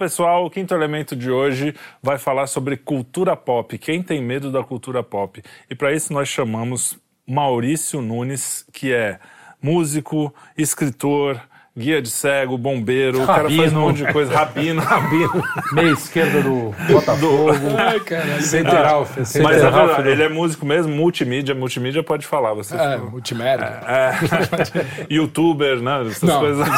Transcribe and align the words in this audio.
Pessoal, 0.00 0.46
o 0.46 0.50
quinto 0.50 0.72
elemento 0.72 1.14
de 1.14 1.30
hoje 1.30 1.74
vai 2.02 2.16
falar 2.16 2.46
sobre 2.46 2.74
cultura 2.78 3.36
pop. 3.36 3.76
Quem 3.76 4.02
tem 4.02 4.22
medo 4.22 4.50
da 4.50 4.64
cultura 4.64 5.02
pop? 5.02 5.42
E 5.68 5.74
para 5.74 5.92
isso 5.92 6.10
nós 6.10 6.26
chamamos 6.26 6.98
Maurício 7.26 8.00
Nunes, 8.00 8.64
que 8.72 8.94
é 8.94 9.20
músico, 9.60 10.34
escritor, 10.56 11.38
guia 11.76 12.02
de 12.02 12.10
cego, 12.10 12.58
bombeiro, 12.58 13.24
rabino. 13.24 13.24
o 13.24 13.26
cara 13.26 13.50
faz 13.50 13.72
um 13.72 13.80
monte 13.80 14.04
de 14.04 14.12
coisa, 14.12 14.34
rabino, 14.34 14.80
rabino. 14.82 15.42
Meia 15.72 15.92
esquerda 15.92 16.42
do 16.42 16.74
Botafogo. 16.92 17.52
Ai, 17.78 18.00
caralho. 18.00 18.42
Central, 18.42 19.06
ah, 19.08 19.22
Mas 19.42 19.62
é 19.62 19.70
verdade, 19.70 20.08
ele 20.08 20.22
é 20.22 20.28
músico 20.28 20.66
mesmo, 20.66 20.92
multimídia, 20.92 21.54
multimídia 21.54 22.02
pode 22.02 22.26
falar. 22.26 22.54
Você 22.54 22.74
é, 22.74 22.96
multimédia. 22.96 23.80
É, 23.86 24.10
é. 24.10 25.06
Youtuber, 25.08 25.80
né? 25.80 26.08
Essas 26.08 26.28
Não. 26.28 26.40
coisas. 26.40 26.68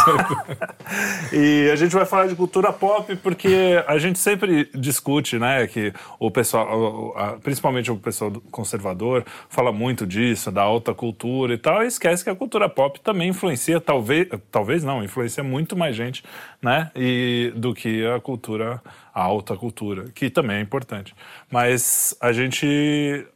e 1.32 1.70
a 1.72 1.76
gente 1.76 1.94
vai 1.94 2.04
falar 2.04 2.26
de 2.26 2.34
cultura 2.34 2.72
pop 2.72 3.16
porque 3.16 3.82
a 3.86 3.96
gente 3.98 4.18
sempre 4.18 4.68
discute, 4.74 5.38
né, 5.38 5.66
que 5.66 5.92
o 6.18 6.30
pessoal, 6.30 7.14
principalmente 7.42 7.90
o 7.90 7.96
pessoal 7.96 8.30
conservador, 8.50 9.24
fala 9.48 9.72
muito 9.72 10.06
disso, 10.06 10.50
da 10.50 10.62
alta 10.62 10.92
cultura 10.92 11.54
e 11.54 11.58
tal, 11.58 11.82
e 11.82 11.86
esquece 11.86 12.22
que 12.22 12.30
a 12.30 12.34
cultura 12.34 12.68
pop 12.68 13.00
também 13.00 13.28
influencia, 13.30 13.80
talvez, 13.80 14.28
talvez 14.50 14.81
não, 14.82 15.02
influencia 15.02 15.42
muito 15.42 15.76
mais 15.76 15.96
gente, 15.96 16.22
né? 16.60 16.90
E 16.94 17.52
do 17.56 17.74
que 17.74 18.04
a 18.06 18.20
cultura, 18.20 18.82
a 19.14 19.22
alta 19.22 19.56
cultura, 19.56 20.10
que 20.14 20.30
também 20.30 20.58
é 20.58 20.60
importante. 20.60 21.14
Mas 21.50 22.16
a 22.20 22.32
gente 22.32 23.26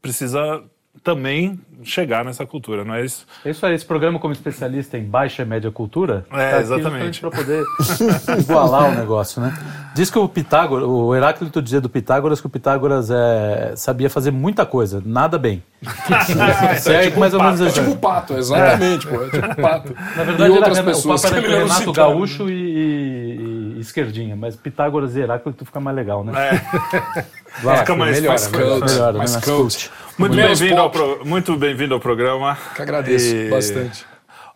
precisa 0.00 0.62
também 1.02 1.58
chegar 1.84 2.24
nessa 2.24 2.46
cultura, 2.46 2.84
não 2.84 2.94
é 2.94 3.04
isso? 3.04 3.26
Isso 3.44 3.66
aí, 3.66 3.74
esse 3.74 3.84
programa 3.84 4.18
como 4.18 4.32
especialista 4.32 4.96
em 4.96 5.04
baixa 5.04 5.42
e 5.42 5.44
média 5.44 5.70
cultura, 5.70 6.24
é, 6.30 6.50
tá 6.50 6.60
exatamente. 6.60 7.20
Para 7.20 7.30
poder 7.30 7.64
igualar 8.38 8.90
o 8.90 8.94
negócio, 8.94 9.42
né? 9.42 9.52
Diz 9.94 10.10
que 10.10 10.18
o 10.18 10.28
Pitágoras, 10.28 10.88
o 10.88 11.14
Heráclito 11.14 11.60
dizia 11.60 11.80
do 11.80 11.88
Pitágoras 11.88 12.40
que 12.40 12.46
o 12.46 12.50
Pitágoras 12.50 13.10
é, 13.10 13.74
sabia 13.76 14.08
fazer 14.08 14.30
muita 14.30 14.64
coisa, 14.64 15.02
nada 15.04 15.38
bem. 15.38 15.62
é, 16.86 16.92
é 16.92 17.02
tipo 17.02 17.18
mais 17.18 17.34
ou 17.34 17.42
menos 17.42 17.60
É 17.60 17.70
tipo 17.70 17.90
o 17.90 17.96
pato, 17.96 18.34
exatamente, 18.34 19.08
é. 19.08 19.10
pô, 19.10 19.24
é 19.24 19.30
tipo 19.30 19.46
o 19.46 19.56
pato. 19.56 19.94
Na 20.16 20.24
verdade, 20.24 20.56
era, 20.56 20.96
o 20.96 21.02
pato 21.02 21.26
era 21.26 21.40
Renato 21.40 21.92
Gaúcho 21.92 22.48
e, 22.48 22.52
e, 22.52 23.74
e, 23.76 23.80
esquerdinha, 23.80 24.36
mas 24.36 24.54
Pitágoras 24.54 25.16
e 25.16 25.20
Heráclito 25.20 25.64
fica 25.64 25.80
mais 25.80 25.96
legal, 25.96 26.22
né? 26.22 26.32
É. 26.32 27.24
Vai, 27.62 27.78
fica 27.78 27.96
mais, 27.96 28.16
melhor, 28.16 28.30
mais, 28.30 28.50
melhor, 28.50 28.80
melhor, 28.80 29.14
mais, 29.14 29.32
mais 29.32 29.44
coach. 29.44 29.90
Muito 30.18 30.36
bem-vindo 30.36 30.80
ao, 30.80 30.90
pro, 30.90 31.24
muito 31.24 31.56
bem 31.56 31.76
ao 31.90 32.00
programa. 32.00 32.56
Que 32.74 32.82
agradeço 32.82 33.34
e... 33.34 33.50
bastante. 33.50 34.06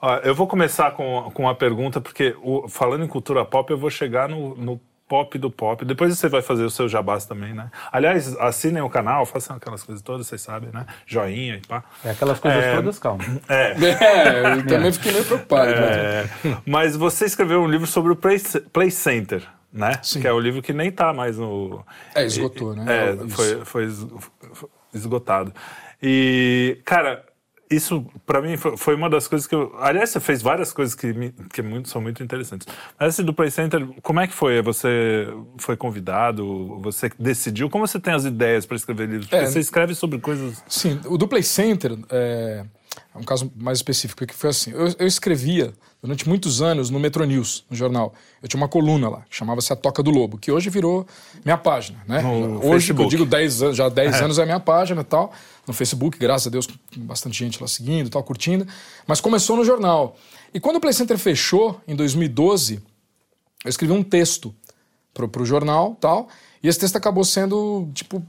Ó, 0.01 0.17
eu 0.19 0.35
vou 0.35 0.47
começar 0.47 0.91
com, 0.93 1.31
com 1.33 1.45
uma 1.45 1.55
pergunta, 1.55 2.01
porque 2.01 2.37
o, 2.43 2.69
falando 2.69 3.05
em 3.05 3.09
cultura 3.09 3.45
pop, 3.45 3.71
eu 3.71 3.79
vou 3.79 3.91
chegar 3.91 4.29
no, 4.29 4.55
no 4.57 4.81
pop 5.09 5.39
do 5.39 5.51
pop. 5.51 5.85
Depois 5.85 6.17
você 6.17 6.29
vai 6.29 6.43
fazer 6.43 6.65
o 6.65 6.71
seu 6.71 6.89
jabás 6.89 7.25
também, 7.25 7.55
né? 7.55 7.71
Aliás, 7.91 8.37
assinem 8.37 8.83
o 8.83 8.91
canal, 8.91 9.25
façam 9.25 9.57
aquelas 9.57 9.83
coisas 9.83 10.03
todas, 10.03 10.27
vocês 10.27 10.43
sabem, 10.43 10.71
né? 10.73 10.85
Joinha 11.07 11.57
e 11.57 11.67
pá. 11.67 11.83
É 12.05 12.11
aquelas 12.11 12.39
coisas 12.39 12.63
é... 12.63 12.75
todas, 12.77 12.99
calma. 12.99 13.25
É. 13.49 13.73
é 13.81 14.59
eu 14.59 14.67
também 14.67 14.93
fiquei 14.93 15.13
meio 15.13 15.25
preocupado. 15.25 15.71
É... 15.71 16.29
Mas 16.67 16.97
você 16.97 17.25
escreveu 17.25 17.63
um 17.63 17.69
livro 17.69 17.87
sobre 17.87 18.13
o 18.13 18.17
Play, 18.17 18.39
Play 18.73 18.91
Center 18.91 19.43
né? 19.73 19.93
Sim. 20.03 20.21
Que 20.21 20.27
é 20.27 20.33
o 20.33 20.41
livro 20.41 20.63
que 20.63 20.73
nem 20.73 20.91
tá 20.91 21.13
mais 21.13 21.37
no. 21.37 21.85
É, 22.15 22.25
esgotou, 22.25 22.75
né? 22.75 22.85
É, 22.89 23.29
foi, 23.29 23.65
foi 23.65 23.89
esgotado. 24.99 25.53
E, 26.03 26.79
cara, 26.85 27.25
isso 27.71 28.07
para 28.25 28.41
mim 28.41 28.57
foi 28.57 28.95
uma 28.95 29.11
das 29.11 29.27
coisas 29.27 29.47
que 29.47 29.55
eu. 29.55 29.75
Aliás, 29.81 30.11
você 30.11 30.21
fez 30.21 30.41
várias 30.41 30.73
coisas 30.73 30.95
que, 30.95 31.13
me, 31.13 31.33
que 31.53 31.63
muito, 31.63 31.89
são 31.89 32.01
muito 32.01 32.23
interessantes. 32.23 32.67
Mas 32.99 33.15
esse 33.15 33.23
do 33.23 33.35
Play 33.35 33.51
Center, 33.51 33.87
como 34.03 34.21
é 34.21 34.27
que 34.27 34.35
foi? 34.35 34.63
Você 34.63 35.27
foi 35.59 35.77
convidado? 35.77 36.79
Você 36.81 37.11
decidiu? 37.19 37.69
Como 37.69 37.87
você 37.87 37.99
tem 37.99 38.15
as 38.15 38.25
ideias 38.25 38.65
para 38.65 38.77
escrever 38.77 39.09
livros? 39.09 39.27
Porque 39.27 39.45
é, 39.45 39.47
você 39.47 39.59
escreve 39.59 39.95
sobre 39.95 40.19
coisas. 40.19 40.63
Sim, 40.69 41.01
o 41.07 41.19
do 41.19 41.27
Play 41.27 41.43
Center 41.43 41.99
é, 42.11 42.65
é 42.65 42.65
um 43.15 43.23
caso 43.23 43.51
mais 43.57 43.79
específico, 43.79 44.19
porque 44.19 44.35
foi 44.35 44.51
assim. 44.51 44.71
Eu, 44.73 44.95
eu 44.99 45.07
escrevia 45.07 45.73
durante 46.03 46.29
muitos 46.29 46.63
anos 46.63 46.91
no 46.91 47.01
Metro 47.01 47.25
News, 47.25 47.65
no 47.69 47.77
jornal. 47.77 48.15
Eu 48.43 48.49
tinha 48.49 48.61
uma 48.61 48.69
coluna 48.69 49.09
lá, 49.09 49.23
que 49.29 49.35
chamava-se 49.37 49.73
A 49.73 49.77
Toca 49.77 50.03
do 50.03 50.11
Lobo, 50.11 50.39
que 50.39 50.53
hoje 50.53 50.71
virou 50.71 51.07
minha 51.45 51.57
página, 51.57 51.99
né? 52.07 52.23
No 52.23 52.65
hoje, 52.65 52.93
eu 52.93 53.09
digo 53.09 53.25
10 53.25 53.63
anos, 53.63 53.77
já 53.77 53.89
10 53.89 54.15
é. 54.15 54.25
anos 54.25 54.39
é 54.39 54.45
minha 54.45 54.61
página 54.61 55.01
e 55.01 55.05
tal, 55.05 55.33
no 55.67 55.73
Facebook, 55.73 56.19
graças 56.19 56.47
a 56.47 56.51
Deus, 56.51 56.69
bastante 56.97 57.39
gente 57.39 57.61
lá 57.61 57.67
seguindo 57.67 58.07
e 58.07 58.11
tal, 58.11 58.23
curtindo. 58.23 58.67
Mas 59.07 59.21
começou 59.21 59.57
no 59.57 59.65
jornal. 59.65 60.17
E 60.55 60.61
quando 60.61 60.77
o 60.77 60.81
Play 60.81 60.93
Center 60.93 61.19
fechou, 61.19 61.81
em 61.89 61.97
2012, 61.97 62.81
eu 63.65 63.69
escrevi 63.69 63.93
um 63.93 64.03
texto 64.03 64.55
pro, 65.13 65.29
pro 65.29 65.45
jornal 65.45 65.97
tal, 66.01 66.29
e 66.63 66.69
esse 66.69 66.79
texto 66.79 66.97
acabou 66.97 67.25
sendo, 67.25 67.89
tipo, 67.95 68.25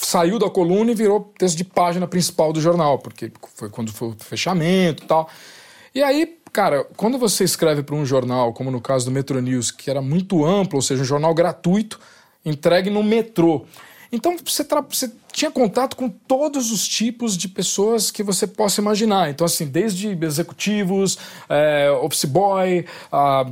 saiu 0.00 0.38
da 0.38 0.50
coluna 0.50 0.90
e 0.90 0.94
virou 0.94 1.32
texto 1.38 1.56
de 1.56 1.64
página 1.64 2.06
principal 2.06 2.52
do 2.52 2.60
jornal, 2.60 2.98
porque 2.98 3.32
foi 3.54 3.68
quando 3.68 3.92
foi 3.92 4.08
o 4.08 4.16
fechamento 4.18 5.02
e 5.02 5.06
tal. 5.06 5.28
E 5.94 6.02
aí, 6.02 6.38
cara, 6.52 6.84
quando 6.96 7.18
você 7.18 7.44
escreve 7.44 7.82
para 7.82 7.94
um 7.94 8.04
jornal, 8.04 8.52
como 8.52 8.70
no 8.70 8.80
caso 8.80 9.04
do 9.04 9.10
Metro 9.10 9.40
News, 9.40 9.70
que 9.70 9.90
era 9.90 10.02
muito 10.02 10.44
amplo, 10.44 10.78
ou 10.78 10.82
seja, 10.82 11.02
um 11.02 11.06
jornal 11.06 11.34
gratuito, 11.34 12.00
entregue 12.44 12.90
no 12.90 13.02
metrô. 13.02 13.64
Então 14.10 14.36
você, 14.44 14.66
você, 14.88 15.10
tinha 15.34 15.50
contato 15.50 15.96
com 15.96 16.08
todos 16.08 16.70
os 16.70 16.86
tipos 16.86 17.36
de 17.36 17.48
pessoas 17.48 18.08
que 18.08 18.22
você 18.22 18.46
possa 18.46 18.80
imaginar. 18.80 19.30
Então, 19.30 19.44
assim, 19.44 19.66
desde 19.66 20.16
executivos, 20.24 21.18
é, 21.48 21.90
office 21.90 22.24
boy, 22.24 22.86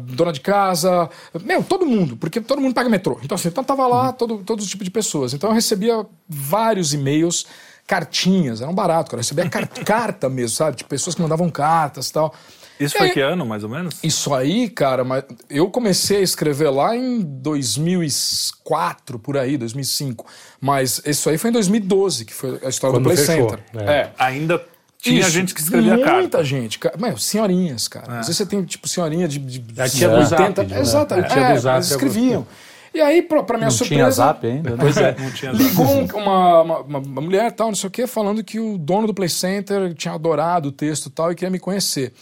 dona 0.05 0.33
de 0.33 0.41
casa, 0.41 1.11
meu, 1.43 1.61
todo 1.65 1.85
mundo, 1.85 2.17
porque 2.17 2.41
todo 2.41 2.61
mundo 2.61 2.73
paga 2.73 2.89
metrô. 2.89 3.19
Então, 3.25 3.35
assim, 3.35 3.49
então 3.49 3.65
tava 3.65 3.85
lá 3.89 4.07
uhum. 4.07 4.13
todo, 4.13 4.39
todo 4.39 4.61
os 4.61 4.69
tipos 4.69 4.85
de 4.85 4.93
pessoas. 4.93 5.35
Então 5.35 5.51
eu 5.51 5.55
recebia 5.55 6.07
vários 6.29 6.95
e-mails 6.95 7.47
cartinhas, 7.93 8.63
era 8.63 8.71
um 8.71 8.75
barato, 8.75 9.11
cara. 9.11 9.21
Eu 9.21 9.23
recebia 9.23 9.51
carta 9.85 10.31
mesmo, 10.31 10.57
sabe? 10.57 10.79
De 10.79 10.85
pessoas 10.85 11.15
que 11.15 11.21
mandavam 11.21 11.51
cartas 11.51 12.09
e 12.09 12.13
tal. 12.15 12.35
Isso 12.81 12.97
foi 12.97 13.09
é, 13.09 13.11
que 13.11 13.21
ano, 13.21 13.45
mais 13.45 13.63
ou 13.63 13.69
menos? 13.69 13.97
Isso 14.03 14.35
aí, 14.35 14.71
cara, 14.71 15.05
mas 15.05 15.25
eu 15.51 15.71
comecei 15.71 16.17
a 16.17 16.21
escrever 16.23 16.71
lá 16.71 16.97
em 16.97 17.21
2004, 17.21 19.19
por 19.19 19.37
aí, 19.37 19.59
2005. 19.59 20.27
Mas 20.59 21.03
isso 21.05 21.29
aí 21.29 21.37
foi 21.37 21.51
em 21.51 21.53
2012, 21.53 22.25
que 22.25 22.33
foi 22.33 22.59
a 22.65 22.71
história 22.71 22.97
Quando 22.97 23.05
do 23.05 23.13
Play 23.13 23.17
fechou, 23.19 23.51
Center. 23.51 23.63
É. 23.87 23.93
é. 23.93 24.13
Ainda 24.19 24.65
tinha 24.99 25.21
Isso, 25.21 25.31
gente 25.31 25.55
que 25.55 25.61
escrevia 25.61 25.91
muita 25.91 26.05
carta. 26.05 26.21
Muita 26.21 26.45
gente. 26.45 26.81
Meu, 26.99 27.19
senhorinhas, 27.19 27.89
cara. 27.89 28.07
É. 28.07 28.19
Às 28.21 28.27
vezes 28.29 28.39
você 28.39 28.47
tem, 28.47 28.65
tipo, 28.65 28.89
senhorinha 28.89 29.29
de, 29.29 29.39
de, 29.39 29.59
de 29.59 29.81
80... 29.81 30.25
Zap, 30.25 30.75
Exatamente. 30.75 31.39
É, 31.39 31.43
é, 31.43 31.51
eles 31.51 31.91
escreviam. 31.91 32.47
E 32.95 33.01
aí, 33.01 33.23
pra, 33.23 33.43
pra 33.43 33.57
minha 33.57 33.71
não 33.71 33.77
surpresa. 33.77 34.01
Tinha 34.01 34.11
zap 34.11 34.47
ainda, 34.47 34.71
né? 34.71 34.77
Pois 34.79 34.97
é. 34.97 35.17
ligou 35.53 35.87
uma, 36.21 36.63
uma, 36.63 36.79
uma, 36.81 36.99
uma 36.99 37.21
mulher 37.21 37.53
tal, 37.53 37.69
não 37.69 37.75
sei 37.75 37.89
o 37.89 37.91
quê, 37.91 38.07
falando 38.07 38.45
que 38.45 38.61
o 38.61 38.77
dono 38.77 39.07
do 39.07 39.15
Play 39.15 39.29
Center 39.29 39.95
tinha 39.95 40.15
adorado 40.15 40.69
o 40.69 40.73
texto 40.73 41.09
tal 41.09 41.33
e 41.33 41.35
queria 41.35 41.51
me 41.51 41.59
conhecer. 41.59 42.13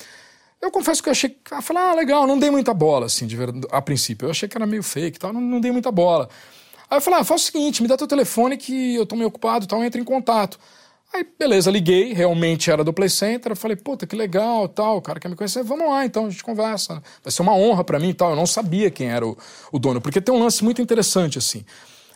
Eu 0.61 0.71
confesso 0.71 1.03
que 1.03 1.09
eu 1.09 1.13
achei. 1.13 1.37
Eu 1.51 1.63
falei, 1.63 1.83
ah, 1.83 1.95
legal, 1.95 2.27
não 2.27 2.39
dei 2.39 2.51
muita 2.51 2.75
bola, 2.75 3.07
assim, 3.07 3.27
de 3.27 3.35
verdade, 3.35 3.67
a 3.71 3.81
princípio. 3.81 4.27
Eu 4.27 4.31
achei 4.31 4.49
que 4.49 4.57
era 4.57 4.67
meio 4.67 4.83
fake 4.83 5.17
e 5.17 5.21
tal, 5.21 5.33
não, 5.33 5.41
não 5.41 5.61
dei 5.61 5.73
muita 5.73 5.91
bola. 5.91 6.29
Aí 6.89 6.99
eu 6.99 7.01
falei, 7.01 7.21
ah, 7.21 7.25
faz 7.25 7.43
o 7.43 7.45
seguinte, 7.47 7.83
me 7.83 7.89
dá 7.89 7.97
teu 7.97 8.07
telefone 8.07 8.57
que 8.57 8.95
eu 8.95 9.07
tô 9.07 9.17
meio 9.17 9.29
ocupado 9.29 9.65
e 9.65 9.69
tal, 9.69 9.83
entra 9.83 10.01
em 10.01 10.05
contato. 10.05 10.59
Aí, 11.13 11.27
beleza, 11.37 11.71
liguei, 11.71 12.13
realmente 12.13 12.71
era 12.71 12.85
do 12.85 12.93
Play 12.93 13.09
Center. 13.09 13.57
Falei, 13.57 13.77
puta, 13.77 14.07
que 14.07 14.15
legal 14.15 14.69
tal, 14.69 14.99
o 14.99 15.03
cara 15.03 15.19
quer 15.19 15.29
me 15.29 15.35
conhecer, 15.35 15.65
vamos 15.65 15.89
lá 15.89 16.05
então, 16.05 16.27
a 16.27 16.31
gente 16.31 16.45
conversa. 16.45 17.03
Vai 17.23 17.33
ser 17.33 17.43
uma 17.43 17.55
honra 17.55 17.83
para 17.83 17.99
mim 17.99 18.11
e 18.11 18.15
tal. 18.15 18.31
Eu 18.31 18.37
não 18.37 18.47
sabia 18.47 18.91
quem 18.91 19.11
era 19.11 19.27
o, 19.27 19.37
o 19.73 19.79
dono, 19.79 20.01
porque 20.01 20.21
tem 20.21 20.33
um 20.33 20.39
lance 20.39 20.63
muito 20.63 20.81
interessante 20.81 21.37
assim. 21.37 21.65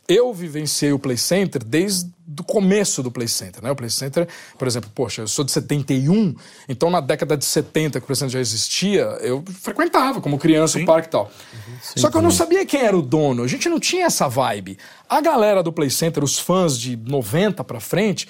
Eu 0.07 0.35
vivenciei 0.35 0.93
o 0.93 0.99
Play 0.99 1.17
Center 1.17 1.65
desde 1.65 2.11
o 2.39 2.45
começo 2.45 3.03
do 3.03 3.11
Play 3.11 3.27
Center, 3.27 3.63
né? 3.63 3.71
O 3.71 3.77
Play 3.77 3.89
Center, 3.89 4.29
por 4.59 4.69
exemplo, 4.69 4.91
poxa, 4.95 5.23
eu 5.23 5.27
sou 5.27 5.45
de 5.45 5.51
71, 5.51 6.35
então 6.69 6.91
na 6.91 7.01
década 7.01 7.39
de 7.39 7.45
70 7.45 7.99
que 7.99 8.05
o 8.05 8.07
Play 8.07 8.17
Center 8.17 8.33
já 8.33 8.41
existia, 8.41 9.03
eu 9.23 9.43
frequentava 9.63 10.21
como 10.21 10.39
criança 10.39 10.79
Sim. 10.79 10.85
o 10.85 10.87
parque 10.87 11.09
e 11.09 11.11
tal. 11.11 11.25
Uhum. 11.25 11.75
Sim, 11.83 12.01
Só 12.01 12.11
que 12.11 12.17
eu 12.19 12.23
não 12.23 12.31
sabia 12.31 12.67
quem 12.67 12.83
era 12.83 12.97
o 12.97 13.01
dono, 13.01 13.43
a 13.43 13.49
gente 13.49 13.67
não 13.69 13.81
tinha 13.81 14.05
essa 14.05 14.29
vibe. 14.29 14.79
A 15.09 15.23
galera 15.23 15.63
do 15.63 15.73
Play 15.73 15.91
Center, 15.91 16.23
os 16.23 16.39
fãs 16.39 16.79
de 16.79 16.97
90 16.97 17.65
para 17.65 17.81
frente, 17.81 18.29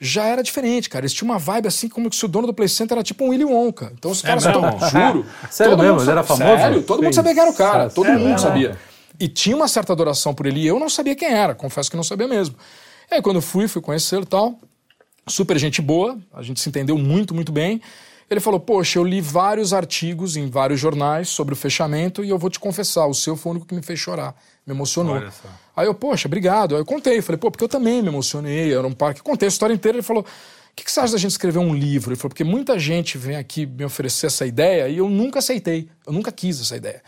já 0.00 0.26
era 0.26 0.42
diferente, 0.42 0.88
cara. 0.88 1.04
Eles 1.04 1.12
tinham 1.12 1.30
uma 1.30 1.38
vibe 1.38 1.66
assim 1.66 1.88
como 1.88 2.12
se 2.12 2.24
o 2.24 2.28
dono 2.28 2.46
do 2.46 2.54
Play 2.54 2.68
Center 2.68 2.96
era 2.96 3.02
tipo 3.02 3.24
um 3.24 3.30
Willy 3.30 3.44
Wonka. 3.44 3.92
Então 3.98 4.10
os 4.10 4.22
é 4.22 4.26
caras, 4.26 4.46
é 4.46 4.52
juro. 4.52 5.26
Sério 5.50 5.76
mesmo? 5.76 6.00
Ele 6.00 6.10
era 6.10 6.22
famoso? 6.22 6.56
Sério, 6.56 6.82
todo 6.82 7.02
mundo 7.02 7.14
sabia 7.14 7.34
quem 7.34 7.42
era 7.42 7.50
o 7.50 7.54
cara, 7.54 7.90
todo 7.90 8.10
mundo 8.10 8.40
sabia. 8.40 8.78
E 9.18 9.26
tinha 9.26 9.56
uma 9.56 9.66
certa 9.66 9.92
adoração 9.92 10.32
por 10.32 10.46
ele 10.46 10.60
e 10.60 10.66
eu 10.66 10.78
não 10.78 10.88
sabia 10.88 11.16
quem 11.16 11.28
era, 11.28 11.54
confesso 11.54 11.90
que 11.90 11.96
não 11.96 12.04
sabia 12.04 12.28
mesmo. 12.28 12.54
E 13.10 13.16
aí 13.16 13.22
quando 13.22 13.36
eu 13.36 13.42
fui, 13.42 13.66
fui 13.66 13.82
conhecê-lo 13.82 14.22
e 14.22 14.26
tal, 14.26 14.56
super 15.26 15.58
gente 15.58 15.82
boa, 15.82 16.16
a 16.32 16.42
gente 16.42 16.60
se 16.60 16.68
entendeu 16.68 16.96
muito, 16.96 17.34
muito 17.34 17.50
bem. 17.50 17.80
Ele 18.30 18.40
falou: 18.40 18.60
Poxa, 18.60 18.98
eu 18.98 19.04
li 19.04 19.20
vários 19.20 19.72
artigos 19.72 20.36
em 20.36 20.48
vários 20.48 20.78
jornais 20.78 21.28
sobre 21.28 21.54
o 21.54 21.56
fechamento 21.56 22.22
e 22.22 22.28
eu 22.28 22.38
vou 22.38 22.50
te 22.50 22.60
confessar, 22.60 23.06
o 23.06 23.14
seu 23.14 23.36
foi 23.36 23.50
o 23.50 23.52
único 23.54 23.66
que 23.66 23.74
me 23.74 23.82
fez 23.82 23.98
chorar, 23.98 24.34
me 24.66 24.74
emocionou. 24.74 25.16
Aí 25.78 25.86
eu, 25.86 25.94
poxa, 25.94 26.26
obrigado. 26.26 26.74
Aí 26.74 26.80
eu 26.80 26.84
contei, 26.84 27.22
falei: 27.22 27.38
Pô, 27.38 27.52
porque 27.52 27.62
eu 27.62 27.68
também 27.68 28.02
me 28.02 28.08
emocionei, 28.08 28.74
era 28.74 28.84
um 28.84 28.92
parque. 28.92 29.22
Contei 29.22 29.46
a 29.46 29.48
história 29.48 29.72
inteira. 29.72 29.98
Ele 29.98 30.02
falou: 30.02 30.24
O 30.24 30.26
que, 30.74 30.82
que 30.82 30.90
você 30.90 30.98
acha 30.98 31.12
da 31.12 31.18
gente 31.18 31.30
escrever 31.30 31.60
um 31.60 31.72
livro? 31.72 32.10
Ele 32.10 32.16
falou: 32.16 32.30
Porque 32.30 32.42
muita 32.42 32.76
gente 32.80 33.16
vem 33.16 33.36
aqui 33.36 33.64
me 33.64 33.84
oferecer 33.84 34.26
essa 34.26 34.44
ideia 34.44 34.88
e 34.88 34.98
eu 34.98 35.08
nunca 35.08 35.38
aceitei, 35.38 35.88
eu 36.04 36.12
nunca 36.12 36.32
quis 36.32 36.60
essa 36.60 36.76
ideia. 36.76 37.00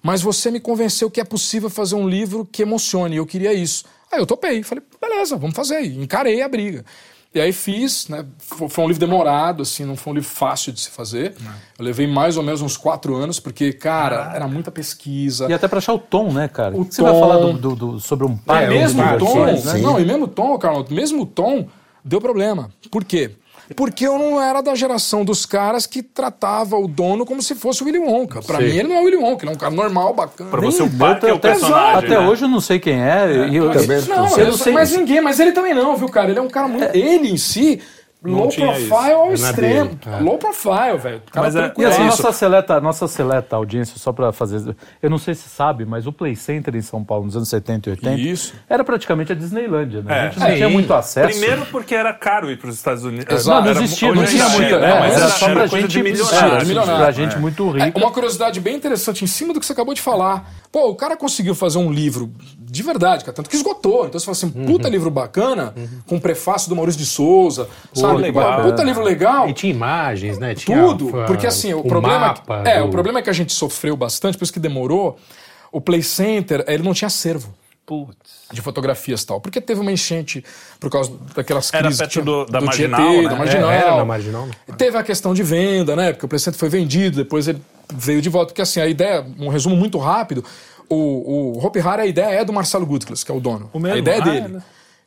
mas 0.00 0.22
você 0.22 0.48
me 0.48 0.60
convenceu 0.60 1.10
que 1.10 1.20
é 1.20 1.24
possível 1.24 1.68
fazer 1.68 1.96
um 1.96 2.08
livro 2.08 2.44
que 2.44 2.62
emocione, 2.62 3.16
e 3.16 3.18
eu 3.18 3.26
queria 3.26 3.52
isso. 3.52 3.84
Aí 4.12 4.20
eu 4.20 4.26
topei, 4.26 4.62
falei, 4.62 4.84
beleza, 5.00 5.36
vamos 5.36 5.56
fazer. 5.56 5.80
E 5.80 6.00
encarei 6.00 6.40
a 6.40 6.48
briga. 6.48 6.84
E 7.34 7.40
aí 7.40 7.52
fiz, 7.52 8.06
né? 8.08 8.24
Foi 8.38 8.84
um 8.84 8.86
livro 8.86 9.00
demorado, 9.00 9.62
assim, 9.62 9.84
não 9.84 9.96
foi 9.96 10.12
um 10.12 10.14
livro 10.14 10.28
fácil 10.28 10.72
de 10.72 10.80
se 10.80 10.90
fazer. 10.90 11.34
Não. 11.40 11.50
Eu 11.78 11.84
levei 11.84 12.06
mais 12.06 12.36
ou 12.36 12.44
menos 12.44 12.62
uns 12.62 12.76
quatro 12.76 13.16
anos, 13.16 13.40
porque, 13.40 13.72
cara, 13.72 14.30
ah. 14.30 14.36
era 14.36 14.46
muita 14.46 14.70
pesquisa. 14.70 15.48
E 15.50 15.52
até 15.52 15.66
pra 15.66 15.78
achar 15.78 15.94
o 15.94 15.98
tom, 15.98 16.32
né, 16.32 16.46
cara? 16.46 16.76
O 16.76 16.84
Você 16.84 17.02
tom... 17.02 17.10
vai 17.10 17.20
falar 17.20 17.38
do, 17.38 17.52
do, 17.54 17.74
do, 17.74 18.00
sobre 18.00 18.24
um 18.24 18.36
pai. 18.36 18.66
É, 18.66 18.68
mesmo 18.68 19.02
o 19.02 19.18
tom, 19.18 19.46
né? 19.46 19.78
não, 19.80 19.98
e 19.98 20.04
mesmo 20.04 20.26
o 20.26 20.28
tom, 20.28 20.56
Carlos, 20.58 20.88
mesmo 20.90 21.22
o 21.22 21.26
tom 21.26 21.66
deu 22.04 22.20
problema. 22.20 22.70
Por 22.88 23.04
quê? 23.04 23.32
Porque 23.74 24.06
eu 24.06 24.18
não 24.18 24.40
era 24.40 24.60
da 24.60 24.74
geração 24.74 25.24
dos 25.24 25.46
caras 25.46 25.86
que 25.86 26.02
tratava 26.02 26.76
o 26.76 26.86
dono 26.86 27.24
como 27.24 27.42
se 27.42 27.54
fosse 27.54 27.82
o 27.82 27.86
Willy 27.86 27.98
Wonka. 27.98 28.42
Pra 28.42 28.58
Sim. 28.58 28.64
mim, 28.64 28.70
ele 28.70 28.88
não 28.88 28.96
é 28.96 29.00
o 29.00 29.04
Willy 29.04 29.16
Wonka, 29.16 29.44
ele 29.44 29.52
é 29.52 29.54
um 29.54 29.58
cara 29.58 29.74
normal, 29.74 30.12
bacana. 30.14 30.50
Pra 30.50 30.60
você, 30.60 30.82
o 30.82 30.90
pai 30.90 31.18
é 31.22 31.32
o 31.32 31.38
personagem. 31.38 31.98
Até 31.98 32.20
né? 32.20 32.28
hoje 32.28 32.44
eu 32.44 32.48
não 32.48 32.60
sei 32.60 32.78
quem 32.78 33.02
é. 33.02 33.48
é 33.48 33.56
eu, 33.56 33.70
também 33.70 34.02
não, 34.02 34.38
eu, 34.38 34.46
não 34.48 34.56
sei. 34.56 34.72
mas 34.72 34.92
ninguém, 34.92 35.20
mas 35.20 35.40
ele 35.40 35.52
também 35.52 35.74
não, 35.74 35.96
viu, 35.96 36.08
cara? 36.08 36.30
Ele 36.30 36.38
é 36.38 36.42
um 36.42 36.48
cara 36.48 36.68
muito. 36.68 36.84
É. 36.84 36.96
Ele 36.96 37.30
em 37.30 37.36
si 37.36 37.80
low 38.24 38.48
profile 38.48 39.12
ao 39.12 39.30
é 39.30 39.34
extremo. 39.34 39.98
É. 40.06 40.20
Low 40.20 40.38
profile, 40.38 40.98
velho. 40.98 41.22
Mas 41.34 41.54
é, 41.54 41.72
e 41.76 41.84
assim, 41.84 42.04
nossa 42.04 42.32
seleta, 42.32 42.80
nossa 42.80 43.06
seleta 43.06 43.56
audiência, 43.56 43.98
só 43.98 44.12
para 44.12 44.32
fazer. 44.32 44.74
Eu 45.02 45.10
não 45.10 45.18
sei 45.18 45.34
se 45.34 45.48
sabe, 45.48 45.84
mas 45.84 46.06
o 46.06 46.12
Play 46.12 46.34
Center 46.34 46.74
em 46.74 46.82
São 46.82 47.04
Paulo 47.04 47.26
nos 47.26 47.36
anos 47.36 47.48
70 47.48 47.88
e 47.88 47.92
80 47.92 48.20
Isso. 48.20 48.54
era 48.68 48.82
praticamente 48.82 49.32
a 49.32 49.34
Disneylândia, 49.34 50.02
né? 50.02 50.14
É. 50.14 50.20
A 50.20 50.30
gente 50.30 50.40
não 50.40 50.56
tinha 50.56 50.68
muito 50.68 50.94
acesso. 50.94 51.38
Primeiro 51.38 51.66
porque 51.66 51.94
era 51.94 52.12
caro 52.14 52.50
ir 52.50 52.58
para 52.58 52.70
os 52.70 52.76
Estados 52.76 53.04
Unidos. 53.04 53.32
Exato. 53.32 53.64
Não, 53.64 53.74
não 53.74 53.82
existia, 53.82 54.14
não 54.14 54.24
tinha 54.24 54.48
muito. 54.48 54.74
É, 54.74 55.00
mas 55.00 55.16
era, 55.16 55.28
só 55.28 55.50
pra 55.50 55.66
gente, 55.66 56.02
milionário. 56.02 56.96
Pra 56.96 57.10
gente 57.10 57.38
muito 57.38 57.70
rico. 57.70 57.98
Uma 57.98 58.10
curiosidade 58.10 58.60
bem 58.60 58.76
interessante 58.76 59.24
em 59.24 59.26
cima 59.26 59.52
do 59.52 59.60
que 59.60 59.66
você 59.66 59.72
acabou 59.72 59.94
de 59.94 60.00
falar. 60.00 60.50
Pô, 60.74 60.88
o 60.88 60.96
cara 60.96 61.16
conseguiu 61.16 61.54
fazer 61.54 61.78
um 61.78 61.88
livro 61.88 62.32
de 62.58 62.82
verdade, 62.82 63.24
cara, 63.24 63.32
tanto 63.32 63.48
que 63.48 63.54
esgotou. 63.54 64.06
Então 64.06 64.18
você 64.18 64.26
fala 64.26 64.36
assim, 64.36 64.50
puta 64.50 64.88
uhum. 64.88 64.92
livro 64.92 65.08
bacana, 65.08 65.72
uhum. 65.76 66.00
com 66.04 66.18
prefácio 66.18 66.68
do 66.68 66.74
Maurício 66.74 66.98
de 66.98 67.06
Souza, 67.06 67.68
Pô, 67.94 68.00
sabe? 68.00 68.20
Legal. 68.20 68.64
Puta 68.64 68.82
livro 68.82 69.04
legal. 69.04 69.48
E 69.48 69.52
tinha 69.52 69.72
imagens, 69.72 70.36
né? 70.36 70.52
Tinha 70.52 70.76
Tudo. 70.76 71.12
porque 71.28 71.46
assim, 71.46 71.72
o, 71.72 71.78
o 71.78 71.84
problema. 71.84 72.34
É, 72.64 72.80
do... 72.80 72.86
o 72.86 72.90
problema 72.90 73.20
é 73.20 73.22
que 73.22 73.30
a 73.30 73.32
gente 73.32 73.52
sofreu 73.52 73.96
bastante, 73.96 74.36
por 74.36 74.42
isso 74.42 74.52
que 74.52 74.58
demorou. 74.58 75.16
O 75.70 75.80
Play 75.80 76.02
Center, 76.02 76.64
ele 76.66 76.82
não 76.82 76.92
tinha 76.92 77.06
acervo. 77.06 77.54
Putz. 77.86 78.48
De 78.50 78.62
fotografias 78.62 79.22
e 79.22 79.26
tal. 79.26 79.40
Porque 79.40 79.60
teve 79.60 79.80
uma 79.80 79.92
enchente 79.92 80.42
por 80.80 80.90
causa 80.90 81.12
daquelas 81.34 81.70
crises. 81.70 82.00
Era 82.00 82.08
perto 82.08 82.24
do, 82.24 82.44
da 82.46 82.58
do 82.58 82.66
Marginal, 82.66 83.00
Tietê, 83.00 83.22
né? 83.22 83.28
da 83.28 83.36
Marginal. 83.36 83.70
É, 83.70 83.76
era 83.76 83.96
na 83.96 84.04
Marginal. 84.04 84.48
Teve 84.78 84.96
a 84.96 85.02
questão 85.02 85.34
de 85.34 85.42
venda, 85.42 85.94
né? 85.94 86.12
Porque 86.12 86.34
o 86.34 86.38
Center 86.38 86.58
foi 86.58 86.68
vendido, 86.70 87.16
depois 87.16 87.46
ele 87.46 87.60
veio 87.92 88.22
de 88.22 88.28
volta. 88.30 88.48
Porque 88.48 88.62
assim, 88.62 88.80
a 88.80 88.86
ideia, 88.86 89.24
um 89.38 89.48
resumo 89.48 89.76
muito 89.76 89.98
rápido, 89.98 90.42
o, 90.88 91.58
o 91.58 91.64
Hopi 91.66 91.80
Hari, 91.80 92.02
a 92.02 92.06
ideia 92.06 92.40
é 92.40 92.44
do 92.44 92.52
Marcelo 92.52 92.86
Gutglas, 92.86 93.22
que 93.22 93.30
é 93.30 93.34
o 93.34 93.40
dono. 93.40 93.68
O 93.72 93.78
mesmo? 93.78 93.96
A 93.96 93.98
ideia 93.98 94.16
é 94.18 94.22
dele. 94.22 94.48
né? 94.48 94.62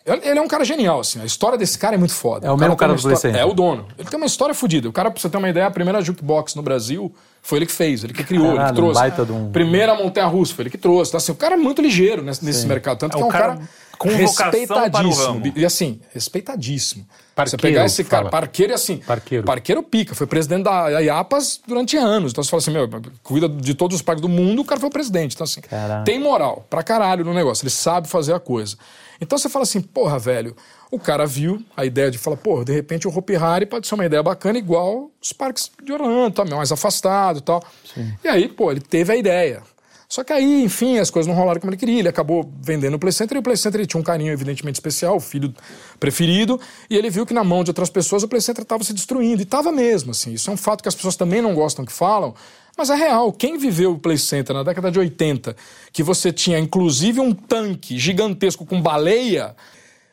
Ele 0.08 0.40
é 0.40 0.42
um 0.42 0.48
cara 0.48 0.64
genial, 0.64 1.02
assim. 1.02 1.22
A 1.22 1.26
história 1.26 1.58
desse 1.58 1.78
cara 1.78 1.96
é 1.96 1.98
muito 1.98 2.14
foda. 2.14 2.48
É 2.48 2.52
o, 2.52 2.56
o 2.56 2.58
mesmo 2.58 2.76
cara, 2.78 2.94
do 2.94 3.14
história... 3.14 3.38
É 3.38 3.46
o 3.46 3.54
dono. 3.54 3.86
Ele 3.98 4.08
tem 4.08 4.18
uma 4.18 4.26
história 4.26 4.56
fodida. 4.56 4.88
O 4.88 4.94
cara, 4.94 5.12
pra 5.12 5.22
você 5.22 5.30
ter 5.30 5.38
uma 5.38 5.50
ideia, 5.50 5.68
a 5.68 5.72
primeira 5.72 6.02
jukebox 6.02 6.56
no 6.56 6.62
Brasil 6.62 7.14
foi 7.42 7.60
ele 7.60 7.66
que 7.66 7.72
fez, 7.72 8.04
ele 8.04 8.14
que 8.14 8.24
criou, 8.24 8.56
Caralho, 8.56 8.62
ele 8.62 8.70
que 8.70 8.76
trouxe. 8.76 8.98
Um 8.98 9.02
baita 9.02 9.26
de 9.26 9.32
um... 9.32 9.52
Primeira 9.52 9.96
montanha 9.96 10.28
russa, 10.28 10.54
foi 10.54 10.64
ele 10.64 10.70
que 10.70 10.78
trouxe. 10.78 11.12
Então, 11.12 11.18
assim, 11.18 11.32
o 11.32 11.36
cara 11.36 11.56
é 11.56 11.58
muito 11.58 11.82
ligeiro 11.82 12.22
nesse, 12.22 12.44
nesse 12.44 12.66
mercado. 12.66 12.98
Tanto 12.98 13.16
é 13.16 13.18
que 13.18 13.24
é 13.24 13.26
um 13.26 13.30
cara, 13.30 13.48
cara 13.56 13.70
com 13.98 14.10
respeitadíssimo. 14.10 15.54
E 15.56 15.66
assim, 15.66 16.00
respeitadíssimo. 16.14 17.06
Parqueiro, 17.36 17.50
você 17.50 17.58
pegar 17.58 17.86
esse 17.86 18.04
cara, 18.04 18.24
fala. 18.24 18.32
parqueiro 18.32 18.74
e 18.74 18.76
assim. 18.76 18.98
Parqueiro. 18.98 19.46
Parqueiro 19.46 19.84
pica, 19.84 20.16
foi 20.16 20.26
presidente 20.26 20.64
da 20.64 21.00
IAPAS 21.00 21.60
durante 21.68 21.98
anos. 21.98 22.32
Então 22.32 22.44
você 22.44 22.50
fala 22.50 22.62
assim, 22.62 22.72
meu, 22.72 22.90
cuida 23.22 23.48
de 23.48 23.74
todos 23.74 23.96
os 23.96 24.02
parques 24.02 24.22
do 24.22 24.30
mundo, 24.30 24.62
o 24.62 24.66
cara 24.66 24.80
foi 24.80 24.90
o 24.90 24.92
presidente. 24.92 25.36
Então, 25.36 25.46
assim, 25.46 25.62
Caralho. 25.62 26.04
tem 26.04 26.20
moral 26.20 26.66
pra 26.70 26.82
caralho 26.82 27.24
no 27.24 27.34
negócio, 27.34 27.64
ele 27.64 27.70
sabe 27.70 28.08
fazer 28.08 28.34
a 28.34 28.40
coisa. 28.40 28.78
Então 29.20 29.38
você 29.38 29.50
fala 29.50 29.64
assim, 29.64 29.82
porra, 29.82 30.20
velho, 30.20 30.56
o 30.92 31.00
cara 31.00 31.26
viu 31.26 31.64
a 31.76 31.86
ideia 31.86 32.10
de 32.10 32.18
falar, 32.18 32.38
porra, 32.38 32.66
de 32.66 32.74
repente 32.74 33.08
o 33.08 33.16
Hopi 33.16 33.36
Hari 33.36 33.66
pode 33.66 33.88
ser 33.88 33.96
uma 33.96 34.06
ideia 34.06 34.24
bacana, 34.24 34.58
igual 34.58 35.12
os 35.22 35.34
parques 35.34 35.72
de 35.84 35.92
Orlando, 35.92 36.36
tá, 36.36 36.46
mais 36.46 36.72
afastado 36.72 37.40
e 37.40 37.42
tal. 37.42 37.64
Sim. 37.94 38.14
E 38.24 38.28
aí, 38.28 38.48
pô, 38.48 38.72
ele 38.72 38.82
teve 38.82 39.14
a 39.14 39.16
ideia. 39.16 39.64
Só 40.10 40.24
que 40.24 40.32
aí, 40.32 40.64
enfim, 40.64 41.00
as 41.00 41.10
coisas 41.10 41.28
não 41.28 41.36
rolaram 41.36 41.60
como 41.60 41.70
ele 41.72 41.78
queria. 41.78 42.00
Ele 42.00 42.08
acabou 42.08 42.50
vendendo 42.62 42.94
o 42.96 43.00
Play 43.00 43.12
Center 43.12 43.36
e 43.36 43.40
o 43.40 43.44
Play 43.44 43.58
Center 43.58 43.86
tinha 43.86 44.00
um 44.00 44.04
carinho 44.04 44.32
evidentemente 44.32 44.76
especial, 44.76 45.18
o 45.18 45.20
filho 45.20 45.54
preferido, 46.00 46.60
e 46.90 46.96
ele 46.96 47.10
viu 47.10 47.26
que 47.26 47.34
na 47.34 47.44
mão 47.44 47.64
de 47.64 47.72
outras 47.72 47.90
pessoas 47.90 48.24
o 48.24 48.28
Play 48.28 48.40
Center 48.40 48.62
estava 48.62 48.84
se 48.86 48.94
destruindo. 48.94 49.42
E 49.42 49.44
estava 49.44 49.72
mesmo, 49.72 50.12
assim. 50.12 50.32
Isso 50.32 50.50
é 50.50 50.54
um 50.54 50.58
fato 50.58 50.82
que 50.82 50.88
as 50.88 50.96
pessoas 50.96 51.18
também 51.18 51.42
não 51.42 51.54
gostam 51.54 51.86
que 51.86 51.92
falam, 51.92 52.34
mas 52.78 52.90
é 52.90 52.96
real. 52.96 53.34
Quem 53.34 53.58
viveu 53.58 53.94
o 53.94 54.00
Play 54.00 54.18
Center 54.18 54.56
na 54.56 54.64
década 54.64 54.90
de 54.90 54.98
80, 54.98 55.56
que 55.92 56.02
você 56.02 56.32
tinha 56.32 56.58
inclusive 56.58 57.20
um 57.20 57.34
tanque 57.34 57.98
gigantesco 57.98 58.66
com 58.66 58.82
baleia, 58.82 59.56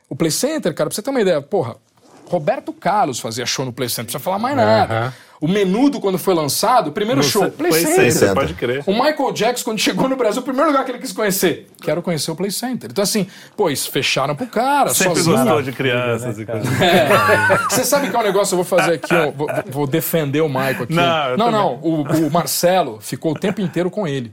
o 0.09 0.17
Play 0.17 0.33
Center, 0.33 0.75
cara, 0.75 0.91
pra 0.91 0.95
você 0.95 1.03
ter 1.03 1.11
uma 1.11 1.21
ideia, 1.21 1.41
porra, 1.41 1.77
Roberto 2.27 2.73
Carlos 2.73 3.21
fazia 3.21 3.47
show 3.47 3.65
no 3.65 3.73
Play 3.73 3.89
Center, 3.89 4.03
não 4.03 4.07
precisa 4.07 4.25
falar 4.25 4.39
mais 4.39 4.57
nada. 4.57 5.05
Uhum. 5.07 5.13
O 5.45 5.49
Menudo, 5.49 6.01
quando 6.01 6.17
foi 6.17 6.33
lançado, 6.33 6.91
primeiro 6.91 7.21
no 7.21 7.29
show, 7.29 7.51
Play, 7.51 7.71
Play 7.71 7.85
Center. 7.85 8.13
Center. 8.13 8.35
Pode 8.35 8.55
crer. 8.55 8.83
O 8.87 8.95
Michael 8.95 9.31
Jackson, 9.31 9.63
quando 9.63 9.79
chegou 9.79 10.09
no 10.09 10.17
Brasil, 10.17 10.41
o 10.41 10.43
primeiro 10.43 10.71
lugar 10.71 10.87
que 10.87 10.91
ele 10.91 10.99
quis 10.99 11.13
conhecer, 11.13 11.69
quero 11.83 12.01
conhecer 12.01 12.31
o 12.31 12.35
Play 12.35 12.51
Center. 12.51 12.89
Então, 12.91 13.05
assim, 13.05 13.27
pô, 13.55 13.69
isso 13.69 13.91
fecharam 13.91 14.35
pro 14.35 14.47
cara. 14.47 14.95
Sempre 14.95 15.17
sozinho. 15.17 15.37
gostou 15.37 15.61
de 15.61 15.73
crianças 15.73 16.39
e 16.39 16.47
coisas. 16.47 16.81
É. 16.81 17.59
Você 17.69 17.85
sabe 17.85 18.09
que 18.09 18.17
é 18.17 18.19
um 18.19 18.23
negócio, 18.23 18.55
eu 18.55 18.57
vou 18.57 18.65
fazer 18.65 18.95
aqui, 18.95 19.15
eu 19.15 19.33
vou, 19.33 19.47
vou 19.67 19.87
defender 19.87 20.41
o 20.41 20.49
Michael 20.49 20.85
aqui. 20.85 20.95
Não, 20.95 21.37
não, 21.37 21.51
não. 21.51 21.75
O, 21.83 22.01
o 22.05 22.31
Marcelo 22.31 22.99
ficou 23.03 23.33
o 23.33 23.39
tempo 23.39 23.61
inteiro 23.61 23.91
com 23.91 24.09
ele. 24.09 24.33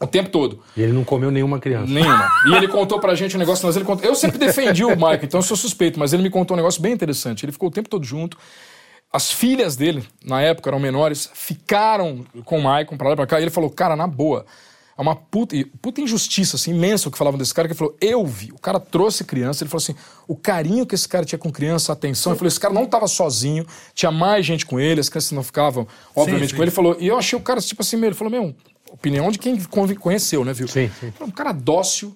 O 0.00 0.06
tempo 0.06 0.30
todo. 0.30 0.60
E 0.76 0.82
ele 0.82 0.92
não 0.92 1.02
comeu 1.02 1.32
nenhuma 1.32 1.58
criança. 1.58 1.92
Nenhuma. 1.92 2.30
E 2.46 2.54
ele 2.54 2.68
contou 2.68 3.00
pra 3.00 3.16
gente 3.16 3.34
um 3.34 3.38
negócio, 3.40 3.66
mas 3.66 3.74
ele 3.74 3.84
contou. 3.84 4.06
Eu 4.06 4.14
sempre 4.14 4.38
defendi 4.38 4.84
o 4.84 4.90
Michael, 4.90 5.20
então 5.24 5.40
eu 5.40 5.44
sou 5.44 5.56
suspeito, 5.56 5.98
mas 5.98 6.12
ele 6.12 6.22
me 6.22 6.30
contou 6.30 6.54
um 6.54 6.58
negócio 6.58 6.80
bem 6.80 6.92
interessante. 6.92 7.44
Ele 7.44 7.50
ficou 7.50 7.68
o 7.68 7.72
tempo 7.72 7.88
todo 7.88 8.04
junto. 8.04 8.38
As 9.12 9.30
filhas 9.30 9.74
dele, 9.74 10.06
na 10.24 10.40
época, 10.40 10.70
eram 10.70 10.78
menores, 10.78 11.28
ficaram 11.34 12.24
com 12.44 12.58
o 12.58 12.62
Michael 12.62 12.96
pra 12.96 13.08
lá 13.08 13.12
e 13.14 13.16
pra 13.16 13.26
cá. 13.26 13.40
E 13.40 13.42
ele 13.42 13.50
falou, 13.50 13.68
cara, 13.68 13.96
na 13.96 14.06
boa, 14.06 14.46
é 14.96 15.02
uma 15.02 15.16
puta, 15.16 15.56
puta 15.80 16.00
injustiça 16.00 16.56
assim, 16.56 16.72
imensa 16.72 17.08
o 17.08 17.12
que 17.12 17.18
falavam 17.18 17.38
desse 17.38 17.54
cara, 17.54 17.66
que 17.66 17.72
ele 17.72 17.78
falou, 17.78 17.96
eu 18.00 18.24
vi. 18.24 18.52
O 18.52 18.58
cara 18.58 18.78
trouxe 18.78 19.24
criança, 19.24 19.64
ele 19.64 19.70
falou 19.70 19.82
assim, 19.82 19.94
o 20.28 20.36
carinho 20.36 20.86
que 20.86 20.94
esse 20.94 21.08
cara 21.08 21.24
tinha 21.24 21.38
com 21.38 21.50
criança, 21.50 21.90
a 21.90 21.94
atenção. 21.94 22.32
Ele 22.32 22.38
falou, 22.38 22.48
esse 22.48 22.60
cara 22.60 22.74
não 22.74 22.84
estava 22.84 23.08
sozinho, 23.08 23.66
tinha 23.94 24.12
mais 24.12 24.44
gente 24.44 24.66
com 24.66 24.78
ele, 24.78 25.00
as 25.00 25.08
crianças 25.08 25.32
não 25.32 25.42
ficavam, 25.42 25.88
obviamente, 26.14 26.42
sim, 26.42 26.48
sim. 26.50 26.56
com 26.56 26.62
ele. 26.62 26.68
Ele 26.68 26.76
falou, 26.76 26.96
e 27.00 27.08
eu 27.08 27.18
achei 27.18 27.38
o 27.38 27.42
cara, 27.42 27.60
tipo 27.60 27.80
assim, 27.82 27.96
ele 28.04 28.14
falou, 28.14 28.30
meu, 28.30 28.54
opinião 28.92 29.30
de 29.32 29.38
quem 29.38 29.58
conheceu, 29.98 30.44
né, 30.44 30.52
viu? 30.52 30.68
Sim, 30.68 30.90
sim. 31.00 31.12
Um 31.20 31.30
cara 31.30 31.52
dócil, 31.52 32.14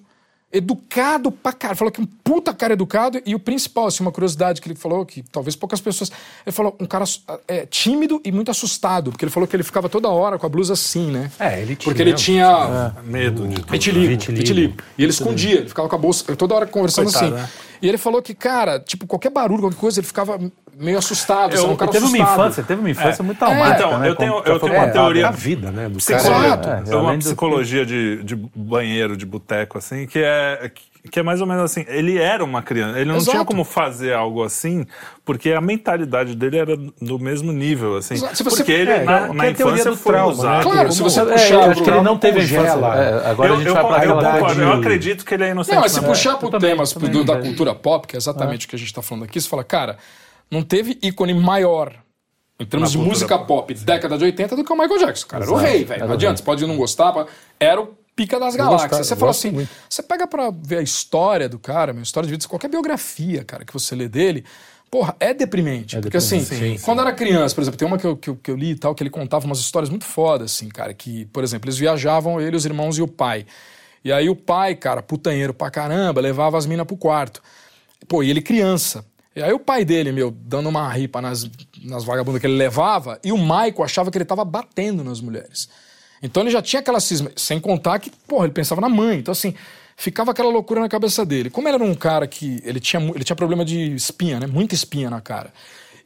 educado 0.51 1.31
pra 1.31 1.51
caralho. 1.51 1.77
Falou 1.77 1.91
que 1.91 2.01
um 2.01 2.05
puta 2.05 2.53
cara 2.53 2.73
educado. 2.73 3.21
E 3.25 3.35
o 3.35 3.39
principal, 3.39 3.87
assim, 3.87 4.03
uma 4.03 4.11
curiosidade 4.11 4.61
que 4.61 4.67
ele 4.67 4.75
falou, 4.75 5.05
que 5.05 5.23
talvez 5.23 5.55
poucas 5.55 5.81
pessoas. 5.81 6.11
Ele 6.45 6.53
falou, 6.53 6.75
um 6.79 6.85
cara 6.85 7.05
é, 7.47 7.65
tímido 7.65 8.21
e 8.23 8.31
muito 8.31 8.51
assustado. 8.51 9.11
Porque 9.11 9.25
ele 9.25 9.31
falou 9.31 9.47
que 9.47 9.55
ele 9.55 9.63
ficava 9.63 9.89
toda 9.89 10.07
hora 10.09 10.37
com 10.37 10.45
a 10.45 10.49
blusa 10.49 10.73
assim, 10.73 11.11
né? 11.11 11.31
É, 11.39 11.61
ele 11.61 11.75
tinha. 11.75 11.85
Porque 11.85 12.01
ele 12.01 12.13
tinha. 12.13 12.93
É, 12.97 13.01
medo 13.01 13.47
de. 13.47 13.61
Vitiligo, 13.69 14.07
vitiligo. 14.07 14.37
vitiligo. 14.37 14.83
E 14.97 15.03
ele 15.03 15.11
escondia, 15.11 15.55
ele 15.59 15.69
ficava 15.69 15.89
com 15.89 15.95
a 15.95 15.99
bolsa 15.99 16.35
toda 16.35 16.55
hora 16.55 16.65
conversando 16.65 17.11
Coitado, 17.11 17.35
assim. 17.35 17.35
Né? 17.35 17.49
E 17.85 17.87
ele 17.87 17.99
falou 17.99 18.19
que, 18.19 18.33
cara, 18.33 18.79
tipo, 18.79 19.05
qualquer 19.05 19.29
barulho, 19.29 19.61
qualquer 19.61 19.77
coisa, 19.77 19.99
ele 19.99 20.07
ficava 20.07 20.39
meio 20.75 20.97
assustado. 20.97 21.55
Eu, 21.55 21.69
um 21.69 21.75
cara 21.75 21.91
teve 21.91 22.03
assustado. 22.03 22.27
uma 22.27 22.33
infância, 22.33 22.63
teve 22.63 22.79
uma 22.79 22.89
infância 22.89 23.21
é. 23.21 23.23
muito 23.23 23.37
traumática. 23.37 23.85
Então, 23.85 23.99
né? 23.99 24.09
eu 24.09 24.15
tenho, 24.15 24.33
eu 24.43 24.59
tenho 24.59 24.73
uma 24.73 24.87
teoria. 24.87 25.27
A 25.27 25.31
vida, 25.31 25.69
né? 25.69 25.87
Do 25.87 26.03
cara. 26.03 26.83
É, 26.87 26.95
uma 26.95 27.15
psicologia 27.15 27.85
de, 27.85 28.23
de 28.23 28.35
banheiro, 28.35 29.15
de 29.15 29.23
boteco, 29.23 29.77
assim, 29.77 30.07
que 30.07 30.17
é 30.17 30.71
que 30.73 30.94
é 31.13 31.23
mais 31.23 31.41
ou 31.41 31.47
menos 31.47 31.63
assim, 31.63 31.85
ele 31.87 32.17
era 32.17 32.43
uma 32.43 32.61
criança, 32.61 32.99
ele 32.99 33.09
não 33.09 33.17
Exato. 33.17 33.31
tinha 33.31 33.45
como 33.45 33.63
fazer 33.63 34.13
algo 34.13 34.43
assim, 34.43 34.85
porque 35.23 35.51
a 35.51 35.61
mentalidade 35.61 36.35
dele 36.35 36.57
era 36.57 36.75
do 36.75 37.19
mesmo 37.19 37.51
nível, 37.51 37.97
assim. 37.97 38.15
Se 38.15 38.43
você, 38.43 38.57
porque 38.57 38.71
ele, 38.71 38.91
é, 38.91 39.03
na, 39.03 39.33
na 39.33 39.49
infância, 39.49 39.95
foi 39.95 40.13
trauma, 40.13 40.33
usado. 40.33 40.57
Né? 40.57 40.71
Claro, 40.71 40.91
se 40.91 41.01
você 41.01 41.21
puxar... 41.21 41.53
É, 41.53 41.65
acho 41.65 41.83
que 41.83 41.89
ele 41.89 42.01
não 42.01 42.17
teve 42.17 42.43
infância. 42.43 42.71
É, 42.71 43.29
agora 43.29 43.49
eu, 43.49 43.55
a 43.55 43.57
gente 43.57 43.67
eu, 43.67 43.73
vai 43.73 43.85
pra 43.85 44.05
eu, 44.05 44.15
concordo, 44.15 44.61
eu 44.61 44.73
acredito 44.73 45.25
que 45.25 45.33
ele 45.33 45.43
é 45.43 45.49
inocente. 45.51 45.75
Não, 45.75 45.81
mas 45.81 45.91
se 45.91 46.01
puxar 46.01 46.37
pro 46.37 46.49
temas 46.59 46.93
do, 46.93 47.23
da 47.23 47.39
cultura 47.39 47.75
pop, 47.75 48.07
que 48.07 48.15
é 48.15 48.17
exatamente 48.17 48.65
o 48.65 48.69
que 48.69 48.75
a 48.75 48.79
gente 48.79 48.93
tá 48.93 49.01
falando 49.01 49.23
aqui, 49.23 49.39
você 49.39 49.47
fala, 49.47 49.63
cara, 49.63 49.97
não 50.49 50.61
teve 50.63 50.97
ícone 51.01 51.33
maior 51.33 51.93
em 52.59 52.65
termos 52.65 52.91
de 52.91 52.97
música 52.97 53.37
pop, 53.37 53.73
década 53.73 54.17
de 54.17 54.23
80, 54.23 54.55
do 54.55 54.63
que 54.63 54.71
o 54.71 54.77
Michael 54.77 54.99
Jackson. 54.99 55.27
Cara, 55.27 55.43
era 55.43 55.51
o 55.51 55.57
rei, 55.57 55.83
velho. 55.83 56.05
Não 56.05 56.13
adianta, 56.13 56.37
você 56.37 56.43
pode 56.43 56.65
não 56.65 56.77
gostar, 56.77 57.13
era 57.59 57.81
o 57.81 57.95
pica 58.15 58.39
das 58.39 58.55
galáxias. 58.55 59.07
você 59.07 59.15
fala 59.15 59.31
assim, 59.31 59.51
muito. 59.51 59.69
você 59.89 60.01
pega 60.01 60.25
pra 60.25 60.49
ver 60.49 60.77
a 60.77 60.81
história 60.81 61.49
do 61.49 61.59
cara, 61.59 61.91
a 61.91 62.01
história 62.01 62.27
de 62.27 62.31
vida, 62.31 62.47
qualquer 62.47 62.69
biografia, 62.69 63.43
cara, 63.43 63.65
que 63.65 63.73
você 63.73 63.93
lê 63.93 64.07
dele, 64.07 64.45
porra, 64.89 65.15
é 65.19 65.33
deprimente. 65.33 65.97
É 65.97 66.01
porque 66.01 66.17
assim, 66.17 66.39
sim, 66.43 66.77
quando 66.83 66.99
sim. 66.99 67.05
era 67.05 67.13
criança, 67.13 67.53
por 67.53 67.61
exemplo, 67.61 67.77
tem 67.77 67.87
uma 67.87 67.97
que 67.97 68.07
eu, 68.07 68.15
que 68.15 68.29
eu, 68.29 68.35
que, 68.37 68.51
eu, 68.51 68.55
li 68.55 68.71
e 68.71 68.75
tal, 68.75 68.95
que 68.95 69.03
ele 69.03 69.09
contava 69.09 69.45
umas 69.45 69.59
histórias 69.59 69.89
muito 69.89 70.05
fodas, 70.05 70.53
assim, 70.53 70.69
cara, 70.69 70.93
que, 70.93 71.25
por 71.25 71.43
exemplo, 71.43 71.67
eles 71.67 71.77
viajavam, 71.77 72.39
ele, 72.39 72.55
os 72.55 72.65
irmãos 72.65 72.97
e 72.97 73.01
o 73.01 73.07
pai. 73.07 73.45
E 74.03 74.11
aí 74.11 74.29
o 74.29 74.35
pai, 74.35 74.75
cara, 74.75 75.01
putanheiro 75.01 75.53
pra 75.53 75.69
caramba, 75.69 76.21
levava 76.21 76.57
as 76.57 76.65
minas 76.65 76.85
pro 76.85 76.95
quarto. 76.95 77.41
Pô, 78.07 78.23
e 78.23 78.29
ele 78.29 78.41
criança. 78.41 79.03
E 79.35 79.41
aí 79.41 79.51
o 79.51 79.59
pai 79.59 79.83
dele, 79.83 80.11
meu, 80.13 80.31
dando 80.31 80.69
uma 80.69 80.87
ripa 80.87 81.21
nas, 81.21 81.49
nas 81.83 82.05
vagabundas 82.05 82.39
que 82.39 82.47
ele 82.47 82.55
levava, 82.55 83.19
e 83.23 83.33
o 83.33 83.37
Maico 83.37 83.83
achava 83.83 84.09
que 84.09 84.17
ele 84.17 84.23
tava 84.23 84.45
batendo 84.45 85.03
nas 85.03 85.19
mulheres. 85.19 85.67
Então 86.21 86.43
ele 86.43 86.49
já 86.49 86.61
tinha 86.61 86.79
aquela 86.79 86.99
cisma, 86.99 87.31
sem 87.35 87.59
contar 87.59 87.99
que, 87.99 88.11
porra, 88.27 88.45
ele 88.45 88.53
pensava 88.53 88.81
na 88.81 88.89
mãe. 88.89 89.19
Então, 89.19 89.31
assim, 89.31 89.53
ficava 89.95 90.31
aquela 90.31 90.49
loucura 90.49 90.81
na 90.81 90.89
cabeça 90.89 91.25
dele. 91.25 91.49
Como 91.49 91.67
ele 91.67 91.75
era 91.75 91.83
um 91.83 91.95
cara 91.95 92.27
que. 92.27 92.61
Ele 92.63 92.79
tinha, 92.79 93.01
ele 93.13 93.23
tinha 93.23 93.35
problema 93.35 93.63
de 93.63 93.93
espinha, 93.95 94.39
né? 94.39 94.47
Muita 94.47 94.75
espinha 94.75 95.09
na 95.09 95.21
cara. 95.21 95.53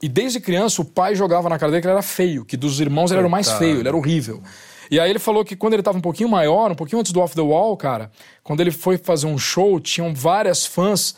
E 0.02 0.08
desde 0.08 0.40
criança 0.40 0.82
o 0.82 0.86
pai 0.86 1.14
jogava 1.14 1.50
na 1.50 1.60
cara 1.60 1.72
dele 1.72 1.82
que 1.82 1.88
ele 1.88 1.94
era 1.94 2.02
feio, 2.02 2.46
que 2.46 2.56
dos 2.56 2.80
irmãos 2.80 3.12
ele 3.12 3.20
era 3.20 3.28
o 3.28 3.32
mais 3.32 3.52
feio, 3.52 3.80
ele 3.80 3.88
era 3.88 3.98
horrível. 3.98 4.42
E 4.90 5.00
aí 5.00 5.10
ele 5.10 5.20
falou 5.20 5.44
que 5.44 5.56
quando 5.56 5.74
ele 5.74 5.82
estava 5.82 5.98
um 5.98 6.02
pouquinho 6.02 6.30
maior, 6.30 6.72
um 6.72 6.76
pouquinho 6.76 7.00
antes 7.00 7.12
do 7.12 7.20
Off 7.20 7.36
the 7.36 7.42
Wall, 7.42 7.76
cara, 7.78 8.10
quando 8.44 8.62
ele 8.62 8.72
foi 8.72 8.98
fazer 8.98 9.28
um 9.28 9.38
show, 9.38 9.80
tinham 9.80 10.14
várias 10.16 10.66
fãs 10.66 11.16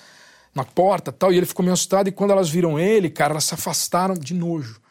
na 0.54 0.66
porta 0.66 1.12
tal, 1.12 1.32
e 1.32 1.38
ele 1.38 1.46
ficou 1.46 1.64
meio 1.64 1.74
assustado, 1.74 2.10
e 2.10 2.12
quando 2.12 2.32
elas 2.32 2.50
viram 2.50 2.78
ele, 2.78 3.10
cara, 3.10 3.34
elas 3.34 3.46
se 3.46 3.54
afastaram 3.54 4.16
de 4.16 4.34
nojo. 4.34 4.82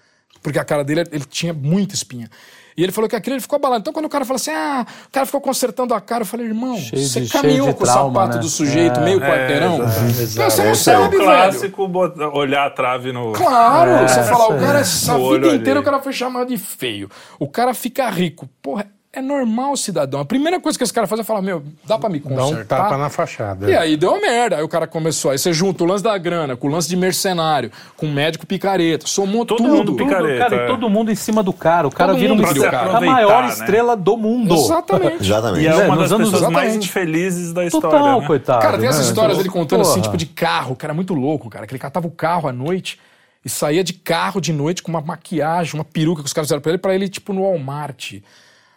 Porque 0.43 0.59
a 0.59 0.65
cara 0.65 0.83
dele, 0.83 1.03
ele 1.13 1.25
tinha 1.25 1.53
muita 1.53 1.95
espinha. 1.95 2.31
E 2.77 2.83
ele 2.83 2.93
falou 2.93 3.09
que 3.09 3.17
aquilo 3.17 3.35
ele 3.37 3.41
ficou 3.43 3.57
abalado. 3.57 3.81
Então, 3.81 3.93
quando 3.93 4.05
o 4.07 4.09
cara 4.09 4.25
falou 4.25 4.37
assim, 4.37 4.51
ah, 4.53 4.87
o 5.07 5.11
cara 5.11 5.27
ficou 5.27 5.41
consertando 5.41 5.93
a 5.95 6.01
cara, 6.01 6.23
eu 6.23 6.27
falei, 6.27 6.47
irmão, 6.47 6.77
Cheio 6.77 7.07
você 7.07 7.21
de- 7.23 7.31
caminhou 7.31 7.75
com 7.75 7.85
trauma, 7.85 8.11
o 8.11 8.13
sapato 8.23 8.37
né? 8.37 8.43
do 8.43 8.49
sujeito, 8.49 9.01
É, 9.01 9.05
meio 9.05 9.21
quarteirão. 9.21 9.83
exato. 9.83 10.51
Você 10.51 10.63
não 10.65 10.73
Esse 10.73 10.91
é 10.91 10.99
o 10.99 11.03
sabe, 11.03 11.17
velho. 11.17 11.25
clássico 11.29 11.91
olhar 12.33 12.67
a 12.67 12.71
trave 12.71 13.13
no. 13.13 13.33
Claro, 13.33 13.91
É, 13.91 14.09
você 14.09 14.23
fala, 14.25 14.45
o 14.55 14.59
cara, 14.61 14.83
olho 15.19 15.43
vida 15.43 15.47
inteira 15.57 15.71
alheio. 15.71 15.81
o 15.81 15.85
cara 15.85 16.01
foi 16.03 16.13
chamado 16.13 16.49
de 16.49 16.59
feio. 16.59 17.11
O 17.39 17.49
cara 17.49 17.75
fica 17.75 18.09
rico. 18.09 18.49
Porra, 18.63 18.87
é 19.13 19.21
normal, 19.21 19.77
cidadão. 19.77 20.21
A 20.21 20.25
primeira 20.25 20.61
coisa 20.61 20.79
que 20.79 20.85
esse 20.85 20.93
cara 20.93 21.05
faz 21.07 21.21
é 21.21 21.25
falar, 21.25 21.43
meu, 21.43 21.65
dá 21.85 21.99
pra 21.99 22.09
me 22.09 22.21
Dá 22.21 22.29
consertar? 22.29 22.79
um 22.81 22.83
tapa 22.85 22.97
na 22.97 23.09
fachada. 23.11 23.69
E 23.69 23.77
aí 23.77 23.97
deu 23.97 24.11
uma 24.13 24.21
merda. 24.21 24.57
Aí 24.57 24.63
o 24.63 24.69
cara 24.69 24.87
começou. 24.87 25.33
Aí 25.33 25.39
você 25.39 25.53
junta 25.53 25.83
o 25.83 25.87
lance 25.87 26.05
da 26.05 26.17
grana 26.17 26.57
com 26.57 26.69
o 26.69 26.71
lance 26.71 26.89
de 26.89 26.95
mercenário, 26.97 27.73
com 27.97 28.07
o 28.07 28.09
médico 28.09 28.47
picareta, 28.47 29.09
somou 29.09 29.45
Todo 29.45 29.59
tudo. 29.59 29.69
mundo 29.69 29.87
Tudo, 29.93 29.97
picareta, 30.05 30.39
cara, 30.45 30.57
é. 30.63 30.65
e 30.65 30.69
todo 30.69 30.89
mundo 30.89 31.11
em 31.11 31.17
cima 31.17 31.43
do 31.43 31.53
cara. 31.53 31.89
O 31.89 31.91
cara 31.91 32.13
Todo 32.13 32.21
vira 32.21 32.33
um 32.35 32.41
o 32.41 32.71
cara. 32.71 32.97
a 32.99 33.01
maior 33.01 33.43
né? 33.43 33.49
estrela 33.49 33.97
do 33.97 34.17
mundo. 34.17 34.55
Exatamente. 34.55 35.25
Exatamente. 35.27 35.65
E 35.65 35.67
é 35.67 35.77
Né, 35.77 35.87
uma 35.87 35.97
das 35.97 36.13
anos- 36.13 36.31
pessoas 36.31 36.51
mais 36.53 36.77
infelizes 36.77 37.53
da 37.53 37.65
história. 37.65 37.91
Total, 37.99 38.21
né? 38.21 38.27
coitado. 38.29 38.63
Cara, 38.63 38.79
tem 38.79 38.89
essas 38.89 39.07
né? 39.07 39.09
histórias 39.09 39.39
dele 39.39 39.49
contando 39.51 39.81
assim, 39.81 39.95
Porra. 39.95 40.03
tipo 40.03 40.17
de 40.17 40.27
carro, 40.27 40.77
cara, 40.77 40.95
muito 40.95 41.15
louco, 41.15 41.51
cara. 41.51 41.67
Que 41.67 41.73
ele 41.73 41.81
catava 41.81 42.07
o 42.07 42.11
carro 42.13 42.49
à 42.49 42.53
noite 42.53 42.97
e 43.45 43.49
saía 43.49 43.83
de 43.83 43.93
carro 43.93 44.41
de 44.41 44.53
noite 44.53 44.83
com 44.85 44.91
uma 44.93 45.01
maquiagem, 45.01 45.75
uma 45.75 45.85
peruca 45.85 46.23
que 46.23 46.27
os 46.27 46.33
caras 46.33 46.47
fizeram 46.47 46.61
pra 46.63 46.71
ele, 46.71 46.79
pra 46.79 46.95
ele, 46.95 47.09
tipo, 47.09 47.33
no 47.33 47.43
Walmart. 47.43 48.15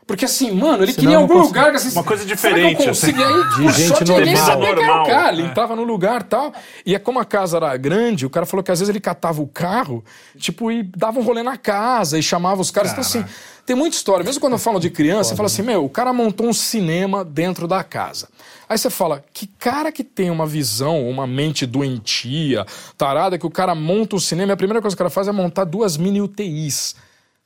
Porque 0.05 0.25
assim, 0.25 0.51
mano, 0.51 0.83
ele 0.83 0.91
Senão 0.91 1.01
queria 1.05 1.17
algum 1.17 1.33
consegui- 1.35 1.47
lugar 1.59 1.71
que 1.71 1.77
assim. 1.77 1.91
Uma 1.91 2.03
coisa 2.03 2.23
será 2.23 2.35
diferente, 2.35 2.75
Que 2.75 2.83
eu 2.83 2.87
consigo? 2.87 3.19
E 3.19 3.23
aí, 3.23 3.33
De 3.33 3.63
por 3.63 3.71
gente 3.71 3.87
sorte, 3.87 4.03
ninguém 4.11 4.35
normal. 4.35 4.45
sabia 4.45 4.75
que 4.75 4.81
era 4.83 5.01
o 5.01 5.05
cara. 5.05 5.31
Ele 5.33 5.41
é. 5.41 5.45
entrava 5.45 5.75
no 5.75 5.83
lugar 5.83 6.21
e 6.21 6.23
tal. 6.25 6.53
E 6.85 6.93
é 6.95 6.99
como 6.99 7.19
a 7.19 7.25
casa 7.25 7.57
era 7.57 7.77
grande, 7.77 8.25
o 8.25 8.29
cara 8.29 8.45
falou 8.45 8.63
que 8.63 8.71
às 8.71 8.79
vezes 8.79 8.89
ele 8.89 8.99
catava 8.99 9.41
o 9.41 9.47
carro, 9.47 10.03
tipo, 10.37 10.69
e 10.71 10.83
dava 10.83 11.19
um 11.19 11.23
rolê 11.23 11.41
na 11.41 11.55
casa 11.57 12.19
e 12.19 12.23
chamava 12.23 12.61
os 12.61 12.69
caras. 12.69 12.91
Então, 12.91 13.01
assim, 13.01 13.23
tem 13.65 13.75
muita 13.75 13.95
história. 13.95 14.25
Mesmo 14.25 14.41
quando 14.41 14.53
eu 14.53 14.59
falo 14.59 14.79
de 14.79 14.89
criança, 14.89 15.29
você 15.29 15.35
fala 15.37 15.47
assim, 15.47 15.61
meu, 15.61 15.85
o 15.85 15.89
cara 15.89 16.11
montou 16.11 16.47
um 16.47 16.53
cinema 16.53 17.23
dentro 17.23 17.65
da 17.67 17.81
casa. 17.83 18.27
Aí 18.67 18.77
você 18.77 18.89
fala, 18.89 19.23
que 19.33 19.47
cara 19.47 19.91
que 19.91 20.03
tem 20.03 20.29
uma 20.29 20.45
visão, 20.45 21.07
uma 21.09 21.25
mente 21.25 21.65
doentia, 21.65 22.65
tarada, 22.97 23.37
que 23.37 23.45
o 23.45 23.49
cara 23.49 23.73
monta 23.75 24.15
um 24.15 24.19
cinema 24.19 24.51
e 24.51 24.53
a 24.53 24.57
primeira 24.57 24.81
coisa 24.81 24.95
que 24.95 25.01
o 25.01 25.03
cara 25.05 25.09
faz 25.09 25.27
é 25.27 25.31
montar 25.31 25.63
duas 25.63 25.95
mini 25.95 26.21
UTIs. 26.21 26.95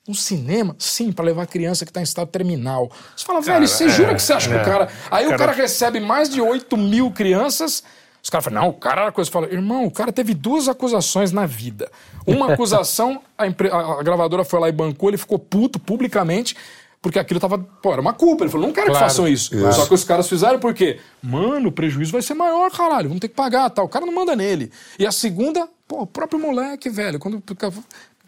Um 0.08 0.14
cinema? 0.14 0.76
Sim, 0.80 1.12
pra 1.12 1.26
levar 1.26 1.44
a 1.44 1.48
criança 1.48 1.86
que 1.86 1.92
tá 1.92 2.00
em 2.00 2.04
estado 2.04 2.28
terminal. 2.30 2.90
Você 3.16 3.26
fala, 3.26 3.42
velho, 3.42 3.68
você 3.68 3.90
jura 3.90 4.16
que 4.16 4.22
você 4.22 4.32
acha 4.34 4.50
que 4.50 4.56
o 4.56 4.64
cara. 4.64 4.88
Aí 5.12 5.28
o 5.28 5.38
cara 5.38 5.52
recebe 5.52 6.00
mais 6.00 6.30
de 6.30 6.40
8 6.42 6.78
mil 6.78 7.12
crianças. 7.12 7.84
Os 8.24 8.30
caras 8.30 8.46
falam, 8.46 8.62
não, 8.62 8.70
o 8.70 8.74
cara 8.74 9.02
era 9.04 9.12
coisa. 9.12 9.30
Fala, 9.30 9.48
irmão, 9.48 9.86
o 9.86 9.92
cara 9.92 10.12
teve 10.12 10.34
duas 10.34 10.68
acusações 10.70 11.32
na 11.32 11.46
vida. 11.46 11.92
Uma 12.26 12.52
acusação, 12.56 13.22
a, 13.38 13.46
empre- 13.48 13.70
a- 13.72 14.02
gravadora 14.04 14.44
foi 14.46 14.60
lá 14.60 14.70
e 14.70 14.72
bancou, 14.72 15.10
ele 15.10 15.18
ficou 15.18 15.38
puto 15.40 15.78
publicamente. 15.80 16.56
Porque 17.02 17.20
aquilo 17.20 17.40
tava. 17.40 17.60
Pô, 17.60 17.92
era 17.94 18.02
uma 18.02 18.12
culpa. 18.12 18.44
Ele 18.44 18.52
falou, 18.52 18.66
não 18.68 18.74
quero 18.74 18.88
que 18.88 18.92
Claro. 18.94 19.06
façam 19.06 19.28
isso. 19.28 19.52
Só 19.72 19.86
que 19.86 19.94
os 19.94 20.04
caras 20.04 20.28
fizeram 20.28 20.58
porque, 20.60 21.00
mano, 21.22 21.70
o 21.70 21.72
prejuízo 21.72 22.12
vai 22.12 22.22
ser 22.24 22.34
maior, 22.34 22.72
caralho. 22.72 23.08
Vamos 23.10 23.22
ter 23.22 23.28
que 23.28 23.36
pagar 23.36 23.70
tal. 23.70 23.86
O 23.86 23.90
cara 23.90 24.06
não 24.06 24.14
manda 24.14 24.36
nele. 24.36 24.72
E 24.98 25.06
a 25.06 25.12
segunda, 25.12 25.70
pô, 25.88 26.02
o 26.02 26.08
próprio 26.08 26.40
moleque, 26.40 26.90
velho, 26.90 27.20
quando 27.20 27.42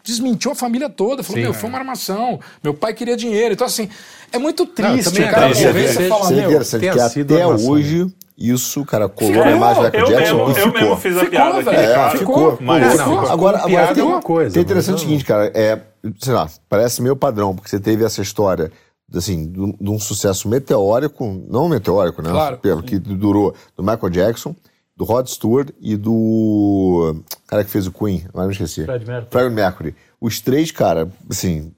desmentiu 0.04 0.52
a 0.52 0.54
família 0.54 0.88
toda, 0.88 1.22
falou, 1.22 1.36
Sim, 1.38 1.42
meu, 1.42 1.50
é. 1.50 1.54
foi 1.54 1.68
uma 1.68 1.78
armação, 1.78 2.40
meu 2.62 2.72
pai 2.74 2.94
queria 2.94 3.16
dinheiro. 3.16 3.54
Então, 3.54 3.66
assim, 3.66 3.88
é 4.32 4.38
muito 4.38 4.66
triste. 4.66 5.04
também 5.12 5.28
o 5.28 5.30
cara 5.32 5.46
é 5.46 5.50
triste, 5.50 5.66
é 5.66 5.72
você 5.72 6.08
fala, 6.08 6.22
Isso 6.24 6.32
é 6.32 6.36
meu, 6.36 6.60
que 6.80 7.00
até 7.00 7.42
armação. 7.42 7.70
hoje 7.70 8.06
isso, 8.38 8.84
cara, 8.86 9.06
colou 9.08 9.32
Ficou. 9.34 9.44
na 9.44 9.52
imagem 9.56 9.82
do 9.82 9.86
Michael 9.90 10.04
Eu 10.06 10.10
Jackson 10.16 10.34
mesmo, 10.36 10.46
e 10.46 10.48
eu 10.48 10.54
ficou. 10.66 10.80
mesmo 10.80 10.96
fiz 10.96 11.12
a 11.16 11.20
Ficou, 11.20 11.30
piada 11.30 11.62
velho. 11.62 11.76
É, 11.78 11.94
cara. 11.94 12.18
ficou. 12.18 12.58
Mas 12.60 12.92
Ficou. 12.92 12.98
ficou. 13.04 13.18
Agora, 13.30 13.56
agora 13.58 13.66
piada 13.68 13.94
tem, 13.94 14.02
é 14.02 14.06
uma 14.06 14.22
coisa, 14.22 14.54
tem 14.54 14.62
interessante 14.62 14.96
o 14.96 15.00
seguinte, 15.00 15.24
cara, 15.26 15.52
é, 15.54 15.78
sei 16.18 16.32
lá, 16.32 16.48
parece 16.68 17.02
meio 17.02 17.14
padrão, 17.14 17.54
porque 17.54 17.68
você 17.68 17.78
teve 17.78 18.02
essa 18.02 18.22
história, 18.22 18.72
assim, 19.14 19.50
de 19.52 19.60
um- 19.60 19.74
de 19.78 19.90
um 19.90 19.98
sucesso 19.98 20.48
meteórico, 20.48 21.44
não 21.50 21.68
meteórico, 21.68 22.22
né? 22.22 22.30
Claro. 22.30 22.56
Pelo 22.58 22.82
que 22.82 22.98
durou, 22.98 23.54
do 23.76 23.82
Michael 23.82 24.08
Jackson, 24.08 24.56
do 25.00 25.04
Rod 25.04 25.26
Stewart 25.28 25.70
e 25.80 25.96
do 25.96 27.16
cara 27.46 27.64
que 27.64 27.70
fez 27.70 27.86
o 27.86 27.90
Queen, 27.90 28.22
agora 28.28 28.46
me 28.46 28.52
esqueci. 28.52 28.84
Fred 28.84 29.06
Mercury. 29.06 29.30
Freddie 29.30 29.54
Mercury. 29.54 29.94
Os 30.20 30.40
três, 30.40 30.70
cara, 30.70 31.10
assim, 31.30 31.72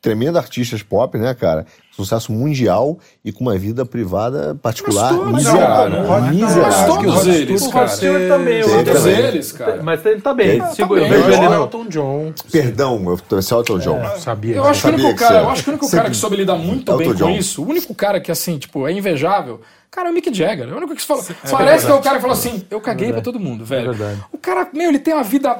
tremendo 0.00 0.38
artistas 0.38 0.82
pop, 0.82 1.16
né, 1.18 1.34
cara? 1.34 1.66
Sucesso 1.90 2.32
mundial 2.32 2.98
e 3.22 3.30
com 3.30 3.44
uma 3.44 3.58
vida 3.58 3.84
privada 3.84 4.54
particular 4.62 5.12
miserável. 5.32 5.90
não, 5.90 6.02
não, 6.02 6.20
Mas 6.20 6.34
miserável. 6.34 6.86
todos 6.94 7.26
eles, 7.26 7.62
O 7.62 7.70
cara. 7.70 7.84
Rod 7.86 7.94
Stewart 7.94 8.28
também. 8.28 8.62
o 8.62 8.68
Todos 8.84 9.06
eles, 9.06 9.52
cara. 9.52 9.82
Mas 9.82 10.06
ele 10.06 10.20
tá 10.22 10.32
bem. 10.32 10.48
Ele 10.48 10.60
tá 10.60 10.72
eu 10.78 10.88
bem. 10.88 11.08
vejo 11.10 11.28
ele. 11.30 11.44
Elton 11.54 11.86
John. 11.88 12.32
Perdão, 12.50 13.18
eu 13.30 13.38
esse 13.38 13.52
Elton 13.52 13.78
John. 13.78 14.00
Sabia. 14.18 14.56
Eu 14.56 14.64
acho 14.64 14.80
que 14.82 14.88
o 14.88 14.92
único 14.94 15.08
que 15.10 15.14
cara, 15.16 15.40
eu 15.40 15.50
acho 15.50 15.62
que 15.62 15.68
o 15.68 15.72
único 15.72 15.90
cara 15.90 16.08
que 16.10 16.16
soube 16.16 16.36
lidar 16.36 16.56
muito 16.56 16.96
bem 16.96 17.14
com 17.14 17.28
isso, 17.30 17.62
o 17.62 17.68
único 17.68 17.94
cara 17.94 18.18
que, 18.20 18.30
assim, 18.32 18.56
tipo, 18.56 18.86
é 18.88 18.92
invejável, 18.92 19.60
cara, 19.90 20.08
é 20.08 20.10
o 20.10 20.14
Mick 20.14 20.32
Jagger. 20.32 20.66
É 20.68 20.72
o 20.72 20.76
único 20.78 20.94
que 20.94 21.02
se 21.02 21.06
fala. 21.08 21.22
Parece 21.50 21.84
que 21.84 21.92
é 21.92 21.94
o 21.94 22.00
cara 22.00 22.16
que 22.16 22.22
fala 22.22 22.32
assim: 22.34 22.64
eu 22.70 22.80
caguei 22.80 23.12
pra 23.12 23.20
todo 23.20 23.38
mundo, 23.38 23.64
velho. 23.64 23.92
verdade. 23.92 24.20
O 24.32 24.38
cara, 24.38 24.66
meu, 24.72 24.88
ele 24.88 24.98
tem 24.98 25.12
uma 25.12 25.24
vida 25.24 25.58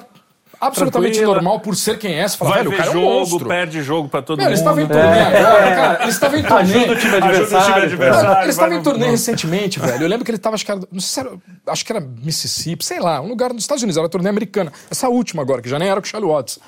absolutamente 0.61 1.13
Tranquila. 1.15 1.35
normal 1.35 1.61
por 1.61 1.75
ser 1.75 1.99
quem 1.99 2.15
é. 2.21 2.29
Você 2.29 2.37
fala, 2.37 2.51
Vai 2.51 2.59
velho, 2.59 2.69
o 2.69 2.73
ver 2.73 2.77
cara 2.77 2.89
é 2.89 2.93
um 2.93 2.95
jogo, 3.03 3.19
monstro. 3.19 3.49
perde 3.49 3.83
jogo 3.83 4.09
pra 4.09 4.21
todo 4.23 4.41
mundo. 4.41 4.53
estavam 4.53 4.81
em 4.81 4.87
turnê 4.87 5.21
agora, 5.21 5.75
cara. 5.75 6.03
Eles 6.03 6.15
estavam 6.15 6.39
em 6.39 6.43
turnê. 6.47 6.61
Ajuda 6.61 6.93
o 6.93 6.97
time 6.97 7.15
Ajuda 7.15 7.17
o 7.17 7.17
time 7.17 7.17
adversário. 7.17 7.83
adversário. 7.85 8.29
Cara, 8.29 8.43
eles 8.43 8.55
estavam 8.55 8.71
vai 8.71 8.79
em 8.79 8.83
turnê 8.83 9.11
recentemente, 9.11 9.81
velho. 9.81 10.03
Eu 10.05 10.09
lembro 10.09 10.25
que 10.25 10.31
ele 10.31 10.39
tava, 10.39 10.55
acho 10.55 10.65
que 10.65 10.71
era, 10.71 10.81
não 10.93 11.01
sei 11.01 11.23
se 11.25 11.29
era, 11.29 11.39
acho 11.67 11.85
que 11.87 11.93
era 11.93 12.01
Mississippi, 12.01 12.85
sei 12.85 13.01
lá, 13.01 13.21
um 13.21 13.29
lugar 13.29 13.53
dos 13.53 13.63
Estados 13.65 13.83
Unidos, 13.83 13.97
era 13.99 14.09
turnê 14.09 14.29
americana. 14.29 14.73
Essa 14.91 15.09
última 15.09 15.43
agora, 15.43 15.63
que 15.63 15.69
já 15.69 15.79
nem 15.79 15.89
era 15.89 16.01
com 16.01 16.07
o 16.07 16.11
Charlie 16.11 16.31
Watts. 16.31 16.59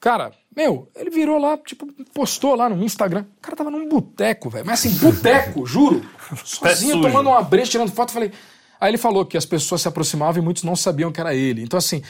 Cara, 0.00 0.30
meu, 0.54 0.88
ele 0.94 1.10
virou 1.10 1.38
lá, 1.38 1.56
tipo, 1.58 1.86
postou 2.14 2.54
lá 2.54 2.68
no 2.68 2.82
Instagram. 2.84 3.24
O 3.38 3.40
cara 3.42 3.56
tava 3.56 3.70
num 3.70 3.88
boteco, 3.88 4.48
velho. 4.50 4.64
Mas 4.66 4.80
assim, 4.80 4.90
boteco, 4.98 5.64
juro. 5.66 6.02
Sozinho, 6.44 7.00
tomando 7.00 7.30
uma 7.30 7.42
breja, 7.42 7.70
tirando 7.72 7.90
foto. 7.90 8.12
Falei. 8.12 8.30
Aí 8.78 8.90
ele 8.90 8.98
falou 8.98 9.24
que 9.24 9.38
as 9.38 9.46
pessoas 9.46 9.80
se 9.80 9.88
aproximavam 9.88 10.40
e 10.42 10.44
muitos 10.44 10.62
não 10.62 10.76
sabiam 10.76 11.10
que 11.10 11.18
era 11.20 11.34
ele. 11.34 11.62
Então, 11.62 11.78
assim, 11.78 12.02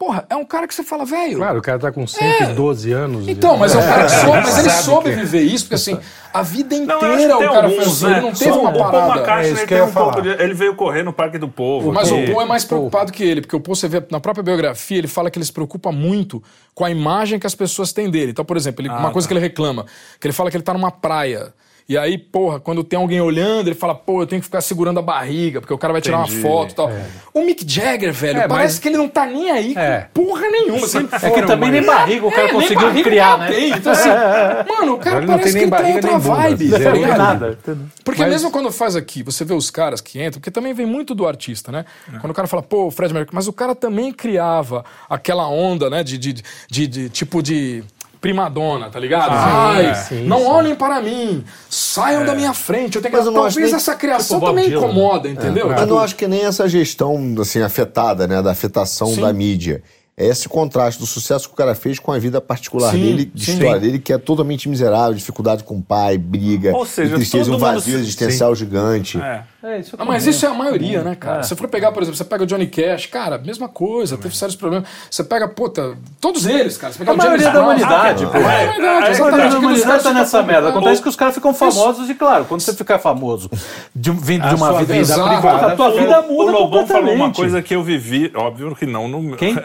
porra, 0.00 0.24
é 0.30 0.34
um 0.34 0.46
cara 0.46 0.66
que 0.66 0.74
você 0.74 0.82
fala, 0.82 1.04
velho. 1.04 1.36
Claro, 1.36 1.58
o 1.58 1.62
cara 1.62 1.78
tá 1.78 1.92
com 1.92 2.06
112 2.06 2.90
anos. 2.90 3.28
Então, 3.28 3.58
mas 3.58 3.74
é 3.74 3.78
um 3.78 3.82
cara 3.82 4.04
que 4.04 4.10
soube, 4.12 4.38
mas 4.40 4.58
ele 4.58 4.70
Sabe 4.70 4.82
soube 4.82 5.10
que- 5.10 5.16
viver 5.16 5.42
isso, 5.42 5.64
porque 5.64 5.74
assim, 5.74 6.00
a 6.32 6.40
vida 6.42 6.74
Não, 6.74 6.96
inteira 6.96 7.16
tem 7.18 7.26
o 7.34 7.38
cara 7.52 7.66
alguns, 7.66 7.74
fez 7.84 8.02
né? 8.02 8.10
Ele 8.12 8.20
não 8.22 8.32
teve 8.32 8.50
Só 8.50 8.60
uma 8.62 8.70
o 8.70 8.72
Paul 8.78 8.90
parada. 8.90 9.12
McCartney 9.12 9.50
É 9.50 9.52
isso 9.52 9.66
que 9.66 9.74
um 9.74 9.92
pouco 9.92 10.12
falar. 10.12 10.20
de- 10.22 10.42
Ele 10.42 10.54
veio 10.54 10.74
correr 10.74 11.02
no 11.02 11.12
Parque 11.12 11.36
do 11.36 11.48
Povo. 11.48 11.92
Mas 11.92 12.08
que- 12.08 12.14
o 12.14 12.26
Paul 12.32 12.40
é 12.42 12.46
mais 12.46 12.64
preocupado 12.64 13.12
que 13.12 13.22
ele, 13.22 13.42
porque 13.42 13.54
o 13.54 13.60
Paul, 13.60 13.76
você 13.76 13.88
vê 13.88 14.02
na 14.10 14.18
própria 14.20 14.42
biografia, 14.42 14.96
ele 14.96 15.06
fala 15.06 15.30
que 15.30 15.36
ele 15.38 15.44
se 15.44 15.52
preocupa 15.52 15.92
muito 15.92 16.42
com 16.74 16.82
a 16.86 16.90
imagem 16.90 17.38
que 17.38 17.46
as 17.46 17.54
pessoas 17.54 17.92
têm 17.92 18.08
dele. 18.10 18.30
Então, 18.30 18.44
por 18.44 18.56
exemplo, 18.56 18.80
ele- 18.80 18.88
Ah, 18.88 18.96
uma 19.00 19.10
coisa 19.10 19.28
tá. 19.28 19.34
que 19.34 19.38
ele 19.38 19.46
reclama, 19.46 19.84
que 20.18 20.26
ele 20.26 20.32
fala 20.32 20.50
que 20.50 20.56
ele 20.56 20.64
tá 20.64 20.72
numa 20.72 20.90
praia. 20.90 21.52
E 21.90 21.98
aí, 21.98 22.16
porra, 22.16 22.60
quando 22.60 22.84
tem 22.84 22.96
alguém 22.96 23.20
olhando, 23.20 23.66
ele 23.66 23.74
fala, 23.74 23.96
pô, 23.96 24.22
eu 24.22 24.26
tenho 24.28 24.40
que 24.40 24.46
ficar 24.46 24.60
segurando 24.60 25.00
a 25.00 25.02
barriga, 25.02 25.60
porque 25.60 25.74
o 25.74 25.78
cara 25.78 25.92
vai 25.92 26.00
tirar 26.00 26.20
Entendi. 26.22 26.36
uma 26.36 26.42
foto 26.48 26.70
e 26.70 26.74
tal. 26.76 26.88
O 27.34 27.44
Mick 27.44 27.64
Jagger, 27.68 28.12
velho, 28.12 28.38
É, 28.38 28.46
parece 28.46 28.74
mas- 28.74 28.78
que 28.78 28.88
ele 28.90 28.96
não 28.96 29.08
tá 29.08 29.26
nem 29.26 29.50
aí 29.50 29.74
com 29.74 29.80
É. 29.80 30.08
porra 30.14 30.42
nenhuma. 30.48 30.86
assim. 30.86 31.08
É 31.20 31.30
que 31.30 31.42
também 31.42 31.68
nem 31.72 31.82
barriga 31.84 32.24
o 32.24 32.30
cara 32.30 32.46
É, 32.46 32.52
conseguiu 32.52 32.86
barriga 32.86 33.10
criar, 33.10 33.38
né? 33.38 33.48
tem. 33.48 33.70
Então, 33.72 33.90
assim, 33.90 34.08
mano, 34.70 34.94
o 34.94 34.98
cara 34.98 35.20
não 35.20 35.26
parece 35.26 35.52
tem 35.52 35.52
que 35.52 35.58
nem 35.58 35.62
ele 35.62 35.70
tá 35.72 35.76
em 35.78 35.80
barriga 35.80 35.94
outra 35.96 36.10
nem 36.12 36.20
bunda, 36.20 36.34
vibe. 36.36 36.74
assim, 36.74 36.84
tá 36.84 36.92
tem 36.92 37.00
ligado? 37.02 37.18
nada. 37.18 37.58
Porque 38.04 38.20
Mas- 38.22 38.30
mesmo 38.30 38.50
quando 38.52 38.70
faz 38.70 38.94
aqui, 38.94 39.24
você 39.24 39.44
vê 39.44 39.54
os 39.54 39.68
caras 39.68 40.00
que 40.00 40.20
entram, 40.20 40.34
porque 40.40 40.52
também 40.52 40.72
vem 40.72 40.86
muito 40.86 41.12
do 41.12 41.26
artista, 41.26 41.72
né? 41.72 41.84
Quando 42.20 42.30
o 42.30 42.34
cara 42.34 42.46
fala, 42.46 42.62
pô, 42.62 42.86
o 42.86 42.90
Fred 42.92 43.12
Mercury, 43.12 43.34
mas 43.34 43.48
o 43.48 43.52
cara 43.52 43.74
também 43.74 44.12
criava 44.12 44.84
aquela 45.08 45.48
onda, 45.48 45.90
né, 45.90 46.04
de, 46.04 46.16
de, 46.16 46.34
de, 46.70 46.86
de- 46.86 47.08
tipo 47.08 47.42
de 47.42 47.82
primadona, 48.20 48.90
tá 48.90 49.00
ligado? 49.00 49.30
Ai, 49.32 49.94
sim, 49.94 50.24
não 50.26 50.38
sim. 50.40 50.44
olhem 50.46 50.74
para 50.74 51.00
mim, 51.00 51.42
saiam 51.68 52.24
da 52.24 52.34
minha 52.34 52.52
frente. 52.52 52.96
Eu 52.96 53.02
tenho 53.02 53.12
que... 53.12 53.16
Mas 53.18 53.26
eu 53.26 53.32
não 53.32 53.44
acho 53.44 53.54
Talvez 53.54 53.72
nem- 53.72 53.76
essa 53.80 53.94
criação 53.94 54.38
tipo 54.38 54.50
também 54.50 54.68
Dylan. 54.68 54.84
incomoda, 54.84 55.28
entendeu? 55.28 55.68
Mas 55.68 55.80
Tipo, 55.80 55.90
não 55.94 55.98
acho 56.00 56.16
que 56.16 56.28
nem 56.28 56.44
essa 56.44 56.68
gestão 56.68 57.18
assim 57.40 57.62
afetada, 57.62 58.26
né, 58.26 58.42
da 58.42 58.50
afetação 58.50 59.08
Sim. 59.14 59.22
da 59.22 59.32
mídia. 59.32 59.82
é 60.16 60.26
esse 60.26 60.50
contraste 60.50 61.00
do 61.00 61.06
sucesso 61.06 61.48
que 61.48 61.54
o 61.54 61.56
cara 61.56 61.74
fez 61.74 61.98
com 61.98 62.12
a 62.12 62.18
vida 62.18 62.42
particular 62.42 62.90
Sim, 62.90 63.00
dele, 63.00 63.24
de 63.34 63.42
sim. 63.42 63.52
história 63.54 63.80
dele, 63.80 63.98
que 63.98 64.12
é 64.12 64.18
totalmente 64.18 64.68
miserável, 64.68 65.14
dificuldade 65.14 65.64
com 65.64 65.78
o 65.78 65.82
pai, 65.82 66.18
briga, 66.18 66.76
Ou 66.76 66.84
seja, 66.84 67.14
tristeza, 67.14 67.50
um 67.50 67.56
vazio 67.56 67.94
mundo- 67.94 68.02
existencial 68.02 68.54
gigante. 68.54 69.18
É. 69.18 69.44
É, 69.62 69.78
isso 69.78 69.94
Não, 69.98 70.06
mas 70.06 70.26
isso 70.26 70.46
é 70.46 70.48
a 70.48 70.54
maioria, 70.54 71.02
né, 71.02 71.14
cara? 71.14 71.40
É. 71.40 71.42
Se 71.42 71.50
você 71.50 71.56
for 71.56 71.68
pegar, 71.68 71.92
por 71.92 72.02
exemplo, 72.02 72.16
você 72.16 72.24
pega 72.24 72.44
o 72.44 72.46
Johnny 72.46 72.66
Cash, 72.66 73.06
cara, 73.06 73.36
mesma 73.36 73.68
coisa, 73.68 74.16
teve 74.16 74.34
sérios 74.34 74.56
problemas. 74.56 74.88
Você 75.10 75.22
pega, 75.22 75.46
puta, 75.48 75.98
todos 76.20 76.46
eles, 76.46 76.78
cara. 76.78 76.92
Você 76.92 76.98
pega 77.00 77.10
A 77.10 77.14
o 77.14 77.16
James 77.20 77.42
maioria 77.42 77.46
da 77.46 77.52
Brown, 77.52 77.64
humanidade, 77.64 78.24
ah, 78.24 78.28
pô. 78.28 78.38
A 78.38 78.40
maioria 78.40 78.50
da 78.50 78.62
É, 78.62 78.70
humanidade, 78.70 79.04
é, 79.04 79.06
A 79.06 79.10
exatamente. 79.10 79.20
maioria 79.30 79.50
da 79.50 79.58
humanidade 79.58 80.02
tá 80.02 80.08
que 80.08 80.14
nessa 80.14 80.42
merda. 80.42 80.66
Ah, 80.66 80.70
Acontece 80.70 81.02
que 81.02 81.08
os 81.08 81.16
caras 81.16 81.34
ficam 81.34 81.52
famosos 81.52 82.08
e, 82.08 82.14
claro, 82.14 82.44
quando 82.46 82.60
você 82.62 82.72
ficar 82.72 82.98
famoso 82.98 83.50
de, 83.94 84.10
vindo 84.10 84.48
de 84.48 84.54
uma 84.54 84.72
vida, 84.82 84.94
privada, 84.94 85.66
a 85.72 85.76
tua 85.76 85.90
vida 85.90 86.20
o 86.22 86.32
muda 86.32 86.52
Lobão 86.52 86.86
falou 86.86 87.14
uma 87.14 87.32
coisa 87.32 87.60
que 87.60 87.74
eu 87.74 87.82
vivi, 87.82 88.32
óbvio 88.34 88.74
que 88.74 88.86
não 88.86 89.08
no 89.08 89.36
Quem? 89.36 89.56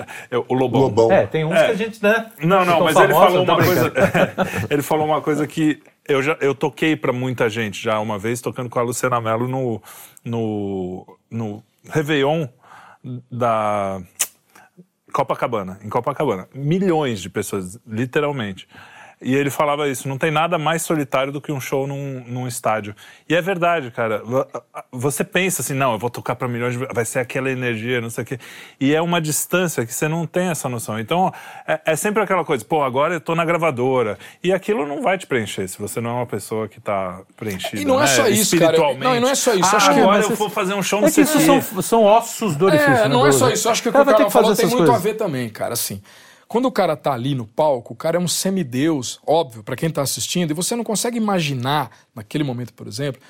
O 0.49 0.53
Lobão. 0.53 0.81
Lobão. 0.81 1.11
É, 1.11 1.25
tem 1.25 1.45
uns 1.45 1.53
É. 1.55 1.65
que 1.67 1.71
a 1.71 1.75
gente, 1.75 2.03
né? 2.03 2.25
Não, 2.43 2.65
não, 2.65 2.83
mas 2.83 2.97
ele 2.97 3.13
falou 3.13 3.45
tá 3.45 3.53
uma 3.53 3.63
coisa. 3.63 3.93
ele 4.69 4.81
falou 4.81 5.05
uma 5.05 5.21
coisa 5.21 5.47
que 5.47 5.79
eu 6.07 6.21
já 6.21 6.37
eu 6.41 6.53
toquei 6.53 6.95
pra 6.95 7.11
muita 7.11 7.49
gente 7.49 7.81
já 7.81 7.99
uma 7.99 8.17
vez 8.17 8.41
tocando 8.41 8.69
com 8.69 8.79
a 8.79 8.83
Luciana 8.83 9.19
Mello 9.19 9.47
no 9.47 9.81
no 10.23 11.17
no 11.29 11.63
Réveillon 11.89 12.47
da 13.31 14.01
Copacabana, 15.13 15.79
em 15.81 15.89
Copacabana. 15.89 16.49
Milhões 16.53 17.21
de 17.21 17.29
pessoas, 17.29 17.79
literalmente. 17.87 18.67
E 19.21 19.33
ele 19.33 19.49
falava 19.49 19.87
isso, 19.87 20.07
não 20.09 20.17
tem 20.17 20.29
nada 20.29 20.57
mais 20.57 20.81
solitário 20.81 21.31
do 21.31 21.39
que 21.41 21.51
um 21.51 21.59
show 21.59 21.87
num, 21.87 22.23
num 22.27 22.47
estádio. 22.47 22.93
E 23.27 23.33
é 23.33 23.41
verdade, 23.41 23.89
cara. 23.89 24.21
Vo- 24.23 24.45
Você 24.91 25.23
pensa 25.23 25.61
assim, 25.61 25.73
não, 25.73 25.93
eu 25.93 25.97
vou 25.99 26.09
tocar 26.09 26.35
para 26.35 26.47
milhões 26.47 26.77
de... 26.77 26.85
Vai 26.93 27.05
ser 27.05 27.19
aquela 27.19 27.49
energia, 27.49 28.01
não 28.01 28.09
sei 28.09 28.23
o 28.23 28.27
quê. 28.27 28.39
E 28.79 28.93
é 28.93 29.01
uma 29.01 29.21
distância 29.21 29.85
que 29.85 29.93
você 29.93 30.07
não 30.07 30.27
tem 30.27 30.49
essa 30.49 30.67
noção. 30.67 30.99
Então, 30.99 31.33
é, 31.67 31.79
é 31.85 31.95
sempre 31.95 32.21
aquela 32.21 32.43
coisa, 32.43 32.63
pô, 32.65 32.83
agora 32.83 33.13
eu 33.15 33.21
tô 33.21 33.33
na 33.35 33.45
gravadora. 33.45 34.17
E 34.43 34.51
aquilo 34.53 34.85
não 34.85 35.01
vai 35.01 35.17
te 35.17 35.25
preencher 35.25 35.67
se 35.67 35.79
você 35.79 36.01
não 36.01 36.09
é 36.09 36.13
uma 36.13 36.25
pessoa 36.27 36.67
que 36.67 36.79
tá 36.81 37.21
preenchida, 37.37 37.81
E 37.81 37.85
não 37.85 37.97
é 37.97 38.01
né, 38.01 38.07
só 38.07 38.27
isso, 38.27 38.57
cara. 38.57 38.71
espiritualmente. 38.73 39.03
Não, 39.03 39.15
e 39.15 39.19
não 39.21 39.29
é 39.29 39.35
só 39.35 39.53
isso. 39.53 39.69
Ah, 39.73 39.77
Acho 39.77 39.93
que- 39.93 39.99
agora 39.99 40.17
mas 40.17 40.25
eu 40.27 40.33
é- 40.33 40.35
vou 40.35 40.49
fazer 40.49 40.73
um 40.73 40.83
show 40.83 40.99
no 41.01 41.07
É 41.07 41.11
que 41.11 41.21
isso 41.21 41.39
são, 41.39 41.61
são 41.81 42.03
ossos 42.03 42.55
do 42.55 42.65
orifício, 42.65 42.91
É, 42.93 43.01
né, 43.03 43.07
não 43.07 43.25
é 43.25 43.31
só 43.31 43.49
isso. 43.49 43.69
Acho 43.69 43.81
que 43.81 43.89
o 43.89 43.91
que 43.91 43.97
cara 43.97 44.03
o 44.03 44.05
vai 44.05 44.13
ter 44.15 44.17
cara 44.19 44.27
que 44.29 44.33
fazer 44.33 44.43
falou 44.43 44.55
tem 44.55 44.77
muito 44.77 44.91
a 44.91 44.97
ver 44.97 45.13
também, 45.15 45.49
cara. 45.49 45.73
Assim, 45.73 46.01
quando 46.47 46.65
o 46.65 46.71
cara 46.71 46.95
tá 46.95 47.13
ali 47.13 47.33
no 47.33 47.45
palco, 47.45 47.93
o 47.93 47.95
cara 47.95 48.17
é 48.17 48.19
um 48.19 48.27
semideus, 48.27 49.19
óbvio, 49.25 49.63
pra 49.63 49.75
quem 49.75 49.89
tá 49.89 50.01
assistindo, 50.01 50.51
e 50.51 50.53
você 50.53 50.75
não 50.75 50.83
consegue 50.83 51.17
imaginar, 51.17 51.89
naquele 52.13 52.43
momento, 52.43 52.73
por 52.73 52.87
exemplo, 52.87 53.21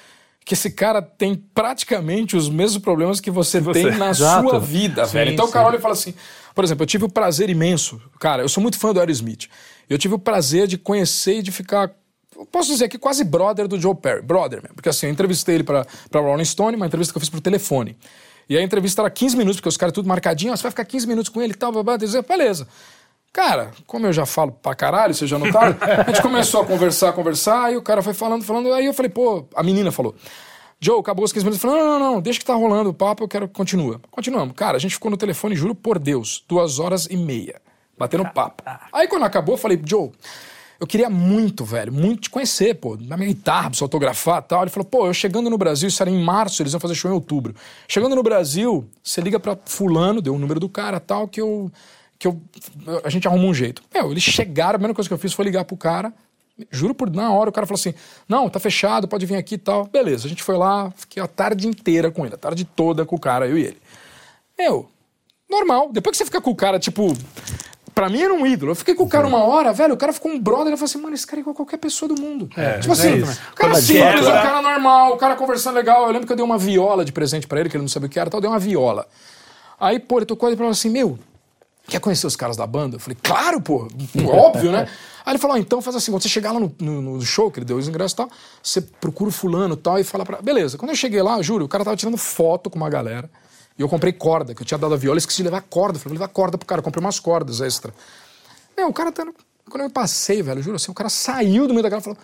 que 0.43 0.53
esse 0.53 0.69
cara 0.69 1.01
tem 1.01 1.35
praticamente 1.35 2.35
os 2.35 2.47
mesmos 2.47 2.81
problemas 2.81 3.19
que 3.19 3.31
você, 3.31 3.59
você. 3.59 3.81
tem 3.81 3.97
na 3.97 4.11
Exato. 4.11 4.47
sua 4.47 4.59
vida, 4.59 5.05
velho. 5.05 5.31
Então 5.31 5.47
o 5.47 5.51
cara 5.51 5.67
olha 5.67 5.77
e 5.77 5.81
fala 5.81 5.93
assim, 5.93 6.13
por 6.53 6.63
exemplo, 6.63 6.83
eu 6.83 6.87
tive 6.87 7.05
o 7.05 7.09
prazer 7.09 7.49
imenso, 7.49 7.99
cara, 8.19 8.43
eu 8.43 8.49
sou 8.49 8.61
muito 8.61 8.77
fã 8.77 8.93
do 8.93 8.99
Aerosmith. 8.99 9.47
Eu 9.89 9.97
tive 9.97 10.13
o 10.13 10.19
prazer 10.19 10.67
de 10.67 10.77
conhecer 10.77 11.39
e 11.39 11.41
de 11.41 11.51
ficar 11.51 11.91
posso 12.51 12.69
dizer 12.69 12.89
que 12.89 12.97
quase 12.97 13.23
brother 13.23 13.65
do 13.65 13.79
Joe 13.79 13.95
Perry, 13.95 14.21
brother 14.21 14.61
mesmo, 14.61 14.75
porque 14.75 14.89
assim, 14.89 15.05
eu 15.05 15.11
entrevistei 15.11 15.55
ele 15.55 15.63
pra, 15.63 15.85
pra 16.11 16.19
Rolling 16.19 16.43
Stone, 16.43 16.75
uma 16.75 16.85
entrevista 16.85 17.13
que 17.13 17.17
eu 17.17 17.21
fiz 17.21 17.29
por 17.29 17.39
telefone. 17.39 17.97
E 18.47 18.57
a 18.57 18.61
entrevista 18.61 19.01
era 19.01 19.09
15 19.09 19.37
minutos, 19.37 19.57
porque 19.59 19.69
os 19.69 19.77
caras 19.77 19.93
tudo 19.93 20.07
marcadinho, 20.07 20.53
ó, 20.53 20.55
você 20.55 20.63
vai 20.63 20.71
ficar 20.71 20.85
15 20.85 21.07
minutos 21.07 21.29
com 21.29 21.41
ele 21.41 21.53
e 21.53 21.55
tal, 21.55 21.71
blá, 21.71 21.81
blá, 21.81 21.97
blá. 21.97 22.21
Beleza. 22.21 22.67
Cara, 23.35 23.71
como 23.85 24.05
eu 24.05 24.13
já 24.13 24.25
falo 24.25 24.53
pra 24.53 24.73
caralho, 24.73 25.13
vocês 25.13 25.29
já 25.29 25.37
notaram, 25.37 25.75
a 25.81 26.09
gente 26.09 26.21
começou 26.21 26.61
a 26.61 26.65
conversar, 26.65 27.11
conversar, 27.11 27.73
e 27.73 27.75
o 27.75 27.81
cara 27.81 28.01
foi 28.01 28.13
falando, 28.13 28.45
falando, 28.45 28.71
aí 28.71 28.85
eu 28.85 28.93
falei, 28.93 29.09
pô, 29.09 29.45
a 29.53 29.61
menina 29.61 29.91
falou, 29.91 30.15
Joe, 30.79 31.01
acabou 31.01 31.25
os 31.25 31.33
15 31.33 31.43
minutos, 31.43 31.61
falei, 31.61 31.83
não, 31.83 31.99
não, 31.99 32.13
não, 32.13 32.21
deixa 32.21 32.39
que 32.39 32.45
tá 32.45 32.53
rolando 32.53 32.91
o 32.91 32.93
papo, 32.93 33.25
eu 33.25 33.27
quero 33.27 33.49
que 33.49 33.53
continua. 33.53 33.99
Continuamos. 34.09 34.55
Cara, 34.55 34.77
a 34.77 34.79
gente 34.79 34.93
ficou 34.93 35.11
no 35.11 35.17
telefone, 35.17 35.53
juro 35.53 35.75
por 35.75 35.99
Deus, 35.99 36.45
duas 36.47 36.79
horas 36.79 37.09
e 37.11 37.17
meia, 37.17 37.61
batendo 37.97 38.23
papo. 38.23 38.63
Aí 38.93 39.05
quando 39.05 39.25
acabou, 39.25 39.55
eu 39.55 39.59
falei, 39.59 39.81
Joe, 39.85 40.11
eu 40.79 40.87
queria 40.87 41.09
muito, 41.09 41.65
velho, 41.65 41.91
muito 41.91 42.21
te 42.21 42.29
conhecer, 42.29 42.75
pô, 42.75 42.95
na 42.97 43.17
minha 43.17 43.27
guitarra, 43.27 43.69
pra 43.69 43.79
autografar 43.81 44.43
e 44.45 44.47
tal. 44.47 44.61
Ele 44.61 44.71
falou, 44.71 44.87
pô, 44.87 45.07
eu 45.07 45.13
chegando 45.13 45.49
no 45.49 45.57
Brasil, 45.57 45.89
isso 45.89 46.01
era 46.01 46.09
em 46.09 46.23
março, 46.23 46.61
eles 46.61 46.71
iam 46.71 46.79
fazer 46.79 46.95
show 46.95 47.11
em 47.11 47.13
outubro. 47.13 47.53
Chegando 47.85 48.15
no 48.15 48.23
Brasil, 48.23 48.87
você 49.03 49.19
liga 49.19 49.41
pra 49.41 49.57
fulano, 49.65 50.21
deu 50.21 50.33
o 50.33 50.39
número 50.39 50.57
do 50.57 50.69
cara 50.69 51.01
tal, 51.01 51.27
que 51.27 51.41
eu. 51.41 51.69
Que 52.25 52.87
eu. 52.87 53.01
A 53.03 53.09
gente 53.09 53.27
arruma 53.27 53.45
um 53.45 53.53
jeito. 53.53 53.81
Meu, 53.93 54.11
eles 54.11 54.23
chegaram, 54.23 54.71
a 54.71 54.79
primeira 54.79 54.93
coisa 54.93 55.07
que 55.07 55.13
eu 55.13 55.17
fiz 55.17 55.33
foi 55.33 55.45
ligar 55.45 55.65
pro 55.65 55.77
cara. 55.77 56.11
Juro 56.71 56.95
por 56.95 57.11
na 57.11 57.31
hora, 57.31 57.49
o 57.49 57.53
cara 57.53 57.67
falou 57.67 57.79
assim: 57.79 57.93
não, 58.27 58.49
tá 58.49 58.59
fechado, 58.59 59.07
pode 59.07 59.25
vir 59.25 59.35
aqui 59.35 59.55
e 59.55 59.57
tal. 59.57 59.85
Beleza, 59.85 60.25
a 60.25 60.29
gente 60.29 60.41
foi 60.41 60.57
lá, 60.57 60.91
fiquei 60.95 61.21
a 61.21 61.27
tarde 61.27 61.67
inteira 61.67 62.09
com 62.09 62.25
ele, 62.25 62.35
a 62.35 62.37
tarde 62.37 62.63
toda 62.63 63.05
com 63.05 63.15
o 63.15 63.19
cara, 63.19 63.47
eu 63.47 63.57
e 63.57 63.63
ele. 63.63 63.77
Meu, 64.57 64.89
normal. 65.49 65.89
Depois 65.91 66.13
que 66.13 66.17
você 66.19 66.25
fica 66.25 66.41
com 66.41 66.51
o 66.51 66.55
cara, 66.55 66.79
tipo. 66.79 67.13
Pra 67.93 68.09
mim 68.09 68.21
era 68.21 68.33
um 68.33 68.45
ídolo. 68.45 68.71
Eu 68.71 68.75
fiquei 68.75 68.93
com 68.93 69.03
o 69.03 69.07
cara 69.07 69.25
uma 69.25 69.41
hora, 69.45 69.71
velho. 69.71 69.93
O 69.93 69.97
cara 69.97 70.11
ficou 70.11 70.29
um 70.29 70.37
brother. 70.37 70.73
Eu 70.73 70.77
falei 70.77 70.83
assim, 70.83 71.01
mano, 71.01 71.15
esse 71.15 71.25
cara 71.25 71.39
é 71.39 71.41
igual 71.41 71.53
a 71.53 71.55
qualquer 71.55 71.77
pessoa 71.77 72.13
do 72.13 72.21
mundo. 72.21 72.49
tipo 72.81 72.91
assim, 72.91 73.19
isso. 73.19 73.41
o 73.53 73.55
cara 73.55 73.75
simples, 73.75 74.27
o 74.27 74.31
cara 74.31 74.61
normal, 74.61 75.13
o 75.13 75.17
cara 75.17 75.35
conversando 75.35 75.75
legal. 75.75 76.05
Eu 76.05 76.11
lembro 76.11 76.27
que 76.27 76.33
eu 76.33 76.35
dei 76.35 76.43
uma 76.43 76.57
viola 76.57 77.05
de 77.05 77.13
presente 77.13 77.47
pra 77.47 77.57
ele, 77.57 77.69
que 77.69 77.77
ele 77.77 77.83
não 77.83 77.87
sabia 77.87 78.07
o 78.07 78.09
que 78.09 78.19
era, 78.19 78.29
tal. 78.29 78.39
Eu 78.39 78.41
dei 78.41 78.49
uma 78.49 78.59
viola. 78.59 79.07
Aí, 79.79 79.97
pô, 79.97 80.17
ele 80.17 80.25
tocou 80.25 80.51
e 80.51 80.57
falou 80.57 80.71
assim: 80.71 80.89
Meu, 80.89 81.17
quer 81.87 81.99
conhecer 81.99 82.27
os 82.27 82.35
caras 82.35 82.55
da 82.57 82.65
banda? 82.67 82.95
Eu 82.95 82.99
falei, 82.99 83.17
claro, 83.21 83.61
pô, 83.61 83.87
óbvio, 84.27 84.71
né? 84.71 84.87
Aí 85.25 85.31
ele 85.33 85.39
falou: 85.39 85.55
"Ó, 85.55 85.59
então 85.59 85.81
faz 85.81 85.95
assim, 85.95 86.11
quando 86.11 86.21
você 86.21 86.29
chegar 86.29 86.51
lá 86.51 86.59
no, 86.59 86.71
no- 86.79 87.01
no 87.01 87.21
show, 87.21 87.49
que 87.49 87.57
ele 87.59 87.65
deu 87.65 87.77
os 87.77 87.87
ingressos 87.87 88.13
e 88.13 88.15
tal, 88.17 88.29
você 88.61 88.79
procura 88.79 89.29
o 89.29 89.33
fulano 89.33 89.73
e 89.73 89.77
tal 89.77 89.97
e 89.99 90.03
fala 90.03 90.23
pra. 90.23 90.39
Beleza, 90.41 90.77
quando 90.77 90.91
eu 90.91 90.95
cheguei 90.95 91.21
lá, 91.21 91.41
juro, 91.41 91.65
o 91.65 91.67
cara 91.67 91.83
tava 91.83 91.97
tirando 91.97 92.17
foto 92.17 92.69
com 92.69 92.75
uma 92.77 92.89
galera. 92.89 93.29
E 93.77 93.81
eu 93.81 93.89
comprei 93.89 94.13
corda, 94.13 94.53
que 94.55 94.61
eu 94.61 94.65
tinha 94.65 94.77
dado 94.77 94.93
a 94.93 94.97
viola, 94.97 95.17
esqueci 95.17 95.37
de 95.37 95.43
levar 95.43 95.61
corda. 95.61 95.97
Eu 95.97 96.01
falei, 96.01 96.15
vou 96.17 96.21
levar 96.23 96.31
corda 96.33 96.57
pro 96.57 96.65
cara, 96.67 96.79
eu 96.79 96.83
comprei 96.83 97.03
umas 97.03 97.19
cordas 97.19 97.59
extra. 97.59 97.93
Meu, 98.77 98.87
o 98.87 98.93
cara 98.93 99.11
tá. 99.11 99.25
Quando 99.69 99.81
eu 99.83 99.89
passei, 99.89 100.43
velho, 100.43 100.61
juro 100.61 100.75
assim, 100.75 100.91
o 100.91 100.93
cara 100.93 101.09
saiu 101.09 101.67
do 101.67 101.73
meio 101.73 101.81
da 101.83 101.89
galera 101.89 102.01
e 102.01 102.03
falou. 102.03 102.17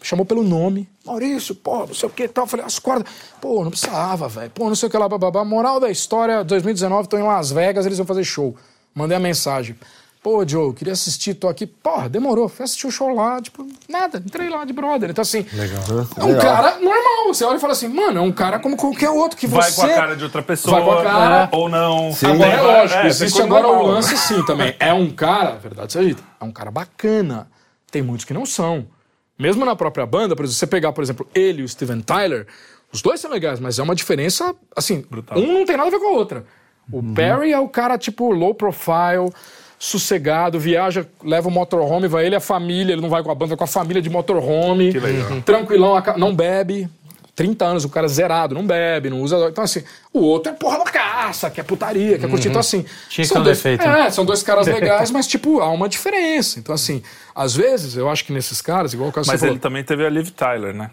Chamou 0.00 0.24
pelo 0.26 0.42
nome. 0.44 0.88
Maurício, 1.04 1.54
pô, 1.54 1.86
não 1.86 1.94
sei 1.94 2.08
o 2.08 2.12
que 2.12 2.28
tal. 2.28 2.44
Eu 2.44 2.48
falei, 2.48 2.64
as 2.66 2.78
cordas. 2.78 3.10
Pô, 3.40 3.64
não 3.64 3.70
precisava, 3.70 4.28
velho. 4.28 4.50
Pô, 4.50 4.68
não 4.68 4.74
sei 4.76 4.86
o 4.86 4.90
que 4.90 4.98
lá, 4.98 5.08
bababá. 5.08 5.44
Moral 5.44 5.80
da 5.80 5.90
história, 5.90 6.44
2019, 6.44 7.08
tô 7.08 7.16
em 7.18 7.22
Las 7.22 7.50
Vegas, 7.50 7.84
eles 7.86 7.96
vão 7.98 8.06
fazer 8.06 8.22
show. 8.22 8.54
Mandei 8.94 9.16
a 9.16 9.20
mensagem. 9.20 9.76
Pô, 10.22 10.42
Joe, 10.48 10.72
queria 10.72 10.94
assistir, 10.94 11.34
tô 11.34 11.48
aqui. 11.48 11.66
Porra, 11.66 12.08
demorou. 12.08 12.48
Fui 12.48 12.64
assistir 12.64 12.86
o 12.86 12.90
show 12.90 13.12
lá, 13.14 13.42
tipo, 13.42 13.66
nada. 13.86 14.22
Entrei 14.24 14.48
lá 14.48 14.64
de 14.64 14.72
brother. 14.72 15.10
Então, 15.10 15.20
assim. 15.20 15.44
Legal. 15.52 15.82
É 16.16 16.24
um 16.24 16.28
Legal. 16.28 16.40
cara 16.42 16.78
normal. 16.78 17.26
Você 17.28 17.44
olha 17.44 17.56
e 17.58 17.60
fala 17.60 17.74
assim, 17.74 17.88
mano, 17.88 18.18
é 18.20 18.22
um 18.22 18.32
cara 18.32 18.58
como 18.58 18.74
qualquer 18.74 19.10
outro 19.10 19.36
que 19.36 19.46
Vai 19.46 19.70
você. 19.70 19.82
com 19.82 19.86
a 19.86 19.94
cara 19.94 20.16
de 20.16 20.24
outra 20.24 20.42
pessoa. 20.42 20.80
Vai 20.80 20.84
com 20.84 20.92
a 20.98 21.02
cara. 21.02 21.48
Ou 21.52 21.68
não. 21.68 22.10
Agora 22.22 22.50
é 22.50 22.62
lógico, 22.62 23.00
É, 23.00 23.06
existe 23.06 23.42
agora 23.42 23.66
o 23.68 23.72
normal. 23.74 23.86
lance 23.92 24.16
sim 24.16 24.42
também. 24.46 24.74
É 24.80 24.94
um 24.94 25.10
cara, 25.10 25.56
verdade 25.56 25.92
seja 25.92 26.08
dita, 26.08 26.22
é 26.40 26.44
um 26.44 26.52
cara 26.52 26.70
bacana. 26.70 27.46
Tem 27.90 28.00
muitos 28.00 28.24
que 28.24 28.32
não 28.32 28.46
são. 28.46 28.86
Mesmo 29.38 29.62
na 29.66 29.76
própria 29.76 30.06
banda, 30.06 30.34
por 30.34 30.44
exemplo, 30.44 30.56
você 30.58 30.66
pegar, 30.66 30.92
por 30.92 31.04
exemplo, 31.04 31.28
ele 31.34 31.60
e 31.60 31.64
o 31.64 31.68
Steven 31.68 32.00
Tyler, 32.00 32.46
os 32.90 33.02
dois 33.02 33.20
são 33.20 33.30
legais, 33.30 33.60
mas 33.60 33.78
é 33.78 33.82
uma 33.82 33.94
diferença, 33.94 34.54
assim, 34.74 35.04
Brutal. 35.10 35.36
um 35.38 35.52
não 35.52 35.66
tem 35.66 35.76
nada 35.76 35.88
a 35.88 35.90
ver 35.90 35.98
com 35.98 36.06
a 36.06 36.12
outra. 36.12 36.46
O 36.92 37.02
Perry 37.14 37.52
é 37.52 37.58
o 37.58 37.68
cara, 37.68 37.96
tipo, 37.98 38.30
low 38.30 38.54
profile, 38.54 39.30
sossegado, 39.78 40.58
viaja, 40.58 41.06
leva 41.22 41.48
o 41.48 41.50
motorhome, 41.50 42.08
vai 42.08 42.26
ele 42.26 42.34
e 42.34 42.38
a 42.38 42.40
família, 42.40 42.92
ele 42.92 43.02
não 43.02 43.08
vai 43.10 43.22
com 43.22 43.30
a 43.30 43.34
banda, 43.34 43.48
vai 43.50 43.56
com 43.58 43.64
a 43.64 43.66
família 43.66 44.00
de 44.02 44.10
motorhome. 44.10 44.92
Que 44.92 44.98
legal. 45.00 45.40
Tranquilão, 45.42 45.94
aca- 45.96 46.16
não 46.16 46.34
bebe. 46.34 46.88
30 47.36 47.64
anos, 47.64 47.84
o 47.84 47.88
cara 47.88 48.06
é 48.06 48.08
zerado, 48.08 48.54
não 48.54 48.64
bebe, 48.64 49.10
não 49.10 49.20
usa. 49.20 49.36
Então, 49.48 49.64
assim, 49.64 49.82
o 50.12 50.20
outro 50.20 50.52
é 50.52 50.54
porra 50.54 50.76
loucaça, 50.76 51.50
que 51.50 51.60
é 51.60 51.64
putaria, 51.64 52.16
que 52.16 52.24
é 52.24 52.28
curtir. 52.28 52.46
Então, 52.46 52.60
assim. 52.60 52.84
Tinha 53.08 53.24
que 53.24 53.26
são 53.26 53.34
ter 53.38 53.40
um 53.40 53.44
dois, 53.44 53.56
defeito, 53.58 53.82
É, 53.82 54.04
né? 54.04 54.10
são 54.10 54.24
dois 54.24 54.40
caras 54.44 54.66
legais, 54.68 55.10
mas, 55.10 55.26
tipo, 55.26 55.58
há 55.60 55.68
uma 55.68 55.88
diferença. 55.88 56.60
Então, 56.60 56.72
assim, 56.72 57.02
às 57.34 57.52
vezes, 57.56 57.96
eu 57.96 58.08
acho 58.08 58.24
que 58.24 58.32
nesses 58.32 58.60
caras, 58.62 58.94
igual 58.94 59.08
o 59.08 59.12
caso 59.12 59.28
Mas 59.28 59.42
ele 59.42 59.58
também 59.58 59.82
teve 59.82 60.06
a 60.06 60.08
Liv 60.10 60.28
Tyler, 60.30 60.72
né? 60.72 60.90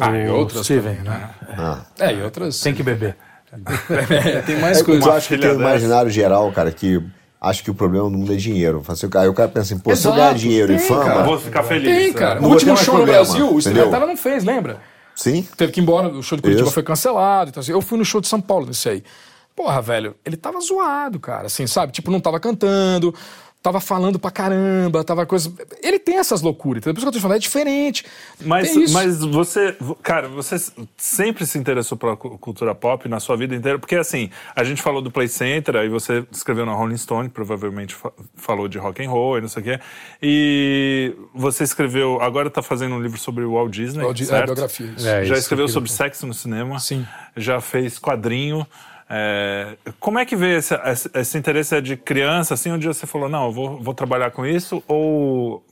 Ah, 0.00 0.10
e 0.18 0.28
O 0.28 0.34
outras 0.34 0.64
Steven, 0.64 0.96
também, 0.96 1.10
né? 1.10 1.30
Ah. 1.56 1.80
É, 2.00 2.12
e 2.12 2.22
outras. 2.22 2.60
Tem 2.60 2.74
que 2.74 2.82
beber. 2.82 3.16
É, 4.10 4.42
tem 4.42 4.58
mais 4.60 4.80
É, 4.80 4.84
coisas. 4.84 5.04
eu 5.06 5.12
acho 5.12 5.28
que 5.28 5.38
tem 5.38 5.50
um 5.50 5.54
imaginário 5.60 6.10
geral, 6.10 6.50
cara, 6.52 6.70
que 6.72 7.02
acho 7.40 7.62
que 7.62 7.70
o 7.70 7.74
problema 7.74 8.08
do 8.10 8.16
mundo 8.16 8.32
é 8.32 8.36
dinheiro. 8.36 8.82
Assim, 8.88 9.06
o 9.06 9.10
cara- 9.10 9.24
Aí 9.24 9.28
o 9.28 9.34
cara 9.34 9.48
pensa 9.48 9.74
assim, 9.74 9.82
pô, 9.82 9.94
se 9.94 10.06
eu 10.06 10.10
Exato, 10.12 10.16
ganhar 10.16 10.34
dinheiro 10.34 10.72
e 10.72 10.76
tem, 10.78 10.88
fama. 10.88 11.04
cara. 11.04 11.22
Vou 11.24 11.38
ficar 11.38 11.62
feliz. 11.62 11.84
Tem, 11.88 12.10
é. 12.10 12.12
cara. 12.12 12.34
Não 12.36 12.40
O 12.40 12.42
vou 12.44 12.52
último 12.52 12.76
show 12.76 12.94
no 12.94 13.00
problema, 13.04 13.24
Brasil, 13.24 13.54
o? 13.54 13.62
Tyler 13.62 14.06
não 14.06 14.16
fez, 14.16 14.44
lembra? 14.44 14.78
Sim. 15.14 15.46
Teve 15.56 15.72
que 15.72 15.80
ir 15.80 15.82
embora, 15.82 16.08
o 16.08 16.22
show 16.22 16.36
de 16.36 16.42
Curitiba 16.42 16.66
Isso. 16.66 16.74
foi 16.74 16.82
cancelado. 16.82 17.50
Então, 17.50 17.60
assim, 17.60 17.72
eu 17.72 17.80
fui 17.80 17.98
no 17.98 18.04
show 18.04 18.20
de 18.20 18.28
São 18.28 18.40
Paulo 18.40 18.66
nesse 18.66 18.88
aí. 18.88 19.02
Porra, 19.54 19.80
velho, 19.80 20.14
ele 20.22 20.36
tava 20.36 20.60
zoado, 20.60 21.18
cara, 21.18 21.46
assim, 21.46 21.66
sabe? 21.66 21.90
Tipo, 21.90 22.10
não 22.10 22.20
tava 22.20 22.38
cantando, 22.38 23.14
tava 23.66 23.80
falando 23.80 24.16
pra 24.16 24.30
caramba, 24.30 25.02
tava 25.02 25.26
coisa. 25.26 25.52
Ele 25.82 25.98
tem 25.98 26.18
essas 26.18 26.40
loucuras, 26.40 26.78
entendeu? 26.80 26.94
Por 26.94 26.98
isso 27.00 27.04
que 27.04 27.08
eu 27.08 27.12
tô 27.12 27.18
te 27.18 27.22
falando, 27.22 27.36
é 27.36 27.40
diferente. 27.40 28.04
Mas, 28.44 28.92
mas 28.92 29.24
você, 29.24 29.76
cara, 30.04 30.28
você 30.28 30.56
sempre 30.96 31.44
se 31.44 31.58
interessou 31.58 31.98
pela 31.98 32.16
cu- 32.16 32.38
cultura 32.38 32.74
pop 32.76 33.08
na 33.08 33.18
sua 33.18 33.36
vida 33.36 33.56
inteira? 33.56 33.76
Porque 33.76 33.96
assim, 33.96 34.30
a 34.54 34.62
gente 34.62 34.80
falou 34.80 35.02
do 35.02 35.10
Play 35.10 35.26
Center, 35.26 35.74
aí 35.74 35.88
você 35.88 36.24
escreveu 36.30 36.64
na 36.64 36.72
Rolling 36.72 36.96
Stone, 36.96 37.28
provavelmente 37.28 37.92
fa- 37.92 38.12
falou 38.36 38.68
de 38.68 38.78
rock 38.78 39.04
and 39.04 39.10
roll 39.10 39.38
e 39.38 39.40
não 39.40 39.48
sei 39.48 39.62
o 39.62 39.64
quê. 39.64 39.80
E 40.22 41.12
você 41.34 41.64
escreveu, 41.64 42.20
agora 42.20 42.48
tá 42.48 42.62
fazendo 42.62 42.94
um 42.94 43.00
livro 43.02 43.18
sobre 43.18 43.42
o 43.44 43.54
Walt 43.54 43.72
Disney, 43.72 44.04
Walt 44.04 44.16
Disney, 44.16 44.36
certo? 44.36 44.42
é, 44.50 44.54
biografia, 44.54 44.86
isso. 44.96 45.08
É, 45.08 45.24
Já 45.24 45.34
isso 45.34 45.42
escreveu 45.42 45.68
sobre 45.68 45.90
sexo 45.90 46.24
no 46.26 46.34
cinema. 46.34 46.78
Sim. 46.78 47.04
Já 47.36 47.60
fez 47.60 47.98
quadrinho. 47.98 48.64
É, 49.08 49.76
como 50.00 50.18
é 50.18 50.26
que 50.26 50.34
veio 50.34 50.58
esse, 50.58 50.74
esse, 50.74 51.10
esse 51.14 51.38
interesse 51.38 51.80
de 51.80 51.96
criança, 51.96 52.54
assim, 52.54 52.72
um 52.72 52.78
dia 52.78 52.92
você 52.92 53.06
falou, 53.06 53.28
não, 53.28 53.46
eu 53.46 53.52
vou, 53.52 53.80
vou 53.80 53.94
trabalhar 53.94 54.30
com 54.32 54.44
isso, 54.44 54.82
ou... 54.88 55.64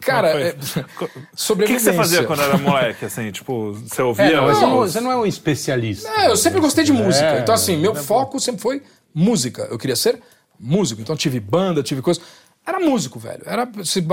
Cara, 0.00 0.28
é, 0.28 0.56
foi? 0.58 0.82
O 0.82 1.56
que, 1.56 1.66
que 1.66 1.78
você 1.78 1.92
fazia 1.92 2.24
quando 2.24 2.42
era 2.42 2.58
moleque, 2.58 3.04
assim, 3.04 3.30
tipo, 3.30 3.72
você 3.74 4.02
ouvia... 4.02 4.24
É, 4.24 4.36
não, 4.36 4.44
mas 4.44 4.60
não, 4.60 4.76
você 4.76 5.00
não 5.00 5.12
é 5.12 5.16
um 5.16 5.24
especialista. 5.24 6.08
É, 6.10 6.28
eu 6.30 6.36
sempre 6.36 6.60
gostei 6.60 6.84
de 6.84 6.92
música. 6.92 7.26
É, 7.26 7.40
então, 7.40 7.54
assim, 7.54 7.76
meu 7.76 7.92
é 7.92 7.94
foco 7.94 8.40
sempre 8.40 8.60
foi 8.60 8.82
música. 9.14 9.68
Eu 9.70 9.78
queria 9.78 9.94
ser 9.94 10.20
músico. 10.58 11.00
Então, 11.00 11.16
tive 11.16 11.38
banda, 11.38 11.80
tive 11.80 12.02
coisa. 12.02 12.20
Era 12.66 12.80
músico, 12.80 13.18
velho. 13.18 13.42
Era 13.46 13.68
se 13.84 14.04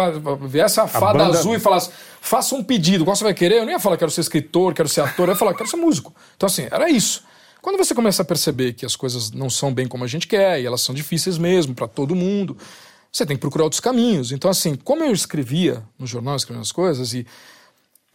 viesse 0.41 0.79
a 0.79 0.87
fada 0.87 1.19
banda- 1.19 1.39
azul 1.39 1.55
e 1.55 1.59
falasse, 1.59 1.89
faça 2.19 2.53
um 2.53 2.63
pedido, 2.63 3.03
qual 3.03 3.15
você 3.15 3.23
vai 3.23 3.33
querer? 3.33 3.59
Eu 3.59 3.65
não 3.65 3.71
ia 3.71 3.79
falar 3.79 3.97
quero 3.97 4.11
ser 4.11 4.21
escritor, 4.21 4.73
quero 4.73 4.89
ser 4.89 5.01
ator, 5.01 5.29
eu 5.29 5.33
ia 5.33 5.37
falar, 5.37 5.55
quero 5.55 5.69
ser 5.69 5.77
músico. 5.77 6.13
Então, 6.35 6.47
assim, 6.47 6.67
era 6.69 6.89
isso. 6.89 7.23
Quando 7.61 7.77
você 7.77 7.93
começa 7.93 8.21
a 8.23 8.25
perceber 8.25 8.73
que 8.73 8.85
as 8.85 8.95
coisas 8.95 9.31
não 9.31 9.49
são 9.49 9.73
bem 9.73 9.87
como 9.87 10.03
a 10.03 10.07
gente 10.07 10.27
quer 10.27 10.59
e 10.59 10.65
elas 10.65 10.81
são 10.81 10.95
difíceis 10.95 11.37
mesmo 11.37 11.75
para 11.75 11.87
todo 11.87 12.15
mundo, 12.15 12.57
você 13.11 13.25
tem 13.25 13.35
que 13.35 13.41
procurar 13.41 13.65
outros 13.65 13.79
caminhos. 13.79 14.31
Então, 14.31 14.49
assim, 14.49 14.75
como 14.75 15.03
eu 15.03 15.11
escrevia 15.11 15.83
no 15.99 16.07
jornal, 16.07 16.35
escrevendo 16.35 16.63
as 16.63 16.71
coisas 16.71 17.13
e 17.13 17.25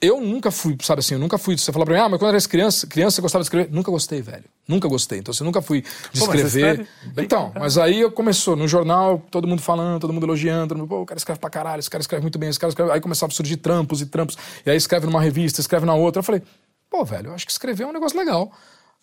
eu 0.00 0.20
nunca 0.20 0.50
fui, 0.50 0.76
sabe 0.82 0.98
assim, 0.98 1.14
eu 1.14 1.20
nunca 1.20 1.38
fui. 1.38 1.56
Você 1.56 1.72
fala 1.72 1.84
pra 1.84 1.94
mim, 1.94 2.00
ah, 2.00 2.08
mas 2.08 2.18
quando 2.18 2.30
eu 2.32 2.36
era 2.36 2.48
criança, 2.48 2.86
criança 2.86 3.16
você 3.16 3.22
gostava 3.22 3.42
de 3.42 3.46
escrever? 3.46 3.70
Nunca 3.72 3.90
gostei, 3.90 4.20
velho. 4.20 4.44
Nunca 4.68 4.86
gostei. 4.88 5.20
Então, 5.20 5.32
assim, 5.32 5.42
eu 5.42 5.46
nunca 5.46 5.62
fui 5.62 5.80
de 5.80 6.20
Pô, 6.20 6.26
mas 6.26 6.40
você 6.40 6.46
escrever. 6.46 6.80
escreve 6.80 7.14
bem 7.14 7.24
Então, 7.24 7.52
mas 7.58 7.78
aí 7.78 8.00
eu 8.00 8.10
começou 8.10 8.56
no 8.56 8.68
jornal, 8.68 9.22
todo 9.30 9.48
mundo 9.48 9.62
falando, 9.62 10.00
todo 10.00 10.12
mundo 10.12 10.26
elogiando, 10.26 10.68
todo 10.68 10.78
mundo, 10.78 10.88
pô, 10.88 11.00
o 11.00 11.06
cara 11.06 11.18
escreve 11.18 11.40
pra 11.40 11.48
caralho, 11.48 11.80
esse 11.80 11.88
cara 11.88 12.02
escreve 12.02 12.20
muito 12.22 12.38
bem, 12.38 12.50
esse 12.50 12.58
cara 12.58 12.70
escreve. 12.70 12.92
Aí 12.92 13.00
começava 13.00 13.32
a 13.32 13.34
surgir 13.34 13.56
trampos 13.56 14.02
e 14.02 14.06
trampos. 14.06 14.36
E 14.66 14.70
aí 14.70 14.76
escreve 14.76 15.06
numa 15.06 15.20
revista, 15.20 15.60
escreve 15.60 15.86
na 15.86 15.94
outra. 15.94 16.20
Eu 16.20 16.24
falei, 16.24 16.42
pô, 16.90 17.02
velho, 17.02 17.28
eu 17.28 17.34
acho 17.34 17.46
que 17.46 17.52
escrever 17.52 17.84
é 17.84 17.86
um 17.86 17.92
negócio 17.92 18.18
legal. 18.18 18.52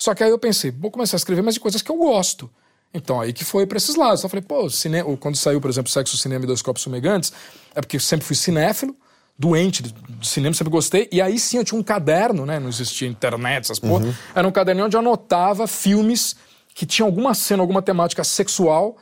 Só 0.03 0.13
que 0.13 0.21
aí 0.21 0.31
eu 0.31 0.37
pensei, 0.37 0.69
vou 0.69 0.91
começar 0.91 1.15
a 1.15 1.19
escrever 1.19 1.41
mais 1.41 1.53
de 1.53 1.61
coisas 1.61 1.81
que 1.81 1.89
eu 1.89 1.95
gosto. 1.95 2.49
Então, 2.93 3.21
aí 3.21 3.31
que 3.31 3.45
foi 3.45 3.65
pra 3.65 3.77
esses 3.77 3.95
lados. 3.95 4.19
Então, 4.19 4.27
eu 4.27 4.29
falei, 4.29 4.43
pô, 4.45 4.69
cine... 4.69 5.01
quando 5.17 5.37
saiu, 5.37 5.61
por 5.61 5.69
exemplo, 5.69 5.89
Sexo, 5.89 6.17
Cinema 6.17 6.43
e 6.43 6.47
Dois 6.47 6.61
Copos 6.61 6.83
Fumegantes, 6.83 7.31
é 7.73 7.79
porque 7.79 7.95
eu 7.95 8.01
sempre 8.01 8.25
fui 8.25 8.35
cinéfilo, 8.35 8.93
doente 9.39 9.81
de 9.81 9.93
cinema, 10.27 10.53
sempre 10.53 10.71
gostei. 10.71 11.07
E 11.09 11.21
aí 11.21 11.39
sim 11.39 11.55
eu 11.55 11.63
tinha 11.63 11.79
um 11.79 11.83
caderno, 11.83 12.45
né? 12.45 12.59
Não 12.59 12.67
existia 12.67 13.07
internet, 13.07 13.63
essas 13.63 13.79
porra. 13.79 14.13
Era 14.35 14.45
um 14.45 14.51
caderninho 14.51 14.87
onde 14.87 14.97
eu 14.97 14.99
anotava 14.99 15.67
filmes 15.67 16.35
que 16.75 16.85
tinham 16.85 17.07
alguma 17.07 17.33
cena, 17.33 17.63
alguma 17.63 17.81
temática 17.81 18.25
sexual 18.25 18.97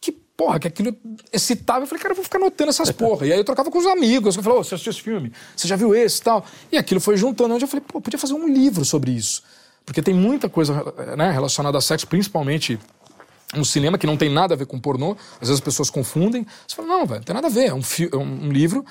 que, 0.00 0.12
porra, 0.12 0.58
que 0.58 0.66
aquilo 0.66 0.96
excitava. 1.30 1.82
Eu 1.82 1.86
falei, 1.86 2.00
cara, 2.00 2.12
eu 2.12 2.16
vou 2.16 2.24
ficar 2.24 2.38
anotando 2.38 2.70
essas 2.70 2.88
porra. 2.96 3.26
E 3.26 3.32
aí 3.34 3.38
eu 3.38 3.44
trocava 3.44 3.70
com 3.70 3.76
os 3.76 3.86
amigos. 3.86 4.34
Eu 4.34 4.42
falei, 4.42 4.60
ô, 4.60 4.64
você 4.64 4.76
assistiu 4.76 4.92
esse 4.92 5.02
filme? 5.02 5.30
Você 5.54 5.68
já 5.68 5.76
viu 5.76 5.94
esse 5.94 6.20
e 6.20 6.24
tal? 6.24 6.42
E 6.72 6.78
aquilo 6.78 7.02
foi 7.02 7.18
juntando. 7.18 7.52
Onde 7.52 7.64
eu 7.64 7.68
falei, 7.68 7.84
pô, 7.86 8.00
podia 8.00 8.18
fazer 8.18 8.32
um 8.32 8.48
livro 8.48 8.82
sobre 8.82 9.10
isso. 9.10 9.42
Porque 9.84 10.00
tem 10.02 10.14
muita 10.14 10.48
coisa 10.48 10.92
né, 11.16 11.30
relacionada 11.30 11.76
a 11.76 11.80
sexo, 11.80 12.06
principalmente 12.06 12.78
no 13.54 13.64
cinema, 13.64 13.98
que 13.98 14.06
não 14.06 14.16
tem 14.16 14.30
nada 14.30 14.54
a 14.54 14.56
ver 14.56 14.66
com 14.66 14.78
pornô. 14.78 15.12
Às 15.34 15.40
vezes 15.48 15.54
as 15.54 15.60
pessoas 15.60 15.90
confundem. 15.90 16.46
Você 16.66 16.74
fala, 16.76 16.88
não, 16.88 17.06
velho, 17.06 17.18
não 17.20 17.24
tem 17.24 17.34
nada 17.34 17.48
a 17.48 17.50
ver. 17.50 17.66
É 17.66 17.74
um, 17.74 17.80
é 18.12 18.16
um 18.16 18.50
livro 18.50 18.84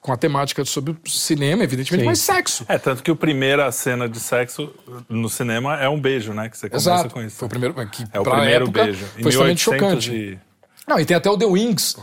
com 0.00 0.12
a 0.12 0.16
temática 0.16 0.64
sobre 0.64 0.96
cinema, 1.06 1.62
evidentemente, 1.62 2.02
Sim. 2.02 2.08
mas 2.08 2.18
sexo. 2.20 2.64
É, 2.66 2.78
tanto 2.78 3.02
que 3.02 3.10
a 3.10 3.14
primeira 3.14 3.70
cena 3.70 4.08
de 4.08 4.18
sexo 4.18 4.72
no 5.08 5.28
cinema 5.28 5.78
é 5.78 5.88
um 5.90 6.00
beijo, 6.00 6.32
né? 6.32 6.48
Que 6.48 6.56
você 6.56 6.70
começa 6.70 6.90
Exato. 6.90 7.10
com 7.10 7.22
isso. 7.22 7.36
Foi 7.36 7.46
o 7.46 7.48
primeiro. 7.50 7.74
Que 7.88 8.04
É 8.12 8.18
o 8.18 8.22
primeiro 8.22 8.64
época, 8.64 8.84
beijo. 8.84 9.04
Em 9.18 9.22
Foi 9.22 9.30
extremamente 9.30 9.68
1800 9.70 10.04
chocante. 10.04 10.10
e- 10.12 10.38
Não, 10.88 10.98
e 10.98 11.04
tem 11.04 11.16
até 11.16 11.30
o 11.30 11.36
The 11.36 11.44
Wings, 11.44 11.96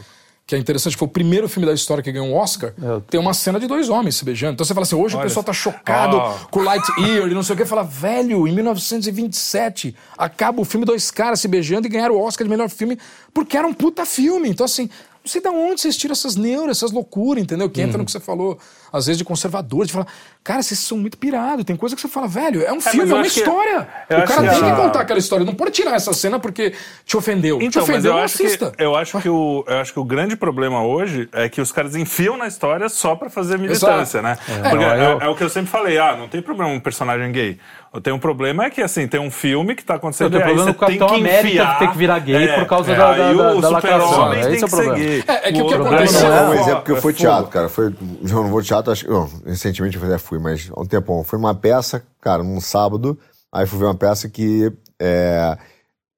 que 0.47 0.55
é 0.55 0.57
interessante, 0.57 0.95
foi 0.95 1.05
o 1.07 1.12
primeiro 1.12 1.49
filme 1.49 1.67
da 1.67 1.73
história 1.73 2.01
que 2.01 2.10
ganhou 2.10 2.25
um 2.29 2.33
Oscar. 2.33 2.73
Tem 3.10 3.19
uma 3.19 3.33
cena 3.33 3.60
de 3.60 3.67
dois 3.67 3.89
homens 3.89 4.15
se 4.15 4.23
beijando. 4.23 4.53
Então 4.53 4.65
você 4.65 4.73
fala 4.73 4.86
assim, 4.86 4.95
hoje 4.95 5.13
o 5.13 5.17
Olha 5.19 5.27
pessoal 5.27 5.43
tá 5.43 5.51
chocado 5.51 6.15
Ah. 6.17 6.38
com 6.49 6.62
Lightyear 6.62 7.27
e 7.27 7.33
não 7.33 7.43
sei 7.43 7.53
o 7.53 7.57
que. 7.57 7.65
Fala, 7.65 7.83
velho, 7.83 8.47
em 8.47 8.53
1927 8.53 9.93
acaba 10.17 10.62
o 10.62 10.65
filme 10.65 10.86
Dois 10.86 11.12
Caras 11.12 11.41
se 11.41 11.47
beijando 11.49 11.88
e 11.88 11.89
ganharam 11.89 12.15
o 12.15 12.21
Oscar 12.21 12.45
de 12.45 12.49
melhor 12.49 12.69
filme 12.69 12.97
porque 13.33 13.57
era 13.57 13.67
um 13.67 13.73
puta 13.73 14.05
filme. 14.05 14.49
Então 14.49 14.65
assim, 14.65 14.89
não 15.27 15.31
sei 15.31 15.41
de 15.41 15.47
onde 15.49 15.81
vocês 15.81 15.97
tiram 15.97 16.13
essas 16.13 16.35
neuras, 16.37 16.77
essas 16.77 16.91
loucuras, 16.91 17.43
entendeu? 17.43 17.69
Que 17.69 17.81
Uhum. 17.81 17.87
entra 17.87 17.97
no 17.97 18.05
que 18.05 18.11
você 18.11 18.19
falou, 18.19 18.57
às 18.93 19.05
vezes 19.05 19.17
de 19.17 19.25
conservadores, 19.25 19.87
de 19.87 19.93
falar, 19.93 20.07
cara, 20.43 20.63
vocês 20.63 20.79
são 20.79 20.97
muito 20.97 21.17
pirados. 21.17 21.65
Tem 21.65 21.75
coisa 21.75 21.95
que 21.95 22.01
você 22.01 22.07
fala, 22.07 22.27
velho, 22.27 22.63
é 22.63 22.71
um 22.71 22.79
filme, 22.79 22.99
mas 23.01 23.11
é 23.11 23.13
uma 23.15 23.21
que- 23.23 23.27
história. 23.39 23.87
eu 24.09 24.19
o 24.19 24.23
cara 24.23 24.43
que 24.43 24.49
tem 24.49 24.59
que 24.63 24.69
a- 24.69 24.75
contar 24.75 25.01
aquela 25.01 25.19
história. 25.19 25.45
Não 25.45 25.53
pode 25.53 25.71
tirar 25.71 25.95
essa 25.95 26.13
cena 26.13 26.39
porque 26.39 26.73
te 27.05 27.17
ofendeu. 27.17 27.59
te 27.59 27.65
Então, 27.65 27.81
mas 27.81 27.89
ofendeu, 27.89 28.11
eu 28.11 28.17
não 28.17 28.23
acho, 28.23 28.37
que, 28.37 28.45
assista. 28.45 28.71
eu, 28.77 28.95
acho 28.95 29.19
que 29.21 29.27
o, 29.29 29.63
eu 29.67 29.77
acho 29.79 29.91
que 29.93 29.99
o 29.99 30.05
grande 30.05 30.35
problema 30.37 30.81
hoje 30.85 31.27
é 31.33 31.49
que 31.49 31.59
os 31.59 31.71
caras 31.71 31.95
enfiam 31.95 32.37
na 32.37 32.47
história 32.47 32.87
só 32.87 33.15
pra 33.15 33.29
fazer 33.29 33.57
militância, 33.59 34.19
Exato. 34.19 34.23
né? 34.23 34.37
É. 34.47 34.69
Porque 34.69 34.85
Não, 34.85 34.91
é, 34.93 35.13
eu- 35.13 35.21
é 35.21 35.27
o 35.27 35.35
que 35.35 35.43
eu 35.43 35.49
sempre 35.49 35.69
falei, 35.69 35.97
ah, 35.97 36.15
não 36.15 36.27
tem 36.29 36.41
problema 36.41 36.71
um 36.71 36.79
personagem 36.79 37.29
gay. 37.33 37.59
Tem 38.04 38.13
um 38.13 38.19
problema 38.19 38.65
é 38.65 38.69
que, 38.69 38.82
assim, 38.82 39.08
tem 39.08 39.19
um 39.19 39.32
filme 39.32 39.73
que 39.73 39.84
tá 39.84 39.95
acontecendo 39.95 40.32
Não, 40.34 40.39
tem 40.39 40.47
aí 40.47 40.54
problema 40.54 40.73
do 40.73 40.78
Capitão 40.80 41.08
tem 41.08 41.15
que 41.17 41.21
América 41.30 41.47
enfiar, 41.47 41.80
ter 41.80 41.91
que 41.91 41.97
virar 41.97 42.19
gay 42.19 42.47
é, 42.50 42.60
por 42.60 42.65
causa 42.67 42.91
é, 42.91 42.95
da- 42.95 43.13
da- 43.34 43.56
o 43.56 43.62
da 43.62 43.69
lacração, 43.69 44.30
né? 44.30 44.41
tem 44.43 44.54
Esse 44.54 44.56
é 44.56 44.58
que 44.58 44.65
o 44.65 44.69
problema. 44.78 44.97
É, 45.00 45.17
é 45.17 45.23
que 45.23 45.50
o 45.50 45.54
que 45.54 45.62
outro 45.62 45.88
aconteceu- 45.88 46.19
é 46.19 46.30
Não, 46.30 46.43
um 46.43 46.47
Foda, 46.47 46.60
exemplo 46.62 46.82
que 46.84 46.91
eu 46.91 47.02
fui 47.02 47.12
é 47.13 47.15
teatro, 47.15 47.47
cara. 47.50 47.69
Foi, 47.69 47.86
eu 47.86 47.93
não 48.36 48.50
vou 48.50 48.62
teatro, 48.62 48.91
acho, 48.91 49.10
não, 49.10 49.30
recentemente 49.45 49.97
eu 49.97 50.04
até 50.06 50.17
fui, 50.17 50.38
mas 50.38 50.69
há 50.76 50.80
um 50.80 50.86
tempão. 50.86 51.23
Foi 51.23 51.39
uma 51.39 51.56
peça, 51.56 52.04
cara, 52.21 52.43
num 52.43 52.60
sábado. 52.62 53.17
Aí 53.52 53.65
fui 53.65 53.80
ver 53.80 53.86
uma 53.86 53.95
peça 53.95 54.28
que 54.30 54.71
é, 55.00 55.58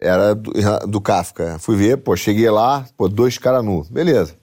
era 0.01 0.33
do, 0.35 0.51
do 0.87 0.99
Kafka. 0.99 1.57
Fui 1.59 1.75
ver, 1.75 1.97
pô, 1.97 2.15
cheguei 2.15 2.49
lá, 2.49 2.83
pô, 2.97 3.07
dois 3.07 3.37
caras 3.37 3.63
nu. 3.63 3.85
Beleza. 3.89 4.35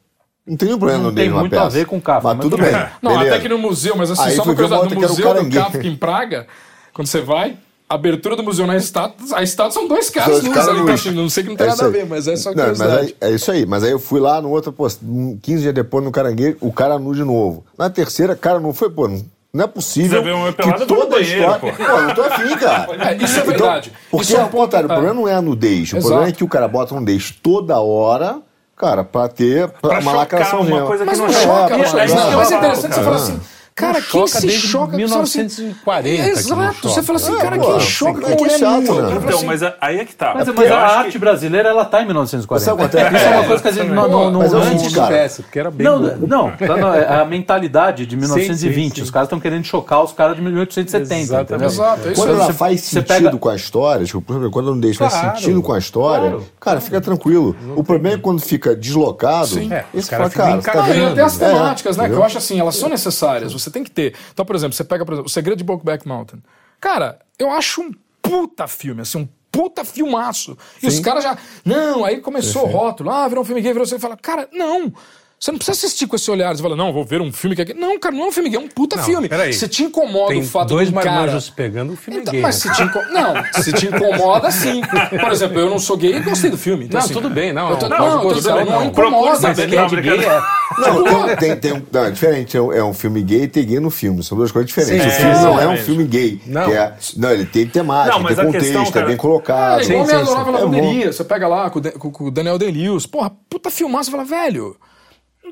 Não 0.47 0.57
tem 0.57 0.67
nenhum 0.69 0.79
problema 0.79 1.03
Não 1.03 1.11
no 1.11 1.17
tem 1.17 1.29
muito 1.29 1.51
peça. 1.51 1.65
a 1.65 1.69
ver 1.69 1.87
com 1.87 2.01
Kafka, 2.01 2.29
Mas 2.29 2.37
mas 2.37 2.45
tudo 2.47 2.57
bem. 2.57 2.73
bem. 2.73 2.87
Não, 3.03 3.13
beleza. 3.19 3.35
até 3.35 3.43
que 3.43 3.49
no 3.49 3.59
museu, 3.59 3.97
mas 3.97 4.13
assim, 4.13 4.23
Aí 4.23 4.37
só 4.37 4.45
fui 4.45 4.53
uma 4.53 4.57
coisa, 4.57 4.77
no 4.77 4.89
que 4.89 4.95
o 4.97 5.01
museu 5.01 5.35
do. 5.45 5.51
Kafka 5.51 5.87
em 5.87 5.97
Praga, 5.97 6.47
quando 6.97 7.07
você 7.09 7.21
vai, 7.21 7.57
abertura 7.89 8.35
do 8.35 8.43
museu 8.43 8.67
na 8.67 8.77
estátua, 8.77 9.39
a 9.39 9.43
estátua 9.43 9.71
são 9.73 9.87
dois 9.87 10.11
caras 10.11 10.31
Dois 10.33 10.45
nus 10.45 10.55
caras 10.55 10.69
ali, 10.71 10.81
então, 10.81 10.95
assim, 10.95 11.11
não 11.13 11.29
sei 11.29 11.43
que 11.45 11.49
não 11.51 11.57
tem 11.57 11.67
É 11.67 11.71
nada 11.71 11.85
a 11.85 11.89
ver, 11.89 12.07
mas 12.07 12.27
é 12.27 12.35
só 12.37 12.51
Não, 12.53 12.57
mas 12.57 12.79
curiosidade. 12.79 13.17
aí, 13.21 13.31
é 13.31 13.35
isso 13.35 13.51
aí. 13.53 13.67
Mas 13.67 13.85
aí 13.85 13.91
eu 13.93 13.99
fui 13.99 14.19
lá 14.19 14.41
no 14.41 14.51
outro, 14.51 14.73
pô, 14.73 14.89
15 14.89 15.39
dias 15.63 15.75
depois 15.75 16.03
no 16.03 16.11
Caranguejo, 16.11 16.57
o 16.61 16.73
cara 16.73 16.99
nu 16.99 17.15
de 17.15 17.23
novo. 17.23 17.65
Na 17.79 17.89
terceira, 17.91 18.35
cara 18.35 18.59
não 18.59 18.73
foi, 18.73 18.91
pô, 18.91 19.07
não, 19.07 19.23
não 19.53 19.65
é 19.65 19.67
possível. 19.69 20.19
Você 20.19 20.25
vê 20.25 20.33
uma 20.33 20.53
que 20.53 20.87
toda 20.87 21.17
a 21.17 21.21
história. 21.21 21.59
pô. 21.61 21.67
Pô, 21.73 22.01
não 22.03 22.15
tô 22.15 22.23
afim, 22.23 22.57
cara. 22.57 22.87
É, 23.09 23.17
isso 23.23 23.39
é 23.39 23.43
verdade. 23.43 23.93
porque 24.11 24.25
Isso 24.25 24.37
é 24.37 24.45
contrário, 24.49 24.89
o 24.89 24.93
é. 24.93 24.95
problema 24.95 25.15
não 25.21 25.29
é 25.29 25.35
a 25.35 25.43
nudez. 25.43 25.93
O 25.93 25.97
Exato. 25.99 26.03
problema 26.09 26.29
é 26.29 26.33
que 26.33 26.43
o 26.45 26.49
cara 26.49 26.67
bota 26.67 26.95
nudez 26.95 27.31
toda 27.31 27.79
hora, 27.79 28.39
cara, 28.77 29.05
pra 29.05 29.29
ter 29.29 29.69
pra 29.69 29.91
Pra 29.91 30.01
uma 30.01 30.13
lacração 30.13 30.61
uma 30.61 30.71
mesmo. 30.71 30.87
coisa 30.87 31.05
que 31.05 31.11
Mas 31.11 31.19
não 31.19 31.27
não 31.27 31.33
choca, 31.33 31.75
é, 31.75 31.79
é 31.81 31.85
isso 31.85 31.95
mas 31.97 32.49
que 32.49 32.55
é 32.55 32.59
interessante 32.59 32.95
você 32.95 33.03
falar 33.03 33.17
assim, 33.17 33.41
cara, 33.77 33.93
Não 33.93 34.01
quem 34.01 34.11
choca 34.11 34.29
se 34.41 34.47
desde 34.47 34.67
choca? 34.69 34.97
Você 34.97 35.07
fala 35.09 35.23
assim, 35.23 35.39
1940 35.39 36.09
que 36.09 36.19
não 36.23 36.29
Exato, 36.31 36.75
choca. 36.75 36.89
você 36.89 37.03
fala 37.03 37.17
assim, 37.19 37.35
É, 37.35 37.37
cara, 37.41 37.59
pô, 37.59 37.71
quem 37.73 37.81
choca 37.81 38.11
é 38.11 38.15
com 38.15 38.21
que 38.21 38.33
é 38.33 38.37
mulher 38.37 38.61
né? 38.61 39.17
Então, 39.23 39.37
assim, 39.37 39.47
mas 39.47 39.63
aí 39.81 39.99
é 40.01 40.05
que 40.07 40.15
tá. 40.17 40.33
Mas, 40.35 40.49
É 40.49 40.53
mas 40.53 40.71
a 40.73 40.79
arte 40.79 41.11
que- 41.13 41.19
brasileira, 41.19 41.69
ela 41.69 41.85
tá 41.85 42.01
em 42.03 42.07
1940. 42.07 42.65
Sabe 42.65 42.79
quanto 42.83 42.97
é? 42.97 43.07
Isso 43.17 43.25
é 43.27 43.31
uma 43.39 43.45
coisa 43.47 43.63
que 43.63 43.69
a 43.69 43.73
gente 43.73 43.91
não... 43.91 44.09
não, 44.09 44.31
não, 44.31 44.41
Mas 44.41 44.53
não- 44.53 44.61
antes, 44.63 44.95
cara. 44.95 45.15
Esquece, 45.15 45.43
porque 45.43 45.59
era 45.59 45.71
bem 45.71 45.85
Não, 45.87 45.99
não, 46.01 46.51
tá 46.53 46.65
é 46.97 47.21
a 47.21 47.25
mentalidade 47.25 48.07
de 48.07 48.17
1920. 48.17 48.89
sim, 48.89 48.95
sim. 48.97 49.03
Os 49.03 49.11
caras 49.11 49.27
estão 49.27 49.39
querendo 49.39 49.65
chocar 49.65 50.03
os 50.03 50.13
caras 50.13 50.37
de 50.37 50.43
1870. 50.43 51.15
Exatamente. 51.21 51.53
entendeu? 51.53 51.67
Exato, 51.69 52.09
é 52.09 52.13
isso 52.13 52.21
Quando 52.23 52.35
ela 52.41 52.53
faz 52.53 52.81
você 52.81 52.87
sentido 53.01 53.07
pega- 53.25 53.37
com 53.39 53.49
a 53.51 53.57
história, 53.57 54.05
tipo, 54.07 54.23
por 54.23 54.33
exemplo, 54.33 54.51
quando 54.51 54.71
a 54.71 54.75
nudez 54.75 54.97
faz 54.97 55.13
Claro, 55.13 55.37
sentido 55.39 55.63
com 55.63 55.73
a 55.73 55.79
história, 55.79 56.31
claro. 56.31 56.47
cara, 56.59 56.81
fica 56.81 57.01
tranquilo. 57.01 57.55
o 57.77 57.85
problema 57.85 58.17
é 58.17 58.19
quando 58.19 58.41
fica 58.41 58.75
deslocado. 58.75 59.59
É, 59.71 59.85
esse 59.95 60.09
cara, 60.11 60.25
Não, 60.25 61.09
até 61.13 61.23
as 61.23 61.41
É, 61.41 61.47
temáticas, 61.53 61.97
né? 61.97 62.05
Que 62.05 62.09
entendeu? 62.09 62.19
eu 62.21 62.25
acho 62.25 62.39
assim, 62.39 62.59
elas 62.59 62.77
são 62.77 62.89
necessárias. 62.89 63.66
Você 63.67 63.71
tem 63.73 63.83
que 63.83 63.91
ter. 63.91 64.15
Então, 64.33 64.45
por 64.47 64.55
exemplo, 64.55 64.75
você 64.75 64.85
pega, 64.85 65.05
por 65.05 65.13
exemplo, 65.13 65.27
O 65.27 65.31
Segredo 65.31 65.59
de 65.59 65.65
Brokeback 65.65 66.07
Mountain. 66.07 66.41
Cara, 66.81 67.19
eu 67.39 67.51
acho 67.51 67.83
um 67.83 67.93
puta 68.23 68.69
filme, 68.69 69.03
assim, 69.03 69.19
um 69.19 69.29
puta 69.51 69.85
filmaço. 69.85 70.57
E 70.83 70.87
os 70.87 71.01
caras 71.01 71.25
já. 71.25 71.37
Não, 71.65 72.05
aí 72.05 72.21
começou 72.21 72.65
o 72.65 72.71
rótulo. 72.71 73.11
Ah, 73.11 73.27
virou 73.27 73.43
um 73.43 73.47
filme 73.47 73.61
gay, 73.61 73.73
virou. 73.73 73.87
Você 73.87 73.99
fala, 73.99 74.17
cara, 74.17 74.49
não. 74.53 74.93
Você 75.39 75.53
não 75.53 75.59
precisa 75.59 75.77
assistir 75.77 76.07
com 76.07 76.17
esse 76.17 76.31
olhar. 76.31 76.57
Você 76.57 76.63
fala, 76.63 76.75
não, 76.75 76.95
vou 76.95 77.05
ver 77.05 77.21
um 77.21 77.31
filme 77.31 77.55
que 77.55 77.61
é 77.61 77.65
gay. 77.67 77.75
Não, 77.75 77.99
cara, 78.01 78.15
não 78.15 78.25
é 78.25 78.29
um 78.29 78.33
filme 78.33 78.49
gay, 78.49 78.59
é 78.59 78.61
um 78.61 78.69
puta 78.69 78.97
Não, 78.97 79.05
filme. 79.05 79.29
peraí. 79.29 79.53
Se 79.53 79.69
te 79.69 79.85
incomoda 79.85 80.29
Tem 80.33 80.41
o 80.41 80.45
fato 80.45 80.69
dois 80.71 80.89
de 80.89 80.95
um 80.97 81.01
cara... 81.01 81.39
pegando 81.55 81.93
o 81.93 81.97
filme 81.97 82.21
Então, 82.21 82.33
gay. 82.33 82.41
mas 82.41 82.65
né? 82.65 82.73
se 82.73 82.77
te 82.77 82.83
inco- 82.83 83.05
Não, 83.13 83.63
se 83.63 83.73
te 83.75 83.87
incomoda, 83.87 84.51
sim. 84.51 84.81
Por 85.21 85.31
exemplo, 85.31 85.61
eu 85.61 85.69
não 85.69 85.79
sou 85.79 85.95
gay 85.99 86.17
e 86.17 86.21
gostei 86.21 86.49
do 86.51 86.57
filme. 86.57 86.87
Então, 86.87 86.99
Não, 86.99 87.05
assim, 87.05 87.13
tudo 87.13 87.29
bem, 87.29 87.53
não, 87.53 87.69
eu 87.71 87.77
tô- 87.77 87.87
não, 87.87 87.99
não, 87.99 88.15
eu 88.23 88.29
tô 88.29 88.35
dizendo, 88.35 88.65
não 88.65 88.85
incomoda. 88.87 89.37
saber 89.37 89.69
que 89.69 89.77
é 89.77 89.81
é 89.81 89.87
de 89.87 90.01
gay, 90.01 90.25
é. 90.25 90.43
Não, 90.79 91.27
tem, 91.27 91.37
tem, 91.37 91.57
tem 91.57 91.87
não, 91.93 92.05
é 92.07 92.11
diferente. 92.11 92.57
É 92.57 92.61
um, 92.63 92.73
é 92.73 92.83
um 92.85 92.95
filme 92.95 93.23
gay 93.23 93.43
e 93.43 93.49
tem 93.49 93.65
gay 93.67 93.79
no 93.79 93.91
filme. 93.91 94.23
São 94.23 94.39
duas 94.39 94.51
coisas 94.51 94.67
diferentes. 94.69 95.03
Sim, 95.03 95.09
o 95.09 95.13
filme 95.21 95.33
é, 95.37 95.43
não 95.43 95.61
é 95.61 95.69
um 95.69 95.77
filme 95.77 96.05
gay. 96.05 96.41
Não. 96.47 96.65
que 96.65 96.73
é- 96.73 96.95
não, 97.19 97.31
ele 97.31 97.45
tem 97.45 97.67
temática, 97.67 98.19
Não, 98.19 98.25
tem 98.25 98.33
a 98.33 98.37
questão, 98.37 98.53
contexto, 98.53 98.89
é 98.89 98.93
cara- 98.93 99.07
bem 99.07 99.17
colocado. 99.19 99.81
É 99.81 99.85
igual 99.85 100.07
sim, 100.07 100.13
Minha 100.15 100.25
sim. 100.25 100.33
É. 100.33 100.35
Lavanderia. 100.35 101.13
Você 101.13 101.25
pega 101.25 101.47
lá 101.47 101.69
com 101.69 101.79
o, 101.79 101.83
Dan- 101.83 101.91
com- 101.93 102.11
com 102.11 102.25
o 102.25 102.31
Daniel 102.31 102.57
Day-Lewis. 102.59 103.05
Porra, 103.07 103.31
puta 103.51 103.71
filmar, 103.71 104.03
você 104.03 104.11
fala, 104.11 104.25
velho... 104.25 104.77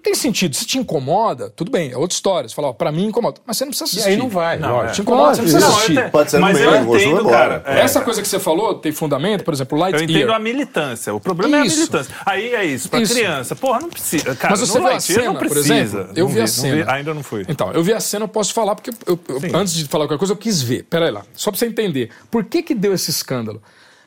Não 0.04 0.12
tem 0.12 0.14
sentido. 0.20 0.54
Se 0.54 0.66
te 0.66 0.76
incomoda, 0.76 1.48
tudo 1.48 1.70
bem, 1.70 1.90
é 1.90 1.96
outra 1.96 2.14
história. 2.14 2.46
Você 2.46 2.54
fala, 2.54 2.68
ó, 2.68 2.72
pra 2.74 2.92
mim 2.92 3.06
incomoda. 3.06 3.40
Mas 3.46 3.56
você 3.56 3.64
não 3.64 3.70
precisa 3.70 3.88
E 3.88 3.92
assistir. 3.92 4.10
aí 4.10 4.16
não 4.18 4.28
vai, 4.28 4.58
Não, 4.58 4.70
lógico. 4.70 4.92
Te 4.96 5.00
incomoda, 5.00 5.34
você 5.34 5.40
não 5.40 5.44
precisa 5.48 5.60
Não, 5.66 5.74
assistir. 5.76 5.96
eu 5.96 6.04
te- 6.04 6.10
Pode 6.10 6.30
ser 6.30 6.36
no 6.36 6.42
mas 6.42 6.58
meio, 6.58 6.70
eu 6.70 6.82
entendo, 6.82 7.20
embora. 7.20 7.60
cara. 7.60 7.78
É, 7.78 7.80
Essa 7.80 8.00
coisa 8.02 8.20
que 8.20 8.28
você 8.28 8.38
falou 8.38 8.74
tem 8.74 8.92
fundamento, 8.92 9.44
por 9.44 9.54
exemplo, 9.54 9.78
Eu 9.78 9.80
Lightyear. 9.80 10.10
entendo 10.10 10.32
a 10.34 10.38
militância. 10.38 11.14
O 11.14 11.18
problema 11.20 11.56
é 11.56 11.60
a 11.62 11.64
Isso. 11.64 11.76
militância. 11.78 12.14
Aí 12.26 12.54
é 12.54 12.64
isso, 12.66 12.90
pra 12.90 13.00
Isso. 13.00 13.14
criança. 13.14 13.56
Porra, 13.56 13.80
não 13.80 13.88
precisa. 13.88 14.34
Cara, 14.36 14.50
Mas 14.52 14.60
você 14.60 14.78
viu 14.78 14.88
a 14.88 15.00
cena, 15.00 15.24
não 15.24 15.34
precisa. 15.36 15.74
exemplo? 15.74 16.12
Eu 16.14 16.26
Não 16.26 16.32
vi 16.34 16.38
a 16.38 16.42
não 16.42 16.46
cena. 16.48 16.92
ainda 16.92 17.14
não 17.14 17.22
fui. 17.22 17.46
Então, 17.48 17.72
eu 17.72 17.82
vi 17.82 17.94
a 17.94 18.00
cena, 18.00 18.24
eu 18.24 18.28
posso 18.28 18.52
falar, 18.52 18.74
porque 18.74 18.90
eu- 19.06 19.18
eu- 19.26 19.56
antes 19.58 19.72
de 19.72 19.86
falar 19.86 20.04
qualquer 20.04 20.18
coisa, 20.18 20.34
eu 20.34 20.36
quis 20.36 20.60
ver. 20.60 20.82
Pera 20.84 21.06
aí 21.06 21.10
lá, 21.10 21.22
só 21.32 21.50
pra 21.50 21.58
você 21.58 21.64
entender. 21.64 22.10
Por 22.30 22.44
que 22.44 22.62
que 22.62 22.74
deu 22.74 22.92
esse 22.92 23.10
escândalo? 23.10 23.62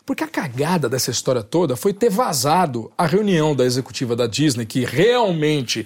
Porque 0.08 0.24
a 0.24 0.28
cagada 0.28 0.88
dessa 0.88 1.12
história 1.12 1.44
toda 1.44 1.76
foi 1.76 1.92
ter 1.92 2.10
vazado 2.10 2.90
a 2.98 3.06
reunião 3.06 3.54
da 3.54 3.66
executiva 3.66 4.16
da 4.16 4.26
Disney, 4.26 4.66
que 4.66 4.86
realmente. 4.86 5.86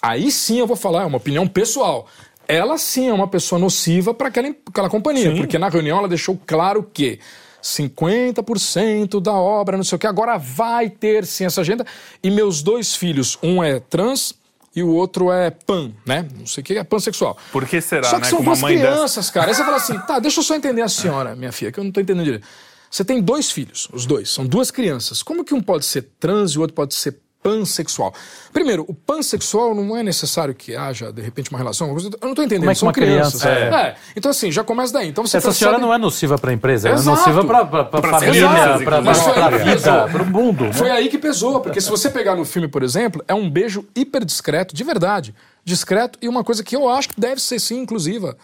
Aí 0.00 0.30
sim 0.30 0.60
eu 0.60 0.66
vou 0.66 0.76
falar, 0.76 1.02
é 1.02 1.06
uma 1.06 1.16
opinião 1.16 1.48
pessoal. 1.48 2.06
Ela 2.46 2.78
sim 2.78 3.08
é 3.08 3.12
uma 3.12 3.26
pessoa 3.26 3.58
nociva 3.58 4.14
para 4.14 4.28
aquela, 4.28 4.54
aquela 4.68 4.88
companhia, 4.88 5.34
porque 5.34 5.58
na 5.58 5.68
reunião 5.68 5.98
ela 5.98 6.06
deixou 6.06 6.40
claro 6.46 6.88
que 6.94 7.18
50% 7.60 9.20
da 9.20 9.32
obra, 9.32 9.76
não 9.76 9.82
sei 9.82 9.96
o 9.96 9.98
que, 9.98 10.06
agora 10.06 10.38
vai 10.38 10.88
ter 10.88 11.26
sim 11.26 11.44
essa 11.44 11.60
agenda. 11.62 11.84
E 12.22 12.30
meus 12.30 12.62
dois 12.62 12.94
filhos, 12.94 13.36
um 13.42 13.60
é 13.60 13.80
trans 13.80 14.34
e 14.72 14.84
o 14.84 14.88
outro 14.90 15.32
é 15.32 15.50
pan, 15.50 15.90
né? 16.06 16.28
Não 16.38 16.46
sei 16.46 16.62
o 16.62 16.64
que 16.64 16.78
é 16.78 16.84
pansexual. 16.84 17.36
Por 17.50 17.66
que 17.66 17.80
será, 17.80 18.04
Só 18.04 18.16
que 18.18 18.22
né? 18.22 18.30
são 18.30 18.40
duas 18.40 18.60
mãe 18.60 18.78
dessa. 18.78 18.92
crianças, 18.92 19.30
cara. 19.30 19.48
Aí 19.48 19.54
você 19.54 19.64
fala 19.64 19.76
assim, 19.78 19.98
tá, 19.98 20.20
deixa 20.20 20.38
eu 20.38 20.44
só 20.44 20.54
entender 20.54 20.82
a 20.82 20.88
senhora, 20.88 21.34
minha 21.34 21.50
filha, 21.50 21.72
que 21.72 21.80
eu 21.80 21.82
não 21.82 21.90
tô 21.90 22.00
entendendo 22.00 22.24
direito. 22.24 22.46
Você 22.90 23.04
tem 23.04 23.20
dois 23.20 23.50
filhos, 23.50 23.88
os 23.92 24.06
dois, 24.06 24.30
são 24.30 24.46
duas 24.46 24.70
crianças. 24.70 25.22
Como 25.22 25.44
que 25.44 25.54
um 25.54 25.60
pode 25.60 25.84
ser 25.84 26.08
trans 26.18 26.52
e 26.52 26.58
o 26.58 26.62
outro 26.62 26.74
pode 26.74 26.94
ser 26.94 27.18
pansexual? 27.42 28.12
Primeiro, 28.52 28.84
o 28.88 28.94
pansexual 28.94 29.74
não 29.74 29.96
é 29.96 30.02
necessário 30.02 30.54
que 30.54 30.74
haja, 30.74 31.12
de 31.12 31.22
repente, 31.22 31.50
uma 31.50 31.58
relação. 31.58 31.88
Eu 31.88 32.28
não 32.28 32.34
tô 32.34 32.42
entendendo, 32.42 32.60
Como 32.60 32.70
é 32.70 32.74
que 32.74 32.78
são 32.80 32.88
uma 32.88 32.92
crianças. 32.92 33.40
criança- 33.42 33.76
É. 33.76 33.96
Então, 34.16 34.30
assim, 34.30 34.50
já 34.50 34.64
começa 34.64 34.92
daí. 34.92 35.08
Então, 35.08 35.24
você 35.26 35.36
Essa 35.36 35.48
percebe- 35.48 35.70
senhora 35.70 35.78
não 35.78 35.92
é 35.94 35.98
nociva 35.98 36.36
para 36.38 36.50
a 36.50 36.54
empresa, 36.54 36.88
ela 36.88 36.96
é 36.96 37.00
Exato. 37.00 37.16
nociva 37.18 37.44
para 37.44 37.58
a 37.60 37.84
Pra 37.84 38.02
família, 38.20 38.48
para 38.84 38.96
a 38.96 39.50
vida, 39.58 40.08
para 40.10 40.22
o 40.22 40.26
mundo. 40.26 40.64
né? 40.64 40.72
Foi 40.72 40.90
aí 40.90 41.08
que 41.08 41.18
pesou, 41.18 41.60
porque 41.60 41.80
se 41.80 41.90
você 41.90 42.10
pegar 42.10 42.34
no 42.36 42.44
filme, 42.44 42.68
por 42.68 42.82
exemplo, 42.82 43.22
é 43.28 43.34
um 43.34 43.48
beijo 43.48 43.86
hiper 43.94 44.24
discreto, 44.24 44.74
de 44.74 44.82
verdade. 44.82 45.34
Discreto 45.64 46.18
e 46.22 46.28
uma 46.28 46.42
coisa 46.42 46.64
que 46.64 46.74
eu 46.74 46.88
acho 46.88 47.10
que 47.10 47.20
deve 47.20 47.40
ser 47.40 47.60
sim 47.60 47.78
inclusiva. 47.80 48.36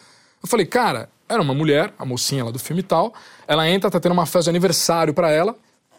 Eu 0.42 0.48
falei, 0.48 0.66
cara, 0.66 1.08
era 1.34 1.42
uma 1.42 1.54
mulher, 1.54 1.92
a 1.98 2.04
mocinha 2.04 2.44
lá 2.44 2.50
do 2.50 2.58
filme 2.58 2.80
e 2.80 2.84
tal, 2.84 3.12
ela 3.46 3.68
entra, 3.68 3.90
tá 3.90 4.00
tendo 4.00 4.12
uma 4.12 4.26
festa 4.26 4.44
de 4.44 4.50
aniversário 4.50 5.12
pra 5.12 5.30
ela. 5.30 5.56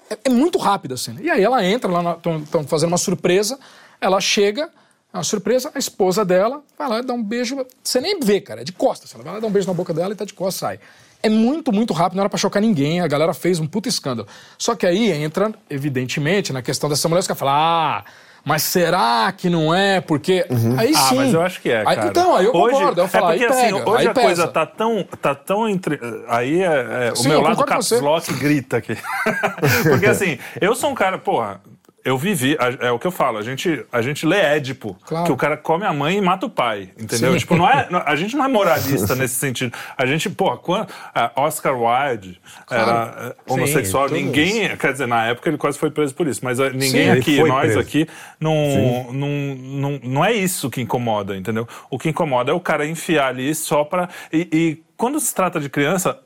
É, 0.09 0.17
é 0.25 0.29
muito 0.29 0.57
rápida 0.57 0.95
a 0.95 0.97
cena. 0.97 1.21
E 1.21 1.29
aí 1.29 1.43
ela 1.43 1.63
entra 1.63 1.91
lá, 1.91 2.17
estão 2.43 2.63
fazendo 2.65 2.89
uma 2.89 2.97
surpresa, 2.97 3.59
ela 3.99 4.19
chega, 4.19 4.69
é 5.13 5.17
uma 5.17 5.23
surpresa, 5.23 5.71
a 5.73 5.79
esposa 5.79 6.25
dela 6.25 6.61
vai 6.77 6.89
lá 6.89 7.01
dá 7.01 7.13
um 7.13 7.23
beijo. 7.23 7.65
Você 7.83 8.01
nem 8.01 8.19
vê, 8.19 8.41
cara, 8.41 8.61
é 8.61 8.63
de 8.63 8.71
costas. 8.71 9.13
Ela 9.13 9.23
vai 9.23 9.33
lá 9.33 9.39
dar 9.39 9.47
um 9.47 9.51
beijo 9.51 9.67
na 9.67 9.73
boca 9.73 9.93
dela 9.93 10.13
e 10.13 10.15
tá 10.15 10.25
de 10.25 10.33
costas, 10.33 10.59
sai. 10.59 10.79
É 11.23 11.29
muito, 11.29 11.71
muito 11.71 11.93
rápido, 11.93 12.17
não 12.17 12.21
era 12.21 12.29
pra 12.29 12.37
chocar 12.37 12.61
ninguém, 12.61 13.01
a 13.01 13.07
galera 13.07 13.33
fez 13.33 13.59
um 13.59 13.65
puto 13.65 13.89
escândalo. 13.89 14.27
Só 14.59 14.75
que 14.75 14.85
aí 14.85 15.11
entra, 15.11 15.51
evidentemente, 15.69 16.53
na 16.53 16.61
questão 16.61 16.87
dessa 16.87 17.09
mulher, 17.09 17.23
caras 17.23 17.39
falam, 17.39 17.55
ah, 17.55 18.05
mas 18.45 18.61
será 18.63 19.33
que 19.35 19.49
não 19.49 19.73
é? 19.73 19.99
Porque. 19.99 20.45
Aí 20.77 20.93
Ah, 20.95 20.99
sim. 20.99 21.15
mas 21.15 21.33
eu 21.33 21.41
acho 21.41 21.59
que 21.61 21.69
é, 21.69 21.79
Aí- 21.79 21.95
cara. 21.95 22.07
então, 22.07 22.35
aí 22.35 22.45
eu 22.45 22.53
hoje, 22.55 22.75
concordo. 22.75 23.01
Eu 23.01 23.07
falo, 23.07 23.25
é 23.25 23.31
porque 23.31 23.43
aí 23.45 23.49
pega, 23.49 23.63
assim, 23.79 23.89
hoje 23.89 24.01
aí 24.01 24.07
a 24.07 24.13
coisa 24.13 24.29
pesa. 24.43 24.47
tá 24.47 24.65
tão, 24.65 25.03
tá 25.21 25.35
tão 25.35 25.67
entre... 25.67 25.99
Aí 26.27 26.61
é, 26.61 27.07
é, 27.07 27.11
o 27.11 27.15
Sim, 27.15 27.29
meu 27.29 27.39
eu 27.39 27.43
lado 27.43 27.65
caps 27.65 27.91
lock 27.99 28.31
grita 28.35 28.77
aqui. 28.77 28.95
porque 29.89 30.05
assim, 30.05 30.37
eu 30.61 30.75
sou 30.75 30.91
um 30.91 30.95
cara, 30.95 31.17
porra... 31.17 31.59
Eu 32.05 32.19
vivi, 32.19 32.55
é 32.81 32.91
o 32.91 32.99
que 32.99 33.07
eu 33.07 33.11
falo, 33.11 33.39
a 33.39 33.41
gente, 33.41 33.83
a 33.91 33.99
gente 33.99 34.27
lê 34.27 34.37
Édipo, 34.37 34.95
Claro. 35.07 35.25
que 35.25 35.31
o 35.31 35.35
cara 35.35 35.57
come 35.57 35.85
a 35.85 35.91
mãe 35.91 36.19
e 36.19 36.21
mata 36.21 36.45
o 36.45 36.49
pai, 36.51 36.91
entendeu? 36.99 37.31
Sim. 37.31 37.39
Tipo, 37.39 37.55
não 37.55 37.67
é, 37.67 37.87
a 38.05 38.15
gente 38.15 38.37
não 38.37 38.45
é 38.45 38.47
moralista 38.47 39.15
nesse 39.17 39.33
sentido. 39.33 39.75
A 39.97 40.05
gente, 40.05 40.29
porra, 40.29 40.55
quando, 40.57 40.87
Oscar 41.35 41.73
Wilde 41.75 42.39
era 42.69 43.33
eh, 43.47 43.51
homossexual, 43.51 44.07
todos. 44.07 44.23
ninguém, 44.23 44.77
quer 44.77 44.91
dizer, 44.91 45.07
na 45.07 45.25
época 45.25 45.49
ele 45.49 45.57
quase 45.57 45.79
foi 45.79 45.89
preso 45.89 46.13
por 46.13 46.27
isso, 46.27 46.41
mas 46.43 46.59
ah, 46.59 46.69
ninguém 46.69 47.05
Sim, 47.05 47.09
aqui, 47.09 47.43
nós 47.43 47.61
preso. 47.63 47.79
aqui, 47.79 48.07
não, 48.39 49.11
não, 49.11 49.29
não, 49.55 49.99
não 50.03 50.25
é 50.25 50.31
isso 50.31 50.69
que 50.69 50.81
incomoda, 50.81 51.35
entendeu? 51.35 51.67
O 51.89 51.97
que 51.97 52.09
incomoda 52.09 52.51
é 52.51 52.53
o 52.53 52.59
cara 52.59 52.85
enfiar 52.85 53.29
ali 53.29 53.55
só 53.55 53.83
pra. 53.83 54.09
E, 54.31 54.47
e 54.53 54.83
quando 54.95 55.19
se 55.19 55.33
trata 55.33 55.59
de 55.59 55.69
criança, 55.69 56.19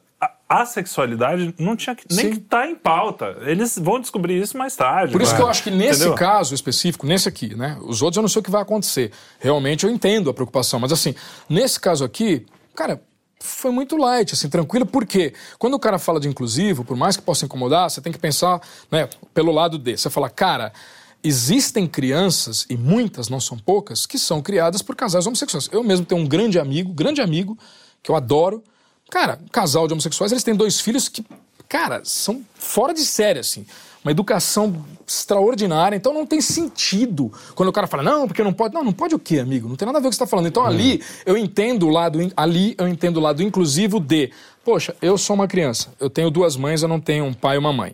a, 0.49 0.65
sexualidade 0.65 1.53
não 1.59 1.75
tinha 1.75 1.95
que, 1.95 2.05
nem 2.09 2.25
Sim. 2.25 2.31
que 2.31 2.37
estar 2.37 2.67
em 2.67 2.75
pauta. 2.75 3.37
Eles 3.41 3.77
vão 3.77 3.99
descobrir 3.99 4.41
isso 4.41 4.57
mais 4.57 4.75
tarde. 4.75 5.13
Por 5.13 5.21
isso 5.21 5.31
né? 5.31 5.37
que 5.37 5.43
eu 5.43 5.47
acho 5.47 5.61
que 5.61 5.69
nesse 5.69 6.01
Entendeu? 6.01 6.15
caso 6.15 6.55
específico, 6.55 7.05
nesse 7.05 7.29
aqui, 7.29 7.55
né? 7.55 7.77
Os 7.81 8.01
outros 8.01 8.17
eu 8.17 8.23
não 8.23 8.27
sei 8.27 8.39
o 8.39 8.43
que 8.43 8.49
vai 8.49 8.63
acontecer. 8.63 9.11
Realmente 9.39 9.85
eu 9.85 9.91
entendo 9.91 10.27
a 10.29 10.33
preocupação, 10.33 10.79
mas 10.79 10.91
assim, 10.91 11.13
nesse 11.47 11.79
caso 11.79 12.03
aqui, 12.03 12.47
cara, 12.75 12.99
foi 13.39 13.71
muito 13.71 13.95
light, 13.95 14.33
assim, 14.33 14.49
tranquilo, 14.49 14.85
porque 14.85 15.33
quando 15.57 15.75
o 15.75 15.79
cara 15.79 15.99
fala 15.99 16.19
de 16.19 16.27
inclusivo, 16.27 16.83
por 16.83 16.97
mais 16.97 17.15
que 17.15 17.21
possa 17.21 17.45
incomodar, 17.45 17.89
você 17.89 18.01
tem 18.01 18.11
que 18.11 18.19
pensar, 18.19 18.59
né, 18.91 19.07
pelo 19.33 19.51
lado 19.51 19.77
de. 19.77 19.97
Você 19.97 20.09
fala, 20.09 20.29
cara. 20.29 20.73
Existem 21.21 21.85
crianças, 21.85 22.65
e 22.69 22.77
muitas, 22.77 23.27
não 23.27 23.41
são 23.41 23.57
poucas, 23.57 24.05
que 24.05 24.17
são 24.17 24.41
criadas 24.41 24.81
por 24.81 24.95
casais 24.95 25.27
homossexuais. 25.27 25.67
Eu 25.69 25.83
mesmo 25.83 26.05
tenho 26.05 26.21
um 26.21 26.25
grande 26.25 26.57
amigo, 26.57 26.93
grande 26.93 27.21
amigo, 27.21 27.57
que 28.01 28.09
eu 28.09 28.15
adoro. 28.15 28.63
Cara, 29.09 29.39
um 29.43 29.47
casal 29.47 29.87
de 29.87 29.93
homossexuais, 29.93 30.31
eles 30.31 30.43
têm 30.43 30.55
dois 30.55 30.79
filhos 30.79 31.09
que, 31.09 31.25
cara, 31.67 32.01
são 32.03 32.43
fora 32.55 32.93
de 32.93 33.01
série, 33.01 33.39
assim. 33.39 33.65
Uma 34.03 34.11
educação 34.11 34.85
extraordinária, 35.05 35.95
então 35.95 36.13
não 36.13 36.25
tem 36.25 36.39
sentido 36.39 37.33
quando 37.53 37.69
o 37.69 37.73
cara 37.73 37.85
fala, 37.85 38.01
não, 38.01 38.27
porque 38.27 38.41
não 38.41 38.53
pode. 38.53 38.73
Não, 38.73 38.83
não 38.83 38.93
pode 38.93 39.13
o 39.13 39.19
quê, 39.19 39.39
amigo? 39.39 39.67
Não 39.67 39.75
tem 39.75 39.85
nada 39.85 39.97
a 39.97 40.01
ver 40.01 40.05
com 40.05 40.07
o 40.07 40.11
que 40.11 40.15
você 40.15 40.23
está 40.23 40.29
falando. 40.29 40.47
Então 40.47 40.65
ali 40.65 41.01
eu 41.25 41.35
entendo 41.35 41.85
o 41.85 41.89
lado, 41.89 42.19
ali 42.37 42.75
eu 42.77 42.87
entendo 42.87 43.17
o 43.17 43.19
lado 43.19 43.43
inclusivo 43.43 43.99
de, 43.99 44.31
poxa, 44.63 44.95
eu 45.01 45.17
sou 45.17 45.35
uma 45.35 45.47
criança, 45.47 45.89
eu 45.99 46.09
tenho 46.09 46.29
duas 46.29 46.55
mães, 46.55 46.81
eu 46.81 46.87
não 46.87 46.99
tenho 46.99 47.25
um 47.25 47.33
pai 47.33 47.57
e 47.57 47.59
uma 47.59 47.73
mãe. 47.73 47.93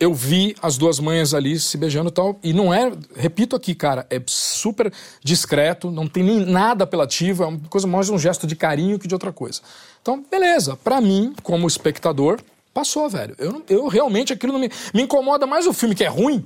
Eu 0.00 0.14
vi 0.14 0.54
as 0.62 0.76
duas 0.76 1.00
mães 1.00 1.34
ali 1.34 1.58
se 1.58 1.76
beijando 1.76 2.08
e 2.08 2.12
tal, 2.12 2.38
e 2.42 2.52
não 2.52 2.72
é, 2.72 2.92
repito 3.16 3.56
aqui, 3.56 3.74
cara, 3.74 4.06
é 4.08 4.22
super 4.26 4.92
discreto, 5.22 5.90
não 5.90 6.06
tem 6.06 6.22
nem 6.22 6.46
nada 6.46 6.84
apelativo, 6.84 7.42
é 7.42 7.46
uma 7.46 7.58
coisa 7.68 7.86
mais 7.86 8.08
um 8.08 8.18
gesto 8.18 8.46
de 8.46 8.54
carinho 8.54 8.98
que 8.98 9.08
de 9.08 9.14
outra 9.14 9.32
coisa. 9.32 9.60
Então, 10.00 10.24
beleza, 10.30 10.76
pra 10.76 11.00
mim, 11.00 11.34
como 11.42 11.66
espectador, 11.66 12.40
passou, 12.72 13.08
velho. 13.10 13.34
Eu, 13.38 13.62
eu 13.68 13.88
realmente 13.88 14.32
aquilo 14.32 14.52
não 14.52 14.60
me, 14.60 14.70
me 14.94 15.02
incomoda 15.02 15.46
mais 15.46 15.66
o 15.66 15.72
filme 15.72 15.94
que 15.94 16.04
é 16.04 16.08
ruim, 16.08 16.44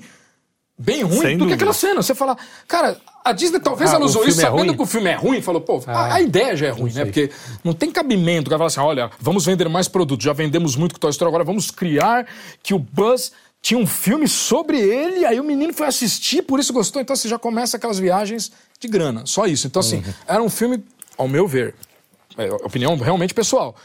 bem 0.79 1.03
ruim, 1.03 1.13
Sem 1.21 1.21
do 1.21 1.25
que 1.31 1.37
dúvida. 1.39 1.55
aquela 1.55 1.73
cena. 1.73 2.03
Você 2.03 2.15
fala, 2.15 2.37
cara, 2.67 2.97
a 3.25 3.33
Disney 3.33 3.61
talvez 3.61 3.93
Ah, 3.93 3.97
ela 3.97 4.05
usou 4.05 4.27
isso 4.27 4.41
é 4.41 4.45
sabendo 4.45 4.67
ruim? 4.69 4.77
que 4.77 4.83
o 4.83 4.87
filme 4.87 5.11
é 5.11 5.15
ruim, 5.15 5.41
falou, 5.43 5.61
pô, 5.61 5.83
a, 5.87 6.15
a 6.15 6.21
ideia 6.21 6.57
já 6.57 6.67
é 6.67 6.71
ruim, 6.71 6.93
né? 6.93 7.05
Porque 7.05 7.31
não 7.63 7.73
tem 7.73 7.91
cabimento. 7.91 8.49
O 8.49 8.51
cara 8.51 8.59
fala 8.59 8.67
assim, 8.69 8.81
olha, 8.81 9.11
vamos 9.21 9.45
vender 9.47 9.69
mais 9.69 9.87
produtos, 9.89 10.25
já 10.25 10.33
vendemos 10.33 10.75
muito 10.77 10.95
com 10.95 10.99
Toy 11.01 11.11
Story, 11.11 11.29
agora 11.29 11.45
vamos 11.45 11.71
criar 11.71 12.27
que 12.63 12.75
o 12.75 12.79
Buzz 12.79 13.33
tinha 13.61 13.79
um 13.79 13.87
filme 13.87 14.27
sobre 14.27 14.81
ele, 14.81 15.25
aí 15.25 15.39
o 15.39 15.45
menino 15.45 15.73
foi 15.73 15.87
assistir, 15.87 16.43
por 16.43 16.59
isso 16.59 16.73
gostou. 16.73 17.01
Então 17.01 17.15
você 17.15 17.29
já 17.29 17.39
começa 17.39 17.77
aquelas 17.77 17.99
viagens 17.99 18.51
de 18.81 18.89
grana, 18.89 19.23
só 19.25 19.47
isso. 19.47 19.69
Então 19.69 19.79
assim, 19.81 20.03
era 20.27 20.43
um 20.43 20.51
filme, 20.51 20.83
ao 21.17 21.29
meu 21.29 21.47
ver, 21.47 21.75
é, 22.37 22.51
opinião 22.55 22.97
realmente 22.97 23.33
pessoal. 23.33 23.77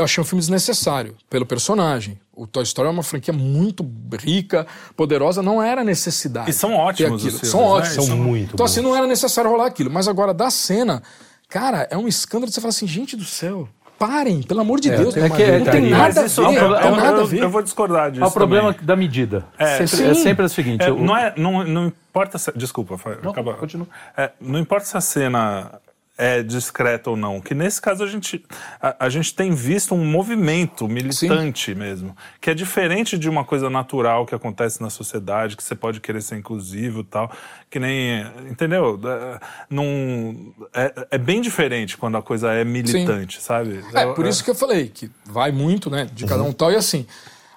Eu 0.00 0.04
achei 0.04 0.22
um 0.22 0.24
filme 0.24 0.40
desnecessário 0.40 1.14
pelo 1.28 1.44
personagem. 1.44 2.18
O 2.34 2.46
Toy 2.46 2.62
Story 2.62 2.88
é 2.88 2.90
uma 2.90 3.02
franquia 3.02 3.34
muito 3.34 3.86
rica, 4.18 4.66
poderosa, 4.96 5.42
não 5.42 5.62
era 5.62 5.84
necessidade. 5.84 6.48
E 6.48 6.54
são 6.54 6.74
ótimos 6.74 7.22
os 7.22 7.30
filmes, 7.32 7.48
São 7.50 7.60
né? 7.60 7.66
ótimos. 7.66 8.06
São 8.06 8.16
muito 8.16 8.54
Então, 8.54 8.64
assim, 8.64 8.80
bons. 8.80 8.88
não 8.88 8.96
era 8.96 9.06
necessário 9.06 9.50
rolar 9.50 9.66
aquilo. 9.66 9.90
Mas 9.90 10.08
agora, 10.08 10.32
da 10.32 10.48
cena, 10.50 11.02
cara, 11.50 11.86
é 11.90 11.98
um 11.98 12.08
escândalo 12.08 12.46
de 12.48 12.54
você 12.54 12.62
falar 12.62 12.70
assim, 12.70 12.86
gente 12.86 13.14
do 13.14 13.26
céu, 13.26 13.68
parem, 13.98 14.42
pelo 14.42 14.60
amor 14.60 14.80
de 14.80 14.88
Deus. 14.88 15.14
é 15.14 15.28
que- 15.28 15.58
não 15.58 15.64
tem 15.70 15.86
é- 15.86 15.90
nada 15.90 16.22
a 16.22 16.24
isso 16.24 16.40
ver. 16.48 16.56
eu, 16.56 16.70
Não 16.70 16.96
nada 16.96 17.20
a 17.20 17.24
ver. 17.26 17.42
eu 17.42 17.50
vou 17.50 17.60
discordar 17.60 18.10
disso. 18.10 18.24
É 18.24 18.26
o 18.26 18.30
problema 18.30 18.72
também. 18.72 18.86
da 18.86 18.96
medida. 18.96 19.44
É, 19.58 19.86
sempre, 19.86 20.06
é 20.08 20.14
sempre 20.14 20.44
o 20.46 20.48
seguinte. 20.48 20.82
É, 20.82 20.90
o- 20.90 20.98
não, 20.98 21.14
é, 21.14 21.34
não, 21.36 21.62
não 21.64 21.86
importa 21.88 22.38
se. 22.38 22.50
Desculpa, 22.56 22.96
Fa- 22.96 23.18
acaba. 23.22 23.52
continua. 23.52 23.86
É, 24.16 24.30
não 24.40 24.58
importa 24.58 24.86
se 24.86 24.96
a 24.96 25.00
cena 25.02 25.72
é 26.20 26.42
discreta 26.42 27.08
ou 27.08 27.16
não, 27.16 27.40
que 27.40 27.54
nesse 27.54 27.80
caso 27.80 28.04
a 28.04 28.06
gente, 28.06 28.44
a, 28.78 29.06
a 29.06 29.08
gente 29.08 29.34
tem 29.34 29.54
visto 29.54 29.94
um 29.94 30.04
movimento 30.04 30.86
militante 30.86 31.74
mesmo, 31.74 32.14
que 32.38 32.50
é 32.50 32.54
diferente 32.54 33.16
de 33.16 33.26
uma 33.26 33.42
coisa 33.42 33.70
natural 33.70 34.26
que 34.26 34.34
acontece 34.34 34.82
na 34.82 34.90
sociedade, 34.90 35.56
que 35.56 35.64
você 35.64 35.74
pode 35.74 35.98
querer 35.98 36.20
ser 36.20 36.36
inclusivo 36.36 37.00
e 37.00 37.04
tal, 37.04 37.32
que 37.70 37.78
nem. 37.78 38.20
Entendeu? 38.50 39.00
É, 39.02 39.40
não, 39.70 40.52
é, 40.74 41.06
é 41.12 41.18
bem 41.18 41.40
diferente 41.40 41.96
quando 41.96 42.18
a 42.18 42.22
coisa 42.22 42.52
é 42.52 42.64
militante, 42.64 43.40
sabe? 43.40 43.82
É, 43.94 44.12
por 44.12 44.26
isso 44.26 44.44
que 44.44 44.50
eu 44.50 44.54
falei, 44.54 44.88
que 44.88 45.10
vai 45.24 45.50
muito, 45.50 45.88
né, 45.88 46.06
de 46.12 46.26
cada 46.26 46.42
um 46.42 46.52
tal, 46.52 46.70
e 46.70 46.76
assim, 46.76 47.06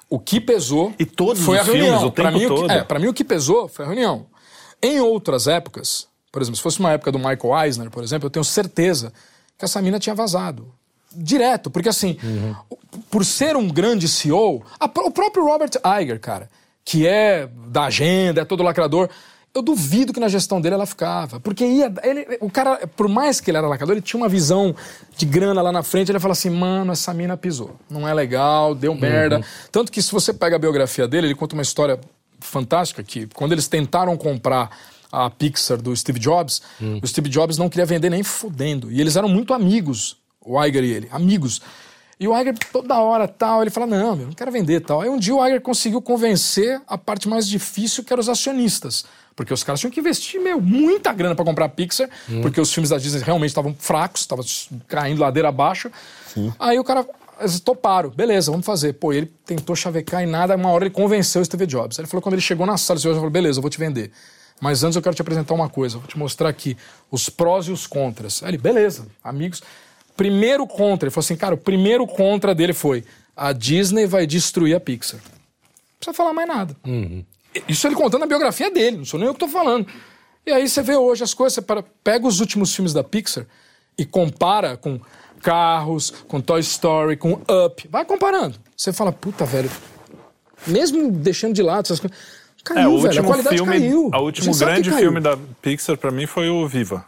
o 0.09 0.17
que 0.17 0.39
pesou 0.39 0.93
E 0.97 1.05
todos 1.05 1.43
foi 1.43 1.57
os 1.57 1.61
a 1.61 1.65
reunião. 1.65 2.09
tempo 2.11 2.31
mim, 2.31 2.71
é, 2.71 2.81
pra 2.81 2.97
mim 2.97 3.07
o 3.07 3.13
que 3.13 3.25
pesou 3.25 3.67
foi 3.67 3.83
a 3.83 3.89
reunião. 3.89 4.25
Em 4.81 5.01
outras 5.01 5.47
épocas, 5.47 6.07
por 6.33 6.41
exemplo, 6.41 6.57
se 6.57 6.63
fosse 6.63 6.79
uma 6.79 6.91
época 6.91 7.11
do 7.11 7.19
Michael 7.19 7.63
Eisner, 7.63 7.89
por 7.91 8.03
exemplo, 8.03 8.25
eu 8.25 8.29
tenho 8.31 8.43
certeza 8.43 9.13
que 9.57 9.63
essa 9.63 9.79
mina 9.81 9.99
tinha 9.99 10.15
vazado. 10.15 10.67
Direto, 11.15 11.69
porque 11.69 11.87
assim, 11.87 12.17
o- 12.69 12.77
por 13.11 13.23
ser 13.23 13.55
um 13.55 13.67
grande 13.69 14.07
CEO, 14.07 14.63
a 14.79 14.85
o 14.85 15.11
próprio 15.11 15.45
Robert 15.45 15.69
Iger, 16.01 16.19
cara, 16.19 16.49
que 16.83 17.05
é 17.07 17.47
da 17.67 17.83
agenda, 17.85 18.41
é 18.41 18.45
todo 18.45 18.63
lacrador, 18.63 19.07
eu 19.53 19.61
duvido 19.61 20.11
que 20.11 20.19
na 20.19 20.27
gestão 20.27 20.59
dele 20.59 20.73
ela 20.73 20.87
ficava. 20.87 21.39
Porque 21.39 21.63
ia. 21.63 21.93
Ele, 22.01 22.25
o 22.41 22.49
cara, 22.49 22.87
por 22.87 23.07
mais 23.07 23.39
que 23.39 23.51
ele 23.51 23.59
era 23.59 23.67
lacrador, 23.67 23.93
ele 23.93 24.01
tinha 24.01 24.19
uma 24.19 24.27
visão 24.27 24.75
de 25.15 25.27
grana 25.27 25.61
lá 25.61 25.71
na 25.71 25.83
frente. 25.83 26.11
Ele 26.11 26.19
fala 26.19 26.31
assim: 26.31 26.49
mano, 26.49 26.91
essa 26.91 27.13
mina 27.13 27.37
pisou. 27.37 27.75
Não 27.87 28.07
é 28.07 28.13
legal, 28.15 28.73
deu 28.73 28.95
merda. 28.95 29.45
Tanto 29.71 29.91
que 29.91 30.01
se 30.01 30.11
você 30.11 30.33
pega 30.33 30.55
a 30.55 30.59
biografia 30.59 31.07
dele, 31.07 31.27
ele 31.27 31.35
conta 31.35 31.53
uma 31.53 31.61
história 31.61 31.99
fantástica 32.39 33.03
que 33.03 33.27
quando 33.27 33.51
eles 33.51 33.67
tentaram 33.67 34.17
comprar 34.17 34.75
a 35.13 35.29
Pixar 35.29 35.79
do 35.79 35.95
Steve 35.95 36.19
Jobs, 36.19 36.63
o 37.01 37.07
Steve 37.07 37.29
Jobs 37.29 37.55
não 37.59 37.69
queria 37.69 37.85
vender 37.85 38.09
nem 38.09 38.23
fudendo. 38.23 38.91
E 38.91 38.99
eles 38.99 39.15
eram 39.15 39.29
muito 39.29 39.53
amigos, 39.53 40.17
o 40.41 40.61
Iger 40.61 40.83
e 40.83 40.91
ele, 40.91 41.09
amigos. 41.11 41.61
E 42.19 42.27
o 42.27 42.35
Iger, 42.35 42.55
toda 42.71 42.97
hora, 42.97 43.27
tal, 43.27 43.61
ele 43.61 43.69
fala, 43.69 43.85
não, 43.85 44.15
meu, 44.15 44.25
não 44.25 44.33
quero 44.33 44.51
vender 44.51 44.81
tal. 44.81 45.01
Aí 45.01 45.09
um 45.09 45.19
dia 45.19 45.35
o 45.35 45.45
Iger 45.45 45.61
conseguiu 45.61 46.01
convencer 46.01 46.81
a 46.87 46.97
parte 46.97 47.27
mais 47.27 47.47
difícil, 47.47 48.03
que 48.03 48.11
eram 48.11 48.21
os 48.21 48.29
acionistas. 48.29 49.05
Porque 49.35 49.53
os 49.53 49.63
caras 49.63 49.79
tinham 49.79 49.91
que 49.91 49.99
investir, 49.99 50.41
meu, 50.41 50.59
muita 50.59 51.13
grana 51.13 51.35
para 51.35 51.45
comprar 51.45 51.65
a 51.65 51.69
Pixar, 51.69 52.09
porque 52.41 52.59
os 52.59 52.73
filmes 52.73 52.89
da 52.89 52.97
Disney 52.97 53.21
realmente 53.21 53.49
estavam 53.49 53.75
fracos, 53.77 54.21
estavam 54.21 54.43
caindo 54.87 55.19
ladeira 55.19 55.49
abaixo. 55.49 55.91
Aí 56.59 56.79
o 56.79 56.83
cara, 56.83 57.05
eles 57.39 57.59
toparam, 57.59 58.09
beleza, 58.09 58.49
vamos 58.49 58.65
fazer. 58.65 58.93
Pô, 58.93 59.13
ele 59.13 59.31
tentou 59.45 59.75
chavecar 59.75 60.23
e 60.23 60.25
nada, 60.25 60.55
uma 60.55 60.69
hora 60.69 60.85
ele 60.85 60.93
convenceu 60.93 61.41
o 61.41 61.45
Steve 61.45 61.67
Jobs. 61.67 61.99
Ele 61.99 62.07
falou, 62.07 62.21
quando 62.21 62.33
ele 62.33 62.41
chegou 62.41 62.65
na 62.65 62.77
sala, 62.77 62.97
o 62.97 62.99
Steve 62.99 63.11
Jobs 63.13 63.19
falou, 63.19 63.31
beleza, 63.31 63.59
eu 63.59 63.61
vou 63.61 63.69
te 63.71 63.77
vender. 63.77 64.11
Mas 64.63 64.81
antes 64.81 64.95
eu 64.95 65.01
quero 65.01 65.13
te 65.13 65.21
apresentar 65.21 65.53
uma 65.53 65.67
coisa, 65.67 65.97
vou 65.97 66.07
te 66.07 66.17
mostrar 66.17 66.47
aqui 66.47 66.77
os 67.11 67.27
prós 67.27 67.65
e 67.67 67.71
os 67.71 67.85
contras. 67.85 68.41
Aí 68.41 68.51
ele, 68.51 68.57
beleza, 68.57 69.05
amigos. 69.21 69.61
Primeiro 70.15 70.65
contra, 70.65 71.07
ele 71.07 71.11
falou 71.13 71.25
assim, 71.25 71.35
cara, 71.35 71.53
o 71.53 71.57
primeiro 71.57 72.07
contra 72.07 72.55
dele 72.55 72.71
foi 72.71 73.03
a 73.35 73.51
Disney 73.51 74.05
vai 74.07 74.25
destruir 74.25 74.73
a 74.73 74.79
Pixar. 74.79 75.19
Não 75.19 75.97
precisa 75.99 76.13
falar 76.15 76.31
mais 76.31 76.47
nada. 76.47 76.77
Isso 77.67 77.85
ele 77.85 77.95
contando 77.95 78.23
a 78.23 78.25
biografia 78.25 78.71
dele, 78.71 78.95
não 78.95 79.03
sou 79.05 79.19
nem 79.19 79.27
eu 79.27 79.33
que 79.33 79.39
tô 79.41 79.49
falando. 79.49 79.85
E 80.45 80.51
aí 80.53 80.65
você 80.69 80.81
vê 80.81 80.95
hoje 80.95 81.25
as 81.25 81.33
coisas, 81.33 81.55
você 81.55 81.61
para- 81.61 81.83
pega 82.01 82.25
os 82.25 82.39
últimos 82.39 82.73
filmes 82.73 82.93
da 82.93 83.03
Pixar 83.03 83.45
e 83.97 84.05
compara 84.05 84.77
com 84.77 84.97
Carros, 85.41 86.09
com 86.09 86.39
Toy 86.39 86.61
Story, 86.61 87.17
com 87.17 87.33
Up. 87.65 87.85
Vai 87.89 88.05
comparando. 88.05 88.55
Você 88.77 88.93
fala, 88.93 89.11
puta, 89.11 89.45
velho, 89.45 89.69
mesmo 90.65 91.11
deixando 91.11 91.53
de 91.53 91.61
lado 91.61 91.83
essas 91.83 91.99
coisas, 91.99 92.17
caiu, 92.63 92.81
É, 92.81 92.87
o 92.87 92.97
velho, 92.97 93.03
a 93.03 93.07
último 93.07 93.27
qualidade 93.27 93.55
filme, 93.57 93.71
caiu. 93.79 94.09
o 94.13 94.17
último 94.19 94.51
que 94.53 94.59
grande 94.59 94.91
filme 94.91 95.19
da 95.19 95.37
Pixar 95.61 95.97
pra 95.97 96.11
mim 96.11 96.25
foi 96.25 96.49
o 96.49 96.67
Viva. 96.67 97.05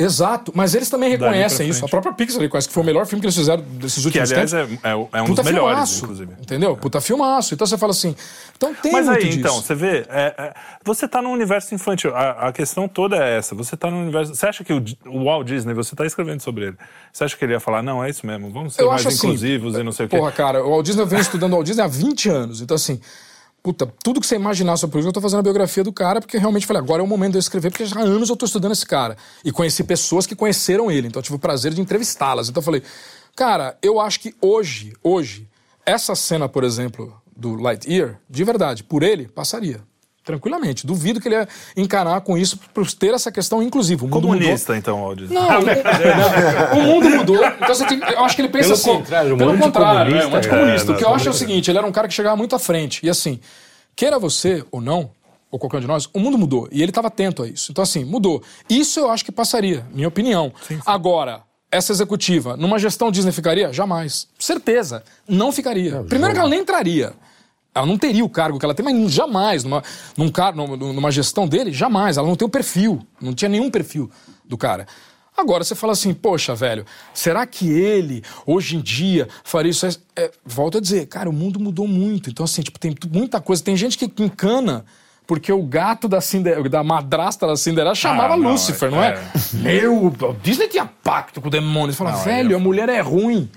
Exato, 0.00 0.52
mas 0.54 0.76
eles 0.76 0.88
também 0.88 1.10
reconhecem 1.10 1.68
isso. 1.68 1.84
A 1.84 1.88
própria 1.88 2.12
Pixar 2.12 2.40
reconhece 2.40 2.68
que 2.68 2.72
foi 2.74 2.84
o 2.84 2.86
melhor 2.86 3.04
filme 3.04 3.20
que 3.20 3.26
eles 3.26 3.34
fizeram 3.34 3.64
desses 3.64 4.00
Que, 4.00 4.06
últimos 4.06 4.30
aliás, 4.30 4.52
tempos. 4.52 4.84
é, 4.84 4.90
é, 4.90 4.92
é 4.92 5.22
um 5.22 5.26
Puta 5.26 5.42
dos 5.42 5.50
melhores, 5.50 5.74
filmaço, 5.74 6.04
inclusive. 6.04 6.32
Entendeu? 6.40 6.76
Puta 6.76 7.00
filmaço. 7.00 7.52
Então 7.52 7.66
você 7.66 7.76
fala 7.76 7.90
assim. 7.90 8.14
Então 8.56 8.72
tem 8.76 8.92
Mas 8.92 9.08
aí, 9.08 9.24
disso. 9.24 9.38
então, 9.40 9.60
você 9.60 9.74
vê, 9.74 10.06
é, 10.08 10.34
é, 10.38 10.54
você 10.84 11.08
tá 11.08 11.20
no 11.20 11.30
universo 11.30 11.74
infantil. 11.74 12.14
A, 12.14 12.46
a 12.46 12.52
questão 12.52 12.86
toda 12.86 13.16
é 13.16 13.38
essa. 13.38 13.56
Você 13.56 13.76
tá 13.76 13.90
no 13.90 14.00
universo. 14.00 14.36
Você 14.36 14.46
acha 14.46 14.62
que 14.62 14.72
o, 14.72 14.80
o 15.06 15.24
Walt 15.24 15.44
Disney, 15.48 15.74
você 15.74 15.96
tá 15.96 16.06
escrevendo 16.06 16.42
sobre 16.42 16.66
ele. 16.66 16.76
Você 17.12 17.24
acha 17.24 17.36
que 17.36 17.44
ele 17.44 17.54
ia 17.54 17.60
falar, 17.60 17.82
não, 17.82 18.04
é 18.04 18.08
isso 18.08 18.24
mesmo, 18.24 18.52
vamos 18.52 18.74
ser 18.74 18.82
Eu 18.82 18.90
mais 18.92 19.04
assim, 19.04 19.16
inclusivos 19.16 19.74
e 19.74 19.82
não 19.82 19.90
sei 19.90 20.06
o 20.06 20.08
quê. 20.08 20.16
Porra, 20.16 20.30
cara, 20.30 20.64
o 20.64 20.70
Walt 20.70 20.86
Disney 20.86 21.02
eu 21.02 21.08
venho 21.08 21.22
estudando 21.22 21.54
o 21.54 21.56
Walt 21.56 21.66
Disney 21.66 21.82
há 21.82 21.88
20 21.88 22.28
anos. 22.28 22.60
Então, 22.60 22.76
assim, 22.76 23.00
puta, 23.68 23.92
tudo 24.02 24.18
que 24.18 24.26
você 24.26 24.36
imaginar 24.36 24.78
sobre 24.78 24.98
isso, 24.98 25.08
eu 25.08 25.12
tô 25.12 25.20
fazendo 25.20 25.40
a 25.40 25.42
biografia 25.42 25.84
do 25.84 25.92
cara, 25.92 26.22
porque 26.22 26.38
realmente 26.38 26.66
falei, 26.66 26.80
agora 26.80 27.02
é 27.02 27.04
o 27.04 27.06
momento 27.06 27.32
de 27.32 27.36
eu 27.36 27.40
escrever, 27.40 27.70
porque 27.70 27.84
já 27.84 28.00
há 28.00 28.02
anos 28.02 28.30
eu 28.30 28.36
tô 28.36 28.46
estudando 28.46 28.72
esse 28.72 28.86
cara. 28.86 29.14
E 29.44 29.52
conheci 29.52 29.84
pessoas 29.84 30.26
que 30.26 30.34
conheceram 30.34 30.90
ele. 30.90 31.08
Então, 31.08 31.20
eu 31.20 31.22
tive 31.22 31.36
o 31.36 31.38
prazer 31.38 31.74
de 31.74 31.80
entrevistá-las. 31.82 32.48
Então, 32.48 32.62
eu 32.62 32.64
falei, 32.64 32.82
cara, 33.36 33.76
eu 33.82 34.00
acho 34.00 34.20
que 34.20 34.34
hoje, 34.40 34.94
hoje, 35.02 35.46
essa 35.84 36.14
cena, 36.14 36.48
por 36.48 36.64
exemplo, 36.64 37.14
do 37.36 37.56
Lightyear, 37.56 38.18
de 38.28 38.42
verdade, 38.42 38.82
por 38.82 39.02
ele, 39.02 39.28
passaria. 39.28 39.82
Tranquilamente. 40.28 40.86
Duvido 40.86 41.22
que 41.22 41.28
ele 41.28 41.36
ia 41.36 41.48
encarar 41.74 42.20
com 42.20 42.36
isso 42.36 42.60
por 42.74 42.86
ter 42.92 43.14
essa 43.14 43.32
questão 43.32 43.62
inclusiva. 43.62 44.04
O 44.04 44.08
mundo 44.08 44.28
mudou. 44.28 44.38
Comunista, 44.42 44.76
então, 44.76 45.00
Walt 45.00 45.20
Disney. 45.20 45.34
Não, 45.34 45.48
o, 45.48 45.62
não, 45.62 45.64
o 46.78 46.82
mundo 46.82 47.08
mudou. 47.08 47.42
Então 47.46 47.74
você 47.74 47.86
tem, 47.86 47.98
eu 47.98 48.22
acho 48.22 48.36
que 48.36 48.42
ele 48.42 48.50
pensa 48.50 48.64
Pelo 48.64 48.74
assim. 48.74 48.92
contrário, 48.92 49.34
um 49.34 49.38
pelo 49.38 49.58
contrário, 49.58 50.14
é, 50.14 50.18
anticomunista, 50.18 50.34
um 50.34 50.36
anticomunista. 50.36 50.92
é, 50.92 50.94
o 50.94 50.98
que 50.98 51.04
eu 51.06 51.14
acho 51.14 51.28
é 51.28 51.30
o 51.30 51.34
seguinte: 51.34 51.70
ele 51.70 51.78
era 51.78 51.86
um 51.86 51.90
cara 51.92 52.06
que 52.06 52.12
chegava 52.12 52.36
muito 52.36 52.54
à 52.54 52.58
frente. 52.58 53.06
E 53.06 53.08
assim, 53.08 53.40
queira 53.96 54.18
você 54.18 54.62
ou 54.70 54.82
não, 54.82 55.10
ou 55.50 55.58
qualquer 55.58 55.78
um 55.78 55.80
de 55.80 55.86
nós, 55.86 56.10
o 56.12 56.20
mundo 56.20 56.36
mudou. 56.36 56.68
E 56.70 56.82
ele 56.82 56.90
estava 56.90 57.08
atento 57.08 57.42
a 57.42 57.48
isso. 57.48 57.72
Então, 57.72 57.82
assim, 57.82 58.04
mudou. 58.04 58.42
Isso 58.68 59.00
eu 59.00 59.10
acho 59.10 59.24
que 59.24 59.32
passaria, 59.32 59.86
minha 59.94 60.08
opinião. 60.08 60.52
Agora. 60.84 61.40
Essa 61.70 61.92
executiva, 61.92 62.56
numa 62.56 62.78
gestão 62.78 63.10
Disney 63.10 63.30
ficaria? 63.30 63.70
Jamais. 63.74 64.26
Certeza. 64.38 65.02
Não 65.28 65.52
ficaria. 65.52 66.02
Primeiro 66.04 66.32
que 66.34 66.40
ela 66.40 66.48
nem 66.48 66.60
entraria. 66.60 67.12
Ela 67.78 67.86
não 67.86 67.96
teria 67.96 68.24
o 68.24 68.28
cargo 68.28 68.58
que 68.58 68.64
ela 68.64 68.74
tem, 68.74 68.84
mas 68.84 69.12
jamais, 69.12 69.62
numa, 69.62 69.82
num 70.16 70.28
car, 70.28 70.54
numa, 70.54 71.10
gestão 71.10 71.46
dele, 71.46 71.72
jamais. 71.72 72.16
Ela 72.16 72.26
não 72.26 72.36
tem 72.36 72.46
o 72.46 72.50
perfil. 72.50 73.00
Não 73.20 73.32
tinha 73.32 73.48
nenhum 73.48 73.70
perfil 73.70 74.10
do 74.44 74.58
cara. 74.58 74.86
Agora 75.36 75.62
você 75.62 75.76
fala 75.76 75.92
assim, 75.92 76.12
poxa, 76.12 76.52
velho, 76.56 76.84
será 77.14 77.46
que 77.46 77.70
ele, 77.70 78.24
hoje 78.44 78.76
em 78.76 78.80
dia, 78.80 79.28
faria 79.44 79.70
isso? 79.70 79.86
É, 80.16 80.32
volto 80.44 80.78
a 80.78 80.80
dizer, 80.80 81.06
cara, 81.06 81.30
o 81.30 81.32
mundo 81.32 81.60
mudou 81.60 81.86
muito. 81.86 82.28
Então, 82.28 82.42
assim, 82.42 82.60
tipo, 82.60 82.80
tem 82.80 82.92
muita 83.12 83.40
coisa. 83.40 83.62
Tem 83.62 83.76
gente 83.76 83.96
que 83.96 84.10
encana 84.20 84.84
porque 85.28 85.52
o 85.52 85.62
gato 85.62 86.08
da, 86.08 86.22
Cinder, 86.22 86.68
da 86.70 86.82
madrasta 86.82 87.46
da 87.46 87.54
Cinderela 87.54 87.94
chamava 87.94 88.32
Ah, 88.32 88.36
não, 88.36 88.50
Lúcifer, 88.50 88.90
não 88.90 89.04
é? 89.04 89.22
Meu, 89.52 90.06
o 90.06 90.36
Disney 90.42 90.68
tinha 90.68 90.86
pacto 90.86 91.40
com 91.40 91.48
o 91.48 91.50
demônio. 91.50 91.92
Você 91.92 91.98
fala, 91.98 92.16
velho, 92.16 92.56
a 92.56 92.58
mulher 92.58 92.88
é 92.88 93.00
ruim. 93.00 93.48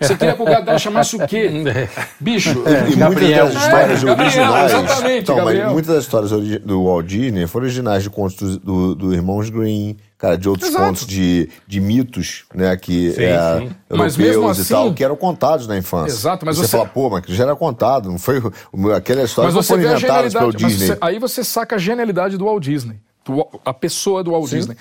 Você 0.00 0.16
queria 0.16 0.34
que 0.34 0.42
o 0.42 0.44
gato 0.44 0.64
dela 0.64 0.78
chamasse 0.78 1.16
o 1.16 1.26
quê? 1.26 1.50
Bicho. 2.20 2.62
E 2.90 2.96
Gabriel. 2.96 3.46
muitas 3.46 3.54
das 3.54 3.64
histórias 3.64 4.02
É, 4.02 4.06
Gabriel, 4.06 4.26
originais. 4.42 4.72
exatamente, 4.72 5.22
então, 5.22 5.36
mas 5.36 5.44
Gabriel. 5.44 5.70
muitas 5.70 5.94
das 5.94 6.04
histórias 6.04 6.30
do 6.60 6.84
Walt 6.84 7.06
Disney 7.06 7.46
foram 7.46 7.64
originais 7.66 8.02
de 8.02 8.10
contos 8.10 8.58
do, 8.58 8.58
do, 8.58 8.94
do 8.94 9.14
Irmãos 9.14 9.50
Green, 9.50 9.96
cara, 10.18 10.36
de 10.36 10.48
outros 10.48 10.68
Exato. 10.70 10.84
contos 10.84 11.06
de, 11.06 11.48
de 11.66 11.80
mitos, 11.80 12.44
né, 12.54 12.76
que 12.76 13.12
Sim, 13.12 13.22
é, 13.22 13.58
sim. 13.58 13.70
Mas 13.90 14.16
europeus 14.16 14.16
mesmo 14.18 14.48
e 14.48 14.50
assim- 14.50 14.74
tal, 14.74 14.92
que 14.94 15.04
eram 15.04 15.16
contados 15.16 15.66
na 15.66 15.76
infância. 15.76 16.12
Exato, 16.14 16.44
mas 16.46 16.56
você, 16.56 16.66
você- 16.66 16.76
fala, 16.76 16.88
pô, 16.88 17.10
mas 17.10 17.24
já 17.28 17.44
era 17.44 17.56
contado, 17.56 18.10
não 18.10 18.18
foi 18.18 18.38
o- 18.72 18.92
aquela 18.92 19.22
história 19.22 19.46
Mas 19.48 19.54
não 19.54 19.62
você 19.62 19.68
foram 19.68 19.82
vê 19.82 19.88
a 19.88 19.92
inventadas 19.98 20.32
pelo 20.32 20.52
genialidade. 20.52 20.62
mas 20.62 20.72
Disney. 20.72 20.86
você- 20.88 20.98
aí 21.00 21.18
você 21.18 21.44
saca 21.44 21.76
a 21.76 21.78
genialidade 21.78 22.36
do 22.36 22.44
Walt 22.44 22.62
Disney. 22.62 22.96
do- 23.26 23.46
a 23.64 23.72
pessoa 23.72 24.22
do 24.22 24.32
Walt 24.32 24.50
Disney. 24.50 24.76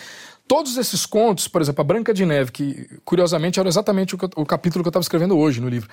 Todos 0.47 0.77
esses 0.77 1.05
contos, 1.05 1.47
por 1.47 1.61
exemplo, 1.61 1.81
a 1.81 1.83
Branca 1.85 2.13
de 2.13 2.25
Neve, 2.25 2.51
que 2.51 2.87
curiosamente 3.05 3.59
era 3.59 3.69
exatamente 3.69 4.15
o, 4.15 4.19
eu- 4.21 4.29
o 4.43 4.45
capítulo 4.45 4.83
que 4.83 4.87
eu 4.87 4.91
estava 4.91 5.03
escrevendo 5.03 5.37
hoje 5.37 5.61
no 5.61 5.69
livro. 5.69 5.89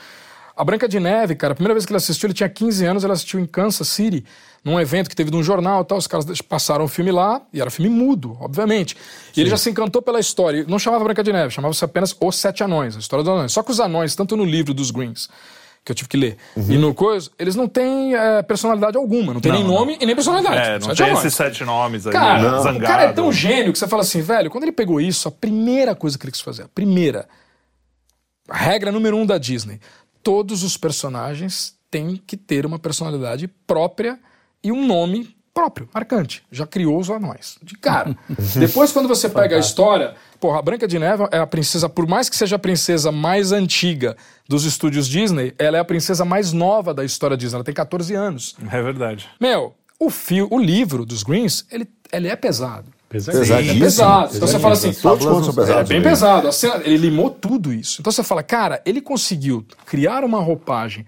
A 0.57 0.65
Branca 0.65 0.87
de 0.89 1.01
Neve, 1.01 1.37
cara, 1.37 1.53
a 1.53 1.55
primeira 1.55 1.73
vez 1.73 1.87
que 1.87 1.93
ele 1.93 1.97
assistiu, 1.97 2.27
ele 2.27 2.35
tinha 2.35 2.49
15 2.49 2.85
anos, 2.85 3.03
ele 3.05 3.13
assistiu 3.13 3.41
em 3.41 3.47
Kansas 3.47 3.89
City, 3.89 4.25
num 4.63 4.79
evento 4.79 5.09
que 5.09 5.17
teve 5.17 5.31
de 5.31 5.37
um 5.37 5.43
jornal 5.43 5.81
e 5.83 5.85
tal. 5.87 5.97
Os 5.97 6.07
caras 6.07 6.27
passaram 6.43 6.85
o 6.85 6.89
filme 6.89 7.11
lá, 7.11 7.41
e 7.53 7.61
era 7.61 7.71
filme 7.71 7.89
mudo, 7.89 8.37
obviamente. 8.41 8.95
E 9.35 9.41
ele 9.41 9.49
já 9.49 9.57
se 9.57 9.71
encantou 9.71 10.03
pela 10.03 10.21
história. 10.21 10.65
Não 10.69 10.79
chamava 10.79 11.05
Branca 11.05 11.23
de 11.23 11.33
Neve, 11.33 11.55
chamava-se 11.55 11.83
apenas 11.83 12.15
Os 12.21 12.37
Sete 12.37 12.63
Anões, 12.63 12.97
a 12.97 12.99
história 12.99 13.23
dos 13.25 13.33
anões. 13.33 13.53
Só 13.53 13.63
que 13.63 13.71
os 13.71 13.81
anões, 13.81 14.15
tanto 14.15 14.37
no 14.37 14.45
livro 14.45 14.75
dos 14.75 14.91
Greens, 14.91 15.31
que 15.85 15.93
eu 15.93 15.97
tive 15.97 16.09
que 16.09 16.17
ler, 16.17 16.37
e 16.57 16.77
no 16.77 16.95
coisa, 16.95 17.31
eles 17.39 17.57
não 17.57 17.67
têm 17.67 18.15
eh, 18.15 18.43
personalidade 18.43 18.97
alguma. 18.97 19.33
Não 19.33 19.41
tem 19.41 19.53
nem 19.53 19.65
nome 19.65 19.97
e 20.01 20.05
nem 20.05 20.15
personalidade. 20.15 20.57
É, 20.57 20.79
não 20.79 20.95
Sete 20.95 21.03
tem 21.03 21.13
esses 21.15 21.35
sete 21.35 21.65
nomes 21.65 22.07
aí. 22.07 22.13
Cara, 22.13 22.63
né? 22.63 22.79
o 22.79 22.81
cara 22.81 23.03
é 23.05 23.13
tão 23.13 23.33
gênio 23.33 23.73
que 23.73 23.79
você 23.79 23.89
fala 23.89 24.03
assim, 24.03 24.21
velho, 24.21 24.51
quando 24.51 24.65
ele 24.65 24.73
pegou 24.73 25.01
isso, 25.01 25.27
a 25.27 25.31
primeira 25.33 25.95
coisa 25.95 26.19
que 26.19 26.25
ele 26.25 26.33
quis 26.33 26.43
fazer, 26.43 26.65
a 26.65 26.69
primeira, 26.69 27.27
a 28.49 28.57
regra 28.57 28.93
número 28.93 29.17
um 29.17 29.25
da 29.25 29.39
Disney, 29.39 29.81
todos 30.23 30.63
os 30.63 30.77
personagens 30.77 31.75
têm 31.91 32.21
que 32.25 32.37
ter 32.37 32.67
uma 32.67 32.79
personalidade 32.79 33.49
própria 33.67 34.19
e 34.63 34.71
um 34.71 34.87
nome 34.87 35.35
próprio, 35.53 35.89
marcante. 35.93 36.43
Já 36.51 36.67
criou 36.67 36.99
os 36.99 37.11
anões, 37.11 37.59
de 37.63 37.77
cara. 37.77 38.17
Depois, 38.57 38.93
quando 38.93 39.09
você 39.09 39.29
pega 39.29 39.57
a 39.57 39.59
história, 39.59 40.15
porra, 40.39 40.59
a 40.59 40.63
Branca 40.63 40.87
de 40.87 40.99
Neve 40.99 41.25
é 41.31 41.39
a 41.39 41.47
princesa, 41.47 41.89
por 41.89 42.07
mais 42.07 42.29
que 42.29 42.37
seja 42.37 42.57
a 42.57 42.59
princesa 42.59 43.11
mais 43.13 43.53
antiga 43.53 44.17
dos 44.49 44.65
estúdios 44.65 45.07
Disney, 45.09 45.55
ela 45.59 45.77
é 45.77 45.81
a 45.81 45.85
princesa 45.85 46.25
mais 46.25 46.53
nova 46.53 46.95
da 46.95 47.05
história 47.05 47.37
Disney, 47.37 47.57
ela 47.57 47.65
tem 47.65 47.75
14 47.75 48.15
anos. 48.15 48.57
É 48.71 48.83
verdade. 48.83 49.29
Meu, 49.41 49.75
o, 49.99 50.09
fio, 50.11 50.49
o 50.51 50.59
livro 50.59 51.05
dos 51.05 51.23
Greens, 51.23 51.67
ele, 51.71 51.87
ele 52.13 52.29
é 52.29 52.37
pesado. 52.37 52.87
Pesadíssimo. 53.09 53.59
É 53.59 53.79
pesado. 53.81 54.37
Então 54.37 54.47
você 54.47 54.59
fala 54.61 54.75
assim, 54.75 54.93
Todos 54.93 55.27
os 55.27 55.45
são 55.47 55.55
pesados. 55.55 55.91
é 55.91 55.93
bem 55.93 56.01
né? 56.01 56.09
pesado. 56.09 56.53
Cena- 56.53 56.81
ele 56.85 56.97
limou 56.97 57.29
tudo 57.29 57.73
isso. 57.73 58.01
Então 58.01 58.13
você 58.13 58.23
fala, 58.23 58.41
cara, 58.41 58.81
ele 58.87 59.01
conseguiu 59.01 59.67
criar 59.85 60.23
uma 60.23 60.39
roupagem 60.41 61.05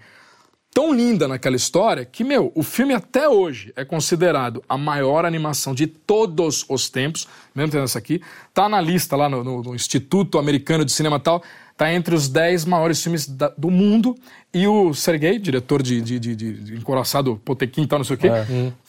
tão 0.73 0.93
linda 0.93 1.27
naquela 1.27 1.55
história 1.55 2.03
que, 2.03 2.23
meu, 2.23 2.51
o 2.55 2.63
filme 2.63 2.93
até 2.93 3.29
hoje 3.29 3.71
é 3.75 3.85
considerado 3.85 4.63
a 4.67 4.77
maior 4.77 5.25
animação 5.25 5.73
de 5.75 5.85
todos 5.87 6.65
os 6.67 6.89
tempos, 6.89 7.27
mesmo 7.53 7.71
tendo 7.71 7.83
essa 7.83 7.99
aqui, 7.99 8.21
tá 8.53 8.67
na 8.67 8.81
lista 8.81 9.15
lá 9.15 9.29
no, 9.29 9.43
no- 9.43 9.61
no 9.61 9.75
Instituto 9.75 10.39
Americano 10.39 10.83
de 10.83 10.91
Cinema 10.91 11.19
tal, 11.19 11.43
tá 11.77 11.91
entre 11.93 12.15
os 12.15 12.27
10 12.27 12.65
maiores 12.65 13.01
filmes 13.01 13.27
da- 13.27 13.53
do 13.57 13.69
mundo, 13.69 14.15
e 14.53 14.67
o 14.67 14.93
Sergei, 14.93 15.39
diretor 15.39 15.81
de, 15.81 15.99
de, 16.01 16.19
de, 16.19 16.35
de, 16.35 16.53
de 16.53 16.75
Encoraçado 16.75 17.41
Potequim 17.43 17.83
e 17.83 17.87
tal, 17.87 17.99
não 17.99 18.05
sei 18.05 18.15
o 18.15 18.19
quê, 18.19 18.29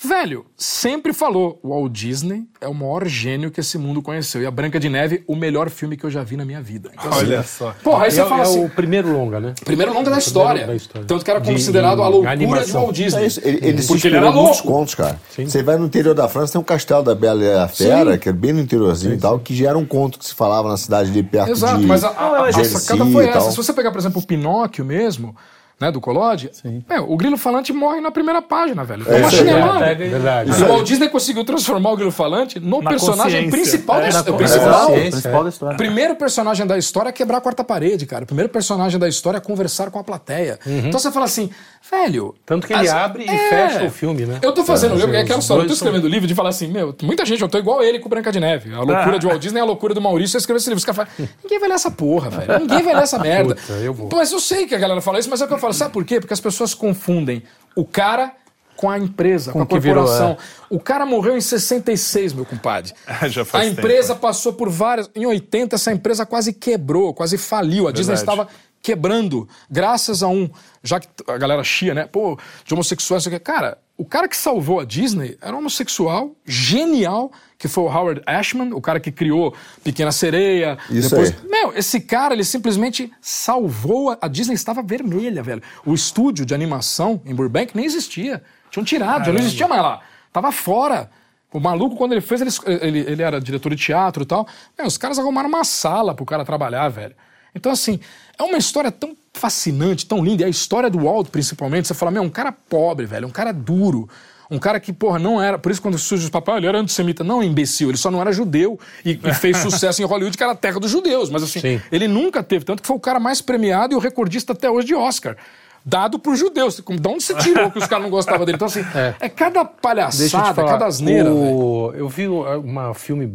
velho, 0.03 0.45
sempre 0.57 1.13
falou, 1.13 1.59
o 1.63 1.71
Walt 1.71 1.91
Disney 1.93 2.45
é 2.61 2.69
o 2.69 2.75
maior 2.75 3.07
gênio 3.07 3.51
que 3.51 3.61
esse 3.61 3.79
mundo 3.79 4.03
conheceu, 4.03 4.43
e 4.43 4.47
a 4.47 4.51
Branca 4.51 4.79
de 4.79 4.89
Neve, 4.89 5.25
o 5.27 5.35
melhor 5.35 5.71
filme 5.71 5.97
que 5.97 6.05
eu 6.05 6.11
já 6.11 6.23
vi 6.23 6.37
na 6.37 6.45
minha 6.45 6.61
vida. 6.61 6.91
Então, 6.93 7.11
assim, 7.11 7.21
Olha 7.21 7.43
só. 7.43 7.75
Porra, 7.83 8.05
aí 8.05 8.11
você 8.11 8.21
é, 8.21 8.25
fala 8.27 8.41
é 8.41 8.43
assim... 8.43 8.65
o 8.65 8.69
primeiro 8.69 9.11
longa, 9.13 9.41
né? 9.41 9.55
Primeiro 9.65 9.93
longa 9.95 10.11
da 10.11 10.19
história. 10.19 10.67
da 10.67 10.75
história. 10.75 11.07
Tanto 11.07 11.25
que 11.25 11.31
era 11.31 11.41
De- 11.41 11.51
considerado 11.51 11.97
de 11.97 12.03
a 12.03 12.09
loucura 12.09 12.33
animação. 12.33 12.67
de 12.67 12.73
Walt 12.73 12.95
Disney. 12.97 13.23
É 13.45 13.49
ele, 13.49 13.69
ele 13.69 13.83
se 13.83 13.89
Porque 13.89 14.07
ele 14.07 14.17
era 14.17 14.29
em 14.29 14.33
muitos 14.35 14.59
louco. 14.59 14.73
contos, 14.73 14.95
cara. 14.95 15.21
Você 15.37 15.63
vai 15.63 15.77
no 15.77 15.87
interior 15.87 16.15
da 16.15 16.29
França, 16.29 16.53
tem 16.53 16.61
um 16.61 16.65
castelo 16.65 17.03
da 17.03 17.15
Bela 17.15 17.43
e 17.43 17.53
a 17.53 17.69
Fera, 17.69 18.13
Sim. 18.13 18.19
que 18.19 18.29
é 18.29 18.33
bem 18.33 18.53
no 18.53 18.61
interiorzinho 18.61 19.15
e 19.15 19.19
tal, 19.19 19.39
que 19.39 19.55
já 19.55 19.71
era 19.71 19.79
um 19.79 19.87
conto 19.87 20.19
que 20.19 20.27
se 20.27 20.35
falava 20.35 20.69
na 20.69 20.77
cidade 20.77 21.11
ali 21.11 21.23
perto 21.23 21.51
Exato, 21.51 21.81
de 21.81 21.87
mas 21.87 22.05
a, 22.05 22.09
a, 22.09 22.43
a 22.43 22.51
Genesee 22.51 22.81
sacada 22.81 23.11
foi 23.11 23.27
essa. 23.29 23.51
Se 23.51 23.57
você 23.57 23.73
pegar, 23.73 23.91
por 23.91 23.99
exemplo, 23.99 24.21
o 24.21 24.27
Pinóquio 24.27 24.85
mesmo, 24.85 25.35
né, 25.81 25.91
do 25.91 26.01
Collodi, 26.01 26.51
meu, 26.89 27.11
o 27.11 27.17
grilo 27.17 27.37
falante 27.37 27.73
morre 27.73 28.01
na 28.01 28.11
primeira 28.11 28.41
página, 28.41 28.85
velho. 28.85 29.05
É, 29.09 29.17
É 29.17 29.19
uma 29.21 29.31
chinelada. 29.31 29.79
Pega- 29.87 30.09
verdade. 30.09 30.51
E 30.51 30.63
o 30.63 30.69
Walt 30.69 30.87
Disney 30.87 31.09
conseguiu 31.09 31.45
transformar 31.45 31.91
o 31.91 31.97
grilo 31.97 32.13
falante 32.13 32.61
no 32.61 32.81
Na 32.81 32.91
personagem 32.91 33.45
consciência. 33.45 33.51
principal 33.51 33.97
da 33.97 34.01
É, 34.01 34.13
na 34.13 34.19
história. 34.21 34.37
Principal, 34.39 34.91
Principal. 34.93 35.41
é. 35.41 35.43
da 35.45 35.49
história. 35.51 35.77
Primeiro 35.77 36.15
personagem 36.17 36.67
da 36.67 36.79
história 36.79 37.09
é 37.09 37.13
quebrar 37.13 37.39
a 37.39 37.41
quarta 37.41 37.65
parede, 37.65 38.07
cara. 38.07 38.25
O 38.25 38.27
primeiro 38.27 38.49
personagem 38.51 38.99
da 38.99 39.09
história 39.09 39.39
é 39.39 39.41
conversar 39.41 39.91
com 39.91 39.99
a 39.99 40.05
plateia. 40.05 40.59
Então 40.67 40.99
você 40.99 41.11
fala 41.11 41.27
assim, 41.27 41.51
velho. 41.91 42.27
Uhum. 42.27 42.33
Tanto 42.47 42.67
que 42.67 42.73
ele 42.73 42.89
as- 42.89 42.95
abre 42.95 43.25
e 43.25 43.29
é. 43.29 43.49
fecha 43.49 43.85
o 43.85 43.91
filme, 43.91 44.25
né? 44.27 44.39
Eu 44.43 44.53
tô 44.53 44.65
fazendo 44.65 44.93
o 44.93 44.97
livro, 44.97 45.15
é 45.15 45.21
aquela 45.21 45.41
história, 45.41 45.63
eu 45.63 45.69
tô 45.69 45.75
são- 45.75 45.87
escrevendo 45.87 46.05
o 46.05 46.09
livro 46.09 46.27
de 46.29 46.35
falar 46.35 46.51
assim, 46.51 46.69
meu, 46.69 46.95
muita 47.03 47.25
gente, 47.27 47.43
eu 47.43 47.49
tô 47.49 47.59
igual 47.59 47.83
ele 47.83 47.99
com 47.99 48.09
Branca 48.09 48.31
de 48.31 48.39
Neve. 48.41 48.73
A 48.73 48.79
loucura 48.79 49.17
Ah. 49.17 49.19
de 49.19 49.27
Walt 49.27 49.41
Disney 49.41 49.59
é 49.59 49.63
a 49.63 49.67
loucura 49.67 49.93
do 49.93 50.01
Maurício, 50.01 50.37
eu 50.37 50.39
escrevo 50.39 50.59
esse 50.59 50.69
livro. 50.69 50.79
Os 50.79 50.85
caras 50.85 51.09
falam, 51.17 51.29
ninguém 51.43 51.59
vai 51.59 51.69
ler 51.69 51.75
essa 51.75 51.91
porra, 51.91 52.31
velho. 52.31 52.61
Ninguém 52.61 52.83
vai 52.83 52.95
ler 52.95 53.03
essa 53.03 53.19
merda. 53.19 53.55
Puta, 53.57 53.73
eu 53.75 53.93
vou. 53.93 54.09
Mas 54.13 54.31
eu 54.33 54.41
sei 54.41 54.67
que 54.67 54.75
a 54.75 54.79
galera 54.79 55.01
fala 55.01 55.19
isso, 55.19 55.29
mas 55.29 55.41
é 55.41 55.45
o 55.45 55.49
que 55.49 55.55
eu 55.55 55.59
falo, 55.65 55.75
sabe 55.75 55.93
por 55.93 56.05
quê? 56.05 56.21
Porque 56.21 56.33
as 56.35 56.41
pessoas 56.41 56.75
confundem 56.75 57.43
o 57.77 57.85
cara 57.85 58.33
com 58.77 58.91
a 58.91 58.99
empresa, 58.99 59.53
com, 59.53 59.59
Com 59.59 59.63
a 59.63 59.65
o 59.65 59.67
que 59.69 59.79
virou, 59.79 60.05
corporação. 60.05 60.33
é. 60.33 60.65
O 60.69 60.81
cara 60.81 61.07
morreu 61.07 61.37
em 61.37 61.41
66, 61.41 62.33
meu 62.33 62.45
compadre. 62.45 62.93
Já 63.29 63.45
faz 63.45 63.65
a 63.67 63.69
tempo. 63.69 63.81
empresa 63.81 64.15
passou 64.17 64.53
por 64.53 64.69
várias. 64.69 65.09
Em 65.15 65.25
80, 65.27 65.77
essa 65.77 65.93
empresa 65.93 66.27
quase 66.27 66.53
quebrou, 66.53 67.15
quase 67.15 67.39
faliu. 67.39 67.87
A 67.87 67.93
Disney 67.93 68.17
Verdade. 68.17 68.41
estava 68.41 68.49
quebrando, 68.83 69.49
graças 69.71 70.23
a 70.23 70.29
um. 70.29 70.51
Já 70.83 70.99
que 71.01 71.09
a 71.29 71.39
galera 71.39 71.63
chia, 71.65 71.95
né? 71.95 72.07
Pô, 72.07 72.39
de 72.65 72.75
homossexuais, 72.75 73.25
não 73.25 73.31
sei 73.31 73.37
o 73.37 73.41
quê. 73.41 73.45
Cara, 73.45 73.79
o 73.97 74.05
cara 74.05 74.29
que 74.29 74.37
salvou 74.37 74.81
a 74.81 74.85
Disney 74.85 75.39
era 75.41 75.55
um 75.55 75.61
homossexual 75.61 76.35
genial, 76.45 77.31
que 77.57 77.69
foi 77.69 77.85
o 77.85 77.87
Howard 77.87 78.23
Ashman, 78.27 78.73
o 78.73 78.81
cara 78.81 78.99
que 78.99 79.13
criou 79.13 79.55
Pequena 79.85 80.11
Sereia. 80.11 80.77
Isso 80.91 81.11
depois... 81.11 81.31
aí. 81.31 81.49
Meu, 81.49 81.73
esse 81.77 82.01
cara, 82.01 82.35
ele 82.35 82.43
simplesmente 82.43 83.13
salvou. 83.21 84.11
A, 84.11 84.19
a 84.23 84.29
Disney 84.29 84.55
estava 84.55 84.83
vermelha, 84.83 85.45
velho. 85.45 85.63
O 85.87 85.95
estúdio 85.95 86.45
de 86.45 86.53
animação 86.53 87.23
em 87.25 87.35
Burbank 87.35 87.77
nem 87.77 87.85
existia. 87.85 88.43
Tinham 88.69 88.85
tirado, 88.85 89.27
já 89.27 89.33
não 89.33 89.39
existia 89.39 89.69
mais 89.69 89.81
lá. 89.81 90.01
Tava 90.33 90.51
fora. 90.51 91.09
O 91.53 91.61
maluco, 91.61 91.95
quando 91.95 92.13
ele 92.13 92.21
fez, 92.21 92.41
ele, 92.41 92.51
ele, 92.83 92.99
ele 93.13 93.23
era 93.23 93.41
diretor 93.41 93.71
de 93.71 93.77
teatro 93.77 94.25
e 94.25 94.27
tal. 94.27 94.45
Meu, 94.77 94.89
os 94.89 94.99
caras 94.99 95.21
arrumaram 95.21 95.49
uma 95.49 95.63
sala 95.63 96.13
pro 96.13 96.27
cara 96.27 96.45
trabalhar, 96.45 96.89
velho. 96.89 97.15
Então, 97.55 97.71
assim, 97.71 98.01
é 98.37 98.43
uma 98.43 98.59
história 98.59 98.91
tão 98.91 99.17
fascinante, 99.35 100.07
tão 100.07 100.25
linda. 100.25 100.43
E 100.43 100.47
a 100.47 100.49
história 100.49 100.89
do 100.89 101.01
Walt, 101.01 101.29
principalmente, 101.29 101.89
você 101.89 101.95
fala, 101.95 102.11
meu, 102.11 102.23
um 102.23 102.31
cara 102.31 102.53
pobre, 102.53 103.05
velho, 103.05 103.27
um 103.27 103.31
cara 103.31 103.53
duro. 103.53 104.09
Um 104.51 104.59
cara 104.59 104.79
que, 104.79 104.93
porra, 104.93 105.19
não 105.19 105.43
era. 105.43 105.59
Por 105.59 105.73
isso, 105.73 105.83
quando 105.83 105.99
surge 105.99 106.25
os 106.25 106.31
papéis, 106.31 106.59
ele 106.59 106.67
era 106.67 106.79
antissemita. 106.79 107.25
Não, 107.25 107.43
imbecil, 107.43 107.89
ele 107.89 107.99
só 107.99 108.11
não 108.11 108.21
era 108.21 108.31
judeu 108.31 108.79
e, 109.05 109.19
e 109.23 109.35
fez 109.35 109.57
sucesso 109.63 110.03
em 110.03 110.05
Hollywood, 110.05 110.37
que 110.37 110.43
era 110.43 110.53
a 110.53 110.57
terra 110.57 110.79
dos 110.79 110.91
judeus. 110.91 111.31
Mas, 111.31 111.43
assim, 111.43 111.61
Sim. 111.61 111.83
ele 111.91 112.07
nunca 112.07 112.43
teve. 112.43 112.65
Tanto 112.65 112.83
que 112.83 112.87
foi 112.87 112.97
o 112.97 113.01
cara 113.01 113.19
mais 113.19 113.41
premiado 113.41 113.95
e 113.95 113.97
o 113.97 113.99
recordista 113.99 114.53
até 114.53 114.71
hoje 114.71 114.87
de 114.87 114.95
Oscar. 114.95 115.37
Dado 115.85 116.19
por 116.19 116.37
judeus. 116.37 116.77
De 116.77 117.09
onde 117.09 117.25
você 117.25 117.35
tirou 117.35 117.71
que 117.71 117.79
os 117.79 117.87
caras 117.87 118.05
não 118.05 118.11
gostavam 118.11 118.47
dele? 118.47 118.57
Então, 118.57 118.67
assim, 118.67 118.85
é, 119.19 119.29
cada 119.29 119.61
eu 119.61 119.67
te 119.67 119.73
palhaçada, 119.81 120.55
falar, 120.55 120.73
cada 120.73 120.87
asneira. 120.87 121.33
o... 121.33 121.93
Eu 121.95 122.09
vi 122.09 122.29
uma 122.29 122.95
filme 122.95 123.31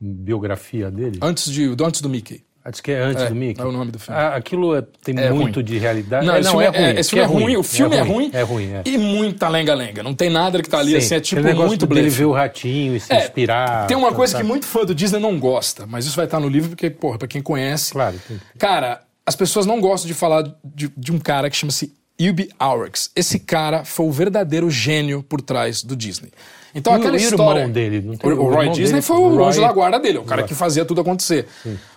biografia 0.00 0.90
dele. 0.90 1.18
Antes, 1.22 1.50
de, 1.50 1.74
antes 1.82 2.00
do 2.00 2.08
Mickey. 2.08 2.45
Acho 2.68 2.82
que 2.82 2.90
é 2.90 2.98
antes 3.00 3.22
É, 3.22 3.28
do 3.28 3.34
Mickey. 3.36 3.60
é 3.60 3.64
o 3.64 3.70
nome 3.70 3.92
do 3.92 3.98
filme. 3.98 4.20
Ah, 4.20 4.34
aquilo 4.34 4.74
é- 4.74 4.82
tem 5.04 5.16
É 5.18 5.30
muito 5.30 5.56
ruim. 5.60 5.64
de 5.64 5.78
realidade. 5.78 6.26
Não, 6.26 6.34
É, 6.34 6.40
esse 6.40 6.50
filme 6.50 6.64
é, 6.64 6.68
é- 6.68 7.00
esse 7.00 7.10
filme 7.10 7.24
é 7.24 7.26
ruim, 7.28 7.56
o 7.56 7.62
filme 7.62 7.96
é 7.96 8.00
ruim. 8.00 8.30
É 8.32 8.42
ruim, 8.42 8.72
é. 8.72 8.82
E 8.84 8.98
muita 8.98 9.48
lenga-lenga. 9.48 10.02
Não 10.02 10.14
tem 10.14 10.28
nada 10.28 10.60
que 10.60 10.68
tá 10.68 10.78
ali, 10.78 10.96
assim, 10.96 11.14
é 11.14 11.20
tipo 11.20 11.40
muito 11.54 11.86
blefe. 11.86 12.10
ver 12.10 12.24
o 12.24 12.32
ratinho 12.32 12.96
e 12.96 13.00
se 13.00 13.12
É, 13.12 13.18
inspirar. 13.22 13.86
Tem 13.86 13.96
uma 13.96 14.12
coisa 14.12 14.32
sabe? 14.32 14.42
que 14.44 14.48
muito 14.48 14.66
fã 14.66 14.84
do 14.84 14.94
Disney 14.94 15.20
não 15.20 15.38
gosta, 15.38 15.86
mas 15.86 16.06
isso 16.06 16.16
vai 16.16 16.24
estar 16.24 16.40
no 16.40 16.48
livro 16.48 16.70
porque, 16.70 16.90
porra, 16.90 17.18
pra 17.18 17.28
quem 17.28 17.40
conhece. 17.40 17.92
Claro, 17.92 18.20
tem- 18.26 18.40
Cara, 18.58 19.00
as 19.24 19.36
pessoas 19.36 19.64
não 19.64 19.80
gostam 19.80 20.08
de 20.08 20.14
falar 20.14 20.42
de, 20.64 20.90
de 20.96 21.12
um 21.12 21.18
cara 21.20 21.48
que 21.48 21.56
chama-se 21.56 21.92
Ub 22.20 22.48
Aurix. 22.58 23.10
Esse 23.14 23.38
cara 23.38 23.84
foi 23.84 24.06
o 24.06 24.10
verdadeiro 24.10 24.68
gênio 24.70 25.22
por 25.22 25.40
trás 25.40 25.82
do 25.84 25.94
Disney. 25.94 26.30
Então 26.78 26.92
E 26.92 26.96
aquela 26.96 27.14
o 27.14 27.16
história. 27.16 27.60
irmão 27.60 27.72
dele? 27.72 28.18
O, 28.22 28.28
o 28.28 28.50
Roy 28.54 28.68
Disney 28.68 28.86
dele- 28.86 29.02
foi 29.02 29.16
o 29.16 29.34
Roy- 29.34 29.48
anjo 29.48 29.60
da 29.62 29.72
guarda 29.72 29.98
dele, 29.98 30.18
o 30.18 30.24
cara 30.24 30.42
que 30.42 30.54
fazia 30.54 30.84
tudo 30.84 31.00
acontecer. 31.00 31.46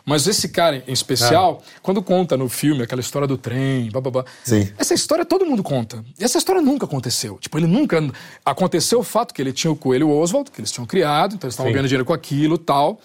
Mas 0.06 0.26
esse 0.26 0.48
cara 0.50 0.82
em 0.88 0.94
especial, 0.94 1.62
quando 1.84 2.02
conta 2.02 2.38
no 2.38 2.48
filme 2.48 2.82
aquela 2.82 3.02
história 3.02 3.28
do 3.28 3.38
trem, 3.38 3.90
blá, 3.92 4.00
blá, 4.02 4.10
blá, 4.12 4.26
Sim. 4.44 4.70
essa 4.78 4.94
história 4.94 5.26
todo 5.26 5.46
mundo 5.46 5.62
conta. 5.62 6.04
E 6.18 6.24
essa 6.24 6.38
história 6.38 6.62
nunca 6.62 6.86
aconteceu. 6.86 7.38
Tipo, 7.42 7.58
ele 7.60 7.68
nunca. 7.68 8.02
Aconteceu 8.46 9.00
o 9.00 9.04
fato 9.04 9.34
que 9.34 9.42
ele 9.42 9.52
tinha 9.52 9.70
o 9.70 9.76
coelho 9.76 10.10
Oswald, 10.10 10.50
que 10.50 10.62
eles 10.62 10.72
tinham 10.72 10.86
criado, 10.86 11.36
então 11.36 11.46
eles 11.48 11.54
estavam 11.56 11.70
Sim. 11.70 11.74
ganhando 11.74 11.88
dinheiro 11.90 12.06
com 12.06 12.14
aquilo 12.14 12.56
e 12.56 12.60
tal. 12.60 13.00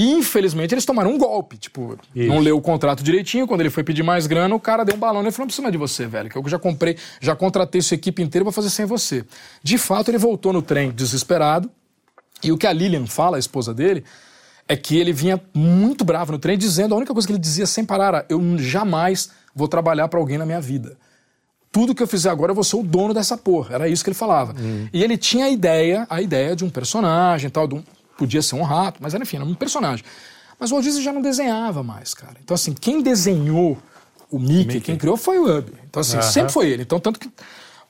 E 0.00 0.12
infelizmente 0.12 0.72
eles 0.72 0.84
tomaram 0.84 1.10
um 1.10 1.18
golpe. 1.18 1.56
Tipo, 1.56 1.98
não 2.28 2.38
leu 2.38 2.56
o 2.56 2.60
contrato 2.62 3.02
direitinho. 3.02 3.48
Quando 3.48 3.62
ele 3.62 3.70
foi 3.70 3.82
pedir 3.82 4.04
mais 4.04 4.28
grana, 4.28 4.54
o 4.54 4.60
cara 4.60 4.84
deu 4.84 4.94
um 4.94 4.98
balão 4.98 5.26
e 5.26 5.32
falou: 5.32 5.40
não 5.40 5.46
precisa 5.46 5.62
mais 5.62 5.72
de 5.72 5.78
você, 5.78 6.06
velho. 6.06 6.30
Que 6.30 6.36
eu 6.38 6.48
já 6.48 6.58
comprei, 6.58 6.96
já 7.20 7.34
contratei 7.34 7.80
sua 7.82 7.96
equipe 7.96 8.22
inteira, 8.22 8.44
vou 8.44 8.52
fazer 8.52 8.70
sem 8.70 8.86
você. 8.86 9.24
De 9.62 9.76
fato, 9.76 10.08
ele 10.10 10.18
voltou 10.18 10.52
no 10.52 10.62
trem 10.62 10.90
desesperado. 10.92 11.68
E 12.44 12.52
o 12.52 12.56
que 12.56 12.66
a 12.68 12.72
Lilian 12.72 13.06
fala, 13.06 13.36
a 13.38 13.40
esposa 13.40 13.74
dele, 13.74 14.04
é 14.68 14.76
que 14.76 14.96
ele 14.96 15.12
vinha 15.12 15.40
muito 15.52 16.04
bravo 16.04 16.30
no 16.30 16.38
trem, 16.38 16.56
dizendo, 16.56 16.94
a 16.94 16.96
única 16.96 17.12
coisa 17.12 17.26
que 17.26 17.32
ele 17.32 17.40
dizia 17.40 17.66
sem 17.66 17.84
parar 17.84 18.06
era: 18.08 18.26
eu 18.28 18.40
jamais 18.58 19.30
vou 19.52 19.66
trabalhar 19.66 20.06
pra 20.06 20.20
alguém 20.20 20.38
na 20.38 20.46
minha 20.46 20.60
vida. 20.60 20.96
Tudo 21.72 21.94
que 21.94 22.02
eu 22.02 22.06
fizer 22.06 22.30
agora 22.30 22.52
eu 22.52 22.54
vou 22.54 22.62
ser 22.64 22.76
o 22.76 22.82
dono 22.84 23.12
dessa 23.12 23.36
porra. 23.36 23.74
Era 23.74 23.88
isso 23.88 24.02
que 24.04 24.10
ele 24.10 24.14
falava. 24.14 24.54
E 24.92 25.02
ele 25.02 25.18
tinha 25.18 25.46
a 25.46 25.50
ideia, 25.50 26.06
a 26.08 26.22
ideia 26.22 26.54
de 26.56 26.64
um 26.64 26.70
personagem, 26.70 27.50
tal, 27.50 27.66
de 27.66 27.74
um- 27.74 27.82
podia 28.18 28.42
ser 28.42 28.56
um 28.56 28.62
rato, 28.62 28.98
mas 29.00 29.14
era, 29.14 29.22
enfim, 29.22 29.36
era 29.36 29.46
um 29.46 29.54
personagem. 29.54 30.04
Mas 30.58 30.70
o 30.70 30.74
Walt 30.74 30.84
Disney 30.84 31.02
já 31.02 31.12
não 31.12 31.22
desenhava 31.22 31.82
mais, 31.84 32.12
cara. 32.12 32.34
Então, 32.42 32.54
assim, 32.54 32.74
quem 32.74 33.00
desenhou 33.00 33.78
o 34.30 34.38
Mickey, 34.38 34.80
quem 34.80 34.96
criou 34.96 35.16
foi 35.16 35.38
o 35.38 35.58
Ub. 35.58 35.72
Então, 35.88 36.00
assim, 36.00 36.20
sempre 36.20 36.52
foi 36.52 36.68
ele. 36.68 36.82
Então, 36.82 36.98
tanto 36.98 37.20
que 37.20 37.30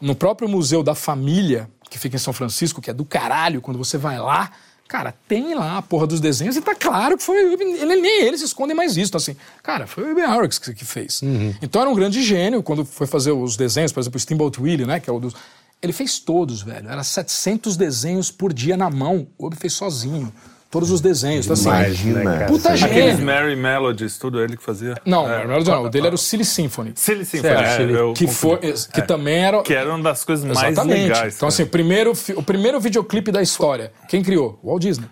no 0.00 0.14
próprio 0.14 0.48
Museu 0.48 0.82
da 0.82 0.94
Família, 0.94 1.68
que 1.90 1.98
fica 1.98 2.14
em 2.14 2.18
São 2.18 2.32
Francisco, 2.32 2.82
que 2.82 2.90
é 2.90 2.92
do 2.92 3.04
caralho, 3.06 3.62
quando 3.62 3.78
você 3.78 3.96
vai 3.96 4.18
lá, 4.18 4.50
cara, 4.86 5.14
tem 5.26 5.54
lá 5.54 5.78
a 5.78 5.82
porra 5.82 6.06
dos 6.06 6.20
desenhos 6.20 6.56
e 6.56 6.60
tá 6.60 6.74
claro 6.74 7.16
que 7.16 7.22
foi 7.24 7.44
o 7.46 7.54
Ub. 7.54 7.62
Ele, 7.62 7.96
nem 7.96 8.22
eles 8.22 8.42
escondem 8.42 8.76
mais 8.76 8.98
isso. 8.98 9.08
Então, 9.08 9.18
assim, 9.18 9.34
cara, 9.62 9.86
foi 9.86 10.04
o 10.04 10.12
Ub 10.12 10.20
Aurix 10.20 10.58
que, 10.58 10.74
que 10.74 10.84
fez. 10.84 11.22
Então, 11.62 11.80
era 11.80 11.90
um 11.90 11.94
grande 11.94 12.22
gênio 12.22 12.62
quando 12.62 12.84
foi 12.84 13.06
fazer 13.06 13.32
os 13.32 13.56
desenhos, 13.56 13.92
por 13.92 14.00
exemplo, 14.00 14.18
o 14.18 14.20
Steamboat 14.20 14.60
Willie, 14.60 14.86
né, 14.86 15.00
que 15.00 15.08
é 15.08 15.12
o 15.12 15.18
dos... 15.18 15.34
Ele 15.82 15.92
fez 15.92 16.18
todos, 16.18 16.62
velho. 16.62 16.88
Era 16.88 17.02
700 17.04 17.76
desenhos 17.76 18.30
por 18.30 18.52
dia 18.52 18.76
na 18.76 18.90
mão. 18.90 19.28
O 19.38 19.46
Ub 19.46 19.54
fez 19.56 19.72
sozinho. 19.74 20.32
Todos 20.70 20.90
os 20.90 21.00
desenhos. 21.00 21.46
Então, 21.46 21.54
assim, 21.54 21.68
Imagina. 21.68 22.22
cara? 22.24 22.46
puta 22.46 22.68
Aqueles 22.74 22.94
gênio. 23.16 23.24
Merry 23.24 23.56
Melodies, 23.56 24.18
tudo 24.18 24.38
ele 24.38 24.54
que 24.56 24.62
fazia. 24.62 24.96
Não, 25.06 25.26
É. 25.30 25.46
não, 25.46 25.60
não, 25.60 25.84
o 25.84 25.88
dele 25.88 26.08
era 26.08 26.14
o 26.14 26.18
Silly 26.18 26.44
Symphony. 26.44 26.92
Silly 26.94 27.24
Symphony, 27.24 27.54
Certo, 27.54 27.64
é, 27.64 27.76
Silly. 27.76 28.14
Que, 28.14 28.26
foi, 28.26 28.58
que 28.92 29.00
também 29.02 29.36
era. 29.46 29.62
Que 29.62 29.72
era 29.72 29.88
uma 29.88 30.02
das 30.02 30.24
coisas 30.24 30.44
mais 30.44 30.72
Exatamente. 30.72 31.02
legais. 31.08 31.36
então, 31.36 31.48
assim, 31.48 31.62
o 31.62 31.66
primeiro, 31.68 32.12
o 32.36 32.42
primeiro 32.42 32.78
videoclipe 32.80 33.32
da 33.32 33.40
história, 33.40 33.92
quem 34.08 34.22
criou? 34.22 34.58
O 34.62 34.68
Walt 34.68 34.82
Disney. 34.82 35.06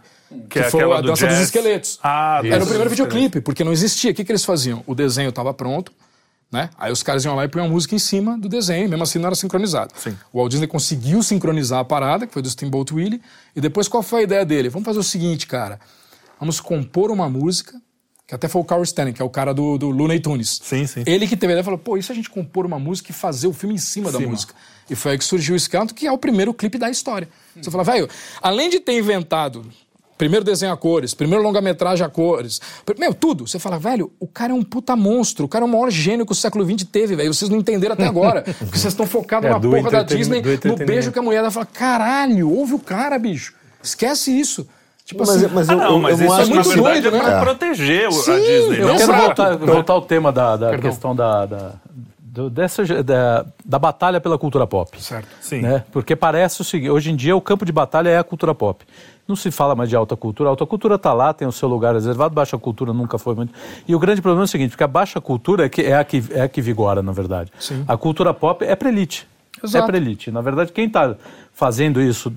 Que, 0.51 0.59
é 0.59 0.64
foi 0.64 0.83
a 0.83 1.01
do 1.01 1.07
Dança 1.07 1.27
dos. 1.27 1.39
Esqueletos. 1.39 1.99
Ah, 2.03 2.43
Era 2.45 2.62
o 2.62 2.67
primeiro 2.67 2.91
videoclipe, 2.91 3.41
porque 3.41 3.64
não 3.64 3.73
existia. 3.73 4.11
O 4.11 4.14
que, 4.14 4.25
que 4.25 4.33
eles 4.33 4.45
faziam? 4.45 4.83
O 4.87 4.95
desenho 4.95 5.31
estava 5.31 5.55
pronto, 5.55 5.91
né? 6.51 6.70
Aí 6.78 6.92
os 6.92 7.03
caras 7.03 7.24
iam 7.24 7.34
lá 7.34 7.44
e 7.44 7.49
punham 7.49 7.66
a 7.66 7.70
música 7.70 7.94
em 7.94 7.99
cima 7.99 8.38
do 8.38 8.49
desenho, 8.49 8.88
mesmo 8.88 9.03
assim 9.03 9.18
não 9.18 9.26
era 9.26 9.34
sincronizado. 9.34 9.92
Sim. 9.97 10.16
O 10.32 10.38
Walt 10.38 10.51
Disney 10.51 10.66
conseguiu 10.66 11.22
sincronizar 11.22 11.80
a 11.80 11.84
parada, 11.84 12.26
que 12.26 12.32
foi 12.32 12.42
do 12.42 12.49
Steamboat 12.49 12.94
Willie, 12.94 13.20
e 13.55 13.61
depois 13.61 13.88
qual 13.88 14.03
foi 14.03 14.20
a 14.20 14.22
ideia 14.22 14.44
dele? 14.44 14.68
Vamos 14.68 14.86
fazer 14.86 14.99
o 14.99 15.03
seguinte, 15.03 15.47
cara. 15.47 15.80
Vamos 16.38 16.61
compor 16.61 17.11
uma 17.11 17.28
música, 17.28 17.80
que 18.26 18.34
até 18.34 18.49
foi 18.49 18.61
o 18.61 18.64
Carl 18.64 18.82
Stanley, 18.82 19.12
que 19.14 19.22
é 19.22 19.24
o 19.24 19.30
cara 19.30 19.55
do, 19.55 19.78
do 19.78 19.88
Looney 19.90 20.20
Tunes. 20.20 20.61
Sim, 20.62 20.86
sim. 20.86 21.03
Ele 21.07 21.26
que 21.26 21.36
teve 21.36 21.53
a 21.53 21.55
ideia 21.55 21.64
falou, 21.64 21.78
pô, 21.78 21.97
e 21.97 22.03
se 22.03 22.11
a 22.11 22.14
gente 22.14 22.28
compor 22.28 22.66
uma 22.66 22.78
música 22.78 23.11
e 23.11 23.14
fazer 23.14 23.47
o 23.47 23.53
filme 23.53 23.74
em 23.76 23.78
cima, 23.78 24.11
da 24.11 24.18
Cima. 24.18 24.30
música? 24.30 24.55
E 24.90 24.94
foi 24.94 25.12
aí 25.12 25.18
que 25.18 25.24
surgiu 25.24 25.55
o 25.55 25.59
Scanto, 25.59 25.94
que 25.94 26.07
é 26.07 26.12
o 26.12 26.18
primeiro 26.18 26.53
clipe 26.53 26.76
da 26.78 26.90
história. 26.90 27.28
Você 27.61 27.70
fala, 27.70 27.84
velho, 27.84 28.09
além 28.42 28.68
de 28.68 28.80
ter 28.80 28.99
inventado 28.99 29.64
primeiro 30.19 30.45
desenho 30.45 30.73
a 30.73 30.77
cores, 30.77 31.14
primeiro 31.14 31.43
longa-metragem 31.43 32.05
a 32.07 32.09
cores, 32.09 32.61
meu, 32.99 33.12
tudo. 33.14 33.47
Você 33.47 33.59
fala, 33.59 33.79
velho, 33.79 34.11
o 34.19 34.27
cara 34.27 34.53
é 34.53 34.55
um 34.55 34.62
puta 34.62 34.97
monstro, 34.97 35.45
o 35.45 35.49
cara 35.49 35.64
é 35.64 35.69
o 35.69 35.71
maior 35.71 35.91
gênio 35.91 36.25
que 36.27 36.33
o 36.33 36.35
século 36.35 36.64
XX 36.64 36.85
teve, 36.91 37.17
velho. 37.17 37.33
Vocês 37.33 37.51
não 37.51 37.59
entenderam 37.59 37.95
até 37.95 38.07
agora. 38.07 38.43
porque 38.59 38.79
vocês 38.79 38.93
estão 38.93 39.07
focados 39.07 39.49
É, 39.49 39.53
na 39.53 39.61
porra 39.61 39.91
da 39.91 40.03
Disney, 40.03 40.43
no 40.64 40.77
beijo 40.77 41.12
que 41.12 41.19
a 41.19 41.23
mulher 41.23 41.43
dá. 41.43 41.51
Fala, 41.51 41.67
caralho, 41.67 42.51
ouve 42.51 42.75
o 42.75 42.79
cara, 42.79 43.19
bicho. 43.19 43.55
Esquece 43.83 44.31
isso. 44.39 44.67
Tipo 45.05 45.21
Mas, 45.25 45.45
assim, 45.45 45.55
mas 45.55 45.69
Ah, 45.69 45.73
eu, 45.73 45.79
não, 45.79 45.85
eu, 45.93 45.99
mas 46.01 46.21
eu 46.21 46.27
isso 46.27 46.35
não 46.35 46.41
acho 46.43 46.51
na 46.51 46.55
muito 46.57 46.69
verdade 46.71 47.01
doido, 47.03 47.17
é 47.17 47.21
pra 47.21 47.35
né? 47.37 47.41
proteger 47.41 48.09
o- 48.09 48.12
Sim, 48.12 48.33
a 48.33 48.35
Disney. 48.39 48.81
eu 48.81 48.87
não 48.89 48.95
Eu 48.95 48.97
quero 48.97 49.12
voltar, 49.17 49.57
voltar 49.57 49.93
ao 49.93 50.03
tema 50.03 50.33
da, 50.33 50.57
da 50.57 50.79
questão 50.79 51.14
da, 51.14 51.47
da, 51.47 51.73
dessa, 52.51 52.85
da, 53.05 53.47
da 53.64 53.79
batalha 53.79 54.21
pela 54.21 54.37
cultura 54.37 54.67
pop. 54.67 55.01
Certo. 55.01 55.29
Sim. 55.41 55.61
né? 55.61 55.85
Porque 55.93 56.17
parece 56.17 56.61
o 56.61 56.64
seguinte, 56.64 56.91
hoje 56.91 57.12
em 57.12 57.14
dia 57.17 57.37
o 57.37 57.41
campo 57.41 57.64
de 57.64 57.71
batalha 57.71 58.09
é 58.09 58.19
a 58.19 58.25
cultura 58.25 58.53
pop. 58.53 58.85
Não 59.27 59.35
se 59.35 59.51
fala 59.51 59.74
mais 59.74 59.89
de 59.89 59.97
alta 59.97 60.16
cultura, 60.16 60.49
a 60.49 60.53
alta 60.53 60.64
cultura 60.64 60.95
está 60.95 61.12
lá, 61.12 61.33
tem 61.35 61.49
o 61.49 61.53
seu 61.53 61.68
lugar 61.68 61.95
reservado, 61.95 62.35
baixa 62.35 62.57
cultura 62.57 62.93
nunca 62.93 63.18
foi 63.18 63.35
muito. 63.35 63.53
E 63.87 63.95
o 63.95 63.99
grande 63.99 64.22
problema 64.22 64.45
é 64.45 64.47
o 64.47 64.49
seguinte, 64.49 64.70
porque 64.70 64.85
a 64.85 64.89
baixa 64.89 65.20
cultura 65.20 65.66
é, 65.66 65.68
que, 65.68 65.83
é, 65.83 65.97
a, 65.97 66.05
que, 66.05 66.22
é 66.31 66.43
a 66.43 66.49
que 66.49 66.61
vigora, 66.61 67.03
na 67.03 67.12
verdade. 67.12 67.51
Sim. 67.59 67.85
A 67.89 67.97
cultura 67.97 68.33
pop 68.33 68.64
é 68.64 68.77
para 68.77 68.89
elite. 68.89 69.27
Exato. 69.62 69.85
É 69.85 69.87
para 69.87 69.97
elite. 69.97 70.31
Na 70.31 70.41
verdade, 70.41 70.70
quem 70.70 70.87
está 70.87 71.16
fazendo 71.53 72.01
isso 72.01 72.33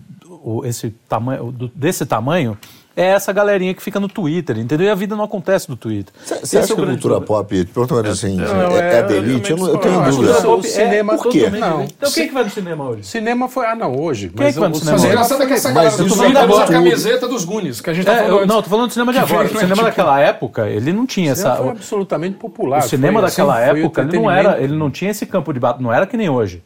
esse 0.63 0.89
tamanho, 1.07 1.51
desse 1.75 2.05
tamanho 2.05 2.57
é 3.01 3.05
essa 3.11 3.31
galerinha 3.31 3.73
que 3.73 3.81
fica 3.81 3.99
no 3.99 4.07
Twitter, 4.07 4.57
entendeu? 4.57 4.87
E 4.87 4.89
a 4.89 4.95
vida 4.95 5.15
não 5.15 5.23
acontece 5.23 5.69
no 5.69 5.75
Twitter. 5.75 6.13
Você 6.23 6.35
Esse 6.43 6.57
acha 6.57 6.73
é 6.73 6.75
que 6.75 6.81
a 6.81 6.85
cultura 6.85 7.21
problema. 7.21 7.25
pop, 7.43 7.65
pergunta 7.65 7.93
uma 7.93 8.01
coisa 8.03 8.11
assim, 8.11 8.35
não, 8.35 8.71
é, 8.77 8.97
é 8.99 9.03
da 9.03 9.13
é- 9.13 9.17
elite? 9.17 9.51
Eu, 9.51 9.57
não- 9.57 9.67
eu 9.67 9.73
eu 9.73 9.79
tenho 9.79 9.93
dúvida. 10.03 10.15
Cultura 10.33 10.41
pop 10.41 10.67
O 10.67 10.69
cinema- 10.69 11.13
é 11.13 11.17
por 11.17 11.29
quê? 11.31 11.49
Não. 11.49 11.83
Então 11.83 12.11
quem 12.11 12.23
é 12.23 12.27
que 12.27 12.33
vai 12.33 12.43
no 12.43 12.49
cinema 12.49 12.89
hoje? 12.89 13.03
Cinema 13.05 13.47
foi. 13.47 13.65
Ah, 13.65 13.75
não, 13.75 13.95
hoje. 13.95 14.29
Quem 14.29 14.47
é 14.47 14.51
que 14.53 14.59
vai 14.59 14.69
no 14.69 14.75
cinema? 14.75 14.97
Mas 14.97 15.05
engraçado 15.05 15.43
é 15.43 15.45
que 15.45 15.53
essa 15.53 15.71
galera 15.71 15.95
Goonies 15.95 16.33
dá 16.33 16.45
usa 16.45 16.63
a 16.63 16.67
camiseta 16.67 17.27
dos 17.27 17.45
Goonies, 17.45 17.81
que 17.81 17.89
a 17.89 17.93
gente 17.93 18.05
tá 18.05 18.13
É, 18.13 18.23
falando 18.27 18.45
não, 18.47 18.61
tô 18.61 18.69
falando 18.69 18.87
do 18.87 18.93
cinema 18.93 19.13
de 19.13 19.19
agora. 19.19 19.45
O 19.45 19.49
cinema 19.49 19.73
tipo- 19.75 19.85
daquela 19.85 20.19
época, 20.19 20.67
ele 20.67 20.91
não 20.91 21.05
tinha 21.05 21.29
O 21.29 21.33
essa. 21.33 21.55
cinema 21.55 21.71
absolutamente 21.71 22.37
popular. 22.37 22.79
o 22.79 22.81
cinema 22.89 23.21
daquela 23.21 23.59
assim, 23.59 23.79
época, 23.79 24.01
ele 24.01 24.17
não, 24.19 24.29
era, 24.31 24.61
ele 24.61 24.75
não 24.75 24.89
tinha 24.91 25.11
esse 25.11 25.25
campo 25.25 25.53
de 25.53 25.59
batalha, 25.59 25.81
não 25.83 25.93
era 25.93 26.05
que 26.05 26.17
nem 26.17 26.29
hoje. 26.29 26.61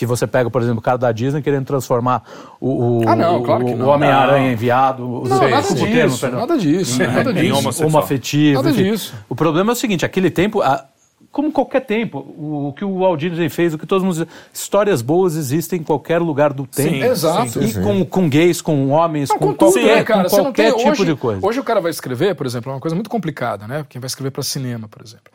Que 0.00 0.06
você 0.06 0.26
pega, 0.26 0.48
por 0.48 0.62
exemplo, 0.62 0.78
o 0.78 0.82
cara 0.82 0.96
da 0.96 1.12
Disney 1.12 1.42
querendo 1.42 1.66
transformar 1.66 2.22
o, 2.58 3.00
o, 3.02 3.02
Ah, 3.06 3.14
não, 3.14 3.42
claro 3.42 3.66
o- 3.66 3.82
o 3.82 3.86
Homem-Aranha 3.86 4.50
enviado. 4.50 5.04
o- 5.06 5.28
Não, 5.28 5.38
nada 5.38 5.60
disso, 5.60 5.76
termo, 5.86 6.16
perdão. 6.18 6.40
nada 6.40 6.56
disso, 6.56 6.98
nada 6.98 7.30
Em 7.32 7.34
disso. 7.34 7.58
homossexual. 7.58 7.88
homoafetivo. 7.90 8.62
Nada 8.62 8.70
enfim. 8.70 8.92
disso. 8.92 9.14
O 9.28 9.34
problema 9.36 9.72
é 9.72 9.74
o 9.74 9.76
seguinte, 9.76 10.06
aquele 10.06 10.30
tempo, 10.30 10.62
a- 10.62 10.86
como 11.30 11.52
qualquer 11.52 11.80
tempo, 11.82 12.18
o, 12.18 12.68
o 12.68 12.72
que 12.72 12.82
o 12.82 13.00
Walt 13.00 13.20
Disney 13.20 13.50
fez, 13.50 13.74
o 13.74 13.78
que 13.78 13.86
todos 13.86 14.02
mundo 14.02 14.26
histórias 14.54 15.02
boas 15.02 15.36
existem 15.36 15.80
em 15.80 15.82
qualquer 15.82 16.18
lugar 16.18 16.54
do 16.54 16.66
tempo. 16.66 16.88
Sim, 16.88 17.02
Exato. 17.04 17.62
E 17.62 17.74
com, 17.74 18.02
com 18.06 18.26
gays, 18.26 18.62
com 18.62 18.88
homens, 18.88 19.28
Não, 19.28 19.36
com, 19.38 19.46
com 19.48 19.52
tudo, 19.52 19.72
qualquer, 19.74 19.96
né, 19.96 20.02
cara? 20.02 20.30
com 20.30 20.36
qualquer 20.44 20.70
tem- 20.72 20.78
tipo 20.78 20.90
hoje, 20.92 21.04
de 21.04 21.14
coisa. 21.14 21.46
Hoje 21.46 21.60
o 21.60 21.62
cara 21.62 21.78
vai 21.82 21.90
escrever, 21.90 22.34
por 22.34 22.46
exemplo, 22.46 22.70
é 22.72 22.74
uma 22.74 22.80
coisa 22.80 22.94
muito 22.94 23.10
complicada, 23.10 23.68
né? 23.68 23.84
Quem 23.86 24.00
vai 24.00 24.06
escrever 24.06 24.30
para 24.30 24.42
cinema, 24.42 24.88
por 24.88 25.02
exemplo. 25.04 25.30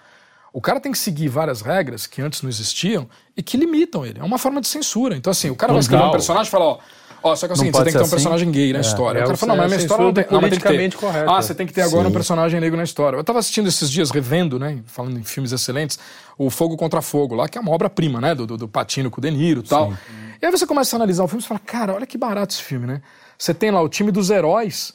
O 0.55 0.61
cara 0.61 0.79
tem 0.79 0.89
que 0.89 0.97
seguir 0.97 1.27
várias 1.27 1.59
regras 1.59 2.07
que 2.07 2.21
antes 2.21 2.41
não 2.41 2.49
existiam 2.49 3.09
e 3.35 3.43
que 3.43 3.57
limitam 3.57 4.05
ele. 4.05 4.19
É 4.21 4.23
uma 4.23 4.37
forma 4.37 4.61
de 4.61 4.69
censura. 4.69 5.13
Então, 5.17 5.29
assim, 5.29 5.49
o 5.49 5.55
cara 5.55 5.73
vai 5.73 5.81
escrever 5.81 6.05
um 6.05 6.11
personagem 6.11 6.47
e 6.47 6.49
fala, 6.49 6.63
ó. 6.63 6.77
Ó, 7.21 7.35
só 7.35 7.45
que 7.45 7.51
é 7.51 7.55
o 7.55 7.57
Não 7.57 7.65
seguinte, 7.65 7.73
você 7.75 7.83
tem 7.83 7.91
que 7.91 7.91
ter 7.91 7.99
um 7.99 8.01
assim. 8.03 8.11
personagem 8.11 8.51
gay 8.51 8.71
na 8.71 8.79
história. 8.79 9.19
é 9.19 9.23
o 9.23 9.25
cara 9.25 9.37
fala, 9.37 9.51
não, 9.51 9.57
mas 9.57 9.65
é 9.65 9.67
minha 9.67 9.79
a 9.79 9.81
história 9.81 10.05
não 10.05 10.13
tem. 10.13 10.23
censura 10.23 10.33
Não, 10.33 10.41
mas 10.41 10.49
tem 10.51 10.59
que 10.59 10.63
ter. 10.63 10.69
politicamente 10.69 10.95
correta. 10.97 11.31
Ah, 11.37 11.41
você 11.41 11.55
tem 11.55 11.67
que 11.67 11.73
ter 11.73 11.81
agora 11.81 12.03
um 12.07 12.09
Sim. 12.09 12.13
personagem 12.13 12.61
negro 12.61 12.77
na 12.77 12.83
história. 12.85 13.17
Eu 13.17 13.23
tava 13.25 13.39
assistindo 13.39 13.67
esses 13.67 13.91
dias, 13.91 14.11
revendo, 14.11 14.57
né? 14.57 14.79
Falando 14.85 15.19
em 15.19 15.23
filmes 15.25 15.51
excelentes, 15.51 15.99
o 16.37 16.49
Fogo 16.49 16.77
contra 16.77 17.01
Fogo, 17.01 17.35
lá, 17.35 17.49
que 17.49 17.57
é 17.57 17.61
uma 17.61 17.71
obra-prima, 17.73 18.21
né? 18.21 18.33
Do, 18.33 18.47
do, 18.47 18.55
do 18.55 18.67
Patino 18.69 19.11
com 19.11 19.19
o 19.19 19.21
De 19.21 19.31
Niro 19.31 19.59
e 19.59 19.63
tal. 19.63 19.93
E 20.41 20.45
aí 20.45 20.49
você 20.49 20.65
começa 20.65 20.95
a 20.95 20.97
analisar 20.97 21.25
o 21.25 21.27
filme 21.27 21.43
e 21.43 21.45
fala, 21.45 21.59
cara, 21.59 21.95
olha 21.95 22.05
que 22.05 22.17
barato 22.17 22.53
esse 22.53 22.63
filme, 22.63 22.87
né? 22.87 23.01
Você 23.37 23.53
tem 23.53 23.71
lá 23.71 23.81
o 23.81 23.89
time 23.89 24.09
dos 24.09 24.29
heróis. 24.29 24.93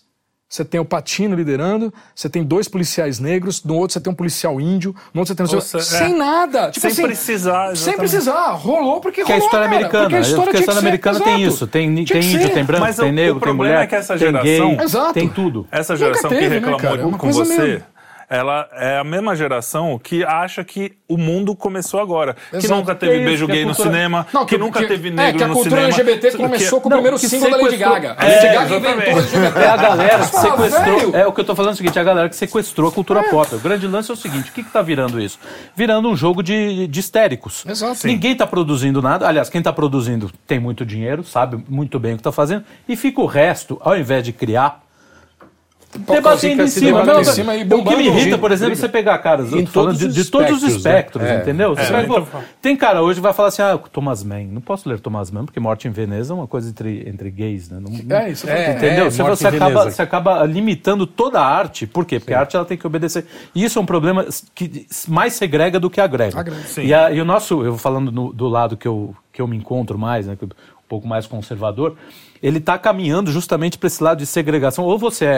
Você 0.53 0.65
tem 0.65 0.81
o 0.81 0.85
Patino 0.85 1.37
liderando, 1.37 1.95
você 2.13 2.29
tem 2.29 2.43
dois 2.43 2.67
policiais 2.67 3.21
negros, 3.21 3.63
no 3.63 3.77
outro 3.77 3.93
você 3.93 4.01
tem 4.01 4.13
um 4.13 4.17
policial 4.17 4.61
índio, 4.61 4.93
no 5.15 5.21
outro 5.21 5.33
você 5.33 5.45
tem... 5.47 5.55
Ou 5.55 5.61
se- 5.61 5.81
sem 5.81 6.13
é. 6.13 6.17
nada! 6.17 6.71
Tipo 6.73 6.81
Sem 6.81 6.91
assim, 6.91 7.03
precisar, 7.05 7.67
Sem 7.67 7.73
exatamente. 7.73 7.99
precisar, 7.99 8.49
rolou 8.55 9.01
porque 9.01 9.23
Que 9.23 9.31
é 9.31 9.37
a 9.37 9.39
rolou, 9.39 9.47
história 9.47 9.67
cara, 9.69 9.77
americana. 9.79 10.03
Porque 10.07 10.17
a 10.17 10.21
história, 10.21 10.45
porque 10.45 10.51
a 10.51 10.59
que 10.59 10.61
história 10.63 10.81
ser, 10.81 10.87
americana 10.89 11.21
tem 11.21 11.35
exato. 11.43 11.55
isso. 11.55 11.67
Tem, 11.69 11.95
Tinha 11.95 12.07
tem 12.07 12.21
que 12.21 12.27
índio, 12.35 12.49
ser. 12.49 12.53
tem 12.55 12.65
branco, 12.65 12.81
Mas 12.85 12.97
tem 12.97 13.11
o- 13.11 13.13
negro, 13.13 13.31
o 13.31 13.35
tem 13.35 13.41
problema 13.43 13.75
mulher, 13.75 13.85
é 13.85 13.87
que 13.87 13.95
essa 13.95 14.19
tem 14.19 14.33
gay, 14.33 14.57
geração- 14.57 14.85
Exato. 14.85 15.13
tem 15.15 15.29
tudo. 15.29 15.69
Essa 15.71 15.95
geração 15.97 16.29
teve, 16.29 16.43
que 16.43 16.49
né, 16.49 16.55
reclamou 16.57 16.81
cara? 16.81 17.01
É 17.01 17.05
uma 17.05 17.17
com 17.19 17.31
você, 17.33 17.57
meio- 17.63 17.85
ela 18.31 18.69
é 18.73 18.97
a 18.99 19.03
mesma 19.05 19.35
geração 19.35 19.99
que 19.99 20.23
acha 20.25 20.63
que 20.63 20.93
o 21.09 21.19
mundo 21.19 21.55
começou 21.57 21.99
agora. 22.01 22.37
Que 22.51 22.59
Exato. 22.59 22.75
nunca 22.77 22.95
Que 22.95 23.01
teve 23.01 23.21
é 23.21 23.25
beijo 23.25 23.45
que 23.47 23.53
gay 23.53 23.63
no 23.65 23.71
cultura- 23.75 23.91
cinema, 23.91 24.27
Não, 24.33 24.47
que, 24.47 24.57
nunca 24.57 24.87
teve 24.87 25.11
negro 25.11 25.25
É, 25.25 25.33
que 25.37 25.43
a 25.43 25.49
no 25.49 25.55
cultura 25.55 25.77
cinema. 25.83 25.95
LGBT 25.95 26.31
que- 26.31 26.37
começou 26.37 26.81
com 26.81 26.89
o 26.89 26.93
primeiro 26.93 27.19
que 27.19 27.29
single 27.29 27.51
da 27.51 27.57
Lady 27.57 27.77
Gaga. 27.77 28.15
A 28.17 28.25
É, 28.25 28.35
Lady 28.37 28.55
Gaga 28.55 28.77
inventou 28.77 29.19
LGBT. 29.19 29.59
É 29.59 29.69
a 29.69 29.77
galera 29.77 30.19
que 30.29 30.37
Ah, 30.37 30.41
sequestrou. 30.41 31.17
É 31.17 31.27
o 31.27 31.33
que 31.33 31.41
eu 31.41 31.45
tô 31.45 31.55
falando 31.57 31.71
é 31.73 31.75
o 31.75 31.77
seguinte: 31.77 31.99
a 31.99 32.05
galera 32.05 32.29
que 32.29 32.37
sequestrou 32.37 32.89
a 32.89 32.93
cultura 32.93 33.25
pop. 33.25 33.53
O 33.55 33.59
grande 33.59 33.87
lance 33.89 34.11
é 34.11 34.15
o 34.15 34.17
seguinte: 34.17 34.51
o 34.51 34.53
que, 34.53 34.63
que 34.63 34.71
tá 34.71 34.81
virando 34.81 35.21
isso? 35.21 35.39
Virando 35.75 36.09
um 36.09 36.15
jogo 36.15 36.41
de, 36.43 36.87
de 36.87 37.01
histéricos. 37.01 37.67
Exato. 37.67 37.97
Sim. 37.97 38.09
Ninguém 38.09 38.37
tá 38.37 38.47
produzindo 38.47 39.03
nada. 39.03 39.27
Aliás, 39.27 39.49
quem 39.51 39.61
tá 39.61 39.73
produzindo 39.73 40.31
tem 40.47 40.61
muito 40.61 40.87
dinheiro, 40.87 41.25
sabe 41.25 41.63
muito 41.69 41.99
bem 41.99 42.15
o 42.15 42.17
que 42.17 42.23
tá 42.23 42.31
fazendo. 42.31 42.65
E 42.89 42.95
fica 42.95 43.21
o 43.21 43.27
resto, 43.27 43.77
ao 43.85 43.97
invés 43.99 44.23
de 44.25 44.33
criar. 44.33 44.83
Debatendo 45.93 46.39
fica 46.39 46.63
em 46.63 46.67
cima. 46.69 47.01
debatendo 47.01 47.21
em 47.21 47.25
cima 47.33 47.57
e 47.57 47.65
o 47.65 47.85
que 47.85 47.97
me 47.97 48.07
irrita, 48.07 48.39
por 48.39 48.53
exemplo, 48.53 48.75
é 48.75 48.77
você 48.77 48.89
pegar 48.89 49.19
caras, 49.19 49.53
Em 49.53 49.65
todos 49.67 49.99
de, 49.99 50.07
de 50.09 50.25
todos 50.31 50.63
os 50.63 50.77
espectros, 50.77 51.25
né? 51.25 51.37
É. 51.37 51.41
entendeu? 51.41 51.75
Você 51.75 51.83
É, 51.83 51.87
pega, 51.87 52.03
então- 52.05 52.27
tem 52.63 52.77
cara 52.77 53.03
hoje 53.03 53.17
que 53.19 53.23
vai 53.23 53.33
falar 53.33 53.49
assim, 53.49 53.61
ah, 53.63 53.77
Thomas 53.93 54.23
Mann. 54.23 54.47
Não 54.53 54.61
posso 54.61 54.89
ler 54.89 55.01
Thomas 55.01 55.33
Mann, 55.33 55.45
porque 55.45 55.59
Morte 55.59 55.89
em 55.89 55.91
Veneza 55.91 56.33
é 56.33 56.37
uma 56.37 56.47
coisa 56.47 56.71
entre, 56.71 57.09
entre 57.09 57.29
gays, 57.31 57.69
né? 57.71 57.81
Não- 57.81 57.91
não- 57.91 58.17
É, 58.17 58.31
isso 58.31 58.49
É, 58.49 58.71
Entendeu? 58.77 59.07
é, 59.07 59.11
você, 59.11 59.23
você 59.25 59.49
acaba, 59.49 59.91
você 59.91 60.03
acaba 60.03 60.45
limitando 60.47 61.09
toda 61.09 61.41
a 61.41 61.45
arte. 61.47 61.89
Por 61.89 62.05
quê? 62.05 62.21
Porque 62.21 62.35
a 62.35 62.39
arte 62.41 62.55
ela 62.55 62.65
tem 62.65 62.79
que 62.79 62.87
obedecer. 62.87 63.27
E 63.53 63.65
isso 63.65 63.77
é 63.79 63.83
um 63.83 63.87
problema 63.87 64.25
que 64.55 64.87
mais 65.09 65.33
segrega 65.33 65.81
do 65.81 65.91
que 65.91 66.01
agrega. 66.01 66.39
Agrega. 66.39 66.63
Sim. 66.69 66.83
E, 66.85 66.95
a- 66.95 67.11
e 67.11 67.21
o 67.21 67.25
nosso, 67.25 67.65
eu 67.65 67.77
falando 67.77 68.13
no- 68.13 68.33
do 68.33 68.47
lado 68.47 68.77
que 68.77 68.87
eu, 68.87 69.13
que 69.33 69.43
eu 69.43 69.49
me 69.49 69.57
encontro 69.57 69.99
mais, 69.99 70.27
né, 70.29 70.37
pouco 70.91 71.07
mais 71.07 71.25
conservador, 71.27 71.97
ele 72.43 72.59
está 72.59 72.77
caminhando 72.77 73.31
justamente 73.31 73.79
para 73.79 73.87
esse 73.87 74.03
lado 74.03 74.19
de 74.19 74.27
segregação. 74.27 74.85
Ou 74.85 74.99
você 74.99 75.25
é, 75.25 75.31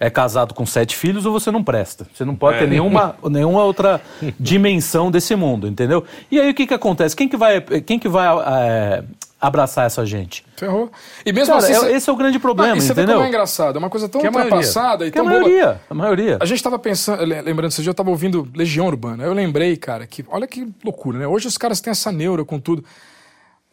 é, 0.00 0.06
é 0.06 0.10
casado 0.10 0.54
com 0.54 0.64
sete 0.64 0.94
filhos, 0.94 1.26
ou 1.26 1.32
você 1.32 1.50
não 1.50 1.64
presta. 1.64 2.06
Você 2.14 2.24
não 2.24 2.36
pode 2.36 2.58
É. 2.58 2.60
ter 2.60 2.68
nenhuma, 2.68 3.16
nenhuma 3.28 3.64
outra 3.64 4.00
dimensão 4.38 5.10
desse 5.10 5.34
mundo, 5.34 5.66
entendeu? 5.66 6.04
E 6.30 6.38
aí 6.40 6.50
o 6.50 6.54
que, 6.54 6.66
que 6.66 6.74
acontece? 6.74 7.16
Quem 7.16 7.28
que 7.28 7.36
vai, 7.36 7.60
quem 7.60 7.98
que 7.98 8.08
vai 8.08 8.28
é, 8.46 9.02
abraçar 9.40 9.86
essa 9.86 10.04
gente? 10.06 10.44
Ferrou. 10.56 10.90
E 11.24 11.32
mesmo 11.32 11.54
Cara, 11.54 11.66
assim... 11.74 11.86
é- 11.86 11.92
esse 11.96 12.08
é 12.08 12.12
o 12.12 12.16
grande 12.16 12.38
problema, 12.38 12.70
Não, 12.70 12.76
e 12.78 12.80
você 12.82 12.94
vê 12.94 13.00
entendeu? 13.02 13.16
como 13.16 13.26
é 13.26 13.28
engraçado. 13.30 13.76
É 13.76 13.78
uma 13.78 13.90
coisa 13.90 14.08
tão 14.08 14.20
Que 14.20 14.26
é 14.26 14.30
a 14.30 14.32
maioria. 14.32 14.54
ultrapassada 14.56 15.06
e 15.06 15.10
Que 15.10 15.18
a 15.18 15.22
tão 15.22 15.30
boba. 15.32 15.40
maioria, 15.44 15.80
a 15.90 15.94
maioria. 15.94 16.36
A 16.40 16.44
gente 16.44 16.62
tava 16.62 16.78
pensando, 16.78 17.24
le- 17.24 17.40
lembrando 17.42 17.70
esse 17.72 17.82
dia, 17.82 17.90
eu 17.90 17.94
tava 17.94 18.10
ouvindo 18.10 18.46
Legião 18.54 18.86
Urbana. 18.86 19.24
Eu 19.24 19.32
lembrei, 19.32 19.76
cara, 19.76 20.06
que 20.06 20.24
olha 20.28 20.46
que 20.46 20.68
loucura, 20.84 21.18
né? 21.18 21.26
Hoje 21.26 21.48
os 21.48 21.56
caras 21.58 21.80
têm 21.80 21.90
essa 21.90 22.12
neura 22.12 22.44
com 22.44 22.60
tudo. 22.60 22.84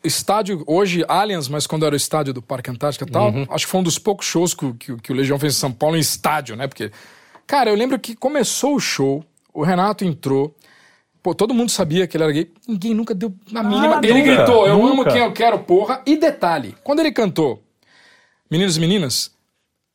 Estádio, 0.03 0.63
hoje 0.67 1.03
Allianz, 1.07 1.47
mas 1.47 1.65
quando 1.65 1.85
era 1.85 1.93
o 1.93 1.97
estádio 1.97 2.33
do 2.33 2.41
Parque 2.41 2.69
Antártica 2.69 3.05
e 3.07 3.11
tal, 3.11 3.31
acho 3.49 3.65
que 3.65 3.71
foi 3.71 3.79
um 3.79 3.83
dos 3.83 3.97
poucos 3.97 4.25
shows 4.25 4.53
que, 4.53 4.65
o- 4.65 4.73
que, 4.73 4.95
que 4.97 5.11
o 5.11 5.15
Legião 5.15 5.39
fez 5.39 5.55
em 5.55 5.59
São 5.59 5.71
Paulo 5.71 5.95
em 5.95 5.99
estádio, 5.99 6.55
né? 6.55 6.67
Porque, 6.67 6.91
cara, 7.47 7.69
eu 7.69 7.75
lembro 7.75 7.97
que 7.99 8.15
começou 8.15 8.75
o 8.75 8.79
show, 8.79 9.23
o 9.53 9.63
Renato 9.63 10.03
entrou, 10.03 10.55
pô, 11.21 11.33
todo 11.33 11.53
mundo 11.53 11.69
sabia 11.71 12.05
que 12.05 12.17
ele 12.17 12.23
era 12.23 12.33
gay, 12.33 12.51
ninguém 12.67 12.93
nunca 12.93 13.13
deu 13.15 13.33
na 13.51 13.63
mínima. 13.63 13.99
ele 14.03 14.13
nunca, 14.13 14.35
gritou, 14.35 14.67
eu 14.67 14.73
amo 14.73 14.95
nunca. 14.95 15.11
quem 15.13 15.21
eu 15.21 15.31
quero, 15.31 15.59
porra. 15.59 16.01
E 16.05 16.17
detalhe, 16.17 16.75
quando 16.83 16.99
ele 16.99 17.11
cantou, 17.11 17.63
Meninos 18.51 18.77
e 18.77 18.79
Meninas, 18.79 19.31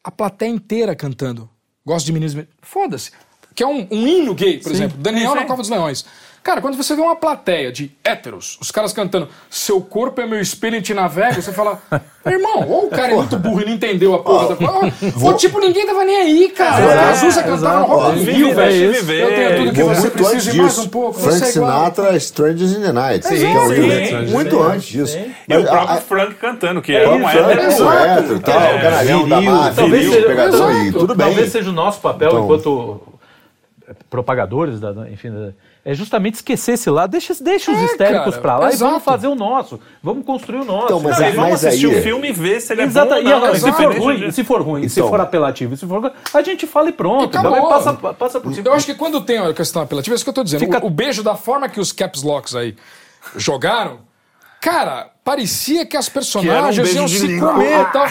a 0.02 0.10
plateia 0.10 0.48
inteira 0.50 0.96
cantando. 0.96 1.48
Gosto 1.84 2.06
de 2.06 2.12
meninos 2.12 2.32
e 2.32 2.36
meninas. 2.36 2.54
Foda-se. 2.62 3.12
Que 3.54 3.62
é 3.62 3.66
um, 3.66 3.86
um 3.90 4.06
hino 4.06 4.34
gay, 4.34 4.58
por 4.58 4.72
exemplo. 4.72 4.96
Daniel 4.98 5.34
na 5.34 5.44
Cova 5.44 5.62
dos 5.62 5.70
Leões. 5.70 6.04
Cara, 6.48 6.62
quando 6.62 6.78
você 6.78 6.96
vê 6.96 7.02
uma 7.02 7.14
plateia 7.14 7.70
de 7.70 7.90
héteros, 8.02 8.56
os 8.58 8.70
caras 8.70 8.90
cantando 8.90 9.28
Seu 9.50 9.82
corpo 9.82 10.18
é 10.22 10.26
meu 10.26 10.40
espelho 10.40 10.76
e 10.76 10.80
te 10.80 10.94
navega, 10.94 11.42
você 11.42 11.52
fala, 11.52 11.78
irmão, 12.26 12.66
ou 12.66 12.86
o 12.86 12.88
cara 12.88 13.12
é 13.12 13.16
muito 13.16 13.38
burro 13.38 13.60
e 13.60 13.66
não 13.66 13.72
entendeu 13.74 14.14
a 14.14 14.20
porra 14.20 14.48
da 14.48 14.56
porra. 14.56 14.90
Ou 15.22 15.34
tipo, 15.34 15.60
ninguém 15.60 15.84
tava 15.86 16.06
nem 16.06 16.16
aí, 16.16 16.48
cara. 16.48 16.82
É, 16.86 16.98
a 17.00 17.10
Azusa 17.10 17.42
cantava 17.42 17.80
no 17.80 17.84
Rock 17.84 18.18
in 18.20 18.22
Rio, 18.22 18.54
velho. 18.54 18.94
Eu 18.94 19.28
tenho 19.28 19.56
tudo 19.58 19.72
que 19.74 19.82
Vou 19.82 19.94
você 19.94 20.08
precisa 20.08 20.50
e 20.50 20.56
mais 20.56 20.78
um 20.78 20.88
pouco. 20.88 21.20
Frank 21.20 21.38
você 21.38 21.44
é. 21.44 21.52
Sinatra, 21.52 22.16
Strangers 22.16 22.72
in 22.72 22.80
the 22.80 22.92
Night. 22.92 23.26
Sim, 23.26 23.36
que 23.36 23.44
é 23.44 24.06
sim, 24.06 24.26
sim, 24.26 24.32
muito 24.32 24.56
sim. 24.56 24.62
antes 24.62 24.88
disso. 24.88 25.18
E 25.46 25.54
o 25.54 25.64
próprio 25.64 25.90
a- 25.90 26.00
Frank 26.00 26.34
cantando, 26.36 26.80
que 26.80 26.92
É 26.96 27.04
é 27.04 27.08
um 27.10 27.18
isso, 27.18 27.28
hétero. 27.28 28.36
é 28.36 28.38
tal, 28.38 28.58
É, 28.62 28.74
o 28.74 28.80
canalhão 28.80 29.28
da 29.28 29.36
pegador, 30.26 30.70
tudo 30.92 31.14
bem. 31.14 31.26
Talvez 31.26 31.52
seja 31.52 31.68
o 31.68 31.74
nosso 31.74 32.00
papel 32.00 32.28
Então- 32.28 32.44
enquanto 32.44 33.02
propagadores, 34.10 34.80
da, 34.80 34.90
enfim, 35.10 35.30
da- 35.30 35.52
é 35.84 35.94
justamente 35.94 36.34
esquecer 36.34 36.72
esse 36.72 36.90
lado. 36.90 37.10
Deixa, 37.10 37.34
deixa 37.42 37.70
os 37.72 37.78
É, 37.78 37.84
histéricos 37.84 38.30
cara, 38.34 38.42
pra 38.42 38.58
lá 38.58 38.66
e 38.66 38.74
exato. 38.74 38.90
vamos 38.90 39.04
fazer 39.04 39.26
o 39.28 39.34
nosso. 39.34 39.80
Vamos 40.02 40.24
construir 40.26 40.60
o 40.60 40.64
nosso. 40.64 40.84
Então, 40.86 41.00
mas 41.00 41.18
Não, 41.18 41.24
é- 41.24 41.28
e 41.30 41.32
vamos 41.32 41.50
mas 41.52 41.64
assistir 41.64 41.86
aí- 41.90 41.98
o 41.98 42.02
filme 42.02 42.28
e 42.28 42.32
ver 42.32 42.60
se 42.60 42.72
ele 42.72 42.82
é 42.82 42.84
Exato, 42.84 43.08
bom 43.08 43.14
ou 43.14 43.20
e 43.20 43.24
não. 43.24 43.54
se 43.54 43.72
for 43.72 43.98
ruim, 43.98 44.16
de- 44.18 44.32
se 44.32 44.44
for 44.44 44.62
ruim, 44.62 44.88
se 44.88 45.00
Então. 45.00 45.08
for 45.10 45.20
apelativo, 45.20 45.76
se 45.76 45.86
for 45.86 46.12
a 46.34 46.42
gente 46.42 46.66
fala 46.66 46.88
e 46.88 46.92
pronto. 46.92 47.36
Então, 47.38 47.68
passa, 47.68 47.92
passa 47.94 48.40
por 48.40 48.52
cima. 48.54 48.68
Eu 48.68 48.74
acho 48.74 48.86
que 48.86 48.94
quando 48.94 49.20
tem 49.20 49.38
a 49.38 49.52
questão 49.54 49.82
apelativa, 49.82 50.14
é 50.14 50.16
isso 50.16 50.24
que 50.24 50.30
eu 50.30 50.34
tô 50.34 50.44
dizendo. 50.44 50.60
Fica- 50.60 50.82
O, 50.84 50.88
o 50.88 50.90
beijo 50.90 51.22
da 51.22 51.34
forma 51.36 51.68
que 51.68 51.80
os 51.80 51.92
caps 51.92 52.22
locks 52.22 52.54
aí 52.54 52.76
jogaram, 53.36 54.00
cara, 54.60 55.08
parecia 55.24 55.86
que 55.86 55.96
as 55.96 56.08
personagens 56.08 56.76
beijo 56.76 56.96
iam 56.96 57.06
de 57.06 57.18
se 57.18 57.40
comer 57.40 57.80
e 57.80 57.84
tal. 57.86 58.06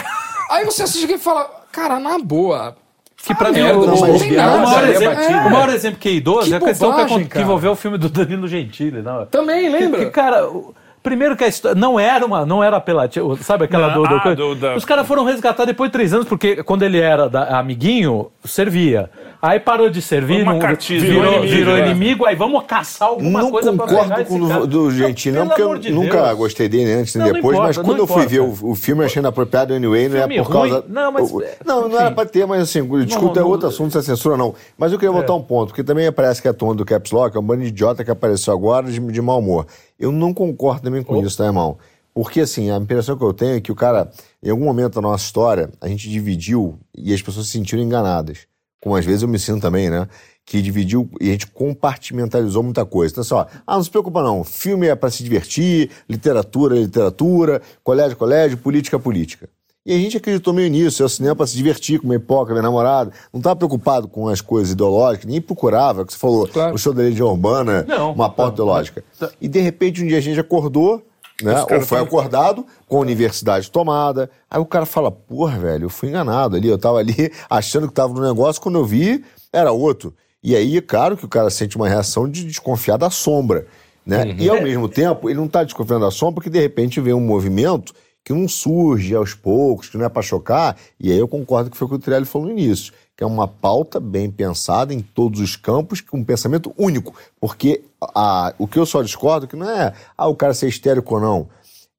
Aí 0.50 0.64
você 0.64 0.82
assiste 0.82 1.10
e 1.12 1.18
fala, 1.18 1.44
cara, 1.70 1.98
na 2.00 2.18
boa. 2.18 2.76
Que 3.24 3.34
pra 3.34 3.50
mim, 3.52 3.62
merda, 3.62 3.78
o, 3.78 3.86
maior 3.98 4.84
é 4.86 4.90
exemplo, 4.90 5.16
batido. 5.16 5.38
o 5.38 5.50
maior 5.50 5.68
exemplo 5.70 5.98
que 5.98 6.08
é 6.08 6.12
idoso 6.12 6.48
Que 6.48 6.54
é 6.54 6.56
a 6.56 6.60
questão 6.60 6.90
que, 6.92 6.96
bobagem, 7.02 7.26
que 7.26 7.38
envolveu 7.40 7.72
o 7.72 7.76
filme 7.76 7.98
do 7.98 8.08
Danilo 8.08 8.46
Gentili. 8.48 9.02
Não? 9.02 9.26
Também, 9.26 9.68
lembra? 9.68 10.00
Que, 10.04 10.10
cara, 10.10 10.46
o- 10.48 10.74
primeiro 11.02 11.36
que 11.36 11.44
a 11.44 11.48
história 11.48 11.78
não 11.78 11.98
era 11.98 12.24
uma, 12.24 12.46
não 12.46 12.62
era 12.62 12.76
apelativo, 12.76 13.36
sabe 13.42 13.64
aquela 13.64 13.88
Não, 13.94 14.02
do, 14.02 14.08
do, 14.08 14.14
ah, 14.14 14.34
do- 14.34 14.76
Os 14.76 14.84
caras 14.84 15.06
foram 15.06 15.24
resgatar 15.24 15.64
depois 15.64 15.88
de 15.90 15.92
três 15.92 16.14
anos, 16.14 16.26
porque 16.28 16.62
quando 16.62 16.82
ele 16.84 16.98
era 17.00 17.28
da- 17.28 17.58
amiguinho, 17.58 18.30
servia. 18.44 19.10
Aí 19.40 19.60
parou 19.60 19.88
de 19.88 20.02
servir, 20.02 20.44
não, 20.44 20.58
virou, 20.58 20.68
virou 20.98 21.36
inimigo, 21.44 21.46
virou 21.56 21.76
é. 21.76 21.86
inimigo, 21.90 22.26
aí 22.26 22.34
vamos 22.34 22.64
caçar 22.66 23.08
alguma 23.08 23.40
Não 23.40 23.50
coisa 23.52 23.72
pra 23.72 23.86
concordo 23.86 24.08
pegar 24.10 24.24
com 24.24 24.34
esse 24.34 24.44
o 24.44 24.48
cara. 24.48 24.66
do 24.66 24.90
Gentili, 24.90 25.36
não, 25.36 25.48
pelo 25.48 25.48
porque 25.48 25.62
eu 25.62 25.78
de 25.78 25.92
nunca 25.92 26.22
Deus. 26.26 26.38
gostei 26.38 26.68
dele 26.68 26.92
antes 26.92 27.14
nem 27.14 27.20
Não, 27.22 27.28
não 27.28 27.34
depois, 27.34 27.54
importa, 27.54 27.68
mas 27.68 27.76
não 27.76 27.84
quando 27.84 27.98
eu 28.00 28.06
fui 28.08 28.26
ver 28.26 28.40
o, 28.40 28.70
o 28.70 28.74
filme, 28.74 29.02
eu 29.02 29.06
achei 29.06 29.20
inapropriado 29.20 29.74
anyway, 29.74 30.08
não 30.08 30.16
é 30.18 30.42
por 30.42 30.50
causa. 30.50 30.74
ruim. 30.80 30.84
Não, 30.88 31.12
mas, 31.12 31.30
o- 31.30 31.42
não, 31.64 31.88
não 31.88 32.00
era 32.00 32.10
pra 32.10 32.26
ter, 32.26 32.46
mas 32.46 32.62
assim, 32.62 32.82
discuta 33.04 33.38
é 33.38 33.42
não- 33.42 33.48
outro 33.50 33.68
assunto, 33.68 33.92
se 33.92 33.98
é 33.98 34.02
censura 34.02 34.34
ou 34.34 34.38
não. 34.38 34.54
Mas 34.76 34.92
eu 34.92 34.98
queria 34.98 35.12
voltar 35.12 35.34
um 35.34 35.42
ponto, 35.42 35.68
porque 35.68 35.84
também 35.84 36.10
parece 36.10 36.42
que 36.42 36.48
a 36.48 36.52
turma 36.52 36.74
do 36.74 36.84
Caps 36.84 37.12
Lock 37.12 37.36
é 37.36 37.38
um 37.38 37.42
bando 37.44 37.62
de 37.62 37.68
idiota 37.68 38.04
que 38.04 38.10
apareceu 38.10 38.52
agora 38.52 38.90
de, 38.90 38.98
de 38.98 39.22
mau 39.22 39.38
humor. 39.38 39.66
Eu 40.00 40.10
não 40.10 40.34
concordo 40.34 40.82
também 40.82 41.02
com 41.04 41.22
isso, 41.24 41.36
tá, 41.38 41.44
irmão? 41.44 41.78
Porque, 42.12 42.40
assim, 42.40 42.72
a 42.72 42.76
impressão 42.76 43.16
que 43.16 43.22
eu 43.24 43.32
tenho 43.32 43.56
é 43.56 43.60
que 43.60 43.70
o 43.70 43.76
cara, 43.76 44.10
em 44.42 44.50
algum 44.50 44.64
momento 44.64 44.94
da 44.96 45.00
nossa 45.00 45.24
história, 45.24 45.70
a 45.80 45.86
gente 45.86 46.10
dividiu 46.10 46.76
e 46.96 47.14
as 47.14 47.22
pessoas 47.22 47.46
se 47.46 47.52
sentiram 47.52 47.80
enganadas. 47.84 48.38
Como 48.80 48.94
às 48.96 49.04
vezes 49.04 49.22
eu 49.22 49.28
me 49.28 49.38
sinto 49.38 49.60
também, 49.60 49.90
né? 49.90 50.06
Que 50.44 50.62
dividiu 50.62 51.10
e 51.20 51.28
a 51.28 51.32
gente 51.32 51.46
compartimentalizou 51.48 52.62
muita 52.62 52.84
coisa. 52.84 53.12
Então, 53.12 53.22
assim, 53.22 53.34
ó, 53.34 53.46
ah, 53.66 53.76
não 53.76 53.82
se 53.82 53.90
preocupa 53.90 54.22
não, 54.22 54.44
filme 54.44 54.86
é 54.86 54.94
para 54.94 55.10
se 55.10 55.22
divertir, 55.22 55.90
literatura 56.08 56.76
é 56.76 56.80
literatura, 56.80 57.60
colégio 57.82 58.12
é 58.12 58.16
colégio, 58.16 58.56
política 58.58 58.96
é 58.96 58.98
política. 59.00 59.48
E 59.86 59.94
a 59.94 59.98
gente 59.98 60.18
acreditou 60.18 60.52
meio 60.52 60.68
nisso, 60.68 61.02
é 61.02 61.06
o 61.06 61.08
cinema 61.08 61.34
para 61.34 61.46
se 61.46 61.56
divertir, 61.56 61.98
comer 61.98 62.18
pipoca, 62.20 62.52
ver 62.52 62.62
namorado. 62.62 63.10
Não 63.32 63.40
estava 63.40 63.56
preocupado 63.56 64.06
com 64.06 64.28
as 64.28 64.40
coisas 64.42 64.72
ideológicas, 64.72 65.30
nem 65.30 65.40
procurava, 65.40 66.04
que 66.04 66.12
você 66.12 66.18
falou, 66.18 66.46
Claro. 66.46 66.74
o 66.74 66.78
show 66.78 66.92
da 66.92 67.02
Legião 67.02 67.28
Urbana, 67.28 67.86
Não. 67.88 68.12
uma 68.12 68.28
pauta 68.28 68.54
ideológica. 68.56 69.02
E 69.40 69.48
de 69.48 69.60
repente 69.60 70.02
um 70.02 70.06
dia 70.06 70.18
a 70.18 70.20
gente 70.20 70.38
acordou, 70.38 71.02
né? 71.42 71.64
Ou 71.70 71.80
foi 71.80 72.00
acordado 72.00 72.66
com 72.86 72.96
a 72.96 73.00
universidade 73.00 73.70
tomada. 73.70 74.30
Aí 74.50 74.60
o 74.60 74.66
cara 74.66 74.84
fala, 74.84 75.10
porra, 75.10 75.58
velho, 75.58 75.84
eu 75.84 75.90
fui 75.90 76.08
enganado 76.08 76.56
ali, 76.56 76.68
eu 76.68 76.78
tava 76.78 76.98
ali 76.98 77.32
achando 77.48 77.88
que 77.88 77.94
tava 77.94 78.12
no 78.12 78.20
negócio, 78.20 78.60
quando 78.60 78.78
eu 78.78 78.84
vi, 78.84 79.24
era 79.52 79.72
outro. 79.72 80.14
E 80.42 80.54
aí, 80.54 80.80
claro 80.80 81.16
que 81.16 81.24
o 81.24 81.28
cara 81.28 81.50
sente 81.50 81.76
uma 81.76 81.88
reação 81.88 82.28
de 82.28 82.44
desconfiar 82.44 82.96
da 82.96 83.10
sombra. 83.10 83.66
Né? 84.06 84.34
E 84.38 84.48
ao 84.48 84.62
mesmo 84.62 84.88
tempo, 84.88 85.28
ele 85.28 85.38
não 85.38 85.46
está 85.46 85.62
desconfiando 85.62 86.04
da 86.04 86.10
sombra 86.10 86.36
porque 86.36 86.50
de 86.50 86.58
repente 86.58 87.00
vem 87.00 87.12
um 87.12 87.20
movimento 87.20 87.92
que 88.24 88.32
não 88.32 88.48
surge 88.48 89.14
aos 89.14 89.34
poucos, 89.34 89.88
que 89.88 89.98
não 89.98 90.06
é 90.06 90.08
para 90.08 90.22
chocar. 90.22 90.76
E 90.98 91.10
aí 91.10 91.18
eu 91.18 91.28
concordo 91.28 91.70
que 91.70 91.76
foi 91.76 91.86
o 91.86 91.90
que 91.90 91.96
o 91.96 91.98
Trelli 91.98 92.24
falou 92.24 92.46
no 92.48 92.52
início, 92.52 92.92
que 93.18 93.24
é 93.24 93.26
uma 93.26 93.48
pauta 93.48 93.98
bem 93.98 94.30
pensada 94.30 94.94
em 94.94 95.00
todos 95.00 95.40
os 95.40 95.56
campos, 95.56 96.00
com 96.00 96.18
um 96.18 96.24
pensamento 96.24 96.72
único. 96.78 97.12
Porque 97.40 97.82
a, 98.00 98.54
o 98.56 98.68
que 98.68 98.78
eu 98.78 98.86
só 98.86 99.02
discordo 99.02 99.46
é 99.46 99.48
que 99.48 99.56
não 99.56 99.68
é 99.68 99.92
ah, 100.16 100.28
o 100.28 100.36
cara 100.36 100.54
ser 100.54 100.68
histérico 100.68 101.16
ou 101.16 101.20
não, 101.20 101.48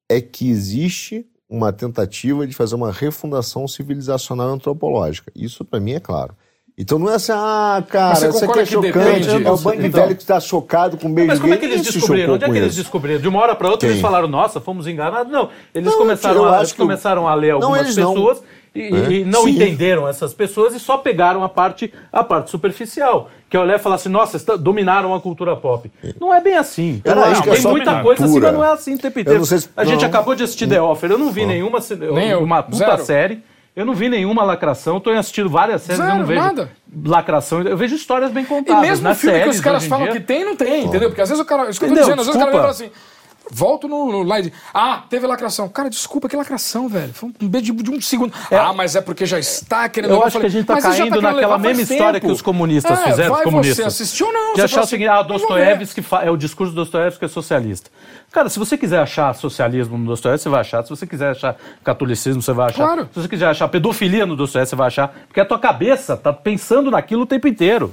é 0.08 0.18
que 0.18 0.48
existe 0.48 1.26
uma 1.46 1.74
tentativa 1.74 2.46
de 2.46 2.54
fazer 2.54 2.74
uma 2.74 2.90
refundação 2.90 3.68
civilizacional 3.68 4.48
e 4.48 4.54
antropológica. 4.54 5.30
Isso 5.36 5.62
para 5.62 5.78
mim 5.78 5.92
é 5.92 6.00
claro. 6.00 6.34
Então 6.78 6.98
não 6.98 7.10
é 7.10 7.16
assim, 7.16 7.32
ah, 7.34 7.84
cara, 7.86 8.14
isso 8.14 8.26
aqui 8.28 8.40
concorda 8.40 8.62
é 8.62 8.64
chocante. 8.64 8.92
depende? 8.98 9.28
É 9.46 9.50
o 9.52 9.56
bando 9.58 9.80
de 9.82 9.86
Então- 9.88 10.00
velho 10.00 10.16
que 10.16 10.22
está 10.22 10.40
chocado 10.40 10.96
com 10.96 11.12
beijo 11.12 11.28
Mas 11.28 11.38
como 11.38 11.52
é 11.52 11.58
que 11.58 11.66
eles 11.66 11.82
descobriram? 11.82 12.32
Onde 12.34 12.44
é 12.46 12.50
que 12.50 12.56
eles 12.56 12.74
descobriram? 12.76 13.20
De 13.20 13.28
uma 13.28 13.40
hora 13.40 13.54
para 13.54 13.68
outra 13.68 13.80
Quem? 13.86 13.90
eles 13.90 14.00
falaram, 14.00 14.26
nossa, 14.26 14.58
fomos 14.58 14.86
enganados. 14.86 15.30
Não, 15.30 15.50
eles 15.74 15.90
Não, 15.90 15.98
começaram, 15.98 16.46
a, 16.46 16.56
eles 16.58 16.72
que 16.72 16.80
o- 16.80 16.84
começaram 16.86 17.28
a 17.28 17.34
ler 17.34 17.48
Não, 17.48 17.56
algumas 17.68 17.94
não. 17.94 18.14
pessoas 18.14 18.42
e, 18.74 18.82
É? 18.82 19.10
e 19.12 19.24
não 19.24 19.44
Sim. 19.44 19.50
entenderam 19.50 20.06
essas 20.08 20.32
pessoas 20.34 20.74
e 20.74 20.80
só 20.80 20.98
pegaram 20.98 21.42
a 21.42 21.48
parte, 21.48 21.92
a 22.12 22.22
parte 22.22 22.50
superficial. 22.50 23.28
Que 23.48 23.56
é 23.56 23.60
olhar 23.60 23.74
e 23.76 23.78
falar 23.80 23.96
assim, 23.96 24.08
nossa, 24.08 24.36
está- 24.36 24.54
dominaram 24.54 25.12
a 25.12 25.20
cultura 25.20 25.56
pop. 25.56 25.90
Não 26.20 26.32
é 26.32 26.40
bem 26.40 26.56
assim. 26.56 27.00
Eu 27.04 27.16
não 27.16 27.24
acho 27.24 27.42
que 27.42 27.50
é 27.50 27.54
Tem 27.54 27.62
muita 27.62 27.84
cultura. 27.86 28.02
coisa 28.04 28.24
assim, 28.26 28.40
mas 28.40 28.52
não 28.52 28.64
é 28.64 28.72
assim 28.72 28.96
tempo 28.96 29.18
inteiro. 29.18 29.38
não 29.40 29.44
se- 29.46 29.68
A 29.76 29.84
gente 29.84 30.02
não. 30.02 30.08
acabou 30.08 30.34
de 30.36 30.44
assistir 30.44 30.68
The 30.68 30.80
Offer, 30.80 31.10
eu 31.10 31.18
não 31.18 31.32
vi 31.32 31.44
nenhuma, 31.44 31.80
se- 31.80 31.96
Nem 31.96 32.28
eu. 32.30 32.42
uma 32.44 32.62
puta 32.62 32.76
Zero. 32.76 33.04
série. 33.04 33.42
Eu 33.74 33.84
não 33.86 33.94
vi 33.94 34.08
nenhuma 34.08 34.42
lacração, 34.44 34.98
estou 34.98 35.12
assistindo 35.12 35.48
várias 35.48 35.82
séries, 35.82 36.00
eu 36.00 36.06
Zero, 36.06 36.18
não 36.18 36.26
vejo 36.26 36.40
nada. 36.40 36.70
lacração. 37.06 37.62
Eu 37.62 37.76
vejo 37.76 37.94
histórias 37.94 38.30
bem 38.30 38.42
E 38.42 38.46
contadas. 38.46 38.82
mesmo 38.82 39.04
nas 39.04 39.16
o 39.16 39.20
filme 39.20 39.34
que 39.36 39.40
séries, 39.42 39.56
os 39.56 39.62
caras 39.64 39.84
falam 39.86 40.04
dia. 40.06 40.14
que 40.14 40.20
tem, 40.20 40.44
não 40.44 40.54
tem, 40.56 40.84
entendeu? 40.84 41.08
Porque 41.08 41.20
às 41.20 41.28
vezes 41.28 41.42
o 41.42 41.46
cara. 41.46 41.70
Isso 41.70 41.78
que 41.78 41.86
eu 41.86 41.88
tô 41.88 41.94
Entendeu? 41.94 42.04
dizendo, 42.16 42.20
às 42.20 42.26
vezes 42.26 42.40
o 42.40 42.44
cara 42.44 42.56
lembra 42.56 42.70
assim. 42.70 42.90
Volto 43.52 43.88
no, 43.88 44.24
no 44.24 44.38
e 44.38 44.42
diz, 44.42 44.52
ah, 44.72 45.02
teve 45.08 45.26
lacração. 45.26 45.68
Cara, 45.68 45.90
desculpa, 45.90 46.28
que 46.28 46.36
lacração, 46.36 46.88
velho. 46.88 47.12
Foi 47.12 47.30
um 47.40 47.48
beijo 47.48 47.74
de, 47.74 47.82
de 47.82 47.90
um 47.90 48.00
segundo. 48.00 48.32
Ah, 48.50 48.72
mas 48.72 48.94
é 48.94 49.00
porque 49.00 49.26
já 49.26 49.38
está 49.38 49.88
querendo... 49.88 50.10
Eu 50.10 50.16
levar. 50.16 50.26
acho 50.28 50.38
que 50.38 50.42
falei, 50.42 50.48
a 50.48 50.50
gente 50.50 50.66
tá 50.66 50.74
já 50.76 50.80
caindo 50.82 51.14
querendo 51.14 51.22
naquela 51.22 51.58
mesma 51.58 51.82
história 51.82 52.12
tempo. 52.20 52.26
que 52.26 52.32
os 52.32 52.42
comunistas 52.42 52.98
É, 52.98 53.04
fizeram, 53.10 53.30
os 53.30 53.36
vai 53.36 53.44
comunistas. 53.44 53.76
você 53.76 54.02
assistiu 54.02 54.26
ou 54.28 54.32
não? 54.32 54.54
De 54.54 54.62
achar 54.62 54.82
o 54.82 54.86
seguinte, 54.86 55.08
ah. 55.08 55.22
Dostoiévski 55.22 56.04
é 56.22 56.30
o 56.30 56.36
discurso 56.36 56.72
do 56.72 56.76
Dostoiévski 56.82 57.18
que 57.18 57.24
é 57.24 57.28
socialista. 57.28 57.90
Cara, 58.30 58.48
se 58.48 58.58
você 58.58 58.78
quiser 58.78 59.00
achar 59.00 59.34
socialismo 59.34 59.98
no 59.98 60.06
Dostoiévski, 60.06 60.44
você 60.44 60.48
vai 60.48 60.60
achar. 60.60 60.82
Se 60.84 60.90
você 60.90 61.06
quiser 61.06 61.30
achar 61.30 61.56
catolicismo, 61.82 62.40
você 62.40 62.52
vai 62.52 62.66
achar. 62.70 62.84
Claro. 62.86 63.08
Se 63.12 63.20
você 63.22 63.28
quiser 63.28 63.46
achar 63.48 63.66
pedofilia 63.68 64.24
no 64.24 64.36
Dostoiévski, 64.36 64.70
você 64.70 64.76
vai 64.76 64.86
achar. 64.86 65.08
Porque 65.26 65.40
a 65.40 65.44
tua 65.44 65.58
cabeça 65.58 66.16
tá 66.16 66.32
pensando 66.32 66.90
naquilo 66.90 67.22
o 67.22 67.26
tempo 67.26 67.48
inteiro. 67.48 67.92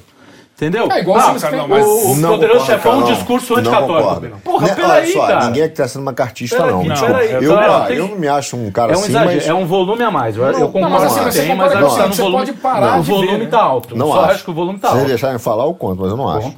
Entendeu? 0.57 0.91
É 0.91 1.01
igual 1.01 1.19
ah, 1.19 1.33
você 1.33 1.45
cara, 1.45 1.57
não, 1.57 1.67
mas- 1.67 1.85
o, 1.85 2.11
o 2.13 2.15
Não 2.15 2.29
poderoso 2.31 2.59
concordo, 2.61 2.65
chefão 2.65 2.91
é 2.91 2.95
um 2.95 2.99
não. 3.01 3.07
discurso 3.13 3.53
Não 3.53 3.59
anticatólico. 3.59 4.09
concordo. 4.09 4.37
Porra, 4.43 4.67
Né, 4.67 4.73
peraí, 4.75 5.13
só, 5.13 5.27
cara. 5.27 5.45
ninguém 5.45 5.61
é 5.63 5.69
que 5.69 5.75
tá 5.75 5.87
sendo 5.87 6.05
macartista, 6.05 6.65
não. 6.65 6.83
não, 6.83 6.95
peraí, 6.99 7.31
eu, 7.43 7.53
cara, 7.53 7.71
ó, 7.71 7.81
tem- 7.81 7.97
eu 7.97 8.07
não 8.07 8.15
me 8.17 8.27
acho 8.27 8.57
um 8.57 8.71
cara 8.71 8.93
É 8.93 8.97
um 8.97 8.99
assim, 9.01 9.11
mas... 9.13 9.47
é 9.47 9.53
um 9.53 9.67
volume 9.67 10.03
a 10.03 10.09
mais. 10.09 10.35
Eu, 10.35 10.43
eu 10.45 10.51
Não, 10.53 10.71
concordo 10.71 10.89
mas 10.89 11.03
assim, 11.03 11.19
que 11.19 11.25
mas 11.25 11.33
você 11.35 11.41
tem, 11.45 11.55
mas 11.55 11.71
acho 11.75 11.89
que 11.91 11.95
tá 12.01 12.07
no 12.07 12.13
volume. 12.15 12.37
pode 12.39 12.53
parar 12.53 12.99
o 12.99 13.03
volume 13.03 13.27
ver, 13.27 13.37
né? 13.37 13.45
tá 13.45 13.61
alto. 13.61 13.95
Não 13.95 14.07
Só 14.07 14.21
acho. 14.23 14.31
acho 14.31 14.43
que 14.45 14.49
o 14.49 14.53
volume 14.55 14.79
tá 14.79 14.87
Se 14.87 14.93
alto. 14.93 14.97
vocês 15.01 15.09
deixarem 15.09 15.37
falar, 15.37 15.65
eu 15.65 15.73
conto, 15.75 16.01
mas 16.01 16.09
eu 16.09 16.17
não 16.17 16.27
acho. 16.27 16.55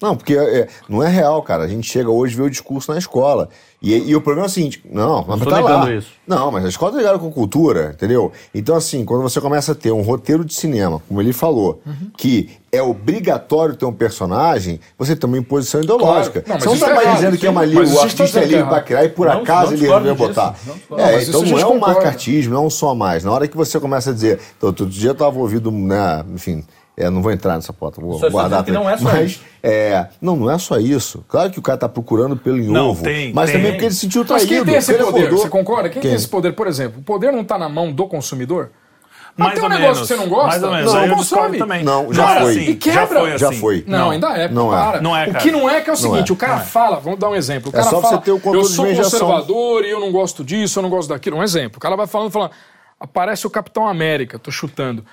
Não, 0.00 0.16
porque 0.16 0.34
é, 0.36 0.68
não 0.88 1.02
é 1.02 1.08
real, 1.08 1.42
cara. 1.42 1.64
A 1.64 1.68
gente 1.68 1.90
chega 1.90 2.08
hoje 2.10 2.34
e 2.34 2.36
vê 2.36 2.42
o 2.44 2.50
discurso 2.50 2.92
na 2.92 2.98
escola. 2.98 3.48
E, 3.80 3.94
e 3.96 4.14
o 4.16 4.20
problema 4.20 4.46
é 4.46 4.50
o 4.50 4.52
seguinte: 4.52 4.82
não, 4.90 5.24
mas 5.26 5.38
tô 5.40 5.50
tá 5.50 5.60
lá. 5.60 5.92
isso. 5.92 6.08
Não, 6.26 6.50
mas 6.50 6.64
a 6.64 6.68
escola 6.68 6.92
tá 6.92 6.98
ligada 6.98 7.18
com 7.18 7.30
cultura, 7.30 7.92
entendeu? 7.94 8.32
Então, 8.54 8.74
assim, 8.76 9.04
quando 9.04 9.22
você 9.22 9.40
começa 9.40 9.72
a 9.72 9.74
ter 9.74 9.92
um 9.92 10.02
roteiro 10.02 10.44
de 10.44 10.52
cinema, 10.54 11.00
como 11.08 11.20
ele 11.20 11.32
falou, 11.32 11.80
Uhum. 11.86 12.10
que 12.16 12.50
é 12.72 12.82
obrigatório 12.82 13.74
ter 13.76 13.86
um 13.86 13.92
personagem, 13.92 14.78
você 14.98 15.16
tem 15.16 15.28
uma 15.28 15.38
imposição 15.38 15.80
ideológica. 15.80 16.42
Claro. 16.42 16.64
Não, 16.64 16.72
você 16.76 16.80
não 16.80 16.86
tá 16.88 16.90
é 17.02 17.04
mais 17.04 17.16
dizendo 17.16 17.38
que 17.38 17.46
é 17.46 17.50
uma 17.50 17.64
livre, 17.64 17.86
o 17.88 18.00
artista 18.00 18.40
é 18.40 18.42
é 18.42 18.46
livre 18.46 18.64
pra 18.68 18.80
criar 18.82 19.04
e 19.04 19.08
por 19.08 19.26
Não, 19.28 19.40
acaso 19.40 19.66
não 19.66 19.72
ele 19.78 19.82
resolveu 19.86 20.14
botar. 20.14 20.54
Não. 20.90 20.98
É, 20.98 21.12
Não, 21.12 21.20
então 21.22 21.42
não 21.42 21.58
é 21.58 21.66
um 21.66 21.68
concorda. 21.74 21.94
macartismo, 21.94 22.54
não 22.54 22.62
é 22.64 22.66
um 22.66 22.70
só 22.70 22.94
mais. 22.94 23.24
Na 23.24 23.32
hora 23.32 23.48
que 23.48 23.56
você 23.56 23.78
começa 23.80 24.10
a 24.10 24.12
dizer, 24.12 24.38
então, 24.56 24.68
outro 24.68 24.86
dia 24.86 25.10
eu 25.10 25.14
tava 25.14 25.38
ouvindo, 25.38 25.70
né, 25.70 26.24
enfim, 26.34 26.64
é, 26.98 27.08
não 27.10 27.22
vou 27.22 27.30
entrar 27.32 27.54
nessa 27.54 27.72
pauta, 27.72 28.00
vou 28.00 28.18
Só 28.18 28.28
guardar. 28.28 28.64
que 28.64 28.70
não 28.72 28.88
é 28.90 28.96
só 28.96 29.04
mas, 29.04 29.30
isso. 29.32 29.40
é, 29.62 30.08
não, 30.20 30.36
não 30.36 30.50
é 30.50 30.58
só 30.58 30.78
isso. 30.78 31.24
Claro 31.28 31.50
que 31.50 31.58
o 31.58 31.62
cara 31.62 31.78
tá 31.78 31.88
procurando 31.88 32.36
pelo 32.36 32.58
em 32.58 32.66
Não, 32.68 32.90
ovo, 32.90 33.02
tem, 33.04 33.32
mas 33.32 33.50
tem. 33.50 33.58
também 33.58 33.72
porque 33.72 33.84
ele 33.86 33.94
se 33.94 34.00
sentiu 34.00 34.20
Mas 34.22 34.28
traído. 34.28 34.48
quem 34.48 34.64
tem 34.64 34.74
esse 34.74 34.92
ele 34.92 35.04
poder? 35.04 35.18
acordou- 35.20 35.38
Você 35.38 35.48
concorda? 35.48 35.88
Quem, 35.88 36.02
Quem? 36.02 36.10
tem 36.10 36.16
esse 36.16 36.28
poder, 36.28 36.52
por 36.52 36.66
exemplo? 36.66 37.00
O 37.00 37.02
poder 37.02 37.32
não 37.32 37.42
está 37.42 37.56
na 37.56 37.68
mão 37.68 37.92
do 37.92 38.06
consumidor? 38.06 38.70
Mas 39.36 39.50
Mais 39.50 39.60
tem 39.60 39.68
um 39.68 39.70
negócio 39.72 39.94
menos. 39.94 40.00
que 40.00 40.06
você 40.08 40.16
não 40.16 40.28
gosta? 40.28 40.48
Mais 40.48 40.62
ou 40.64 40.70
menos. 40.72 40.92
Não, 40.92 41.04
eu 41.06 41.14
consome. 41.14 41.58
também. 41.58 41.84
Não, 41.84 42.12
já 42.12 42.30
era 42.32 42.40
foi. 42.40 42.50
assim. 42.50 42.60
E 42.70 42.74
quebra. 42.74 43.00
Já 43.00 43.06
foi 43.06 43.28
assim. 43.32 43.38
Já 43.38 43.52
foi. 43.52 43.84
Não, 43.86 44.10
ainda 44.10 44.28
é. 44.36 44.48
Não 44.48 44.74
é. 44.76 44.76
para. 44.84 45.00
Não 45.00 45.16
é, 45.16 45.28
o 45.28 45.34
que 45.34 45.50
não 45.52 45.70
é 45.70 45.80
que 45.80 45.88
é 45.88 45.92
o 45.92 45.94
Não 45.94 46.02
seguinte, 46.02 46.30
é. 46.30 46.32
o 46.32 46.36
cara 46.36 46.56
Não 46.56 46.62
é. 46.62 46.64
fala, 46.64 46.98
vamos 46.98 47.20
dar 47.20 47.28
um 47.28 47.36
exemplo. 47.36 47.68
O 47.70 47.76
É 47.76 47.78
cara 47.78 47.84
só 47.84 48.00
pra 48.00 48.08
fala, 48.08 48.16
você 48.18 48.24
ter 48.24 48.32
o 48.32 48.40
controle 48.40 48.58
eu 48.58 48.64
sou 48.64 48.84
conservador 48.86 49.84
e 49.84 49.90
eu 49.90 50.00
não 50.00 50.10
gosto 50.10 50.42
disso, 50.44 50.80
eu 50.80 50.82
não 50.82 50.90
gosto 50.90 51.10
daquilo. 51.10 51.36
Um 51.36 51.42
exemplo. 51.44 51.76
O 51.76 51.80
cara 51.80 51.94
vai 51.94 52.08
falando, 52.08 52.32
falando, 52.32 52.50
aparece 52.98 53.46
o 53.46 53.50
Capitão 53.50 53.86
América, 53.86 54.40
tô 54.40 54.50
chutando. 54.50 55.04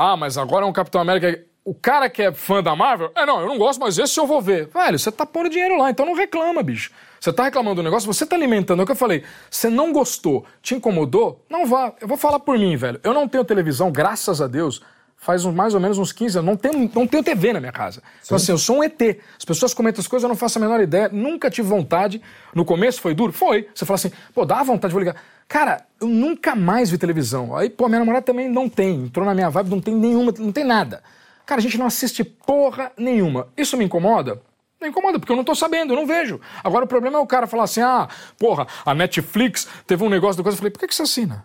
Ah, 0.00 0.16
mas 0.16 0.38
agora 0.38 0.64
é 0.64 0.68
um 0.68 0.72
Capitão 0.72 1.00
América... 1.00 1.44
O 1.64 1.74
cara 1.74 2.08
que 2.08 2.22
é 2.22 2.32
fã 2.32 2.62
da 2.62 2.74
Marvel, 2.74 3.10
é, 3.14 3.26
não, 3.26 3.40
eu 3.40 3.46
não 3.46 3.58
gosto, 3.58 3.80
mas 3.80 3.98
esse 3.98 4.18
eu 4.18 4.26
vou 4.26 4.40
ver. 4.40 4.68
Velho, 4.68 4.98
você 4.98 5.12
tá 5.12 5.26
pondo 5.26 5.50
dinheiro 5.50 5.76
lá, 5.76 5.90
então 5.90 6.06
não 6.06 6.14
reclama, 6.14 6.62
bicho. 6.62 6.90
Você 7.20 7.30
tá 7.30 7.44
reclamando 7.44 7.76
do 7.76 7.82
negócio, 7.82 8.10
você 8.10 8.24
tá 8.24 8.36
alimentando. 8.36 8.80
É 8.80 8.84
o 8.84 8.86
que 8.86 8.92
eu 8.92 8.96
falei. 8.96 9.22
Você 9.50 9.68
não 9.68 9.92
gostou, 9.92 10.46
te 10.62 10.74
incomodou? 10.74 11.44
Não 11.50 11.66
vá. 11.66 11.92
Eu 12.00 12.08
vou 12.08 12.16
falar 12.16 12.38
por 12.40 12.56
mim, 12.56 12.74
velho. 12.74 12.98
Eu 13.02 13.12
não 13.12 13.28
tenho 13.28 13.44
televisão, 13.44 13.92
graças 13.92 14.40
a 14.40 14.46
Deus, 14.46 14.80
faz 15.16 15.44
mais 15.44 15.74
ou 15.74 15.80
menos 15.80 15.98
uns 15.98 16.10
15 16.10 16.38
anos. 16.38 16.48
Não 16.48 16.56
tenho, 16.56 16.90
não 16.94 17.06
tenho 17.06 17.22
TV 17.22 17.52
na 17.52 17.60
minha 17.60 17.72
casa. 17.72 18.02
Então, 18.24 18.36
assim, 18.36 18.52
eu 18.52 18.56
sou 18.56 18.78
um 18.78 18.84
ET. 18.84 19.02
As 19.36 19.44
pessoas 19.44 19.74
comentam 19.74 20.00
as 20.00 20.08
coisas, 20.08 20.22
eu 20.22 20.28
não 20.28 20.36
faço 20.36 20.58
a 20.58 20.60
menor 20.62 20.80
ideia. 20.80 21.10
Nunca 21.12 21.50
tive 21.50 21.68
vontade. 21.68 22.22
No 22.54 22.64
começo 22.64 22.98
foi 23.00 23.14
duro? 23.14 23.32
Foi. 23.32 23.68
Você 23.74 23.84
fala 23.84 23.96
assim, 23.96 24.12
pô, 24.32 24.46
dá 24.46 24.62
vontade, 24.62 24.90
vou 24.92 25.00
ligar. 25.00 25.16
Cara, 25.48 25.86
eu 25.98 26.06
nunca 26.06 26.54
mais 26.54 26.90
vi 26.90 26.98
televisão. 26.98 27.56
Aí, 27.56 27.70
pô, 27.70 27.88
minha 27.88 28.00
namorada 28.00 28.24
também 28.24 28.48
não 28.48 28.68
tem. 28.68 29.04
Entrou 29.06 29.24
na 29.24 29.34
minha 29.34 29.48
vibe, 29.48 29.70
não 29.70 29.80
tem 29.80 29.94
nenhuma, 29.94 30.32
não 30.38 30.52
tem 30.52 30.62
nada. 30.62 31.02
Cara, 31.46 31.58
a 31.58 31.62
gente 31.62 31.78
não 31.78 31.86
assiste 31.86 32.22
porra 32.22 32.92
nenhuma. 32.98 33.48
Isso 33.56 33.74
me 33.76 33.84
incomoda? 33.84 34.42
Não 34.78 34.88
incomoda, 34.88 35.18
porque 35.18 35.32
eu 35.32 35.36
não 35.36 35.42
tô 35.42 35.54
sabendo, 35.54 35.94
eu 35.94 35.96
não 35.96 36.06
vejo. 36.06 36.38
Agora 36.62 36.84
o 36.84 36.88
problema 36.88 37.18
é 37.18 37.20
o 37.20 37.26
cara 37.26 37.46
falar 37.46 37.64
assim: 37.64 37.80
ah, 37.80 38.06
porra, 38.38 38.66
a 38.84 38.94
Netflix 38.94 39.66
teve 39.86 40.04
um 40.04 40.10
negócio 40.10 40.36
do 40.36 40.42
coisa. 40.42 40.56
Eu 40.56 40.58
falei, 40.58 40.70
por 40.70 40.80
que, 40.80 40.86
que 40.86 40.94
você 40.94 41.02
assina? 41.02 41.44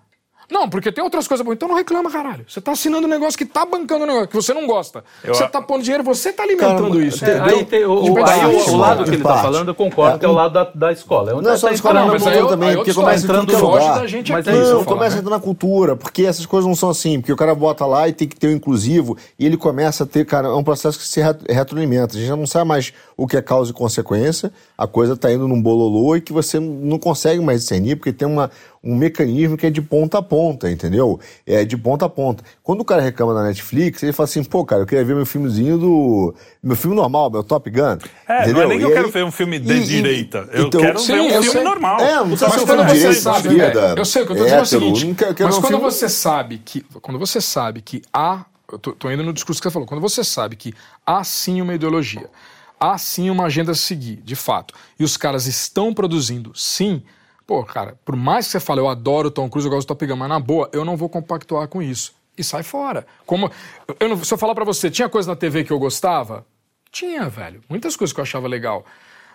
Não, 0.52 0.70
porque 0.70 0.92
tem 0.92 1.04
outras 1.04 1.28
coisas 1.28 1.44
boas. 1.46 1.56
Então 1.56 1.68
não 1.68 1.76
reclama, 1.76 2.10
caralho. 2.12 2.46
Você 2.48 2.60
tá 2.62 2.72
assinando 2.74 3.08
um 3.08 3.10
negócio 3.10 3.38
que 3.38 3.46
tá 3.46 3.66
bancando 3.66 4.04
um 4.04 4.08
negócio 4.08 4.28
que 4.28 4.36
você 4.36 4.54
não 4.54 4.68
gosta. 4.68 5.04
Você 5.26 5.48
tá 5.48 5.62
pondo 5.62 5.82
dinheiro, 5.84 6.04
você 6.04 6.32
tá 6.34 6.44
alimentando 6.44 6.92
Cara, 6.92 7.04
isso. 7.06 7.26
é? 7.26 7.40
Aí 7.40 7.66
tem, 7.66 7.86
o, 7.86 8.14
o- 8.14 8.26
aí 8.26 8.46
o, 8.56 8.70
o 8.72 8.78
lado 8.78 9.04
que 9.04 9.10
ele 9.12 9.18
está 9.18 9.30
parte. 9.30 9.42
falando, 9.44 9.68
eu 9.70 9.76
concordo, 9.76 10.16
É, 10.16 10.20
que 10.20 10.26
é 10.26 10.28
o 10.30 10.34
lado 10.34 10.54
da, 10.54 10.64
da 10.76 10.92
escola. 10.92 11.32
É 11.32 11.34
onde 11.34 11.44
Não 11.44 11.50
é 11.52 11.54
tá 11.54 11.60
só 11.60 11.68
a 11.68 11.72
escola, 11.74 12.02
entrando- 12.02 12.20
não, 12.20 12.26
mas 12.26 12.38
eu- 12.38 12.48
também, 12.48 12.70
aí 12.70 12.76
porque 12.76 12.94
começa 12.94 13.26
é 13.26 13.40
tudo 13.40 13.52
foge 13.58 13.84
lugar. 13.86 14.00
da 14.00 14.08
gente 14.08 14.32
Mas 14.32 14.48
aqui, 14.48 14.58
é 14.58 14.62
eu 14.62 14.64
Não, 14.66 14.84
falar, 14.84 14.86
começa 14.98 15.16
né? 15.16 15.18
a 15.18 15.22
entrar 15.22 15.36
na 15.38 15.40
cultura, 15.42 15.96
porque 15.96 16.24
essas 16.26 16.46
coisas 16.46 16.68
não 16.68 16.76
são 16.76 16.90
assim, 16.90 17.20
porque 17.20 17.32
o 17.34 17.38
cara 17.38 17.56
bota 17.56 17.86
lá 17.86 18.08
e 18.08 18.14
tem 18.14 18.28
que 18.28 18.36
ter 18.36 18.48
o 18.48 18.52
inclusivo, 18.52 19.18
e 19.40 19.46
ele 19.46 19.58
começa 19.58 20.04
a 20.04 20.08
ter, 20.08 20.26
cara, 20.26 20.48
é 20.50 20.52
um 20.54 20.64
processo 20.64 20.98
que 21.00 21.08
se 21.08 21.22
retro- 21.22 21.46
retroalimenta. 21.50 22.16
A 22.16 22.20
gente 22.20 22.28
já 22.28 22.36
não 22.36 22.48
sabe 22.48 22.68
mais 22.68 22.94
o 23.18 23.26
que 23.28 23.38
é 23.38 23.42
causa 23.42 23.72
e 23.72 23.74
consequência, 23.74 24.52
a 24.78 24.88
coisa 24.88 25.16
tá 25.16 25.32
indo 25.32 25.48
num 25.48 25.62
bololô 25.62 26.16
e 26.16 26.22
que 26.22 26.34
você 26.34 26.60
não 26.60 27.00
consegue 27.00 27.42
mais 27.42 27.62
discernir, 27.62 27.96
porque 27.96 28.12
tem 28.12 28.28
uma, 28.28 28.50
um 28.84 28.96
mecanismo 28.98 29.56
que 29.56 29.66
é 29.66 29.70
de 29.70 29.82
ponta 29.82 30.18
a 30.18 30.22
ponta, 30.22 30.70
entendeu? 30.70 31.18
É 31.48 31.64
de 31.64 31.78
ponta 31.78 32.06
a 32.06 32.10
ponta. 32.10 32.44
Quando 32.62 32.82
o 32.82 32.86
cara 32.86 33.02
reclama 33.02 33.34
da 33.34 33.42
Netflix, 33.44 34.04
ele 34.04 34.12
fala 34.12 34.26
assim, 34.26 34.44
pô, 34.44 34.66
cara, 34.66 34.82
eu 34.82 34.86
queria 34.86 35.06
ver 35.06 35.16
meu 35.16 35.26
filmezinho 35.26 35.78
do. 35.78 36.36
Meu 36.62 36.76
filme 36.76 36.94
normal, 36.96 37.32
meu 37.32 37.44
Top 37.44 37.70
Gun. 37.70 37.98
É, 38.28 38.42
entendeu? 38.44 38.54
não 38.56 38.62
é 38.64 38.68
nem 38.68 38.80
que 38.80 38.84
eu 38.86 38.90
E 38.90 38.94
quero 38.94 39.06
aí- 39.06 39.12
ver 39.12 39.24
um 39.24 39.32
filme 39.32 39.58
de 39.58 39.72
e- 39.72 39.78
e- 39.78 39.86
direita. 39.86 40.50
Eu 40.52 40.68
então- 40.68 40.82
quero 40.82 41.00
Sim, 41.00 41.14
ver 41.14 41.22
um 41.22 41.30
filme 41.30 41.50
sei. 41.52 41.64
normal. 41.64 42.00
É, 42.02 42.16
não 42.16 42.36
tá 42.36 42.50
Mas 42.50 42.64
quando 42.64 42.84
você 42.86 42.94
direito, 42.98 43.22
sabe, 43.22 43.48
esquerda, 43.48 43.80
é, 43.96 44.00
eu 44.00 44.06
sei 44.06 44.22
o 44.22 44.26
que 44.26 44.32
eu 44.34 44.36
tô 44.38 44.44
dizendo 44.44 44.60
é 44.60 44.62
o 44.62 44.66
seguinte, 44.66 45.06
não 45.06 45.14
quero- 45.16 45.34
quero 45.36 45.48
mas 45.50 45.58
um 45.58 45.62
quando 45.62 45.70
filme- 45.78 45.86
você 45.92 46.10
sabe 46.10 46.58
que, 46.66 46.82
quando 47.02 47.18
você 47.20 47.40
sabe 47.40 47.82
que 47.82 48.02
há, 48.14 48.46
eu 48.72 48.78
tô, 48.80 48.92
tô 48.92 49.10
indo 49.10 49.24
no 49.24 49.32
discurso 49.32 49.62
que 49.62 49.68
você 49.70 49.72
falou, 49.74 49.88
quando 49.88 50.02
você 50.02 50.24
sabe 50.26 50.56
que 50.58 50.74
há 51.06 51.24
sim 51.24 51.62
uma 51.62 51.74
ideologia, 51.74 52.30
há 52.78 52.98
sim 52.98 53.30
uma 53.30 53.46
agenda 53.46 53.72
a 53.72 53.76
seguir, 53.76 54.18
de 54.26 54.36
fato, 54.36 54.74
e 55.00 55.04
os 55.06 55.16
caras 55.16 55.46
estão 55.46 55.94
produzindo, 55.94 56.52
sim, 56.54 57.02
Pô, 57.46 57.64
cara, 57.64 57.98
por 58.06 58.16
mais 58.16 58.46
que 58.46 58.52
você 58.54 58.60
fale, 58.60 58.80
eu 58.80 58.88
adoro 58.88 59.30
Tom 59.30 59.50
Cruise, 59.50 59.68
eu 59.68 59.72
gosto 59.74 59.86
do 59.88 59.90
Top 59.90 60.06
Gun, 60.06 60.16
mas 60.16 60.30
na 60.30 60.40
boa, 60.40 60.70
eu 60.72 60.86
não 60.86 60.96
vou 60.96 61.10
compactuar 61.10 61.68
com 61.68 61.82
isso. 61.82 62.14
E 62.38 62.44
sai 62.44 62.64
fora. 62.64 63.06
Como, 63.26 63.52
eu 64.00 64.10
não- 64.10 64.24
se 64.24 64.34
eu 64.34 64.38
falar 64.38 64.56
pra 64.56 64.64
você, 64.66 64.90
tinha 64.90 65.08
coisa 65.10 65.30
na 65.30 65.36
TV 65.36 65.64
que 65.64 65.72
eu 65.72 65.78
gostava? 65.78 66.46
Tinha, 66.92 67.28
velho. 67.30 67.62
Muitas 67.70 67.96
coisas 67.96 68.14
que 68.14 68.20
eu 68.20 68.24
achava 68.24 68.48
legal. 68.48 68.86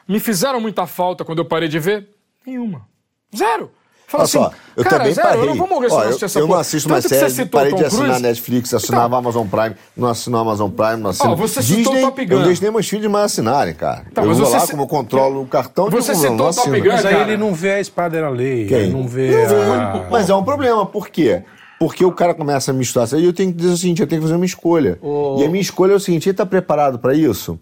Me 0.07 0.19
fizeram 0.19 0.61
muita 0.61 0.87
falta 0.87 1.25
quando 1.25 1.39
eu 1.39 1.45
parei 1.45 1.69
de 1.69 1.79
ver? 1.79 2.09
Nenhuma. 2.47 2.89
Zero. 3.37 3.71
Fala 4.11 4.23
Olha 4.23 4.25
assim, 4.25 4.39
só, 4.39 4.51
eu 4.75 4.85
cara, 4.85 4.97
também 4.97 5.13
zero, 5.13 5.29
parei. 5.29 5.43
eu 5.43 5.47
não 5.47 5.55
vou 5.55 5.69
morrer 5.69 5.89
se 5.91 5.95
eu 5.95 5.99
não 5.99 6.03
eu, 6.03 6.09
assistir 6.09 6.25
essa 6.25 6.39
eu 6.39 6.47
não 6.49 6.55
assisto 6.57 6.89
mais 6.89 7.05
séries, 7.05 7.33
citou 7.35 7.61
parei 7.61 7.71
Tom 7.73 7.77
de 7.77 7.85
assinar 7.85 8.05
Cruise. 8.07 8.23
Netflix, 8.23 8.73
assinava 8.75 9.19
Amazon 9.19 9.47
Prime, 9.47 9.77
não 9.95 10.09
assinava 10.09 10.43
Amazon 10.45 10.71
Prime, 10.71 10.97
não 10.97 11.11
assino. 11.11 11.31
Ó, 11.33 11.37
você 11.37 11.63
citou 11.63 11.93
Disney, 11.93 12.01
Top 12.01 12.25
Gun. 12.27 12.35
Eu 12.37 12.43
deixo 12.45 12.63
nem 12.63 12.73
meus 12.73 12.89
filhos 12.89 13.11
mais 13.13 13.27
assinarem, 13.27 13.75
cara. 13.75 14.07
Tá, 14.15 14.23
eu 14.23 14.29
mas 14.29 14.39
vou 14.39 14.47
você 14.47 14.57
lá, 14.57 14.61
ci- 14.65 14.71
como 14.71 14.83
eu 14.85 14.87
controlo 14.87 15.43
o 15.43 15.47
cartão, 15.47 15.91
Você 15.91 16.13
digo, 16.15 16.25
não, 16.25 16.31
citou 16.31 16.47
não 16.47 16.53
Top. 16.55 16.81
Gun, 16.81 16.89
Mas 16.91 17.05
aí 17.05 17.15
cara. 17.17 17.29
ele 17.31 17.37
não 17.37 17.53
vê 17.53 17.73
a 17.73 17.81
espada 17.81 18.17
era 18.17 18.31
lei. 18.31 18.67
Quem? 18.67 18.79
Ele 18.79 18.93
não 18.95 19.07
vê 19.07 19.45
a... 19.45 20.07
Mas 20.11 20.31
é 20.31 20.35
um 20.35 20.43
problema, 20.43 20.87
por 20.87 21.11
quê? 21.11 21.43
Porque 21.79 22.03
o 22.03 22.11
cara 22.11 22.33
começa 22.35 22.71
a 22.71 22.75
misturar. 22.75 23.07
E 23.13 23.25
eu 23.27 23.33
tenho 23.35 23.53
que 23.53 23.59
dizer 23.59 23.73
o 23.73 23.77
seguinte: 23.77 24.01
eu 24.01 24.07
tenho 24.09 24.23
que 24.23 24.27
fazer 24.27 24.37
uma 24.37 24.47
escolha. 24.47 24.99
E 25.39 25.45
a 25.45 25.49
minha 25.51 25.61
escolha 25.61 25.93
é 25.93 25.97
o 25.97 26.01
seguinte: 26.01 26.25
ele 26.29 26.33
está 26.33 26.47
preparado 26.47 26.99
para 26.99 27.15
isso? 27.15 27.57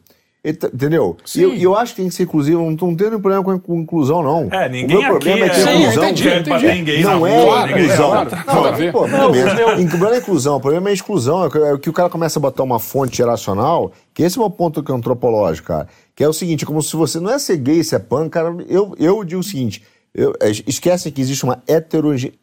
Entendeu? 0.48 1.16
E 1.34 1.42
eu, 1.42 1.54
eu 1.54 1.76
acho 1.76 1.92
que 1.94 2.02
tem 2.02 2.08
que 2.08 2.14
ser 2.14 2.22
inclusivo. 2.22 2.62
Não 2.62 2.76
tô- 2.76 2.86
não 2.86 2.94
nenhum 3.10 3.20
problema 3.20 3.42
com, 3.42 3.58
com 3.58 3.80
inclusão, 3.80 4.22
não. 4.22 4.48
É, 4.52 4.68
ninguém 4.68 4.96
o 4.96 5.00
meu 5.00 5.10
problema 5.10 5.46
aqui 5.46 5.60
é 5.60 5.64
ter 5.64 5.68
é- 5.70 5.80
inclusão. 5.80 6.04
entendi, 6.04 6.28
entendi. 6.28 7.02
na 7.02 7.10
Não 7.10 7.18
rua, 7.18 7.28
é 7.30 7.44
Claro, 7.44 7.70
inclusão. 7.70 8.14
Não, 8.46 8.74
ver. 8.76 8.92
pô, 8.92 9.06
Não, 9.08 9.18
não, 9.18 9.32
meu- 9.32 9.46
O 9.46 9.88
problema 9.88 10.14
é 10.14 10.18
exclusão. 10.18 10.56
O 10.56 10.60
problema 10.60 10.90
é 10.90 10.92
exclusão. 10.92 11.44
É 11.44 11.50
que, 11.50 11.58
é 11.58 11.78
que 11.78 11.90
o 11.90 11.92
cara 11.92 12.08
começa 12.08 12.38
a 12.38 12.42
botar 12.42 12.62
uma 12.62 12.78
fonte 12.78 13.16
geracional, 13.16 13.92
que 14.14 14.22
esse 14.22 14.38
é 14.38 14.42
o 14.42 14.48
ponto 14.48 14.82
que 14.82 14.92
é 14.92 14.94
antropológico, 14.94 15.68
cara. 15.68 15.88
Que 16.14 16.22
é 16.22 16.28
o 16.28 16.32
seguinte, 16.32 16.64
como 16.64 16.80
se 16.82 16.94
você 16.94 17.18
não 17.18 17.30
é 17.30 17.38
ser 17.38 17.56
gay, 17.56 17.82
ser 17.82 18.00
pan, 18.00 18.28
cara. 18.28 18.54
Eu, 18.68 18.94
eu 18.98 19.24
digo 19.24 19.40
o 19.40 19.44
seguinte: 19.44 19.82
eu, 20.14 20.32
é, 20.40 20.50
esquecem 20.66 21.10
que 21.10 21.20
existe 21.20 21.42
uma 21.44 21.62
heterogênea. 21.66 22.34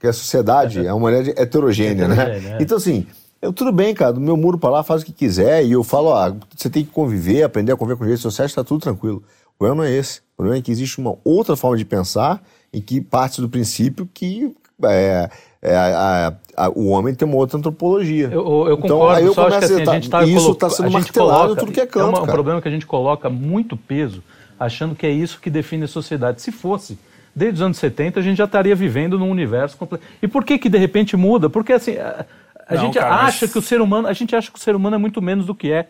Que 0.00 0.08
a 0.08 0.12
sociedade 0.12 0.84
é 0.84 0.92
uma 0.92 0.98
mulher 0.98 1.28
heterogênea, 1.38 2.08
né? 2.08 2.40
É. 2.58 2.62
Então, 2.62 2.76
assim, 2.76 3.06
eu, 3.42 3.52
tudo 3.52 3.72
bem, 3.72 3.92
cara, 3.94 4.12
do 4.12 4.20
meu 4.20 4.36
muro 4.36 4.56
pra 4.56 4.70
lá, 4.70 4.82
faz 4.84 5.02
o 5.02 5.04
que 5.04 5.12
quiser. 5.12 5.64
E 5.64 5.72
eu 5.72 5.82
falo, 5.82 6.08
ó, 6.10 6.32
você 6.56 6.70
tem 6.70 6.84
que 6.84 6.90
conviver, 6.90 7.42
aprender 7.42 7.72
a 7.72 7.76
conviver 7.76 7.98
com 7.98 8.04
redes 8.04 8.20
sociais, 8.20 8.54
tá 8.54 8.62
tudo 8.62 8.80
tranquilo. 8.80 9.22
O 9.54 9.58
problema 9.58 9.82
não 9.82 9.90
é 9.90 9.92
esse. 9.94 10.20
O 10.34 10.36
problema 10.36 10.58
é 10.58 10.62
que 10.62 10.70
existe 10.70 10.98
uma 10.98 11.16
outra 11.24 11.56
forma 11.56 11.76
de 11.76 11.84
pensar 11.84 12.42
em 12.72 12.80
que 12.80 13.00
parte 13.00 13.40
do 13.40 13.48
princípio 13.48 14.08
que 14.14 14.54
é, 14.84 15.28
é, 15.60 15.76
a- 15.76 16.34
a- 16.56 16.68
o 16.70 16.88
homem 16.88 17.14
tem 17.14 17.26
uma 17.28 17.36
outra 17.36 17.56
antropologia. 17.58 18.26
Eu, 18.32 18.40
eu- 18.40 18.68
eu 18.68 18.74
Então, 18.78 18.98
concordo, 18.98 19.16
aí 19.16 19.24
eu 19.26 19.34
só 19.34 19.42
acho 19.46 19.60
que 19.60 19.66
começo 19.66 19.74
assim, 19.82 19.90
a 19.90 19.94
gente 19.94 20.10
tá 20.10 20.24
Isso 20.24 20.50
está 20.52 20.70
sendo 20.70 20.90
martelado 20.90 21.40
coloca- 21.42 21.60
tudo 21.60 21.72
que 21.72 21.80
é 21.80 21.82
É 21.84 21.86
canto, 21.86 22.08
uma- 22.08 22.22
um 22.22 22.26
problema 22.26 22.60
que 22.62 22.66
a 22.68 22.70
gente 22.70 22.86
coloca 22.86 23.28
muito 23.30 23.76
peso, 23.76 24.22
achando 24.58 24.94
que 24.96 25.06
é 25.06 25.10
isso 25.10 25.38
que 25.40 25.50
define 25.50 25.84
a 25.84 25.88
sociedade. 25.88 26.42
Se 26.42 26.50
fosse, 26.50 26.98
desde 27.34 27.56
os 27.56 27.62
anos 27.62 27.76
70, 27.78 28.18
a 28.18 28.22
gente 28.22 28.38
já 28.38 28.44
estaria 28.44 28.74
vivendo 28.74 29.18
num 29.18 29.30
universo 29.30 29.76
completo. 29.76 30.04
E 30.20 30.26
por 30.26 30.44
que 30.44 30.58
que 30.58 30.68
de 30.68 30.78
repente 30.78 31.16
muda? 31.16 31.48
Porque 31.48 31.72
assim, 31.72 31.96
a, 31.96 32.24
a 32.66 32.74
Não, 32.74 32.82
gente 32.82 32.98
cara, 32.98 33.10
mas- 33.10 33.28
acha 33.34 33.48
que 33.48 33.58
o 33.58 33.62
ser 33.62 33.80
humano, 33.80 34.06
a 34.08 34.12
gente 34.12 34.34
acha 34.36 34.50
que 34.50 34.58
o 34.58 34.60
ser 34.60 34.74
humano 34.76 34.96
é 34.96 34.98
muito 34.98 35.20
menos 35.20 35.46
do 35.46 35.54
que 35.54 35.70
é. 35.72 35.86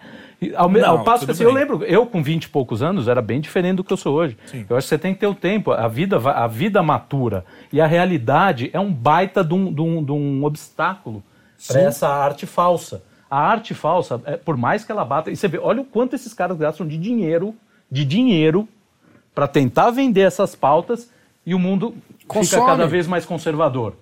Ao, 0.56 0.68
me- 0.68 0.80
Não, 0.80 0.90
ao 0.98 1.04
passo 1.04 1.24
que 1.24 1.30
assim, 1.30 1.44
eu 1.44 1.52
lembro, 1.52 1.84
eu 1.84 2.04
com 2.06 2.22
20 2.22 2.44
e 2.44 2.48
poucos 2.48 2.82
anos 2.82 3.06
era 3.06 3.22
bem 3.22 3.40
diferente 3.40 3.76
do 3.76 3.84
que 3.84 3.92
eu 3.92 3.96
sou 3.96 4.14
hoje. 4.14 4.36
Eu 4.68 4.76
acho 4.76 4.86
que 4.86 4.88
você 4.88 4.98
tem 4.98 5.14
que 5.14 5.20
ter 5.20 5.26
o 5.28 5.34
tempo, 5.34 5.70
a 5.70 5.86
vida, 5.86 6.16
a 6.16 6.46
vida 6.48 6.82
matura. 6.82 7.44
E 7.72 7.80
a 7.80 7.86
realidade 7.86 8.68
é 8.72 8.80
um 8.80 8.92
baita 8.92 9.44
de 9.44 9.54
um, 9.54 9.72
de 9.72 9.80
um- 9.80 10.02
de 10.02 10.10
um 10.12 10.44
obstáculo 10.44 11.22
para 11.68 11.80
essa 11.82 12.08
arte 12.08 12.44
falsa. 12.46 13.02
A 13.30 13.38
arte 13.38 13.72
falsa, 13.72 14.20
é, 14.26 14.36
por 14.36 14.56
mais 14.56 14.84
que 14.84 14.90
ela 14.92 15.04
bata. 15.04 15.30
E 15.30 15.36
você 15.36 15.46
vê, 15.48 15.58
olha 15.58 15.80
o 15.80 15.84
quanto 15.84 16.14
esses 16.14 16.34
caras 16.34 16.56
gastam 16.58 16.86
de 16.86 16.98
dinheiro, 16.98 17.54
de 17.90 18.04
dinheiro, 18.04 18.68
para 19.34 19.46
tentar 19.46 19.90
vender 19.90 20.22
essas 20.22 20.54
pautas 20.54 21.08
e 21.46 21.54
o 21.54 21.58
mundo 21.58 21.94
Consome. 22.26 22.46
fica 22.62 22.66
cada 22.66 22.86
vez 22.86 23.06
mais 23.06 23.24
conservador. 23.24 23.94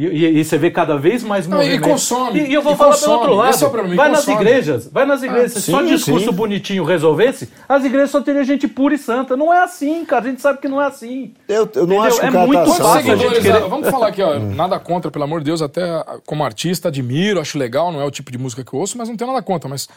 E, 0.00 0.06
e- 0.06 0.38
e 0.38 0.44
você 0.44 0.56
vê 0.56 0.70
cada 0.70 0.96
vez 0.96 1.24
mais 1.24 1.48
Não, 1.48 1.60
e 1.60 1.66
movimento. 1.66 1.90
consome, 1.90 2.38
E, 2.38 2.50
e 2.50 2.54
eu 2.54 2.62
vou 2.62 2.72
e 2.72 2.76
falar 2.76 2.92
consome. 2.92 3.06
pelo 3.10 3.20
outro 3.20 3.34
lado. 3.34 3.50
Esse 3.50 3.64
é 3.64 3.66
o 3.66 3.70
problema, 3.70 3.96
vai 3.96 4.08
nas 4.08 4.24
consome. 4.24 4.36
igrejas, 4.36 4.88
vai 4.92 5.04
nas 5.04 5.22
igrejas. 5.24 5.52
Se 5.54 5.62
só 5.72 5.80
sim, 5.80 5.86
discurso 5.86 6.26
sim. 6.30 6.32
bonitinho 6.36 6.84
resolvesse, 6.84 7.48
as 7.68 7.84
igrejas 7.84 8.10
só 8.12 8.20
teriam 8.20 8.44
gente 8.44 8.68
pura 8.68 8.94
e 8.94 8.98
santa. 8.98 9.36
Não 9.36 9.52
é 9.52 9.60
assim, 9.64 10.04
cara. 10.04 10.24
A 10.26 10.28
gente 10.30 10.40
sabe 10.40 10.60
que 10.60 10.68
não 10.68 10.80
é 10.80 10.86
assim. 10.86 11.34
Eu, 11.48 11.68
eu 11.74 11.84
não 11.86 11.96
Entendeu? 11.96 12.02
acho 12.02 12.20
que 12.20 12.26
É 12.26 12.30
muito 12.30 12.64
tá 12.64 12.74
fácil 12.76 13.12
a 13.12 13.16
gente 13.16 13.40
querer- 13.40 13.56
ah, 13.56 13.66
vamos 13.66 13.88
falar 13.90 14.06
aqui, 14.06 14.22
ó, 14.22 14.38
nada 14.38 14.78
contra, 14.78 15.10
pelo 15.10 15.24
amor 15.24 15.40
de 15.40 15.46
Deus, 15.46 15.60
até 15.60 15.82
ah, 15.82 16.20
como 16.24 16.44
artista 16.44 16.86
admiro, 16.86 17.40
acho 17.40 17.58
legal, 17.58 17.90
não 17.90 18.00
é 18.00 18.04
o 18.04 18.10
tipo 18.12 18.30
de 18.30 18.38
música 18.38 18.62
que 18.62 18.72
eu 18.72 18.78
ouço, 18.78 18.96
mas 18.96 19.08
não 19.08 19.16
tenho 19.16 19.32
nada 19.32 19.42
contra, 19.42 19.68
mas 19.68 19.88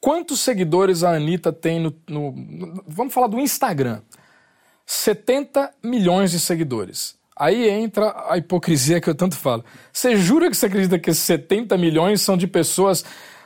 quantos 0.00 0.38
seguidores 0.38 1.02
a 1.02 1.10
Anitta 1.16 1.52
tem 1.52 1.80
no, 1.80 1.92
no- 2.08 2.30
no- 2.32 2.84
vamos 2.86 3.12
falar 3.12 3.26
do 3.26 3.40
Instagram, 3.40 3.98
70 4.86 5.70
milhões 5.82 6.30
de 6.30 6.38
seguidores. 6.38 7.18
Aí 7.40 7.70
entra 7.70 8.14
a 8.28 8.36
hipocrisia 8.36 9.00
que 9.00 9.08
eu 9.08 9.14
tanto 9.14 9.34
falo. 9.34 9.64
Você 9.90 10.14
jura 10.14 10.50
que 10.50 10.56
você 10.56 10.66
acredita 10.66 10.98
que 10.98 11.08
esses 11.08 11.22
70 11.24 11.78
milhões 11.78 12.20
são 12.20 12.36
de 12.36 12.46
pessoas 12.46 13.02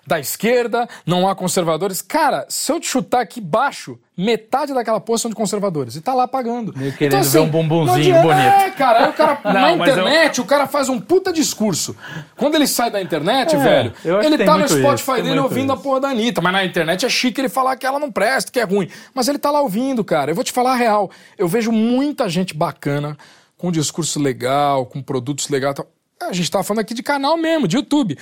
da 0.07 0.19
esquerda, 0.21 0.87
não 1.07 1.27
há 1.29 1.35
conservadores? 1.35 2.03
Cara, 2.03 2.45
se 2.49 2.71
eu 2.71 2.79
te 2.81 2.87
chutar 2.89 3.21
aqui 3.23 3.41
baixo, 3.41 3.99
metade 4.19 4.75
daquela 4.75 5.01
porra 5.01 5.19
são 5.19 5.31
de 5.31 5.35
conservadores. 5.37 5.97
E 5.97 6.01
tá 6.03 6.13
lá 6.13 6.29
pagando. 6.29 6.75
Meio 6.77 6.93
querendo 6.93 7.23
ver 7.25 7.39
um 7.39 7.49
bumbumzinho 7.49 8.13
não 8.23 8.31
adianta- 8.31 8.51
bonito. 8.51 8.63
É, 8.67 8.71
cara, 8.73 9.05
aí 9.05 9.11
o 9.11 9.13
cara, 9.15 9.41
na 9.45 9.53
Não, 9.53 9.69
eu- 9.71 9.77
internet, 9.77 10.41
o 10.43 10.45
cara 10.45 10.67
faz 10.67 10.89
um 10.91 11.01
puta 11.01 11.33
discurso. 11.33 11.97
Quando 12.37 12.57
ele 12.57 12.67
sai 12.67 12.91
da 12.91 13.01
internet, 13.01 13.55
É, 13.55 13.59
velho, 13.59 13.95
eu 14.05 14.21
ele 14.23 14.37
tá 14.45 14.59
no 14.59 14.69
Spotify 14.69 15.13
isso, 15.13 15.23
dele 15.23 15.39
ouvindo 15.41 15.73
a 15.73 15.75
isso. 15.75 15.83
porra 15.85 16.01
da 16.01 16.09
Anitta, 16.09 16.43
mas 16.43 16.53
na 16.53 16.65
internet 16.65 17.07
é 17.07 17.09
chique 17.09 17.41
ele 17.41 17.49
falar 17.49 17.75
que 17.77 17.87
ela 17.87 17.99
não 17.99 18.11
presta, 18.13 18.51
que 18.53 18.61
é 18.61 18.65
ruim. 18.65 18.91
Mas 19.15 19.29
ele 19.29 19.39
tá 19.39 19.51
lá 19.51 19.63
ouvindo, 19.63 20.05
cara. 20.05 20.31
Eu 20.33 20.35
vou 20.35 20.45
te 20.45 20.53
falar 20.53 20.73
a 20.73 20.77
real. 20.77 21.11
Eu 21.39 21.49
vejo 21.49 21.73
muita 21.73 22.29
gente 22.29 22.55
bacana, 22.55 23.17
com 23.65 23.73
discurso 23.73 24.21
legal, 24.21 24.85
com 24.85 25.01
produtos 25.01 25.49
legais. 25.49 25.75
A 26.21 26.33
gente 26.35 26.51
tava 26.51 26.63
falando 26.63 26.81
aqui 26.81 26.93
de 26.93 27.03
canal 27.03 27.35
mesmo, 27.39 27.67
de 27.67 27.77
YouTube. 27.77 28.19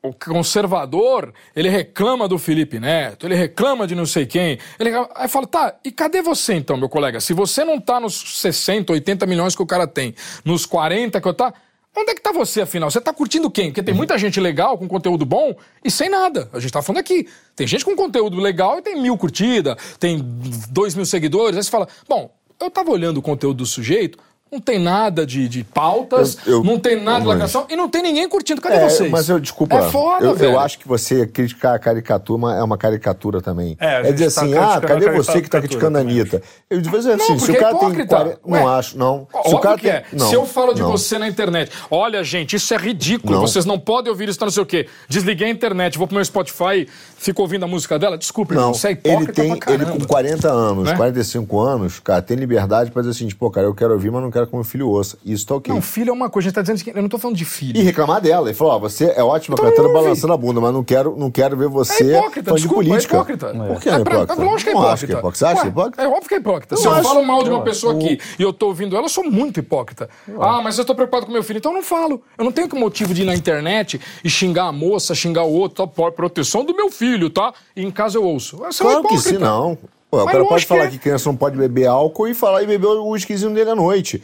O 0.00 0.12
conservador, 0.12 1.34
ele 1.56 1.68
reclama 1.68 2.28
do 2.28 2.38
Felipe 2.38 2.78
Neto, 2.78 3.26
ele 3.26 3.34
reclama 3.34 3.88
de 3.88 3.96
não 3.96 4.06
sei 4.06 4.24
quem. 4.24 4.56
Ele... 4.78 4.92
Aí 5.16 5.26
fala, 5.26 5.48
tá, 5.48 5.74
e 5.84 5.90
cadê 5.90 6.22
você 6.22 6.54
então, 6.54 6.76
meu 6.76 6.88
colega? 6.88 7.18
Se 7.18 7.32
você 7.32 7.64
não 7.64 7.80
tá 7.80 7.98
nos 7.98 8.40
60, 8.40 8.92
80 8.92 9.26
milhões 9.26 9.56
que 9.56 9.62
o 9.62 9.66
cara 9.66 9.88
tem, 9.88 10.14
nos 10.44 10.64
40 10.64 11.20
que 11.20 11.26
eu 11.26 11.34
tá, 11.34 11.52
onde 11.96 12.12
é 12.12 12.14
que 12.14 12.22
tá 12.22 12.30
você 12.30 12.60
afinal? 12.60 12.88
Você 12.88 13.00
tá 13.00 13.12
curtindo 13.12 13.50
quem? 13.50 13.70
Porque 13.70 13.82
tem 13.82 13.92
muita 13.92 14.16
gente 14.16 14.38
legal, 14.38 14.78
com 14.78 14.86
conteúdo 14.86 15.26
bom 15.26 15.56
e 15.84 15.90
sem 15.90 16.08
nada. 16.08 16.48
A 16.52 16.60
gente 16.60 16.70
tá 16.70 16.82
falando 16.82 17.00
aqui. 17.00 17.28
Tem 17.56 17.66
gente 17.66 17.84
com 17.84 17.96
conteúdo 17.96 18.38
legal 18.38 18.78
e 18.78 18.82
tem 18.82 19.02
mil 19.02 19.18
curtidas, 19.18 19.76
tem 19.98 20.24
dois 20.70 20.94
mil 20.94 21.04
seguidores. 21.04 21.56
Aí 21.56 21.64
você 21.64 21.70
fala, 21.70 21.88
bom, 22.08 22.32
eu 22.60 22.70
tava 22.70 22.92
olhando 22.92 23.18
o 23.18 23.22
conteúdo 23.22 23.58
do 23.58 23.66
sujeito, 23.66 24.18
não 24.50 24.60
tem 24.60 24.78
nada 24.78 25.26
de, 25.26 25.48
de 25.48 25.62
pautas, 25.64 26.38
Eu- 26.46 26.54
eu- 26.54 26.64
não 26.64 26.78
tem 26.78 27.00
nada 27.02 27.20
de 27.20 27.26
lacração 27.26 27.66
e 27.68 27.76
não 27.76 27.88
tem 27.88 28.02
ninguém 28.02 28.28
curtindo. 28.28 28.60
Cadê 28.60 28.76
É, 28.76 28.88
vocês? 28.88 29.10
mas 29.10 29.28
eu, 29.28 29.38
desculpa, 29.38 29.76
É 29.76 29.82
foda, 29.90 30.24
eu, 30.24 30.34
velho. 30.34 30.52
eu 30.52 30.58
acho 30.60 30.78
que 30.78 30.86
você 30.88 31.26
criticar 31.26 31.74
a 31.74 31.78
caricatura 31.78 32.54
é 32.54 32.62
uma 32.62 32.78
caricatura 32.78 33.40
também. 33.40 33.76
É, 33.80 34.08
É, 34.08 34.12
dizer 34.12 34.32
tá 34.32 34.40
assim, 34.42 34.54
ah, 34.56 34.80
cadê 34.80 35.10
você 35.10 35.40
que 35.42 35.48
tá 35.50 35.60
criticando 35.60 35.98
a 35.98 36.00
Anitta? 36.00 36.42
Eu 36.70 36.80
de 36.80 36.88
vez 36.90 37.04
em 37.04 37.08
Não, 37.08 37.14
assim, 37.16 37.38
se 37.38 37.46
porque 37.46 37.52
o 37.58 37.60
cara 37.60 37.76
é 37.76 37.78
tem. 37.78 38.06
40, 38.06 38.40
Ué, 38.46 38.60
não 38.60 38.68
acho, 38.68 38.98
não. 38.98 39.26
Se 39.30 39.36
Óbvio 39.38 39.56
o 39.56 39.60
cara 39.60 39.78
que 39.78 39.88
é. 39.88 40.00
tem, 40.00 40.18
não, 40.18 40.28
Se 40.28 40.34
eu 40.34 40.46
falo 40.46 40.72
de 40.74 40.80
não. 40.82 40.90
você 40.90 41.18
na 41.18 41.28
internet, 41.28 41.70
olha, 41.90 42.22
gente, 42.24 42.56
isso 42.56 42.72
é 42.72 42.76
ridículo, 42.76 43.34
Não. 43.34 43.40
vocês 43.40 43.64
não 43.64 43.78
podem 43.78 44.10
ouvir 44.10 44.28
isso, 44.28 44.38
tá 44.38 44.44
não 44.46 44.52
sei 44.52 44.62
o 44.62 44.66
quê. 44.66 44.86
Desliguei 45.08 45.46
a 45.48 45.50
internet, 45.50 45.96
vou 45.98 46.06
pro 46.06 46.14
meu 46.16 46.24
Spotify, 46.24 46.86
fico 47.16 47.42
ouvindo 47.42 47.64
a 47.64 47.68
música 47.68 47.98
dela. 47.98 48.16
Desculpa, 48.18 48.54
Não, 48.54 48.60
irmão, 48.62 48.74
você 48.74 48.88
é 48.88 48.90
ele 48.92 49.00
hipócrita 49.04 49.32
tem, 49.42 49.56
pra 49.58 49.72
ele 49.74 49.86
com 49.86 50.00
40 50.00 50.50
anos, 50.50 50.84
Né? 50.84 50.96
45 50.96 51.60
anos, 51.60 52.00
cara, 52.00 52.22
tem 52.22 52.36
liberdade 52.36 52.90
pra 52.90 53.02
dizer 53.02 53.12
assim, 53.12 53.26
tipo, 53.26 53.40
pô, 53.46 53.50
cara, 53.50 53.66
eu 53.66 53.74
quero 53.74 53.92
ouvir, 53.92 54.10
mas 54.10 54.22
não 54.22 54.30
quero 54.30 54.37
que 54.46 54.54
meu 54.54 54.64
filho 54.64 54.88
ouça. 54.88 55.18
Isso 55.24 55.46
tá 55.46 55.54
ok. 55.56 55.72
Não, 55.74 55.82
filho 55.82 56.10
é 56.10 56.12
uma 56.12 56.30
coisa, 56.30 56.46
a 56.46 56.48
gente 56.48 56.54
tá 56.54 56.62
dizendo 56.62 56.82
que 56.84 56.90
eu 56.96 57.02
não 57.02 57.08
tô 57.08 57.18
falando 57.18 57.36
de 57.36 57.44
filho. 57.44 57.76
E 57.76 57.82
reclamar 57.82 58.20
dela. 58.20 58.48
Ele 58.48 58.54
falou, 58.56 58.74
ó, 58.74 58.78
você 58.78 59.12
é 59.16 59.22
ótima 59.22 59.54
Então 59.54 59.68
cantando 59.70 59.88
ouve. 59.88 60.00
balançando 60.02 60.32
a 60.32 60.36
bunda, 60.36 60.60
mas 60.60 60.72
não 60.72 60.84
quero, 60.84 61.16
não 61.16 61.30
quero 61.30 61.56
ver 61.56 61.66
É 61.66 61.68
você 61.68 62.16
hipócrita, 62.16 62.44
falando 62.50 62.56
de 62.60 62.62
desculpa, 62.68 62.74
política. 62.88 63.14
é 63.14 63.18
hipócrita. 63.18 63.46
Por 63.48 63.80
que 63.80 63.88
é, 63.88 63.92
É 63.92 63.98
pra- 64.04 64.14
hipócrita? 64.22 64.42
é 64.42 64.44
lógico 64.44 64.62
que 64.64 64.70
é 64.70 64.72
Não 64.74 64.80
hipócrita. 64.80 64.92
acho 64.94 65.06
que 65.06 65.12
é 65.12 65.16
hipócrita. 65.18 65.38
Você 65.38 65.44
acha 65.44 65.54
Ué, 65.56 65.60
que 65.60 65.66
é 65.66 65.70
hipócrita? 65.70 66.02
É 66.02 66.08
óbvio 66.08 66.28
que 66.28 66.34
é 66.34 66.38
hipócrita. 66.38 66.76
Se 66.76 66.86
Eu 66.86 66.92
eu 66.96 67.02
falo 67.02 67.24
mal 67.24 67.42
de 67.44 67.50
uma 67.50 67.62
pessoa 67.62 67.94
aqui 67.94 68.18
e 68.38 68.42
eu 68.42 68.52
tô 68.52 68.66
ouvindo 68.68 68.96
ela, 68.96 69.04
eu 69.06 69.08
sou 69.10 69.24
muito 69.24 69.60
hipócrita. 69.60 70.08
Ah, 70.40 70.60
mas 70.62 70.78
eu 70.78 70.84
tô 70.84 70.94
preocupado 70.94 71.26
com 71.26 71.32
meu 71.32 71.42
filho, 71.42 71.58
então 71.58 71.72
eu 71.72 71.76
não 71.76 71.82
falo. 71.84 72.22
Eu 72.36 72.44
não 72.44 72.52
tenho 72.52 72.68
que 72.68 72.78
motivo 72.78 73.12
de 73.14 73.22
ir 73.22 73.24
na 73.24 73.34
internet 73.34 74.00
e 74.24 74.30
xingar 74.30 74.64
a 74.66 74.72
moça, 74.72 75.14
xingar 75.14 75.44
o 75.44 75.52
outro, 75.52 75.86
tá? 75.86 75.92
Por 75.92 76.12
proteção 76.12 76.64
do 76.64 76.74
meu 76.74 76.90
filho, 76.90 77.30
tá? 77.30 77.52
E 77.76 77.84
em 77.84 77.90
casa 77.90 78.18
eu 78.18 78.24
ouço. 78.24 78.56
Você 78.58 78.82
é 78.82 78.86
Claro 78.86 79.02
que 79.02 79.14
hipócrita. 79.14 79.36
sim, 79.38 79.42
não. 79.42 79.78
Pô, 80.10 80.22
o 80.22 80.26
cara 80.26 80.44
pode 80.44 80.64
falar 80.64 80.84
que 80.84 80.92
que, 80.92 80.96
é. 80.96 80.98
criança 81.00 81.28
não 81.28 81.36
pode 81.36 81.56
beber 81.56 81.86
álcool 81.86 82.28
e 82.28 82.34
falar 82.34 82.62
e 82.62 82.66
beber 82.66 82.86
o 82.86 83.08
whiskyzinho 83.08 83.52
dele 83.52 83.70
à 83.70 83.74
noite. 83.74 84.22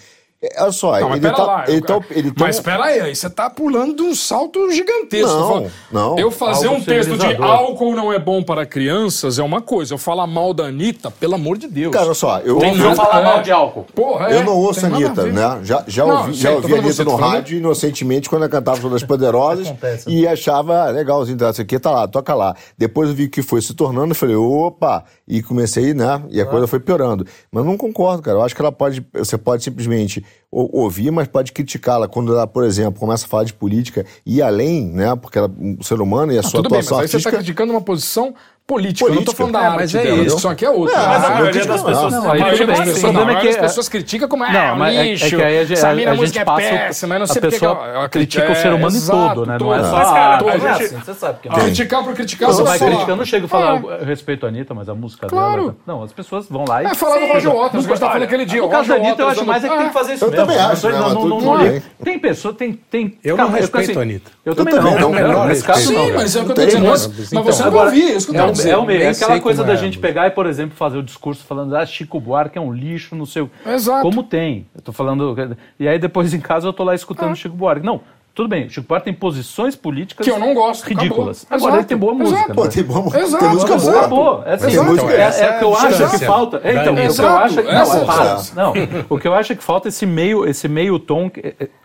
É, 0.52 0.62
Olha 0.62 0.72
só, 0.72 1.00
Não, 1.00 1.14
ele 1.16 1.30
tá. 1.30 1.42
lá. 1.44 1.64
ele 1.66 1.80
tá, 1.80 2.00
ele 2.10 2.30
tá 2.30 2.44
mas 2.44 2.60
pera 2.60 2.84
aí, 2.84 3.00
aí 3.00 3.14
você 3.16 3.30
tá 3.30 3.48
pulando 3.48 3.96
de 3.96 4.02
um 4.02 4.14
salto 4.14 4.70
gigantesco. 4.70 5.26
Não, 5.28 5.70
não. 5.90 6.18
Eu 6.18 6.30
fazer 6.30 6.68
um 6.68 6.80
texto 6.80 7.16
de 7.16 7.34
álcool 7.36 7.94
não 7.94 8.12
é 8.12 8.18
bom 8.18 8.42
para 8.42 8.66
crianças 8.66 9.38
é 9.38 9.42
uma 9.42 9.60
coisa. 9.62 9.94
Eu 9.94 9.98
falar 9.98 10.26
mal 10.26 10.52
da 10.52 10.64
Anitta, 10.64 11.10
pelo 11.10 11.34
amor 11.34 11.56
de 11.56 11.66
Deus. 11.68 11.92
Cara, 11.92 12.06
olha 12.06 12.14
só, 12.14 12.38
eu, 12.40 12.58
Tem 12.58 12.76
Não 12.76 12.94
falar 12.94 13.20
é. 13.20 13.24
mal 13.24 13.42
de 13.42 13.50
álcool. 13.50 13.86
Porra, 13.94 14.30
é, 14.30 14.36
eu 14.36 14.44
não 14.44 14.56
ouço 14.56 14.84
a 14.84 14.88
Anitta, 14.88 15.24
né? 15.26 15.60
Já, 15.62 15.84
já 15.86 16.04
Não, 16.06 16.18
ouvi, 16.18 16.32
já 16.34 16.50
ouvi 16.50 16.74
a 16.74 16.78
Anitta 16.78 17.04
no 17.04 17.14
rádio 17.16 17.56
inocentemente 17.58 18.28
quando 18.28 18.42
ela 18.42 18.50
cantava 18.50 18.80
Todas 18.80 19.02
Poderosas 19.02 19.66
Acontece. 19.68 20.10
e 20.10 20.26
achava 20.26 20.84
"Ah, 20.84 20.90
legalzinho, 20.90 21.38
tá, 21.38 21.50
isso 21.50 21.62
aqui 21.62 21.78
tá 21.78 21.90
lá, 21.90 22.06
toca 22.08 22.34
lá. 22.34 22.54
Depois 22.76 23.08
eu 23.08 23.14
vi 23.14 23.28
que 23.28 23.42
foi 23.42 23.62
se 23.62 23.72
tornando 23.74 24.12
e 24.12 24.14
falei, 24.14 24.36
opa, 24.36 25.04
e 25.26 25.42
comecei, 25.42 25.94
né? 25.94 26.22
E 26.28 26.40
a 26.40 26.46
coisa 26.46 26.66
foi 26.66 26.80
piorando. 26.80 27.26
Mas 27.50 27.64
não 27.64 27.76
concordo, 27.76 28.22
cara. 28.22 28.38
Eu 28.38 28.42
acho 28.42 28.54
que 28.54 28.60
ela 28.60 28.72
pode, 28.72 29.04
você 29.12 29.38
pode 29.38 29.62
simplesmente 29.64 30.24
ouvir, 30.50 31.10
mas 31.10 31.26
pode 31.26 31.50
criticá-la 31.52 32.06
quando 32.06 32.32
ela, 32.32 32.46
por 32.46 32.62
exemplo, 32.64 33.00
começa 33.00 33.26
a 33.26 33.28
falar 33.28 33.42
de 33.44 33.52
política 33.52 34.06
e 34.24 34.40
além, 34.40 34.86
né? 34.86 35.16
Porque 35.16 35.36
ela, 35.36 35.50
um 35.58 35.82
ser 35.82 36.00
humano 36.00 36.32
e 36.32 36.36
a 36.36 36.40
Ah, 36.40 36.42
sua 36.42 36.62
tudo 36.62 36.70
bem, 36.70 36.78
mas 36.78 36.86
atuação 36.86 36.98
aí 37.00 37.08
você 37.08 37.16
está 37.16 37.28
artística. 37.30 37.36
criticando 37.38 37.72
uma 37.72 37.80
posição 37.80 38.34
política. 38.66 39.10
Eu 39.10 39.14
não 39.14 39.22
tô 39.24 39.32
falando 39.32 39.52
da 39.52 39.60
É, 39.60 39.66
arte 39.66 39.76
mas 39.76 39.94
é 39.94 39.98
dela. 40.02 40.08
A 40.08 40.14
isso. 40.16 40.24
discussão 40.24 40.50
aqui 40.50 40.64
é 40.64 40.70
outra. 40.70 40.94
É, 40.94 41.06
Mas 41.06 41.06
a 41.06 41.26
Ah, 41.26 41.30
maioria 41.30 41.60
eu 41.60 41.66
das 41.66 41.76
não. 41.82 41.84
pessoas. 41.90 42.12
Não, 42.12 42.18
a 42.20 42.24
maioria 42.34 42.48
das 42.48 42.58
bem. 42.66 42.74
O 42.74 42.78
pessoas- 42.94 43.00
problema 43.02 43.30
é 43.30 43.34
não, 43.34 43.40
que- 43.42 43.48
as 43.48 43.56
pessoas 43.56 43.88
criticam 43.88 44.28
como 44.28 44.44
é, 44.44 44.52
Não, 44.52 44.60
é 44.60 44.72
um 44.72 44.76
mas 44.76 44.94
é- 44.94 44.98
é 44.98 45.04
lixo. 45.04 45.36
que 45.36 45.42
aí 45.42 45.58
a 45.58 45.64
gente- 45.64 45.82
mina 45.84 45.90
a 45.90 45.94
gente 46.14 46.20
música 46.20 46.44
passa 46.44 46.62
é 46.62 46.78
péssima, 46.78 47.08
mas 47.10 47.18
não 47.18 47.24
a 47.24 47.26
sei 47.26 47.42
porque... 47.42 47.58
pessoa 47.58 48.02
que 48.04 48.08
critica 48.08 48.48
o 48.48 48.52
é, 48.52 48.54
ser 48.54 48.68
humano 48.72 48.96
exato, 48.96 49.34
todo, 49.34 49.46
né? 49.46 49.58
Não 49.60 49.74
é 49.74 49.82
só 49.82 49.92
Mas, 49.92 50.08
cara, 50.08 50.20
a- 50.20 50.34
a 50.38 50.40
Não 50.40 50.48
é 50.48 50.52
gente- 50.58 50.84
assim, 50.84 50.96
você 51.04 51.14
sabe 51.14 51.38
que 51.42 51.48
não. 51.48 51.56
Criticar 51.56 52.04
por 52.04 52.14
criticar, 52.14 52.48
Você 52.48 52.62
você 52.62 52.68
vai 52.68 52.78
criticar, 52.78 53.08
eu 53.10 53.16
não 53.16 53.24
chego 53.26 53.44
a 53.46 53.48
falar 53.48 53.82
É. 53.84 54.02
a 54.02 54.04
respeito 54.06 54.46
à 54.46 54.48
Anitta, 54.48 54.72
mas 54.74 54.88
a 54.88 54.94
música 54.94 55.26
Claro. 55.26 55.60
dela. 55.62 55.76
Não, 55.86 56.02
as 56.02 56.12
pessoas 56.12 56.46
vão 56.48 56.64
lá 56.66 56.82
e. 56.82 56.86
É, 56.86 56.94
falar 56.94 57.18
do 57.18 57.26
Roger 57.26 57.50
Waters, 57.54 57.70
que 57.70 57.76
a 57.76 57.80
gente 57.96 58.00
tá 58.00 58.06
falando 58.08 58.22
aquele 58.22 58.44
dia. 58.46 58.60
No 58.60 58.66
o 58.66 58.70
caso 58.70 58.88
da 58.88 58.94
Anitta, 58.94 59.22
eu 59.22 59.28
acho 59.28 59.44
mais 59.44 59.62
é 59.64 59.68
que 59.68 59.76
tem 59.76 59.86
que 59.88 59.92
fazer 59.92 60.14
isso 60.14 60.24
Eu 60.24 60.30
mesmo. 60.30 60.46
também 60.46 60.62
Não 60.62 60.70
acho, 60.70 60.88
né, 60.88 60.98
não, 60.98 61.14
não, 61.28 61.40
não. 61.40 61.82
Tem 62.02 62.18
pessoa, 62.18 62.54
tem. 62.54 62.72
tem 62.90 63.18
Eu 63.22 63.36
não 63.36 63.50
respeito 63.50 63.98
a 63.98 64.02
Anitta. 64.02 64.30
Eu 64.44 64.54
também 64.54 64.74
também 64.74 64.94
não. 64.94 65.00
não, 65.00 65.12
não, 65.12 65.32
não, 65.32 65.44
Nesse 65.46 65.60
não, 65.60 65.66
caso, 65.66 65.86
Sim, 65.86 65.94
não. 65.94 66.14
mas 66.14 66.34
é 66.34 66.40
o 66.40 66.44
que 66.44 66.50
eu 66.50 66.54
tô 66.54 66.64
dizendo. 66.64 66.86
Mas, 66.88 67.06
você 67.44 67.62
não 67.64 67.70
vai 67.70 67.84
ouvir, 67.86 68.02
é 68.12 68.16
isso 68.16 68.30
que 68.30 68.36
eu 68.36 68.40
é, 68.42 68.53
dizer. 68.54 68.70
é, 68.70 68.76
o 68.76 68.84
meio, 68.84 69.02
é 69.02 69.08
aquela 69.10 69.40
coisa 69.40 69.62
da 69.64 69.74
é, 69.74 69.76
gente 69.76 69.98
mas- 69.98 70.02
pegar 70.08 70.26
e, 70.26 70.30
por 70.30 70.46
exemplo, 70.46 70.76
fazer 70.76 70.98
o 70.98 71.02
discurso 71.02 71.44
falando, 71.44 71.76
ah, 71.76 71.84
Chico 71.84 72.18
Buarque 72.18 72.56
é 72.58 72.60
um 72.60 72.72
lixo, 72.72 73.14
não 73.14 73.26
sei 73.26 73.42
o. 73.42 73.50
Exato. 73.66 74.02
Como 74.02 74.22
tem? 74.22 74.66
Eu 74.74 74.80
tô 74.82 74.92
falando. 74.92 75.36
E 75.78 75.86
aí 75.86 75.98
depois 75.98 76.32
em 76.34 76.40
casa 76.40 76.66
eu 76.66 76.72
tô 76.72 76.82
lá 76.84 76.94
escutando 76.94 77.34
Chico 77.36 77.54
Buarque. 77.56 77.84
Não, 77.84 78.00
tudo 78.34 78.48
bem, 78.48 78.68
Chico 78.68 78.86
Buarque 78.88 79.04
tem 79.04 79.14
posições 79.14 79.76
políticas 79.76 80.24
Que 80.24 80.30
eu 80.32 80.38
não 80.40 80.52
gosto, 80.54 80.84
ridículas. 80.88 81.44
acabou. 81.44 81.66
Agora 81.68 81.80
ele 81.80 81.86
tem 81.88 81.96
boa 81.96 82.14
música. 82.14 82.36
exato. 82.38 82.48
né? 82.48 82.54
Pô, 82.56 82.68
tem, 82.68 82.82
bom, 82.82 83.12
Exato, 83.16 83.44
tem 83.44 83.54
música 83.54 83.76
boa. 83.76 83.98
Acabou. 83.98 84.42
É, 84.44 84.54
assim, 84.54 84.80
música 84.80 85.12
é, 85.12 85.30
boa. 85.30 85.40
é 85.40 85.54
o 85.54 85.58
que 85.58 85.64
eu 85.64 85.76
acho 85.76 86.10
que 86.10 86.24
falta. 86.24 86.60
É, 86.64 86.72
então, 86.72 86.94
o 86.94 86.96
que 86.96 87.20
eu 87.20 87.28
acho 87.38 87.54
que. 87.62 87.68
é 87.68 87.72
Não, 87.74 87.80
essa 87.82 88.04
para. 88.04 88.22
distância. 88.34 88.54
Não, 88.56 88.72
o 89.08 89.18
que 89.20 89.28
eu 89.28 89.34
acho 89.34 89.52
é 89.52 89.56
que 89.56 89.62
falta 89.62 89.88
esse 89.88 90.04
meio, 90.04 90.46
esse 90.48 90.66
meio 90.68 90.98
tom 90.98 91.30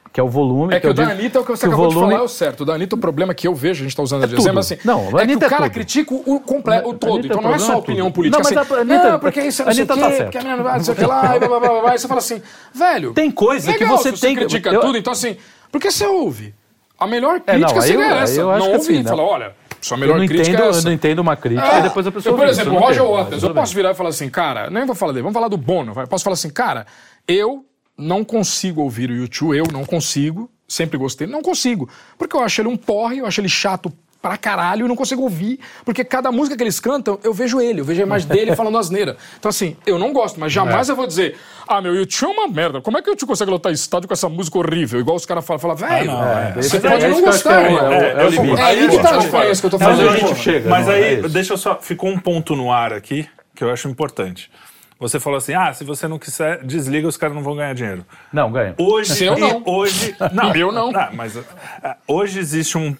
que, 0.09 0.13
que 0.13 0.19
é 0.19 0.23
o 0.23 0.27
volume. 0.27 0.73
É 0.75 0.79
que 0.79 0.87
eu 0.87 0.91
o 0.91 0.93
da 0.93 1.03
Anitta 1.09 1.37
é 1.37 1.41
o 1.41 1.45
que 1.45 1.51
você 1.51 1.65
o 1.65 1.69
acabou 1.69 1.87
de 1.87 1.93
volume- 1.93 2.13
falar, 2.13 2.23
é 2.23 2.25
o 2.25 2.29
certo. 2.29 2.61
O 2.61 2.65
da 2.65 2.73
Anitta, 2.73 2.95
o 2.95 2.99
problema 2.99 3.33
que 3.33 3.47
eu 3.47 3.53
vejo, 3.55 3.81
a 3.81 3.83
gente 3.83 3.95
tá 3.95 4.03
usando 4.03 4.21
de 4.27 4.29
tudo. 4.35 4.41
exemplo, 4.41 4.59
assim, 4.59 4.77
Não, 4.83 4.99
a 5.17 5.21
é 5.23 5.27
que 5.27 5.35
o 5.35 5.37
é 5.45 5.49
cara 5.49 5.63
tudo. 5.63 5.73
critica 5.73 6.13
o, 6.13 6.39
completo, 6.39 6.87
o 6.87 6.91
A 6.91 6.95
todo. 6.95 7.13
Anitta, 7.19 7.27
Então 7.27 7.41
não 7.41 7.53
é 7.53 7.59
só 7.59 7.65
problema 7.65 7.73
é 7.73 7.77
opinião 7.79 8.05
tudo. 8.07 8.15
política. 8.15 8.43
Não, 8.43 8.49
mas 8.49 8.57
assim, 8.57 8.73
a 8.73 8.81
Anitta- 8.81 9.11
não, 9.11 9.19
porque 9.19 9.41
isso 9.41 9.61
é 9.61 9.65
não 9.65 9.71
a 9.71 9.75
sei 9.75 9.85
quê, 9.85 9.93
tá 9.93 9.95
certa. 10.09 10.23
porque 10.23 10.37
a 10.37 10.41
menina 10.41 10.63
não 10.63 10.83
sei 10.83 10.93
o 10.93 10.97
que 10.97 11.05
lá, 11.05 11.35
e 11.35 11.39
blá, 11.39 11.47
blá, 11.47 11.59
blá, 11.59 11.69
blá, 11.69 11.81
blá, 11.81 11.95
e 11.95 11.99
você 11.99 12.07
fala 12.07 12.19
assim, 12.19 12.41
velho... 12.73 13.13
Tem 13.13 13.31
coisa 13.31 13.71
que 13.73 13.79
legal, 13.83 13.97
você 13.97 14.15
se 14.15 14.21
tem 14.21 14.33
que- 14.35 14.41
critica 14.41 14.69
eu- 14.71 14.81
tudo, 14.81 14.97
então 14.97 15.13
assim, 15.13 15.37
por 15.71 15.79
que 15.79 15.91
você 15.91 16.05
ouve? 16.05 16.53
A 16.99 17.07
melhor 17.07 17.41
É, 17.47 17.53
não, 17.57 17.69
crítica 17.69 17.81
aí 17.81 17.87
seria 17.87 18.05
eu- 18.05 18.13
aí 18.15 18.23
essa. 18.23 18.39
eu 18.41 18.47
não 18.47 18.57
que 18.57 18.63
ouvir 18.67 18.77
assim, 18.77 18.99
e 18.99 19.03
falar, 19.03 19.23
não. 19.23 19.29
olha, 19.29 19.51
sua 19.79 19.95
Eu 19.95 19.99
melhor 20.01 20.17
não, 20.19 20.27
crítica 20.27 20.49
entendo, 20.49 20.61
é 20.63 20.65
eu 20.65 20.69
essa. 20.71 20.81
não 20.81 20.91
entendo 20.91 21.19
uma 21.19 21.35
crítica 21.37 21.67
É, 21.75 21.79
e 21.79 21.81
depois 21.83 22.05
a 22.05 22.11
pessoa 22.11 22.33
eu, 22.33 22.35
por 22.37 22.45
ouve, 22.47 22.51
exemplo, 22.59 22.77
Roger 22.77 23.05
Waters, 23.05 23.43
eu 23.43 23.53
posso 23.53 23.73
virar 23.73 23.91
e 23.91 23.93
falar 23.93 24.09
assim, 24.09 24.29
cara, 24.29 24.69
nem 24.69 24.85
vou 24.85 24.95
falar 24.95 25.13
dele, 25.13 25.21
vamos 25.23 25.33
falar 25.33 25.47
do 25.47 25.55
Bono. 25.55 25.93
Posso 26.09 26.23
falar 26.25 26.33
assim, 26.33 26.49
cara, 26.49 26.85
eu 27.25 27.63
não 27.99 28.23
consigo 28.23 28.81
ouvir 28.81 29.09
o 29.11 29.15
YouTube, 29.15 29.57
eu 29.57 29.65
não 29.71 29.83
consigo, 29.85 30.49
sempre 30.67 30.97
gostei, 30.97 31.27
não 31.27 31.41
consigo, 31.41 31.89
porque 32.17 32.35
eu 32.35 32.41
acho 32.41 32.61
ele 32.61 32.69
um 32.69 32.77
porre, 32.77 33.17
eu 33.19 33.25
acho 33.25 33.41
ele 33.41 33.49
chato 33.49 33.91
pra 34.21 34.35
caralho, 34.35 34.83
eu 34.83 34.87
não 34.89 34.97
consigo 34.97 35.21
ouvir, 35.21 35.61
porque 35.85 36.03
cada 36.03 36.29
música 36.29 36.57
que 36.57 36.61
eles 36.61 36.77
cantam, 36.77 37.17
eu 37.23 37.33
vejo 37.33 37.61
ele, 37.61 37.79
eu 37.79 37.85
vejo 37.85 38.01
a 38.01 38.05
imagem 38.05 38.27
dele 38.29 38.53
falando 38.53 38.77
asneira. 38.77 39.15
Então 39.39 39.47
assim, 39.47 39.77
eu 39.85 39.97
não 39.97 40.11
gosto, 40.11 40.37
mas 40.39 40.51
jamais 40.51 40.89
É. 40.89 40.91
eu 40.91 40.95
vou 40.97 41.07
dizer, 41.07 41.37
ah, 41.65 41.81
meu, 41.81 41.95
YouTube 41.95 42.29
é 42.35 42.39
uma 42.39 42.47
merda, 42.49 42.81
como 42.81 42.97
é 42.97 43.01
que 43.01 43.09
o 43.09 43.11
YouTube 43.11 43.29
consegue 43.29 43.49
lotar 43.49 43.71
estádio 43.71 44.09
com 44.09 44.13
essa 44.13 44.27
música 44.27 44.57
horrível? 44.57 44.99
Igual 44.99 45.15
os 45.15 45.25
caras 45.25 45.45
falam, 45.45 45.59
fala, 45.59 45.75
velho, 45.75 46.11
você 46.55 46.59
Esse- 46.77 46.79
pode 46.81 47.01
não 47.03 47.09
eu 47.11 47.15
que 47.15 47.21
gostar, 47.21 47.61
é 47.63 47.69
o- 47.69 47.89
né? 47.89 47.97
é 48.19 48.21
é 48.21 48.25
o 48.25 48.29
limite. 48.29 48.59
É 48.59 48.63
aí 48.65 48.89
que 48.89 48.99
tá 48.99 49.15
a 49.15 49.17
diferença 49.19 49.61
que 49.61 49.65
eu 49.67 49.71
tô 49.71 49.77
Mas 49.79 49.87
falando. 49.97 50.69
Mas 50.69 50.85
não, 50.87 50.93
aí, 50.93 51.03
é 51.13 51.21
deixa 51.29 51.53
eu 51.53 51.57
só. 51.57 51.75
Ficou 51.79 52.09
um 52.09 52.19
ponto 52.19 52.57
no 52.57 52.71
ar 52.73 52.91
aqui 52.91 53.25
que 53.55 53.63
eu 53.63 53.71
acho 53.71 53.87
importante. 53.87 54.51
Você 54.99 55.19
falou 55.19 55.37
assim: 55.37 55.53
ah, 55.53 55.73
se 55.73 55.83
você 55.83 56.07
não 56.07 56.19
quiser, 56.19 56.63
desliga, 56.63 57.07
os 57.07 57.15
caras 57.15 57.35
não 57.35 57.41
vão 57.41 57.55
ganhar 57.55 57.73
dinheiro. 57.73 58.05
Não, 58.33 58.51
ganha. 58.51 58.75
Hoje, 58.77 59.25
não. 59.37 59.63
hoje, 59.65 60.15
não, 60.33 60.53
Eu 60.53 60.71
não. 60.71 60.91
Ah, 60.93 61.09
mas 61.13 61.37
ah, 61.81 61.95
hoje 62.05 62.39
existe 62.39 62.77
um 62.77 62.95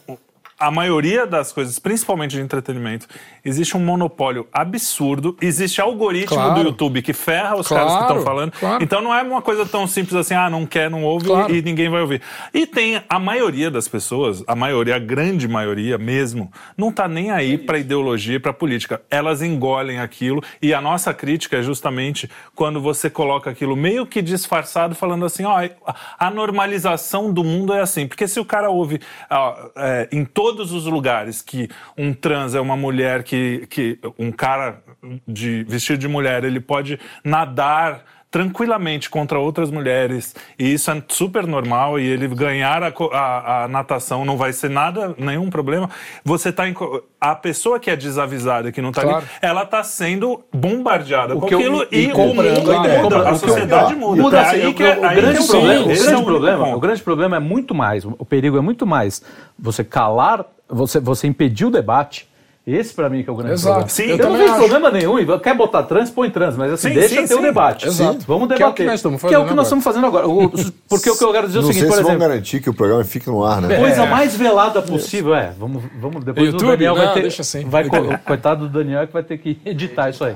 a 0.60 0.70
maioria 0.70 1.26
das 1.26 1.52
coisas, 1.52 1.80
principalmente 1.80 2.32
de 2.36 2.42
entretenimento, 2.42 3.08
existe 3.46 3.78
um 3.78 3.80
monopólio 3.80 4.48
absurdo. 4.52 5.38
Existe 5.42 5.80
algoritmo 5.82 6.36
Claro. 6.36 6.56
do 6.56 6.62
YouTube 6.68 7.02
que 7.02 7.14
ferra 7.14 7.56
os 7.56 7.68
Claro, 7.68 7.86
caras 7.88 7.98
que 7.98 8.08
estão 8.10 8.24
falando. 8.24 8.52
claro. 8.52 8.84
Então 8.84 9.02
não 9.02 9.14
é 9.14 9.22
uma 9.24 9.42
coisa 9.42 9.66
tão 9.66 9.88
simples 9.88 10.16
assim, 10.16 10.34
ah, 10.34 10.50
não 10.50 10.66
quer, 10.66 10.90
não 10.90 11.04
ouve 11.04 11.26
Claro. 11.28 11.54
e 11.56 11.62
ninguém 11.62 11.90
vai 11.90 12.02
ouvir. 12.02 12.22
E 12.54 12.66
tem 12.68 13.02
a 13.08 13.20
maioria 13.20 13.72
das 13.72 13.88
pessoas, 13.88 14.44
a 14.48 14.56
maioria, 14.56 14.96
a 14.96 15.00
grande 15.00 15.48
maioria 15.48 15.98
mesmo, 15.98 16.52
não 16.78 16.92
tá 16.92 17.08
nem 17.08 17.32
aí 17.32 17.58
para 17.58 17.78
ideologia 17.78 18.36
e 18.36 18.40
para 18.40 18.52
política. 18.54 19.02
Elas 19.10 19.42
engolem 19.42 20.00
aquilo 20.00 20.44
e 20.62 20.74
a 20.74 20.82
nossa 20.82 21.14
crítica 21.14 21.58
é 21.58 21.62
justamente 21.62 22.30
quando 22.56 22.82
você 22.82 23.10
coloca 23.10 23.50
aquilo 23.50 23.76
meio 23.76 24.06
que 24.06 24.22
disfarçado, 24.22 24.94
falando 24.96 25.26
assim, 25.26 25.46
ó, 25.46 25.58
a 26.20 26.30
normalização 26.30 27.32
do 27.32 27.44
mundo 27.44 27.74
é 27.74 27.82
assim. 27.82 28.08
Porque 28.08 28.28
se 28.28 28.40
o 28.40 28.46
cara 28.46 28.70
ouve 28.70 29.00
ó, 29.30 29.56
é, 29.76 30.08
em 30.12 30.26
todos 30.50 30.72
os 30.72 30.86
lugares 30.86 31.44
que 31.44 31.70
um 31.96 32.12
trans 32.12 32.56
é 32.56 32.60
uma 32.60 32.76
mulher 32.76 33.24
que, 33.24 33.68
que 33.70 34.00
um 34.18 34.32
cara 34.32 34.82
de 35.28 35.64
vestido 35.66 36.00
de 36.00 36.08
mulher, 36.08 36.44
ele 36.44 36.60
pode 36.60 37.00
nadar 37.24 38.04
tranquilamente 38.32 39.10
contra 39.10 39.40
outras 39.40 39.72
mulheres. 39.72 40.36
E 40.58 40.74
isso 40.74 40.92
é 40.92 41.02
super 41.08 41.48
normal. 41.48 42.00
E 42.00 42.06
ele 42.06 42.28
ganhar 42.28 42.84
a, 42.84 42.94
a- 43.12 43.64
a 43.64 43.68
natação 43.68 44.24
não 44.24 44.38
vai 44.38 44.54
ser 44.54 44.70
nada 44.70 45.16
nenhum 45.18 45.50
problema. 45.50 45.90
Você 46.24 46.52
tá 46.52 46.70
em, 46.70 46.76
a 47.20 47.34
pessoa 47.36 47.80
que 47.80 47.90
é 47.90 47.96
desavisada 47.96 48.72
que 48.72 48.82
não 48.82 48.92
tá 48.92 49.02
Claro. 49.02 49.18
ali 49.18 49.26
ela 49.42 49.66
tá 49.66 49.84
sendo 49.84 50.44
bombardeada 50.54 51.34
com 51.36 51.48
que 51.48 51.54
eu- 51.54 51.60
aquilo 51.60 51.88
e 51.92 52.06
e, 52.06 52.08
o 52.08 52.14
comprando 52.14 52.58
mundo 52.60 52.72
a 52.72 52.76
ideia. 52.86 53.02
muda 53.02 53.18
a 53.18 53.24
o 53.24 53.28
eu- 53.30 53.36
sociedade 53.36 53.96
muda, 53.96 54.22
Muda 54.22 54.42
assim, 54.42 54.56
aí 54.58 54.68
o, 54.68 54.74
que- 54.74 54.84
o 54.84 55.06
aí 55.06 55.16
grande 55.16 55.48
problema, 55.48 55.82
o 55.82 55.86
grande 55.88 56.08
é 56.14 56.18
o 56.18 56.24
problema, 56.24 56.76
o 56.76 56.80
grande 56.80 57.02
problema 57.04 57.36
é 57.38 57.40
muito 57.40 57.74
mais, 57.74 58.06
o 58.06 58.26
perigo 58.26 58.58
é 58.58 58.62
muito 58.62 58.86
mais 58.86 59.24
você 59.58 59.84
calar, 59.84 60.46
você, 60.68 61.00
você 61.00 61.26
impedir 61.28 61.66
o 61.66 61.72
debate. 61.72 62.29
Esse 62.76 62.94
pra 62.94 63.10
mim 63.10 63.24
que 63.24 63.30
é 63.30 63.34
o 63.34 63.36
grande 63.36 63.54
Exato. 63.54 63.86
problema. 63.86 63.90
Sim, 63.90 64.04
eu, 64.04 64.18
eu 64.18 64.30
não 64.30 64.38
vejo 64.38 64.50
acho. 64.52 64.60
problema 64.60 64.92
nenhum. 64.92 65.40
Quer 65.40 65.56
botar 65.56 65.84
trans, 65.84 66.10
põe 66.12 66.30
trans, 66.30 66.56
mas 66.58 66.74
assim, 66.74 66.90
Sim, 66.90 66.94
deixa 66.96 67.22
sim, 67.22 67.28
ter 67.28 67.34
o 67.34 67.38
sim. 67.38 67.44
debate. 67.44 67.88
Exato. 67.88 68.20
Vamos 68.28 68.48
Que 68.48 68.54
é 68.54 68.56
o 68.56 68.60
debater. 68.60 68.74
que 68.76 68.84
nós 68.86 68.96
estamos 69.00 69.22
Que 69.22 69.26
é 69.28 69.30
o 69.30 69.32
fazendo 69.32 69.48
que 69.50 69.54
nós 69.56 69.66
estamos 69.68 69.84
fazendo 69.84 70.06
agora. 70.08 70.28
O- 70.28 70.50
Porque 70.88 71.10
o 71.10 71.18
que 71.18 71.24
eu 71.24 71.32
quero 71.32 71.48
dizer 71.48 71.60
é 71.60 71.62
o 71.62 71.64
Não 71.64 71.68
seguinte, 71.74 71.82
sei 71.82 71.90
por 71.90 71.96
se 71.96 72.02
exemplo, 72.02 72.20
garantir 72.20 72.60
que 72.62 72.70
o 72.70 72.74
programa 72.74 73.04
fique 73.04 73.28
no 73.28 73.44
ar, 73.44 73.62
né? 73.62 73.78
coisa 73.78 74.06
mais 74.06 74.36
velada 74.36 74.82
possível 74.82 75.34
é. 75.36 75.54
Vamos, 75.58 75.84
vamos 76.00 76.24
depois 76.24 76.46
YouTube? 76.48 76.68
o 76.68 76.72
Daniel 76.72 76.96
Não, 76.96 77.04
vai 77.06 77.14
ter. 77.14 77.22
deixa 77.22 77.42
assim. 77.42 77.66
Vai, 77.66 77.86
co- 77.86 78.18
coitado 78.26 78.68
do 78.68 78.78
Daniel 78.78 79.08
que 79.08 79.14
vai 79.14 79.24
ter 79.24 79.38
que 79.38 79.60
editar 79.66 80.10
isso 80.10 80.24
aí. 80.24 80.36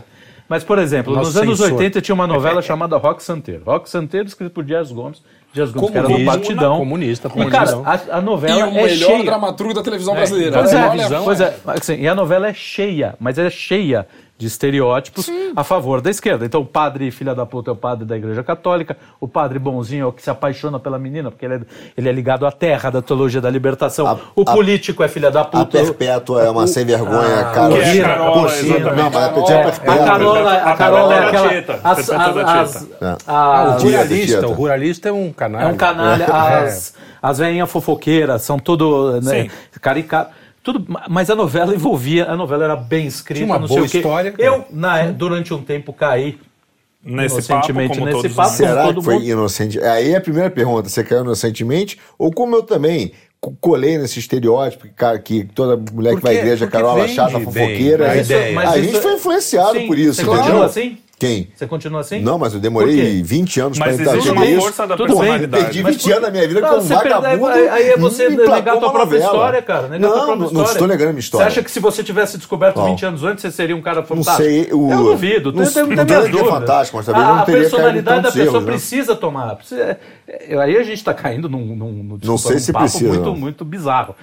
Mas, 0.50 0.64
por 0.64 0.78
exemplo, 0.78 1.14
Nosso 1.16 1.28
nos 1.30 1.38
anos 1.38 1.58
censor. 1.60 1.74
80 1.78 2.02
tinha 2.02 2.14
uma 2.14 2.28
novela 2.28 2.62
chamada 2.62 2.98
Rock 2.98 3.24
Santeiro. 3.24 3.64
Rock 3.66 3.90
Santeiro, 3.90 4.28
escrito 4.28 4.52
por 4.52 4.64
Dias 4.64 4.92
Gomes. 4.92 5.22
Dias 5.54 5.72
Gomes, 5.72 5.92
que 5.92 5.98
era 5.98 6.08
do 6.08 6.14
Comunista, 6.14 6.38
Batidão. 6.38 6.78
comunista, 6.80 7.32
E, 7.36 7.46
cara, 7.52 7.72
a, 7.86 8.18
a 8.18 8.20
E 8.20 8.22
novela 8.24 8.66
o 8.66 8.70
é 8.70 8.84
melhor 8.84 9.12
cheia. 9.12 9.24
dramaturgo 9.24 9.74
da 9.74 9.84
televisão 9.84 10.16
brasileira. 10.16 10.58
Pois 10.58 10.74
é, 10.74 10.88
Olha, 10.90 11.22
pois 11.24 11.42
é. 11.42 11.56
Assim, 11.68 11.96
e 12.02 12.08
a 12.08 12.16
novela 12.16 12.48
é 12.48 12.54
cheia, 12.54 13.14
mas 13.20 13.38
é 13.38 13.50
cheia 13.50 14.08
de 14.44 14.48
estereótipos 14.48 15.30
a 15.56 15.64
favor 15.64 16.02
da 16.02 16.10
esquerda. 16.10 16.46
Então, 16.46 16.60
o 16.62 16.66
padre 16.66 17.10
filha 17.12 17.34
da 17.34 17.46
puta 17.46 17.72
é 17.72 17.74
o 17.74 17.76
padre 17.76 18.06
da 18.06 18.18
Igreja 18.18 18.44
Católica, 18.44 18.98
o 19.20 19.28
padre 19.28 19.58
bonzinho 19.58 20.04
é 20.04 20.06
o 20.08 20.12
que 20.12 20.22
se 20.22 20.30
apaixona 20.30 20.78
pela 20.80 21.00
menina, 21.00 21.32
porque 21.32 21.46
ele 21.46 21.56
é, 21.56 21.60
ele 21.98 22.10
é 22.10 22.12
ligado 22.12 22.46
à 22.46 22.52
terra 22.52 22.90
da 22.90 23.02
teologia 23.02 23.40
da 23.40 23.50
libertação. 23.50 24.06
A- 24.06 24.18
o 24.36 24.42
a- 24.42 24.52
político 24.54 25.02
é 25.04 25.08
filha 25.08 25.32
da 25.32 25.42
A 25.42 25.46
puta. 25.46 25.78
Perpétua 25.80 26.44
é 26.44 26.50
uma 26.50 26.68
sem 26.68 26.84
vergonha, 26.86 27.44
cara. 27.54 27.70
que 27.74 27.80
é 27.80 28.02
a 28.02 28.08
Carola, 28.10 28.50
cima. 28.50 28.76
exatamente. 28.78 29.02
Não, 29.02 29.10
mas 29.10 29.24
a 29.24 29.30
Carola, 29.30 29.34
Perpétua 29.34 29.54
É, 29.54 29.64
Perpétua. 29.64 29.94
a 29.94 30.06
Carola, 30.06 30.52
a 30.52 30.72
A 30.72 30.76
Carola 30.76 31.14
é 31.16 31.32
Carola 31.32 31.50
aquela. 31.50 31.80
As, 31.84 32.10
as. 32.10 32.88
É. 33.02 33.18
Ah, 33.26 33.78
o 33.80 33.82
ruralista, 33.84 34.26
Tieta. 34.40 34.48
o 34.48 34.52
ruralista 34.54 35.10
é 35.10 35.12
um 35.12 35.32
canalha. 35.32 35.64
É 35.64 35.68
um 35.68 35.78
canalha. 35.78 36.24
É. 36.24 36.64
As, 36.66 36.94
as 37.22 37.38
veinhas 37.38 37.72
fofoqueiras 37.72 38.42
são 38.42 38.60
tudo 38.60 39.22
né, 39.22 39.44
Sim. 39.44 39.50
caricato. 39.82 40.43
Tudo, 40.64 40.86
mas 41.10 41.30
a 41.30 41.36
novela 41.36 41.76
envolvia, 41.76 42.26
a 42.26 42.38
novela 42.38 42.64
era 42.64 42.76
bem 42.76 43.06
escrita, 43.06 43.44
Tinha 43.44 43.46
uma 43.54 43.60
não 43.60 43.68
boa 43.68 43.82
sei 43.82 43.88
o 43.88 43.92
quê. 43.92 43.98
história, 43.98 44.32
cara. 44.32 44.44
Eu, 44.44 44.66
na, 44.72 45.08
durante 45.12 45.54
um 45.54 45.62
tempo, 45.62 45.92
caí 45.92 46.40
nesse 47.04 47.36
papo, 47.36 47.70
inocentemente 47.70 48.00
como 48.00 48.06
nesse 48.06 48.30
papo. 48.30 48.50
Será 48.50 48.84
todo 48.86 49.00
que 49.00 49.04
foi 49.06 49.16
mundo- 49.16 49.26
inocente? 49.26 49.80
Aí 49.82 50.12
é 50.12 50.16
a 50.16 50.22
primeira 50.22 50.50
pergunta. 50.50 50.88
Você 50.88 51.04
caiu 51.04 51.24
inocentemente? 51.24 52.00
Ou 52.18 52.32
como 52.32 52.56
eu 52.56 52.64
também 52.64 53.12
co- 53.42 53.54
colei 53.60 53.98
nesse 53.98 54.20
estereótipo 54.20 54.84
que, 54.88 54.94
cara, 54.94 55.20
que 55.20 55.44
toda 55.44 55.76
mulher 55.94 56.16
que 56.16 56.22
vai 56.22 56.38
à 56.38 56.40
igreja, 56.40 56.66
Carola 56.66 57.08
chata, 57.10 57.34
bem 57.40 57.44
fofoqueira. 57.44 58.08
a 58.08 58.12
a 58.12 58.16
ideia. 58.18 58.56
Mas 58.56 58.74
gente 58.76 58.94
isso- 58.94 59.02
foi 59.02 59.14
influenciado 59.16 59.78
Sim, 59.80 59.88
por 59.88 60.00
isso, 60.00 60.14
você 60.14 60.22
entendeu? 60.32 60.64
assim? 60.64 60.98
Quem? 61.20 61.48
Você 61.56 61.66
continua 61.68 62.02
assim? 62.02 62.20
Não, 62.22 62.38
mas 62.38 62.54
eu 62.54 62.60
demorei 62.60 63.22
20 63.24 63.60
anos 63.62 63.78
Mas 63.80 63.96
pra 63.96 64.06
existe 64.14 64.30
entender 64.30 64.54
uma 64.56 64.62
força 64.64 64.86
da 64.88 64.98
Tudo 64.98 65.08
personalidade. 65.16 65.64
Perdi 65.64 65.84
Mas 65.84 65.94
20 65.96 66.04
por- 66.04 66.12
anos 66.12 66.22
da 66.24 66.32
minha 66.32 66.48
vida 66.48 66.60
Não, 66.60 66.70
como 66.70 66.82
perde- 66.88 67.04
vagabundo. 67.10 67.48
aí- 67.48 67.70
aí 67.70 67.90
é 67.92 67.98
você 67.98 68.30
negar 68.30 68.68
a 68.76 68.78
tua 68.78 68.92
própria 68.92 69.18
história, 69.20 69.62
cara. 69.62 69.88
Negar 69.88 70.08
a 70.08 70.16
Não, 70.16 70.36
não, 70.36 70.52
não 70.52 70.64
estou 70.66 70.88
negando 70.88 71.10
a 71.12 71.14
minha 71.14 71.20
história. 71.22 71.46
Você 71.46 71.52
acha 71.60 71.64
que 71.64 71.72
se 71.72 71.80
você 71.80 72.04
tivesse 72.04 72.38
descoberto 72.38 72.76
Não. 72.78 72.88
20 72.88 73.06
anos 73.06 73.24
antes, 73.24 73.42
você 73.42 73.52
seria 73.52 73.76
um 73.76 73.82
cara 73.82 74.02
Não 74.02 74.06
fantástico? 74.08 74.44
sei, 74.44 74.68
o... 74.74 74.92
Eu 74.92 74.98
duvido. 75.04 75.54
Não, 75.54 75.64
Tem, 75.66 75.84
não 75.84 76.06
tem 76.06 76.06
que 76.32 76.38
é 76.38 76.44
fantástico, 76.46 76.98
mas 76.98 77.06
talvez 77.06 77.26
a, 77.28 77.30
não 77.34 77.40
a 77.42 77.46
teria 77.46 77.60
em 77.60 77.62
personalidade 77.64 78.22
da 78.24 78.32
pessoa 78.32 78.46
erros, 78.48 78.66
né? 78.66 78.72
precisa 78.72 79.16
tomar. 79.16 79.56
Precisa- 79.56 79.98
é, 80.28 80.58
aí 80.60 80.76
a 80.76 80.84
gente 80.84 80.98
está 80.98 81.14
caindo 81.14 81.48
num, 81.48 81.64
num, 81.76 81.92
num- 82.04 82.20
Não 82.22 82.38
sei 82.38 82.60
se 82.60 82.74
precisa, 82.74 83.08
muito, 83.08 83.24
não. 83.26 83.36
muito 83.36 83.64
bizarro. 83.64 84.14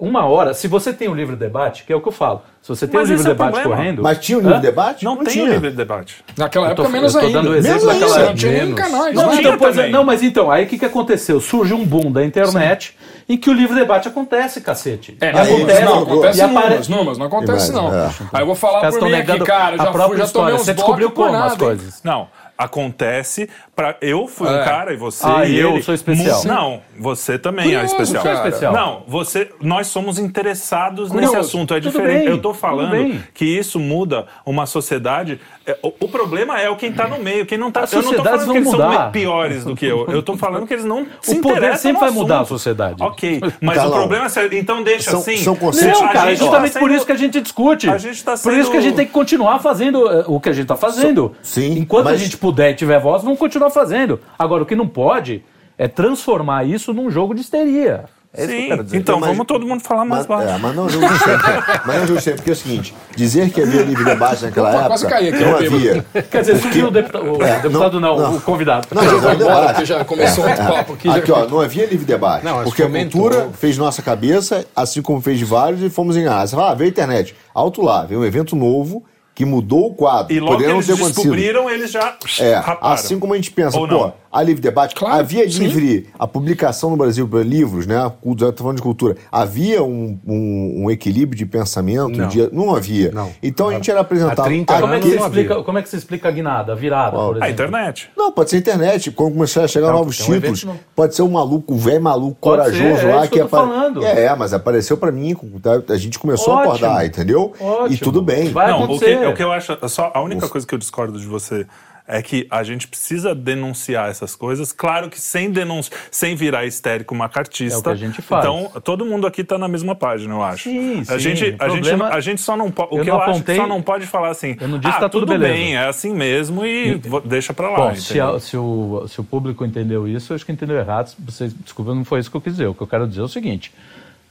Uma 0.00 0.24
hora, 0.24 0.54
se 0.54 0.66
você 0.66 0.94
tem 0.94 1.10
um 1.10 1.14
livre 1.14 1.36
debate, 1.36 1.84
que 1.84 1.92
é 1.92 1.96
o 1.96 2.00
que 2.00 2.08
eu 2.08 2.12
falo, 2.12 2.40
se 2.62 2.68
você 2.70 2.88
tem 2.88 2.98
Mas 2.98 3.10
um 3.10 3.12
livre 3.12 3.20
esse 3.20 3.28
é 3.28 3.32
o 3.32 3.34
debate 3.34 3.52
problema. 3.52 3.76
correndo. 3.76 4.02
Mas 4.02 4.18
tinha 4.18 4.38
o 4.38 4.40
livre 4.40 4.56
Hã? 4.56 4.60
debate? 4.60 5.04
Não, 5.04 5.16
tem 5.18 5.26
tinha. 5.26 5.44
o 5.44 5.48
livre 5.52 5.70
debate. 5.72 6.24
Naquela 6.38 6.68
Eu 6.70 6.74
tô- 6.74 6.82
época, 6.84 6.96
menos 6.98 7.14
eu 7.14 7.20
tô 7.20 7.26
ainda. 7.26 7.42
dando 7.42 7.54
exemplo 7.54 7.86
menos 7.86 8.00
daquela 8.00 8.16
ainda, 8.16 8.28
não 8.30 8.34
tinha 8.34 8.74
canais. 8.74 9.14
Não, 9.14 9.28
tinha 9.36 9.56
pois 9.58 9.74
é, 9.76 9.80
também. 9.80 9.92
não, 9.92 10.02
mas 10.04 10.22
então, 10.22 10.50
aí 10.50 10.64
o 10.64 10.66
que, 10.68 10.78
que 10.78 10.86
aconteceu? 10.86 11.38
Surge 11.38 11.74
um 11.74 11.84
boom 11.84 12.10
da 12.10 12.24
internet 12.24 12.96
em 13.28 13.36
que 13.36 13.50
o 13.50 13.52
livre 13.52 13.74
debate 13.78 14.08
acontece, 14.08 14.62
cacete. 14.62 15.18
É, 15.20 15.32
não, 15.32 15.42
acontece, 15.42 15.84
não, 15.84 16.02
acontece 16.02 16.38
e 16.38 16.42
apare- 16.42 16.64
números, 16.64 16.88
números, 16.88 17.18
não 17.18 17.26
acontece 17.26 17.70
não. 17.72 17.94
é. 17.94 18.10
Aí 18.32 18.40
eu 18.42 18.46
vou 18.46 18.54
falar 18.54 18.80
Caras 18.80 18.96
por 18.96 19.06
mim 19.06 19.14
aqui, 19.14 19.38
cara, 19.40 19.74
a 19.74 19.84
já, 19.84 19.92
própria 19.92 20.06
fui, 20.08 20.16
já 20.16 20.24
tomei 20.24 20.24
história. 20.26 20.54
uns 20.54 20.62
Você 20.62 20.72
descobriu 20.74 21.10
como 21.10 21.36
as 21.36 21.56
coisas? 21.56 22.00
Não, 22.02 22.26
acontece 22.64 23.48
para 23.74 23.96
eu 24.02 24.26
fui 24.26 24.46
um 24.48 24.54
É. 24.60 24.64
cara 24.64 24.92
e 24.92 24.96
você 24.96 25.24
Ah, 25.26 25.44
e 25.46 25.58
eu 25.58 25.72
ele- 25.74 25.82
sou 25.82 25.94
especial. 25.94 26.42
Mu- 26.42 26.48
Não, 26.48 26.80
você 26.98 27.38
também 27.38 27.64
é 27.66 27.78
Curioso, 27.80 27.94
especial. 27.94 28.22
cara. 28.22 28.36
Sou 28.36 28.46
especial. 28.48 28.72
Não, 28.74 29.02
você, 29.08 29.50
nós 29.60 29.86
somos 29.86 30.18
interessados 30.18 31.08
Curioso. 31.10 31.34
nesse 31.34 31.48
assunto, 31.48 31.74
é 31.74 31.80
Tudo 31.80 31.90
diferente. 31.92 32.18
bem, 32.24 32.28
eu 32.28 32.38
tô 32.40 32.52
falando 32.52 33.22
que 33.32 33.44
isso 33.44 33.78
muda 33.80 34.26
uma 34.44 34.66
sociedade. 34.66 35.40
É, 35.70 35.78
O, 35.82 35.88
o 36.00 36.08
problema 36.08 36.60
é 36.60 36.68
o 36.70 36.76
quem 36.76 36.92
tá 36.92 37.06
no 37.06 37.18
meio, 37.18 37.46
quem 37.46 37.56
não 37.58 37.70
tá. 37.70 37.80
As 37.82 37.92
eu 37.92 38.02
não 38.02 38.10
tô 38.10 38.16
sociedades 38.16 38.40
falando 38.46 38.52
que 38.52 38.58
eles 38.58 38.70
vão 38.70 38.80
mudar. 38.88 39.02
são 39.02 39.10
piores 39.12 39.64
do 39.64 39.76
que 39.76 39.86
eu. 39.86 40.06
Eu 40.08 40.22
tô 40.22 40.36
falando 40.36 40.66
que 40.66 40.72
eles 40.72 40.84
não 40.84 41.06
se 41.22 41.38
O 41.38 41.40
poder 41.40 41.76
sempre 41.76 41.92
no 41.94 42.00
vai 42.00 42.10
mudar 42.10 42.40
a 42.40 42.44
sociedade. 42.44 43.02
Ok, 43.02 43.40
mas 43.60 43.84
o 43.84 43.90
problema 43.90 44.26
é 44.26 44.58
então 44.58 44.82
deixa 44.82 45.10
são- 45.10 45.20
assim. 45.20 45.36
são 45.36 45.54
conceitos- 45.56 46.00
Não, 46.00 46.08
A 46.08 46.12
cara, 46.12 46.26
é 46.26 46.30
gente 46.30 46.38
tá 46.40 46.44
justamente 46.46 46.72
por 46.72 46.80
sendo- 46.88 46.94
isso 46.96 47.06
que 47.06 47.12
a 47.12 47.16
gente 47.16 47.40
discute. 47.40 47.88
A 47.90 47.98
gente 47.98 48.24
tá 48.24 48.32
Por 48.32 48.52
isso 48.52 48.62
sendo- 48.62 48.70
que 48.72 48.76
a 48.76 48.80
gente 48.80 48.96
tem 48.96 49.06
que 49.06 49.12
continuar 49.12 49.58
fazendo 49.60 50.10
eh, 50.10 50.24
o 50.26 50.40
que 50.40 50.48
a 50.48 50.52
gente 50.52 50.62
está 50.64 50.76
fazendo. 50.76 51.34
Sim, 51.42 51.78
Enquanto 51.78 52.08
a 52.08 52.10
mas- 52.10 52.20
gente 52.20 52.36
puder 52.36 52.70
e 52.70 52.74
tiver 52.74 52.98
voz, 53.00 53.22
vamos 53.22 53.38
continuar 53.38 53.70
fazendo. 53.70 54.20
Agora, 54.38 54.62
o 54.62 54.66
que 54.66 54.74
não 54.74 54.88
pode 54.88 55.42
é 55.78 55.86
transformar 55.88 56.64
isso 56.66 56.92
num 56.92 57.10
jogo 57.10 57.34
de 57.34 57.40
histeria. 57.40 58.04
É 58.32 58.44
isso 58.44 58.52
que 58.52 58.70
eu 58.72 58.76
Sim, 58.76 58.82
dizer. 58.84 58.96
então 58.98 59.18
Mas- 59.18 59.30
vamos 59.30 59.44
todo 59.46 59.66
mundo 59.66 59.82
falar 59.82 60.04
mais 60.04 60.24
Mas, 60.24 60.46
baixo. 60.46 60.54
é, 60.54 60.58
mas 60.58 60.76
não 60.76 60.88
sempre. 60.88 61.02
mas 61.84 62.10
não 62.10 62.20
sempre, 62.20 62.36
porque 62.36 62.50
é 62.50 62.52
o 62.52 62.56
seguinte: 62.56 62.94
dizer 63.16 63.50
que 63.50 63.60
havia 63.60 63.82
livre 63.82 64.04
debate 64.04 64.44
naquela 64.44 64.68
Opa, 64.68 64.76
época. 64.78 64.88
quase 64.90 65.06
caí 65.08 65.28
aqui, 65.30 65.44
não 65.44 65.56
havia. 65.56 66.06
Quer 66.30 66.40
dizer, 66.42 66.56
subiu 66.58 66.86
o 66.86 66.90
deputado, 66.92 67.24
o 67.38 67.42
É, 67.42 67.58
deputado 67.58 67.98
não, 68.00 68.16
não, 68.16 68.30
não. 68.30 68.36
o 68.36 68.40
convidado. 68.40 68.86
Não, 68.94 69.02
Vai 69.20 69.32
é 69.32 69.34
embora, 69.34 69.66
porque 69.70 69.84
já 69.84 70.04
começou 70.04 70.44
muito 70.46 70.62
papo 70.62 70.92
aqui. 70.92 71.08
Aqui, 71.10 71.26
já... 71.26 71.34
ó, 71.34 71.46
não 71.48 71.60
havia 71.60 71.86
livre 71.86 72.06
debate. 72.06 72.44
Não, 72.44 72.62
porque 72.62 72.76
que 72.88 72.96
a 72.96 73.00
cultura 73.02 73.48
fez 73.58 73.76
nossa 73.76 74.00
cabeça, 74.00 74.64
assim 74.76 75.02
como 75.02 75.20
fez 75.20 75.36
de 75.36 75.44
vários, 75.44 75.82
e 75.82 75.90
fomos 75.90 76.16
enganados. 76.16 76.50
Você 76.50 76.56
fala, 76.56 76.70
ah, 76.70 76.74
veio 76.74 76.88
a 76.88 76.92
internet. 76.92 77.34
Alto 77.52 77.82
lá, 77.82 78.04
veio 78.04 78.20
um 78.20 78.24
evento 78.24 78.54
novo 78.54 79.04
que 79.34 79.44
mudou 79.44 79.86
o 79.86 79.94
quadro. 79.94 80.32
E 80.32 80.38
logo 80.38 80.58
que 80.58 80.66
não 80.66 80.74
eles 80.74 80.86
descobriram, 80.86 81.68
eles 81.70 81.90
já 81.90 82.14
É, 82.38 82.54
raparam. 82.56 82.94
assim 82.94 83.18
como 83.18 83.32
a 83.32 83.36
gente 83.36 83.50
pensa, 83.50 83.76
pô, 83.78 83.86
não. 83.86 84.12
A 84.32 84.42
livre 84.42 84.62
debate, 84.62 84.94
Claro, 84.94 85.16
havia 85.18 85.48
sim. 85.50 85.58
livre 85.66 86.08
a 86.18 86.26
publicação 86.26 86.90
no 86.90 86.96
Brasil 86.96 87.26
para 87.26 87.42
livros, 87.42 87.86
né? 87.86 88.10
Estou 88.24 88.52
falando 88.56 88.76
de 88.76 88.82
cultura. 88.82 89.16
Havia 89.30 89.82
um, 89.82 90.18
um- 90.26 90.84
um 90.84 90.90
equilíbrio 90.90 91.36
de 91.36 91.44
pensamento? 91.46 92.16
Não. 92.16 92.28
de- 92.28 92.48
não 92.54 92.74
havia. 92.74 93.10
Não. 93.10 93.30
Então 93.42 93.68
a 93.68 93.72
gente 93.74 93.90
era 93.90 94.00
apresentado. 94.00 94.40
Há 94.40 94.44
30 94.44 94.80
Como 94.80 94.94
é, 94.94 95.00
que 95.00 95.08
anos 95.08 95.18
você 95.20 95.26
explica, 95.26 95.62
como 95.64 95.78
é 95.78 95.82
que 95.82 95.88
você 95.88 95.96
explica 95.96 96.28
a 96.28 96.30
guinada, 96.30 96.72
a 96.72 96.74
virada, 96.76 97.16
por 97.16 97.22
exemplo? 97.30 97.42
A 97.44 97.50
internet. 97.50 98.10
Não, 98.16 98.30
pode 98.30 98.50
ser 98.50 98.58
internet. 98.58 99.10
Quando 99.10 99.32
começar 99.32 99.64
a 99.64 99.68
chegar 99.68 99.88
Não, 99.88 99.94
novos 99.98 100.20
é 100.20 100.22
um 100.22 100.26
títulos, 100.34 100.66
pode 100.94 101.14
ser 101.14 101.22
um 101.22 101.30
maluco, 101.30 101.74
um 101.74 101.78
velho 101.78 102.00
maluco 102.02 102.36
Pode 102.40 102.62
corajoso 102.62 103.00
ser, 103.00 103.06
é 103.08 103.14
lá 103.14 103.26
que 103.26 103.34
eu 103.40 103.48
tô 103.48 103.56
apa- 103.56 103.66
falando. 103.66 104.04
É, 104.04 104.34
mas 104.36 104.52
apareceu 104.52 104.96
pra 104.96 105.10
mim, 105.10 105.36
tá? 105.60 105.82
a 105.92 105.96
gente 105.96 106.18
começou 106.18 106.52
a 106.54 106.58
Ótimo. 106.58 106.74
acordar, 106.74 107.04
entendeu? 107.06 107.52
Ótimo. 107.60 107.92
E 107.94 107.96
tudo 107.98 108.22
bem. 108.22 108.50
Vai 108.50 108.68
não, 108.70 108.76
o 108.84 108.86
que, 108.86 108.94
acontecer. 108.94 109.26
o 109.28 109.34
que 109.34 109.42
eu 109.42 109.50
acho. 109.52 109.76
Só 109.88 110.12
a 110.14 110.22
única 110.22 110.48
coisa 110.48 110.66
que 110.66 110.74
eu 110.74 110.78
discordo 110.78 111.18
de 111.18 111.26
você 111.26 111.66
é 112.10 112.20
que 112.22 112.46
a 112.50 112.62
gente 112.62 112.88
precisa 112.88 113.34
denunciar 113.34 114.10
essas 114.10 114.34
coisas. 114.34 114.72
Claro 114.72 115.08
que 115.08 115.20
sem 115.20 115.50
denúncia, 115.50 115.94
sem 116.10 116.34
virar 116.34 116.64
histérico 116.66 117.14
macartista. 117.14 117.76
É 117.76 117.78
o 117.78 117.82
que 117.82 117.88
a 117.88 117.94
gente 117.94 118.20
faz. 118.20 118.44
Então, 118.44 118.70
todo 118.82 119.04
mundo 119.06 119.26
aqui 119.26 119.44
tá 119.44 119.56
na 119.56 119.68
mesma 119.68 119.94
página, 119.94 120.34
eu 120.34 120.42
acho. 120.42 120.64
Sim, 120.64 121.00
a 121.00 121.04
sim. 121.04 121.18
gente, 121.20 121.56
a 121.58 121.68
gente, 121.68 121.90
a 122.02 122.20
gente 122.20 122.40
só 122.40 122.56
não 122.56 122.70
pode. 122.70 122.94
O 122.94 122.98
Eu 122.98 123.04
que 123.04 123.10
eu 123.10 123.14
acho 123.16 123.24
que 123.24 123.30
apontei- 123.30 123.56
só 123.56 123.66
não 123.66 123.80
pode 123.80 124.06
falar 124.06 124.30
assim. 124.30 124.56
Eu 124.60 124.68
não 124.68 124.78
disse 124.78 124.96
ah, 124.96 125.00
tá 125.00 125.08
tudo 125.08 125.26
tudo 125.26 125.38
beleza." 125.38 125.54
bem, 125.54 125.76
é 125.76 125.86
assim 125.86 126.12
mesmo 126.14 126.64
e 126.66 127.00
deixa 127.24 127.54
pra 127.54 127.70
lá. 127.70 127.76
Bom, 127.90 127.94
se, 127.94 128.18
a- 128.20 128.38
se 128.40 128.56
o, 128.56 129.04
se 129.08 129.20
o 129.20 129.24
público 129.24 129.64
entendeu 129.64 130.08
isso, 130.08 130.32
eu 130.32 130.34
acho 130.34 130.44
que 130.44 130.52
entendeu 130.52 130.76
errado. 130.78 131.14
Vocês, 131.18 131.54
desculpa, 131.54 131.94
não 131.94 132.04
foi 132.04 132.20
isso 132.20 132.30
que 132.30 132.36
eu 132.36 132.40
quis 132.40 132.52
dizer. 132.54 132.66
O 132.66 132.74
que 132.74 132.82
eu 132.82 132.86
quero 132.86 133.06
dizer 133.06 133.20
é 133.20 133.24
o 133.24 133.28
seguinte: 133.28 133.72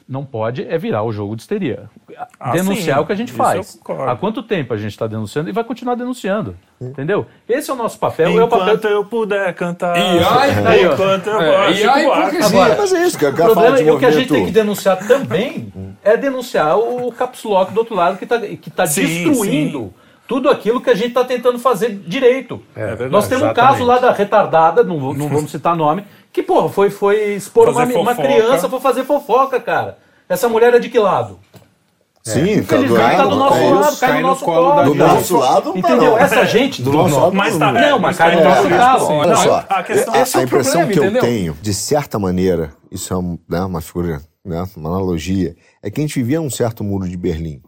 não 0.09 0.25
pode 0.25 0.65
é 0.67 0.75
virar 0.75 1.03
o 1.03 1.11
jogo 1.11 1.35
de 1.35 1.43
histeria. 1.43 1.87
Ah, 2.39 2.49
Denunciar 2.49 2.95
sim, 2.95 2.99
é 2.99 2.99
o 2.99 3.05
que 3.05 3.13
a 3.13 3.15
gente 3.15 3.31
faz. 3.31 3.79
Há 4.07 4.15
quanto 4.15 4.41
tempo 4.41 4.73
a 4.73 4.77
gente 4.77 4.91
está 4.91 5.05
denunciando 5.05 5.49
e 5.49 5.53
vai 5.53 5.63
continuar 5.63 5.93
denunciando? 5.93 6.57
Entendeu? 6.81 7.27
Esse 7.47 7.69
é 7.69 7.73
o 7.73 7.77
nosso 7.77 7.99
papel. 7.99 8.29
é 8.29 8.43
o 8.43 8.47
papel 8.47 8.65
Enquanto 8.69 8.85
eu 8.85 9.05
puder 9.05 9.53
cantar. 9.53 9.95
E 9.95 10.19
ai, 10.19 10.49
Aí, 10.65 10.87
ó. 10.87 10.93
enquanto 10.93 11.27
eu 11.27 11.39
É, 11.39 11.71
e 11.73 11.83
ai. 11.83 12.05
Agora, 12.41 12.75
Mas 12.75 12.91
é 12.93 13.05
isso, 13.05 13.19
que 13.19 13.25
eu 13.25 13.29
O 13.29 13.35
quero 13.35 13.53
falar 13.53 13.77
de 13.77 13.87
é 13.87 13.93
o 13.93 13.99
que 13.99 14.05
a 14.05 14.11
gente 14.11 14.29
tem 14.29 14.45
que 14.47 14.51
denunciar 14.51 14.97
também 15.07 15.71
é 16.03 16.17
denunciar 16.17 16.75
o 16.79 17.11
caps 17.11 17.43
lock 17.43 17.71
do 17.71 17.77
outro 17.79 17.93
lado 17.95 18.17
que 18.17 18.23
está 18.23 18.39
que 18.39 18.71
tá 18.71 18.87
Sim, 18.87 19.05
destruindo 19.05 19.93
tudo 20.29 20.47
aquilo 20.47 20.79
que 20.79 20.91
a 20.91 20.93
gente 20.93 21.07
está 21.07 21.25
tentando 21.25 21.57
fazer 21.57 21.89
direito. 22.05 22.61
verdade, 22.75 23.09
Nós 23.09 23.27
temos 23.27 23.41
um 23.41 23.45
exatamente. 23.47 23.71
caso 23.73 23.83
lá 23.83 23.97
da 23.97 24.11
retardada, 24.13 24.83
não, 24.83 25.11
não 25.11 25.27
vamos 25.27 25.49
citar 25.49 25.75
nome, 25.75 26.05
que, 26.31 26.43
porra, 26.43 26.69
foi, 26.69 26.91
foi 26.91 27.33
expor 27.33 27.67
uma, 27.69 27.83
uma 27.83 28.13
criança 28.15 28.69
para 28.69 28.79
fazer 28.79 29.03
fofoca, 29.05 29.59
cara. 29.59 29.97
Essa 30.29 30.47
mulher 30.47 30.71
é 30.75 30.79
de 30.79 30.87
que 30.87 30.99
lado? 30.99 31.39
Sim, 32.23 32.41
tá 32.61 32.75
do 32.77 32.83
Infelizmente 32.85 33.15
tá 33.15 33.23
do 33.23 33.29
lado, 33.29 33.35
nosso 33.39 33.57
é 33.57 33.69
lado, 33.71 33.89
isso. 33.89 33.99
cai, 33.99 34.09
cai 34.09 34.17
no 34.17 34.21
no 34.21 34.27
nosso 34.29 34.45
colo 34.45 34.57
colo. 34.69 34.75
da 34.75 34.83
Do 34.83 34.93
nosso 34.93 35.37
lado, 35.37 35.65
não 35.73 35.73
tá, 35.73 35.79
Entendeu? 35.79 36.11
não. 36.11 36.17
Essa 36.19 36.45
gente. 36.45 36.81
Do 36.83 36.91
nosso 36.93 37.19
lado, 37.19 37.35
Mas 37.35 37.57
tá, 37.57 37.71
Não, 37.71 37.97
mas 37.99 38.17
cai 38.17 38.35
no 38.35 38.41
cai 38.43 38.49
nosso 38.51 38.69
no 38.69 38.77
calo. 38.77 39.07
sim. 39.07 39.13
Olha 39.13 39.35
só, 39.35 39.65
a 39.67 39.83
questão- 39.83 40.13
a, 40.13 40.19
esse 40.21 40.35
é 40.35 40.39
a 40.39 40.41
o 40.41 40.45
impressão 40.45 40.71
problema, 40.73 40.93
que 40.93 40.99
eu 40.99 41.03
entendeu? 41.05 41.21
tenho, 41.21 41.57
de 41.59 41.73
certa 41.73 42.19
maneira, 42.19 42.71
isso 42.91 43.11
é 43.11 43.17
um- 43.17 43.39
né, 43.49 43.61
uma 43.61 43.81
figura, 43.81 44.21
né, 44.45 44.63
uma 44.77 44.89
analogia, 44.91 45.55
é 45.81 45.89
que 45.89 45.99
a 45.99 46.03
gente 46.03 46.19
vivia 46.19 46.39
num 46.39 46.49
certo 46.51 46.83
muro 46.83 47.09
de 47.09 47.17
Berlim. 47.17 47.61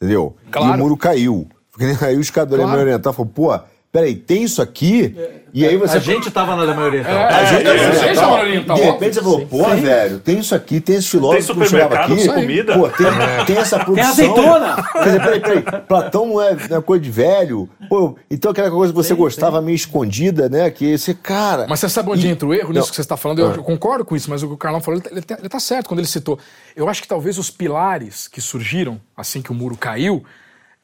Entendeu? 0.00 0.36
Claro. 0.50 0.68
E 0.68 0.74
o 0.74 0.78
muro 0.78 0.96
caiu. 0.96 1.46
Porque 1.72 1.86
aí 2.04 2.16
os 2.16 2.30
caras 2.30 2.50
do 2.50 2.56
Claro. 2.56 2.70
Alemanha 2.70 2.86
Oriental 2.92 3.12
falaram, 3.12 3.32
pô, 3.34 3.58
peraí, 3.90 4.14
tem 4.14 4.42
isso 4.44 4.60
aqui? 4.62 5.14
E 5.54 5.66
aí 5.66 5.76
você. 5.76 5.96
A 5.98 6.00
gente 6.00 6.28
estava 6.28 6.56
na 6.56 6.62
Alemanha 6.62 6.86
Oriental. 6.88 7.12
É, 7.14 7.24
A 7.34 7.44
gente, 7.44 7.66
é, 7.66 7.70
é, 7.70 7.76
é, 7.76 7.88
oriental, 7.88 8.36
é, 8.36 8.40
é, 8.40 8.42
oriental, 8.42 8.76
de 8.76 8.82
repente 8.82 9.14
você 9.14 9.20
falou, 9.22 9.46
pô, 9.46 9.68
velho, 9.68 10.18
tem 10.18 10.38
isso 10.38 10.54
aqui, 10.54 10.80
tem 10.80 10.96
esse 10.96 11.08
filósofo 11.08 11.52
Tem 11.54 11.62
que 11.62 11.68
chegava 11.68 11.94
aqui. 11.96 12.26
com 12.26 12.34
comida? 12.34 12.72
Pô, 12.78 12.88
tem, 12.88 13.06
tem 13.46 13.56
essa 13.58 13.78
produção. 13.84 14.08
azeitona! 14.10 14.76
Quer 14.92 15.04
dizer, 15.04 15.20
peraí, 15.22 15.40
peraí, 15.40 15.62
Platão 15.86 16.26
não 16.26 16.40
é, 16.40 16.56
não 16.70 16.76
é 16.78 16.80
coisa 16.80 17.02
de 17.04 17.10
velho. 17.10 17.68
Pô, 17.88 18.16
então 18.30 18.50
aquela 18.50 18.70
coisa 18.70 18.92
que 18.94 18.96
você 18.96 19.14
gostava 19.14 19.60
meio 19.60 19.76
escondida, 19.76 20.48
né? 20.48 20.70
Que 20.70 20.86
esse 20.86 21.12
cara. 21.14 21.66
Mas 21.68 21.80
você 21.80 21.88
sabe 21.90 22.10
onde 22.10 22.26
E- 22.26 22.30
entra 22.30 22.48
o 22.48 22.54
erro 22.54 22.68
nisso 22.72 22.80
Não. 22.86 22.88
que 22.90 22.94
você 22.96 23.02
está 23.02 23.16
falando? 23.18 23.40
Eu, 23.40 23.52
eu 23.56 23.62
concordo 23.62 24.04
com 24.06 24.16
isso, 24.16 24.30
mas 24.30 24.42
o 24.42 24.48
que 24.48 24.54
o 24.54 24.58
Carlão 24.58 24.80
falou, 24.80 24.98
ele, 25.00 25.02
tá- 25.08 25.10
ele 25.14 25.22
tá- 25.22 25.36
ele 25.38 25.48
tá 25.50 25.60
certo 25.60 25.88
quando 25.88 25.98
ele 26.00 26.08
citou. 26.08 26.38
Eu 26.74 26.88
acho 26.88 27.02
que 27.02 27.08
talvez 27.08 27.36
os 27.36 27.50
pilares 27.50 28.26
que 28.26 28.40
surgiram 28.40 28.98
assim 29.14 29.42
que 29.42 29.50
o 29.52 29.54
muro 29.54 29.76
caiu 29.76 30.24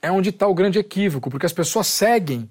é 0.01 0.11
onde 0.11 0.31
está 0.31 0.47
o 0.47 0.55
grande 0.55 0.79
equívoco, 0.79 1.31
porque 1.31 1.47
as 1.47 1.53
pessoas 1.53 1.87
seguem, 1.87 2.49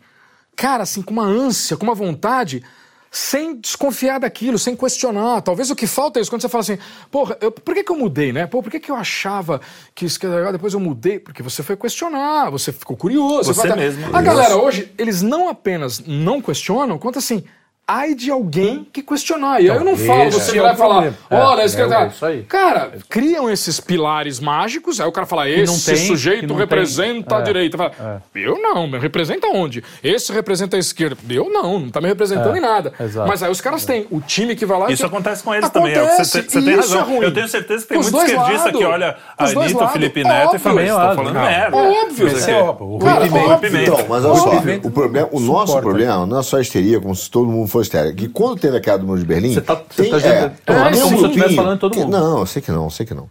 cara, 0.56 0.84
assim, 0.84 1.02
com 1.02 1.12
uma 1.12 1.26
ânsia, 1.26 1.78
com 1.78 1.84
uma 1.86 1.96
vontade, 1.96 2.64
sem 3.10 3.56
desconfiar 3.60 4.20
daquilo, 4.20 4.60
sem 4.60 4.76
questionar. 4.76 5.42
Talvez 5.42 5.72
o 5.72 5.76
que 5.76 5.88
falta 5.88 6.20
é 6.20 6.22
isso, 6.22 6.30
quando 6.30 6.42
você 6.42 6.50
fala 6.50 6.62
assim, 6.62 6.78
porra, 7.10 7.38
eu- 7.40 7.52
por 7.52 7.74
que, 7.74 7.84
que 7.84 7.92
eu 7.92 7.98
mudei, 7.98 8.34
né? 8.34 8.46
Pô, 8.46 8.62
por 8.62 8.70
que, 8.70 8.80
que 8.82 8.92
eu 8.92 8.96
achava 8.96 9.62
que 9.96 10.06
isso 10.06 10.20
que 10.20 10.26
era 10.26 10.36
legal, 10.36 10.52
depois 10.52 10.74
eu 10.74 10.80
mudei? 10.80 11.18
Porque 11.20 11.42
você 11.42 11.64
foi 11.64 11.78
questionar, 11.78 12.50
você 12.50 12.72
ficou 12.74 12.98
curioso. 12.98 13.54
Você 13.54 13.68
vai- 13.68 13.78
mesmo. 13.78 14.14
A 14.16 14.22
galera 14.22 14.58
hoje, 14.58 14.92
eles 14.98 15.22
não 15.22 15.48
apenas 15.48 16.00
não 16.06 16.42
questionam, 16.42 17.00
quanto 17.00 17.18
assim, 17.18 17.44
ai 17.88 18.14
de 18.14 18.30
alguém 18.30 18.86
que 18.92 19.02
questionar. 19.02 19.62
E 19.62 19.70
aí 19.70 19.78
eu 19.78 19.84
não 19.84 19.96
falo, 19.96 20.30
você 20.32 20.58
é 20.58 20.62
vai 20.62 20.74
o 20.74 20.78
falar, 20.78 21.14
olha, 21.32 21.62
É, 21.62 21.66
esse 21.66 21.82
é, 21.82 21.88
cara. 21.88 22.12
é 22.22 22.26
aí. 22.26 22.44
Cara, 22.44 22.92
criam 23.08 23.50
esses 23.50 23.80
pilares 23.80 24.40
mágicos, 24.40 25.00
aí 25.00 25.08
o 25.08 25.12
cara 25.12 25.26
fala, 25.26 25.50
esse 25.50 25.86
tem, 25.86 25.96
sujeito 26.06 26.54
representa 26.54 27.30
tem. 27.30 27.38
a 27.38 27.42
É, 27.42 27.44
direita. 27.44 27.78
Fala, 27.78 28.22
Eu 28.36 28.62
não, 28.62 28.88
me 28.88 29.00
representa 29.00 29.48
onde? 29.48 29.84
Esse 30.04 30.34
representa 30.34 30.76
a 30.76 30.80
esquerda. 30.80 31.16
Eu 31.30 31.50
não, 31.50 31.80
não 31.80 31.90
tá 31.90 32.02
me 32.02 32.08
representando 32.08 32.56
É, 32.56 32.58
em 32.58 32.62
nada. 32.62 32.94
exato. 33.00 33.28
Mas 33.28 33.42
aí 33.42 33.50
os 33.52 33.62
caras 33.62 33.86
têm 33.86 34.06
o 34.12 34.20
time 34.20 34.56
que 34.56 34.66
vai 34.66 34.78
lá 34.80 34.90
e 34.90 34.94
Isso 34.94 35.04
que- 35.04 35.08
acontece 35.08 35.42
com 35.44 35.54
eles 35.56 35.70
também. 35.70 35.94
é 35.94 35.98
Acontece, 36.00 36.26
Você, 36.32 36.42
você 36.44 36.60
e 36.60 36.64
tem 36.64 36.74
isso 36.80 36.94
razão. 36.94 37.00
é 37.00 37.04
ruim. 37.16 37.26
eu 37.26 37.34
tenho 37.34 37.48
certeza 37.48 37.84
que 37.84 37.90
tem 37.90 38.00
Os 38.00 38.12
muito 38.12 38.26
esquerdista 38.26 38.66
lados. 38.66 38.80
que 38.80 38.86
olha 38.86 39.18
a 39.38 39.44
Anitta, 39.46 39.84
o. 39.86 39.88
Felipe 39.88 40.24
Neto 40.24 40.56
e 40.56 40.60
fala, 40.60 40.76
Também 40.76 40.88
estou 40.88 41.02
óbvio. 41.02 41.16
falando 41.16 41.34
Não. 41.36 41.42
merda. 41.42 41.78
Óbvio. 41.78 42.28
É 42.28 42.32
aqui. 42.32 42.52
óbvio. 42.52 42.88
O 42.88 42.98
Rui 42.98 43.58
Pimenta. 43.60 43.92
Então, 43.94 44.06
mas 44.10 44.26
olha 44.26 44.36
só, 44.40 44.50
o, 44.84 44.92
problema, 44.92 45.30
o 45.32 45.40
nosso 45.40 45.80
problema 45.80 46.26
não 46.26 46.40
é 46.40 46.44
só 46.44 46.58
a 46.58 46.62
histeria, 46.62 47.00
como 47.00 47.16
se 47.16 47.30
todo 47.32 47.48
mundo 47.48 47.68
fosse 47.68 47.77
Que 48.16 48.28
quando 48.30 48.60
teve 48.60 48.78
a 48.78 48.82
queda 48.82 49.00
do 49.00 49.06
muro 49.08 49.20
de 49.20 49.26
Berlim. 49.26 49.54
Você 49.54 49.62
tá- 49.62 49.82
você 49.90 50.04
tem, 50.04 50.12
tá 50.12 50.18
é, 50.28 50.46
um 50.46 50.52
como 50.56 50.96
se 50.96 51.00
eu 51.00 51.06
estivesse 51.08 51.30
grupinho 51.38 51.56
falando 51.56 51.80
todo 51.80 51.94
que- 51.94 52.00
mundo. 52.00 52.12
Não, 52.12 52.40
eu 52.40 52.46
sei 52.46 52.62
que 52.62 52.72
não, 52.72 52.84
eu 52.86 52.90
sei 52.90 53.06
que 53.06 53.14
não. 53.14 53.30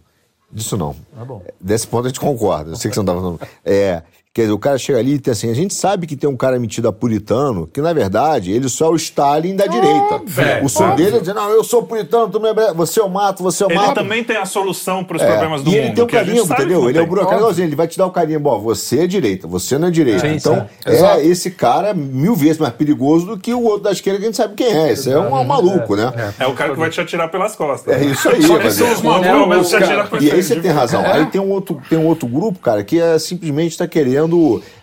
Disso 0.51 0.77
não. 0.77 0.95
Tá 1.17 1.25
bom. 1.25 1.43
Desse 1.59 1.85
ponto 1.87 2.05
a 2.05 2.07
gente 2.09 2.19
concorda. 2.19 2.71
Eu 2.71 2.75
sei 2.77 2.89
que 2.89 2.95
você 2.95 2.99
não 3.01 3.05
estava 3.05 3.19
falando. 3.19 3.41
É, 3.65 4.01
Quer 4.37 4.43
dizer, 4.43 4.53
o 4.53 4.59
cara 4.59 4.77
chega 4.77 4.99
ali 4.99 5.13
e 5.15 5.19
tem 5.19 5.31
assim, 5.31 5.49
a 5.49 5.53
gente 5.55 5.73
sabe 5.73 6.05
que 6.05 6.15
tem 6.15 6.29
um 6.29 6.37
cara 6.37 6.59
metido 6.59 6.87
a 6.87 6.93
puritano, 6.93 7.65
que 7.65 7.81
na 7.81 7.91
verdade 7.91 8.51
ele 8.51 8.69
só 8.69 8.85
é 8.85 8.89
o 8.89 8.95
Stalin 8.95 9.55
da 9.55 9.65
direita. 9.65 10.21
o 10.61 10.65
óbvio. 10.83 10.95
dele 10.95 11.17
é 11.17 11.19
dizer, 11.19 11.33
não, 11.33 11.49
eu 11.49 11.63
sou 11.63 11.81
puritano, 11.81 12.29
tu 12.29 12.39
me 12.39 12.49
é... 12.49 12.71
você 12.71 12.99
eu 12.99 13.09
mato, 13.09 13.41
você 13.41 13.63
eu 13.63 13.69
Ele 13.71 13.79
mato. 13.79 13.95
também 13.95 14.23
tem 14.23 14.37
a 14.37 14.45
solução 14.45 15.03
para 15.03 15.17
os 15.17 15.23
É, 15.23 15.25
problemas 15.27 15.63
do 15.63 15.71
e 15.71 15.73
mundo. 15.73 15.83
ele 15.85 15.93
tem 15.95 16.03
o 16.03 16.07
carimbo, 16.07 16.53
entendeu? 16.53 16.87
Ele 16.87 16.99
é 16.99 17.01
o 17.01 17.03
tem. 17.05 17.09
burocrata, 17.09 17.61
ele 17.63 17.75
vai 17.75 17.87
te 17.87 17.97
dar 17.97 18.05
o 18.05 18.11
carimbo, 18.11 18.47
ó, 18.49 18.59
você 18.59 18.99
é 18.99 19.07
direita, 19.07 19.47
você 19.47 19.75
não 19.79 19.87
é 19.87 19.91
direita. 19.91 20.19
Sim, 20.19 20.35
então, 20.35 20.67
sim. 20.85 20.91
Exato. 20.91 21.19
é 21.19 21.25
esse 21.25 21.49
cara 21.49 21.95
mil 21.95 22.35
vezes 22.35 22.59
mais 22.59 22.73
perigoso 22.75 23.25
do 23.25 23.39
que 23.39 23.55
o 23.55 23.63
outro 23.63 23.85
da 23.85 23.91
esquerda 23.91 24.19
que 24.19 24.25
a 24.25 24.27
gente 24.27 24.37
sabe 24.37 24.53
quem 24.53 24.67
é. 24.67 24.91
Esse 24.91 25.11
é 25.11 25.17
um 25.17 25.43
maluco, 25.45 25.95
né? 25.95 26.13
É 26.37 26.45
o 26.45 26.53
cara 26.53 26.73
que 26.73 26.79
vai 26.79 26.91
te 26.91 27.01
atirar 27.01 27.31
pelas 27.31 27.55
costas. 27.55 27.91
É 27.99 28.05
isso 28.05 28.29
aí, 28.29 28.43
Só 28.43 28.57
que 28.59 28.65
mas 28.65 28.73
são 28.75 28.85
é- 28.87 28.91
os 28.93 29.01
malucos, 29.01 29.47
menos 29.47 29.69
te 29.69 30.25
E 30.25 30.31
aí 30.31 30.43
você 30.43 30.59
tem 30.59 30.69
razão. 30.69 31.01
É. 31.03 31.13
Aí 31.13 31.25
tem 31.25 31.41
um 31.41 31.49
outro, 31.49 31.81
tem 31.89 31.97
um 31.97 32.05
outro 32.05 32.27
grupo, 32.27 32.59
cara, 32.59 32.83
que 32.83 33.01
é, 33.01 33.17
simplesmente 33.17 33.71
está 33.71 33.87
querendo 33.87 34.26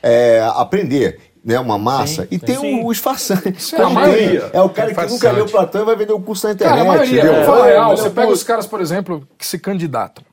é, 0.03 0.41
aprender. 0.55 1.21
Né, 1.45 1.61
uma 1.61 1.77
massa, 1.77 2.27
e 2.31 2.39
tem 2.39 2.57
Sim. 2.57 2.81
o, 2.81 2.87
os 2.87 2.97
farsantes. 2.97 3.67
Sim, 3.67 3.77
a 3.77 3.91
maioria. 3.91 4.49
É 4.51 4.63
o 4.63 4.71
cara 4.71 4.95
que 4.95 4.99
É 4.99 5.07
nunca 5.07 5.31
leu. 5.31 5.45
Platão 5.45 5.83
e 5.83 5.85
vai 5.85 5.95
vender 5.95 6.15
o 6.15 6.21
curso 6.21 6.47
na 6.47 6.55
internet. 6.55 6.79
Cara, 6.79 6.91
a 6.91 6.97
maioria, 6.97 7.21
É, 7.21 7.45
real, 7.45 7.89
olha, 7.91 7.97
você 7.99 8.09
pega 8.09 8.33
os 8.33 8.43
caras, 8.43 8.67
por 8.67 8.81
exemplo, 8.81 9.29
que 9.37 9.47
se 9.47 9.59
candidatam. 9.59 10.25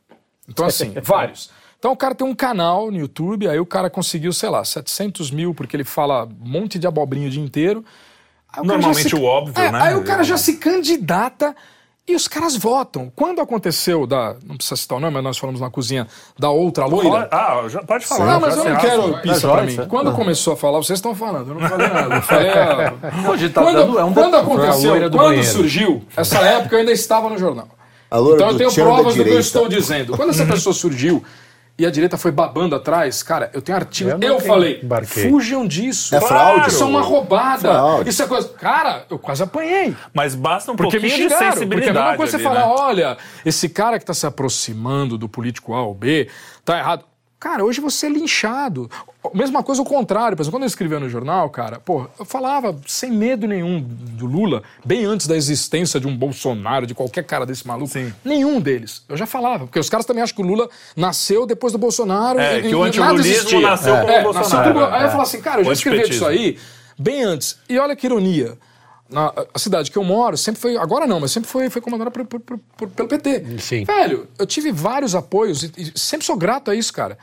Então, 0.48 0.66
assim, 0.66 0.94
vários. 1.04 1.50
Então, 1.78 1.92
o 1.92 1.98
cara 1.98 2.16
tem 2.16 2.26
um 2.26 2.34
canal 2.34 2.90
no 2.90 2.98
YouTube, 2.98 3.46
aí 3.50 3.60
o 3.60 3.66
cara 3.66 3.90
conseguiu, 3.90 4.32
sei 4.32 4.48
lá, 4.48 4.64
700 4.64 5.32
mil, 5.32 5.54
porque 5.54 5.76
ele 5.76 5.84
fala 5.84 6.24
um 6.26 6.50
monte 6.50 6.80
de 6.80 6.88
abobrinha 6.88 7.28
o 7.28 7.30
dia 7.30 7.44
inteiro. 7.44 7.84
Aí 8.54 8.62
o 8.62 8.66
Normalmente 8.66 9.10
já 9.10 9.18
o 9.18 9.24
óbvio, 9.24 9.62
É, 9.62 9.70
né? 9.70 9.80
Aí 9.82 9.96
o 9.96 10.04
cara 10.04 10.24
já 10.24 10.38
se 10.38 10.58
candidata 10.58 11.54
e 12.08 12.16
os 12.16 12.28
caras 12.28 12.56
votam. 12.58 13.12
Quando 13.16 13.40
aconteceu 13.42 14.06
da. 14.08 14.36
Não 14.46 14.58
precisa 14.58 14.76
citar 14.76 14.98
o 14.98 15.02
nome, 15.02 15.14
mas 15.14 15.24
nós 15.24 15.38
falamos 15.38 15.62
na 15.62 15.70
cozinha 15.70 16.08
da 16.38 16.50
outra 16.50 16.86
loira. 16.86 17.30
Ah, 17.32 17.64
já 17.70 17.82
pode 17.84 18.06
falar. 18.06 18.26
Não, 18.26 18.40
mas 18.42 18.58
eu 18.58 18.66
não 18.66 18.76
quero 18.78 19.14
Tá 19.14 19.20
pista 19.20 19.48
pra 19.48 19.62
mim. 19.64 19.78
Quando 19.88 20.12
começou 20.14 20.54
a 20.54 20.58
falar, 20.58 20.78
vocês 20.80 20.98
estão 20.98 21.14
falando, 21.16 21.50
eu 21.52 21.60
não 21.60 21.70
falei 21.70 21.88
nada. 21.88 22.16
Eu 22.16 22.22
falei, 22.24 22.50
ah, 22.52 22.94
Hoje 23.30 23.50
tá 23.50 23.62
quando, 23.62 23.76
dando- 23.78 24.00
é 24.00 24.04
um 24.04 24.14
quando 24.14 24.36
aconteceu, 24.36 25.10
do 25.10 25.18
quando 25.18 25.44
surgiu, 25.44 26.04
essa 26.18 26.40
época 26.40 26.76
eu 26.76 26.80
ainda 26.80 26.92
estava 26.92 27.30
no 27.30 27.38
jornal. 27.38 27.68
A 28.10 28.18
loira 28.18 28.36
Então 28.36 28.48
eu 28.48 28.54
do 28.54 28.58
tenho 28.58 28.74
provas 28.74 29.16
do 29.16 29.24
que 29.24 29.30
eu 29.30 29.40
estou 29.40 29.70
dizendo. 29.70 30.18
Quando 30.18 30.32
essa 30.32 30.46
pessoa 30.46 30.74
surgiu 30.74 31.24
e 31.78 31.86
a 31.86 31.90
direita 31.90 32.18
foi 32.18 32.32
babando 32.32 32.76
atrás, 32.76 33.24
cara, 33.24 33.50
eu 33.54 33.62
tenho 33.62 33.76
artigo. 33.78 34.10
Eu 34.12 34.20
Eu, 34.22 34.40
falei, 34.40 34.80
embarquei. 34.84 35.30
fujam 35.30 35.66
disso. 35.68 36.14
É 36.16 36.22
fraude. 36.22 36.68
Isso 36.70 36.84
é 36.84 36.86
uma 36.86 37.02
roubada. 37.02 37.70
Fraude. 37.72 38.10
Isso 38.10 38.22
é 38.22 38.28
coisa. 38.28 38.50
Cara, 38.50 39.06
eu 39.10 39.18
quase 39.18 39.42
apanhei. 39.42 39.96
Mas 40.14 40.36
basta 40.36 40.72
um 40.72 40.76
Porque 40.76 40.98
me 41.00 41.10
pouquinho 41.10 41.30
de 41.30 41.34
xingaram. 41.34 41.54
sensibilidade. 41.54 41.86
Porque 41.92 42.00
a 42.00 42.02
mesma 42.04 42.18
coisa 42.18 42.38
é 42.38 42.40
você 42.40 42.48
ali, 42.48 42.56
falar, 42.56 42.68
né? 42.68 42.82
olha, 42.82 43.18
esse 43.46 43.68
cara 43.70 43.98
que 43.98 44.04
está 44.04 44.14
se 44.14 44.26
aproximando 44.28 45.18
do 45.18 45.28
político 45.28 45.74
A 45.74 45.82
ou 45.84 45.94
B, 45.96 46.30
tá 46.64 46.78
errado. 46.78 47.06
Cara, 47.42 47.66
hoje 47.66 47.82
você 47.82 48.06
é 48.06 48.10
linchado. 48.10 48.88
Mesma 49.34 49.64
coisa 49.64 49.82
o 49.82 49.86
contrário. 49.86 50.38
Por 50.38 50.44
exemplo, 50.44 50.60
quando 50.60 50.64
eu 50.64 50.68
escrevia 50.68 51.00
no 51.00 51.10
jornal, 51.10 51.50
cara, 51.50 51.80
pô, 51.80 52.08
eu 52.20 52.24
falava 52.24 52.80
sem 52.86 53.12
medo 53.12 53.48
nenhum 53.48 53.82
do 53.82 54.28
Lula, 54.28 54.62
bem 54.86 55.06
antes 55.06 55.26
da 55.26 55.36
existência 55.36 56.00
de 56.00 56.06
um 56.08 56.16
Bolsonaro, 56.16 56.86
de 56.86 56.94
qualquer 56.94 57.24
cara 57.24 57.44
desse 57.44 57.66
maluco. 57.66 57.88
Sim. 57.92 58.14
Nenhum 58.24 58.62
deles. 58.62 59.04
Eu 59.10 59.18
já 59.18 59.26
falava. 59.26 59.66
Porque 59.66 59.80
os 59.80 59.90
caras 59.90 60.06
também 60.06 60.22
acham 60.22 60.36
que 60.36 60.42
o 60.44 60.46
Lula 60.46 60.70
nasceu 60.96 61.48
depois 61.48 61.74
do 61.74 61.80
Bolsonaro. 61.80 62.40
É, 62.40 62.60
e- 62.60 62.70
que 62.70 62.76
o 62.76 62.84
antilulismo 62.84 63.60
nasceu 63.60 63.96
com 63.98 64.06
o 64.06 64.10
É, 64.12 64.24
Bolsonaro, 64.24 64.74
nasceu 64.74 64.82
o- 64.84 64.94
Aí 64.94 65.02
eu 65.02 65.08
é. 65.08 65.10
falo 65.10 65.24
assim, 65.24 65.42
cara, 65.42 65.62
eu 65.62 65.66
já 65.66 65.74
escrevi 65.74 65.98
isso 66.12 66.24
antipetismo. 66.26 66.28
aí 66.28 66.60
bem 66.96 67.24
antes. 67.24 67.58
E 67.68 67.80
olha 67.80 67.96
que 67.96 68.06
ironia. 68.06 68.56
Na, 69.10 69.34
a 69.52 69.58
cidade 69.60 69.90
que 69.90 69.98
eu 69.98 70.04
moro 70.04 70.38
sempre 70.38 70.62
foi, 70.62 70.78
agora 70.78 71.06
não, 71.08 71.20
mas 71.20 71.32
sempre 71.32 71.50
foi, 71.50 71.70
foi 71.72 71.82
comandada 71.82 72.10
por- 72.12 72.24
por- 72.24 72.40
por- 72.40 72.88
pelo 72.88 73.10
PT. 73.10 73.58
Sim. 73.60 73.84
Velho, 73.84 74.28
eu 74.40 74.46
tive 74.46 74.72
vários 74.72 75.16
apoios 75.16 75.64
e, 75.64 75.72
e 75.76 76.00
sempre 76.00 76.26
sou 76.26 76.38
grato 76.38 76.70
a 76.72 76.76
isso, 76.76 76.94
cara. 76.94 77.18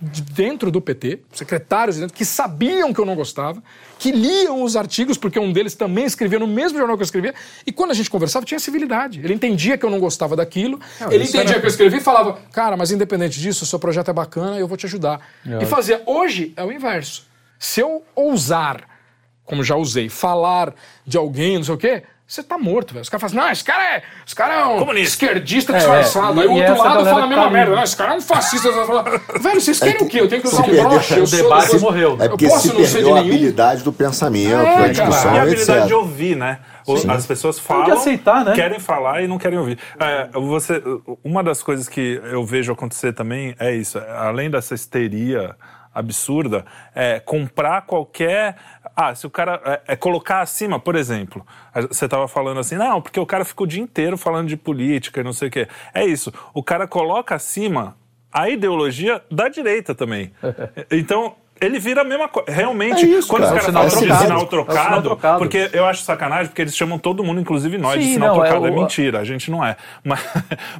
De 0.00 0.22
dentro 0.22 0.70
do 0.70 0.80
PT, 0.80 1.20
secretários 1.32 1.96
de 1.96 2.02
dentro, 2.02 2.16
que 2.16 2.24
sabiam 2.24 2.92
que 2.92 3.00
eu 3.00 3.04
não 3.04 3.14
gostava, 3.14 3.62
que 3.98 4.10
liam 4.10 4.62
os 4.62 4.74
artigos, 4.76 5.16
porque 5.16 5.38
um 5.38 5.52
deles 5.52 5.74
também 5.74 6.04
escrevia 6.04 6.38
no 6.38 6.46
mesmo 6.46 6.78
jornal 6.78 6.96
que 6.96 7.02
eu 7.02 7.04
escrevia, 7.04 7.34
e 7.66 7.70
quando 7.72 7.90
a 7.92 7.94
gente 7.94 8.10
conversava, 8.10 8.44
tinha 8.44 8.58
civilidade. 8.58 9.20
Ele 9.20 9.34
entendia 9.34 9.76
que 9.78 9.84
eu 9.84 9.90
não 9.90 10.00
gostava 10.00 10.34
daquilo, 10.34 10.80
ele 11.10 11.24
entendia 11.24 11.40
era- 11.52 11.60
que 11.60 11.66
eu 11.66 11.70
escrevi 11.70 11.98
e 11.98 12.00
falava, 12.00 12.38
cara, 12.52 12.76
mas 12.76 12.90
independente 12.90 13.38
disso, 13.40 13.64
o 13.64 13.66
seu 13.66 13.78
projeto 13.78 14.10
é 14.10 14.14
bacana, 14.14 14.58
eu 14.58 14.66
vou 14.66 14.76
te 14.76 14.86
ajudar. 14.86 15.20
E 15.60 15.66
fazia. 15.66 16.02
Hoje 16.06 16.52
é 16.56 16.64
o 16.64 16.72
inverso. 16.72 17.26
Se 17.58 17.80
eu 17.80 18.02
ousar 18.14 18.88
como 19.44 19.62
já 19.62 19.76
usei, 19.76 20.08
falar 20.08 20.72
de 21.06 21.18
alguém, 21.18 21.56
não 21.56 21.64
sei 21.64 21.74
o 21.74 21.78
quê, 21.78 22.02
você 22.32 22.42
tá 22.42 22.56
morto, 22.56 22.94
velho. 22.94 23.02
Os 23.02 23.08
caras 23.10 23.20
falam 23.30 23.42
assim, 23.42 23.46
não, 23.48 23.52
esse 23.52 23.62
cara 23.64 23.96
é, 23.96 24.02
esse 24.26 24.34
cara 24.34 24.54
é 24.54 24.64
um 24.64 24.78
Comunista. 24.78 25.08
esquerdista 25.08 25.72
É, 25.72 25.76
disfarçado. 25.78 26.40
é. 26.40 26.42
Aí 26.44 26.48
o 26.48 26.56
E 26.56 26.60
outro 26.60 26.78
lado 26.82 27.04
fala 27.04 27.18
a 27.18 27.22
que 27.22 27.28
mesma 27.28 27.44
tá 27.44 27.50
merda. 27.50 27.76
Não, 27.76 27.82
esse 27.82 27.96
cara 27.96 28.12
é 28.14 28.16
um 28.16 28.20
fascista. 28.22 28.70
Velho, 29.38 29.60
vocês 29.60 29.78
querem 29.78 30.02
o 30.02 30.08
quê? 30.08 30.20
Eu 30.20 30.28
tenho 30.28 30.40
que 30.40 30.48
usar 30.48 30.62
um 30.62 30.70
broche. 30.70 31.14
eu 31.18 31.24
o 31.24 31.26
sou 31.26 31.42
debate 31.42 31.72
das- 31.72 31.82
morreu. 31.82 32.16
É 32.18 32.24
Eu 32.24 32.30
porque 32.30 32.48
posso 32.48 32.68
se 32.68 32.74
não 32.74 32.84
ser 32.86 33.04
de 33.04 33.10
a 33.12 33.18
habilidade 33.18 33.82
do 33.82 33.92
pensamento, 33.92 34.54
É, 34.54 34.64
da 34.64 34.72
cara. 34.74 34.88
discussão, 34.88 35.34
E 35.34 35.38
a 35.38 35.42
habilidade 35.42 35.70
etc. 35.78 35.86
de 35.86 35.94
ouvir, 35.94 36.36
né? 36.36 36.60
O- 36.86 37.10
As 37.12 37.26
pessoas 37.26 37.58
falam, 37.58 37.84
de 37.84 37.90
aceitar, 37.92 38.44
né? 38.44 38.54
querem 38.54 38.80
falar 38.80 39.22
e 39.22 39.28
não 39.28 39.36
querem 39.38 39.58
ouvir. 39.58 39.78
É, 40.00 40.28
você, 40.32 40.82
uma 41.22 41.42
das 41.44 41.62
coisas 41.62 41.86
que 41.88 42.18
eu 42.24 42.44
vejo 42.46 42.72
acontecer 42.72 43.12
também 43.12 43.54
é 43.58 43.74
isso. 43.74 43.98
Além 43.98 44.50
dessa 44.50 44.74
histeria 44.74 45.54
absurda, 45.94 46.64
é 46.94 47.20
comprar 47.20 47.82
qualquer... 47.82 48.56
Ah, 48.94 49.14
se 49.14 49.26
o 49.26 49.30
cara... 49.30 49.60
É, 49.64 49.92
é 49.92 49.96
colocar 49.96 50.40
acima, 50.40 50.78
por 50.78 50.94
exemplo. 50.94 51.46
Você 51.88 52.04
estava 52.04 52.28
falando 52.28 52.60
assim, 52.60 52.76
não, 52.76 53.00
porque 53.00 53.18
o 53.18 53.26
cara 53.26 53.44
fica 53.44 53.62
o 53.62 53.66
dia 53.66 53.82
inteiro 53.82 54.16
falando 54.16 54.48
de 54.48 54.56
política 54.56 55.20
e 55.20 55.24
não 55.24 55.32
sei 55.32 55.48
o 55.48 55.50
quê. 55.50 55.68
É 55.94 56.04
isso. 56.04 56.32
O 56.52 56.62
cara 56.62 56.86
coloca 56.86 57.34
acima 57.34 57.96
a 58.32 58.48
ideologia 58.48 59.22
da 59.30 59.48
direita 59.48 59.94
também. 59.94 60.32
Então... 60.90 61.36
Ele 61.62 61.78
vira 61.78 62.00
a 62.02 62.04
mesma 62.04 62.28
coisa. 62.28 62.50
Realmente, 62.50 63.04
É 63.04 63.08
isso, 63.08 63.28
quando 63.28 63.44
cara. 63.44 63.56
os 63.60 63.66
É 63.66 63.70
o 63.70 63.72
caras 63.72 63.90
sinal 63.90 63.90
falam 63.90 64.00
de 64.00 64.06
trocado. 64.06 64.22
sinal 64.22 64.38
É 64.38 64.44
o 64.44 64.46
sinal 64.46 64.64
trocado, 64.66 65.02
trocado. 65.02 65.38
porque 65.38 65.70
eu 65.72 65.86
acho 65.86 66.02
sacanagem, 66.02 66.46
porque 66.48 66.62
eles 66.62 66.76
chamam 66.76 66.98
todo 66.98 67.22
mundo, 67.24 67.40
inclusive 67.40 67.78
nós, 67.78 67.98
de 68.00 68.04
Sim, 68.06 68.12
sinal 68.14 68.36
não, 68.36 68.44
é 68.44 68.48
trocado. 68.48 68.66
É, 68.66 68.70
o- 68.70 68.74
mentira, 68.74 69.20
a 69.20 69.24
gente 69.24 69.50
não 69.50 69.64
é. 69.64 69.76
Mas, 70.04 70.20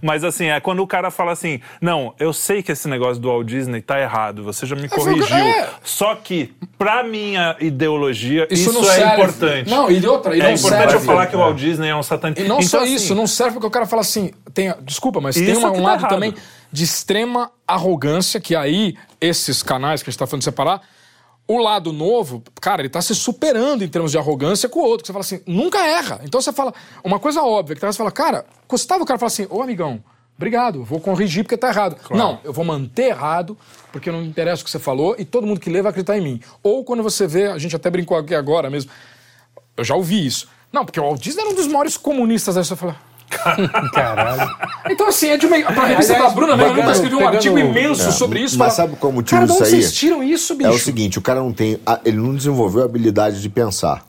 mas 0.03 0.25
assim, 0.25 0.47
é 0.47 0.59
quando 0.61 0.81
o 0.83 0.87
cara 0.87 1.11
fala 1.11 1.33
assim: 1.33 1.61
não, 1.81 2.15
eu 2.19 2.33
sei 2.33 2.63
que 2.63 2.73
esse 2.73 2.89
negócio 2.89 3.21
do 3.23 3.29
Walt 3.29 3.47
Disney 3.47 3.81
tá 3.81 4.01
errado, 4.01 4.43
você 4.43 4.67
já 4.67 4.75
me 4.77 4.89
corrigiu. 4.89 5.37
é. 5.37 5.69
Só 5.83 6.15
que, 6.15 6.53
pra 6.77 7.03
minha 7.05 7.57
ideologia, 7.61 8.47
isso, 8.51 8.71
Isso 8.71 8.73
não 8.73 8.89
é 8.91 8.95
serve. 8.95 9.13
importante. 9.15 9.71
Não, 9.71 9.91
e 9.91 10.07
outra, 10.07 10.37
e 10.37 10.41
é 10.41 10.45
não 10.45 10.51
importante 10.53 10.81
serve. 10.81 10.95
eu 10.97 11.01
falar 11.01 11.27
que 11.27 11.37
o 11.37 11.39
Walt 11.39 11.57
Disney 11.57 11.89
é 11.89 11.97
um 11.97 12.03
satanista. 12.03 12.43
E 12.43 12.49
não 12.49 12.57
então, 12.57 12.69
só 12.69 12.83
assim, 12.83 12.95
isso, 12.95 13.15
não 13.15 13.27
serve 13.27 13.53
porque 13.55 13.67
o 13.67 13.71
cara 13.71 13.87
fala 13.87 14.03
assim, 14.03 14.33
tem, 14.53 14.75
desculpa, 14.83 15.21
mas 15.21 15.35
tem 15.35 15.57
uma- 15.57 15.71
que 15.73 15.79
um 15.79 15.83
tá 15.83 15.89
lado 15.91 16.01
errado. 16.01 16.35
De 16.73 16.85
extrema 16.85 17.51
arrogância, 17.67 18.41
que 18.41 18.57
aí, 18.57 18.97
esses 19.21 19.63
canais 19.63 20.03
que 20.03 20.09
a 20.09 20.11
gente 20.11 20.19
tá 20.19 20.27
falando 20.27 20.41
de 20.41 20.47
separar, 20.47 20.83
o 21.47 21.59
lado 21.59 21.93
novo, 21.93 22.43
cara, 22.61 22.81
ele 22.83 22.89
tá 22.89 23.03
se 23.03 23.15
superando 23.15 23.85
em 23.85 23.89
termos 23.89 24.11
de 24.13 24.19
arrogância 24.19 24.69
com 24.69 24.81
o 24.81 24.85
outro. 24.85 25.03
que 25.03 25.07
Você 25.09 25.13
fala 25.13 25.25
assim, 25.25 25.41
nunca 25.47 25.87
erra. 25.87 26.21
Então 26.25 26.41
você 26.41 26.53
fala, 26.53 26.73
uma 27.05 27.19
coisa 27.19 27.43
óbvia, 27.43 27.75
que 27.75 27.81
talvez 27.81 27.97
você 27.97 27.99
fala, 27.99 28.11
cara, 28.11 28.47
custava 28.67 29.03
o 29.03 29.07
cara 29.07 29.19
falar 29.19 29.27
assim, 29.27 29.47
ô 29.51 29.61
amigão, 29.61 30.03
obrigado, 30.37 30.83
vou 30.83 30.99
corrigir 30.99 31.45
porque 31.45 31.57
tá 31.57 31.69
errado. 31.69 31.97
Não, 32.11 32.41
eu 32.43 32.53
vou 32.53 32.65
manter 32.65 33.11
errado, 33.11 33.59
porque 33.91 34.11
não 34.11 34.23
interessa 34.23 34.63
o 34.63 34.65
que 34.65 34.71
você 34.71 34.79
falou, 34.79 35.15
e 35.19 35.25
todo 35.25 35.47
mundo 35.47 35.61
que 35.61 35.69
lê 35.69 35.83
vai 35.83 35.91
acreditar 35.91 36.17
em 36.17 36.23
mim. 36.23 36.41
Ou 36.63 36.85
quando 36.85 37.03
você 37.03 37.27
vê, 37.27 37.49
a 37.49 37.59
gente 37.59 37.77
até 37.77 37.91
brincou 37.91 38.17
aqui 38.17 38.35
agora 38.35 38.71
mesmo, 38.71 38.91
eu 39.77 39.85
já 39.85 39.95
ouvi 39.95 40.25
isso. 40.25 40.49
Não, 40.73 40.87
porque 40.87 40.99
o 40.99 41.03
Walt 41.03 41.21
Disney 41.21 41.43
era 41.43 41.51
um 41.51 41.55
dos 41.55 41.67
maiores 41.67 41.99
comunistas. 41.99 42.57
Aí 42.57 42.65
você 42.65 42.75
fala. 42.75 42.97
Caralho. 43.93 44.51
Então, 44.91 45.09
assim, 45.09 45.29
é 45.29 45.37
de 45.37 45.47
uma. 45.47 45.57
Pra 45.73 45.85
revista 45.87 46.15
Aliás, 46.15 46.31
da 46.31 46.35
Bruna, 46.41 46.57
né? 46.57 46.65
Eu 46.65 46.69
nunca 46.69 46.81
pegando- 46.83 46.95
escrevi 46.95 47.17
um 47.17 47.29
artigo 47.29 47.59
imenso 47.59 48.09
É, 48.09 48.13
sobre 48.13 48.41
isso. 48.41 48.59
mas 48.59 48.75
fala, 48.77 48.89
sabe 48.89 48.99
qual 48.99 49.11
o 49.13 49.15
motivo 49.15 49.37
Cara, 49.41 49.47
de 49.47 49.53
onde 49.53 49.63
disso 49.63 49.75
aí? 49.75 49.83
vocês 49.83 49.95
tiram 49.95 50.23
isso, 50.23 50.55
bicho? 50.55 50.71
É 50.71 50.73
o 50.73 50.79
seguinte, 50.79 51.19
o 51.19 51.23
cara 51.23 51.41
não 51.41 51.53
tem. 51.53 51.79
a- 51.87 52.01
Ele 52.05 52.17
não 52.19 52.35
desenvolveu 52.35 52.83
a 52.83 52.85
habilidade 52.85 53.41
de 53.41 53.49
pensar. 53.49 54.05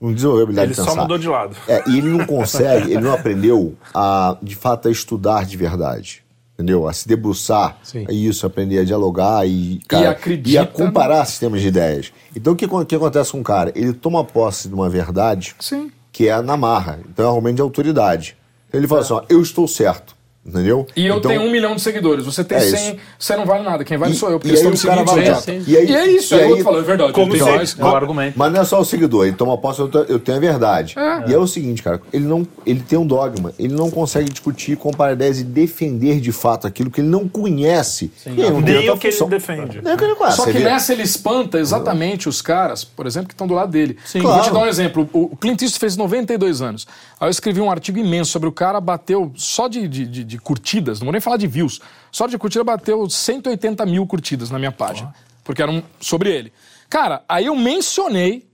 Não 0.00 0.12
desenvolveu 0.12 0.42
a 0.42 0.44
habilidade 0.44 0.66
Ele 0.68 0.74
de 0.74 0.80
só 0.80 0.86
pensar. 0.86 1.02
mudou 1.02 1.18
de 1.18 1.28
lado. 1.28 1.56
É, 1.66 1.82
e 1.88 1.98
ele 1.98 2.08
não 2.08 2.26
consegue, 2.26 2.92
ele 2.92 3.00
não 3.00 3.14
aprendeu 3.14 3.74
a, 3.94 4.36
de 4.42 4.54
fato, 4.54 4.88
a 4.88 4.90
estudar 4.90 5.44
de 5.46 5.56
verdade. 5.56 6.22
Entendeu? 6.54 6.88
A 6.88 6.92
se 6.94 7.06
debruçar 7.06 7.76
Sim. 7.82 8.06
a 8.08 8.12
isso, 8.12 8.46
aprender 8.46 8.78
a 8.78 8.84
dialogar 8.84 9.46
e, 9.46 9.78
cara, 9.86 10.10
acredita 10.10 10.48
e 10.48 10.58
a 10.58 10.66
comparar 10.66 11.22
sistemas 11.26 11.60
de 11.60 11.68
ideias. 11.68 12.12
Então, 12.34 12.54
o 12.54 12.56
que, 12.56 12.64
o 12.64 12.84
que 12.86 12.94
acontece 12.94 13.30
com 13.32 13.40
o 13.40 13.44
cara? 13.44 13.70
Ele 13.74 13.92
toma 13.92 14.24
posse 14.24 14.66
de 14.66 14.72
uma 14.74 14.88
verdade 14.88 15.54
Sim. 15.60 15.90
que 16.10 16.28
é 16.28 16.40
na 16.40 16.56
marra. 16.56 16.98
Então, 17.10 17.26
é 17.26 17.28
um 17.28 17.32
argumento 17.32 17.56
de 17.56 17.62
autoridade. 17.62 18.36
Ele 18.76 18.88
fala 18.88 19.00
assim, 19.02 19.12
ó, 19.14 19.22
eu 19.28 19.40
estou 19.42 19.68
certo. 19.68 20.15
Entendeu? 20.46 20.86
E 20.96 21.06
eu 21.06 21.16
Então, 21.16 21.30
tenho 21.30 21.42
um 21.42 21.50
milhão 21.50 21.74
de 21.74 21.80
seguidores. 21.82 22.24
Você 22.24 22.44
tem 22.44 22.58
É 22.58 22.60
100, 22.60 22.90
isso. 22.92 22.96
você 23.18 23.36
não 23.36 23.44
vale 23.44 23.64
nada. 23.64 23.84
Quem 23.84 23.96
vale 23.98 24.12
E- 24.12 24.16
sou 24.16 24.30
eu, 24.30 24.38
porque 24.38 24.54
e 24.54 24.58
eles 24.58 24.60
estão 24.60 24.92
me 24.92 25.04
cara 25.04 25.06
seguindo. 25.08 25.34
vai- 25.34 25.42
direto. 25.42 25.68
e 25.70 25.76
aí- 25.76 25.86
E 25.90 25.94
é 25.96 26.06
isso. 26.06 26.34
e 26.34 26.36
Aí 26.36 26.40
o 26.40 26.44
aí- 26.44 26.50
outro 26.50 26.64
fala, 26.64 26.78
é 26.78 26.82
verdade. 26.82 27.12
Como 27.12 27.36
se- 27.36 27.42
mais. 27.42 27.76
É 27.78 27.84
o 27.84 27.86
argumento. 27.96 28.34
Mas 28.38 28.52
não 28.52 28.60
é 28.60 28.64
só 28.64 28.80
o 28.80 28.84
seguidor, 28.84 29.26
ele 29.26 29.36
toma 29.36 29.58
posse, 29.58 29.80
eu, 29.80 29.88
te- 29.88 30.06
eu 30.10 30.18
tenho 30.18 30.38
a 30.38 30.40
verdade. 30.40 30.94
E 31.26 31.34
é 31.34 31.38
o 31.38 31.46
seguinte, 31.46 31.82
cara, 31.82 32.00
ele 32.12 32.24
não, 32.26 32.46
ele 32.64 32.80
tem 32.80 32.98
um 32.98 33.06
dogma, 33.06 33.52
ele 33.58 33.74
não 33.74 33.90
consegue 33.90 34.30
discutir, 34.30 34.76
comparar 34.76 35.12
ideias 35.14 35.40
e 35.40 35.44
defender 35.44 36.20
de 36.20 36.32
fato 36.32 36.66
aquilo 36.66 36.90
que 36.90 37.00
ele 37.00 37.08
não 37.08 37.28
conhece. 37.28 38.10
E 38.26 38.42
aí 38.42 38.50
não 38.50 38.62
tem 38.62 38.74
Nem 38.78 38.90
o 38.90 38.96
que 38.98 39.06
ele 39.08 39.12
função. 39.12 39.28
defende. 39.28 39.80
Nem 39.82 39.94
o 39.94 39.96
que 39.98 40.04
ele 40.04 40.14
conhece. 40.14 40.36
Só 40.36 40.44
Você 40.44 40.52
que 40.52 40.58
vê- 40.58 40.64
nessa 40.64 40.92
ele 40.92 41.02
espanta 41.02 41.58
exatamente 41.58 42.28
os 42.28 42.40
caras, 42.40 42.84
por 42.84 43.06
exemplo, 43.06 43.28
que 43.28 43.34
estão 43.34 43.46
do 43.46 43.54
lado 43.54 43.70
dele. 43.72 43.96
Sim. 44.04 44.20
Vou 44.20 44.30
Claro. 44.30 44.44
te 44.46 44.52
dar 44.52 44.60
um 44.60 44.66
exemplo. 44.66 45.08
O 45.12 45.26
o 45.26 45.36
Clint 45.36 45.60
Eastwood 45.60 45.80
fez 45.80 45.96
92 45.96 46.62
anos. 46.62 46.86
Aí 47.20 47.26
eu 47.26 47.30
escrevi 47.30 47.60
um 47.60 47.70
artigo 47.70 47.98
imenso 47.98 48.30
sobre 48.30 48.48
o 48.48 48.52
cara, 48.52 48.80
bateu 48.80 49.32
só 49.34 49.66
de, 49.68 49.86
de, 49.88 50.06
de- 50.06 50.35
de 50.36 50.42
curtidas, 50.42 51.00
não 51.00 51.06
vou 51.06 51.12
nem 51.12 51.20
falar 51.20 51.36
de 51.38 51.46
views, 51.46 51.80
só 52.12 52.26
de 52.26 52.36
curtida 52.38 52.62
bateu 52.62 53.08
180 53.08 53.84
mil 53.86 54.06
curtidas 54.06 54.50
na 54.50 54.58
minha 54.58 54.72
página. 54.72 55.14
porque 55.42 55.62
eram 55.62 55.82
sobre 56.00 56.30
ele. 56.34 56.52
Cara, 56.90 57.22
aí 57.28 57.46
eu 57.46 57.54
mencionei, 57.54 58.48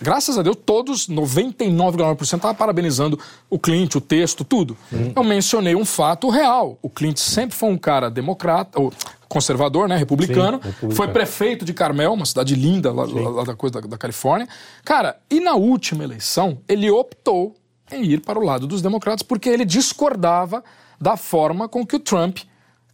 graças 0.00 0.38
a 0.38 0.42
Deus, 0.42 0.56
todos, 0.64 1.08
99,9% 1.08 2.22
estavam 2.22 2.54
parabenizando 2.54 3.18
o 3.50 3.58
Clint, 3.58 3.94
o 3.96 4.00
texto, 4.00 4.44
tudo. 4.44 4.76
Eu 5.14 5.24
mencionei 5.24 5.74
um 5.74 5.84
fato 5.84 6.28
real. 6.30 6.78
O 6.82 6.88
Clint 6.88 7.18
sempre 7.18 7.56
foi 7.56 7.68
um 7.70 7.76
cara 7.78 8.08
democrata, 8.10 8.80
ou 8.80 8.92
conservador, 9.28 9.88
né, 9.88 9.96
republicano, 9.96 10.58
Sim, 10.62 10.68
republicano. 10.68 10.94
foi 10.94 11.08
prefeito 11.08 11.64
de 11.64 11.72
Carmel, 11.74 12.12
uma 12.12 12.26
cidade 12.26 12.54
linda 12.54 12.92
lá, 12.92 13.04
lá- 13.04 13.30
lá 13.30 13.44
da, 13.44 13.56
coisa 13.56 13.80
da, 13.80 13.86
da 13.88 13.98
Califórnia. 13.98 14.46
Cara, 14.84 15.16
e 15.30 15.40
na 15.40 15.54
última 15.54 16.04
eleição, 16.04 16.58
ele 16.68 16.90
optou 16.90 17.56
em 17.90 18.04
ir 18.04 18.20
para 18.20 18.38
o 18.38 18.42
lado 18.44 18.66
dos 18.66 18.80
democratas 18.82 19.22
porque 19.22 19.48
ele 19.48 19.64
discordava 19.64 20.62
da 21.02 21.16
forma 21.16 21.68
com 21.68 21.84
que 21.84 21.96
o 21.96 21.98
Trump 21.98 22.38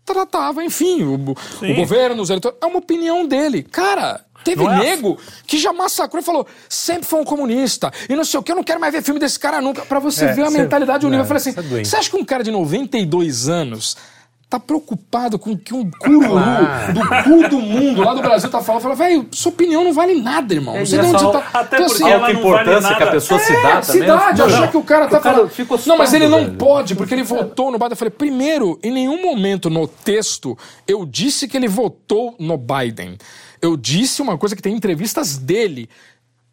tratava, 0.05 0.65
enfim, 0.65 1.03
o, 1.03 1.15
o 1.15 1.75
governo, 1.77 2.23
os 2.23 2.31
eleitores. 2.31 2.57
É 2.63 2.67
uma 2.67 2.79
opinião 2.79 3.27
dele. 3.27 3.63
Cara, 3.63 4.25
teve 4.43 4.63
Não 4.65 4.73
é 4.73 4.79
nego 4.79 5.19
que 5.47 5.59
já 5.59 5.73
massacrou 5.73 6.23
e 6.23 6.25
falou: 6.25 6.47
sempre 6.69 7.07
foi 7.07 7.21
um 7.21 7.25
comunista. 7.25 7.93
E 8.09 8.17
não 8.17 8.25
sei 8.25 8.41
o 8.41 8.43
que, 8.43 8.51
eu 8.51 8.57
não 8.57 8.65
quero 8.65 8.81
mais 8.81 8.93
ver 8.93 9.03
filme 9.03 9.21
desse 9.21 9.39
cara 9.39 9.61
nunca. 9.61 9.83
Pra 9.85 9.99
você 9.99 10.25
É, 10.25 10.33
ver 10.33 10.47
a 10.47 10.51
mentalidade 10.51 11.01
do 11.01 11.11
nível. 11.11 11.25
Eu 11.25 11.29
falei 11.29 11.41
assim: 11.43 11.51
é 11.81 11.85
você 11.85 11.97
acha 11.97 12.09
que 12.09 12.17
um 12.17 12.25
cara 12.25 12.43
de 12.43 12.51
92 12.51 13.49
anos. 13.49 13.97
Tá 14.51 14.59
preocupado 14.59 15.39
com 15.39 15.51
o 15.53 15.59
que 15.59 15.75
um 15.75 15.91
cururu 15.91 16.31
Claro. 16.31 16.95
do 16.95 17.01
cu 17.23 17.49
do 17.51 17.59
mundo 17.61 18.01
lá 18.03 18.15
do 18.15 18.23
Brasil 18.23 18.49
tá 18.49 18.63
falando. 18.63 18.81
Fala, 18.81 18.95
velho, 18.95 19.27
sua 19.31 19.53
opinião 19.53 19.85
não 19.85 19.93
vale 19.93 20.15
nada, 20.23 20.55
irmão. 20.55 20.75
Não 20.75 20.87
sei 20.87 20.99
de 21.01 21.05
e 21.05 21.09
onde 21.11 21.33
tá. 21.33 21.51
até 21.53 21.77
Então, 21.77 21.87
porque 21.89 22.03
assim, 22.03 22.11
ela 22.11 22.27
a 22.29 22.33
não 22.33 22.41
importância 22.41 22.81
vale 22.81 22.97
que 22.97 23.03
a 23.03 23.07
pessoa 23.11 23.41
se 23.41 23.53
é, 23.53 23.63
dá 23.63 23.81
também. 23.83 24.01
cidade, 24.03 24.39
Não, 24.39 24.47
achar 24.47 24.61
não. 24.63 24.69
que 24.69 24.77
o 24.79 24.83
cara 24.83 25.07
tá 25.07 25.19
O 25.19 25.21
cara 25.21 25.35
falando. 25.37 25.51
fica 25.51 25.77
não, 25.85 25.99
mas 25.99 26.15
ele 26.15 26.29
não 26.29 26.45
velho. 26.47 26.55
pode, 26.57 26.95
porque 26.95 27.13
ele 27.15 27.23
votou 27.25 27.67
no 27.71 27.77
Biden. 27.77 27.91
Eu 27.93 27.97
falei, 27.99 28.11
primeiro, 28.11 28.79
em 28.83 28.91
nenhum 28.91 29.21
momento 29.21 29.69
no 29.69 29.87
texto 29.87 30.57
eu 30.87 31.05
disse 31.05 31.47
que 31.47 31.55
ele 31.59 31.69
votou 31.69 32.35
no 32.41 32.57
Biden. 32.57 33.19
Eu 33.61 33.77
disse 33.77 34.23
uma 34.23 34.39
coisa 34.39 34.57
que 34.57 34.63
tem 34.63 34.75
entrevistas 34.75 35.37
dele. 35.37 35.91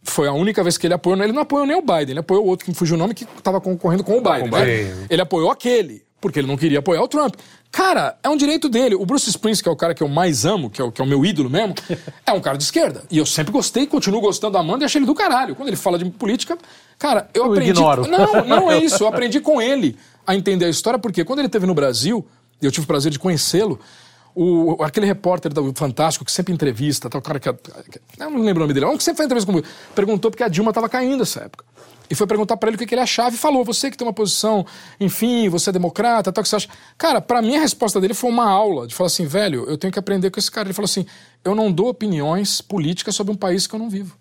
Foi 0.04 0.28
a 0.28 0.34
única 0.34 0.62
vez 0.64 0.78
que 0.78 0.86
ele 0.86 0.94
apoiou. 0.94 1.18
Ele 1.24 1.32
não 1.32 1.44
apoiou 1.44 1.66
nem 1.66 1.78
o 1.78 1.82
Biden, 1.82 2.10
ele 2.12 2.20
apoiou 2.20 2.44
o 2.44 2.48
outro 2.48 2.66
que 2.66 2.72
me 2.72 2.76
fugiu 2.76 2.96
o 2.96 3.00
nome 3.00 3.14
que 3.14 3.24
estava 3.38 3.62
concorrendo 3.62 4.04
com 4.04 4.18
o 4.18 4.22
Biden. 4.22 4.52
né? 4.52 4.66
Biden. 4.66 5.06
Ele 5.10 5.22
apoiou 5.22 5.50
aquele, 5.50 6.04
porque 6.20 6.40
ele 6.40 6.48
não 6.48 6.58
queria 6.58 6.80
apoiar 6.80 7.02
o 7.02 7.08
Trump. 7.08 7.36
Cara, 7.76 8.18
é 8.24 8.30
um 8.30 8.38
direito 8.38 8.70
dele. 8.70 8.96
O 8.96 9.06
Bruce 9.06 9.30
Springsteen, 9.30 9.64
que 9.64 9.68
é 9.68 9.72
o 9.72 9.76
cara 9.76 9.94
que 9.94 10.02
eu 10.02 10.08
mais 10.08 10.46
amo, 10.46 10.70
que 10.70 10.80
é 10.82 10.84
o, 10.86 10.90
que 10.90 11.02
é 11.02 11.04
o 11.04 11.08
meu 11.08 11.26
ídolo 11.26 11.50
mesmo, 11.50 11.76
é 12.26 12.32
um 12.32 12.40
cara 12.40 12.58
de 12.58 12.64
esquerda. 12.64 13.04
E 13.12 13.18
eu 13.18 13.26
sempre 13.26 13.52
gostei, 13.52 13.86
continuo 13.86 14.22
gostando 14.22 14.54
da 14.54 14.62
Amanda 14.62 14.84
e 14.84 14.86
achei 14.86 15.00
ele 15.00 15.06
do 15.06 15.14
caralho. 15.14 15.58
Quando 15.58 15.68
ele 15.68 15.76
fala 15.76 15.98
de 16.00 16.06
política, 16.10 16.58
cara, 16.98 17.30
eu, 17.34 17.44
Eu 17.44 17.52
aprendi. 17.52 17.72
ignoro. 17.72 18.08
Não, 18.08 18.46
não 18.46 18.72
é 18.72 18.80
isso. 18.82 19.04
Eu 19.04 19.08
aprendi 19.10 19.42
com 19.42 19.62
ele 19.62 19.98
a 20.26 20.34
entender 20.34 20.64
a 20.64 20.70
história, 20.70 20.98
porque 20.98 21.26
quando 21.26 21.40
ele 21.40 21.48
esteve 21.48 21.66
no 21.66 21.74
Brasil, 21.74 22.26
e 22.62 22.66
eu 22.66 22.72
tive 22.72 22.86
o 22.86 22.88
prazer 22.88 23.12
de 23.12 23.20
conhecê-lo, 23.20 23.78
o, 24.34 24.82
aquele 24.82 25.06
repórter 25.06 25.52
do 25.54 25.74
Fantástico 25.76 26.24
que 26.24 26.32
sempre 26.32 26.54
entrevista, 26.54 27.10
tá, 27.10 27.18
o 27.18 27.22
cara 27.22 27.42
que, 27.42 27.52
que- 27.52 28.00
Eu 28.18 28.30
não 28.30 28.40
lembro 28.42 28.64
o 28.64 28.68
nome 28.68 28.74
dele, 28.74 28.86
um 28.86 28.96
que 28.98 29.04
sempre 29.04 29.18
faz 29.18 29.26
entrevista 29.26 29.52
comigo, 29.52 29.68
perguntou 29.94 30.32
porque 30.32 30.44
a 30.44 30.48
Dilma 30.48 30.72
estava 30.72 30.88
caindo 30.88 31.18
nessa 31.18 31.42
época. 31.42 31.66
E 32.10 32.16
foi 32.16 32.28
perguntar 32.28 32.58
pra 32.58 32.70
ele 32.70 32.76
o 32.76 32.80
que, 32.80 32.86
que 32.86 32.94
ele 32.96 33.02
achava 33.02 33.36
e 33.36 33.38
falou: 33.38 33.64
você 33.64 33.90
que 33.92 33.98
tem 33.98 34.06
uma 34.08 34.14
posição, 34.14 34.66
enfim, 35.00 35.50
você 35.50 35.70
é 35.70 35.74
democrata, 35.74 36.32
tal, 36.32 36.42
o 36.42 36.44
que 36.44 36.50
você 36.50 36.56
acha. 36.58 36.70
Cara, 36.98 37.20
pra 37.22 37.42
mim 37.42 37.56
a 37.56 37.60
resposta 37.60 38.00
dele 38.02 38.14
foi 38.14 38.30
uma 38.30 38.50
aula 38.50 38.88
de 38.88 38.94
falar 38.96 39.08
assim: 39.08 39.26
velho, 39.26 39.66
eu 39.68 39.78
tenho 39.78 39.92
que 39.92 40.00
aprender 40.00 40.30
com 40.32 40.40
esse 40.40 40.52
cara. 40.52 40.68
Ele 40.68 40.74
falou 40.74 40.86
assim: 40.86 41.06
eu 41.44 41.56
não 41.56 41.72
dou 41.72 41.90
opiniões 41.90 42.62
políticas 42.62 43.16
sobre 43.16 43.34
um 43.34 43.38
país 43.38 43.68
que 43.68 43.74
eu 43.76 43.80
não 43.80 43.90
vivo. 43.90 44.16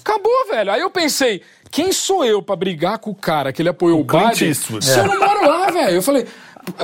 Acabou, 0.00 0.46
velho. 0.50 0.72
Aí 0.72 0.80
eu 0.80 0.90
pensei, 0.90 1.42
quem 1.70 1.92
sou 1.92 2.24
eu 2.24 2.42
pra 2.42 2.56
brigar 2.56 2.98
com 2.98 3.10
o 3.10 3.14
cara 3.14 3.52
que 3.52 3.60
ele 3.60 3.68
apoiou 3.68 4.00
o, 4.00 4.04
Clint 4.04 4.38
Biden 4.38 4.54
se 4.54 4.72
eu 4.98 5.06
não 5.06 5.18
moro 5.18 5.46
lá, 5.46 5.70
velho? 5.70 5.96
Eu 5.96 6.02
falei, 6.02 6.26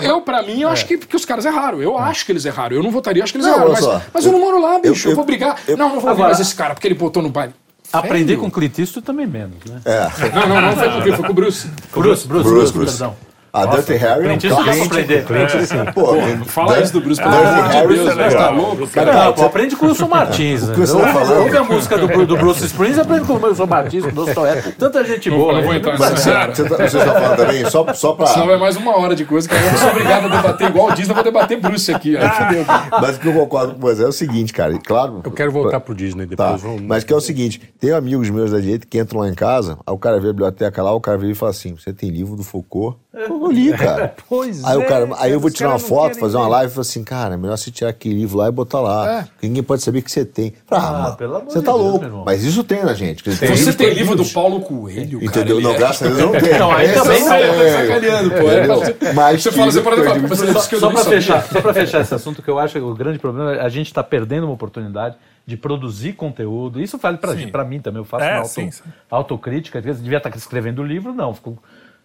eu, 0.03 0.21
pra 0.21 0.43
mim, 0.43 0.61
eu 0.61 0.69
acho 0.69 0.87
que, 0.87 0.99
que 0.99 1.17
os 1.17 1.25
caras 1.25 1.45
erraram. 1.45 1.81
Eu 1.83 1.97
acho 1.99 2.25
que 2.27 2.33
eles 2.33 2.45
erraram. 2.45 2.77
Eu 2.77 2.83
não 2.83 2.91
votaria, 2.91 3.21
eu 3.21 3.25
acho 3.25 3.33
que 3.33 3.39
eles 3.39 3.47
Não, 3.47 3.55
erraram. 3.55 3.73
Mas, 3.73 4.03
mas 4.13 4.27
eu, 4.27 4.33
não 4.33 4.39
moro 4.41 4.61
lá, 4.61 4.79
bicho. 4.79 5.09
Eu, 5.09 5.13
eu- 5.13 5.17
vou 5.17 5.25
brigar. 5.25 5.59
eu- 5.67 5.77
não, 5.77 5.89
não 5.95 6.01
vou 6.01 6.11
Agora- 6.11 6.29
mais 6.29 6.41
esse 6.41 6.55
cara, 6.55 6.75
porque 6.75 6.87
ele 6.87 6.95
botou 6.95 7.23
no 7.23 7.31
baile. 7.31 7.55
Aprender 7.93 8.37
com 8.37 8.47
o 8.47 8.51
Clint 8.51 8.79
Eastwood 8.79 9.07
também 9.07 9.27
menos, 9.27 9.59
né? 9.67 9.81
É. 9.85 10.09
Não, 10.35 10.49
não, 10.49 10.61
não 10.61 10.77
foi? 10.77 11.13
Foi 11.13 11.25
com 11.27 11.33
o 11.33 11.35
Bruce. 11.35 11.69
Bruce, 11.69 11.93
Bruce, 11.93 12.27
Bruce, 12.27 12.49
Bruce, 12.51 12.73
Bruce. 12.73 12.99
perdão. 12.99 13.17
A 13.55 13.67
Dirty 13.67 13.93
Harry 13.95 14.27
é 14.29 14.33
um 14.33 14.37
Clint 14.39 14.45
Eastwood 14.45 14.67
dá 14.69 14.75
pra 14.75 14.85
aprender. 14.85 15.93
Pô, 15.95 16.45
Fala 16.47 16.81
isso 16.81 16.93
do 16.93 17.01
Bruce, 17.01 17.23
pelo 17.23 17.33
Dirty 17.33 17.47
amor 17.47 17.69
de 17.69 17.75
Harry 17.77 17.95
Deus, 17.95 18.09
é 18.11 18.15
velho. 18.15 18.37
Tá 18.37 18.51
louco? 18.51 18.87
Cara, 18.89 19.13
Não, 19.13 19.33
pô, 19.33 19.39
você- 19.41 19.47
aprende 19.47 19.77
com 19.77 19.87
o 19.87 19.89
Wilson 19.91 20.09
Martins. 20.09 20.63
né? 20.69 20.75
que 20.75 20.81
você 20.81 20.99
tá 21.01 21.13
falando? 21.13 21.41
Ouve 21.45 21.57
a 21.57 21.63
música 21.63 21.97
do, 21.99 22.27
do 22.27 22.37
Bruce 22.37 22.65
Springsteen, 22.67 23.03
aprende 23.03 23.25
com 23.27 23.33
o 23.35 23.47
Wilson 23.47 23.67
Martins, 23.67 24.03
com 24.05 24.11
o 24.11 24.13
Dostoiévski. 24.13 24.73
Tanta 24.73 25.05
gente 25.05 25.31
boa. 25.31 25.53
Eu 25.53 25.57
não 25.57 25.63
vou 25.63 25.73
né? 25.73 25.79
entrar 25.79 25.99
nessa 25.99 26.17
você, 26.17 26.63
você, 26.65 26.69
tá, 26.69 26.89
você 26.89 26.99
tá 26.99 27.13
falando 27.15 27.37
também, 27.37 27.71
só, 27.71 27.95
só 27.95 28.13
pra. 28.15 28.27
Senão 28.27 28.47
vai 28.49 28.57
mais 28.59 28.77
uma 28.77 28.99
hora 28.99 29.15
de 29.15 29.25
coisa 29.25 29.49
que 29.49 29.55
eu 29.55 29.79
sou 29.79 29.91
obrigado 29.91 30.25
a 30.27 30.29
debater 30.37 30.69
igual 30.69 30.89
o 30.89 30.93
Disney, 30.93 31.11
eu 31.13 31.15
vou 31.15 31.25
debater 31.25 31.61
Bruce 31.61 31.95
aqui. 31.95 32.17
Cara. 32.17 32.65
Mas 33.01 33.17
o 33.17 33.21
que 33.21 33.29
eu 33.29 33.33
concordo 33.35 33.75
com 33.75 33.81
você 33.81 34.03
é 34.03 34.09
o 34.09 34.13
seguinte, 34.13 34.53
cara, 34.53 34.77
claro. 34.85 35.21
Eu 35.23 35.31
quero 35.31 35.53
voltar 35.53 35.79
pro 35.79 35.95
Disney 35.95 36.27
Tá, 36.27 36.47
depois. 36.47 36.63
vamos- 36.63 36.83
mas 36.83 37.05
que 37.05 37.13
é 37.13 37.17
o 37.17 37.21
seguinte, 37.21 37.61
tem 37.79 37.93
amigos 37.93 38.29
meus 38.31 38.51
da 38.51 38.59
direita 38.59 38.85
que 38.91 38.99
entram 38.99 39.21
lá 39.21 39.29
em 39.29 39.35
casa, 39.35 39.79
aí 39.87 39.95
o 39.95 39.99
cara 39.99 40.19
vê 40.19 40.31
a 40.31 40.33
biblioteca 40.33 40.83
lá, 40.83 40.93
o 40.93 41.01
cara 41.01 41.17
vê 41.17 41.31
e 41.31 41.35
fala 41.37 41.51
assim, 41.51 41.75
você 41.77 41.93
tem 41.93 42.11
livro 42.11 42.35
do 42.35 42.43
Foucault? 42.43 42.97
Eu 43.45 43.53
não 43.53 43.53
li, 43.53 43.73
cara. 43.73 44.15
Pois 44.29 44.65
aí, 44.65 44.77
o 44.77 44.83
é, 44.83 44.85
cara, 44.87 45.09
aí 45.19 45.33
eu 45.33 45.39
vou 45.41 45.51
tirar 45.51 45.71
uma 45.71 45.79
foto, 45.79 46.19
fazer 46.19 46.37
uma 46.37 46.49
live 46.49 46.71
e 46.71 46.75
falar 46.75 46.83
assim, 46.83 47.05
cara, 47.05 47.35
é 47.35 47.37
melhor 47.37 47.57
você 47.57 47.71
tirar 47.71 47.91
aquele 47.91 48.15
livro 48.15 48.39
lá 48.39 48.49
e 48.49 48.51
botar 48.53 48.81
lá. 48.81 49.21
É. 49.21 49.23
porque 49.25 49.47
Ninguém 49.47 49.63
pode 49.63 49.83
saber 49.83 50.03
que 50.03 50.11
você 50.11 50.25
tem. 50.25 50.55
Ah, 50.71 50.77
Ah, 50.89 50.93
mano, 51.03 51.17
pelo 51.17 51.37
amor 51.37 51.51
você 51.51 51.59
de 51.61 51.65
tá 51.65 51.73
Deus, 51.73 51.83
louco. 51.85 52.23
Mas 52.25 52.43
isso 52.45 52.65
tem 52.65 52.83
na 52.85 52.95
gente. 52.95 53.23
dizer, 53.23 53.47
Você 53.47 53.55
livros 53.55 53.75
tem 53.77 53.91
livro 53.95 54.17
do. 54.17 54.25
Paulo 54.31 54.61
Coelho, 54.61 55.19
cara. 55.21 55.25
Entendeu? 55.27 55.61
Não, 55.61 55.73
é- 55.73 55.77
graças 55.79 56.03
a 56.03 56.07
Deus 56.07 56.19
eu 56.21 56.33
não 56.33 56.41
tenho. 56.41 56.59
Não, 56.59 56.73
aí 56.73 56.93
também 56.93 57.23
Você 57.23 57.29
tá 57.29 57.81
sacaneando, 57.83 58.31
pô. 58.31 59.13
Mas 59.15 59.43
Você 59.43 59.53
fala, 59.53 59.71
você 59.73 59.81
pra 59.81 59.93
proibido. 59.97 60.29
você 60.29 60.79
Só 60.79 60.91
para 60.91 61.05
fechar, 61.05 61.43
só 61.47 61.61
para 61.61 61.75
fechar 61.75 62.01
esse 62.01 62.15
assunto 62.15 62.43
que 62.43 62.49
eu 62.51 62.59
acho 62.59 62.75
que 62.75 62.81
o 62.81 62.95
grande 62.95 63.19
problema 63.19 63.55
é 63.55 63.61
a 63.61 63.69
gente 63.69 63.87
está 63.87 64.03
perdendo 64.03 64.45
uma 64.45 64.53
oportunidade 64.55 65.17
de 65.47 65.57
produzir 65.59 66.15
conteúdo. 66.15 66.81
Isso 66.81 66.97
vale 66.97 67.19
para 67.19 67.35
para 67.53 67.65
mim 67.65 67.79
também. 67.79 68.01
Eu 68.01 68.05
faço 68.05 68.25
É, 68.25 68.31
uma 68.33 68.37
auto, 68.39 68.49
sim, 68.49 68.71
sim. 68.71 68.83
autocrítica. 69.11 69.79
Às 69.79 69.85
vezes 69.85 70.03
devia 70.03 70.17
estar 70.19 70.31
escrevendo 70.35 70.83
livro, 70.83 71.13
não. 71.13 71.35
Fico, 71.35 71.59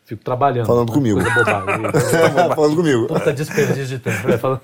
fico 0.09 0.23
trabalhando. 0.23 0.65
Falando 0.65 0.91
comigo. 0.91 1.19
Falando 2.55 2.75
comigo. 2.75 3.07
Puta 3.07 3.31
desperdício 3.33 3.85
de 3.85 3.99
tempo. 3.99 4.27
né? 4.27 4.37
Falando- 4.37 4.61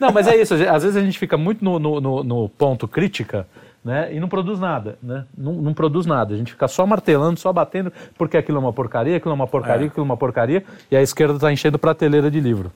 Não, 0.00 0.12
mas 0.12 0.26
é 0.28 0.36
isso. 0.40 0.54
Às 0.54 0.82
vezes 0.82 0.96
a 0.96 1.00
gente 1.00 1.18
fica 1.18 1.36
muito 1.36 1.64
no, 1.64 1.78
no, 1.78 2.00
no- 2.00 2.24
no 2.24 2.48
ponto 2.48 2.86
crítica 2.88 3.46
né? 3.84 4.12
e 4.14 4.20
não 4.20 4.28
produz 4.28 4.58
nada. 4.58 4.96
Né? 5.02 5.24
Não, 5.36 5.52
não 5.52 5.74
produz 5.74 6.06
nada. 6.06 6.34
A 6.34 6.36
gente 6.36 6.52
fica 6.52 6.68
só 6.68 6.86
martelando, 6.86 7.38
só 7.38 7.52
batendo, 7.52 7.92
porque 8.16 8.36
aquilo 8.36 8.58
é 8.58 8.60
uma 8.60 8.72
porcaria, 8.72 9.16
aquilo 9.16 9.32
é 9.32 9.34
uma 9.34 9.46
porcaria, 9.46 9.86
aquilo 9.86 10.02
é 10.04 10.08
uma 10.08 10.16
porcaria, 10.16 10.64
e 10.90 10.96
a 10.96 11.02
esquerda 11.02 11.34
está 11.34 11.52
enchendo 11.52 11.78
prateleira 11.78 12.30
de 12.30 12.40
livro. 12.40 12.72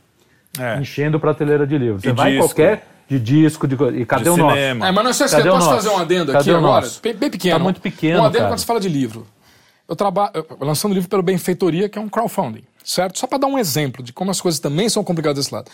É. 0.59 0.79
Enchendo 0.81 1.19
prateleira 1.21 1.67
de 1.67 1.79
livro. 1.79 2.01
Você 2.01 2.09
E 2.09 2.13
vai 2.13 2.31
em 2.31 2.33
disco. 2.41 2.49
qualquer 2.49 2.87
de 3.09 3.19
disco, 3.19 3.67
de, 3.67 3.75
e 4.01 4.05
cadê 4.05 4.25
De 4.25 4.31
o 4.31 4.37
nosso? 4.37 4.55
cinema. 4.55 4.87
É, 4.89 4.93
mas 4.93 5.05
não 5.05 5.13
sei 5.13 5.27
se 5.29 5.37
Cadê 5.37 5.49
posso 5.51 5.67
nosso? 5.67 5.77
fazer 5.83 5.89
um 5.97 5.99
adendo 6.01 6.33
Cadê 6.33 6.39
aqui 6.51 6.51
agora, 6.51 6.75
nosso? 6.83 7.01
bem, 7.03 7.15
bem 7.15 7.31
pequeno. 7.31 7.57
Tá 7.59 7.63
muito 7.65 7.81
pequeno, 7.81 8.21
Um 8.21 8.25
adendo 8.25 8.39
cara. 8.39 8.51
quando 8.51 8.59
se 8.61 8.67
fala 8.67 8.79
de 8.81 8.89
livro. 8.89 9.27
Eu 9.91 9.97
trabalho 9.97 10.33
lançando 10.61 10.95
livro 10.95 11.09
pelo 11.09 11.21
Benfeitoria, 11.23 11.89
que 11.89 11.99
é 11.99 12.01
um 12.01 12.09
crowdfunding, 12.09 12.63
certo? 12.85 13.19
Só 13.19 13.27
para 13.27 13.39
dar 13.39 13.49
um 13.49 13.59
exemplo 13.59 14.05
de 14.05 14.13
como 14.13 14.31
as 14.31 14.41
coisas 14.41 14.61
também 14.61 14.89
são 14.89 15.03
complicadas 15.03 15.37
desse 15.45 15.53
lado. 15.53 15.69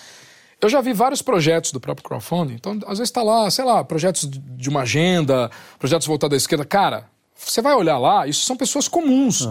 Eu 0.59 0.71
já 0.71 0.81
vi 0.81 0.95
vários 0.95 1.21
projetos 1.21 1.71
do 1.71 1.79
próprio 1.79 2.03
crowdfunding, 2.09 2.55
então 2.55 2.73
às 2.87 2.97
vezes 2.99 3.11
está 3.11 3.23
lá, 3.23 3.51
sei 3.51 3.63
lá, 3.67 3.85
projetos 3.85 4.27
de- 4.27 4.71
uma 4.71 4.81
agenda, 4.81 5.51
projetos 5.79 6.07
voltados 6.07 6.35
à 6.35 6.39
esquerda. 6.39 6.65
Cara, 6.65 7.05
você 7.35 7.61
vai 7.61 7.75
olhar 7.75 7.99
lá, 7.99 8.27
isso 8.27 8.47
são 8.47 8.57
pessoas 8.57 8.89
comuns. 8.89 9.47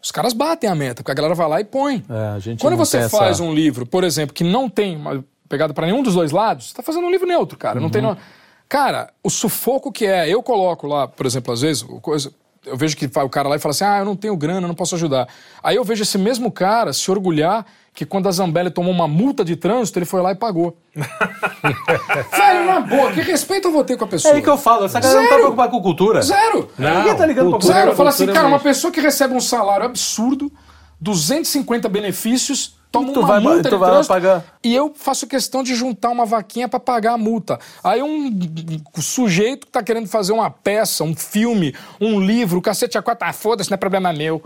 Os 0.00 0.12
caras 0.12 0.32
batem 0.32 0.70
a 0.70 0.76
meta, 0.76 1.02
porque 1.02 1.10
a 1.10 1.14
galera 1.14 1.34
vai 1.34 1.48
lá 1.48 1.60
e 1.60 1.64
põe. 1.64 2.04
É, 2.08 2.56
Quando 2.60 2.76
você 2.76 3.08
faz 3.08 3.32
essa- 3.32 3.42
um 3.42 3.52
livro, 3.52 3.84
por 3.84 4.04
exemplo, 4.04 4.32
que 4.32 4.44
não 4.44 4.70
tem 4.70 4.94
uma 4.96 5.24
pegada 5.48 5.74
para 5.74 5.86
nenhum 5.88 6.04
dos 6.04 6.14
dois 6.14 6.30
lados, 6.30 6.68
você 6.68 6.74
tá 6.76 6.84
fazendo 6.84 7.04
um 7.04 7.10
livro 7.10 7.26
neutro, 7.26 7.58
cara. 7.58 7.80
Não 7.80 7.90
tem 7.90 8.00
Uhum. 8.04 8.10
no... 8.12 8.18
Cara, 8.68 9.10
o 9.24 9.28
sufoco 9.30 9.90
que 9.90 10.06
é, 10.06 10.28
eu 10.32 10.40
coloco 10.40 10.86
lá, 10.86 11.08
por 11.08 11.26
exemplo, 11.26 11.52
às 11.52 11.62
vezes, 11.62 11.82
coisa, 12.00 12.30
eu 12.68 12.76
vejo 12.76 12.96
que 12.96 13.06
vai 13.06 13.24
o 13.24 13.28
cara 13.28 13.48
lá 13.48 13.56
e 13.56 13.58
fala 13.58 13.70
assim: 13.72 13.84
"Ah, 13.84 13.98
eu 13.98 14.04
não 14.04 14.14
tenho 14.16 14.36
grana, 14.36 14.62
eu 14.62 14.68
não 14.68 14.74
posso 14.74 14.94
ajudar". 14.94 15.26
Aí 15.62 15.76
eu 15.76 15.84
vejo 15.84 16.02
esse 16.02 16.16
mesmo 16.18 16.50
cara 16.50 16.92
se 16.92 17.10
orgulhar 17.10 17.64
que 17.94 18.06
quando 18.06 18.28
a 18.28 18.30
Zambelli 18.30 18.70
tomou 18.70 18.92
uma 18.92 19.08
multa 19.08 19.44
de 19.44 19.56
trânsito, 19.56 19.98
ele 19.98 20.06
foi 20.06 20.22
lá 20.22 20.30
e 20.30 20.36
pagou. 20.36 20.76
Velho, 20.94 22.66
na 22.66 22.80
boa, 22.80 23.12
que 23.12 23.20
respeito 23.20 23.68
eu 23.68 23.72
vou 23.72 23.82
ter 23.84 23.96
com 23.96 24.04
a 24.04 24.06
É 24.06 24.10
pessoa? 24.10 24.34
aí 24.34 24.42
que 24.42 24.48
eu 24.48 24.56
falo, 24.56 24.84
essa 24.84 25.00
galera 25.00 25.20
não 25.20 25.28
tá 25.28 25.34
Zero. 25.34 25.46
preopada 25.46 25.70
com 25.72 25.82
cultura. 25.82 26.22
Zero. 26.22 26.70
Ninguém 26.78 27.16
tá 27.16 27.26
ligando 27.26 27.50
pra 27.50 27.58
cultura- 27.58 27.74
Zero. 27.74 27.86
cultura. 27.86 27.90
Eu 27.90 27.96
falo 27.96 28.08
assim, 28.08 28.18
cultura 28.18 28.34
cara, 28.34 28.46
é 28.46 28.50
uma 28.50 28.60
pessoa 28.60 28.92
que 28.92 29.00
recebe 29.00 29.34
um 29.34 29.40
salário 29.40 29.84
absurdo, 29.84 30.52
250 31.00 31.88
benefícios, 31.88 32.77
toma 32.90 33.12
Tu 33.12 33.20
uma 33.20 33.28
vai- 33.28 33.40
multa 33.40 33.68
tu 33.70 33.78
vai 33.78 33.90
trânsito, 33.90 34.14
pagar. 34.14 34.44
e 34.64 34.74
eu 34.74 34.92
faço 34.96 35.26
questão 35.26 35.62
de 35.62 35.74
juntar 35.74 36.10
uma 36.10 36.24
vaquinha 36.24 36.68
pra 36.68 36.80
pagar 36.80 37.12
a 37.12 37.18
multa. 37.18 37.58
Aí 37.84 38.02
um 38.02 38.30
sujeito 39.00 39.66
que 39.66 39.72
tá 39.72 39.82
querendo 39.82 40.08
fazer 40.08 40.32
uma 40.32 40.50
peça, 40.50 41.04
um 41.04 41.14
filme, 41.14 41.74
um 42.00 42.18
livro, 42.20 42.60
cacete 42.62 42.96
a 42.98 43.02
quatro, 43.02 43.26
ah, 43.28 43.32
foda-se, 43.32 43.70
não 43.70 43.74
é 43.74 43.78
problema 43.78 44.12
meu. 44.12 44.42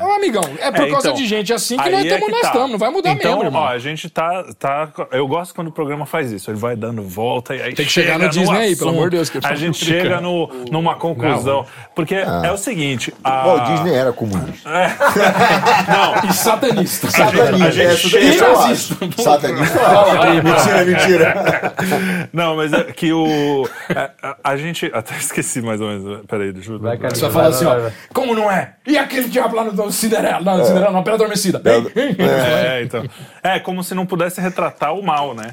É 0.00 0.04
um 0.04 0.14
amigão. 0.14 0.42
É 0.58 0.70
por 0.70 0.82
É, 0.86 0.90
causa 0.90 1.08
então, 1.08 1.14
de 1.14 1.26
gente 1.26 1.52
assim 1.52 1.76
que 1.76 1.88
nós 1.88 2.00
é 2.00 2.02
estamos, 2.06 2.24
que 2.26 2.32
nós 2.32 2.40
tá. 2.40 2.46
estamos. 2.48 2.70
Não 2.72 2.78
vai 2.78 2.90
mudar 2.90 3.12
então, 3.12 3.30
mesmo, 3.32 3.44
irmão. 3.44 3.62
Ó, 3.62 3.68
a 3.68 3.78
gente 3.78 4.10
tá, 4.10 4.44
tá. 4.58 4.88
Eu 5.12 5.26
gosto 5.28 5.54
quando 5.54 5.68
o 5.68 5.72
programa 5.72 6.04
faz 6.06 6.32
isso. 6.32 6.50
Ele 6.50 6.58
vai 6.58 6.74
dando 6.76 7.02
volta 7.02 7.54
e 7.54 7.62
aí. 7.62 7.74
Tem 7.74 7.86
que 7.86 7.92
chegar 7.92 8.14
chega 8.14 8.24
no 8.24 8.30
Disney 8.30 8.58
aí, 8.58 8.76
pelo 8.76 8.90
amor 8.90 9.10
de 9.10 9.16
Deus, 9.16 9.30
A 9.44 9.54
gente 9.54 9.84
chega 9.84 10.20
no, 10.20 10.48
numa 10.70 10.94
conclusão. 10.96 11.64
Porque 11.94 12.14
é 12.14 12.50
o 12.50 12.56
seguinte. 12.56 13.14
A... 13.22 13.46
O 13.54 13.60
Disney 13.60 13.94
era 13.94 14.12
comunista. 14.12 14.68
Não, 15.88 16.30
E 16.30 16.32
satanista. 16.32 17.10
Satanista. 17.10 17.66
a 17.66 17.70
gente 17.70 17.80
é, 17.82 17.96
chega- 17.96 18.52
nazista. 18.52 18.96
Satanista. 19.22 19.80
mentira, 20.42 20.84
mentira. 20.84 21.74
não, 22.32 22.56
mas 22.56 22.72
é 22.72 22.84
que 22.84 23.12
o. 23.12 23.68
é, 23.90 24.10
A, 24.22 24.36
a 24.44 24.56
gente. 24.56 24.90
Até 24.92 25.16
esqueci 25.16 25.60
mais 25.60 25.80
ou 25.80 25.88
menos. 25.88 26.26
Peraí, 26.26 26.52
deixa 26.52 26.72
eu. 26.72 26.78
Vai, 26.78 26.96
cara. 26.96 27.14
Você 27.14 27.22
vai 27.22 27.30
falar 27.30 27.48
assim, 27.48 27.64
ó, 27.66 27.90
como 28.12 28.34
não 28.34 28.50
é? 28.50 28.74
E 28.86 28.96
aquele 28.96 29.28
diabo 29.28 29.56
lá 29.56 29.64
no 29.64 29.72
Cinderela, 29.90 30.40
não, 30.40 30.64
Cinderela, 30.64 30.92
não, 30.92 31.02
Pela 31.02 31.16
Adormecida. 31.16 31.62
É, 31.64 32.82
então. 32.82 33.04
É 33.42 33.58
como 33.58 33.82
se 33.82 33.94
não 33.94 34.06
pudesse 34.06 34.40
retratar 34.40 34.94
o 34.94 35.02
mal, 35.02 35.34
né? 35.34 35.50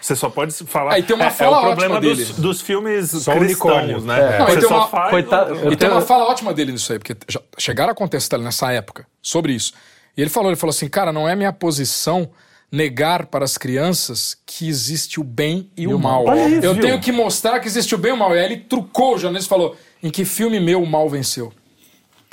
Você 0.00 0.16
só 0.16 0.28
pode 0.30 0.52
falar. 0.64 0.94
Aí 0.94 1.02
tem 1.02 1.14
uma 1.16 1.26
é, 1.26 1.30
fala 1.30 1.56
é 1.56 1.60
o 1.60 1.62
problema 1.62 1.96
ótima 1.96 2.00
dos, 2.14 2.18
dele. 2.28 2.40
dos 2.40 2.60
filmes 2.60 3.26
o 3.26 3.32
cristãos, 3.32 4.04
né? 4.04 4.38
Não, 4.38 4.46
tem 4.46 4.60
só 4.62 4.76
uma- 4.78 4.88
faz. 4.88 5.10
Coitado, 5.10 5.72
E 5.72 5.76
tem 5.76 5.88
uma 5.88 6.00
fala 6.00 6.24
ótima 6.24 6.52
dele 6.54 6.72
nisso 6.72 6.92
aí, 6.92 6.98
porque 6.98 7.16
já 7.28 7.40
chegaram 7.58 7.92
a 7.92 7.94
contestar 7.94 8.38
ele 8.38 8.44
nessa 8.44 8.72
época 8.72 9.06
sobre 9.22 9.52
isso. 9.52 9.72
E 10.16 10.20
ele 10.20 10.30
falou, 10.30 10.50
ele 10.50 10.56
falou 10.56 10.70
assim, 10.70 10.88
cara, 10.88 11.12
não 11.12 11.28
é 11.28 11.34
minha 11.34 11.52
posição 11.52 12.30
negar 12.70 13.26
para 13.26 13.44
as 13.44 13.56
crianças 13.56 14.36
que 14.44 14.68
existe 14.68 15.20
o 15.20 15.24
bem 15.24 15.70
e, 15.76 15.86
o 15.86 15.98
mal. 15.98 16.26
Eu 16.62 16.74
viu? 16.74 16.82
tenho 16.82 17.00
que 17.00 17.12
mostrar 17.12 17.60
que 17.60 17.68
existe 17.68 17.94
o 17.94 17.98
bem 17.98 18.10
e 18.10 18.14
o 18.14 18.16
mal. 18.16 18.34
E 18.34 18.38
aí 18.38 18.44
ele 18.44 18.56
trucou 18.56 19.14
o 19.14 19.18
jornalista 19.18 19.46
e 19.46 19.56
falou, 19.56 19.76
em 20.02 20.10
que 20.10 20.24
filme 20.24 20.58
meu 20.58 20.82
o 20.82 20.86
mal 20.86 21.08
venceu? 21.08 21.52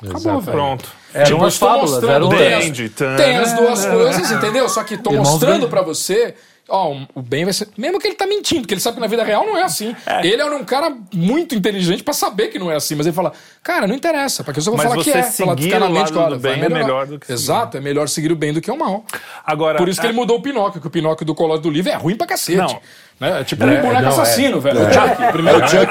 Acabou, 0.04 0.42
velho. 0.42 0.58
Pronto. 0.58 0.90
Tipo, 1.12 1.30
eu 1.32 1.38
umas 1.38 1.54
estou 1.54 1.68
fábulas, 1.70 1.92
mostrando, 1.92 2.34
eram- 2.34 2.62
tem, 2.72 2.90
tem 3.18 3.38
as 3.38 3.54
duas 3.54 3.86
coisas, 3.86 4.32
entendeu? 4.32 4.68
Só 4.70 4.84
que 4.84 4.98
tô 4.98 5.12
Irmãos 5.12 5.30
mostrando 5.32 5.68
pra 5.68 5.82
você, 5.82 6.34
ó, 6.70 6.96
o 7.14 7.22
bem 7.22 7.44
vai 7.44 7.54
ser. 7.54 7.68
Mesmo 7.78 8.00
que 8.00 8.08
ele 8.08 8.16
tá 8.16 8.26
mentindo, 8.26 8.62
porque 8.62 8.74
ele 8.74 8.82
sabe 8.82 8.96
que 8.96 9.02
na 9.02 9.08
vida 9.08 9.24
real 9.24 9.46
não 9.46 9.58
é 9.58 9.64
assim. 9.64 9.94
Ele 10.24 10.42
é 10.42 10.46
um 10.46 10.64
cara 10.64 10.96
muito 11.14 11.54
inteligente 11.56 12.02
pra 12.04 12.14
saber 12.14 12.48
que 12.48 12.58
não 12.58 12.72
é 12.72 12.76
assim, 12.76 12.96
mas 12.96 13.06
ele 13.06 13.16
fala, 13.16 13.34
cara, 13.62 13.88
não 13.88 13.96
interessa, 13.96 14.44
porque 14.44 14.60
eu 14.60 14.64
só 14.64 14.72
vou 14.72 14.78
Mas 14.78 14.88
falar 14.90 15.04
que 15.04 15.10
é. 15.12 15.24
Falar 15.24 15.56
seguir 15.58 15.70
claramente 15.70 15.98
o 15.98 16.00
lado 16.00 16.12
que, 16.14 16.18
olha, 16.20 16.36
do 16.36 16.42
vai 16.42 16.56
bem 16.56 16.64
é 16.64 16.70
melhor 16.70 17.06
do 17.08 17.20
que 17.20 17.26
seguir. 17.28 17.40
Exato, 17.40 17.78
é 17.78 17.82
melhor 17.82 18.08
seguir 18.08 18.32
o 18.32 18.36
bem 18.36 18.54
do 18.54 18.62
que 18.62 18.72
o 18.72 18.78
mal. 18.78 19.04
Agora, 19.46 19.78
Por 19.78 19.90
isso 19.90 20.00
que 20.00 20.08
é- 20.08 20.10
ele 20.10 20.18
mudou 20.18 20.38
o 20.38 20.42
Pinóquio, 20.42 20.80
que 20.80 20.88
o 20.88 20.92
Pinóquio 20.92 21.26
do 21.26 21.36
Colóide 21.36 21.64
do 21.64 21.70
Livro 21.70 21.92
é 21.92 21.96
ruim 21.96 22.16
pra 22.16 22.26
cacete. 22.28 22.58
Não. 22.58 22.80
Né? 23.22 23.42
É 23.42 23.44
tipo 23.44 23.64
um 23.64 23.68
boneco 23.68 23.88
não, 23.94 24.00
é. 24.02 24.08
assassino, 24.08 24.60
velho. 24.60 24.80
O 24.82 24.92
Chuck. 24.92 25.24
O 25.24 25.32
primeiro 25.32 25.60
É 25.62 25.64
o 25.64 25.68
Chuck. 25.68 25.82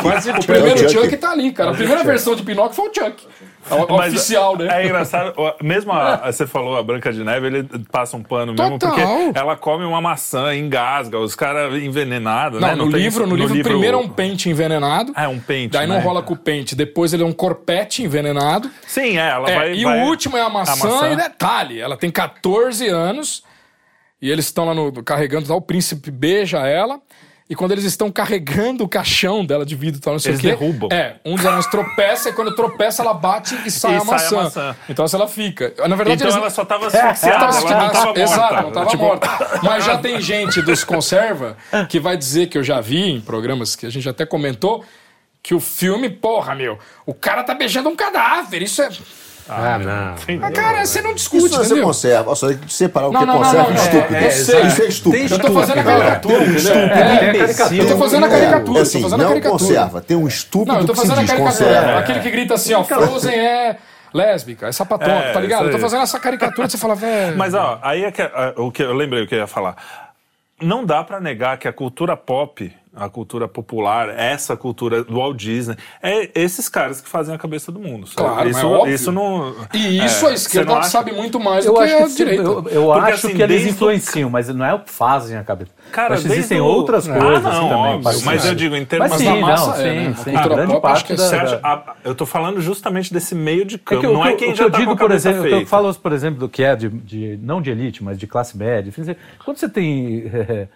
O 0.41 0.45
primeiro 0.45 0.69
É 0.69 0.75
o 0.75 0.79
Chuck. 0.91 0.93
Chuck 1.05 1.17
tá 1.17 1.31
ali, 1.31 1.53
cara. 1.53 1.71
A 1.71 1.75
primeira 1.75 2.03
versão 2.03 2.35
de 2.35 2.43
Pinóquio 2.43 2.75
foi 2.75 2.89
o 2.89 2.93
Chuck. 2.93 3.25
É 3.71 3.75
o 3.75 3.97
Mas 3.97 4.13
oficial, 4.15 4.57
né? 4.57 4.67
É 4.83 4.85
engraçado, 4.87 5.33
mesmo 5.63 5.93
a, 5.93 6.15
a- 6.15 6.33
você 6.33 6.45
falou 6.47 6.77
a 6.77 6.83
Branca 6.83 7.13
de 7.13 7.23
Neve, 7.23 7.47
ele 7.47 7.69
passa 7.93 8.17
um 8.17 8.23
pano 8.23 8.53
mesmo, 8.53 8.79
Total. 8.79 8.97
porque 8.97 9.39
ela 9.39 9.55
come 9.55 9.85
uma 9.85 10.01
maçã, 10.01 10.53
engasga, 10.57 11.19
os 11.19 11.37
caras 11.37 11.75
envenenados, 11.81 12.59
Não, 12.61 12.67
né? 12.69 12.75
no, 12.75 12.91
tem 12.91 13.03
livro, 13.03 13.23
isso- 13.25 13.27
no, 13.37 13.37
livro, 13.37 13.63
primeiro 13.63 13.99
é 13.99 14.01
um 14.01 14.09
pente 14.09 14.49
envenenado. 14.51 15.13
É 15.15 15.29
um 15.29 15.39
pente, 15.39 15.75
Daí 15.75 15.87
não 15.87 15.97
né? 15.97 16.01
rola 16.01 16.23
com 16.23 16.33
o 16.33 16.37
pente. 16.37 16.75
Depois 16.75 17.13
ele 17.13 17.23
é 17.23 17.27
um 17.27 17.33
corpete 17.33 18.03
envenenado. 18.03 18.69
Sim, 18.89 19.19
é, 19.19 19.29
ela 19.31 19.49
É, 19.49 19.55
vai... 19.55 19.73
e 19.75 19.85
vai- 19.85 20.01
o 20.01 20.07
último 20.09 20.37
é 20.37 20.41
a 20.43 20.49
maçã, 20.49 21.11
e 21.13 21.17
detalhe, 21.17 21.81
ela 21.81 21.97
tem 21.97 22.11
14 22.11 22.89
anos 22.89 23.45
e 24.21 24.31
eles 24.31 24.47
estão 24.47 24.65
lá 24.65 24.75
no, 24.75 24.93
carregando, 25.03 25.47
tal, 25.47 25.57
o 25.59 25.63
príncipe 25.63 26.11
beija 26.11 26.59
ela. 26.67 27.01
E 27.49 27.55
quando 27.57 27.73
eles 27.73 27.83
estão 27.83 28.13
carregando 28.13 28.85
o 28.85 28.89
caixão 28.89 29.45
dela 29.45 29.67
de 29.67 29.75
vidro 29.75 29.99
e 29.99 30.01
tal, 30.01 30.13
não 30.13 30.21
sei 30.21 30.31
Eles 30.31 30.39
o 30.39 30.43
quê. 30.43 30.49
derrubam. 30.51 30.89
É, 30.93 31.17
um 31.25 31.35
dos 31.35 31.45
anões 31.45 31.67
tropeça 31.67 32.29
e 32.29 32.33
quando 32.33 32.55
tropeça 32.55 33.03
ela 33.03 33.13
bate 33.13 33.57
e 33.67 33.71
sai, 33.73 33.95
E 33.95 33.97
a, 33.97 34.01
sai 34.03 34.09
a 34.09 34.13
maçã. 34.13 34.37
maçã. 34.45 34.77
Então 34.89 35.05
assim 35.05 35.17
ela 35.17 35.27
fica. 35.27 35.75
Na 35.89 35.97
verdade, 35.97 36.13
Então 36.23 36.27
eles... 36.29 36.37
ela 36.37 36.49
só 36.49 36.65
tava 36.65 36.87
asfixiada, 36.95 37.47
ela 37.47 37.83
não 37.83 37.91
tava 37.91 38.05
morta. 38.07 38.21
Exato, 38.21 38.63
não 38.63 38.71
tava 38.71 38.87
Tipo, 38.91 39.03
morta. 39.03 39.29
Mas 39.65 39.85
já 39.85 39.99
tem 39.99 40.21
gente 40.21 40.63
dos 40.63 40.85
conserva 40.85 41.57
que 41.89 41.99
vai 41.99 42.17
dizer 42.17 42.47
que 42.47 42.57
eu 42.57 42.63
já 42.63 42.81
vi 42.81 43.11
em 43.11 43.21
programas 43.21 43.75
que 43.75 43.85
a 43.85 43.91
gente 43.91 44.09
até 44.09 44.25
comentou 44.25 44.85
que 45.43 45.53
o 45.53 45.59
filme, 45.59 46.09
porra, 46.09 46.55
meu, 46.55 46.79
o 47.05 47.13
cara 47.15 47.43
tá 47.43 47.53
beijando 47.53 47.89
um 47.89 47.97
cadáver. 47.97 48.63
Isso 48.63 48.81
é. 48.81 48.91
Ah, 49.53 49.79
não. 49.79 50.15
Ah, 50.47 50.51
cara, 50.53 50.87
você 50.87 51.03
não 51.03 51.13
discute, 51.13 51.47
Isso 51.47 51.57
você 51.57 51.67
entendeu? 51.67 51.85
conserva. 51.85 52.35
Só 52.37 52.47
tem 52.49 52.59
que 52.59 52.73
separar 52.73 53.09
o 53.09 53.13
Não, 53.13 53.19
que 53.21 53.25
é 53.25 53.27
não, 53.27 53.35
não, 53.35 53.43
conserva 53.45 53.71
não, 53.71 53.75
e 53.75 53.79
é, 53.79 53.83
estúpido. 53.83 54.15
é, 54.15 54.29
Isso 54.29 54.53
é, 54.53 54.61
é 54.61 54.89
estúpido. 54.89 55.35
Eu 55.35 55.39
tô 55.41 55.53
fazendo 55.53 55.79
a 55.81 55.83
caricatura, 55.85 56.35
entendeu? 56.37 56.57
Estúpido. 56.57 56.79
É, 56.93 57.33
caricatura. 57.33 57.83
Eu 57.83 57.89
tô 57.89 57.99
fazendo 57.99 58.25
a 58.25 58.27
É, 58.27 58.31
caricatura, 58.31 58.79
é 58.79 58.79
eu 58.79 58.83
assim, 58.83 59.03
fazendo 59.03 59.15
a 59.15 59.19
não 59.25 59.29
caricatura. 59.31 59.59
conserva. 59.59 60.01
Tem 60.01 60.17
um 60.17 60.29
estúpido 60.29 60.73
Não, 60.73 60.81
eu 60.81 60.87
tô 60.87 60.93
que 60.93 60.99
se 61.01 61.07
fazendo 61.07 61.19
a 61.19 61.23
diz 61.23 61.31
caricatura. 61.33 61.69
conserva. 61.75 61.99
Aquele 61.99 62.21
que 62.21 62.31
grita 62.31 62.55
assim, 62.55 62.75
ó, 62.75 62.85
Frozen 62.85 63.35
é 63.39 63.77
lésbica, 64.15 64.69
é 64.69 64.73
sapatona, 64.73 65.13
É, 65.15 65.33
tá 65.33 65.41
ligado? 65.41 65.61
isso 65.61 65.67
Eu 65.69 65.71
tô 65.73 65.77
aí. 65.77 65.83
fazendo 65.83 66.03
essa 66.03 66.21
caricatura 66.21 66.67
e 66.67 66.71
você 66.71 66.79
fala, 66.79 66.95
velho. 66.95 67.37
Mas, 67.37 67.53
ó, 67.55 67.79
aí 67.83 68.05
é 68.05 68.11
que, 68.13 68.23
é, 68.23 68.31
o 68.57 68.71
que 68.71 68.83
eu 68.83 68.93
lembrei 68.95 69.23
o 69.25 69.27
que 69.27 69.35
eu 69.35 69.39
ia 69.41 69.47
falar. 69.47 69.77
Não 70.63 70.85
dá 70.85 71.03
pra 71.03 71.21
negar 71.21 71.57
que 71.59 71.67
a 71.67 71.73
cultura 71.73 72.17
pop, 72.17 72.73
a 73.01 73.09
cultura 73.09 73.49
popular, 73.49 74.09
essa 74.11 74.57
cultura 74.57 75.03
do 75.03 75.15
Walt 75.17 75.37
Disney, 75.37 75.77
é 76.03 76.31
esses 76.35 76.69
caras 76.69 77.01
que 77.01 77.09
fazem 77.09 77.35
a 77.35 77.39
cabeça 77.39 77.73
do 77.73 77.81
mundo. 77.81 78.07
sabe? 78.07 78.29
Claro, 78.29 78.49
isso, 78.51 78.59
é 78.61 78.65
óbvio. 78.65 78.95
isso 78.95 79.11
não. 79.13 79.55
E 79.73 80.05
isso 80.05 80.27
é, 80.27 80.31
a 80.31 80.35
esquerda 80.35 80.75
acha- 80.77 80.91
sabe 80.91 81.13
muito 81.13 81.41
mais 81.41 81.65
Eu 81.65 81.75
do 81.75 81.81
acho 81.81 81.93
que 81.93 81.97
que 81.99 82.03
a 82.05 82.09
sim, 82.09 82.17
direita. 82.17 82.43
eu, 82.43 82.69
eu 82.69 82.85
Porque, 82.87 83.11
acho 83.13 83.27
assim, 83.27 83.37
que 83.37 83.43
eles 83.43 83.65
o- 83.65 83.69
influenciam, 83.69 84.29
mas 84.31 84.49
não 84.49 84.65
é 84.65 84.75
o 84.75 84.81
que 84.81 84.91
fazem 84.91 85.37
a 85.37 85.43
cabeça. 85.43 85.71
Cara, 85.91 86.17
que 86.17 86.27
existem 86.27 86.61
o- 86.61 86.65
outras 86.65 87.09
Ah, 87.09 87.19
coisas 87.19 87.43
não, 87.43 87.69
também. 87.69 87.77
óbvio, 87.95 88.21
mas 88.25 88.43
que- 88.43 88.49
eu 88.49 88.55
digo, 88.55 88.77
em 88.77 88.85
termos- 88.85 89.11
Mas 89.11 89.19
sim, 89.19 89.25
na 89.29 89.37
massa 89.37 89.67
não, 89.67 89.75
é, 89.75 89.77
sim, 89.79 90.09
né? 90.09 90.15
sim. 90.23 90.37
A 90.37 90.47
grande 90.49 90.73
pop, 90.75 90.87
acho 90.87 91.05
parte 91.05 91.05
que 91.07 91.13
é 91.13 91.17
da... 91.17 91.43
Acha- 91.43 91.61
a- 91.63 91.95
eu 92.05 92.15
tô 92.15 92.27
falando 92.27 92.61
justamente 92.61 93.13
desse 93.13 93.35
meio 93.35 93.65
de 93.65 93.77
É 93.77 93.79
campo. 93.79 94.01
que 94.03 94.07
eu- 94.07 94.13
não 94.13 94.25
é 94.25 94.33
que 94.33 94.45
quem 94.45 94.55
já 94.55 94.65
que 94.65 94.69
eu 94.69 94.71
tá 94.71 94.79
digo, 94.79 94.97
por 94.97 95.11
exemplo, 95.11 95.47
eu 95.47 95.67
falo, 95.67 95.93
por 95.95 96.13
exemplo, 96.13 96.39
do 96.41 96.49
que 96.49 96.63
é 96.63 96.77
de, 96.77 97.39
não 97.43 97.61
de 97.63 97.71
elite, 97.71 98.05
mas 98.05 98.19
de 98.19 98.27
classe 98.27 98.57
média. 98.57 98.93
Quando 99.45 99.57
você 99.57 99.69
tem 99.69 100.31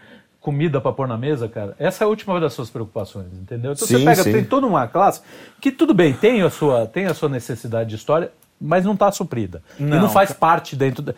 comida 0.44 0.78
para 0.78 0.92
pôr 0.92 1.08
na 1.08 1.16
mesa, 1.16 1.48
cara, 1.48 1.74
essa 1.78 2.04
é 2.04 2.06
a 2.06 2.08
última 2.08 2.38
das 2.38 2.52
suas 2.52 2.68
preocupações, 2.68 3.32
entendeu? 3.32 3.72
Então 3.72 3.86
você 3.86 3.96
Sim, 3.96 4.04
pega, 4.04 4.22
sim. 4.22 4.30
tem 4.30 4.44
toda 4.44 4.66
uma 4.66 4.86
classe 4.86 5.22
que 5.58 5.72
tudo 5.72 5.94
bem, 5.94 6.12
tem 6.12 6.42
a 6.42 6.50
sua, 6.50 6.86
tem 6.86 7.06
a 7.06 7.14
sua 7.14 7.30
necessidade 7.30 7.88
de 7.88 7.96
história, 7.96 8.30
mas 8.60 8.84
não 8.84 8.92
está 8.92 9.10
suprida. 9.10 9.62
e 9.80 9.82
Não, 9.82 10.02
não 10.02 10.08
faz 10.10 10.32
parte 10.34 10.76
dentro 10.76 11.02
da... 11.02 11.14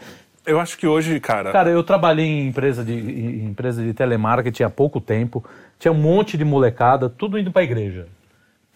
Eu 0.46 0.60
acho 0.60 0.78
que 0.78 0.86
hoje, 0.86 1.18
cara. 1.18 1.50
Cara, 1.50 1.70
eu 1.70 1.82
trabalhei 1.82 2.24
em 2.24 2.46
empresa 2.46 2.84
de, 2.84 2.92
em 2.92 3.46
empresa 3.46 3.82
de 3.82 3.92
telemarketing 3.92 4.62
há 4.62 4.70
pouco 4.70 5.00
tempo, 5.00 5.44
tinha 5.76 5.90
um 5.90 6.00
monte 6.00 6.38
de 6.38 6.44
molecada, 6.44 7.08
tudo 7.08 7.36
indo 7.36 7.50
para 7.50 7.62
a 7.62 7.64
igreja. 7.64 8.06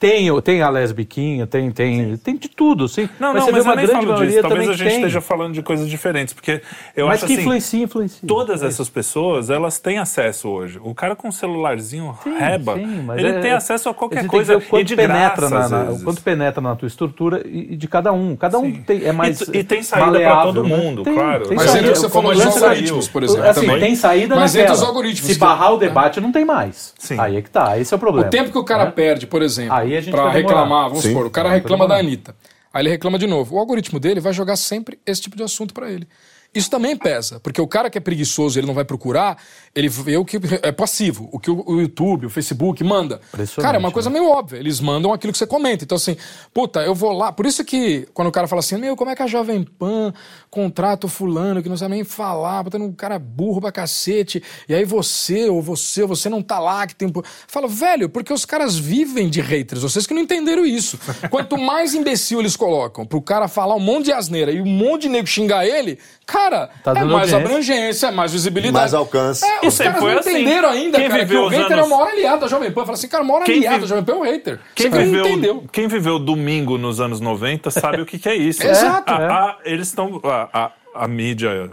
Tem, 0.01 0.41
tem 0.41 0.63
a 0.63 0.71
lesbiquinha, 0.71 1.47
tem, 1.47 1.71
tem, 1.71 2.17
tem 2.17 2.35
de 2.37 2.49
tudo, 2.49 2.89
sim. 2.89 3.07
não, 3.21 3.35
mas 3.35 3.41
não, 3.41 3.47
você 3.47 3.53
mas 3.53 3.59
eu 3.67 3.71
uma 3.71 3.77
nem 3.77 3.85
grande 3.87 4.01
falo 4.01 4.13
maioria 4.13 4.29
disso. 4.31 4.49
Talvez 4.49 4.69
a 4.71 4.73
gente 4.73 4.89
tem. 4.89 4.97
esteja 4.97 5.21
falando 5.21 5.53
de 5.53 5.63
coisas 5.63 5.87
diferentes, 5.91 6.33
porque 6.33 6.63
eu 6.97 7.07
mas 7.07 7.17
acho 7.19 7.27
que 7.27 7.33
assim. 7.35 7.43
influencia, 7.43 7.85
influencia. 7.85 8.27
Todas 8.27 8.63
essas 8.63 8.89
pessoas, 8.89 9.51
elas 9.51 9.79
têm 9.79 9.99
acesso 9.99 10.49
hoje. 10.49 10.81
O 10.83 10.95
cara 10.95 11.15
com 11.15 11.29
um 11.29 11.33
celularzinho 11.33 12.17
reba, 12.39 12.77
Sim, 12.77 13.03
mas 13.05 13.19
ele 13.19 13.29
é- 13.29 13.41
tem 13.41 13.51
acesso 13.53 13.91
a 13.91 13.95
qualquer 13.95 14.27
coisa 14.27 14.57
o 14.57 14.61
quanto 14.63 14.81
e 14.81 14.85
de 14.85 14.97
penetra 14.97 15.49
graça, 15.49 15.51
na, 15.51 15.61
às 15.67 15.71
na- 15.71 15.83
vezes. 15.85 16.01
o 16.01 16.05
quanto 16.05 16.23
penetra 16.23 16.61
na 16.63 16.75
tua 16.75 16.89
estrutura 16.89 17.43
e, 17.47 17.75
e 17.75 17.77
de 17.77 17.87
cada 17.87 18.11
um. 18.11 18.35
Cada 18.37 18.59
um 18.59 18.65
Sim. 18.65 18.83
tem, 18.87 19.05
é 19.05 19.13
mais 19.13 19.43
E 19.43 19.59
e 19.59 19.65
tem 19.65 19.83
saída 19.83 20.07
pra 20.07 20.13
maleável, 20.13 20.55
todo 20.55 20.67
né? 20.67 20.77
mundo, 20.79 21.03
Tem, 21.03 21.15
claro. 21.15 21.47
tem 21.47 21.57
Mas 21.59 21.71
saída. 21.73 21.89
entre 21.89 22.01
você 22.01 22.09
falou 22.09 22.33
dos 22.33 22.47
algoritmos, 22.63 23.07
por 23.09 23.23
exemplo. 23.23 23.45
Assim, 23.45 23.61
também. 23.67 23.81
tem 23.81 23.95
saída 23.95 24.35
Mas 24.35 24.55
naquela. 24.55 24.73
entre 24.73 24.83
os 24.83 24.89
algoritmos. 24.89 25.31
Se 25.31 25.39
barrar 25.39 25.75
o 25.75 25.77
debate, 25.77 26.21
não 26.23 26.33
tem 26.33 26.47
mais. 26.47 26.95
Sim. 26.99 27.21
Aí 27.21 27.37
é 27.37 27.43
que 27.43 27.51
tá, 27.51 27.79
esse 27.79 27.93
é 27.93 27.97
o 27.99 28.01
problema. 28.01 28.27
O 28.29 28.31
tempo 28.31 28.51
que 28.51 28.57
o 28.59 28.65
cara 28.65 28.87
né? 28.87 28.93
perde, 28.93 29.27
por 29.27 29.43
exemplo, 29.43 29.75
Aí 29.91 29.99
a 29.99 30.01
gente 30.01 30.12
pra 30.12 30.31
reclamar, 30.31 30.89
vamos 30.89 31.03
Sim. 31.03 31.11
supor, 31.11 31.27
o 31.27 31.31
cara 31.31 31.51
reclama 31.51 31.87
da. 31.87 31.97
Anitta. 31.97 32.35
Aí 32.73 32.83
ele 32.83 32.91
reclama 32.91 33.19
de 33.19 33.27
novo. 33.27 33.57
O 33.57 33.59
algoritmo 33.59 33.99
dele 33.99 34.21
vai 34.21 34.33
jogar 34.33 34.57
sempre 34.57 34.99
esse 35.05 35.23
tipo 35.23 35.37
de 35.37 35.43
assunto 35.43 35.75
pra 35.75 35.91
ele. 35.91 36.07
Isso 36.53 36.69
também 36.69 36.97
pesa, 36.97 37.39
porque 37.39 37.61
o 37.61 37.67
cara 37.67 37.89
que 37.89 37.97
é 37.97 38.01
preguiçoso 38.01 38.59
ele 38.59 38.67
não 38.67 38.75
vai 38.75 38.85
procurar, 38.85 39.41
ele 39.73 39.89
vê 39.89 40.17
o 40.17 40.25
que 40.25 40.37
é 40.63 40.73
passivo, 40.73 41.29
o 41.31 41.39
que 41.39 41.49
o 41.49 41.81
YouTube, 41.81 42.27
o 42.27 42.31
Facebook 42.31 42.83
manda. 42.83 43.21
Cara, 43.57 43.77
é 43.77 43.79
uma 43.79 43.89
né? 43.89 43.95
coisa 43.95 44.11
meio 44.11 44.29
óbvia, 44.29 44.59
eles 44.59 44.81
mandam 44.81 45.13
aquilo 45.13 45.33
que 45.33 45.39
você 45.39 45.47
comenta. 45.47 45.85
Então, 45.85 45.95
assim, 45.95 46.17
puta, 46.53 46.81
eu 46.81 46.93
vou 46.93 47.13
lá. 47.13 47.31
Por 47.31 47.47
isso 47.47 47.65
que 47.65 48.09
quando 48.13 48.29
o 48.29 48.33
cara 48.33 48.49
fala 48.49 48.59
assim, 48.59 48.77
meu, 48.77 48.97
como 48.97 49.11
é 49.11 49.15
que 49.15 49.23
a 49.23 49.29
Jovem 49.29 49.63
Pan 49.63 50.13
contrata 50.51 51.07
o 51.07 51.09
fulano 51.09 51.63
que 51.63 51.69
não 51.69 51.77
sabe 51.77 51.95
nem 51.95 52.03
falar, 52.03 52.65
botando 52.65 52.83
um 52.83 52.93
cara 52.93 53.17
burro 53.17 53.61
pra 53.61 53.71
cacete, 53.71 54.43
e 54.69 54.75
aí 54.75 54.85
você, 54.85 55.49
ou 55.49 55.63
você, 55.63 56.03
ou 56.03 56.09
você 56.09 56.29
não 56.29 56.43
tá 56.43 56.59
lá, 56.59 56.85
que 56.85 56.97
tem. 56.97 57.13
Fala, 57.47 57.69
velho, 57.69 58.09
porque 58.09 58.33
os 58.33 58.45
caras 58.45 58.77
vivem 58.77 59.31
de 59.31 59.41
haters, 59.41 59.83
vocês 59.83 60.05
que 60.05 60.15
não 60.15 60.23
entenderam 60.23 60.67
isso. 60.67 60.99
Quanto 61.31 61.57
mais 61.57 61.95
imbecil 61.95 62.41
eles 62.41 62.57
colocam 62.57 63.07
pro 63.07 63.23
cara 63.23 63.47
falar 63.47 63.77
um 63.77 63.81
monte 63.81 64.07
de 64.07 64.13
asneira 64.13 64.51
e 64.51 64.61
um 64.61 64.67
monte 64.67 65.03
de 65.03 65.11
nego 65.11 65.29
xingar 65.29 65.65
ele, 65.65 65.97
cara, 66.27 66.40
Tá 66.49 66.91
é 66.93 66.95
dando 66.95 67.12
mais 67.12 67.33
audiência. 67.33 67.37
abrangência, 67.37 68.07
é 68.07 68.11
mais 68.11 68.33
visibilidade. 68.33 68.73
Mais 68.75 68.95
alcance. 68.95 69.45
É, 69.45 69.67
os 69.67 69.77
caras 69.77 69.99
foi 69.99 70.12
não 70.12 70.21
assim. 70.21 70.31
entenderam 70.31 70.69
ainda, 70.71 70.99
Quem 70.99 71.09
cara, 71.09 71.21
que 71.21 71.27
viveu 71.27 71.43
o 71.45 71.49
hater 71.49 71.71
é 71.71 71.75
anos- 71.75 71.87
o 71.87 71.91
maior 71.91 72.09
aliado 72.09 72.41
da 72.41 72.47
Jovem 72.49 72.71
Pan. 72.73 72.81
Fala 72.83 72.95
assim, 72.95 73.09
cara, 73.09 73.23
o 73.23 73.27
maior 73.27 73.45
Quem 73.45 73.57
aliado 73.59 73.75
vive- 73.75 73.81
da 73.83 73.89
Jovem 73.89 74.05
Pan 74.05 74.12
é 74.12 74.17
o 74.17 74.23
hater. 74.33 74.61
Quem 74.75 74.91
Você 74.91 74.91
que 74.91 75.05
não 75.05 75.05
viveu, 75.12 75.27
entendeu. 75.27 75.65
quem 75.73 75.89
viveu 75.89 76.19
domingo 76.19 76.79
nos 76.79 77.01
anos 77.01 77.21
90 77.21 77.71
sabe 77.71 78.01
o 78.01 78.07
que, 78.07 78.19
que 78.19 78.29
é 78.29 78.35
isso. 78.35 78.62
Exato, 78.67 79.12
A- 79.12 79.21
é. 79.23 79.27
a- 79.27 79.57
eles 79.65 79.89
estão. 79.89 80.21
A, 80.25 80.49
a- 80.67 80.73
a 80.93 81.07
mídia 81.07 81.71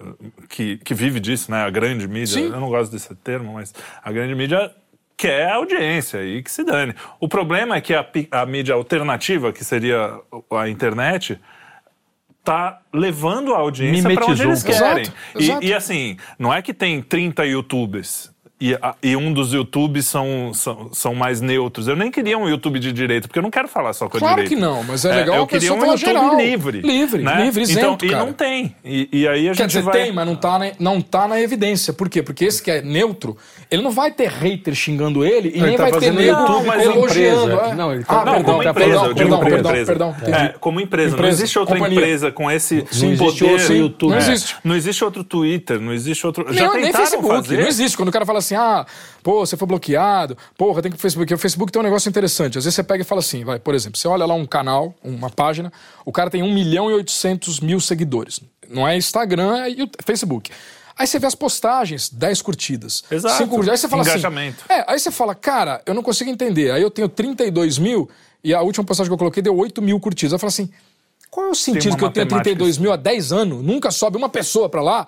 que, 0.48 0.78
que 0.78 0.94
vive 0.94 1.20
disso, 1.20 1.50
né? 1.50 1.64
A 1.64 1.70
grande 1.72 2.08
mídia, 2.08 2.28
Sim. 2.36 2.46
eu 2.54 2.60
não 2.60 2.70
gosto 2.70 2.92
desse 2.92 3.14
termo, 3.16 3.54
mas 3.54 3.74
a 4.04 4.12
grande 4.12 4.36
mídia 4.36 4.72
quer 5.18 5.50
audiência 5.54 6.24
e 6.24 6.44
que 6.44 6.52
se 6.52 6.64
dane. 6.64 6.94
O 7.20 7.28
problema 7.28 7.76
é 7.78 7.82
que 7.82 7.96
a, 7.96 8.06
a 8.32 8.46
mídia 8.46 8.76
alternativa, 8.76 9.52
que 9.52 9.64
seria 9.66 10.12
a 10.52 10.70
internet, 10.70 11.40
tá 12.48 12.80
levando 12.94 13.54
a 13.54 13.58
audiência 13.58 14.10
para 14.14 14.26
onde 14.26 14.42
eles 14.42 14.64
querem. 14.64 15.04
Exato, 15.04 15.14
E- 15.36 15.44
exato. 15.44 15.66
E, 15.66 15.74
assim, 15.74 16.18
não 16.40 16.54
é 16.54 16.62
que 16.62 16.74
tem 16.74 17.02
30 17.02 17.46
YouTubers. 17.46 18.32
E, 18.60 18.76
e 19.04 19.16
um 19.16 19.32
dos 19.32 19.54
YouTubes 19.54 20.08
são, 20.08 20.52
são, 20.52 20.90
são 20.92 21.14
mais 21.14 21.40
neutros. 21.42 21.88
Eu 21.88 21.96
nem 21.96 22.10
queria 22.10 22.36
um 22.40 22.50
YouTube 22.50 22.80
de 22.80 22.92
direita, 22.92 23.28
porque 23.28 23.38
eu 23.38 23.44
não 23.44 23.52
quero 23.52 23.68
falar 23.68 23.94
só 23.94 24.10
com 24.10 24.18
a 24.18 24.20
Claro 24.20 24.36
direita. 24.38 24.56
que 24.56 24.60
não, 24.60 24.84
mas 24.84 25.06
é 25.06 25.14
legal 25.16 25.36
eu 25.36 25.44
a 25.44 25.48
queria 25.48 25.72
um 25.74 25.78
YouTube 25.78 25.98
geral. 25.98 26.36
livre. 26.38 26.82
Livre, 26.82 27.22
né? 27.22 27.44
livre, 27.46 27.64
então, 27.64 27.92
isento, 27.92 28.06
E 28.06 28.10
cara. 28.10 28.26
não 28.26 28.34
tem. 28.34 28.76
E, 28.84 29.08
e 29.14 29.28
aí 29.28 29.48
a 29.48 29.52
Quer 29.52 29.58
gente 29.64 29.68
dizer, 29.68 29.82
vai... 29.84 29.94
tem, 30.02 30.12
mas 30.12 30.26
não 30.26 30.36
tá, 30.36 30.58
na, 30.58 30.72
não 30.80 31.00
tá 31.02 31.28
na 31.28 31.40
evidência. 31.40 31.94
Por 31.94 32.10
quê? 32.10 32.24
Porque 32.24 32.46
esse 32.46 32.60
que 32.64 32.72
é 32.72 32.82
neutro, 32.82 33.38
ele 33.70 33.84
não 33.84 33.92
vai 33.92 34.10
ter 34.12 34.28
hater 34.28 34.74
xingando 34.74 35.24
ele 35.24 35.50
e 35.50 35.58
Não, 35.60 35.66
nem 35.68 35.68
ele 35.76 35.78
tá 35.78 35.84
vai 35.84 35.92
ter 35.92 36.00
fazendo 36.00 36.16
nego 36.20 36.32
YouTube 36.40 36.66
como 36.66 36.74
elogiando. 36.74 37.52
empresa. 37.52 37.72
é. 37.72 37.76
Não, 37.76 37.94
ele 37.94 38.04
tá- 38.04 38.14
ah, 38.22 38.26
Não, 38.26 38.34
perdão, 38.34 38.44
como 38.44 38.58
perdão, 38.64 38.72
empresa, 38.72 38.96
eu 38.96 39.02
digo 39.02 39.16
perdão, 39.18 39.38
como 39.38 39.50
perdão, 39.52 39.72
empresa. 39.72 39.86
perdão, 39.92 40.16
entendi. 40.20 40.32
É, 40.38 40.56
como 40.60 40.82
empresa. 40.82 41.10
Não 41.12 41.18
Empresa, 41.20 41.38
existe 41.38 41.60
outra 41.60 41.76
companhia. 41.76 42.00
empresa 42.00 42.32
com 42.32 42.50
esse 42.50 42.76
Não 42.78 42.84
existe 43.12 43.18
poder. 43.40 43.52
outro 43.52 43.74
YouTube. 43.76 44.10
Não 44.10 44.18
É, 44.18 44.20
existe. 44.20 44.56
Não 44.64 44.76
existe 44.76 45.04
outro 45.04 45.24
Twitter, 45.24 45.80
não 45.80 45.94
existe 45.94 46.26
outro... 46.26 46.52
Já 46.52 46.66
Não, 46.66 46.74
nem 46.74 46.86
tentaram 46.86 47.06
Facebook, 47.06 47.36
fazer? 47.36 47.60
não 47.62 47.68
existe. 47.68 47.96
Quando 47.96 48.10
o 48.10 48.12
cara 48.12 48.26
fala 48.26 48.40
assim, 48.40 48.47
ah, 48.56 48.86
pô, 49.24 49.46
você 49.46 49.58
foi 49.58 49.68
bloqueado, 49.68 50.38
porra, 50.58 50.82
tem 50.82 50.92
que 50.92 50.98
pro 50.98 51.02
Facebook. 51.02 51.34
O 51.34 51.38
Facebook 51.38 51.72
tem 51.72 51.80
um 51.80 51.84
negócio 51.84 52.10
interessante. 52.10 52.58
Às 52.58 52.66
vezes 52.66 52.76
você 52.76 52.84
pega 52.84 53.02
e 53.02 53.06
fala 53.06 53.20
assim, 53.20 53.44
vai, 53.44 53.60
por 53.60 53.76
exemplo, 53.76 53.98
você 53.98 54.08
olha 54.08 54.26
lá 54.26 54.34
um 54.34 54.46
canal, 54.46 54.94
uma 55.04 55.30
página, 55.30 55.72
o 56.06 56.12
cara 56.12 56.30
tem 56.30 56.44
1 56.44 56.54
milhão 56.54 56.90
e 56.90 56.94
800 56.94 57.60
mil 57.60 57.80
seguidores. 57.80 58.40
Não 58.70 58.88
é 58.88 58.98
Instagram, 58.98 59.58
é 59.58 60.04
Facebook. 60.04 60.52
Aí 60.98 61.06
você 61.06 61.20
vê 61.20 61.28
as 61.28 61.36
postagens, 61.36 62.10
10 62.10 62.42
curtidas. 62.42 63.04
Exato. 63.12 63.38
cinco 63.38 63.52
curtidas. 63.52 63.74
Aí 63.74 63.78
você 63.78 63.88
fala 63.88 64.02
Engajamento. 64.02 64.64
assim. 64.68 64.82
É, 64.82 64.86
aí 64.88 65.00
você 65.00 65.12
fala, 65.12 65.36
cara, 65.36 65.82
eu 65.86 65.94
não 65.94 66.02
consigo 66.02 66.30
entender. 66.30 66.72
Aí 66.72 66.82
eu 66.82 66.90
tenho 66.90 67.08
32 67.08 67.78
mil 67.78 68.10
e 68.44 68.54
a 68.54 68.62
última 68.62 68.84
postagem 68.84 69.10
que 69.10 69.14
eu 69.14 69.18
coloquei 69.18 69.44
deu 69.44 69.56
8 69.56 69.80
mil 69.82 70.00
curtidas. 70.00 70.34
Eu 70.34 70.40
falo 70.40 70.50
assim, 70.50 70.70
qual 71.30 71.48
é 71.48 71.50
o 71.50 71.56
sentido 71.56 71.96
que 71.96 72.04
eu 72.04 72.10
tenho 72.10 72.26
matemática 72.26 72.44
32 72.44 72.78
mil 72.80 72.92
há 72.92 72.96
10 72.96 73.32
anos? 73.32 73.64
Nunca 73.64 73.92
sobe 73.92 74.18
uma 74.18 74.30
pessoa 74.30 74.68
pra 74.70 74.82
lá. 74.82 75.06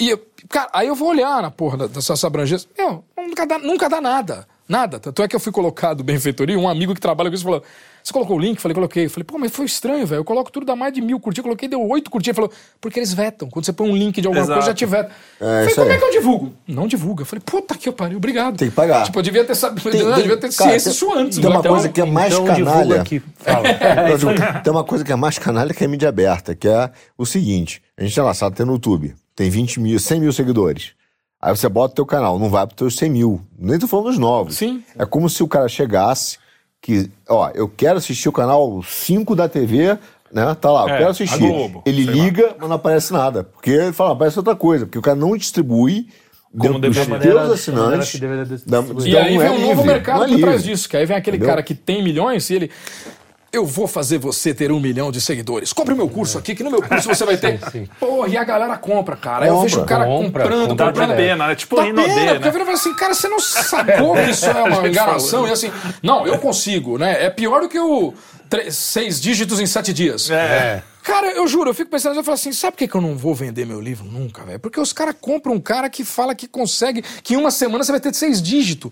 E, 0.00 0.16
cara, 0.48 0.70
aí 0.72 0.86
eu 0.88 0.94
vou 0.94 1.08
olhar 1.10 1.42
na 1.42 1.50
porra 1.50 1.76
da- 1.76 1.86
dessas 1.86 2.24
abrangências. 2.24 2.68
Meu, 2.76 3.04
nunca 3.16 3.46
dá, 3.46 3.58
nunca 3.58 3.88
dá 3.88 4.00
nada. 4.00 4.46
Nada. 4.68 5.00
Tanto 5.00 5.20
é 5.20 5.26
que 5.26 5.34
eu 5.34 5.40
fui 5.40 5.50
colocado 5.52 6.02
benfeitoria, 6.04 6.56
um 6.58 6.68
amigo 6.68 6.94
que 6.94 7.00
trabalha 7.00 7.28
com 7.28 7.34
isso 7.34 7.42
falou: 7.42 7.60
Você 8.04 8.12
colocou 8.12 8.36
o 8.36 8.38
link? 8.38 8.60
Falei, 8.60 8.72
coloquei. 8.72 9.08
Falei, 9.08 9.24
pô, 9.24 9.36
mas 9.36 9.50
foi 9.50 9.66
estranho, 9.66 10.06
velho. 10.06 10.20
Eu 10.20 10.24
coloco 10.24 10.48
tudo, 10.52 10.64
dá 10.64 10.76
mais 10.76 10.92
de 10.94 11.00
mil 11.00 11.18
curtidas. 11.18 11.42
Coloquei, 11.42 11.68
deu 11.68 11.82
oito 11.88 12.08
curtidas. 12.08 12.36
Falou, 12.36 12.52
porque 12.80 13.00
eles 13.00 13.12
vetam. 13.12 13.50
Quando 13.50 13.64
você 13.66 13.72
põe 13.72 13.90
um 13.90 13.96
link 13.96 14.20
de 14.20 14.28
alguma 14.28 14.44
Exato. 14.44 14.54
coisa, 14.60 14.68
já 14.70 14.74
te 14.74 14.86
vetam. 14.86 15.10
falei, 15.40 15.66
isso 15.66 15.74
como 15.74 15.90
aí. 15.90 15.96
é 15.96 15.98
que 15.98 16.04
eu 16.04 16.10
divulgo? 16.12 16.52
Não 16.68 16.86
divulga. 16.86 17.24
Falei, 17.24 17.42
puta 17.44 17.74
que 17.76 17.88
eu 17.88 17.92
pariu, 17.92 18.18
obrigado. 18.18 18.56
Tem 18.58 18.70
que 18.70 18.74
pagar. 18.76 19.02
Tipo, 19.06 19.18
eu 19.18 19.22
devia 19.24 19.44
ter 19.44 19.56
sabido, 19.56 19.90
Tem- 19.90 20.14
devia 20.14 20.36
ter 20.36 20.54
cara, 20.54 20.70
ciência 20.70 20.84
tem- 20.84 20.92
isso 20.92 21.12
antes. 21.18 21.38
tem 21.40 21.50
uma 21.50 21.62
né? 21.62 21.68
coisa 21.68 21.88
que 21.88 22.00
é 22.00 22.04
mais 22.06 22.32
então 22.32 22.46
canalha. 22.46 23.00
aqui. 23.02 23.20
Fala. 23.38 23.62
Não, 24.08 24.16
digo, 24.34 24.62
tem 24.62 24.72
uma 24.72 24.84
coisa 24.84 25.04
que 25.04 25.10
é 25.12 25.16
mais 25.16 25.36
canalha 25.36 25.74
que 25.74 25.82
é 25.82 25.88
mídia 25.88 26.08
aberta, 26.08 26.54
que 26.54 26.68
é 26.68 26.90
o 27.18 27.26
seguinte: 27.26 27.82
a 27.98 28.04
gente, 28.04 28.20
lá, 28.20 28.32
sabe, 28.32 28.54
tem 28.54 28.64
no 28.64 28.74
YouTube, 28.74 29.16
tem 29.34 29.48
20 29.50 29.80
mil, 29.80 29.98
100 29.98 30.20
mil 30.20 30.32
seguidores. 30.32 30.92
Aí 31.40 31.56
você 31.56 31.68
bota 31.68 31.92
o 31.92 31.94
teu 31.96 32.06
canal, 32.06 32.38
não 32.38 32.50
vai 32.50 32.66
pro 32.66 32.76
teus 32.76 32.96
100 32.96 33.10
mil. 33.10 33.40
Nem 33.58 33.78
tô 33.78 33.88
falando 33.88 34.06
dos 34.06 34.18
novos. 34.18 34.56
Sim. 34.56 34.82
É 34.98 35.06
como 35.06 35.28
se 35.30 35.42
o 35.42 35.48
cara 35.48 35.68
chegasse, 35.68 36.38
que, 36.82 37.10
ó, 37.28 37.50
eu 37.54 37.66
quero 37.68 37.96
assistir 37.98 38.28
o 38.28 38.32
canal 38.32 38.82
5 38.82 39.34
da 39.34 39.48
TV, 39.48 39.96
né? 40.32 40.54
Tá 40.60 40.70
lá, 40.70 40.82
eu 40.82 40.88
É, 40.94 40.98
quero 40.98 41.10
assistir. 41.10 41.38
Globo, 41.38 41.82
Ele 41.86 42.04
sei 42.04 42.14
lá. 42.14 42.24
liga, 42.24 42.56
mas 42.58 42.68
não 42.68 42.76
aparece 42.76 43.12
nada. 43.12 43.44
Porque 43.44 43.70
ele 43.70 43.92
fala, 43.92 44.12
aparece 44.12 44.38
outra 44.38 44.54
coisa. 44.54 44.84
Porque 44.84 44.98
o 44.98 45.02
cara 45.02 45.16
não 45.16 45.34
distribui 45.36 46.08
Como 46.52 46.78
dentro 46.78 46.80
dos 46.90 46.96
deveria. 46.96 47.20
teus 47.20 47.34
Da 47.34 47.72
maneira 47.72 48.02
assinantes. 48.02 48.64
da-. 48.66 48.78
E 48.80 49.08
então 49.08 49.22
aí 49.22 49.38
vem 49.38 49.46
é 49.46 49.50
um 49.50 49.60
novo 49.66 49.84
mercado 49.84 50.24
é 50.24 50.28
por 50.28 50.40
trás 50.40 50.62
disso, 50.62 50.88
que 50.88 50.96
aí 50.96 51.06
vem 51.06 51.16
aquele 51.16 51.36
Entendeu? 51.38 51.52
cara 51.54 51.62
que 51.62 51.74
tem 51.74 52.02
milhões 52.04 52.50
e 52.50 52.54
ele. 52.54 52.70
Eu 53.52 53.66
vou 53.66 53.88
fazer 53.88 54.18
você 54.18 54.54
ter 54.54 54.70
um 54.70 54.78
milhão 54.78 55.10
de 55.10 55.20
seguidores. 55.20 55.72
Compre 55.72 55.92
o 55.92 55.96
meu 55.96 56.08
curso 56.08 56.38
aqui, 56.38 56.54
que 56.54 56.62
no 56.62 56.70
meu 56.70 56.80
curso 56.80 57.08
você 57.08 57.24
vai 57.24 57.36
ter. 57.36 57.58
Porra, 57.98 58.28
e 58.28 58.36
a 58.36 58.44
galera 58.44 58.76
compra, 58.78 59.16
cara. 59.16 59.44
Aí 59.44 59.50
eu 59.50 59.60
vejo 59.60 59.80
o 59.80 59.84
cara 59.84 60.04
compra, 60.04 60.44
comprando, 60.44 60.68
compra 60.68 60.76
Dá 60.76 60.92
comprando. 60.92 61.16
pena, 61.16 61.46
né? 61.48 61.54
Tipo 61.56 61.76
Dá 61.76 61.82
pena, 61.82 62.06
né? 62.06 62.32
porque 62.34 62.48
eu 62.48 62.52
viro 62.52 62.62
e 62.62 62.66
falo 62.66 62.78
assim, 62.78 62.94
cara, 62.94 63.12
você 63.12 63.28
não 63.28 63.40
sacou 63.40 64.14
que 64.14 64.30
isso 64.30 64.46
é 64.46 64.62
uma 64.62 64.86
enganação. 64.86 65.48
E 65.48 65.50
assim, 65.50 65.72
não, 66.00 66.26
eu 66.26 66.38
consigo, 66.38 66.96
né? 66.96 67.24
É 67.24 67.28
pior 67.28 67.60
do 67.62 67.68
que 67.68 67.78
o 67.78 68.14
seis 68.70 69.20
dígitos 69.20 69.60
em 69.60 69.66
sete 69.66 69.92
dias. 69.92 70.30
É. 70.30 70.82
Cara, 71.02 71.32
eu 71.32 71.46
juro, 71.48 71.70
eu 71.70 71.74
fico 71.74 71.90
pensando, 71.90 72.16
eu 72.16 72.22
falo 72.22 72.34
assim, 72.34 72.52
sabe 72.52 72.72
por 72.72 72.78
que, 72.78 72.88
que 72.88 72.94
eu 72.94 73.00
não 73.00 73.16
vou 73.16 73.34
vender 73.34 73.64
meu 73.64 73.80
livro 73.80 74.04
nunca, 74.04 74.44
velho? 74.44 74.60
Porque 74.60 74.78
os 74.78 74.92
caras 74.92 75.14
compram 75.20 75.54
um 75.54 75.60
cara 75.60 75.88
que 75.88 76.04
fala 76.04 76.34
que 76.34 76.46
consegue, 76.46 77.02
que 77.22 77.34
em 77.34 77.36
uma 77.36 77.50
semana 77.50 77.82
você 77.82 77.90
vai 77.90 78.00
ter 78.00 78.14
seis 78.14 78.42
dígitos. 78.42 78.90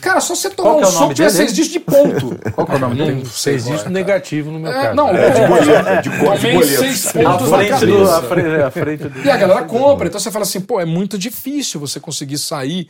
Cara, 0.00 0.20
só 0.20 0.34
você 0.34 0.48
tomar 0.50 0.70
Qual 0.70 0.76
que 0.78 0.82
um 0.82 0.84
é 0.84 0.88
o 0.88 0.92
soco 0.92 1.02
nome 1.04 1.14
tiver 1.14 1.26
dele? 1.32 1.36
seis 1.36 1.54
dígitos 1.54 1.72
de 1.72 1.80
ponto. 1.80 2.38
Qual 2.54 2.66
que 2.66 2.72
é 2.72 2.76
o 2.76 2.78
nome 2.78 2.94
Não 2.96 3.06
dele? 3.06 3.26
sei 3.26 3.52
Fez 3.54 3.64
qual 3.64 3.76
isso 3.76 3.86
é. 3.86 3.88
negativo 3.90 4.50
no 4.50 4.58
meu 4.60 4.70
É, 4.72 4.82
caso. 4.82 4.94
não, 4.96 5.08
É, 5.10 5.30
de 5.30 5.46
boleta, 5.46 6.02
de 6.02 6.10
cor 6.18 6.34
de 6.34 6.40
tomei 6.40 6.52
boleta. 6.54 6.78
seis 6.78 7.06
À 7.06 7.12
pontos 7.12 7.50
na 7.50 7.56
frente 7.58 7.70
cabeça. 7.70 7.86
do. 7.86 8.10
À 8.10 8.22
frente, 8.28 8.62
à 8.62 8.70
frente 8.70 9.04
do. 9.08 9.22
E 9.26 9.30
a 9.30 9.36
galera 9.36 9.64
compra. 9.64 10.06
Então 10.08 10.18
você 10.20 10.30
fala 10.30 10.44
assim, 10.44 10.60
pô, 10.60 10.80
é 10.80 10.84
muito 10.86 11.18
difícil 11.18 11.78
você 11.80 12.00
conseguir 12.00 12.38
sair 12.38 12.88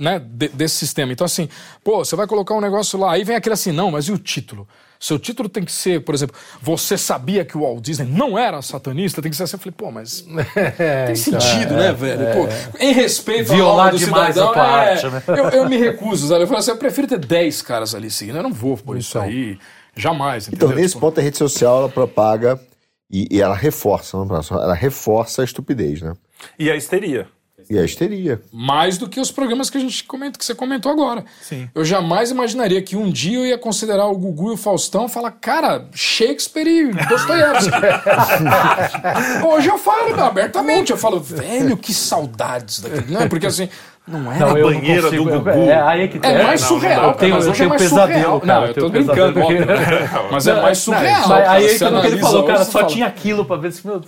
né, 0.00 0.18
de- 0.24 0.48
desse 0.48 0.76
sistema. 0.76 1.12
Então, 1.12 1.24
assim, 1.24 1.48
pô, 1.84 2.04
você 2.04 2.16
vai 2.16 2.26
colocar 2.26 2.54
um 2.54 2.60
negócio 2.60 2.98
lá, 2.98 3.12
aí 3.12 3.24
vem 3.24 3.36
aquele 3.36 3.52
assim, 3.54 3.70
não, 3.72 3.90
mas 3.90 4.06
e 4.06 4.12
o 4.12 4.18
título? 4.18 4.66
Seu 5.00 5.18
título 5.18 5.48
tem 5.48 5.64
que 5.64 5.70
ser, 5.70 6.02
por 6.04 6.14
exemplo, 6.14 6.36
você 6.60 6.98
sabia 6.98 7.44
que 7.44 7.56
o 7.56 7.60
Walt 7.60 7.80
Disney 7.80 8.06
não 8.06 8.36
era 8.36 8.60
satanista? 8.62 9.22
Tem 9.22 9.30
que 9.30 9.36
ser 9.36 9.44
assim. 9.44 9.56
Eu 9.56 9.60
falei, 9.60 9.74
pô, 9.76 9.90
mas 9.90 10.24
tem 11.06 11.14
sentido, 11.14 11.74
né, 11.74 11.92
velho? 11.92 12.26
Pô, 12.34 12.78
em 12.80 12.92
respeito 12.92 13.52
Violar 13.52 13.92
ao 13.92 13.96
demais 13.96 14.34
cidadão, 14.34 14.50
a 14.50 14.54
tua 14.54 14.82
é, 14.82 14.92
arte, 14.92 15.06
né? 15.06 15.22
eu, 15.28 15.44
eu 15.50 15.68
me 15.68 15.76
recuso, 15.78 16.28
sabe? 16.28 16.42
Eu 16.42 16.46
falo 16.46 16.58
assim, 16.58 16.70
eu 16.72 16.76
prefiro 16.76 17.06
ter 17.06 17.18
10 17.18 17.62
caras 17.62 17.94
ali 17.94 18.10
seguindo. 18.10 18.36
Eu 18.36 18.42
não 18.42 18.52
vou 18.52 18.76
por 18.76 18.96
isso 18.96 19.18
aí. 19.18 19.58
Jamais, 19.94 20.48
Então, 20.48 20.68
entendeu? 20.68 20.76
nesse 20.76 20.94
Tipo, 20.94 21.06
ponto, 21.06 21.18
a 21.18 21.22
rede 21.22 21.36
social 21.36 21.78
ela 21.78 21.88
propaga 21.88 22.60
e, 23.10 23.26
e 23.30 23.40
ela 23.40 23.54
reforça, 23.54 24.16
não, 24.16 24.40
ela 24.50 24.74
reforça 24.74 25.42
a 25.42 25.44
estupidez, 25.44 26.02
né? 26.02 26.14
E 26.58 26.70
a 26.70 26.76
histeria. 26.76 27.26
E 27.70 27.78
a 27.78 27.84
histeria. 27.84 28.40
Mais 28.52 28.96
do 28.96 29.08
que 29.08 29.20
os 29.20 29.30
programas 29.30 29.68
que 29.68 29.76
a 29.76 29.80
gente 29.80 30.02
comenta, 30.04 30.38
que 30.38 30.44
você 30.44 30.54
comentou 30.54 30.90
agora. 30.90 31.24
Sim. 31.42 31.68
Eu 31.74 31.84
jamais 31.84 32.30
imaginaria 32.30 32.80
que 32.80 32.96
um 32.96 33.10
dia 33.10 33.38
eu 33.38 33.46
ia 33.46 33.58
considerar 33.58 34.06
o 34.06 34.16
Gugu 34.16 34.52
e 34.52 34.54
o 34.54 34.56
Faustão 34.56 35.04
e 35.04 35.08
falar, 35.10 35.32
cara, 35.32 35.86
Shakespeare 35.92 36.66
e 36.66 36.92
Dostoiévski. 37.08 37.70
Hoje 39.46 39.68
eu 39.68 39.78
falo 39.78 40.18
abertamente, 40.20 40.90
eu 40.92 40.96
falo, 40.98 41.20
velho, 41.20 41.76
que 41.76 41.92
saudades 41.92 42.80
daquele. 42.80 43.12
Não 43.12 43.20
é 43.22 43.28
porque 43.28 43.46
assim, 43.46 43.68
não 44.06 44.32
era. 44.32 44.46
Não, 44.46 44.54
não 44.54 44.62
banheira 44.62 45.02
do 45.10 45.18
consigo. 45.18 45.38
Gugu. 45.38 45.50
É, 45.50 45.82
aí 45.82 46.02
é 46.04 46.08
que. 46.08 46.18
É 46.26 46.42
mais 46.42 46.60
não, 46.62 46.68
surreal. 46.68 47.02
não. 47.02 47.08
Eu 47.10 47.14
tenho- 47.14 47.34
mas 47.34 47.44
eu 47.44 47.50
hoje 47.50 47.60
tenho 47.60 47.74
é 47.74 47.78
pesadelo, 47.78 48.10
surreal. 48.22 48.40
cara, 48.40 48.60
Não, 48.60 48.66
eu 48.68 48.74
tô 48.74 48.88
brincando, 48.88 49.40
óbvio, 49.40 49.66
né? 49.66 49.74
Mas 50.30 50.46
é 50.46 50.62
mais 50.62 50.78
surreal. 50.78 51.28
Mas 51.28 51.28
cara. 51.28 51.50
aí 51.52 51.64
é 51.64 51.68
Você 51.68 51.88
que 52.00 52.06
ele 52.06 52.18
falou, 52.18 52.44
cara, 52.44 52.64
só 52.64 52.72
fala, 52.72 52.86
tinha 52.86 53.06
aquilo 53.06 53.44
pra 53.44 53.56
ver 53.56 53.72
se. 53.72 53.86
Meu, 53.86 54.00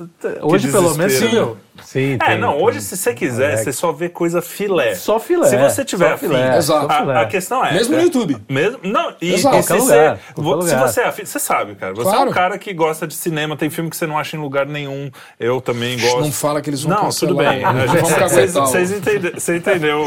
hoje, 0.43 0.69
pelo 0.73 0.95
menos, 0.95 1.12
sim, 1.12 1.32
meu. 1.32 1.57
Sim, 1.85 2.15
É, 2.15 2.19
tem, 2.27 2.39
não, 2.39 2.55
tem. 2.55 2.62
hoje 2.65 2.81
se 2.81 2.97
você 2.97 3.15
quiser, 3.15 3.57
você 3.57 3.73
só 3.73 3.93
vê 3.93 4.09
coisa 4.09 4.40
filé. 4.43 4.94
Só 4.94 5.19
filé, 5.19 5.48
Se 5.48 5.57
você 5.57 5.85
tiver 5.85 6.12
afim. 6.12 6.27
filé, 6.28 6.57
Exato. 6.57 6.93
A, 6.93 7.23
a 7.23 7.27
questão 7.27 7.65
é. 7.65 7.73
Mesmo 7.73 7.94
no 7.94 8.01
é, 8.01 8.05
YouTube. 8.05 8.36
Mesmo, 8.48 8.78
não, 8.82 9.15
e, 9.20 9.35
Exato. 9.35 9.57
e 9.57 9.62
se, 9.62 9.69
você, 9.73 9.78
lugar, 9.94 10.19
vo- 10.36 10.51
qualquer 10.59 10.69
se 10.69 10.77
você 10.77 11.01
é 11.01 11.05
afim, 11.07 11.24
você 11.24 11.39
sabe, 11.39 11.74
cara. 11.74 11.94
Você 11.94 12.09
é 12.09 12.12
Claro. 12.12 12.31
um 12.31 12.32
cara 12.32 12.59
que 12.59 12.73
gosta 12.73 13.07
de 13.07 13.15
cinema, 13.15 13.57
tem 13.57 13.70
filme 13.70 13.90
que 13.90 13.97
você 13.97 14.07
não 14.07 14.19
acha 14.19 14.36
em 14.36 14.40
lugar 14.40 14.66
nenhum. 14.66 15.11
Eu 15.39 15.61
também 15.61 15.98
gosto. 15.98 16.20
Não 16.20 16.32
fala 16.32 16.61
que 16.61 16.70
eles 16.70 16.82
vão 16.82 16.94
Não, 16.94 17.02
cancelar. 17.05 17.35
tudo 17.35 17.48
bem. 17.48 17.61
Não 17.70 17.86
Vocês 17.86 18.15
caguetar 18.15 18.62
o- 18.62 18.66
vocês 18.66 18.93
entende- 18.93 19.31
você 19.35 19.57
entendeu? 19.57 20.05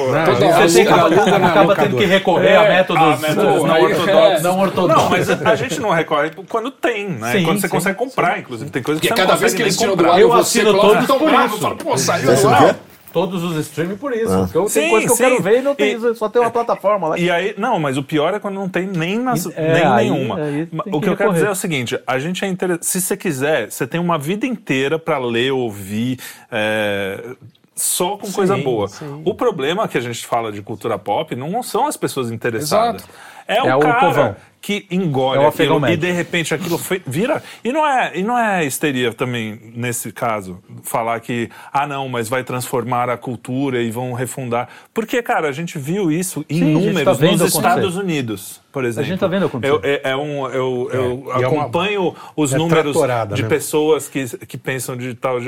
Você 0.63 0.81
Aluga- 0.87 1.35
acaba, 1.47 1.75
tendo 1.75 1.97
que 1.97 2.05
recorrer 2.05 2.55
a 2.57 2.63
É, 2.65 2.69
métodos, 2.69 3.03
a 3.03 3.17
métodos 3.17 3.63
não 3.63 3.73
aí- 3.73 3.83
ortodoxos. 3.83 4.39
é. 4.39 4.41
Não 4.41 4.59
ortodoxos. 4.59 5.03
Não, 5.03 5.09
mas 5.09 5.29
a 5.29 5.55
gente 5.55 5.79
não 5.79 5.89
recorre 5.91 6.31
quando 6.49 6.71
tem, 6.71 7.09
né? 7.09 7.41
Quando 7.43 7.59
você 7.61 7.67
consegue 7.69 7.97
comprar, 7.97 8.39
inclusive. 8.39 8.69
Tem 8.69 8.81
coisa 8.83 8.99
que 9.01 9.07
você 9.07 9.13
cada 9.13 9.33
não 9.33 9.37
vez 9.39 9.53
consegue 9.53 9.57
que 9.57 9.61
eles 9.63 9.77
nem 9.77 9.79
tiram 9.79 9.95
do 9.95 10.03
comprar. 10.03 10.15
ar, 10.15 10.21
Eu 10.21 10.29
você 10.29 10.59
assino 10.59 10.73
todos 10.79 11.05
por 11.07 11.29
bravo, 11.29 11.55
isso. 11.55 11.62
Fala, 11.63 11.75
Pô, 11.75 11.97
saiu 11.97 12.31
o 12.31 12.35
quê? 12.35 12.75
Todos 13.13 13.43
os 13.43 13.55
streaming 13.67 13.95
por 13.97 14.11
isso. 14.11 14.35
Porque 14.39 14.57
eu 14.57 14.67
Sim, 14.67 14.79
tenho 14.79 14.89
coisa 14.91 15.05
que 15.05 15.11
eu 15.11 15.15
sim. 15.17 15.23
quero 15.23 15.43
ver 15.43 15.59
e 15.59 15.61
não 15.61 15.75
tem, 15.75 15.95
E- 15.95 16.15
só 16.15 16.27
tem 16.27 16.41
uma 16.41 16.49
plataforma 16.49 17.09
lá. 17.09 17.19
E 17.19 17.29
aí, 17.29 17.53
não, 17.59 17.77
mas 17.79 17.95
o 17.95 18.01
pior 18.01 18.33
é 18.33 18.39
quando 18.39 18.55
não 18.55 18.67
tem 18.67 18.87
nem, 18.87 19.19
nas, 19.19 19.45
É, 19.55 19.73
nem 19.73 19.83
aí- 19.85 20.09
nenhuma. 20.09 20.35
aí 20.43 20.67
Ma- 20.71 20.83
tem 20.83 20.93
o 20.95 20.99
que 20.99 21.05
que 21.05 21.13
eu 21.13 21.17
quero 21.17 21.31
dizer 21.33 21.45
é 21.45 21.51
o 21.51 21.55
seguinte: 21.55 21.99
a 22.07 22.17
gente 22.17 22.43
é 22.43 22.47
interessante. 22.47 22.87
Se 22.87 22.99
você 22.99 23.15
quiser, 23.15 23.69
você 23.71 23.85
tem 23.85 23.99
uma 23.99 24.17
vida 24.17 24.47
inteira 24.47 24.97
para 24.97 25.19
ler, 25.19 25.51
ouvir. 25.51 26.17
é, 26.51 27.23
Só 27.75 28.17
com 28.17 28.31
coisa 28.31 28.55
boa. 28.57 28.87
O 29.25 29.33
problema 29.33 29.87
que 29.87 29.97
a 29.97 30.01
gente 30.01 30.25
fala 30.27 30.51
de 30.51 30.61
cultura 30.61 30.97
pop 30.99 31.35
não 31.35 31.61
são 31.63 31.87
as 31.87 31.97
pessoas 31.97 32.31
interessadas. 32.31 33.01
Exato. 33.03 33.13
É 33.47 33.61
o 33.63 33.67
É 33.67 33.75
o 33.75 33.79
cara 33.79 33.99
povão. 33.99 34.35
Que 34.63 34.85
engole 34.89 35.43
É 35.43 35.45
aquilo 35.45 35.89
e 35.89 35.97
de 35.97 36.09
repente 36.09 36.53
aquilo 36.53 36.79
vira. 37.05 37.43
E 37.65 37.73
não, 37.73 37.85
é, 37.85 38.13
e 38.15 38.23
não 38.23 38.39
é 38.39 38.65
histeria 38.65 39.13
também, 39.13 39.59
nesse 39.75 40.09
caso, 40.13 40.63
falar 40.83 41.19
que, 41.19 41.49
ah, 41.71 41.85
não, 41.85 42.07
mas 42.07 42.29
vai 42.29 42.45
transformar 42.45 43.09
a 43.09 43.17
cultura 43.17 43.81
e 43.81 43.91
vão 43.91 44.13
refundar. 44.13 44.69
Porque, 44.93 45.21
cara, 45.21 45.49
a 45.49 45.51
gente 45.51 45.77
viu 45.77 46.09
isso 46.09 46.45
em 46.49 46.59
Sim, 46.59 46.61
a 46.63 46.65
gente 46.79 46.85
números 46.87 47.03
tá 47.03 47.25
nos 47.25 47.41
acontecer. 47.41 47.57
Estados 47.57 47.97
Unidos, 47.97 48.61
por 48.71 48.85
exemplo. 48.85 49.09
gente 49.09 49.19
tá 49.19 49.27
vendo 49.27 49.47
acontecer. 49.47 49.73
Eu, 49.73 49.81
é, 49.83 50.11
é 50.11 50.15
um, 50.15 50.47
eu 50.47 50.89
eu 50.93 51.25
e 51.27 51.43
é 51.43 51.47
uma- 51.47 51.63
acompanho 51.63 52.15
os 52.33 52.53
é 52.53 52.57
números 52.57 52.95
de 53.35 53.43
né? 53.43 53.49
pessoas 53.49 54.07
que, 54.07 54.25
que 54.47 54.57
pensam 54.57 54.95
digital. 54.95 55.39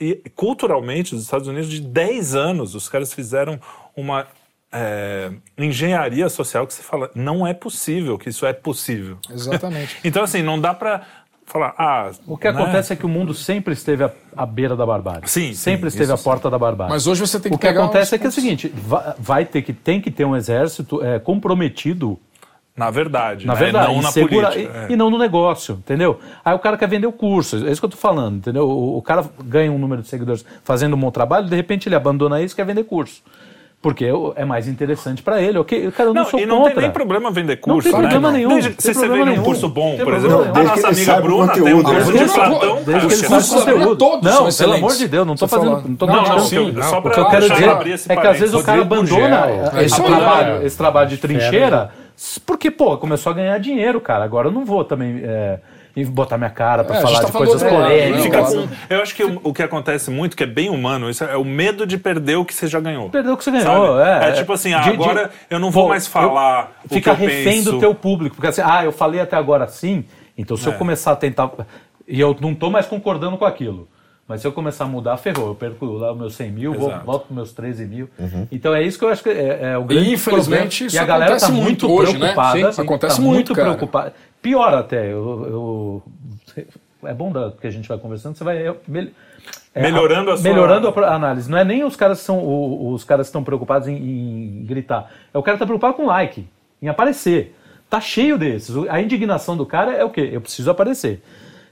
E 0.00 0.22
culturalmente, 0.34 1.14
os 1.14 1.22
Estados 1.22 1.48
Unidos, 1.48 1.68
de 1.68 1.82
10 1.82 2.34
anos, 2.34 2.74
os 2.74 2.88
caras 2.88 3.12
fizeram 3.12 3.60
uma 3.94 4.26
é, 4.74 5.30
engenharia 5.56 6.28
social 6.28 6.66
que 6.66 6.74
você 6.74 6.82
fala, 6.82 7.10
não 7.14 7.46
é 7.46 7.54
possível 7.54 8.18
que 8.18 8.28
isso 8.28 8.44
é 8.44 8.52
possível. 8.52 9.18
Exatamente. 9.30 9.96
Então, 10.04 10.22
assim, 10.24 10.42
não 10.42 10.60
dá 10.60 10.74
pra. 10.74 11.02
falar, 11.46 11.74
ah. 11.78 12.10
O 12.26 12.36
que 12.36 12.50
né? 12.50 12.58
acontece 12.60 12.92
é 12.92 12.96
que 12.96 13.06
o 13.06 13.08
mundo 13.08 13.32
sempre 13.34 13.72
esteve 13.74 14.04
à, 14.04 14.10
à 14.36 14.44
beira 14.44 14.74
da 14.76 14.84
barbárie. 14.84 15.28
Sim, 15.28 15.54
Sempre 15.54 15.90
sim, 15.90 15.96
esteve 15.98 16.12
à 16.12 16.18
porta 16.18 16.50
da 16.50 16.58
barbárie. 16.58 16.92
Mas 16.92 17.06
hoje 17.06 17.20
você 17.20 17.38
tem 17.38 17.50
que 17.50 17.56
O 17.56 17.58
que 17.58 17.66
pegar 17.66 17.84
acontece 17.84 18.14
é 18.14 18.18
que 18.18 18.26
é 18.26 18.28
o 18.28 18.32
seguinte, 18.32 18.68
vai, 18.74 19.14
vai 19.18 19.44
ter 19.44 19.62
que 19.62 19.72
tem 19.72 20.00
que 20.00 20.10
ter 20.10 20.24
um 20.24 20.34
exército 20.36 21.02
é, 21.04 21.18
comprometido 21.18 22.18
Na 22.76 22.90
verdade, 22.90 23.46
na 23.46 23.52
né? 23.54 23.58
verdade, 23.60 23.92
não 23.92 24.00
e 24.00 24.02
na 24.02 24.10
segura- 24.10 24.50
política. 24.50 24.78
e, 24.78 24.84
é. 24.90 24.92
e 24.92 24.96
não 24.96 25.08
no 25.10 25.16
negócio, 25.18 25.74
entendeu? 25.76 26.18
Aí 26.44 26.54
o 26.54 26.58
cara 26.58 26.76
quer 26.76 26.88
vender 26.88 27.06
o 27.06 27.12
curso, 27.12 27.64
é 27.66 27.70
isso 27.70 27.80
que 27.80 27.84
eu 27.86 27.90
tô 27.90 27.96
falando, 27.96 28.38
entendeu? 28.38 28.68
O, 28.68 28.96
o 28.98 29.02
cara 29.02 29.24
ganha 29.44 29.70
um 29.70 29.78
número 29.78 30.02
de 30.02 30.08
seguidores 30.08 30.44
fazendo 30.64 30.96
um 30.96 30.98
bom 30.98 31.10
trabalho, 31.12 31.46
de 31.48 31.54
repente 31.54 31.88
ele 31.88 31.94
abandona 31.94 32.42
isso 32.42 32.54
e 32.54 32.56
quer 32.56 32.66
vender 32.66 32.82
curso. 32.84 33.22
Porque 33.84 34.06
é 34.36 34.46
mais 34.46 34.66
interessante 34.66 35.22
para 35.22 35.42
ele. 35.42 35.58
ok? 35.58 35.90
Cara, 35.90 36.08
eu 36.08 36.14
não, 36.14 36.22
Não, 36.22 36.30
sou 36.30 36.40
e 36.40 36.46
não 36.46 36.56
contra. 36.56 36.72
tem 36.72 36.82
nem 36.84 36.90
problema 36.90 37.30
vender 37.30 37.56
Não 37.66 37.74
curso, 37.74 37.90
tem 37.90 38.00
né? 38.00 38.08
problema 38.08 38.32
nenhum, 38.32 38.48
Desde, 38.48 38.70
tem 38.70 38.80
se 38.80 38.94
você 38.94 39.00
problema 39.00 39.26
vende 39.26 39.40
um 39.40 39.42
curso 39.42 39.68
bom, 39.68 39.96
Tem 39.96 40.04
por 40.06 40.14
exemplo, 40.14 40.38
nenhum. 40.38 40.54
a 40.56 40.62
nossa 40.62 40.88
amiga 40.88 41.20
Bruna 41.20 41.52
tem 41.52 41.74
um 41.74 41.82
curso 41.82 42.12
né? 42.12 42.24
de 42.24 42.32
Platão. 42.32 42.82
desde 42.82 43.06
que 43.08 43.12
ele 43.12 43.26
Bruna 43.28 43.42
conteúdo. 43.42 43.96
todos 43.96 44.24
Não, 44.24 44.50
pelo 44.50 44.72
amor 44.72 44.92
de 44.96 45.06
Deus, 45.08 45.26
não 45.26 45.36
tô 45.36 45.46
Você 45.46 45.54
fazendo. 45.54 45.82
Não 45.86 45.96
tô 45.96 46.06
Não, 46.06 46.22
não, 46.22 46.40
sim, 46.40 46.72
não, 46.72 46.82
só 46.82 47.00
que 47.02 47.08
eu 47.08 47.26
quero 47.26 47.40
deixar 47.40 47.54
dizer 47.56 47.68
abrir 47.68 47.92
esse 47.92 48.10
é 48.10 48.16
que 48.16 48.26
às 48.26 48.38
vezes 48.38 48.54
o 48.54 48.64
cara 48.64 48.80
abandona 48.80 49.40
Gurgel, 49.46 49.82
esse, 49.82 50.02
trabalho, 50.02 50.66
esse 50.66 50.76
trabalho 50.78 51.08
de 51.10 51.16
trincheira 51.18 51.90
porque, 52.46 52.70
pô, 52.70 52.96
começou 52.96 53.32
a 53.32 53.34
ganhar 53.34 53.58
dinheiro, 53.58 54.00
cara. 54.00 54.24
Agora 54.24 54.48
eu 54.48 54.52
não 54.52 54.64
vou 54.64 54.82
também 54.82 55.20
é, 55.24 55.58
e 55.96 56.04
botar 56.04 56.36
minha 56.36 56.50
cara 56.50 56.82
pra 56.82 56.96
É, 56.96 57.00
falar 57.00 57.20
tá 57.20 57.26
de 57.26 57.32
coisas 57.32 57.62
polêmicas. 57.62 58.52
né? 58.54 58.60
Não, 58.60 58.68
com- 58.68 58.74
eu 58.90 59.00
acho 59.02 59.14
que 59.14 59.22
o, 59.22 59.40
o 59.44 59.52
que 59.54 59.62
acontece 59.62 60.10
muito, 60.10 60.36
que 60.36 60.42
é 60.42 60.46
bem 60.46 60.68
humano, 60.68 61.08
isso 61.08 61.22
é 61.24 61.36
o 61.36 61.44
medo 61.44 61.86
de 61.86 61.96
perder 61.96 62.36
o 62.36 62.44
que 62.44 62.52
você 62.52 62.66
já 62.66 62.80
ganhou. 62.80 63.10
Perdeu 63.10 63.34
o 63.34 63.36
que 63.36 63.44
você 63.44 63.50
ganhou, 63.52 63.96
Sabe? 63.98 64.24
é. 64.26 64.28
É 64.30 64.32
tipo 64.32 64.52
assim, 64.52 64.72
ah, 64.74 64.80
De- 64.80 64.90
de- 64.90 64.94
agora 65.02 65.30
eu 65.48 65.58
não 65.58 65.70
vou 65.70 65.84
Pô, 65.84 65.88
mais 65.90 66.06
falar 66.06 66.72
eu- 66.82 66.86
o 66.90 66.94
Fica 66.94 67.14
que 67.14 67.22
eu 67.22 67.28
refém 67.28 67.44
penso. 67.58 67.72
do 67.72 67.78
teu 67.78 67.94
público. 67.94 68.34
Porque 68.36 68.48
assim, 68.48 68.62
ah, 68.64 68.84
eu 68.84 68.90
falei 68.92 69.20
até 69.20 69.36
agora 69.36 69.64
assim, 69.64 70.04
então 70.36 70.56
se 70.56 70.66
eu 70.66 70.72
É. 70.72 70.76
começar 70.76 71.12
a 71.12 71.16
tentar. 71.16 71.50
E 72.08 72.20
eu 72.20 72.36
não 72.40 72.54
tô 72.54 72.70
mais 72.70 72.86
concordando 72.86 73.36
com 73.38 73.44
aquilo. 73.44 73.88
Mas 74.26 74.40
se 74.40 74.46
eu 74.46 74.52
começar 74.52 74.84
a 74.84 74.88
mudar, 74.88 75.16
ferrou. 75.18 75.48
Eu 75.48 75.54
perco 75.54 75.84
lá 75.84 76.12
os 76.12 76.18
meus 76.18 76.34
100 76.34 76.50
mil, 76.50 76.72
vou, 76.74 76.90
volto 77.04 77.26
para 77.26 77.36
meus 77.36 77.52
13 77.52 77.84
mil. 77.84 78.08
Então 78.50 78.74
é 78.74 78.82
isso 78.82 78.98
que 78.98 79.04
eu 79.04 79.10
acho 79.10 79.22
que 79.22 79.28
é, 79.28 79.72
é 79.72 79.78
o 79.78 79.84
grande 79.84 80.12
infelizmente, 80.14 80.78
problema. 80.78 80.86
isso 80.86 80.96
E 80.96 80.98
a 80.98 81.04
galera 81.04 81.30
tá 81.32 81.36
acontece 81.46 81.52
muito 81.52 81.88
muito 81.88 81.92
hoje, 81.92 82.12
né? 82.14 82.18
preocupada. 82.18 82.58
Sim, 82.58 82.72
sim. 82.72 82.82
Acontece 82.82 83.16
tá 83.16 83.22
muito, 83.22 83.54
cara. 83.54 83.68
preocupada. 83.74 84.14
Pior 84.40 84.72
até. 84.74 85.12
Eu, 85.12 86.02
eu- 86.56 86.64
é 87.04 87.12
bom 87.12 87.30
da, 87.30 87.50
que 87.50 87.66
a 87.66 87.70
gente 87.70 87.86
vai 87.86 87.98
conversando, 87.98 88.34
você 88.36 88.44
vai. 88.44 88.74
mel- 88.88 89.08
é, 89.74 89.82
Melhorando 89.82 90.30
a 90.30 90.36
sua- 90.38 90.44
Melhorando 90.50 90.88
a 90.88 91.00
a 91.06 91.14
análise. 91.14 91.50
Não 91.50 91.58
é 91.58 91.64
nem 91.64 91.84
os 91.84 91.94
caras 91.96 92.20
que 92.20 92.24
são 92.24 92.38
o- 92.38 92.92
os 92.94 93.04
caras 93.04 93.26
estão 93.26 93.44
preocupados 93.44 93.88
em, 93.88 93.94
em 93.96 94.64
gritar. 94.64 95.10
É 95.34 95.36
o 95.36 95.42
cara 95.42 95.56
que 95.56 95.60
tá 95.60 95.66
preocupado 95.66 95.94
com 95.94 96.06
like, 96.06 96.46
em 96.80 96.88
aparecer. 96.88 97.54
Tá 97.90 98.00
cheio 98.00 98.38
desses. 98.38 98.74
A 98.88 99.02
indignação 99.02 99.54
do 99.56 99.66
cara 99.66 99.92
é 99.92 100.02
o 100.04 100.08
quê? 100.08 100.30
Eu 100.32 100.40
preciso 100.40 100.70
aparecer. 100.70 101.22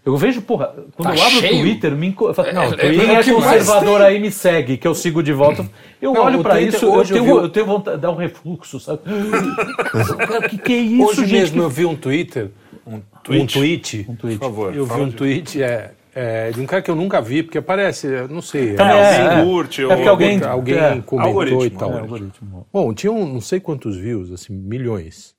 Eu 0.05 0.17
vejo, 0.17 0.43
porra, 0.43 0.75
quando 0.97 1.11
Tá 1.11 1.15
eu 1.15 1.23
abro 1.23 1.39
cheio? 1.39 1.55
o 1.57 1.61
Twitter, 1.61 1.93
me 1.93 2.17
eu 2.21 2.35
falo, 2.35 2.53
não, 2.53 2.63
é- 2.65 2.77
quem 2.77 3.15
é 3.15 3.21
é 3.21 3.25
conservador 3.33 4.03
aí 4.03 4.19
me 4.19 4.33
segue, 4.33 4.77
que 4.77 4.87
eu 4.89 4.97
sigo 4.97 5.23
de 5.23 5.33
volta. 5.33 5.65
Eu 6.01 6.13
Não, 6.13 6.23
olho 6.25 6.43
Twitter 6.43 6.69
isso, 6.75 6.85
eu 6.87 6.93
hoje 6.93 7.13
eu 7.13 7.23
tenho, 7.23 7.37
vi- 7.37 7.43
eu 7.45 7.49
tenho 7.49 7.67
vontade 7.67 7.97
de 7.99 8.03
dar 8.03 8.11
um 8.11 8.17
refluxo, 8.17 8.81
sabe? 8.81 9.01
O 10.45 10.49
que, 10.49 10.59
que 10.59 10.73
é 10.73 10.77
isso, 10.79 11.05
Hoje 11.07 11.21
gente? 11.27 11.33
mesmo 11.33 11.63
eu 11.63 11.71
vi 11.71 11.85
um 11.85 11.95
Twitter, 11.95 12.51
um 12.85 13.01
tweet? 13.23 13.53
tweet, 13.55 14.07
Um 14.09 14.17
tweet. 14.17 14.39
Por 14.39 14.45
favor. 14.47 14.75
eu 14.75 14.85
vi 14.87 15.01
um 15.01 15.09
de- 15.09 15.15
tweet 15.15 15.63
é, 15.63 15.93
é, 16.13 16.51
de 16.51 16.61
um 16.61 16.67
cara 16.67 16.83
que 16.83 16.91
eu 16.91 16.97
nunca 16.97 17.21
vi, 17.23 17.45
porque 17.45 17.61
parece, 17.61 18.09
não 18.29 18.43
sei, 18.43 18.75
É, 18.77 18.83
é, 18.83 19.23
alguém 19.23 19.45
curte 19.47 19.83
é 19.83 19.87
ou 19.87 19.93
porque 19.95 20.09
alguém, 20.09 20.43
alguém 20.43 20.75
é, 20.79 21.01
comentou 21.01 21.21
algoritmo, 21.21 21.65
e 21.65 21.71
tal. 21.71 21.93
é, 21.93 22.01
algoritmo. 22.01 22.67
Bom, 22.73 22.93
tinha 22.93 23.13
um, 23.13 23.25
não 23.35 23.41
sei 23.41 23.61
quantos 23.61 23.97
views, 23.97 24.33
assim, 24.33 24.53
milhões. 24.53 25.33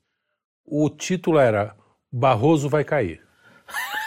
O 0.66 0.90
título 0.90 1.38
era 1.38 1.76
Barroso 2.10 2.70
vai 2.70 2.86
cair. 2.86 3.20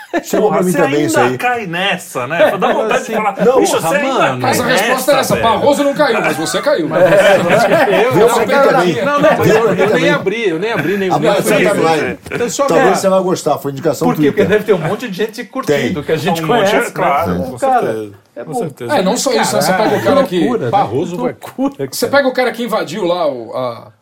Chegou 0.22 0.48
pra 0.48 0.58
Porra, 0.58 0.66
mim 0.66 0.72
você 0.72 0.78
também 0.78 1.04
isso 1.04 1.18
ainda 1.18 1.30
aí. 1.32 1.38
cai 1.38 1.66
nessa, 1.66 2.26
né? 2.26 2.56
Dá 2.56 2.72
vontade 2.72 3.04
de 3.06 3.12
falar, 3.14 3.44
Não, 3.44 3.60
bicho, 3.60 3.80
você 3.80 3.96
ainda 3.96 4.18
cai 4.18 4.36
Mas 4.36 4.60
a 4.60 4.64
resposta 4.66 5.12
é 5.12 5.18
essa: 5.20 5.34
velho. 5.34 5.46
Barroso 5.48 5.84
não 5.84 5.94
caiu, 5.94 6.20
mas 6.20 6.36
você 6.36 6.62
caiu. 6.62 6.88
Viu 6.88 8.26
pra 8.28 8.46
mim 8.46 8.52
também. 8.52 9.04
Não, 9.04 9.20
não, 9.20 9.30
eu, 9.30 9.36
pra 9.36 9.44
mim 9.44 9.50
eu 9.50 9.74
nem 9.74 9.86
também. 9.88 10.10
abri, 10.10 10.48
eu 10.48 10.58
nem 10.58 10.72
abri 10.72 10.96
nem 10.96 11.10
nem-. 11.10 12.18
Eu 12.38 12.50
só 12.50 12.66
Talvez 12.66 12.90
é. 12.90 12.94
você 12.94 13.08
vai 13.08 13.22
gostar, 13.22 13.58
foi 13.58 13.72
indicação 13.72 14.08
Por 14.08 14.16
quê? 14.16 14.26
Porque 14.32 14.44
deve 14.44 14.64
ter 14.64 14.72
um 14.72 14.78
monte 14.78 15.08
de 15.08 15.16
gente 15.16 15.44
curtindo, 15.44 16.02
que 16.02 16.12
a 16.12 16.16
gente 16.16 16.42
Um 16.42 16.46
monte, 16.46 16.70
conhece. 16.70 16.92
claro, 16.92 17.34
né? 17.34 17.46
com 17.50 17.58
certeza. 17.58 18.12
é 18.36 18.44
Com 18.44 18.54
certeza. 18.54 18.96
É, 18.96 19.02
não 19.02 19.16
só 19.16 19.32
isso, 19.32 19.56
né? 19.56 19.62
Você 19.62 19.72
pega 19.72 19.96
o 19.96 20.02
cara 20.04 20.24
que. 20.24 20.38
loucura, 20.40 20.64
né? 20.66 20.70
Barroso 20.70 21.16
vai. 21.16 21.36
Loucura, 21.40 21.88
Você 21.90 22.06
pega 22.08 22.28
o 22.28 22.32
cara 22.32 22.52
que 22.52 22.62
invadiu 22.64 23.04
lá 23.04 23.26
o- 23.28 23.52
a, 23.56 23.92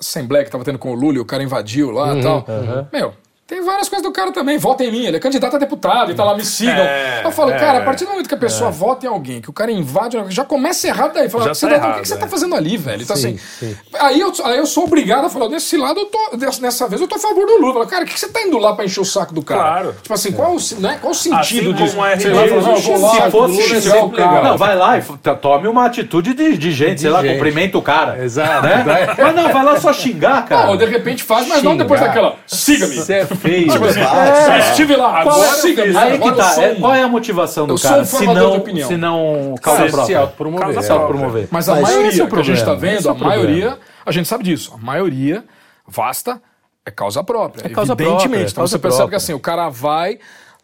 Assembleia 0.00 0.44
que 0.44 0.50
tava 0.50 0.62
tendo 0.64 0.78
com 0.78 0.92
o 0.92 0.94
Lula, 0.94 1.16
e 1.16 1.18
o 1.18 1.24
cara 1.24 1.42
invadiu 1.42 1.90
lá 1.90 2.14
e 2.16 2.22
tal. 2.22 2.44
Meu. 2.92 3.12
Tem 3.48 3.62
várias 3.62 3.88
coisas 3.88 4.06
do 4.06 4.12
cara 4.12 4.30
também. 4.30 4.58
Vota 4.58 4.84
em 4.84 4.92
mim. 4.92 5.06
Ele 5.06 5.16
é 5.16 5.20
candidato 5.20 5.56
a 5.56 5.58
deputado 5.58 6.12
e 6.12 6.14
tá 6.14 6.22
lá, 6.22 6.36
me 6.36 6.44
sigam. 6.44 6.74
É, 6.74 7.22
eu 7.24 7.32
falo, 7.32 7.50
é. 7.50 7.58
cara, 7.58 7.78
a 7.78 7.82
partir 7.82 8.04
do 8.04 8.10
momento 8.10 8.28
que 8.28 8.34
a 8.34 8.38
pessoa 8.38 8.70
vota 8.70 9.06
em 9.06 9.08
alguém, 9.08 9.40
que 9.40 9.48
o 9.48 9.54
cara 9.54 9.72
invade, 9.72 10.18
já 10.28 10.44
começa 10.44 10.86
errado 10.86 11.14
daí. 11.14 11.30
Fala, 11.30 11.54
Já 11.54 11.54
tá 11.54 11.60
tá- 11.60 11.66
o 11.66 11.68
que 11.70 11.74
errado, 11.86 12.02
que 12.02 12.08
você 12.08 12.12
é. 12.14 12.16
tá 12.18 12.28
fazendo 12.28 12.54
ali, 12.54 12.76
velho? 12.76 13.00
Então, 13.02 13.16
Sim, 13.16 13.36
assim, 13.36 13.72
sim. 13.72 13.76
Aí, 13.98 14.20
eu, 14.20 14.30
aí 14.44 14.58
eu 14.58 14.66
sou 14.66 14.84
obrigado 14.84 15.24
a 15.24 15.30
falar, 15.30 15.48
desse 15.48 15.78
lado, 15.78 15.98
eu 15.98 16.04
tô, 16.06 16.36
dessa, 16.36 16.60
dessa 16.60 16.86
vez 16.88 17.00
eu 17.00 17.08
tô 17.08 17.14
a 17.14 17.18
favor 17.18 17.46
do 17.46 17.56
Lula. 17.56 17.72
Fala, 17.72 17.86
cara, 17.86 18.04
o 18.04 18.06
que 18.06 18.12
que 18.12 18.20
você 18.20 18.28
tá 18.28 18.42
indo 18.42 18.58
lá 18.58 18.74
pra 18.74 18.84
encher 18.84 19.00
o 19.00 19.04
saco 19.06 19.32
do 19.32 19.42
cara? 19.42 19.60
Claro. 19.62 19.96
Tipo 20.02 20.12
assim, 20.12 20.32
qual, 20.32 20.54
o, 20.54 20.80
né, 20.80 20.98
qual 21.00 21.12
o 21.12 21.14
sentido 21.14 21.70
Assim 21.70 21.72
disso? 21.72 21.94
como 21.96 22.06
é 22.06 22.18
Sei 22.18 22.30
lá, 22.30 22.42
lá, 22.42 22.76
Se 22.76 23.30
fosse 23.30 23.52
Lula 23.54 23.64
é 23.64 23.80
legal. 23.80 24.10
legal. 24.10 24.44
Não, 24.44 24.58
vai 24.58 24.76
lá 24.76 24.98
e 24.98 25.02
tome 25.40 25.68
uma 25.68 25.86
atitude 25.86 26.34
de, 26.34 26.58
de 26.58 26.70
gente, 26.70 27.00
sei 27.00 27.08
lá, 27.08 27.22
gente. 27.22 27.32
cumprimenta 27.32 27.78
o 27.78 27.82
cara. 27.82 28.22
Exato. 28.22 28.66
Né? 28.66 28.84
Mas 29.16 29.34
não, 29.34 29.50
vai 29.50 29.64
lá 29.64 29.80
só 29.80 29.90
xingar, 29.90 30.44
cara. 30.44 30.66
Não, 30.66 30.76
de 30.76 30.84
repente 30.84 31.22
faz, 31.22 31.48
mas 31.48 31.62
não 31.62 31.78
depois 31.78 31.98
Xingar. 31.98 32.14
daquela, 32.14 32.36
siga-me. 32.46 33.37
É 33.38 33.48
feio. 33.48 33.72
Tipo 33.72 33.84
assim, 33.84 34.00
Ah, 34.00 34.58
eu 34.58 34.70
estive 34.70 34.96
lá, 34.96 35.20
Agora 35.20 35.36
agora 35.36 35.48
eu 35.50 35.54
siga-me. 35.54 35.88
fiz. 35.88 35.96
Aí 35.96 36.10
que 36.10 36.16
Agora 36.28 36.36
tá. 36.36 36.50
sou 36.50 36.62
é- 36.64 36.72
um- 36.72 36.80
qual 36.80 36.94
é 36.94 37.02
a 37.02 37.08
motivação 37.08 37.66
do 37.66 37.74
eu 37.74 37.78
sou 37.78 37.90
cara? 37.90 38.02
um 38.02 38.04
se 38.04 38.26
não, 38.26 38.50
de 38.52 38.56
opinião. 38.58 38.88
se 38.88 38.96
não 38.96 39.54
causa 39.62 39.84
Se 39.84 39.90
própria. 39.90 40.18
autopromover. 40.20 40.82
Se 40.82 40.88
É. 40.88 40.92
autopromover. 40.92 41.48
Mas 41.50 41.68
a 41.68 41.74
Mas 41.74 41.82
maioria 41.82 42.22
é 42.22 42.26
que 42.26 42.36
a 42.36 42.42
gente 42.42 42.58
está 42.58 42.74
vendo, 42.74 43.08
é 43.08 43.10
a 43.10 43.14
maioria, 43.14 43.78
a 44.04 44.12
gente 44.12 44.28
sabe 44.28 44.44
disso, 44.44 44.72
a 44.74 44.78
maioria 44.84 45.44
vasta 45.86 46.40
é 46.84 46.90
causa 46.90 47.22
própria. 47.24 47.66
É 47.66 47.68
causa 47.70 47.92
evidentemente. 47.92 48.22
própria, 48.22 48.38
é 48.38 48.42
então 48.44 48.54
causa 48.56 48.70
você 48.72 48.78
percebe 48.78 48.98
própria. 49.02 49.10
que 49.10 49.16
assim, 49.24 49.32
o 49.34 49.40
cara 49.40 49.68
vai 49.68 50.18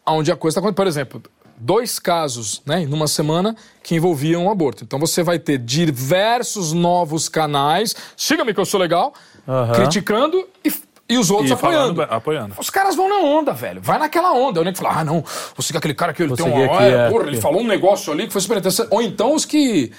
aonde 0.05 0.31
a 0.31 0.35
coisa 0.35 0.53
está 0.53 0.59
acontecendo. 0.59 0.75
Por 0.75 0.87
exemplo, 0.87 1.21
dois 1.57 1.99
casos, 1.99 2.61
né, 2.65 2.85
numa 2.87 3.07
semana 3.07 3.55
que 3.81 3.95
envolviam 3.95 4.45
o 4.47 4.49
aborto. 4.51 4.83
Então 4.83 4.99
você 4.99 5.23
vai 5.23 5.39
ter 5.39 5.57
diversos 5.57 6.73
novos 6.73 7.29
canais, 7.29 7.95
siga-me 8.17 8.53
que 8.53 8.59
eu 8.59 8.65
sou 8.65 8.79
legal, 8.79 9.13
Aham. 9.47 9.73
criticando 9.73 10.45
e, 10.63 10.71
e 11.07 11.17
os 11.17 11.29
outros 11.29 11.51
E 11.51 11.55
falando 11.55 11.77
apoiando. 11.77 11.93
bem- 11.95 12.07
apoiando. 12.17 12.55
Os 12.57 12.69
caras 12.69 12.95
vão 12.95 13.07
na 13.09 13.17
onda, 13.27 13.53
velho. 13.53 13.79
Vai 13.81 13.99
naquela 13.99 14.33
onda. 14.33 14.61
O 14.61 14.63
nego 14.63 14.77
fala, 14.77 14.99
ah, 14.99 15.03
não, 15.03 15.21
vou 15.55 15.61
seguir 15.61 15.77
aquele 15.77 15.93
cara 15.93 16.13
que 16.13 16.21
ele 16.23 16.29
Vou 16.29 16.37
tem 16.37 16.45
uma. 16.45 16.65
aqui, 16.65 16.83
é, 16.85 17.09
porra, 17.09 17.27
ele 17.27 17.37
falou 17.41 17.61
um 17.61 17.67
negócio 17.67 18.11
ali 18.11 18.25
que 18.27 18.33
foi 18.33 18.41
super 18.41 18.57
interessante. 18.57 18.87
Ou 18.91 19.01
então 19.01 19.33
os 19.35 19.45
que 19.45 19.91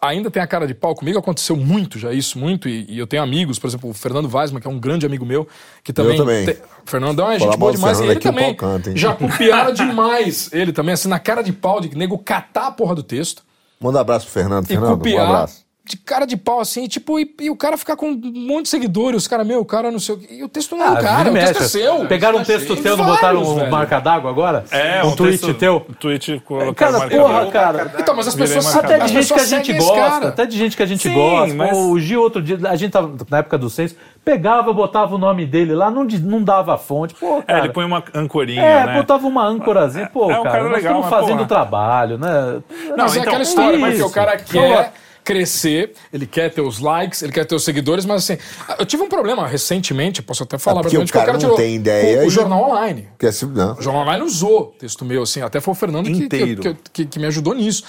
ainda 0.00 0.30
tem 0.30 0.42
a 0.42 0.46
cara 0.46 0.66
de 0.66 0.74
pau 0.74 0.94
comigo, 0.94 1.18
aconteceu 1.18 1.56
muito 1.56 1.98
já 1.98 2.12
isso, 2.12 2.38
muito. 2.38 2.68
E, 2.68 2.84
e 2.90 2.98
eu 2.98 3.06
tenho 3.06 3.22
amigos, 3.22 3.58
por 3.58 3.66
exemplo, 3.68 3.88
o 3.90 3.94
Fernando 3.94 4.30
Weisman, 4.34 4.60
que 4.60 4.66
é 4.66 4.70
um 4.70 4.78
grande 4.78 5.06
amigo 5.06 5.24
meu, 5.24 5.46
que 5.82 5.92
também. 5.92 6.16
também. 6.16 6.44
tem- 6.46 6.54
o 6.56 6.90
Fernandão 6.90 7.30
é 7.30 7.38
gente 7.38 7.56
boa 7.56 7.72
demais. 7.72 7.96
E 7.98 8.00
Fernando 8.00 8.10
ele 8.16 8.20
também 8.20 8.54
canta, 8.54 8.96
já 8.96 9.14
copiaram 9.14 9.72
demais. 9.72 10.50
Ele 10.52 10.72
também, 10.72 10.92
assim, 10.94 11.08
na 11.08 11.18
cara 11.18 11.42
de 11.42 11.52
pau, 11.52 11.80
de 11.80 11.94
nego 11.96 12.18
catar 12.18 12.66
a 12.66 12.70
porra 12.72 12.94
do 12.94 13.02
texto 13.02 13.42
Manda 13.80 13.98
um 13.98 14.00
abraço 14.00 14.24
pro 14.26 14.32
Fernando. 14.34 14.64
e 14.64 14.68
Fernando, 14.68 14.92
um 14.92 14.96
copiar 14.96 15.26
abraço. 15.26 15.63
De 15.86 15.98
cara 15.98 16.24
de 16.24 16.34
pau, 16.34 16.60
assim, 16.60 16.88
tipo, 16.88 17.20
e, 17.20 17.30
e 17.42 17.50
o 17.50 17.56
cara 17.56 17.76
ficar 17.76 17.94
com 17.94 18.06
um 18.08 18.20
monte 18.34 18.62
de 18.62 18.68
seguidores, 18.70 19.20
os 19.22 19.28
caras, 19.28 19.46
meu, 19.46 19.60
o 19.60 19.66
cara 19.66 19.90
não 19.90 19.98
sei 19.98 20.14
o 20.14 20.18
quê. 20.18 20.26
E 20.30 20.42
o 20.42 20.48
texto 20.48 20.74
não 20.74 20.82
é 20.82 20.88
Ah, 20.88 20.94
do 20.94 21.02
cara, 21.02 21.30
o 21.30 21.36
e 21.36 21.40
texto 21.40 21.62
é 21.62 21.68
seu. 21.68 22.06
Pegaram 22.06 22.38
um 22.38 22.42
texto 22.42 22.74
teu, 22.76 22.96
não 22.96 23.04
botaram 23.04 23.42
um 23.42 23.68
marca 23.68 24.00
d'água 24.00 24.30
agora? 24.30 24.64
É, 24.70 25.04
um, 25.04 25.14
tweet 25.14 25.38
texto- 25.40 25.52
teu? 25.58 25.84
Um 25.86 25.92
tweet 25.92 26.40
colocar 26.46 26.86
Cara, 26.86 26.98
marca 27.00 27.14
porra, 27.18 27.32
d'água. 27.34 27.52
cara. 27.52 27.92
Então, 27.98 28.16
mas 28.16 28.26
as 28.28 28.34
pessoas. 28.34 28.74
Até 28.74 28.98
de 28.98 29.08
gente 29.08 29.34
que 29.34 29.40
a 29.40 29.44
gente 29.44 29.72
gosta, 29.74 29.94
cara. 30.10 30.28
até 30.28 30.46
de 30.46 30.56
gente 30.56 30.74
que 30.74 30.82
a 30.82 30.86
gente 30.86 31.02
Sim, 31.06 31.14
gosta. 31.14 31.54
mas- 31.54 31.76
o 31.76 31.98
Gil 32.00 32.22
outro 32.22 32.40
dia, 32.40 32.58
a 32.66 32.76
gente 32.76 32.90
tava 32.92 33.14
na 33.28 33.38
época 33.38 33.58
do 33.58 33.68
censo, 33.68 33.94
pegava, 34.24 34.72
botava 34.72 35.14
o 35.14 35.18
nome 35.18 35.44
dele 35.44 35.74
lá, 35.74 35.90
não, 35.90 36.04
não 36.04 36.42
dava 36.42 36.76
a 36.76 36.78
fonte. 36.78 37.14
Pô, 37.14 37.40
É, 37.40 37.42
cara. 37.42 37.58
ele 37.58 37.74
põe 37.74 37.84
uma 37.84 38.02
ancorinha, 38.14 38.62
É, 38.62 38.86
né? 38.86 38.94
botava 38.94 39.26
uma 39.26 39.44
âncorazinha. 39.46 40.08
Pô, 40.10 40.30
É 40.30 40.40
um 40.40 40.44
cara, 40.44 40.50
cara 40.50 40.62
nós 40.64 40.72
legal, 40.72 40.92
estamos 40.94 41.10
mas, 41.10 41.20
fazendo 41.20 41.46
trabalho, 41.46 42.16
né? 42.16 42.62
Não, 42.88 42.96
mas 43.04 43.16
é 43.16 43.18
então, 43.18 43.22
aquela 43.32 43.42
história, 43.42 43.76
é 43.76 43.80
porque 43.80 44.02
o 44.02 44.10
cara 44.10 44.36
quer 44.38 44.92
crescer, 45.24 45.94
ele 46.12 46.26
quer 46.26 46.52
ter 46.52 46.60
os 46.60 46.78
likes, 46.78 47.22
ele 47.22 47.32
quer 47.32 47.44
ter 47.46 47.54
os 47.54 47.64
seguidores, 47.64 48.04
mas 48.04 48.22
assim, 48.30 48.40
eu 48.78 48.84
tive 48.84 49.02
um 49.02 49.08
problema 49.08 49.46
recentemente, 49.48 50.22
posso 50.22 50.42
até 50.42 50.58
falar, 50.58 50.80
É 50.80 50.82
porque 50.82 50.98
o 50.98 51.08
cara 51.08 51.38
não 51.38 51.56
tem 51.56 51.76
ideia 51.76 52.22
o, 52.22 52.26
o 52.26 52.30
jornal 52.30 52.70
online. 52.70 53.08
Porque 53.12 53.26
assim, 53.26 53.46
não. 53.46 53.72
O 53.76 53.82
Jornal 53.82 54.02
Online 54.02 54.22
usou 54.24 54.74
texto 54.78 55.04
meu, 55.04 55.22
assim, 55.22 55.40
até 55.40 55.60
foi 55.60 55.72
o 55.72 55.74
Fernando 55.74 56.06
que, 56.06 56.28
que, 56.28 56.56
que, 56.56 56.76
que- 56.92 57.06
que 57.06 57.18
me 57.18 57.26
ajudou 57.26 57.54
nisso. 57.54 57.82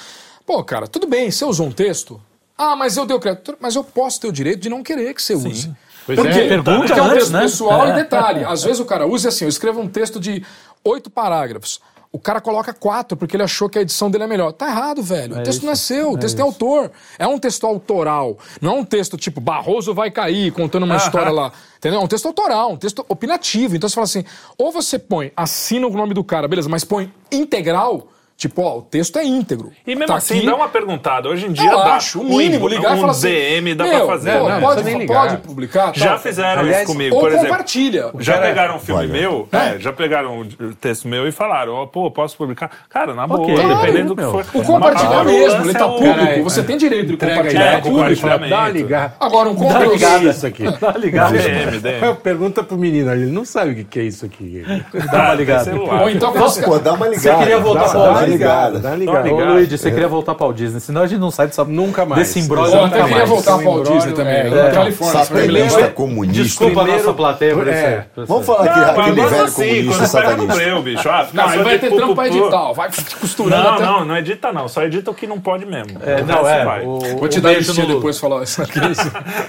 Pô, 0.45 0.63
cara, 0.63 0.87
tudo 0.87 1.05
bem, 1.07 1.29
você 1.29 1.43
usou 1.43 1.67
um 1.67 1.71
texto. 1.71 2.21
Ah, 2.57 2.75
mas 2.75 2.95
eu 2.95 3.05
dei 3.05 3.15
o 3.17 3.19
crédito. 3.19 3.57
Mas 3.59 3.75
eu 3.75 3.83
posso 3.83 4.21
ter 4.21 4.27
o 4.27 4.31
direito 4.31 4.61
de 4.61 4.69
não 4.69 4.81
querer 4.81 5.13
que 5.13 5.21
você 5.21 5.33
use. 5.35 5.73
Pois 6.05 6.17
Por 6.17 6.27
é, 6.27 6.47
pergunta 6.47 6.77
Porque 6.77 6.93
é 6.93 7.01
um 7.01 7.05
antes, 7.07 7.17
texto 7.17 7.31
né? 7.33 7.41
pessoal 7.41 7.87
É. 7.87 7.89
e 7.89 7.93
detalhe. 7.95 8.45
Às 8.45 8.63
vezes 8.63 8.79
o 8.79 8.85
cara 8.85 9.05
usa 9.05 9.27
assim, 9.29 9.43
eu 9.43 9.49
escrevo 9.49 9.81
um 9.81 9.87
texto 9.89 10.19
de 10.19 10.41
oito 10.83 11.09
parágrafos. 11.09 11.81
O 12.15 12.19
cara 12.19 12.39
coloca 12.39 12.73
quatro 12.73 13.17
porque 13.17 13.35
ele 13.35 13.43
achou 13.43 13.69
que 13.69 13.77
a 13.77 13.81
edição 13.81 14.09
dele 14.09 14.23
é 14.23 14.27
melhor. 14.27 14.53
Tá 14.53 14.67
errado, 14.69 15.03
velho. 15.03 15.37
o 15.37 15.43
texto 15.43 15.63
não 15.63 15.73
é 15.73 15.75
seu, 15.75 16.13
o 16.13 16.17
texto 16.17 16.37
tem 16.37 16.45
autor. 16.45 16.89
É 17.19 17.27
um 17.27 17.37
texto 17.37 17.67
autoral. 17.67 18.37
Não 18.61 18.77
é 18.77 18.79
um 18.79 18.85
texto 18.85 19.17
tipo 19.17 19.41
Barroso 19.41 19.93
vai 19.93 20.09
cair 20.09 20.49
contando 20.51 20.83
uma 20.83 20.95
história 20.95 21.29
lá. 21.29 21.51
Entendeu? 21.77 21.99
É 21.99 22.03
um 22.03 22.07
texto 22.07 22.25
autoral, 22.25 22.71
um 22.71 22.77
texto 22.77 23.05
opinativo. 23.09 23.75
Então 23.75 23.89
você 23.89 23.95
fala 23.95 24.05
assim: 24.05 24.23
ou 24.57 24.71
você 24.71 24.97
põe, 24.97 25.33
assina 25.35 25.85
o 25.85 25.89
nome 25.89 26.13
do 26.13 26.23
cara, 26.23 26.47
beleza, 26.47 26.69
mas 26.69 26.85
põe 26.85 27.11
integral. 27.29 28.07
Tipo, 28.37 28.63
ó, 28.63 28.79
o 28.79 28.81
texto 28.81 29.17
é 29.17 29.23
íntegro. 29.23 29.71
E 29.87 29.95
mesmo 29.95 30.07
Tá 30.07 30.15
assim, 30.17 30.39
aqui. 30.39 30.45
dá 30.45 30.55
uma 30.55 30.67
perguntada. 30.67 31.29
Hoje 31.29 31.45
em 31.45 31.53
dia 31.53 31.71
Eu 31.71 31.77
dá 31.77 31.95
acho, 31.95 32.19
o 32.19 32.23
mínimo, 32.25 32.65
um, 32.65 32.67
ligar 32.67 32.91
um 32.91 32.97
e 32.97 32.99
falar 32.99 33.11
assim. 33.13 33.29
DM 33.29 33.73
dá 33.75 33.83
meu, 33.85 33.97
pra 33.99 34.07
fazer. 34.07 34.37
pô, 34.39 34.49
né? 34.49 34.59
pode, 34.59 34.83
nem 34.83 34.97
ligar. 34.97 35.21
pode 35.21 35.37
publicar. 35.37 35.91
Já 35.95 36.09
tal. 36.09 36.19
fizeram 36.19 36.59
Aliás, 36.61 36.83
isso 36.83 36.91
comigo, 36.91 37.15
Ou 37.15 37.21
por 37.21 37.29
exemplo. 37.31 37.47
compartilha. 37.47 38.11
Já 38.19 38.33
Cara, 38.33 38.45
pegaram 38.47 38.75
um 38.75 38.79
filme 38.79 39.01
Olha. 39.03 39.11
meu, 39.13 39.47
é, 39.53 39.79
já 39.79 39.93
pegaram 39.93 40.41
o 40.41 40.45
texto 40.75 41.07
meu 41.07 41.25
e 41.25 41.31
falaram, 41.31 41.73
ó, 41.75 41.85
pô, 41.85 42.11
posso 42.11 42.35
publicar? 42.35 42.69
Cara, 42.89 43.13
na 43.13 43.25
boa, 43.25 43.39
Ok, 43.41 43.55
dependendo 43.55 44.09
do 44.09 44.15
que 44.17 44.21
meu. 44.21 44.31
for. 44.33 44.45
O 44.53 44.63
compartilhar 44.65 45.09
Agora, 45.11 45.29
o 45.29 45.31
mesmo, 45.31 45.61
ele 45.61 45.69
é 45.71 45.73
tá 45.73 45.87
público. 45.87 46.15
Cara, 46.19 46.43
você 46.43 46.63
tem 46.63 46.77
direito 46.77 47.07
de 47.07 47.17
compartilhar. 47.17 47.63
É 47.65 47.77
público. 47.77 47.95
compartilhamento. 47.99 48.49
Dá 48.49 48.59
uma 48.59 48.69
ligada. 48.69 49.13
Agora, 49.17 49.49
um 49.49 49.55
Dá 49.55 49.61
conteúdo. 49.63 49.93
ligada 49.93 50.29
isso 50.29 50.45
aqui. 50.45 50.63
Tá 50.77 50.91
ligado? 50.97 51.31
DM, 51.31 51.79
DM. 51.79 52.15
Pergunta 52.21 52.61
pro 52.63 52.77
menino, 52.77 53.13
ele 53.13 53.27
não 53.31 53.45
sabe 53.45 53.71
o 53.79 53.85
que 53.85 53.97
é 53.97 54.03
isso 54.03 54.25
aqui. 54.25 54.61
Dá 55.09 55.23
uma 55.23 55.33
ligada. 55.35 55.73
Ou 55.73 56.09
então, 56.09 56.33
você... 56.33 56.61
Pô, 56.63 56.77
dá 56.77 56.91
uma 56.93 57.07
ligada. 57.07 57.37
queria 57.39 57.59
voltar 57.59 57.87
dá, 57.87 58.13
pra 58.13 58.24
dá 58.25 58.33
onde? 58.33 58.43
uma 58.43 58.55
ligada. 58.55 58.79
Dá 58.79 58.89
uma 58.89 58.97
Ô. 58.97 59.53
Luigi, 59.53 59.77
você 59.77 59.91
queria 59.91 60.07
voltar 60.07 60.35
para 60.35 60.47
o 60.47 60.53
Disney, 60.53 60.79
senão 60.79 61.01
a 61.01 61.07
gente 61.07 61.19
não 61.19 61.31
sai 61.31 61.47
dessa, 61.47 61.63
Nunca 61.63 62.05
mais. 62.05 62.21
desse 62.27 62.39
embrolho 62.39 62.71
Eu 62.71 62.81
nunca 62.83 62.87
até 62.95 63.01
queria 63.03 63.17
mais. 63.17 63.29
voltar 63.29 63.57
para 63.57 63.67
o 63.69 63.79
Embrólio, 63.79 63.93
Disney 63.93 64.13
também. 64.13 64.35
é. 64.35 64.49
na 64.49 64.71
Califórnia. 64.71 65.19
me 65.19 65.25
Satanista 65.25 65.87
comunista. 65.89 66.43
Desculpa 66.43 66.81
a 66.81 66.85
nossa 66.85 67.13
plateia 67.13 67.53
por 67.55 67.67
É. 67.67 68.05
Vamos 68.15 68.45
falar 68.45 68.65
aqui, 68.65 68.79
aquele 68.99 69.21
mas 69.21 69.31
velho 69.31 69.43
assim, 69.43 69.67
comunista 69.67 70.07
satanista. 70.07 70.55
breu, 70.55 70.81
bicho. 70.83 71.09
Ah, 71.09 71.27
Não, 71.33 71.53
ele 71.53 71.63
vai 71.63 71.79
ter 71.79 71.91
trampo 71.93 72.15
pu. 72.15 72.23
editar. 72.23 72.73
Vai 72.73 72.89
costurando 73.19 73.63
Não, 73.63 73.79
não, 73.79 74.05
não 74.05 74.17
edita 74.17 74.51
não. 74.51 74.67
Só 74.67 74.83
edita 74.83 75.11
o 75.11 75.13
que 75.13 75.27
não 75.27 75.39
pode 75.39 75.65
mesmo. 75.65 75.97
É, 76.03 76.21
não, 76.23 76.47
é. 76.47 76.81
Vou 77.17 77.27
te 77.27 77.39
dar 77.39 77.49
beijo 77.49 77.71
listinha 77.71 77.87
depois 77.95 78.19
falar 78.19 78.41
isso 78.43 78.61
aqui. 78.61 78.79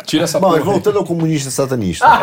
Tira 0.05 0.25
essa 0.25 0.39
porra. 0.41 0.57
mas 0.57 0.65
voltando 0.65 0.99
ao 0.99 1.05
comunista 1.05 1.51
satanista. 1.51 2.07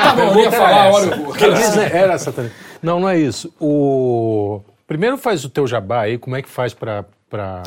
Tá 0.00 0.14
bom, 0.14 0.32
eu 0.32 0.40
ia 0.40 0.50
falar, 0.52 0.86
a 0.86 0.90
eu 0.90 1.76
né, 1.76 1.90
era 1.92 2.18
satanista. 2.18 2.56
Não, 2.82 3.00
não 3.00 3.08
é 3.08 3.18
isso. 3.18 3.52
O... 3.60 4.60
Primeiro 4.90 5.16
faz 5.16 5.44
o 5.44 5.48
teu 5.48 5.68
jabá 5.68 6.00
aí, 6.00 6.18
como 6.18 6.34
é 6.34 6.42
que 6.42 6.48
faz 6.48 6.74
pra, 6.74 7.04
pra 7.30 7.62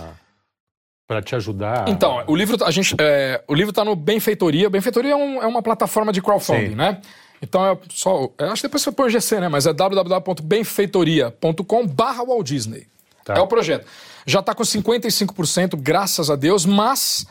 te 1.24 1.34
ajudar? 1.38 1.88
Então, 1.88 2.22
o 2.28 2.36
livro, 2.36 2.62
a 2.66 2.70
gente, 2.70 2.94
é, 3.00 3.42
o 3.48 3.56
livro 3.56 3.72
tá 3.72 3.86
no 3.86 3.96
Benfeitoria. 3.96 4.70
Benfeitoria 4.70 5.14
é, 5.14 5.16
um- 5.16 5.42
é 5.42 5.48
uma 5.48 5.62
plataforma 5.64 6.12
de 6.12 6.22
crowdfunding, 6.22 6.72
Sim. 6.72 6.76
né? 6.76 7.00
Então 7.42 7.66
é 7.66 7.78
só. 7.90 8.28
eu 8.38 8.52
acho 8.52 8.62
que 8.62 8.68
depois 8.68 8.82
você 8.84 8.92
põe 8.92 9.08
o 9.08 9.10
GC, 9.10 9.40
né? 9.40 9.48
Mas 9.48 9.66
é 9.66 9.72
www.benfeitoria.com 9.72 11.88
barra 11.88 12.26
Walt 12.26 12.46
Disney. 12.46 12.88
Tá. 13.24 13.36
É 13.36 13.40
o 13.40 13.48
projeto. 13.48 13.88
Já 14.26 14.42
tá 14.42 14.54
com 14.54 14.64
55%, 14.64 15.78
graças 15.78 16.30
a 16.30 16.36
Deus, 16.36 16.66
mas 16.66 17.26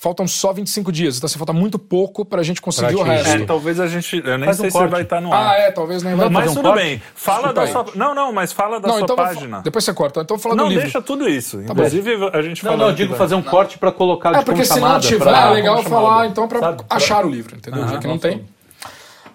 faltam 0.00 0.26
só 0.28 0.52
25 0.52 0.92
dias. 0.92 1.16
Então, 1.16 1.26
assim, 1.26 1.38
falta 1.38 1.52
muito 1.52 1.78
pouco 1.78 2.24
pra 2.24 2.42
gente 2.42 2.60
conseguir 2.62 2.94
Pra 2.94 3.02
o 3.02 3.04
resto. 3.04 3.28
É, 3.28 3.44
talvez 3.44 3.80
a 3.80 3.86
gente. 3.88 4.22
Eu 4.24 4.38
nem 4.38 4.46
Faz 4.46 4.58
um 4.58 4.62
sei 4.62 4.70
se 4.70 4.78
corte. 4.78 4.90
vai 4.90 5.02
estar 5.02 5.20
no 5.20 5.32
ar. 5.32 5.50
Ah, 5.50 5.54
é, 5.58 5.70
talvez 5.72 6.02
nem 6.02 6.14
vai 6.14 6.28
Mas 6.28 6.44
fazer 6.46 6.58
um 6.58 6.62
tudo 6.62 6.72
corte? 6.72 6.84
bem. 6.84 7.02
Fala 7.14 7.52
Desculpa 7.52 7.54
da 7.54 7.62
aí. 7.62 7.72
sua. 7.72 7.86
Não, 7.96 8.14
não, 8.14 8.32
mas 8.32 8.52
fala 8.52 8.80
da 8.80 8.88
Não, 8.88 8.94
sua 8.94 9.02
então 9.04 9.16
vou- 9.16 9.24
página. 9.26 9.60
depois 9.60 9.84
você 9.84 9.92
corta. 9.92 10.20
Então, 10.20 10.38
falando 10.38 10.58
Não, 10.58 10.64
do 10.66 10.70
livro. 10.70 10.84
deixa 10.84 11.02
tudo 11.02 11.28
isso. 11.28 11.60
Inclusive, 11.60 12.14
a 12.32 12.42
gente 12.42 12.64
Não, 12.64 12.70
falou. 12.72 12.86
não, 12.86 12.92
eu 12.92 12.96
digo 12.96 13.14
fazer 13.16 13.34
um 13.34 13.42
corte 13.42 13.76
para 13.78 13.90
colocar 13.92 14.34
É, 14.34 14.38
de 14.38 14.44
porque 14.44 14.64
se 14.64 14.78
não 14.78 15.00
tiver, 15.00 15.24
pra- 15.24 15.50
é 15.50 15.54
legal 15.54 15.82
falar, 15.82 16.26
então, 16.26 16.46
pra 16.48 16.60
Sabe? 16.60 16.84
achar 16.88 17.26
o 17.26 17.28
livro, 17.28 17.56
entendeu? 17.56 17.86
Já 17.88 17.98
que 17.98 18.06
não 18.06 18.18
tem. 18.18 18.44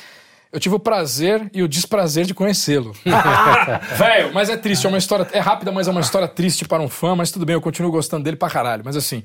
Eu 0.53 0.59
tive 0.59 0.75
o 0.75 0.81
prazer 0.81 1.49
e 1.55 1.62
o 1.62 1.69
desprazer 1.69 2.27
de 2.27 2.35
conhecê-lo. 2.35 2.93
Velho, 3.97 4.35
mas 4.35 4.49
é 4.51 4.57
triste, 4.57 4.85
é 4.85 4.89
uma 4.89 4.99
história. 4.99 5.27
É 5.33 5.39
rápida, 5.39 5.71
mas 5.71 5.87
é 5.87 5.91
uma 5.93 6.01
história 6.01 6.27
triste 6.27 6.65
para 6.67 6.83
um 6.83 6.89
fã, 6.89 7.15
mas 7.15 7.31
tudo 7.31 7.47
bem, 7.47 7.55
eu 7.55 7.61
continuo 7.61 7.91
gostando 7.93 8.25
dele 8.25 8.37
pra 8.37 8.51
caralho. 8.51 8.83
Mas 8.85 8.97
assim, 8.97 9.23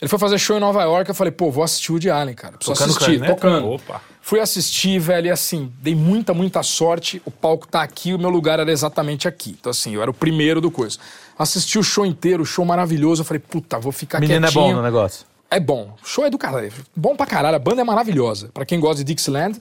ele 0.00 0.08
foi 0.08 0.18
fazer 0.18 0.38
show 0.38 0.56
em 0.56 0.60
Nova 0.60 0.82
York, 0.82 1.08
eu 1.10 1.14
falei, 1.14 1.30
pô, 1.30 1.50
vou 1.50 1.62
assistir 1.62 1.90
o 1.92 1.94
Woody 1.94 2.10
Allen, 2.10 2.34
cara. 2.34 2.56
Preciso 2.56 2.74
Tocando 2.74 2.90
assistir, 2.90 3.18
clarinete? 3.18 3.34
tocando. 3.34 3.68
Opa. 3.72 4.00
Fui 4.22 4.38
assistir, 4.40 4.98
velho, 4.98 5.26
e 5.26 5.30
assim, 5.30 5.72
dei 5.80 5.94
muita, 5.94 6.32
muita 6.32 6.62
sorte. 6.62 7.20
O 7.24 7.30
palco 7.30 7.66
tá 7.66 7.82
aqui, 7.82 8.14
o 8.14 8.18
meu 8.18 8.30
lugar 8.30 8.60
era 8.60 8.70
exatamente 8.70 9.26
aqui. 9.26 9.56
Então, 9.58 9.70
assim, 9.70 9.94
eu 9.94 10.02
era 10.02 10.10
o 10.10 10.14
primeiro 10.14 10.60
do 10.60 10.70
coisa. 10.70 10.98
Assisti 11.38 11.78
o 11.78 11.82
show 11.82 12.04
inteiro, 12.06 12.42
o 12.42 12.46
show 12.46 12.64
maravilhoso. 12.64 13.22
Eu 13.22 13.24
falei, 13.26 13.40
puta, 13.40 13.78
vou 13.78 13.92
ficar 13.92 14.20
Menino 14.20 14.46
é 14.46 14.48
quietinho. 14.48 14.64
bom 14.68 14.72
no 14.74 14.82
negócio. 14.82 15.26
É 15.50 15.58
bom. 15.58 15.94
O 16.02 16.06
show 16.06 16.24
é 16.24 16.30
do 16.30 16.38
caralho. 16.38 16.72
Bom 16.94 17.16
pra 17.16 17.26
caralho. 17.26 17.56
A 17.56 17.58
banda 17.58 17.80
é 17.80 17.84
maravilhosa. 17.84 18.50
Pra 18.54 18.64
quem 18.64 18.78
gosta 18.78 19.02
de 19.02 19.12
Dixieland, 19.12 19.60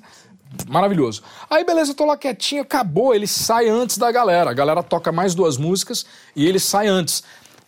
maravilhoso. 0.68 1.24
Aí, 1.49 1.64
beleza, 1.66 1.91
eu 1.91 1.95
tô 1.95 2.06
lá 2.06 2.16
quietinho, 2.16 2.61
acabou. 2.61 3.16
Ele 3.16 3.26
sai 3.28 3.68
antes 3.70 3.98
da 3.98 4.11
galera. 4.11 4.52
A 4.52 4.53
galera 4.53 4.84
toca 4.84 5.11
mais 5.11 5.34
duas 5.34 5.57
músicas 5.57 6.06
e 6.36 6.45
ele 6.48 6.60
sai 6.60 6.88
antes. 6.88 7.24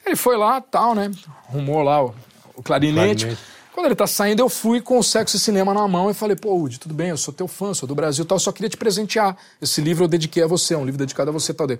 Ele 0.05 0.15
foi 0.15 0.37
lá, 0.37 0.61
tal, 0.61 0.93
né? 0.93 1.09
Arrumou 1.49 1.81
lá 1.81 2.03
o, 2.05 2.13
o 2.61 2.63
clarinete. 2.63 3.25
Clarinete. 3.25 3.41
Quando 3.73 3.85
ele 3.85 3.95
tá 3.95 4.05
saindo, 4.05 4.41
eu 4.41 4.49
fui 4.49 4.81
com 4.81 4.99
o 4.99 5.03
Sexo 5.03 5.37
e 5.37 5.39
Cinema 5.39 5.73
na 5.73 5.87
mão 5.87 6.09
e 6.09 6.13
falei, 6.13 6.35
pô, 6.35 6.49
Woody, 6.49 6.77
tudo 6.77 6.93
bem, 6.93 7.09
eu 7.09 7.17
sou 7.17 7.33
teu 7.33 7.47
fã, 7.47 7.73
sou 7.73 7.87
do 7.87 7.95
Brasil 7.95 8.25
tal, 8.25 8.35
eu 8.35 8.39
só 8.39 8.51
queria 8.51 8.69
te 8.69 8.75
presentear. 8.75 9.35
Esse 9.61 9.79
livro 9.79 10.03
eu 10.03 10.07
dediquei 10.09 10.43
a 10.43 10.47
você, 10.47 10.73
é 10.73 10.77
um 10.77 10.83
livro 10.83 10.97
dedicado 10.99 11.29
a 11.29 11.33
você 11.33 11.51
e 11.51 11.55
tal. 11.55 11.67
dele. 11.67 11.79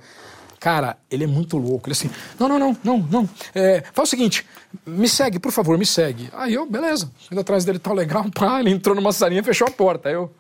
Cara, 0.58 0.96
ele 1.10 1.24
é 1.24 1.28
muito 1.28 1.58
louco. 1.58 1.88
Ele 1.88 1.94
assim, 1.94 2.10
não, 2.40 2.48
não, 2.48 2.60
não, 2.60 2.78
não, 2.84 2.98
não. 3.00 3.30
É, 3.54 3.84
faz 3.94 4.08
o 4.08 4.12
seguinte, 4.12 4.46
me 4.86 5.10
segue, 5.10 5.40
por 5.40 5.52
favor, 5.52 5.78
me 5.78 5.86
segue. 5.86 6.30
Aí 6.34 6.54
eu, 6.54 6.66
beleza, 6.66 7.12
indo 7.32 7.42
atrás 7.42 7.66
dele, 7.66 7.80
tal, 7.80 7.94
legal, 7.96 8.24
pá, 8.32 8.60
ele 8.60 8.70
entrou 8.70 8.96
numa 8.96 9.12
salinha 9.12 9.42
e 9.42 9.44
fechou 9.44 9.68
a 9.68 9.72
porta. 9.72 10.08
Aí 10.08 10.16
eu, 10.16 10.32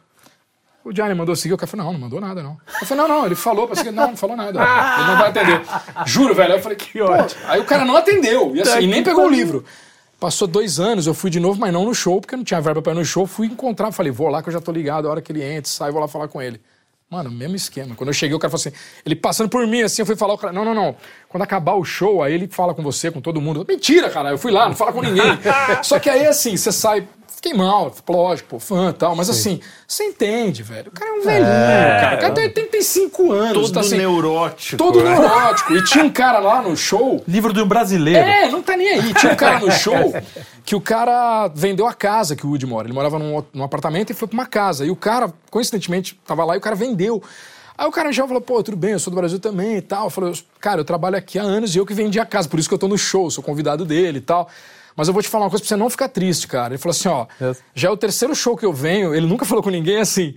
o 0.86 0.94
Johnny 0.94 1.14
mandou 1.16 1.36
seguir, 1.36 1.56
o 1.56 1.58
cara 1.58 1.68
falou, 1.68 1.86
não, 1.88 1.94
não 1.94 2.00
mandou 2.00 2.22
nada, 2.22 2.42
não. 2.42 2.58
Eu 2.80 2.88
falei, 2.88 3.04
não, 3.04 3.10
não, 3.10 3.26
ele 3.26 3.36
falou 3.36 3.68
pra 3.68 3.76
seguir, 3.76 3.92
não, 3.92 4.10
não 4.10 4.18
falou 4.18 4.38
nada. 4.38 4.60
Ele 4.60 5.08
não 5.08 5.18
vai 5.18 5.30
atender. 5.30 5.62
Juro, 6.06 6.34
velho. 6.34 6.54
Aí 6.54 6.60
eu 6.60 6.64
falei, 6.64 6.78
que 6.78 7.02
ótimo. 7.02 7.42
Aí 7.48 7.60
o 7.60 7.66
cara 7.66 7.84
não 7.84 7.96
atendeu, 7.96 8.56
e, 8.56 8.62
assim, 8.62 8.82
e 8.82 8.88
nem 8.88 9.04
pegou 9.04 9.26
o 9.26 9.30
livro. 9.30 9.66
Passou 10.22 10.48
dois 10.48 10.80
anos, 10.80 11.08
eu 11.08 11.16
fui 11.16 11.32
de 11.32 11.40
novo, 11.40 11.60
mas 11.60 11.74
não 11.74 11.84
no 11.84 11.96
show, 11.96 12.22
porque 12.22 12.36
eu 12.36 12.38
não 12.38 12.44
tinha 12.46 12.62
verba 12.62 12.80
pra 12.80 12.94
ir 12.94 12.96
no 12.96 13.04
show. 13.04 13.26
Fui 13.26 13.48
encontrar, 13.48 13.92
falei, 13.92 14.12
vou 14.12 14.28
lá 14.28 14.44
que 14.44 14.50
eu 14.50 14.54
já 14.54 14.62
tô 14.62 14.72
ligado, 14.72 15.08
a 15.08 15.10
hora 15.10 15.20
que 15.20 15.32
ele 15.32 15.44
entra, 15.44 15.68
sai, 15.68 15.92
vou 15.92 16.00
lá 16.00 16.08
falar 16.08 16.28
com 16.28 16.40
ele. 16.40 16.62
Mano, 17.10 17.32
mesmo 17.32 17.56
esquema. 17.56 17.96
Quando 17.96 18.10
eu 18.10 18.14
cheguei, 18.14 18.36
o 18.36 18.38
cara 18.38 18.52
falou 18.52 18.62
assim, 18.62 18.72
ele 19.04 19.16
passando 19.16 19.50
por 19.50 19.66
mim, 19.66 19.82
assim, 19.82 20.04
eu 20.04 20.06
fui 20.06 20.16
falar, 20.16 20.36
o 20.36 20.38
cara, 20.38 20.54
não, 20.54 20.64
não, 20.64 20.76
não. 20.76 20.96
Quando 21.28 21.42
acabar 21.42 21.74
o 21.74 21.84
show, 21.84 22.22
aí 22.22 22.36
ele 22.36 22.48
fala 22.48 22.76
com 22.76 22.84
você, 22.84 23.10
com 23.10 23.20
todo 23.20 23.42
mundo. 23.42 23.66
Mentira, 23.68 24.12
cara, 24.12 24.30
eu 24.30 24.38
fui 24.38 24.52
lá, 24.52 24.70
não 24.70 24.76
fala 24.76 24.94
com 24.94 25.02
ninguém. 25.02 25.26
Só 25.82 25.98
que 25.98 26.08
aí, 26.08 26.28
assim, 26.28 26.56
você 26.56 26.72
sai, 26.72 27.08
fiquei 27.42 27.56
mal, 27.56 27.92
lógico, 28.08 28.50
pô, 28.50 28.60
fã 28.60 28.92
e 28.92 28.94
tal, 28.94 29.16
mas 29.16 29.28
assim, 29.28 29.60
você 29.88 30.04
entende, 30.04 30.62
velho. 30.62 30.90
O 30.90 30.92
cara 30.92 31.10
é 31.10 31.14
um 31.14 31.24
velhinho, 31.24 31.46
cara. 32.02 32.16
O 32.16 32.20
cara 32.20 32.34
tem 32.36 32.44
85 32.44 33.32
anos, 33.32 33.54
Todo 33.54 33.74
tá 33.74 33.80
assim, 33.80 33.98
neurótico. 33.98 34.78
todo 34.78 35.04
né? 35.04 35.10
neurótico. 35.10 35.74
E 35.74 35.84
tinha 35.84 36.04
um 36.04 36.12
cara 36.12 36.38
lá 36.38 36.62
no 36.62 36.78
show 36.78 37.24
Livro 37.28 37.52
de 37.52 37.60
um 37.60 37.68
brasileiro. 37.68 38.20
é, 38.20 38.48
não 38.48 38.62
tá 38.62 38.78
nem 38.78 38.88
aí. 38.90 39.14
Tinha 39.16 39.34
um 39.34 39.36
cara 39.36 39.60
no 39.60 39.72
show 39.72 40.14
que 40.64 40.76
o 40.76 40.82
cara 40.82 41.48
vendeu 41.56 41.88
a 41.88 41.94
casa 41.96 42.36
que 42.36 42.46
o 42.46 42.50
Woody 42.50 42.68
mora. 42.68 42.86
Ele 42.88 42.94
morava 42.94 43.18
num, 43.18 43.44
num 43.52 43.64
apartamento 43.64 44.12
e 44.12 44.14
foi 44.14 44.28
pra 44.28 44.36
uma 44.36 44.46
casa. 44.46 44.86
E 44.86 44.92
o 44.92 44.96
cara, 44.96 45.34
coincidentemente, 45.50 46.20
tava 46.28 46.46
lá 46.46 46.54
e 46.54 46.60
o 46.60 46.62
cara 46.62 46.76
vendeu. 46.76 47.24
Aí 47.76 47.88
o 47.88 47.92
cara 47.92 48.12
já 48.12 48.28
falou, 48.28 48.42
pô, 48.42 48.62
tudo 48.62 48.78
bem, 48.78 48.92
eu 48.92 49.00
sou 49.00 49.10
do 49.10 49.16
Brasil 49.18 49.40
também 49.40 49.78
e 49.78 49.82
tal. 49.82 50.12
Falei, 50.12 50.32
cara, 50.60 50.82
eu 50.82 50.86
trabalho 50.86 51.18
aqui 51.18 51.40
há 51.40 51.42
anos 51.42 51.74
e 51.74 51.80
eu 51.80 51.86
que 51.88 51.94
vendi 51.96 52.20
a 52.20 52.26
casa, 52.26 52.48
por 52.48 52.60
isso 52.60 52.70
que 52.70 52.76
eu 52.76 52.80
tô 52.80 52.88
no 52.88 53.00
show, 53.00 53.32
sou 53.32 53.44
convidado 53.44 53.84
dele 53.84 54.20
e 54.20 54.22
tal. 54.22 54.48
Mas 54.96 55.08
eu 55.08 55.14
vou 55.14 55.22
te 55.24 55.30
falar 55.30 55.46
uma 55.46 55.50
coisa 55.50 55.64
pra 55.64 55.70
você 55.70 55.76
não 55.76 55.90
ficar 55.90 56.10
triste, 56.10 56.48
cara. 56.48 56.74
Ele 56.74 56.78
falou 56.78 56.92
assim, 56.92 57.08
ó, 57.10 57.26
Yes. 57.42 57.64
já 57.74 57.88
é 57.90 57.92
o 57.92 57.98
terceiro 57.98 58.36
show 58.36 58.56
que 58.58 58.66
eu 58.66 58.74
venho, 58.74 59.14
ele 59.16 59.26
nunca 59.26 59.46
falou 59.46 59.64
com 59.64 59.70
ninguém 59.70 59.98
assim. 60.00 60.36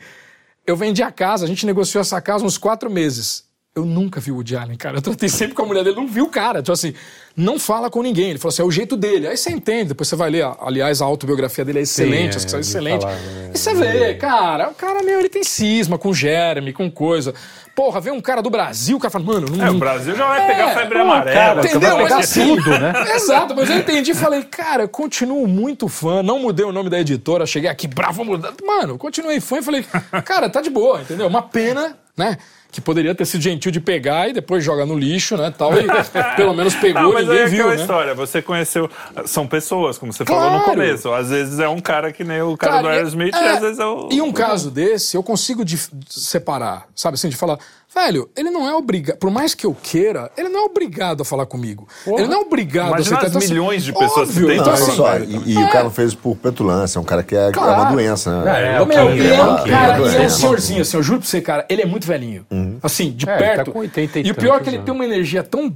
Eu 0.66 0.76
vendi 0.76 1.02
a 1.02 1.10
casa, 1.12 1.44
a 1.44 1.48
gente 1.48 1.66
negociou 1.66 2.00
essa 2.00 2.20
casa 2.20 2.44
uns 2.44 2.56
quatro 2.56 2.90
meses. 2.90 3.44
Eu 3.76 3.84
nunca 3.84 4.20
vi 4.20 4.30
o 4.30 4.36
Woody 4.36 4.56
Allen, 4.56 4.76
cara. 4.76 4.98
Eu 4.98 5.02
tratei 5.02 5.28
sempre 5.28 5.52
com 5.52 5.62
a 5.62 5.66
mulher 5.66 5.82
dele, 5.82 5.96
não 5.96 6.06
vi 6.06 6.22
o 6.22 6.28
cara. 6.28 6.62
Tipo 6.62 6.70
assim, 6.70 6.94
não 7.36 7.58
fala 7.58 7.90
com 7.90 8.02
ninguém. 8.02 8.30
Ele 8.30 8.38
falou 8.38 8.50
assim, 8.52 8.62
é 8.62 8.64
o 8.64 8.70
jeito 8.70 8.96
dele. 8.96 9.26
Aí 9.26 9.36
você 9.36 9.50
entende, 9.50 9.86
depois 9.88 10.08
você 10.08 10.14
vai 10.14 10.30
ler. 10.30 10.48
Aliás, 10.60 11.02
a 11.02 11.04
autobiografia 11.04 11.64
dele 11.64 11.80
é 11.80 11.82
excelente, 11.82 12.34
é, 12.34 12.36
as 12.36 12.44
que 12.44 12.52
vi 12.54 12.60
excelentes. 12.60 13.02
falar, 13.02 13.16
né? 13.16 13.50
E 13.52 13.58
você 13.58 13.74
vê, 13.74 14.14
cara, 14.14 14.68
o 14.70 14.74
cara, 14.76 15.02
meu, 15.02 15.18
ele 15.18 15.28
tem 15.28 15.42
cisma 15.42 15.98
com 15.98 16.14
Jeremy, 16.14 16.72
com 16.72 16.88
coisa. 16.88 17.34
Porra, 17.74 18.00
vem 18.00 18.12
um 18.12 18.20
cara 18.20 18.40
do 18.40 18.48
Brasil, 18.48 18.96
o 18.96 19.00
cara 19.00 19.10
fala, 19.10 19.24
mano, 19.24 19.48
não. 19.50 19.66
É, 19.66 19.70
o 19.72 19.74
Brasil 19.74 20.14
já 20.14 20.24
vai 20.24 20.44
É, 20.44 20.46
pegar 20.46 20.74
febre 20.74 20.98
amarela. 21.00 21.32
cara, 21.36 21.60
Entendeu? 21.66 21.80
vai 21.80 21.90
Mas 21.96 22.02
pegar 22.04 22.18
assim, 22.18 22.56
tudo, 22.56 22.70
né? 22.78 22.92
Exato, 23.16 23.56
mas 23.56 23.68
eu 23.68 23.78
entendi 23.78 24.12
e 24.12 24.14
falei, 24.14 24.44
cara, 24.44 24.84
eu 24.84 24.88
continuo 24.88 25.48
muito 25.48 25.88
fã, 25.88 26.22
não 26.22 26.38
mudei 26.38 26.64
o 26.64 26.70
nome 26.70 26.88
da 26.88 27.00
editora, 27.00 27.44
cheguei 27.44 27.68
aqui 27.68 27.88
bravo, 27.88 28.24
mudando. 28.24 28.64
Mano, 28.64 28.96
continuei 28.96 29.40
fã 29.40 29.58
e 29.58 29.62
falei, 29.64 29.84
cara, 30.24 30.48
tá 30.48 30.60
de 30.60 30.70
boa, 30.70 31.00
entendeu? 31.00 31.26
Uma 31.26 31.42
pena 31.42 31.98
né? 32.16 32.38
Que 32.74 32.80
poderia 32.80 33.14
ter 33.14 33.24
sido 33.24 33.40
gentil 33.40 33.70
de 33.70 33.78
pegar 33.80 34.28
e 34.28 34.32
depois 34.32 34.64
joga 34.64 34.84
no 34.84 34.98
lixo, 34.98 35.36
né? 35.36 35.54
Tal, 35.56 35.70
e 35.78 35.86
pelo 36.34 36.52
menos 36.52 36.74
pegou, 36.74 37.02
Não, 37.02 37.12
mas 37.12 37.24
ninguém 37.28 37.42
é 37.42 37.46
viu, 37.46 37.68
né? 37.68 37.76
história. 37.76 38.14
Você 38.14 38.42
conheceu. 38.42 38.90
São 39.26 39.46
pessoas, 39.46 39.96
como 39.96 40.12
você 40.12 40.24
falou 40.24 40.42
no 40.50 40.64
Claro. 40.64 40.70
começo. 40.72 41.12
Às 41.12 41.30
vezes 41.30 41.60
é 41.60 41.68
um 41.68 41.78
cara 41.78 42.12
que 42.12 42.24
nem 42.24 42.42
o 42.42 42.56
cara, 42.56 42.82
do 42.82 42.88
e- 42.88 42.90
Aerosmith, 42.90 43.32
e 43.32 43.38
é, 43.38 43.48
às 43.50 43.60
vezes 43.60 43.78
é 43.78 43.86
o. 43.86 44.08
E 44.10 44.20
um 44.20 44.32
caso 44.32 44.72
desse, 44.72 45.16
eu 45.16 45.22
consigo 45.22 45.62
separar, 46.08 46.86
sabe 46.96 47.14
assim, 47.14 47.28
de 47.28 47.36
falar, 47.36 47.58
velho, 47.94 48.28
ele 48.36 48.50
não 48.50 48.68
é 48.68 48.74
obrigado, 48.74 49.16
por 49.18 49.30
mais 49.30 49.54
que 49.54 49.64
eu 49.64 49.74
queira, 49.80 50.30
ele 50.36 50.48
não 50.48 50.60
é 50.60 50.64
obrigado 50.64 51.20
a 51.22 51.24
falar 51.24 51.46
comigo. 51.46 51.86
Ele 52.06 52.26
não 52.26 52.34
é 52.34 52.40
obrigado 52.44 52.88
Imagina 52.88 53.16
a 53.16 53.20
aceitar. 53.20 53.38
as 53.38 53.44
Então, 53.44 53.56
milhões 53.56 53.84
de 53.84 53.92
pessoas 53.92 54.12
que 54.30 54.38
óbvio, 54.42 54.46
tem 54.48 54.56
então, 54.58 54.66
Não, 54.66 54.74
Então, 54.74 54.86
assim, 54.88 54.96
só, 54.96 55.08
assim, 55.16 55.42
e, 55.46 55.52
e 55.54 55.56
o 55.64 55.70
cara 55.70 55.84
não 55.84 55.90
fez 55.90 56.14
por 56.14 56.36
petulância, 56.36 56.98
é 56.98 57.00
um 57.00 57.04
cara 57.04 57.22
que 57.22 57.36
é, 57.36 57.48
é 57.48 57.52
Claro. 57.52 57.82
uma 57.82 57.90
doença, 57.92 58.42
né? 58.44 58.76
É, 58.76 58.84
Meu, 58.84 59.10
ele 59.10 59.26
é 59.28 59.34
é 59.36 59.42
um 59.42 59.54
o 59.54 59.56
King, 59.58 59.70
cara, 59.70 59.92
é 59.92 59.96
ele 59.96 60.04
é 60.04 60.08
um 60.08 60.12
doente. 60.18 60.32
senhorzinho, 60.32 60.82
assim, 60.82 60.96
eu 60.96 61.02
juro 61.02 61.20
pra 61.20 61.28
você, 61.28 61.40
cara, 61.40 61.64
ele 61.68 61.82
é 61.82 61.86
muito 61.86 62.06
velhinho. 62.06 62.46
Assim, 62.82 63.10
de 63.12 63.28
É, 63.28 63.32
ele 63.32 63.38
perto. 63.44 63.66
tá 63.66 63.72
com 63.72 63.78
80 63.78 64.18
e 64.20 64.26
e 64.26 64.30
o 64.30 64.34
pior 64.34 64.60
é 64.60 64.64
que 64.64 64.70
ele 64.70 64.78
tem 64.80 64.92
uma 64.94 65.04
energia 65.04 65.42
tão. 65.42 65.74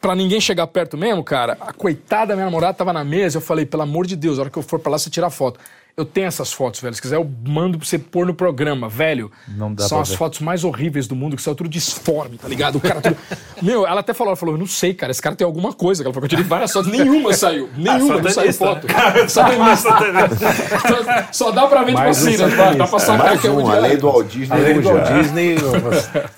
Pra 0.00 0.14
ninguém 0.16 0.40
chegar 0.40 0.66
perto 0.66 0.96
mesmo, 0.96 1.22
cara, 1.22 1.56
a 1.60 1.72
coitada 1.72 2.26
da 2.28 2.34
minha 2.34 2.46
namorada 2.46 2.74
tava 2.74 2.92
na 2.92 3.04
mesa, 3.04 3.36
eu 3.38 3.40
falei, 3.40 3.64
pelo 3.64 3.84
amor 3.84 4.04
de 4.06 4.16
Deus, 4.16 4.36
a 4.38 4.42
hora 4.42 4.50
que 4.50 4.58
eu 4.58 4.62
for 4.62 4.78
pra 4.80 4.90
lá, 4.92 4.98
você 4.98 5.08
tira 5.08 5.30
foto. 5.30 5.60
Eu 5.94 6.06
tenho 6.06 6.26
essas 6.26 6.50
fotos, 6.52 6.80
velho. 6.80 6.94
Se 6.94 7.02
quiser, 7.02 7.16
eu 7.16 7.30
mando 7.46 7.76
pra 7.76 7.86
você 7.86 7.98
pôr 7.98 8.24
no 8.26 8.32
programa, 8.32 8.88
velho. 8.88 9.30
Não 9.46 9.74
dá 9.74 9.82
São 9.84 9.98
pra 9.98 10.02
as 10.02 10.08
ver. 10.08 10.16
fotos 10.16 10.40
mais 10.40 10.64
horríveis 10.64 11.06
do 11.06 11.14
mundo, 11.14 11.36
que 11.36 11.42
saiu 11.42 11.54
tudo 11.54 11.68
disforme, 11.68 12.38
tá 12.38 12.48
ligado? 12.48 12.76
O 12.76 12.80
cara 12.80 13.02
tudo. 13.02 13.16
Meu, 13.60 13.86
ela 13.86 14.00
até 14.00 14.14
falou, 14.14 14.30
ela 14.30 14.36
falou, 14.36 14.54
eu 14.54 14.58
não 14.58 14.66
sei, 14.66 14.94
cara, 14.94 15.10
esse 15.12 15.20
cara 15.20 15.36
tem 15.36 15.44
alguma 15.44 15.72
coisa. 15.74 16.02
Ela 16.02 16.10
falou 16.12 16.26
que 16.26 16.34
eu 16.34 16.38
tirei 16.38 16.48
várias 16.48 16.72
fotos, 16.72 16.90
nenhuma 16.90 17.34
saiu. 17.34 17.68
Nenhuma, 17.76 18.22
não 18.22 18.30
saiu 18.30 18.52
satanista, 18.54 18.66
foto. 18.66 18.86
né? 18.86 19.28
Satanista. 19.28 19.90
Satanista. 19.90 21.28
Só- 21.32 21.44
Só 21.46 21.50
dá 21.50 21.66
pra 21.66 21.82
ver, 21.82 21.92
Mais 21.92 22.16
assim, 22.18 22.36
né? 22.38 22.48
satanista. 22.50 22.74
Dá 22.78 22.86
pra 22.86 22.98
sacar 22.98 23.26
Mais 23.26 23.40
que 23.40 23.46
é 23.46 23.50
o 23.50 23.58
um, 23.58 23.62
diário. 23.62 23.84
além 23.84 23.96
do 23.98 24.06
Walt 24.10 24.26
Disney. 24.28 24.56
Além 24.56 24.74
do 24.74 24.82
já. 24.82 24.92
Walt 24.94 25.12
Disney, 25.12 25.56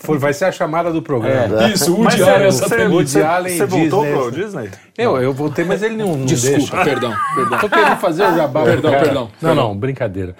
foi- 0.01 0.19
vai 0.19 0.33
ser 0.33 0.45
a 0.47 0.53
chamada 0.53 0.93
do 0.93 1.01
programa. 1.01 1.69
Isso, 1.69 1.95
o 1.97 2.07
é 2.09 2.11
você, 2.11 2.19
satanista. 2.25 2.69
você, 2.69 2.85
Woody 2.89 3.23
Allen, 3.23 3.57
você 3.57 3.67
voltou 3.67 4.03
Disney. 4.05 4.19
pro 4.21 4.31
Disney? 4.33 4.71
Eu, 4.97 5.17
eu 5.21 5.33
voltei, 5.33 5.65
mas 5.65 5.83
ele 5.83 5.97
não, 5.97 6.17
não 6.17 6.25
Desculpa, 6.27 6.57
deixa. 6.59 6.85
perdão, 6.85 7.15
perdão. 7.35 7.59
Tô 7.59 7.69
querendo 7.69 7.97
fazer 7.97 8.23
o 8.25 8.37
jabá. 8.37 8.63
Perdão, 8.75 8.91
cara. 8.93 9.05
perdão, 9.05 9.31
Não, 9.49 9.55
não, 9.55 9.77
brincadeira. 9.77 10.35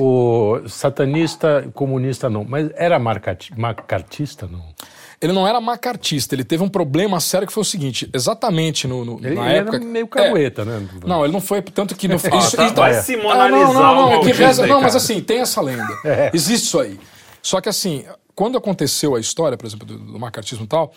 O 0.00 0.60
satanista, 0.68 1.68
comunista 1.74 2.30
não, 2.30 2.44
mas 2.44 2.70
era 2.76 2.98
macartista 2.98 4.46
não? 4.46 4.62
Ele 5.20 5.32
não 5.32 5.48
era 5.48 5.60
macartista, 5.60 6.32
ele 6.36 6.44
teve 6.44 6.62
um 6.62 6.68
problema 6.68 7.18
sério 7.18 7.44
que 7.44 7.52
foi 7.52 7.62
o 7.62 7.64
seguinte: 7.64 8.08
exatamente 8.14 8.86
no, 8.86 9.04
no- 9.04 9.18
Ele, 9.18 9.34
na 9.34 9.48
ele 9.50 9.58
época. 9.58 9.76
era 9.76 9.84
meio 9.84 10.04
É, 10.04 10.08
cagueta, 10.08 10.64
né? 10.64 10.88
Não, 11.04 11.24
ele 11.24 11.32
não 11.32 11.40
foi. 11.40 11.60
Tanto 11.60 11.96
que. 11.96 12.06
Não, 12.06 12.14
isso, 12.14 12.30
tá, 12.56 12.66
então- 12.66 12.84
vai 12.84 12.96
Ah, 12.96 13.02
simonalizar 13.02 13.72
não, 13.72 13.74
não, 13.74 13.94
não, 13.96 14.08
o 14.10 14.12
é 14.12 14.18
que 14.20 14.26
Disney, 14.28 14.46
reza, 14.46 14.66
Não, 14.68 14.80
mas 14.80 14.94
assim, 14.94 15.20
tem 15.20 15.40
essa 15.40 15.60
lenda. 15.60 15.88
É. 16.04 16.30
Existe 16.32 16.66
isso 16.66 16.78
aí. 16.78 17.00
Só 17.42 17.60
que 17.60 17.68
assim, 17.68 18.04
quando 18.36 18.56
aconteceu 18.56 19.16
a 19.16 19.20
história, 19.20 19.56
por 19.58 19.66
exemplo, 19.66 19.84
do, 19.84 19.98
do 19.98 20.18
macartismo 20.20 20.64
e 20.64 20.68
tal, 20.68 20.92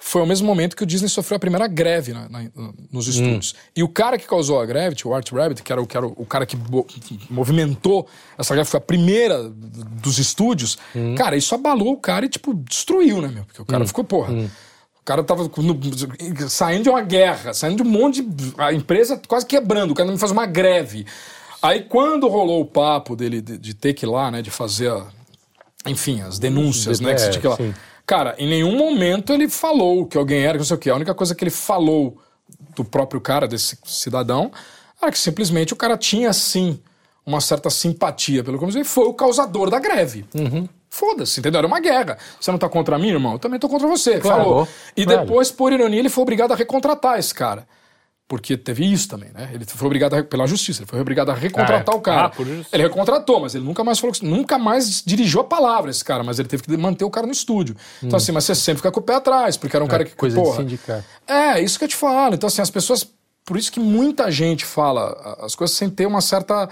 foi 0.00 0.20
ao 0.20 0.26
mesmo 0.26 0.46
momento 0.46 0.76
que 0.76 0.82
o 0.84 0.86
Disney 0.86 1.08
sofreu 1.08 1.36
a 1.36 1.40
primeira 1.40 1.66
greve 1.66 2.12
na- 2.12 2.28
na- 2.28 2.48
nos 2.92 3.08
estúdios. 3.08 3.54
E 3.74 3.82
o 3.82 3.88
cara 3.88 4.16
que 4.16 4.26
causou 4.26 4.60
a 4.60 4.64
greve, 4.64 4.96
o 5.04 5.12
Art 5.12 5.30
Rabbit, 5.32 5.62
que 5.62 5.72
era, 5.72 5.82
o, 5.82 5.86
que 5.86 5.96
era 5.96 6.06
o 6.06 6.24
cara 6.24 6.46
que 6.46 6.54
bo- 6.56 6.86
movimentou 7.28 8.06
essa 8.38 8.54
greve, 8.54 8.68
foi 8.70 8.78
a 8.78 8.80
primeira 8.80 9.48
dos 9.48 10.18
estúdios, 10.18 10.78
cara, 11.16 11.36
isso 11.36 11.54
abalou 11.54 11.92
o 11.92 11.96
cara 11.96 12.26
e, 12.26 12.28
tipo, 12.28 12.54
destruiu, 12.54 13.20
né, 13.20 13.28
meu? 13.28 13.44
Porque 13.44 13.60
o 13.60 13.64
cara 13.64 13.84
ficou, 13.86 14.04
porra. 14.04 14.32
O 15.00 15.04
cara 15.04 15.24
tava 15.24 15.44
no- 15.56 16.48
saindo 16.48 16.82
de 16.84 16.88
uma 16.90 17.00
guerra, 17.02 17.52
saindo 17.54 17.82
de 17.82 17.88
um 17.88 17.90
monte 17.90 18.22
de. 18.22 18.52
A 18.58 18.72
empresa 18.74 19.20
quase 19.26 19.46
quebrando, 19.46 19.90
o 19.92 19.94
cara 19.94 20.10
não 20.10 20.18
faz 20.18 20.30
uma 20.30 20.44
greve. 20.46 21.06
Aí 21.62 21.82
quando 21.82 22.28
rolou 22.28 22.60
o 22.60 22.66
papo 22.66 23.16
dele 23.16 23.40
de, 23.40 23.56
de 23.58 23.74
ter 23.74 23.94
que 23.94 24.04
ir 24.04 24.08
lá, 24.08 24.30
né, 24.30 24.42
de 24.42 24.50
fazer, 24.50 24.90
a- 24.90 25.06
enfim, 25.86 26.20
as 26.20 26.38
denúncias, 26.38 27.00
né, 27.00 27.14
que 27.14 27.20
você 27.20 27.30
tinha 27.30 27.40
que 27.40 27.48
lá. 27.48 27.56
Cara, 28.08 28.34
em 28.38 28.48
nenhum 28.48 28.74
momento 28.74 29.34
ele 29.34 29.50
falou 29.50 30.06
que 30.06 30.16
alguém 30.16 30.42
era, 30.42 30.52
que 30.52 30.60
não 30.60 30.64
sei 30.64 30.76
o 30.76 30.80
quê. 30.80 30.88
A 30.88 30.94
única 30.94 31.14
coisa 31.14 31.34
que 31.34 31.44
ele 31.44 31.50
falou 31.50 32.16
do 32.74 32.82
próprio 32.82 33.20
cara, 33.20 33.46
desse 33.46 33.76
cidadão, 33.84 34.50
era 35.00 35.12
que 35.12 35.18
simplesmente 35.18 35.74
o 35.74 35.76
cara 35.76 35.94
tinha, 35.94 36.32
sim, 36.32 36.80
uma 37.26 37.38
certa 37.38 37.68
simpatia 37.68 38.42
pelo 38.42 38.56
comunismo 38.56 38.80
e 38.80 38.84
foi 38.84 39.04
o 39.04 39.12
causador 39.12 39.68
da 39.68 39.78
greve. 39.78 40.24
Foda-se, 40.88 41.40
entendeu? 41.40 41.58
Era 41.58 41.66
uma 41.66 41.80
guerra. 41.80 42.16
Você 42.40 42.50
não 42.50 42.58
tá 42.58 42.66
contra 42.66 42.98
mim, 42.98 43.10
irmão? 43.10 43.34
Eu 43.34 43.38
também 43.38 43.60
tô 43.60 43.68
contra 43.68 43.86
você. 43.86 44.18
Claro, 44.18 44.42
Falou. 44.42 44.68
E 44.96 45.04
claro. 45.04 45.20
depois, 45.20 45.50
por 45.50 45.70
ironia, 45.70 45.98
ele 45.98 46.08
foi 46.08 46.22
obrigado 46.22 46.52
a 46.52 46.56
recontratar 46.56 47.18
esse 47.18 47.34
cara. 47.34 47.68
Porque 48.28 48.58
teve 48.58 48.84
isso 48.84 49.08
também, 49.08 49.30
né? 49.32 49.48
Ele 49.54 49.64
foi 49.64 49.86
obrigado 49.86 50.12
a, 50.14 50.22
pela 50.22 50.46
justiça, 50.46 50.80
ele 50.82 50.86
foi 50.86 51.00
obrigado 51.00 51.30
a 51.30 51.34
recontratar 51.34 51.94
Ah, 51.94 51.96
é. 51.96 51.98
o 51.98 52.00
cara. 52.02 52.30
Ah. 52.38 52.66
Ele 52.72 52.82
recontratou, 52.82 53.40
mas 53.40 53.54
ele 53.54 53.64
nunca 53.64 53.82
mais 53.82 53.98
falou, 53.98 54.14
nunca 54.20 54.58
mais 54.58 55.02
dirigiu 55.02 55.40
a 55.40 55.44
palavra 55.44 55.90
esse 55.90 56.04
cara, 56.04 56.22
mas 56.22 56.38
ele 56.38 56.46
teve 56.46 56.62
que 56.62 56.76
manter 56.76 57.04
o 57.06 57.10
cara 57.10 57.26
no 57.26 57.32
estúdio. 57.32 57.74
Então 58.02 58.18
assim, 58.18 58.30
mas 58.30 58.44
você 58.44 58.54
sempre 58.54 58.78
fica 58.80 58.92
com 58.92 59.00
o 59.00 59.02
pé 59.02 59.14
atrás, 59.14 59.56
porque 59.56 59.74
era 59.74 59.82
um 59.82 59.88
cara 59.88 60.04
que 60.04 60.12
Hum. 60.12 60.16
coisa 60.18 60.36
de 60.36 60.42
porra, 60.42 60.56
sindicato. 60.58 61.04
É, 61.26 61.58
isso 61.62 61.78
que 61.78 61.84
eu 61.86 61.88
te 61.88 61.96
falo. 61.96 62.34
Então 62.34 62.46
assim, 62.48 62.60
as 62.60 62.68
pessoas, 62.70 63.08
por 63.46 63.56
isso 63.56 63.72
que 63.72 63.80
muita 63.80 64.30
gente 64.30 64.62
fala 64.62 65.36
as 65.40 65.54
coisas 65.54 65.74
sem 65.74 65.88
ter 65.88 66.04
uma 66.06 66.20
certa 66.20 66.68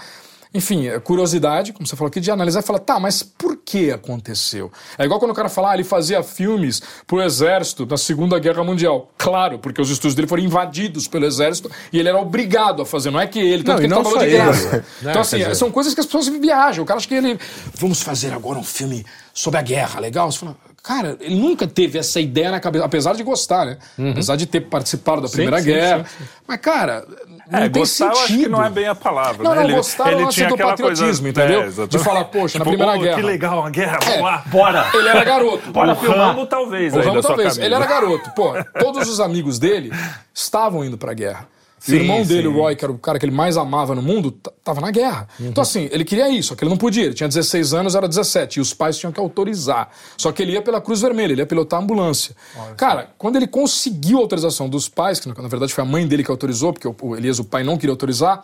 enfim, 0.53 0.87
é 0.87 0.99
curiosidade, 0.99 1.73
como 1.73 1.85
você 1.85 1.95
falou 1.95 2.07
aqui, 2.09 2.19
de 2.19 2.31
analisar 2.31 2.61
e 2.61 2.63
falar, 2.63 2.79
tá, 2.79 2.99
mas 2.99 3.21
por 3.23 3.57
que 3.57 3.91
aconteceu? 3.91 4.71
É 4.97 5.05
igual 5.05 5.19
quando 5.19 5.31
o 5.31 5.35
cara 5.35 5.49
fala, 5.49 5.71
ah, 5.71 5.73
ele 5.73 5.83
fazia 5.83 6.23
filmes 6.23 6.81
pro 7.05 7.21
exército 7.21 7.85
na 7.85 7.97
Segunda 7.97 8.39
Guerra 8.39 8.63
Mundial. 8.63 9.11
Claro, 9.17 9.59
porque 9.59 9.81
os 9.81 9.89
estúdios 9.89 10.15
dele 10.15 10.27
foram 10.27 10.43
invadidos 10.43 11.07
pelo 11.07 11.25
exército 11.25 11.69
e 11.91 11.99
ele 11.99 12.09
era 12.09 12.19
obrigado 12.19 12.81
a 12.81 12.85
fazer, 12.85 13.11
não 13.11 13.19
é 13.19 13.27
que 13.27 13.39
ele, 13.39 13.63
tanto 13.63 13.67
Não, 13.67 13.75
que 13.77 13.83
ele 13.85 13.93
não 13.93 14.03
trabalhou 14.03 14.19
só 14.19 14.25
de 14.25 14.35
ele, 14.35 14.43
graça. 14.43 14.77
né? 15.01 15.11
Então, 15.11 15.21
assim, 15.21 15.53
são 15.55 15.71
coisas 15.71 15.93
que 15.93 15.99
as 15.99 16.05
pessoas 16.05 16.27
viajam. 16.27 16.83
O 16.83 16.87
cara 16.87 16.97
acha 16.97 17.07
que 17.07 17.15
ele, 17.15 17.39
vamos 17.75 18.01
fazer 18.01 18.33
agora 18.33 18.57
um 18.57 18.63
filme 18.63 19.05
sobre 19.33 19.59
a 19.59 19.61
guerra, 19.61 19.99
legal? 19.99 20.31
Você 20.31 20.39
fala, 20.39 20.55
cara, 20.87 21.17
ele 21.19 21.35
nunca 21.35 21.67
teve 21.67 21.99
essa 21.99 22.19
ideia 22.19 22.49
na 22.51 22.59
cabeça, 22.59 22.85
apesar 22.85 23.13
de 23.13 23.23
gostar, 23.23 23.65
né? 23.65 23.77
Apesar 24.11 24.35
de 24.37 24.45
ter 24.45 24.61
participado 24.61 25.21
da 25.21 25.27
Primeira 25.27 25.59
sim, 25.59 25.65
Guerra. 25.65 26.05
Mas, 26.47 26.59
cara, 26.61 27.05
não 27.51 27.59
É, 27.59 27.69
tem 27.69 27.81
gostar 27.81 28.05
sentido. 28.05 28.17
eu 28.19 28.23
acho 28.23 28.37
que 28.37 28.47
não 28.47 28.63
é 28.63 28.69
bem 28.69 28.87
a 28.87 28.95
palavra. 28.95 29.43
Não, 29.43 29.53
né? 29.53 29.63
não, 29.67 29.75
gostar 29.75 30.11
é 30.11 30.15
o 30.15 30.19
lance 30.25 30.45
do 30.45 30.53
aquela 30.53 30.69
patriotismo, 30.69 31.27
entendeu? 31.27 31.63
exatamente. 31.63 31.91
De 31.91 31.99
falar, 31.99 32.23
poxa, 32.25 32.57
na 32.59 32.65
Tipo, 32.65 32.77
Primeira 32.77 32.97
"Oh, 32.97 33.01
Guerra." 33.01 33.15
Que 33.17 33.21
legal, 33.21 33.59
uma 33.59 33.69
guerra, 33.69 33.99
vamos 34.01 34.17
É. 34.17 34.21
lá. 34.21 34.43
Bora! 34.47 34.87
Ele 34.95 35.09
era 35.09 35.23
garoto. 35.23 35.71
Bora 35.71 35.95
filmar. 35.95 36.47
Talvez 36.47 36.93
O 36.95 37.03
sua 37.03 37.21
talvez. 37.21 37.57
Ele 37.57 37.75
era 37.75 37.85
garoto. 37.85 38.31
Pô, 38.31 38.53
todos 38.79 39.09
os 39.09 39.19
amigos 39.19 39.59
dele 39.59 39.91
estavam 40.33 40.85
indo 40.85 40.97
pra 40.97 41.13
guerra. 41.13 41.47
E 41.85 41.91
o 41.91 41.95
Sim, 41.95 41.95
irmão 42.01 42.23
dele, 42.25 42.41
sim. 42.41 42.47
o 42.47 42.53
Roy, 42.53 42.75
que 42.75 42.83
era 42.83 42.91
o 42.91 42.97
cara 42.97 43.19
que 43.19 43.25
ele 43.25 43.35
mais 43.35 43.55
amava 43.55 43.93
no 43.93 44.01
mundo, 44.01 44.31
tava 44.63 44.81
na 44.81 44.89
guerra. 44.89 45.27
Uhum. 45.39 45.47
Então, 45.49 45.61
assim, 45.61 45.87
ele 45.91 46.03
queria 46.03 46.27
isso, 46.29 46.49
só 46.49 46.55
que 46.55 46.63
ele 46.63 46.69
não 46.71 46.77
podia. 46.77 47.05
Ele 47.05 47.13
tinha 47.13 47.29
16 47.29 47.73
anos, 47.73 47.93
era 47.93 48.07
17. 48.07 48.57
E 48.57 48.61
os 48.61 48.73
pais 48.73 48.97
tinham 48.97 49.11
que 49.11 49.19
autorizar. 49.19 49.89
Só 50.17 50.31
que 50.31 50.41
ele 50.41 50.53
ia 50.53 50.61
pela 50.61 50.81
Cruz 50.81 51.01
Vermelha, 51.01 51.33
ele 51.33 51.41
ia 51.41 51.45
pilotar 51.45 51.79
a 51.79 51.83
ambulância. 51.83 52.35
Cara, 52.75 53.11
quando 53.17 53.35
ele 53.35 53.47
conseguiu 53.47 54.17
a 54.17 54.21
autorização 54.21 54.67
dos 54.67 54.89
pais, 54.89 55.19
que 55.19 55.27
na 55.27 55.47
verdade 55.47 55.71
foi 55.73 55.83
a 55.83 55.87
mãe 55.87 56.07
dele 56.07 56.23
que 56.23 56.31
autorizou, 56.31 56.73
porque 56.73 56.87
o- 56.87 57.15
Elias, 57.15 57.37
o 57.37 57.43
pai, 57.43 57.63
não 57.63 57.77
queria 57.77 57.91
autorizar. 57.93 58.43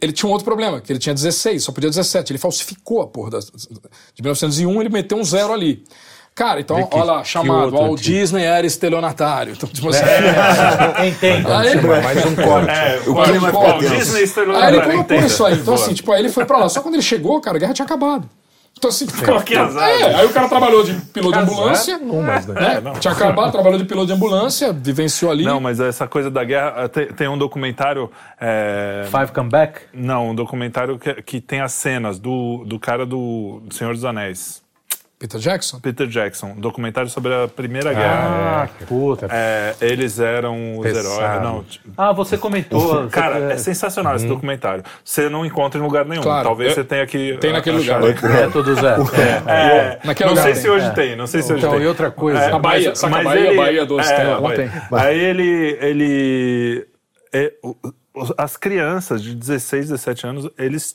Ele 0.00 0.12
tinha 0.12 0.28
um 0.28 0.32
outro 0.32 0.44
problema, 0.44 0.80
que 0.80 0.92
ele 0.92 0.98
tinha 1.00 1.12
16, 1.14 1.64
só 1.64 1.72
podia 1.72 1.90
17. 1.90 2.32
Ele 2.32 2.38
falsificou 2.38 3.00
a 3.02 3.06
porra 3.08 3.30
das, 3.30 3.46
de 3.46 4.22
1901, 4.22 4.80
ele 4.80 4.90
meteu 4.90 5.18
um 5.18 5.24
zero 5.24 5.52
ali. 5.52 5.82
Cara, 6.38 6.60
então, 6.60 6.86
que- 6.86 6.94
olha 6.96 7.04
lá, 7.04 7.24
chamado. 7.24 7.74
o 7.74 7.96
tipo? 7.96 7.96
Disney 7.96 8.44
era 8.44 8.64
estelionatário. 8.64 9.54
Então, 9.56 9.68
tipo 9.68 9.88
assim. 9.88 10.04
Entendo. 11.08 11.52
Aí, 11.52 11.74
Mais 11.82 12.24
um 12.26 12.36
corte. 12.36 12.70
É, 12.70 13.00
O 13.08 13.22
clima 13.24 13.50
Pô, 13.50 13.60
ficou 13.64 13.78
Disney 13.80 13.96
tenso. 13.98 14.18
estrelou 14.18 14.56
Aí 14.56 14.68
ele 14.68 14.80
colocou 14.82 15.00
entenda. 15.00 15.26
isso 15.26 15.44
aí. 15.44 15.54
Então, 15.54 15.64
Boa. 15.74 15.76
assim, 15.84 15.94
tipo, 15.94 16.12
aí 16.12 16.20
ele 16.20 16.28
foi 16.28 16.44
pra 16.44 16.58
lá. 16.58 16.68
Só 16.68 16.80
quando 16.80 16.94
ele 16.94 17.02
chegou, 17.02 17.40
cara, 17.40 17.56
a 17.56 17.60
guerra 17.60 17.74
tinha 17.74 17.84
acabado. 17.86 18.28
Então, 18.76 18.88
assim, 18.90 19.06
Pô, 19.08 19.40
que 19.40 19.56
azar. 19.56 19.88
É, 19.88 20.14
aí 20.14 20.26
o 20.26 20.28
cara 20.28 20.48
trabalhou 20.48 20.84
de 20.84 20.92
piloto 20.94 21.36
de 21.36 21.42
ambulância. 21.42 21.98
Não, 21.98 22.22
mas, 22.22 22.46
né? 22.46 22.80
né? 22.80 22.92
Tinha 23.00 23.12
acabado, 23.12 23.50
trabalhou 23.50 23.76
de 23.76 23.84
piloto 23.84 24.06
de 24.06 24.12
ambulância, 24.12 24.72
vivenciou 24.72 25.32
ali. 25.32 25.44
Não, 25.44 25.58
mas 25.58 25.80
essa 25.80 26.06
coisa 26.06 26.30
da 26.30 26.44
guerra. 26.44 26.88
Tem, 26.88 27.06
tem 27.08 27.26
um 27.28 27.36
documentário. 27.36 28.08
é, 28.40 29.02
Five 29.10 29.32
Come 29.32 29.50
Back? 29.50 29.80
Não, 29.92 30.30
um 30.30 30.34
documentário 30.36 30.96
que, 30.96 31.12
que 31.22 31.40
tem 31.40 31.60
as 31.60 31.72
cenas 31.72 32.20
do, 32.20 32.62
do 32.64 32.78
cara 32.78 33.04
do 33.04 33.60
Senhor 33.72 33.92
dos 33.94 34.04
Anéis, 34.04 34.62
Peter 35.18 35.40
Jackson? 35.40 35.80
Peter 35.80 36.06
Jackson. 36.06 36.54
Um 36.56 36.60
documentário 36.60 37.10
sobre 37.10 37.34
a 37.34 37.48
Primeira 37.48 37.92
Guerra. 37.92 38.68
Ah, 38.80 38.84
puta. 38.86 39.26
É, 39.30 39.74
eles 39.80 40.20
eram 40.20 40.78
os 40.78 40.82
Pesado. 40.84 41.08
heróis. 41.20 41.42
Não, 41.42 41.62
t- 41.64 41.80
Ah, 41.96 42.12
você 42.12 42.38
comentou. 42.38 43.08
cara, 43.08 43.52
é 43.52 43.56
sensacional 43.58 44.14
esse 44.14 44.28
documentário. 44.28 44.84
Você 45.04 45.28
não 45.28 45.44
encontra 45.44 45.80
em 45.80 45.82
lugar 45.82 46.04
nenhum. 46.04 46.22
Claro, 46.22 46.44
Talvez 46.44 46.68
eu- 46.70 46.74
você 46.76 46.84
tenha 46.84 47.04
que. 47.04 47.36
tem 47.40 47.52
naquele 47.52 47.78
achar- 47.78 48.00
lugar. 48.00 48.22
Método 48.30 48.74
zero. 48.76 49.02
É, 49.48 49.98
Naquele 50.04 50.28
não 50.28 50.36
lugar 50.36 50.42
sei 50.44 50.52
tem. 50.52 50.62
se 50.62 50.70
hoje 50.70 50.94
tem, 50.94 51.16
não 51.16 51.26
sei 51.26 51.42
se 51.42 51.52
hoje 51.52 51.62
Então, 51.64 51.74
tem. 51.74 51.82
e 51.82 51.86
outra 51.88 52.10
coisa. 52.12 52.38
É, 52.38 52.52
A 52.52 52.58
Bahia, 52.58 52.88
mas- 52.90 52.98
saca 53.00 53.14
mas 53.16 53.24
Bahia, 53.24 53.46
ele- 53.48 53.56
Bahia 53.56 53.86
doce, 53.86 54.12
é, 54.12 54.16
tem 54.16 54.24
lá, 54.26 54.30
a 54.30 54.34
lá 54.36 54.40
Bahia. 54.48 54.56
tem. 54.56 54.98
Aí 54.98 55.18
ele, 55.18 55.78
ele 55.80 56.86
é, 57.32 57.52
as 58.36 58.56
crianças 58.56 59.22
de 59.22 59.34
16, 59.34 59.90
17 59.90 60.26
anos, 60.26 60.50
eles 60.58 60.94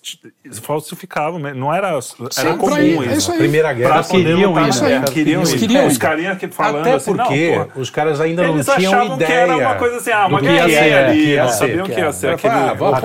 falsificavam, 0.62 1.40
mesmo. 1.40 1.60
não 1.60 1.74
era, 1.74 1.98
era 2.38 2.54
comum 2.56 2.74
pra 2.74 2.84
ir, 2.84 2.94
isso. 3.00 3.04
é 3.10 3.14
isso. 3.16 3.34
Primeira 3.34 3.72
guerra. 3.74 3.94
Pra 3.94 4.04
queriam 4.04 4.52
ir, 4.52 4.54
na 4.54 4.62
né? 4.62 4.90
guerra, 4.90 5.06
queriam 5.06 5.42
Eles 5.42 5.54
ir. 5.54 5.60
queriam 5.60 5.88
Os 5.88 5.96
ir. 5.96 6.00
carinhas 6.00 6.38
que 6.38 6.48
falando 6.50 6.82
Até 6.82 6.94
assim, 6.94 7.12
não, 7.14 7.26
porque 7.26 7.52
porra, 7.54 7.82
os 7.82 7.90
caras 7.90 8.20
ainda 8.20 8.44
eles 8.44 8.66
não 8.68 8.76
tinham 8.76 8.94
achavam 8.94 9.16
ideia. 9.16 9.28
que 9.28 9.34
era 9.38 9.58
uma 9.58 9.76
coisa 9.76 9.98
assim, 9.98 10.12
ah, 10.12 10.28
uma 10.28 10.40
ser, 10.42 10.94
ali, 10.94 11.18
que 11.18 11.30
ia 11.30 11.44
não 11.44 11.50
ser, 11.50 11.58
sabiam 11.58 11.86
que 11.86 11.92
ia 11.92 11.98
era. 12.00 12.14
ser 12.14 12.30
aquele... 12.30 12.54
ah, 12.54 12.74
vamos, 12.74 13.00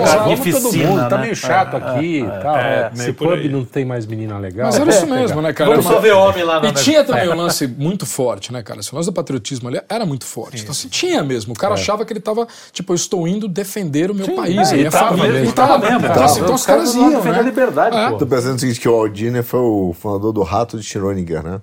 todo 0.52 0.72
mundo, 0.72 1.08
tá 1.08 1.16
né? 1.16 1.22
meio 1.22 1.36
chato 1.36 1.76
aqui 1.76 2.20
e 2.20 2.42
tal. 2.42 2.56
é, 2.56 2.90
Se 2.90 2.98
meio 2.98 3.10
o 3.10 3.14
por 3.14 3.28
pub 3.28 3.38
aí. 3.38 3.48
não 3.48 3.64
tem 3.64 3.84
mais 3.84 4.06
menina 4.06 4.38
legal. 4.38 4.66
Mas 4.66 4.80
era 4.80 4.90
é, 4.90 4.96
isso 4.96 5.06
mesmo, 5.06 5.40
né, 5.40 5.52
cara? 5.52 5.70
Vamos 5.70 5.86
só 5.86 6.00
ver 6.00 6.12
homem 6.12 6.42
lá 6.42 6.60
na 6.60 6.68
E 6.68 6.72
tinha 6.72 7.04
também 7.04 7.28
um 7.28 7.36
lance 7.36 7.66
muito 7.66 8.04
forte, 8.04 8.52
né, 8.52 8.62
cara? 8.62 8.80
Esse 8.80 8.94
lance 8.94 9.06
do 9.06 9.12
patriotismo 9.12 9.68
ali 9.68 9.80
era 9.88 10.04
muito 10.04 10.24
forte. 10.24 10.60
Então, 10.60 10.72
assim, 10.72 10.88
tinha 10.88 11.22
mesmo. 11.22 11.52
O 11.52 11.56
cara 11.56 11.74
achava 11.74 12.04
que 12.04 12.12
ele 12.12 12.20
tava, 12.20 12.46
tipo, 12.72 12.92
eu 12.92 12.96
estou 12.96 13.28
indo 13.28 13.46
defender 13.46 14.07
o 14.12 14.14
meu 14.14 14.34
país, 14.34 14.56
é, 14.70 14.74
a 14.74 14.76
e 14.76 14.78
minha 14.78 14.90
tava 14.90 15.08
família. 15.08 15.32
mesmo, 15.32 15.48
E 15.48 15.52
tava 15.52 15.68
tava 15.80 15.90
mesmo. 15.90 16.06
Então, 16.06 16.24
assim, 16.24 16.34
Tava. 16.34 16.44
então 16.44 16.54
os 16.54 16.66
caras 16.66 16.94
iam, 16.94 17.10
defender 17.10 17.32
né? 17.32 17.38
a 17.38 17.42
liberdade, 17.42 17.96
É. 17.96 18.10
pô. 18.10 18.16
Tô 18.18 18.26
pensando 18.26 18.56
o 18.56 18.58
seguinte, 18.58 18.80
que 18.80 18.88
o 18.88 18.94
Aldiner 18.94 19.42
foi 19.44 19.60
o 19.60 19.94
fundador 19.98 20.32
do 20.32 20.42
rato 20.42 20.78
de 20.78 20.82
Schrödinger, 20.84 21.42
né? 21.42 21.60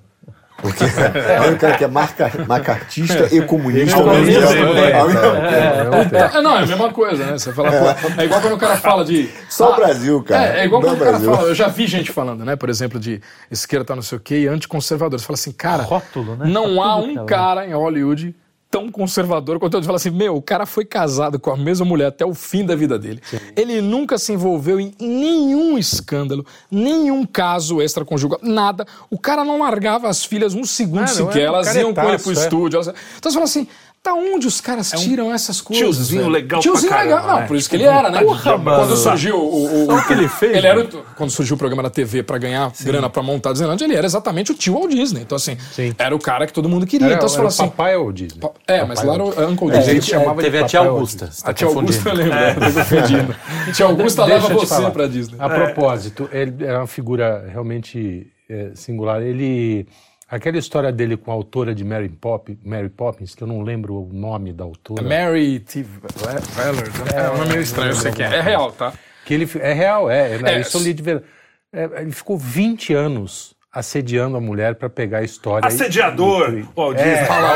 Porque 0.62 0.84
é 0.88 1.42
o 1.42 1.44
único 1.48 1.60
cara 1.62 1.78
que 1.78 1.84
é 1.84 1.88
marca, 1.88 2.32
macartista 2.48 3.28
e 3.36 3.42
comunista 3.42 3.98
ao 4.00 4.06
mesmo 4.08 4.42
tempo. 4.42 6.16
É, 6.16 6.42
não, 6.42 6.56
é 6.58 6.64
a 6.64 6.66
mesma 6.66 6.92
coisa, 6.94 7.26
né? 7.26 7.32
Você 7.34 7.52
fala, 7.52 7.72
pô, 7.72 8.22
é 8.22 8.26
igual 8.26 8.40
quando 8.42 8.54
o 8.54 8.58
cara 8.58 8.78
fala 8.78 9.04
de. 9.04 9.30
Só 9.50 9.72
o 9.72 9.74
ah, 9.74 9.76
Brasil, 9.76 10.24
cara. 10.24 10.58
É, 10.58 10.62
é 10.62 10.66
igual 10.66 10.82
Não 10.82 10.90
quando 10.90 11.00
o 11.00 11.04
o 11.04 11.06
cara 11.06 11.20
fala, 11.20 11.50
eu 11.50 11.56
já 11.56 11.68
vi 11.68 11.86
gente 11.88 12.12
falando, 12.12 12.46
né? 12.46 12.56
Por 12.56 12.70
exemplo, 12.70 13.00
de 13.00 13.22
esquerda 13.52 13.86
tá 13.86 13.96
não 13.96 14.02
sei 14.02 14.18
o 14.18 14.22
quê 14.22 14.40
e 14.40 14.48
anticonservador. 14.48 15.20
Você 15.20 15.26
fala 15.26 15.36
assim, 15.36 15.52
cara, 15.52 15.84
Rótulo, 15.84 16.36
né? 16.38 16.46
não 16.48 16.78
Tá 16.78 16.84
há 16.84 16.96
um 16.98 17.22
é 17.22 17.26
cara 17.26 17.68
em 17.68 17.74
Hollywood 17.74 18.34
tão 18.76 18.92
conservador 18.92 19.58
quanto 19.58 19.78
eu. 19.78 19.84
Fala 19.84 19.96
assim, 19.96 20.10
meu, 20.10 20.36
o 20.36 20.42
cara 20.42 20.66
foi 20.66 20.84
casado 20.84 21.40
com 21.40 21.50
a 21.50 21.56
mesma 21.56 21.86
mulher 21.86 22.08
até 22.08 22.26
o 22.26 22.34
fim 22.34 22.66
da 22.66 22.76
vida 22.76 23.00
dele. 23.00 23.22
Ele 23.56 23.80
nunca 23.80 24.18
se 24.18 24.34
envolveu 24.34 24.78
em 24.82 24.94
nenhum 25.00 25.78
escândalo, 25.78 26.46
nenhum 26.70 27.26
caso 27.26 27.82
extraconjugal, 27.82 28.38
nada. 28.44 28.86
O 29.10 29.18
cara 29.18 29.46
não 29.46 29.60
largava 29.60 30.10
as 30.10 30.26
filhas 30.26 30.54
um 30.54 30.66
segundo 30.66 31.04
Ah, 31.04 31.08
sequer, 31.08 31.40
é 31.40 31.44
elas 31.44 31.74
iam 31.74 31.94
com 31.94 32.02
ele 32.10 32.18
pro 32.20 32.32
é. 32.32 32.34
estúdio. 32.34 32.76
elas- 32.78 32.88
Então 33.18 33.32
você 33.32 33.36
fala 33.36 33.46
assim, 33.46 33.66
da 34.06 34.14
onde 34.14 34.48
os 34.48 34.62
caras 34.62 34.92
tiram 34.92 35.34
essas 35.34 35.60
coisas? 35.60 35.84
tiozinho 35.86 36.22
velho? 36.22 36.32
legal 36.34 36.60
Tiozinho 36.62 36.92
pra 36.92 37.02
legal. 37.02 37.18
caramba, 37.18 37.34
Não, 37.34 37.42
né? 37.42 37.48
por 37.48 37.58
isso 37.58 37.70
que 37.70 37.76
ele 37.76 37.84
era, 37.84 38.10
né? 38.10 38.24
Porra, 38.24 38.58
mano. 38.58 38.78
Quando 38.78 38.96
surgiu 38.98 39.36
o, 39.38 39.66
o, 39.90 39.94
o 39.96 40.08
que 40.08 40.14
ele 40.14 40.28
fez, 40.30 40.56
Ele 40.56 40.68
era 40.68 40.80
o- 40.82 41.04
quando 41.18 41.30
surgiu 41.32 41.56
o 41.56 41.58
programa 41.58 41.84
na 41.84 41.90
TV 41.90 42.24
pra 42.24 42.38
ganhar 42.38 42.72
grana 42.82 43.10
pra 43.10 43.22
montar 43.24 43.50
a 43.50 43.52
Disneyland, 43.54 43.84
ele 43.84 43.96
era 43.96 44.06
exatamente 44.06 44.52
o 44.52 44.56
tio 44.56 44.76
Walt 44.76 44.92
Disney. 44.92 45.22
Então, 45.24 45.36
assim, 45.36 45.58
Sim. 45.74 45.94
era 45.98 46.16
o 46.16 46.20
cara 46.20 46.46
que 46.48 46.54
todo 46.54 46.70
mundo 46.70 46.86
queria. 46.86 47.08
Era, 47.08 47.16
então 47.16 47.28
você 47.28 47.40
era 47.40 47.48
assim. 47.48 47.64
papai 47.68 47.96
ou 47.98 48.12
Disney? 48.12 48.40
pa- 48.40 48.52
É, 48.68 48.86
mas 48.86 49.04
lá 49.04 49.16
era 49.16 49.24
o 49.24 49.28
Uncle 49.50 49.70
É, 49.72 49.78
Disney. 49.80 49.92
a 49.92 49.94
gente 49.96 50.06
chamava 50.06 50.36
de 50.36 50.42
Teve 50.44 50.58
a 50.60 50.66
tia 50.66 50.80
papai 50.80 50.94
Augusta. 50.94 51.28
Tá 51.44 51.50
A 51.50 51.54
tia 51.54 51.68
Augusta, 51.68 52.10
eu 52.10 52.16
lembro, 52.16 52.34
é. 52.38 52.56
A 53.70 53.72
tia 53.74 53.86
Augusta 53.86 54.26
Deixa 54.26 54.44
leva 54.48 54.54
você 54.54 54.68
falar. 54.76 54.92
pra 54.92 55.08
Disney. 55.08 55.36
A 55.40 55.50
propósito, 55.50 56.30
ele 56.32 56.64
era 56.64 56.80
uma 56.80 56.88
figura 56.88 57.46
realmente 57.52 58.28
é, 58.50 58.72
singular. 58.76 59.22
Ele. 59.22 59.88
Aquela 60.28 60.58
história 60.58 60.92
dele 60.92 61.16
com 61.16 61.30
a 61.30 61.34
autora 61.36 61.76
de 61.76 61.84
Mary, 61.84 62.10
Pop, 62.10 62.58
Mary 62.64 62.90
Poppins, 62.90 63.36
que 63.36 63.44
eu 63.44 63.48
não 63.48 63.62
lembro 63.62 63.96
o 63.96 64.12
nome 64.12 64.52
da 64.52 64.64
autora. 64.64 65.04
Mary 65.04 65.60
T. 65.60 65.84
Veller. 65.84 66.90
É, 67.14 67.30
um 67.30 67.38
nome 67.38 67.50
meio 67.50 67.62
estranho, 67.62 67.92
eu 67.92 67.96
sei 67.96 68.12
que 68.12 68.24
é. 68.24 68.38
É 68.38 68.42
real, 68.42 68.72
tá? 68.72 68.92
Que 69.24 69.36
ele, 69.36 69.50
é 69.60 69.74
real, 69.74 70.10
é. 70.10 70.36
é, 70.36 70.42
É, 70.56 70.60
isso 70.62 70.78
eu 70.78 70.82
li 70.82 70.94
de 70.94 71.04
ver. 71.04 71.24
é, 71.72 72.02
ele 72.02 72.12
ficou 72.12 72.38
20 72.38 72.94
anos 72.94 73.55
assediando 73.76 74.38
a 74.38 74.42
mulher 74.42 74.76
para 74.76 74.90
pegar 74.90 75.18
a 75.20 75.24
história. 75.24 75.68
Assediador! 75.68 76.54
E- 76.54 76.66
É, 76.76 76.80
o 76.80 76.94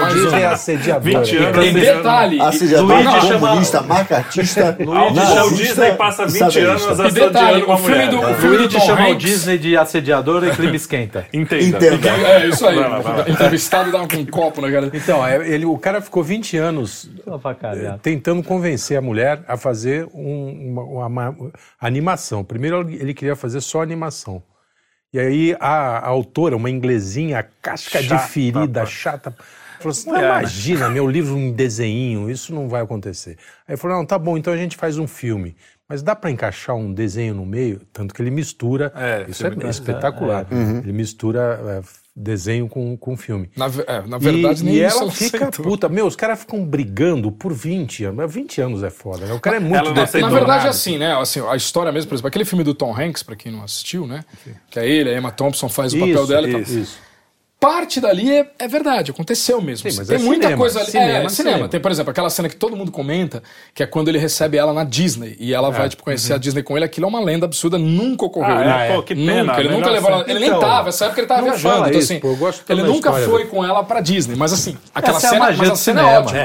Disney 0.10 0.30
um. 0.30 0.36
é 0.38 0.46
assediador. 0.48 1.02
20 1.04 1.38
anos. 1.38 1.58
Tem 1.64 1.74
detalhe. 1.74 2.42
Assediador 2.42 2.88
Luigi 2.88 3.22
chama- 3.28 3.48
comunista, 3.48 3.82
macartista, 3.82 4.78
O 4.80 4.86
Walt 4.92 5.16
nazista 5.16 5.56
Disney 5.56 5.92
passa 5.94 6.26
20 6.26 6.38
satanista. 6.38 6.62
anos 6.72 7.00
E 7.00 7.12
detalhe, 7.14 7.38
assediando 7.38 7.66
uma 7.66 7.76
o 7.76 7.78
filme 7.78 7.96
mulher. 7.96 8.10
do- 8.10 8.18
né? 8.22 8.32
o 8.32 8.36
filme 8.36 8.58
do 8.58 8.64
Luigi 8.64 8.78
Tom 8.80 8.86
chama 8.86 9.10
o. 9.10 9.16
Disney 9.16 9.58
de 9.58 9.78
assediador 9.78 10.44
e 10.46 10.52
clima 10.52 10.76
esquenta. 10.76 11.26
Entenda. 11.34 11.78
Entenda. 11.96 12.10
É 12.10 12.48
isso 12.48 12.68
aí. 12.68 12.76
Vai 12.76 12.90
lá, 12.90 13.00
vai 13.00 13.18
lá. 13.20 13.30
Entrevistado 13.30 13.92
dava 13.92 14.08
com 14.08 14.18
um 14.18 14.26
copo 14.26 14.60
na 14.62 14.70
cara. 14.72 14.90
Então, 14.94 15.26
é, 15.26 15.48
ele, 15.50 15.66
o 15.66 15.78
cara 15.78 16.02
ficou 16.02 16.22
20 16.24 16.58
anos 16.58 17.10
Avacalhado. 17.26 18.00
tentando 18.04 18.44
convencer 18.44 18.98
a 18.98 19.02
mulher 19.02 19.42
a 19.48 19.56
fazer 19.56 20.06
um- 20.14 20.70
uma, 20.72 20.84
uma- 20.84 21.30
uma 21.30 21.52
animação. 21.80 22.44
Primeiro 22.44 22.82
ele 22.90 23.14
queria 23.14 23.36
fazer 23.36 23.62
só 23.62 23.82
animação. 23.82 24.44
E 25.14 25.20
aí 25.20 25.56
a, 25.60 25.98
a 26.00 26.08
autora, 26.08 26.56
uma 26.56 26.70
inglesinha, 26.70 27.44
casca 27.62 28.02
Chata, 28.02 28.24
de 28.24 28.32
ferida, 28.32 28.82
pá. 28.82 28.86
chata, 28.86 29.36
falou 29.80 29.92
assim: 29.92 30.10
"Não, 30.12 30.18
né?" 30.22 30.28
imagina, 30.28 30.90
meu 30.90 31.08
livro 31.08 31.36
um 31.36 31.52
desenho, 31.52 32.30
isso 32.30 32.54
não 32.54 32.70
vai 32.70 32.82
acontecer. 32.82 33.32
Aí 33.68 33.74
ele 33.74 33.78
falou: 33.78 33.98
não, 33.98 34.06
tá 34.06 34.20
bom, 34.20 34.38
então 34.38 34.54
a 34.54 34.58
gente 34.58 34.78
faz 34.78 34.98
um 34.98 35.08
filme. 35.08 35.56
Mas 35.88 36.04
dá 36.04 36.16
para 36.16 36.30
encaixar 36.30 36.76
um 36.76 36.94
desenho 36.94 37.34
no 37.34 37.44
meio? 37.44 37.82
Tanto 37.92 38.14
que 38.14 38.22
ele 38.22 38.30
mistura. 38.30 38.92
É, 38.96 39.26
isso 39.28 39.46
é, 39.48 39.50
da- 39.50 39.70
espetacular. 39.70 40.46
Ele 40.84 40.94
mistura 40.94 41.60
é, 41.64 41.82
desenho 42.22 42.68
com, 42.68 42.98
com 42.98 43.16
filme. 43.16 43.50
Na, 43.56 43.68
é, 43.88 44.02
na 44.06 44.18
verdade, 44.18 44.62
e, 44.62 44.66
nem 44.66 44.76
e 44.76 44.86
isso 44.86 45.02
ela 45.02 45.10
fica 45.12 45.38
aceitou. 45.48 45.66
puta. 45.66 45.88
Meu, 45.88 46.06
os 46.06 46.16
caras 46.16 46.40
ficam 46.42 46.64
brigando 46.66 47.32
por 47.32 47.54
20 47.54 48.04
anos. 48.06 48.18
Mas 48.18 48.34
20 48.34 48.62
anos 48.62 48.84
é 48.84 48.90
foda, 48.90 49.26
né? 49.26 49.34
O 49.34 49.40
cara 49.40 49.56
é 49.56 49.60
muito 49.60 49.76
Ela 49.76 49.90
não 49.90 49.96
Na 49.96 50.06
verdade, 50.30 50.48
nada. 50.48 50.70
assim, 50.70 50.98
né? 50.98 51.16
Assim, 51.18 51.40
a 51.48 51.56
história 51.56 51.92
mesmo, 51.92 52.10
por 52.10 52.16
exemplo, 52.16 52.28
aquele 52.28 52.46
filme 52.46 52.64
do 52.64 52.74
Tom 52.74 52.94
Hanks, 52.96 53.24
pra 53.24 53.36
quem 53.36 53.52
não 53.52 53.64
assistiu, 53.64 54.06
né? 54.06 54.24
Que 54.70 54.80
é 54.80 54.88
ele, 54.90 55.10
a 55.10 55.18
Emma 55.18 55.32
Thompson 55.32 55.70
faz 55.70 55.94
o 55.94 56.00
papel 56.00 56.14
Isso, 56.16 56.28
dela 56.28 56.48
e 56.48 56.52
tal. 56.52 56.62
isso. 56.62 56.98
Parte 57.60 58.00
dali 58.00 58.32
é, 58.32 58.50
é 58.58 58.68
verdade, 58.70 59.12
aconteceu 59.12 59.60
mesmo. 59.60 59.92
Sim, 59.92 59.98
mas 59.98 60.08
Tem 60.08 60.16
é 60.16 60.20
muita 60.22 60.44
cinema, 60.44 60.58
coisa 60.62 60.80
ali. 60.80 60.92
cinema, 60.92 61.10
é, 61.10 61.12
cinema. 61.16 61.30
cinema. 61.30 61.68
Tem, 61.68 61.78
por 61.78 61.92
exemplo, 61.92 62.10
aquela 62.12 62.30
cena 62.30 62.48
que 62.48 62.56
todo 62.56 62.74
mundo 62.74 62.90
comenta, 62.90 63.44
que 63.76 63.84
é 63.84 63.86
quando 63.86 64.08
ele 64.08 64.18
recebe 64.18 64.56
ela 64.58 64.72
na 64.72 64.86
Disney 64.86 65.36
e 65.38 65.54
ela 65.54 65.70
vai, 65.70 65.90
tipo, 65.90 66.02
conhecer 66.02 66.32
a 66.34 66.38
Disney 66.38 66.64
com 66.64 66.78
ele. 66.78 66.86
Aquilo 66.86 67.08
é 67.08 67.10
uma 67.10 67.20
lenda 67.20 67.46
absurda, 67.46 67.78
nunca 67.78 68.24
ocorreu. 68.26 68.56
Ah, 68.56 68.62
Ele- 68.62 68.70
é? 68.94 68.96
Pô, 68.96 69.04
que 69.04 69.14
pena, 69.14 69.44
Nunca, 69.44 69.60
ele 69.60 69.70
nunca 69.72 69.90
levou 69.90 70.10
ela. 70.10 70.24
Ele 70.26 70.40
nem 70.40 70.48
Então, 70.48 70.62
tava, 70.62 70.88
essa 70.88 71.04
época 71.08 71.20
ele 71.20 71.28
tava 71.28 71.42
não 71.42 71.48
viajando. 71.50 71.88
Então, 71.90 72.00
assim, 72.00 72.20
pô, 72.22 72.28
eu 72.30 72.36
gosto 72.38 72.64
ele 72.72 72.82
nunca 72.84 73.10
história 73.10 73.28
foi 73.28 73.46
com 73.48 73.66
ela 73.66 73.84
pra 73.84 74.00
Disney, 74.00 74.38
mas 74.38 74.54
assim, 74.54 74.78
aquela 74.96 75.18
Essa 75.18 75.28
é 75.28 75.30
a 75.30 75.32
cena, 75.34 75.46
magia 75.46 75.58
mas 75.58 75.68
a 75.70 75.72
do 75.74 75.78
cena 75.78 76.00
é 76.02 76.04
cinema. 76.06 76.20
ótima. 76.22 76.40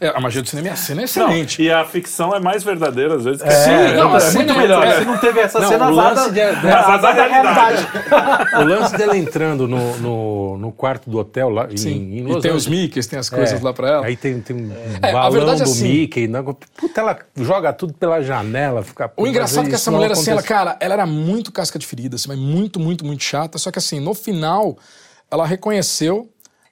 É, 0.00 0.08
a 0.14 0.20
magia 0.20 0.42
do 0.42 0.48
cinema 0.48 0.68
é 0.68 0.70
a 0.70 0.76
cena 0.76 1.00
é 1.00 1.02
Não, 1.02 1.04
excelente. 1.04 1.62
e 1.62 1.72
a 1.72 1.84
ficção 1.84 2.32
é 2.32 2.38
mais 2.38 2.62
verdadeira 2.62 3.16
às 3.16 3.24
vezes. 3.24 3.42
que 3.42 3.50
Sim, 3.50 3.70
é, 3.72 3.94
não, 3.96 4.14
a 4.14 4.18
É 4.18 4.20
cena 4.20 4.34
muito 4.44 4.52
é- 4.52 4.56
melhor. 4.56 4.86
é- 4.86 4.98
Se 5.00 5.04
não 5.04 5.18
teve 5.18 5.40
essa 5.40 5.58
Não, 5.58 5.68
cena 5.68 5.86
da 5.90 7.10
é 7.10 7.20
a 7.20 7.26
realidade. 7.26 7.88
O 8.60 8.64
lance 8.64 8.96
dela 8.96 9.16
entrando 9.16 9.66
no, 9.66 10.58
no, 10.60 10.70
quarto 10.72 11.08
do 11.10 11.18
hotel 11.18 11.48
lá 11.48 11.66
em, 11.70 11.76
Sim. 11.76 11.90
em 11.90 12.18
E 12.18 12.22
Los 12.22 12.42
tem 12.42 12.50
os 12.52 12.66
Angeles. 12.66 12.82
Mickeys, 12.82 13.06
tem 13.06 13.18
as 13.18 13.28
coisas 13.30 13.60
É, 13.60 13.64
lá 13.64 13.72
pra 13.72 13.88
ela. 13.88 14.06
Aí 14.06 14.16
tem, 14.16 14.40
tem 14.40 14.56
um 14.56 14.70
É, 15.02 15.08
a 15.08 15.12
balão 15.12 15.52
é 15.52 15.56
do 15.56 15.62
assim- 15.62 15.88
Mickey. 15.88 16.28
né? 16.28 16.42
Puta, 16.76 17.00
ela 17.00 17.18
joga 17.36 17.72
tudo 17.72 17.92
pela 17.94 18.20
janela. 18.22 18.82
Fica, 18.82 19.12
O 19.16 19.26
engraçado 19.26 19.66
é 19.66 19.68
que 19.68 19.74
essa 19.74 19.90
não 19.90 19.98
mulher, 19.98 20.12
assim, 20.12 20.30
ela, 20.30 20.42
cara, 20.42 20.76
ela 20.80 20.94
era 20.94 21.06
muito 21.06 21.50
casca 21.50 21.78
de 21.78 21.86
ferida, 21.86 22.16
assim, 22.16 22.28
mas 22.28 22.38
muito, 22.38 22.78
muito, 22.78 23.04
muito 23.04 23.22
chata. 23.24 23.58
Só 23.58 23.70
que, 23.70 23.78
assim, 23.78 23.98
no 24.00 24.14
final, 24.14 24.76
ela 25.30 25.46
reconheceu 25.46 26.28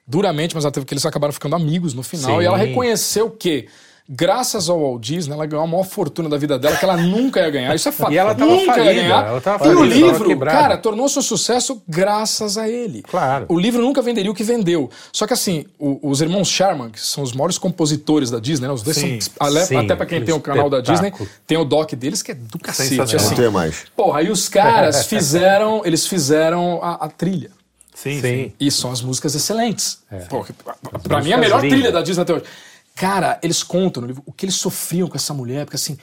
duramente, 0.07 0.55
mas 0.55 0.63
ela 0.65 0.71
teve 0.71 0.85
que 0.85 0.93
eles 0.93 1.05
acabaram 1.05 1.31
ficando 1.33 1.55
amigos 1.55 1.93
no 1.93 2.01
final. 2.03 2.37
Sim. 2.37 2.41
E 2.41 2.45
ela 2.45 2.57
reconheceu 2.57 3.29
que, 3.29 3.67
graças 4.09 4.67
ao 4.69 4.79
Walt 4.81 5.01
Disney, 5.03 5.33
ela 5.35 5.45
ganhou 5.45 5.63
a 5.63 5.67
maior 5.67 5.83
fortuna 5.83 6.27
da 6.27 6.37
vida 6.37 6.57
dela, 6.57 6.75
que 6.75 6.83
ela 6.83 6.97
nunca 6.97 7.39
ia 7.41 7.49
ganhar. 7.51 7.75
Isso 7.75 7.87
é 7.87 7.91
fato. 7.91 8.11
E 8.11 8.17
ela 8.17 8.33
tava 8.33 8.49
nunca 8.49 8.63
ia 8.65 8.73
falida, 8.73 8.93
ganhar. 9.01 9.27
ela 9.27 9.41
tava 9.41 9.67
e 9.67 9.69
o 9.71 9.77
falida, 9.77 9.95
livro, 9.95 10.39
cara, 10.39 10.77
tornou-se 10.77 11.19
um 11.19 11.21
sucesso 11.21 11.81
graças 11.87 12.57
a 12.57 12.67
ele. 12.67 13.03
Claro. 13.03 13.45
O 13.47 13.59
livro 13.59 13.81
nunca 13.81 14.01
venderia 14.01 14.31
o 14.31 14.33
que 14.33 14.43
vendeu. 14.43 14.89
Só 15.13 15.27
que, 15.27 15.33
assim, 15.33 15.65
o- 15.77 15.99
os 16.09 16.21
irmãos 16.21 16.47
Sherman, 16.47 16.89
que 16.89 16.99
são 16.99 17.23
os 17.23 17.33
maiores 17.33 17.57
compositores 17.57 18.31
da 18.31 18.39
Disney, 18.39 18.67
né? 18.67 18.73
Os 18.73 18.81
dois 18.81 18.97
Sim, 18.97 19.21
são. 19.21 19.33
ale- 19.39 19.65
sim, 19.65 19.75
até 19.77 19.95
pra 19.95 20.05
quem 20.05 20.23
tem 20.23 20.33
o 20.33 20.39
canal 20.39 20.69
da 20.69 20.81
Disney, 20.81 21.13
tem 21.45 21.57
o 21.57 21.63
doc 21.63 21.91
deles 21.93 22.23
que 22.23 22.31
é 22.31 22.35
do 22.35 22.57
cacete. 22.57 22.99
Assim. 22.99 23.15
Não 23.29 23.35
tem 23.35 23.49
mais. 23.51 23.83
Porra, 23.95 24.19
aí 24.21 24.31
os 24.31 24.49
caras 24.49 25.05
fizeram, 25.07 25.81
eles 25.85 26.07
fizeram 26.07 26.79
a, 26.81 27.05
a 27.05 27.09
trilha. 27.09 27.51
Sim, 27.93 28.13
sim. 28.13 28.21
Sim. 28.21 28.53
E 28.59 28.71
são 28.71 28.91
as 28.91 29.01
músicas 29.01 29.35
excelentes. 29.35 29.99
Pô, 30.29 30.43
que- 30.43 30.53
pra- 30.53 31.21
mim, 31.21 31.33
a 31.33 31.37
melhor 31.37 31.61
lindas. 31.61 31.77
trilha 31.77 31.91
da 31.91 32.01
Disney 32.01 32.23
até 32.23 32.33
hoje. 32.33 32.45
Cara, 32.99 33.39
eles 33.41 33.63
contam 33.63 34.01
no 34.01 34.07
livro 34.07 34.21
o 34.25 34.33
que 34.33 34.43
eles 34.43 34.55
sofriam 34.55 35.07
com 35.07 35.15
essa 35.15 35.33
mulher, 35.33 35.63
porque 35.63 35.77
assim, 35.77 35.97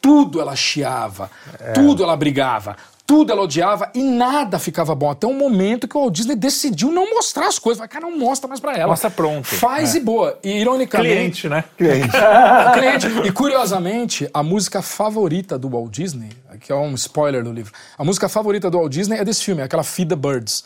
tudo 0.00 0.40
ela 0.40 0.54
chiava, 0.54 1.28
tudo 1.74 2.04
ela 2.04 2.16
brigava, 2.16 2.76
tudo 3.04 3.32
ela 3.32 3.42
odiava 3.42 3.90
e 3.92 4.04
nada 4.04 4.56
ficava 4.56 4.94
bom. 4.94 5.10
Até 5.10 5.26
um 5.26 5.36
momento 5.36 5.88
que 5.88 5.96
o 5.96 6.00
Walt 6.00 6.14
Disney 6.14 6.36
decidiu 6.36 6.92
não 6.92 7.12
mostrar 7.12 7.48
as 7.48 7.58
coisas. 7.58 7.80
Vai, 7.80 7.88
cara, 7.88 8.08
não 8.08 8.16
mostra 8.16 8.46
mais 8.46 8.60
pra 8.60 8.76
ela. 8.76 8.90
Mostra 8.90 9.10
pronto. 9.10 9.48
Faz 9.48 9.96
e 9.96 10.00
boa. 10.00 10.38
E 10.44 10.60
ironicamente. 10.60 11.42
Cliente, 11.42 11.48
né? 11.48 11.64
O 11.74 11.74
cliente. 12.78 13.06
E 13.26 13.32
curiosamente, 13.32 14.30
a 14.32 14.40
música 14.40 14.80
favorita 14.80 15.58
do 15.58 15.68
Walt 15.68 15.90
Disney, 15.90 16.30
que 16.60 16.70
é 16.70 16.76
um 16.76 16.94
spoiler 16.94 17.42
do 17.42 17.52
livro, 17.52 17.72
a 17.98 18.04
música 18.04 18.28
favorita 18.28 18.70
do 18.70 18.78
Walt 18.78 18.92
Disney 18.92 19.18
é 19.18 19.24
desse 19.24 19.42
filme, 19.42 19.60
é 19.60 19.64
aquela 19.64 19.82
Feed 19.82 20.10
the 20.10 20.14
Birds. 20.14 20.62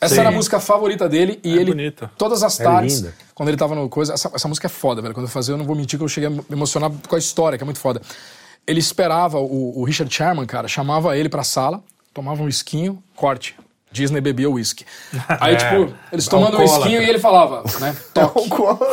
Essa 0.00 0.14
Sim. 0.14 0.20
era 0.20 0.30
a 0.30 0.32
música 0.32 0.58
favorita 0.58 1.08
dele 1.08 1.38
e 1.44 1.52
ele, 1.52 1.72
bonita. 1.72 2.10
todas 2.16 2.42
as 2.42 2.56
tardes, 2.56 3.00
linda. 3.00 3.14
quando 3.34 3.50
ele 3.50 3.58
tava 3.58 3.74
no 3.74 3.86
coisa, 3.88 4.14
essa, 4.14 4.30
essa 4.34 4.48
música 4.48 4.66
é 4.66 4.70
foda, 4.70 5.02
velho. 5.02 5.12
Quando 5.12 5.26
eu 5.26 5.30
fazia, 5.30 5.52
eu 5.52 5.58
não 5.58 5.66
vou 5.66 5.76
mentir 5.76 5.98
que 5.98 6.04
eu 6.04 6.08
cheguei 6.08 6.28
a 6.28 6.30
me 6.30 6.42
emocionar 6.50 6.90
com 7.06 7.14
a 7.14 7.18
história, 7.18 7.58
que 7.58 7.64
é 7.64 7.66
muito 7.66 7.80
foda. 7.80 8.00
Ele 8.66 8.78
esperava, 8.80 9.38
o, 9.38 9.78
o 9.78 9.84
Richard 9.84 10.12
Sherman, 10.12 10.46
cara, 10.46 10.68
chamava 10.68 11.16
ele 11.18 11.28
pra 11.28 11.44
sala, 11.44 11.82
tomava 12.14 12.42
um 12.42 12.48
esquinho, 12.48 13.02
corte. 13.14 13.54
Disney 13.92 14.20
bebia 14.20 14.48
uísque. 14.48 14.86
Aí, 15.40 15.56
tipo, 15.56 15.92
eles 16.12 16.26
tomando 16.28 16.58
um 16.58 16.62
esquinho 16.62 17.02
e 17.02 17.08
ele 17.08 17.18
falava, 17.18 17.64
né? 17.80 17.96
Toque. 18.14 18.48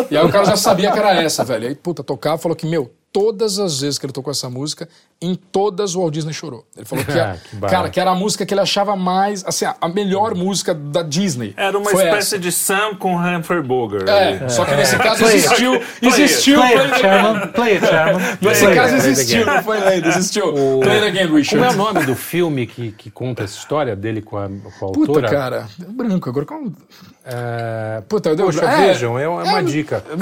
E 0.09 0.17
aí 0.17 0.25
o 0.25 0.29
cara 0.29 0.45
já 0.45 0.57
sabia 0.57 0.91
que 0.91 0.97
era 0.97 1.21
essa, 1.21 1.43
velho. 1.43 1.67
Aí, 1.67 1.75
puta, 1.75 2.03
tocava 2.03 2.39
falou 2.39 2.55
que, 2.55 2.65
meu, 2.65 2.91
todas 3.11 3.57
as 3.57 3.79
vezes 3.81 3.97
que 3.97 4.05
ele 4.05 4.13
tocou 4.13 4.29
essa 4.31 4.49
música, 4.49 4.87
em 5.19 5.33
todas 5.33 5.95
o 5.95 6.01
Walt 6.01 6.13
Disney 6.13 6.31
chorou. 6.33 6.63
Ele 6.75 6.85
falou 6.85 7.03
que, 7.03 7.11
é- 7.11 7.37
que 7.49 7.57
cara, 7.59 7.89
que 7.89 7.99
era 7.99 8.11
a 8.11 8.15
música 8.15 8.45
que 8.45 8.53
ele 8.53 8.61
achava 8.61 8.95
mais, 8.95 9.43
assim, 9.45 9.65
a- 9.65 9.75
a 9.81 9.87
melhor 9.89 10.35
música 10.35 10.75
da 10.75 11.01
Disney. 11.01 11.53
Era 11.57 11.75
uma 11.77 11.89
Foi 11.89 12.03
espécie 12.03 12.35
essa. 12.35 12.39
de 12.39 12.51
Sam 12.51 12.95
com 12.95 13.15
Humphrey 13.17 13.63
Bogart. 13.63 14.07
É, 14.07 14.37
ali. 14.37 14.49
só 14.51 14.63
que 14.65 14.75
nesse 14.75 14.95
caso 14.97 15.23
Play 15.23 15.35
existiu, 15.37 15.73
it. 15.73 15.85
existiu 16.03 16.59
Play 16.59 16.71
Play 16.77 16.85
it, 16.87 16.99
Sherman. 16.99 17.47
Play 17.53 17.73
it, 17.77 17.85
Sherman. 17.87 18.37
Nesse 18.41 18.63
Play 18.65 18.75
caso 18.75 18.93
it. 18.95 19.07
existiu, 19.07 19.45
não 19.45 19.63
foi 19.63 19.79
lenda, 19.79 20.07
existiu. 20.09 20.53
Play 20.81 20.97
It 20.99 21.07
Again, 21.07 21.25
Como 21.27 21.35
é 21.37 21.39
Richard. 21.41 21.73
o 21.73 21.77
nome 21.77 22.05
do 22.05 22.15
filme 22.15 22.67
que, 22.67 22.91
que 22.91 23.09
conta 23.09 23.43
essa 23.43 23.57
história 23.57 23.95
dele 23.95 24.21
com 24.21 24.37
a, 24.37 24.47
com 24.47 24.85
a 24.85 24.91
Puta, 24.91 24.99
autora? 25.11 25.29
cara, 25.29 25.67
deu 25.79 25.91
branco 25.91 26.29
agora. 26.29 26.45
Como... 26.45 26.71
É, 27.29 28.01
Puta, 28.07 28.29
eu 28.29 28.35
dei 28.37 28.45
Poxa, 28.45 28.63
é, 28.63 28.87
vejam, 28.87 29.19
é 29.19 29.27
uma, 29.27 29.59
é 29.59 29.61
dica. 29.61 30.01
É, 30.09 30.13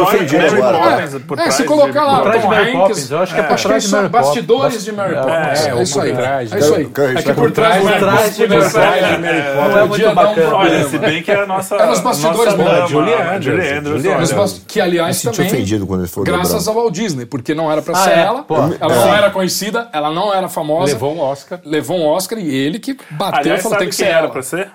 ofendido 0.00 0.42
Mary 0.42 0.62
agora, 0.62 1.06
por 1.26 1.38
É, 1.38 1.42
trás 1.42 1.54
se 1.54 1.64
colocar 1.64 2.04
lá, 2.06 2.14
Por 2.20 2.22
trás 2.30 2.42
Tom 2.42 2.48
de 2.48 2.54
Mary 2.56 2.70
Hanks, 2.70 2.78
Poppins, 2.88 3.10
eu 3.10 3.18
acho 3.18 3.34
que 3.34 3.40
é 3.40 3.42
por 3.42 3.52
acho 3.54 3.68
trás 3.68 3.82
de 3.84 3.90
Mary 3.92 4.08
bastidores 4.08 4.84
de 4.84 4.92
Mary 4.92 5.14
Poppins. 5.16 5.60
é, 5.66 5.70
É, 5.70 5.82
isso 5.82 6.00
aí. 6.00 6.10
por 6.12 6.16
trás. 6.22 6.52
É 6.52 6.58
isso 6.58 6.74
aí. 6.74 6.82
É 7.16 7.22
que 7.22 7.32
por 7.34 7.50
trás 7.50 7.82
Por 7.82 7.92
de 7.92 7.98
trás 7.98 8.36
de 8.36 8.46
Mary 8.46 8.62
Poppins. 8.62 8.74
Não 8.74 8.82
é 8.82 9.68
Poppins. 9.68 9.88
muito 9.88 10.08
um 10.08 10.14
bacana. 10.14 10.54
Olha, 10.56 10.88
se 10.88 10.98
bem 10.98 11.22
que 11.22 11.30
é 11.30 11.42
a 11.42 11.46
nossa. 11.46 11.76
É 11.76 11.86
nos 11.86 12.00
bastidores 12.00 12.54
mesmo. 12.54 12.64
dama, 12.64 12.86
Julie 12.88 13.14
a 13.14 13.78
Andrews, 13.78 14.62
Que, 14.66 14.80
aliás, 14.80 15.20
também. 15.20 15.46
ofendido 15.46 15.86
quando 15.86 16.00
ele 16.00 16.08
falou 16.08 16.24
Graças 16.24 16.66
ao 16.66 16.74
Walt 16.74 16.94
Disney, 16.94 17.26
porque 17.26 17.54
não 17.54 17.70
era 17.70 17.82
pra 17.82 17.92
Ah, 17.94 17.98
ser 18.04 18.10
é? 18.12 18.22
ela. 18.22 18.46
Ela 18.80 18.94
não 18.94 19.14
era 19.14 19.30
conhecida, 19.30 19.88
ela 19.92 20.10
não 20.10 20.32
era 20.32 20.48
famosa. 20.48 20.92
Levou 20.94 21.14
um 21.14 21.20
Oscar. 21.20 21.60
Levou 21.66 21.98
um 21.98 22.06
Oscar 22.06 22.38
e 22.38 22.48
ele 22.48 22.78
que 22.78 22.96
bateu 23.10 23.54
e 23.54 23.58
falou: 23.58 23.76
tem 23.76 23.88
que 23.90 23.94
ser 23.94 24.06
era 24.06 24.18
ela. 24.20 24.28
pra 24.30 24.40
ser? 24.42 24.70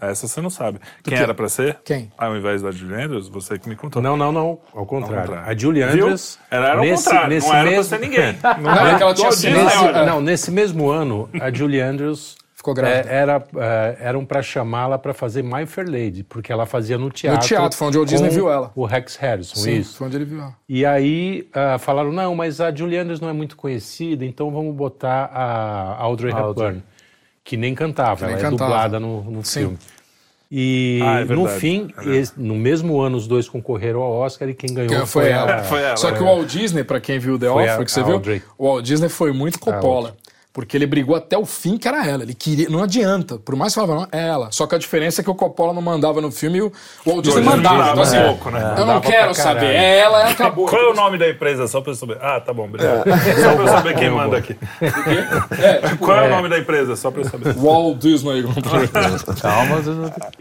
Essa 0.00 0.26
você 0.28 0.40
não 0.40 0.50
sabe. 0.50 0.78
Quem 1.02 1.16
quê? 1.16 1.22
era 1.22 1.34
pra 1.34 1.48
ser? 1.48 1.78
Quem? 1.84 2.10
Ao 2.16 2.36
invés 2.36 2.62
da 2.62 2.70
Julie 2.70 3.02
Andrews, 3.02 3.28
você 3.28 3.58
que 3.58 3.68
me 3.68 3.76
contou. 3.76 4.00
Não, 4.02 4.16
não, 4.16 4.32
não. 4.32 4.58
Ao 4.74 4.86
contrário. 4.86 5.26
contrário. 5.28 5.50
A 5.50 5.56
Julie 5.56 5.84
Viu? 5.84 6.04
Andrews. 6.04 6.38
Era, 6.50 6.68
era 6.68 6.78
ao 6.78 6.84
nesse- 6.84 7.04
contrário, 7.04 7.28
nesse 7.28 7.46
não 7.48 7.54
era 7.54 7.70
mesmo- 7.70 7.88
pra 7.88 7.98
ser 7.98 8.04
ninguém. 8.04 8.38
Não, 8.60 8.86
é 8.86 8.96
que 8.96 9.02
ela 9.02 9.14
tinha 9.14 9.32
sido- 9.32 9.56
Nesse, 9.56 9.92
não, 10.06 10.20
nesse 10.20 10.50
mesmo 10.50 10.88
ano, 10.90 11.28
a 11.40 11.50
Julie 11.52 11.80
Andrews 11.80 12.36
Ficou 12.54 12.74
grávida. 12.74 13.08
é, 13.10 13.14
era, 13.16 13.42
é, 13.56 13.96
eram 14.00 14.22
para 14.24 14.42
chamá-la 14.42 14.98
para 14.98 15.14
fazer 15.14 15.42
My 15.42 15.64
Fair 15.66 15.88
Lady, 15.90 16.22
porque 16.22 16.52
ela 16.52 16.66
fazia 16.66 16.98
no 16.98 17.08
teatro. 17.10 17.46
teatro, 17.48 17.76
foi 17.78 17.88
onde 17.88 17.98
o 17.98 18.04
Disney 18.04 18.28
viu 18.28 18.50
ela. 18.50 18.70
O 18.74 18.84
Rex 18.84 19.16
Harrison, 19.16 19.54
Sim, 19.56 19.76
isso. 19.78 19.96
foi 19.96 20.06
onde 20.08 20.16
ele 20.16 20.26
viu 20.26 20.40
ela. 20.42 20.54
E 20.68 20.84
aí 20.84 21.48
ah, 21.54 21.78
falaram, 21.78 22.12
não, 22.12 22.34
mas 22.34 22.60
a 22.60 22.74
Julie 22.74 22.98
Andrews 22.98 23.18
não 23.20 23.30
é 23.30 23.32
muito 23.32 23.56
conhecida, 23.56 24.24
então 24.26 24.50
vamos 24.50 24.74
botar 24.74 25.30
a 25.32 25.96
Audrey 26.02 26.32
Audrey. 26.32 26.50
Hepburn, 26.68 26.82
que 27.50 27.56
nem 27.56 27.74
cantava, 27.74 28.26
nem 28.26 28.36
ela 28.36 28.46
é 28.46 28.48
cantava. 28.48 28.70
dublada 28.70 29.00
no, 29.00 29.24
no 29.24 29.42
filme. 29.42 29.76
E 30.52 31.00
Ah, 31.02 31.20
é 31.20 31.24
no 31.24 31.48
fim, 31.48 31.88
é 31.98 32.22
no 32.36 32.54
mesmo 32.54 33.00
ano, 33.00 33.16
os 33.16 33.26
dois 33.26 33.48
concorreram 33.48 34.00
ao 34.02 34.12
Oscar 34.12 34.48
e 34.48 34.54
quem 34.54 34.72
ganhou 34.72 34.88
Quem 34.90 35.04
foi 35.06 35.28
ela. 35.30 35.64
Foi 35.64 35.80
ela, 35.80 35.96
Só 35.96 36.12
que 36.12 36.18
é. 36.18 36.20
o 36.22 36.24
Walt 36.26 36.46
Disney, 36.48 36.84
pra 36.84 37.00
quem 37.00 37.18
viu 37.18 37.36
The 37.36 37.46
Foi 37.48 37.62
Offer, 37.64 37.80
a- 37.80 37.84
que 37.84 37.90
você 37.90 38.00
a 38.00 38.02
viu, 38.04 38.14
Audrey. 38.14 38.42
o 38.56 38.66
Walt 38.68 38.84
Disney 38.84 39.08
foi 39.08 39.32
muito 39.32 39.58
Coppola. 39.58 40.16
Porque 40.52 40.76
ele 40.76 40.84
brigou 40.84 41.14
até 41.14 41.38
o 41.38 41.46
fim 41.46 41.78
que 41.78 41.86
era 41.86 42.04
ela. 42.04 42.24
Ele 42.24 42.34
queria. 42.34 42.68
Não 42.68 42.82
adianta. 42.82 43.38
Por 43.38 43.54
mais 43.54 43.72
que 43.72 43.80
falava, 43.80 44.00
não, 44.00 44.08
é 44.10 44.26
ela. 44.28 44.50
Só 44.50 44.66
que 44.66 44.74
a 44.74 44.78
diferença 44.78 45.20
é 45.20 45.24
que 45.24 45.30
o 45.30 45.34
Coppola 45.34 45.72
não 45.72 45.80
mandava 45.80 46.20
no 46.20 46.32
filme 46.32 46.58
e 46.58 46.62
o 46.62 46.72
Walt 47.06 47.22
Disney 47.24 47.42
mandava. 47.42 47.90
Então, 47.90 48.02
assim, 48.02 48.18
um 48.18 48.26
pouco, 48.26 48.50
né? 48.50 48.74
Eu 48.76 48.84
não 48.84 49.00
quero 49.00 49.32
saber. 49.32 49.66
É 49.66 49.98
ela 49.98 50.28
e 50.28 50.32
acabou. 50.32 50.66
Qual 50.66 50.82
é 50.82 50.88
o 50.90 50.94
nome 50.94 51.18
da 51.18 51.28
empresa? 51.30 51.68
Só 51.68 51.80
pra 51.80 51.92
eu 51.92 51.94
saber. 51.96 52.18
Ah, 52.20 52.40
tá 52.40 52.52
bom, 52.52 52.64
obrigado. 52.64 53.04
Só 53.40 53.52
pra 53.54 53.62
eu 53.62 53.68
saber 53.68 53.94
quem 53.96 54.10
manda 54.10 54.36
aqui. 54.38 54.56
É, 55.60 55.88
tipo, 55.88 55.98
Qual 55.98 56.16
é 56.18 56.26
o 56.26 56.30
nome 56.30 56.48
da 56.48 56.58
empresa? 56.58 56.96
Só 56.96 57.10
pra 57.10 57.20
eu 57.22 57.28
saber. 57.28 57.54
Walt 57.54 57.98
Disney. 57.98 58.42
Calma, 59.40 59.80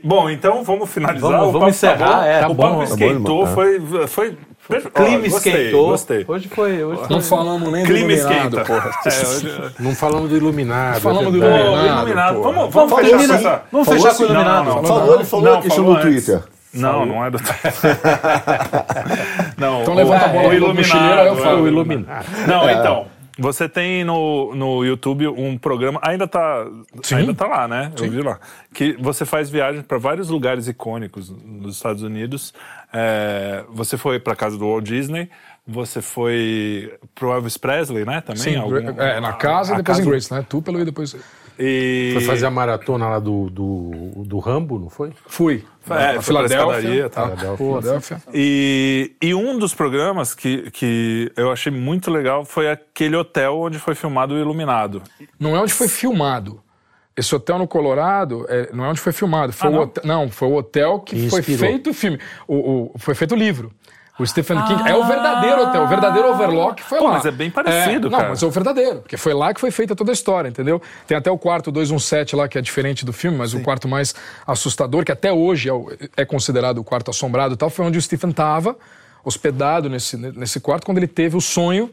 Bom, 0.03 0.30
então 0.30 0.64
vamos 0.64 0.90
finalizar. 0.90 1.30
Vamos- 1.31 1.48
o 1.49 1.52
vamos 1.52 1.69
encerrar, 1.69 1.98
tá 1.98 2.15
bom. 2.18 2.23
é, 2.23 2.40
tá 2.40 2.48
o 2.48 2.56
papo 2.56 2.69
Tá 2.69 2.76
bom, 2.77 2.84
esquentou, 2.84 3.40
irmão. 3.41 3.53
foi... 3.53 4.07
foi 4.07 4.38
O 4.69 4.89
clima 4.91 5.25
esquentou. 5.27 5.89
Gostei. 5.89 6.23
Hoje 6.27 6.47
foi. 6.47 6.83
Hoje 6.83 7.01
foi. 7.07 7.15
Não 7.15 7.21
falamos 7.23 7.71
nem 7.71 7.81
do 7.83 7.87
Clima 7.87 8.11
Iluminado, 8.13 8.59
esquenta. 8.59 8.65
porra. 8.65 8.91
É, 9.05 9.27
hoje- 9.27 9.71
Não 9.79 9.95
falamos 9.95 10.29
do 10.29 10.37
Iluminado. 10.37 11.01
Falamos 11.01 11.27
é 11.27 11.31
do 11.31 11.37
Iluminado, 11.37 11.97
Iluminado. 11.97 12.41
Vamos, 12.43 12.73
vamos 12.73 12.91
Vamos 12.91 12.99
fechar 12.99 13.17
com 13.17 13.23
essa... 13.33 13.61
vamos 13.71 13.87
Falou 13.87 14.01
fechar 14.01 14.09
assim, 14.09 14.25
com 14.25 14.31
o 14.31 14.33
não, 14.33 14.41
Iluminado. 14.41 14.65
não, 14.65 14.83
Falou, 14.85 15.15
ele 15.15 15.23
falou 15.25 15.45
Não, 15.45 15.53
a 15.53 15.61
questão 15.61 15.83
falou 15.85 15.99
do 16.01 16.07
antes. 16.07 16.25
Twitter. 16.25 16.43
Não, 16.71 17.03
não 17.05 17.25
é 17.25 17.31
do... 17.31 17.39
não, 19.57 19.81
Então 19.81 19.93
levanta 19.95 20.25
a 20.25 20.27
bola 20.29 20.45
o 20.45 20.49
do 20.49 20.55
Iluminado. 20.55 20.77
mochileiro, 20.77 21.19
aí 21.21 21.27
eu 21.27 21.35
falo. 21.37 21.57
é, 21.57 21.61
O 21.61 21.67
Iluminado. 21.67 22.25
Não, 22.47 22.69
então. 22.69 23.05
Você 23.39 23.67
tem 23.69 24.03
no, 24.03 24.53
no 24.53 24.83
YouTube 24.85 25.27
um 25.27 25.57
programa, 25.57 25.99
ainda 26.03 26.27
tá, 26.27 26.65
ainda 27.13 27.33
tá 27.33 27.47
lá, 27.47 27.67
né? 27.67 27.91
Eu 27.99 28.09
vi 28.09 28.21
lá. 28.21 28.39
Que 28.73 28.93
você 28.99 29.25
faz 29.25 29.49
viagens 29.49 29.83
para 29.85 29.97
vários 29.97 30.29
lugares 30.29 30.67
icônicos 30.67 31.29
nos 31.29 31.75
Estados 31.77 32.03
Unidos. 32.03 32.53
É, 32.93 33.63
você 33.69 33.97
foi 33.97 34.19
para 34.19 34.35
casa 34.35 34.57
do 34.57 34.67
Walt 34.67 34.83
Disney, 34.83 35.29
você 35.67 36.01
foi 36.01 36.93
pro 37.15 37.31
Elvis 37.31 37.57
Presley, 37.57 38.03
né? 38.05 38.21
Também. 38.21 38.41
Sim, 38.41 38.55
Algum- 38.55 38.77
é, 38.99 39.19
na 39.19 39.33
casa 39.33 39.73
e 39.73 39.77
depois 39.77 39.97
em 39.97 40.01
casa- 40.01 40.09
Grace, 40.09 40.33
né? 40.33 40.45
Tupelo 40.47 40.79
e 40.81 40.85
depois. 40.85 41.15
E... 41.60 42.11
Foi 42.14 42.23
fazer 42.23 42.45
a 42.45 42.49
maratona 42.52 43.10
lá 43.10 43.19
do, 43.19 43.49
do, 43.49 44.23
do 44.26 44.40
Rambo, 44.40 44.80
não 44.80 44.90
foi? 44.90 45.11
Fui. 45.27 45.65
É, 45.90 46.22
Filadélfia. 46.22 47.10
tá. 47.10 47.31
Filadélfia. 47.57 48.22
E, 48.34 49.11
e 49.22 49.34
um 49.36 49.57
dos 49.60 49.73
programas 49.73 50.34
que, 50.34 50.72
que 50.72 51.31
eu 51.36 51.52
achei 51.52 51.72
muito 51.72 52.10
legal 52.10 52.45
foi 52.45 52.69
aquele 52.69 53.15
hotel 53.15 53.57
onde 53.60 53.77
foi 53.77 53.95
filmado 53.95 54.36
o 54.36 54.38
Iluminado. 54.40 55.02
Não 55.40 55.56
é 55.56 55.60
onde 55.60 55.73
foi 55.73 55.88
filmado. 55.90 56.61
Esse 57.18 57.36
hotel 57.36 57.57
no 57.57 57.68
Colorado 57.68 58.45
é, 58.48 58.69
não 58.72 58.86
é 58.86 58.90
onde 58.90 59.02
foi 59.02 59.11
filmado. 59.11 59.52
Foi 59.52 59.68
Ah, 59.68 59.72
o 59.72 59.73
não? 59.73 59.81
hotel, 59.81 60.03
não, 60.06 60.30
foi 60.30 60.48
o 60.48 60.53
hotel 60.56 60.99
que 61.02 61.15
Que 61.23 61.30
foi 61.30 61.41
feito 61.41 61.90
o 61.90 61.94
filme. 61.94 62.18
O, 62.48 62.56
o- 62.94 62.98
foi 62.98 63.14
feito 63.14 63.36
o 63.36 63.38
livro. 63.38 63.73
O 64.19 64.25
Stephen 64.27 64.61
King 64.65 64.83
Ah! 64.85 64.89
é 64.89 64.95
o 64.95 65.05
verdadeiro 65.05 65.61
hotel, 65.63 65.83
o 65.83 65.87
verdadeiro 65.87 66.29
Overlock 66.29 66.83
foi 66.83 66.97
Pô, 66.99 67.05
lá. 67.05 67.11
mas 67.13 67.25
é 67.25 67.31
bem 67.31 67.49
parecido, 67.49 68.09
Não, 68.09 68.17
cara. 68.17 68.29
mas 68.31 68.43
é 68.43 68.45
o 68.45 68.51
verdadeiro, 68.51 68.99
porque 68.99 69.15
foi 69.15 69.33
lá 69.33 69.53
que 69.53 69.61
foi 69.61 69.71
feita 69.71 69.95
toda 69.95 70.11
a 70.11 70.13
história, 70.13 70.49
entendeu? 70.49 70.81
Tem 71.07 71.17
até 71.17 71.31
o 71.31 71.37
quarto 71.37 71.71
217 71.71 72.35
lá, 72.35 72.47
que 72.49 72.57
é 72.57 72.61
diferente 72.61 73.05
do 73.05 73.13
filme, 73.13 73.37
mas 73.37 73.53
o 73.53 73.61
quarto 73.61 73.87
mais 73.87 74.13
assustador, 74.45 75.05
que 75.05 75.11
até 75.11 75.31
hoje 75.31 75.69
é, 75.69 75.73
o- 75.73 75.89
é 76.17 76.25
considerado 76.25 76.79
o 76.79 76.83
quarto 76.83 77.09
assombrado 77.09 77.53
e 77.53 77.57
tal, 77.57 77.69
foi 77.69 77.85
onde 77.85 77.97
o 77.97 78.01
Stephen 78.01 78.31
estava 78.31 78.75
hospedado 79.23 79.89
nesse, 79.89 80.17
nesse 80.17 80.59
quarto, 80.59 80.85
quando 80.85 80.97
ele 80.97 81.07
teve 81.07 81.37
o 81.37 81.41
sonho 81.41 81.89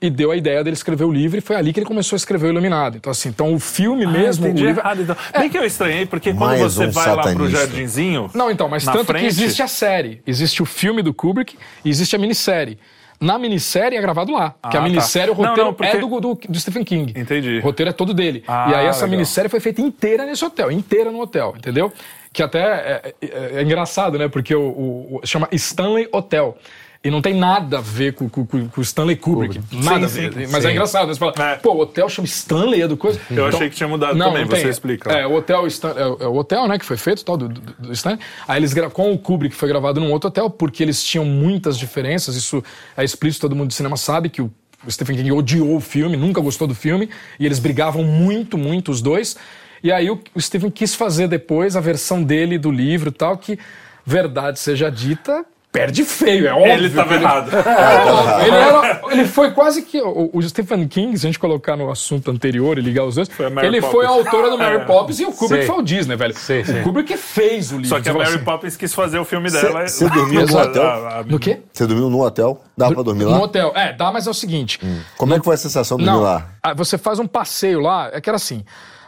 e 0.00 0.10
deu 0.10 0.30
a 0.30 0.36
ideia 0.36 0.62
dele 0.62 0.74
escrever 0.74 1.04
o 1.04 1.10
livro, 1.12 1.38
e 1.38 1.40
foi 1.40 1.56
ali 1.56 1.72
que 1.72 1.78
ele 1.80 1.86
começou 1.86 2.16
a 2.16 2.18
escrever 2.18 2.48
o 2.48 2.50
Iluminado. 2.50 2.96
Então, 2.98 3.10
assim, 3.10 3.30
então 3.30 3.54
o 3.54 3.58
filme 3.58 4.06
mesmo. 4.06 4.44
Ah, 4.44 4.48
entendi 4.48 4.64
o 4.64 4.66
livro... 4.66 4.80
errado, 4.82 5.02
então. 5.02 5.16
Bem 5.38 5.48
que 5.48 5.56
eu 5.56 5.64
estranhei, 5.64 6.04
porque 6.04 6.32
quando 6.34 6.50
Mais 6.50 6.60
você 6.60 6.86
um 6.86 6.90
vai 6.90 7.06
lá 7.08 7.22
pro 7.22 7.30
satanista. 7.32 7.58
Jardinzinho. 7.60 8.30
Não, 8.34 8.50
então, 8.50 8.68
mas 8.68 8.84
tanto 8.84 9.04
frente, 9.06 9.22
que 9.22 9.26
existe 9.28 9.62
a 9.62 9.68
série. 9.68 10.20
Existe 10.26 10.62
o 10.62 10.66
filme 10.66 11.02
do 11.02 11.14
Kubrick 11.14 11.56
e 11.84 11.88
existe 11.88 12.14
a 12.14 12.18
minissérie. 12.18 12.78
Na 13.18 13.38
minissérie 13.38 13.96
é 13.96 14.00
gravado 14.02 14.30
lá. 14.30 14.50
porque 14.60 14.76
Ah, 14.76 14.80
a 14.80 14.82
tá. 14.82 14.88
minissérie, 14.90 15.30
o 15.32 15.34
Não, 15.34 15.44
roteiro 15.44 15.64
não, 15.70 15.74
porque- 15.74 15.96
é 15.96 15.98
do, 16.00 16.20
do, 16.20 16.34
do 16.50 16.60
Stephen 16.60 16.84
King. 16.84 17.18
Entendi. 17.18 17.58
O 17.60 17.62
roteiro 17.62 17.88
é 17.88 17.92
todo 17.94 18.12
dele. 18.12 18.44
Ah, 18.46 18.68
e 18.70 18.74
aí 18.74 18.86
essa 18.86 19.00
legal. 19.06 19.10
minissérie 19.12 19.48
foi 19.48 19.60
feita 19.60 19.80
inteira 19.80 20.26
nesse 20.26 20.44
hotel, 20.44 20.70
inteira 20.70 21.10
no 21.10 21.22
hotel, 21.22 21.54
entendeu? 21.56 21.90
Que 22.30 22.42
até 22.42 22.58
é, 22.60 23.14
é- 23.22 23.50
é 23.54 23.62
engraçado, 23.62 24.18
né? 24.18 24.28
Porque 24.28 24.54
o, 24.54 24.60
o- 24.60 25.20
o- 25.22 25.26
chama 25.26 25.48
Stanley 25.52 26.06
Hotel. 26.12 26.58
E 27.06 27.10
não 27.10 27.22
tem 27.22 27.34
nada 27.34 27.78
a 27.78 27.80
ver 27.80 28.14
com, 28.14 28.28
com, 28.28 28.44
com- 28.46 28.80
Stanley 28.80 29.16
Kubrick. 29.16 29.60
Nada 29.72 30.08
Sim, 30.08 30.26
a 30.26 30.28
ver. 30.30 30.32
sim, 30.46 30.52
Mas 30.52 30.62
sim. 30.62 30.68
é 30.68 30.72
engraçado. 30.72 31.06
né? 31.08 31.14
Você 31.14 31.18
fala, 31.20 31.52
É. 31.52 31.56
pô, 31.56 31.72
o 31.74 31.80
hotel 31.80 32.08
chama 32.08 32.26
Stanley, 32.26 32.82
é 32.82 32.88
do 32.88 32.96
coisa. 32.96 33.20
Eu 33.30 33.46
achei 33.46 33.70
que 33.70 33.76
tinha 33.76 33.88
mudado 33.88 34.18
também, 34.18 34.44
você 34.44 34.68
explica. 34.68 35.12
É, 35.12 35.26
o 35.26 35.34
hotel, 35.34 35.66
Stan- 35.68 35.94
é, 35.96 36.06
o- 36.06 36.16
é 36.20 36.26
o 36.26 36.34
hotel, 36.34 36.66
né, 36.66 36.78
que 36.78 36.84
foi 36.84 36.96
feito, 36.96 37.24
tal, 37.24 37.36
do, 37.36 37.48
do, 37.48 37.60
do 37.60 37.92
Stanley. 37.92 38.18
Aí 38.48 38.58
eles 38.58 38.74
com 38.92 39.12
o 39.12 39.18
Kubrick 39.18 39.54
foi 39.54 39.68
gravado 39.68 40.00
num 40.00 40.10
outro 40.10 40.28
hotel, 40.28 40.50
porque 40.50 40.82
eles 40.82 41.02
tinham 41.04 41.24
muitas 41.24 41.78
diferenças. 41.78 42.34
Isso 42.36 42.62
é 42.96 43.04
explícito, 43.04 43.42
todo 43.42 43.54
mundo 43.56 43.68
de 43.68 43.74
cinema 43.74 43.96
sabe 43.96 44.28
que 44.28 44.42
o 44.42 44.50
o 44.86 44.90
Stephen 44.92 45.16
King 45.16 45.32
odiou 45.32 45.74
o 45.76 45.80
filme, 45.80 46.16
nunca 46.16 46.40
gostou 46.40 46.68
do 46.68 46.74
filme, 46.74 47.08
e 47.40 47.46
eles 47.46 47.58
brigavam 47.58 48.04
muito, 48.04 48.56
muito 48.58 48.92
os 48.92 49.00
dois. 49.00 49.34
E 49.82 49.90
aí 49.90 50.08
o, 50.10 50.20
o 50.34 50.40
Stephen 50.40 50.70
quis 50.70 50.94
fazer 50.94 51.26
depois 51.26 51.74
a 51.74 51.80
versão 51.80 52.22
dele 52.22 52.56
do 52.58 52.70
livro 52.70 53.08
e 53.08 53.12
tal, 53.12 53.36
que, 53.38 53.58
verdade 54.04 54.60
seja 54.60 54.88
dita, 54.90 55.44
perde 55.76 56.04
feio, 56.04 56.48
é 56.48 56.52
óbvio. 56.52 56.72
Ele 56.72 56.90
tava 56.90 57.08
que 57.18 57.22
errado. 57.24 57.50
ele, 58.46 58.56
era- 58.56 59.00
ele 59.10 59.24
foi 59.26 59.50
quase 59.50 59.82
que. 59.82 60.00
O, 60.00 60.30
o 60.32 60.42
Stephen 60.42 60.86
King, 60.88 61.16
se 61.18 61.26
a 61.26 61.28
gente 61.28 61.38
colocar 61.38 61.76
no 61.76 61.90
assunto 61.90 62.30
anterior 62.30 62.78
e 62.78 62.80
ligar 62.80 63.04
os 63.04 63.14
dois, 63.16 63.28
Mary 63.52 63.66
ele 63.66 63.80
Poppins. 63.80 63.92
foi 63.92 64.06
a 64.06 64.08
autora 64.08 64.50
do 64.50 64.58
Mary 64.58 64.84
Poppins 64.86 65.20
e 65.20 65.24
o 65.24 65.32
Kubrick 65.32 65.64
Sei. 65.64 65.66
foi 65.66 65.76
o 65.78 65.82
Disney, 65.82 66.16
velho. 66.16 66.34
Sei, 66.36 66.64
sei. 66.64 66.80
O 66.80 66.84
Kubrick 66.84 67.16
fez 67.16 67.70
o 67.72 67.76
livro. 67.76 67.88
Só 67.88 68.00
que 68.00 68.08
a 68.08 68.12
fala 68.12 68.24
Mary 68.24 68.36
assim, 68.36 68.44
Poppins 68.44 68.76
quis 68.76 68.94
fazer 68.94 69.18
o 69.18 69.24
filme 69.24 69.50
dela. 69.50 69.86
você 69.86 70.08
dormiu 70.08 70.46
no 70.46 70.58
hotel? 70.58 70.82
A- 70.82 71.18
a- 71.18 71.24
No 71.24 71.38
quê? 71.38 71.60
Você 71.72 71.86
dormiu 71.86 72.08
no 72.08 72.22
hotel? 72.22 72.60
Dá 72.76 72.90
pra 72.90 73.02
dormir 73.02 73.24
No 73.24 73.30
lá? 73.32 73.40
hotel. 73.42 73.72
É, 73.74 73.92
dá, 73.92 74.10
mas 74.12 74.26
é 74.26 74.30
o 74.30 74.34
seguinte. 74.34 74.80
Como 75.16 75.34
é 75.34 75.38
que 75.38 75.44
foi 75.44 75.54
a 75.54 75.58
sensação 75.58 75.98
de 75.98 76.04
dormir 76.04 76.20
lá? 76.20 76.46
ah, 76.62 76.74
você 76.74 76.96
faz 76.98 77.18
um 77.18 77.26
passeio 77.26 77.80
lá, 77.80 78.10
é 78.12 78.20
que 78.20 78.28
era 78.30 78.36
assim. 78.36 78.64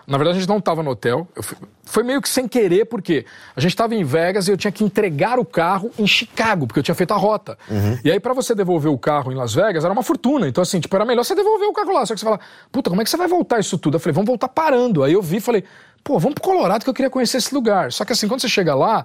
Na 0.08 0.16
verdade, 0.16 0.38
a 0.38 0.40
gente 0.40 0.48
não 0.48 0.56
estava 0.58 0.82
no 0.82 0.90
hotel. 0.90 1.28
Fui- 1.42 1.58
foi 1.84 2.02
meio 2.02 2.20
que 2.22 2.28
sem 2.28 2.48
querer, 2.48 2.86
porque 2.86 3.26
a 3.54 3.60
gente 3.60 3.72
estava 3.72 3.94
em 3.94 4.02
Vegas 4.04 4.48
e 4.48 4.50
eu 4.50 4.56
tinha 4.56 4.72
que 4.72 4.82
entregar 4.82 5.38
o 5.38 5.44
carro 5.44 5.90
em 5.98 6.06
Chicago, 6.06 6.66
porque 6.66 6.78
eu 6.80 6.82
tinha 6.82 6.94
feito 6.94 7.12
a 7.12 7.16
rota. 7.16 7.58
E 8.04 8.10
aí, 8.10 8.18
para 8.18 8.32
você 8.32 8.54
devolver 8.54 8.90
o 8.90 8.96
carro 8.98 9.30
em 9.30 9.34
Las 9.34 9.54
Vegas, 9.54 9.84
era 9.84 9.92
uma 9.92 10.02
fortuna. 10.02 10.48
Então, 10.48 10.62
assim, 10.62 10.80
tipo, 10.80 10.96
era 10.96 11.04
melhor 11.04 11.24
você 11.24 11.34
devolver 11.34 11.68
o 11.68 11.72
carro 11.74 11.92
lá. 11.92 12.06
Só 12.06 12.14
que 12.14 12.20
você 12.20 12.24
fala, 12.26 12.40
puta, 12.72 12.88
como 12.90 13.00
é 13.02 13.04
que 13.04 13.10
você 13.10 13.16
vai 13.18 13.28
voltar 13.28 13.58
isso 13.60 13.76
tudo? 13.78 13.96
Eu 13.96 14.00
falei, 14.00 14.14
vamos 14.14 14.26
voltar 14.28 14.48
parando. 14.48 15.04
Aí 15.04 15.12
eu 15.12 15.20
vi 15.22 15.36
e 15.36 15.40
falei, 15.40 15.62
pô, 16.02 16.18
vamos 16.18 16.34
pro 16.34 16.42
Colorado 16.44 16.84
que 16.84 16.90
eu 16.90 16.94
queria 16.94 17.10
conhecer 17.10 17.36
esse 17.36 17.54
lugar. 17.54 17.92
Só 17.92 18.04
que 18.04 18.12
assim, 18.12 18.26
quando 18.28 18.40
você 18.40 18.48
chega 18.48 18.74
lá, 18.74 19.04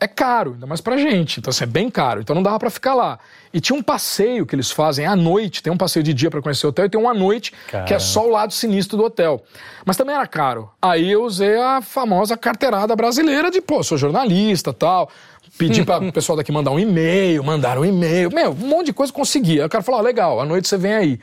é 0.00 0.08
caro, 0.08 0.54
ainda 0.54 0.66
mais 0.66 0.80
pra 0.80 0.96
gente. 0.96 1.40
Então, 1.40 1.50
assim, 1.50 1.64
é 1.64 1.66
bem 1.66 1.90
caro. 1.90 2.20
Então 2.20 2.34
não 2.34 2.42
dava 2.42 2.58
pra 2.58 2.70
ficar 2.70 2.94
lá. 2.94 3.18
E 3.52 3.60
tinha 3.60 3.78
um 3.78 3.82
passeio 3.82 4.46
que 4.46 4.54
eles 4.54 4.70
fazem 4.70 5.04
à 5.04 5.14
noite. 5.14 5.62
Tem 5.62 5.70
um 5.70 5.76
passeio 5.76 6.02
de 6.02 6.14
dia 6.14 6.30
pra 6.30 6.40
conhecer 6.40 6.66
o 6.66 6.70
hotel 6.70 6.86
e 6.86 6.88
tem 6.88 6.98
um 6.98 7.08
à 7.08 7.12
noite, 7.12 7.52
que 7.86 7.92
é 7.92 7.98
só 7.98 8.26
o 8.26 8.30
lado 8.30 8.54
sinistro 8.54 8.96
do 8.96 9.04
hotel. 9.04 9.44
Mas 9.84 9.98
também 9.98 10.14
era 10.14 10.26
caro. 10.26 10.70
Aí 10.80 11.10
eu 11.10 11.22
usei 11.22 11.54
a 11.56 11.82
famosa 11.82 12.34
carteirada 12.34 12.96
brasileira 12.96 13.50
de, 13.50 13.60
pô, 13.60 13.82
sou 13.82 13.98
jornalista 13.98 14.72
tal. 14.72 15.10
Pedi 15.58 15.84
para 15.84 16.02
o 16.02 16.10
pessoal 16.14 16.36
daqui 16.36 16.50
mandar 16.50 16.70
um 16.70 16.78
e-mail, 16.78 17.44
mandaram 17.44 17.82
um 17.82 17.84
e-mail. 17.84 18.30
Meu, 18.32 18.52
um 18.52 18.68
monte 18.68 18.86
de 18.86 18.92
coisa 18.94 19.12
conseguia. 19.12 19.62
Aí 19.62 19.66
o 19.66 19.70
cara 19.70 19.84
falou: 19.84 20.00
ah, 20.00 20.02
legal, 20.02 20.40
à 20.40 20.46
noite 20.46 20.66
você 20.66 20.78
vem 20.78 20.94
aí. 20.94 21.20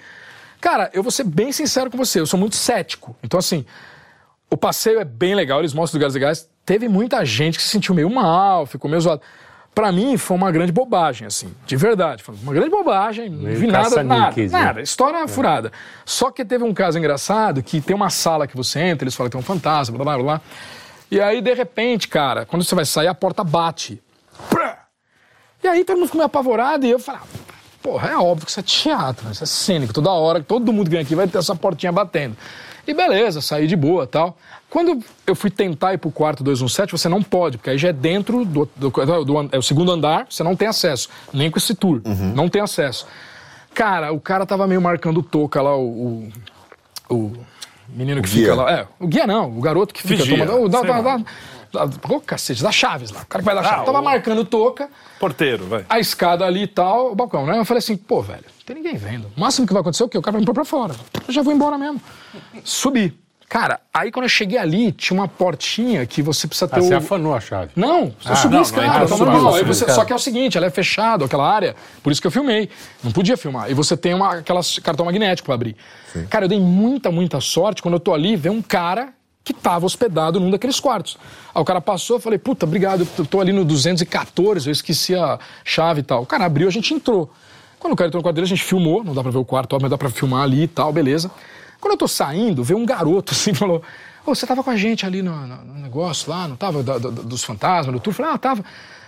Cara, 0.62 0.92
eu 0.94 1.02
vou 1.02 1.12
ser 1.12 1.24
bem 1.24 1.52
sincero 1.52 1.90
com 1.90 1.98
você, 1.98 2.20
eu 2.20 2.26
sou 2.26 2.40
muito 2.40 2.56
cético. 2.56 3.16
Então, 3.24 3.40
assim, 3.40 3.66
o 4.50 4.58
passeio 4.58 5.00
é 5.00 5.06
bem 5.06 5.36
legal, 5.36 5.60
eles 5.60 5.74
mostram 5.74 5.98
lugares 5.98 6.14
legais. 6.14 6.50
Teve 6.68 6.90
muita 6.90 7.24
gente 7.24 7.58
que 7.58 7.64
se 7.64 7.70
sentiu 7.70 7.96
meio 7.96 8.10
mal, 8.10 8.66
ficou 8.66 8.92
meio 8.92 9.00
zoado. 9.00 9.22
Pra 9.74 9.90
mim, 9.90 10.18
foi 10.18 10.36
uma 10.36 10.52
grande 10.52 10.74
bobagem, 10.74 11.26
assim, 11.26 11.56
de 11.66 11.78
verdade. 11.78 12.22
Foi 12.22 12.36
uma 12.44 12.52
grande 12.52 12.70
bobagem, 12.70 13.30
não 13.30 13.54
vi 13.54 13.68
nada, 13.68 14.04
nada, 14.04 14.36
né? 14.36 14.48
nada. 14.50 14.82
História 14.82 15.24
é. 15.24 15.28
furada. 15.30 15.72
Só 16.04 16.30
que 16.30 16.44
teve 16.44 16.66
um 16.66 16.74
caso 16.74 16.98
engraçado 17.00 17.64
que 17.64 17.80
tem 17.80 17.96
uma 17.96 18.10
sala 18.10 18.46
que 18.46 18.58
você 18.58 18.82
entra, 18.82 19.06
eles 19.06 19.16
falam 19.16 19.30
que 19.30 19.38
tem 19.38 19.40
um 19.40 19.46
fantasma, 19.46 19.98
blá, 19.98 20.18
blá, 20.18 20.24
blá. 20.24 20.42
E 21.10 21.22
aí, 21.22 21.42
de 21.42 21.54
repente, 21.54 22.10
cara, 22.10 22.46
quando 22.46 22.66
você 22.66 22.76
vai 22.76 22.84
sair, 22.84 23.08
a 23.08 23.16
porta 23.16 23.46
bate. 23.46 24.04
E 25.64 25.68
aí 25.70 25.86
todo 25.86 25.96
mundo 25.96 26.08
ficou 26.08 26.20
meio 26.20 26.26
apavorado 26.26 26.86
e 26.86 26.92
eu 26.92 27.00
falei, 27.00 27.22
ah, 27.24 27.28
porra, 27.82 28.10
é 28.10 28.18
óbvio 28.18 28.46
que 28.46 28.52
isso 28.52 28.60
é 28.60 28.64
teatro, 28.64 29.32
isso 29.32 29.42
é 29.42 29.48
cênico, 29.48 29.94
toda 29.94 30.12
hora, 30.12 30.44
todo 30.44 30.74
mundo 30.74 30.88
que 30.88 30.92
vem 30.98 31.00
aqui 31.00 31.16
vai 31.16 31.30
ter 31.30 31.38
essa 31.38 31.56
portinha 31.56 31.94
batendo. 31.94 32.36
E 32.86 32.94
beleza, 32.94 33.42
saí 33.42 33.68
de 33.68 33.76
boa 33.76 34.06
tal. 34.06 34.38
Quando 34.70 35.02
eu 35.26 35.34
fui 35.34 35.50
tentar 35.50 35.94
ir 35.94 35.98
pro 35.98 36.12
quarto 36.12 36.44
217, 36.44 36.92
você 36.92 37.08
não 37.08 37.24
pode, 37.24 37.58
porque 37.58 37.70
aí 37.70 37.78
já 37.78 37.90
é 37.90 37.94
dentro 37.94 38.44
do, 38.44 38.70
do, 38.76 38.90
do, 38.90 39.26
do 39.26 39.50
é 39.52 39.58
o 39.58 39.62
segundo 39.62 39.92
andar, 39.92 40.28
você 40.30 40.44
não 40.44 40.56
tem 40.56 40.68
acesso, 40.68 41.10
nem 41.34 41.50
com 41.50 41.58
esse 41.58 41.74
tour, 41.74 42.02
uhum. 42.06 42.34
não 42.36 42.50
tem 42.50 42.62
acesso. 42.62 43.08
Cara, 43.74 44.12
o 44.12 44.20
cara 44.20 44.46
tava 44.46 44.68
meio 44.68 44.82
marcando 44.82 45.24
toca 45.24 45.62
lá, 45.62 45.76
o, 45.78 46.30
o, 47.10 47.14
o 47.16 47.34
menino 47.88 48.22
que 48.22 48.28
o 48.28 48.32
fica 48.32 48.54
guia. 48.54 48.56
lá. 48.56 48.72
É, 48.72 48.88
o 49.00 49.08
guia 49.08 49.26
não, 49.26 49.58
o 49.58 49.62
garoto 49.62 49.94
que 49.94 50.02
fica 50.02 50.24
Vigia. 50.24 50.46
tomando. 50.46 50.68
Dá, 50.68 50.82
dá, 50.82 51.02
dá, 51.02 51.24
Ô, 52.10 52.16
oh, 52.16 52.20
cacete, 52.20 52.64
da 52.64 52.72
Chaves 52.72 53.12
lá. 53.12 53.22
O 53.22 53.26
cara 53.28 53.42
que 53.42 53.46
vai 53.46 53.56
dar 53.56 53.62
ah, 53.62 53.70
Chaves. 53.70 53.86
Tava 53.86 54.00
o... 54.00 54.04
marcando 54.04 54.44
toca. 54.44 54.90
Porteiro, 55.20 55.66
vai. 55.66 55.86
A 55.88 56.00
escada 56.00 56.46
ali 56.46 56.64
e 56.64 56.68
tal, 56.68 57.12
o 57.12 57.16
balcão, 57.16 57.46
né? 57.46 57.58
Eu 57.58 57.66
falei 57.66 57.80
assim, 57.80 57.96
pô, 57.96 58.22
velho, 58.22 58.44
não 58.46 58.66
tem 58.66 58.76
ninguém 58.76 58.96
vendo. 58.96 59.32
O 59.36 59.40
máximo 59.40 59.68
que 59.68 59.74
vai 59.74 59.82
acontecer 59.82 60.04
é 60.04 60.06
o 60.06 60.10
quê? 60.10 60.18
O 60.18 60.22
cara 60.22 60.34
vai 60.34 60.42
me 60.42 60.46
pôr 60.46 60.54
pra 60.54 60.66
fora. 60.66 60.96
Eu 61.28 61.34
já 61.34 61.42
vou 61.42 61.54
embora 61.54 61.78
mesmo. 61.78 62.02
Subi. 62.64 63.27
Cara, 63.50 63.80
aí 63.94 64.12
quando 64.12 64.26
eu 64.26 64.30
cheguei 64.30 64.58
ali, 64.58 64.92
tinha 64.92 65.18
uma 65.18 65.28
portinha 65.28 66.06
que 66.06 66.22
você 66.22 66.48
precisa 66.48 66.68
ter. 66.68 66.76
Ah, 66.76 66.80
o... 66.80 66.84
você 66.84 66.96
afanou 66.96 67.34
a 67.34 67.40
chave? 67.40 67.72
Não, 67.78 68.04
eu 68.04 68.14
ah, 68.26 68.36
subi 68.36 68.54
não, 68.54 68.60
a 68.60 68.64
escada, 68.64 69.00
não, 69.00 69.08
tá 69.08 69.26
normal. 69.26 69.66
Você... 69.66 69.90
Só 69.90 70.04
que 70.04 70.12
é 70.12 70.16
o 70.16 70.20
seguinte, 70.20 70.58
ela 70.58 70.68
é 70.68 70.70
fechada, 70.70 71.24
aquela 71.24 71.50
área, 71.50 71.74
por 72.04 72.12
isso 72.12 72.20
que 72.20 72.28
eu 72.28 72.32
filmei. 72.32 72.70
Não 73.02 73.12
podia 73.12 73.38
filmar. 73.38 73.72
E 73.72 73.74
você 73.74 73.96
tem 73.96 74.14
uma, 74.14 74.40
aquelas 74.40 74.80
cartão 74.80 75.06
magnético 75.06 75.46
pra 75.46 75.56
abrir. 75.56 75.78
Sim. 76.12 76.26
Cara, 76.26 76.44
eu 76.44 76.50
dei 76.50 76.60
muita, 76.60 77.10
muita 77.10 77.40
sorte 77.40 77.82
quando 77.82 77.94
eu 77.94 78.02
tô 78.02 78.14
ali, 78.14 78.36
ver 78.36 78.50
um 78.50 78.62
cara 78.62 79.14
que 79.46 79.54
estava 79.54 79.86
hospedado 79.86 80.42
num 80.42 80.52
daqueles 80.52 80.78
quartos. 80.78 81.18
Aí 81.56 81.62
o 81.62 81.64
cara 81.64 81.80
passou, 81.80 82.18
eu 82.18 82.20
falei, 82.20 82.38
puta, 82.38 82.66
obrigado, 82.66 83.08
eu 83.18 83.26
tô 83.26 83.40
ali 83.40 83.54
no 83.54 83.64
214, 83.64 84.68
eu 84.68 84.74
esqueci 84.74 85.16
a 85.16 85.40
chave 85.64 86.02
e 86.02 86.04
tal. 86.04 86.24
O 86.24 86.26
cara 86.26 86.44
abriu, 86.44 86.68
a 86.68 86.72
gente 86.72 86.94
entrou. 86.94 87.32
Quando 87.80 87.94
o 87.94 87.96
cara 87.96 88.10
entrou 88.10 88.20
no 88.20 88.24
quarto 88.24 88.36
dele, 88.36 88.46
a 88.46 88.50
gente 88.50 88.64
filmou, 88.64 89.06
não 89.06 89.14
dá 89.14 89.22
pra 89.22 89.32
ver 89.32 89.38
o 89.38 89.46
quarto, 89.46 89.78
mas 89.82 89.90
dá 89.90 89.98
pra 89.98 90.10
filmar 90.10 90.44
ali 90.44 90.64
e 90.64 90.68
tal, 90.68 90.92
beleza. 90.92 91.32
Quando 91.80 91.94
eu 91.94 91.98
tô 91.98 92.08
saindo, 92.08 92.64
veio 92.64 92.80
um 92.80 92.86
garoto 92.86 93.34
assim, 93.36 93.54
falou, 93.54 93.82
ô, 94.26 94.34
você 94.34 94.46
tava 94.46 94.64
com 94.64 94.70
a 94.70 94.76
gente 94.76 95.06
ali 95.06 95.22
no, 95.22 95.36
no, 95.48 95.58
no 95.64 95.74
negócio 95.76 96.30
lá, 96.30 96.48
não 96.48 96.56
tava, 96.56 96.84
do, 96.84 97.00
do, 97.00 97.12
dos 97.24 97.44
fantasmas, 97.44 97.94
do 97.94 98.00
tour? 98.00 98.12
Eu 98.12 98.16
falei, 98.16 98.32
ah, 98.34 98.38
tava. 98.38 98.64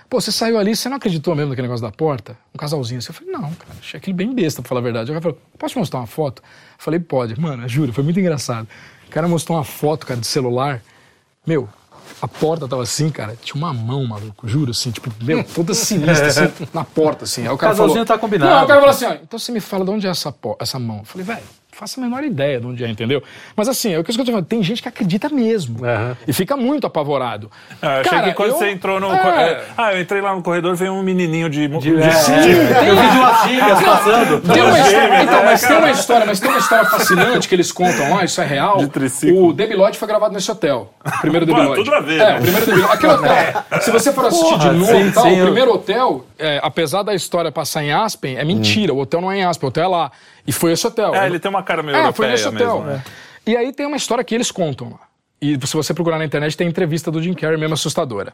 Pô, 0.10 0.20
você 0.20 0.32
saiu 0.32 0.58
ali, 0.58 0.76
você 0.76 0.90
não 0.90 0.98
acreditou 0.98 1.36
mesmo 1.36 1.50
naquele 1.50 1.68
negócio 1.68 1.86
da 1.86 1.92
porta? 1.92 2.36
Um 2.54 2.58
casalzinho 2.58 2.98
assim. 2.98 3.10
Eu 3.10 3.14
falei, 3.14 3.32
não, 3.32 3.54
cara, 3.54 3.76
achei 3.80 3.98
aquele 4.00 4.16
bem 4.16 4.34
besta, 4.34 4.60
pra 4.62 4.70
falar 4.70 4.82
a 4.82 4.84
verdade. 4.84 5.12
O 5.12 5.14
cara 5.14 5.22
falou, 5.22 5.38
posso 5.58 5.78
mostrar 5.78 6.00
uma 6.00 6.08
foto? 6.08 6.42
Eu 6.42 6.48
falei, 6.80 7.00
pode. 7.00 7.40
Mano, 7.40 7.68
juro, 7.70 7.94
foi 7.94 8.04
muito 8.04 8.20
engraçado. 8.20 8.68
O 9.08 9.12
cara 9.12 9.28
mostrou 9.28 9.58
uma 9.58 9.64
foto, 9.64 10.08
cara, 10.08 10.20
de 10.20 10.26
celular. 10.26 10.82
Meu, 11.46 11.70
a 12.22 12.28
porta 12.28 12.68
tava 12.68 12.84
assim, 12.84 13.10
cara, 13.10 13.38
tinha 13.42 13.56
uma 13.56 13.74
mão, 13.74 14.06
maluco, 14.06 14.48
juro, 14.48 14.72
assim, 14.72 14.92
tipo, 14.92 15.12
meu, 15.24 15.44
toda 15.44 15.74
sinistra, 15.74 16.28
assim, 16.28 16.68
na 16.74 16.84
porta, 16.84 17.26
assim. 17.26 17.44
Aí 17.44 17.50
o 17.50 17.58
cara 17.58 17.76
falou... 17.76 18.06
tá 18.06 18.18
combinado. 18.18 18.52
Não, 18.52 18.64
o 18.64 18.68
cara 18.68 18.80
falou 18.80 18.94
assim, 18.94 19.06
ó, 19.06 19.14
então 19.14 19.40
você 19.40 19.52
me 19.52 19.60
fala 19.60 19.86
de 19.86 19.92
onde 19.92 20.08
é 20.08 20.10
essa, 20.10 20.34
essa 20.60 20.80
mão. 20.80 21.00
Eu 21.00 21.06
falei, 21.06 21.26
velho, 21.26 21.44
faço 21.80 22.00
a 22.00 22.04
menor 22.04 22.24
ideia 22.24 22.60
de 22.60 22.68
onde 22.68 22.84
é, 22.84 22.90
entendeu? 22.90 23.24
Mas 23.56 23.70
assim, 23.70 23.94
é 23.94 24.00
o 24.00 24.04
que 24.04 24.10
eu 24.10 24.14
estou 24.14 24.26
falando, 24.26 24.46
tem 24.46 24.62
gente 24.62 24.82
que 24.82 24.90
acredita 24.90 25.30
mesmo 25.30 25.80
uhum. 25.80 26.16
e 26.28 26.34
fica 26.34 26.58
muito 26.58 26.86
apavorado. 26.86 27.50
Ah, 27.82 28.00
achei 28.00 28.12
Cara, 28.12 28.28
que 28.28 28.34
quando 28.34 28.50
eu... 28.50 28.58
você 28.58 28.70
entrou 28.70 29.00
no. 29.00 29.14
É... 29.14 29.64
Ah, 29.78 29.94
eu 29.94 30.02
entrei 30.02 30.22
lá 30.22 30.36
no 30.36 30.44
corredor, 30.44 30.76
veio 30.76 30.92
um 30.92 31.02
menininho 31.02 31.50
de. 31.50 31.68
de... 31.68 31.80
de... 31.80 31.90
É. 31.90 32.90
Eu 32.90 32.96
vi 32.96 33.08
duas 33.16 33.44
gingas 33.48 33.84
passando. 33.84 34.42
Tem 34.42 34.62
uma 34.62 34.80
história, 34.80 35.24
então, 35.24 35.46
mas 35.46 35.62
tem 35.62 35.78
uma 35.78 35.92
história, 35.92 36.26
mas 36.26 36.40
tem 36.40 36.50
uma 36.50 36.60
história 36.60 36.86
fascinante 36.86 37.48
que 37.48 37.56
eles 37.56 37.72
contam 37.72 38.14
lá, 38.14 38.26
isso 38.26 38.42
é 38.42 38.46
real. 38.46 38.78
De 38.78 39.32
o 39.32 39.54
Debi 39.54 39.76
Lloyd 39.76 39.98
foi 39.98 40.08
gravado 40.08 40.34
nesse 40.34 40.52
hotel. 40.52 40.94
O 41.06 41.22
primeiro 41.22 41.46
Debi 41.46 41.62
Lloyd. 41.62 41.84
Tudo 41.84 41.96
a 41.96 42.02
ver. 42.02 42.20
É, 42.20 42.26
né? 42.34 42.40
o 42.40 42.42
primeiro 42.42 42.66
Debi 42.66 42.80
Lloyd. 42.82 42.94
Aquele 42.94 43.14
hotel. 43.14 43.64
Se 43.82 43.92
você 43.92 44.12
for 44.12 44.26
assistir 44.26 44.50
Porra, 44.50 44.70
de 44.70 44.78
novo, 44.78 44.92
sim, 44.92 45.12
tal, 45.12 45.24
sim, 45.24 45.42
o 45.42 45.46
primeiro 45.46 45.74
hotel, 45.74 46.26
é, 46.38 46.60
apesar 46.62 47.04
da 47.04 47.14
história 47.14 47.52
passar 47.52 47.84
em 47.84 47.92
Aspen, 47.92 48.38
é 48.38 48.44
mentira. 48.44 48.94
Hum. 48.94 48.98
O 48.98 49.02
hotel 49.02 49.22
não 49.22 49.32
é 49.32 49.38
em 49.38 49.46
Aspen, 49.46 49.68
o 49.68 49.70
hotel 49.70 49.84
é 49.84 49.88
lá. 49.88 50.12
E 50.50 50.52
foi 50.52 50.72
esse 50.72 50.88
hotel. 50.88 51.14
É, 51.14 51.28
ele 51.28 51.38
tem 51.38 51.48
uma 51.48 51.62
cara 51.62 51.84
meio 51.84 51.96
é, 51.96 52.12
foi 52.12 52.26
nesse 52.26 52.48
hotel. 52.48 52.80
Mesmo, 52.80 52.92
né? 52.92 53.04
E 53.46 53.56
aí 53.56 53.72
tem 53.72 53.86
uma 53.86 53.96
história 53.96 54.24
que 54.24 54.34
eles 54.34 54.50
contam 54.50 54.90
lá. 54.90 55.00
E 55.40 55.54
se 55.64 55.76
você 55.76 55.94
procurar 55.94 56.18
na 56.18 56.26
internet, 56.26 56.58
tem 56.58 56.68
entrevista 56.68 57.12
do 57.12 57.22
Jim 57.22 57.36
Carrey 57.36 57.56
mesmo 57.56 57.76
assustadora. 57.76 58.34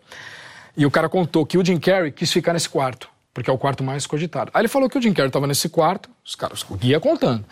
E 0.77 0.85
o 0.85 0.91
cara 0.91 1.09
contou 1.09 1.45
que 1.45 1.57
o 1.57 1.65
Jim 1.65 1.77
Carrey 1.77 2.13
quis 2.13 2.31
ficar 2.31 2.53
nesse 2.53 2.69
quarto, 2.69 3.09
porque 3.33 3.49
é 3.49 3.53
o 3.53 3.57
quarto 3.57 3.83
mais 3.83 4.07
cogitado. 4.07 4.49
Aí 4.53 4.61
ele 4.61 4.69
falou 4.69 4.89
que 4.89 4.97
o 4.97 5.01
Jim 5.01 5.11
Carrey 5.11 5.27
estava 5.27 5.45
nesse 5.45 5.67
quarto, 5.67 6.09
os 6.23 6.35
caras, 6.37 6.65
o 6.69 6.75
guia 6.75 7.01
contando. 7.01 7.43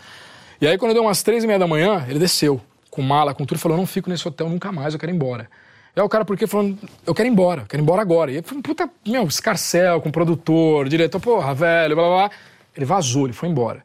E 0.58 0.66
aí 0.66 0.78
quando 0.78 0.94
deu 0.94 1.02
umas 1.02 1.22
três 1.22 1.44
e 1.44 1.46
meia 1.46 1.58
da 1.58 1.66
manhã, 1.66 2.06
ele 2.08 2.18
desceu, 2.18 2.58
com 2.90 3.02
mala, 3.02 3.34
com 3.34 3.44
tudo, 3.44 3.58
e 3.58 3.60
falou, 3.60 3.76
não 3.76 3.86
fico 3.86 4.08
nesse 4.08 4.26
hotel 4.26 4.48
nunca 4.48 4.72
mais, 4.72 4.94
eu 4.94 4.98
quero 4.98 5.12
ir 5.12 5.14
embora. 5.14 5.46
E 5.94 6.00
aí 6.00 6.06
o 6.06 6.08
cara, 6.08 6.24
por 6.24 6.38
quê? 6.38 6.46
Falando, 6.46 6.78
eu 7.06 7.14
quero 7.14 7.28
ir 7.28 7.32
embora, 7.32 7.62
eu 7.62 7.66
quero 7.66 7.82
ir 7.82 7.84
embora 7.84 8.00
agora. 8.00 8.30
E 8.30 8.36
ele 8.36 8.42
falou, 8.42 8.62
puta, 8.62 8.88
meu, 9.06 9.24
escarcel 9.24 10.00
com 10.00 10.08
o 10.08 10.12
produtor, 10.12 10.88
diretor, 10.88 11.20
porra, 11.20 11.52
velho, 11.52 11.94
blá, 11.94 12.08
blá, 12.08 12.16
blá. 12.16 12.30
Ele 12.74 12.86
vazou, 12.86 13.26
ele 13.26 13.34
foi 13.34 13.50
embora. 13.50 13.84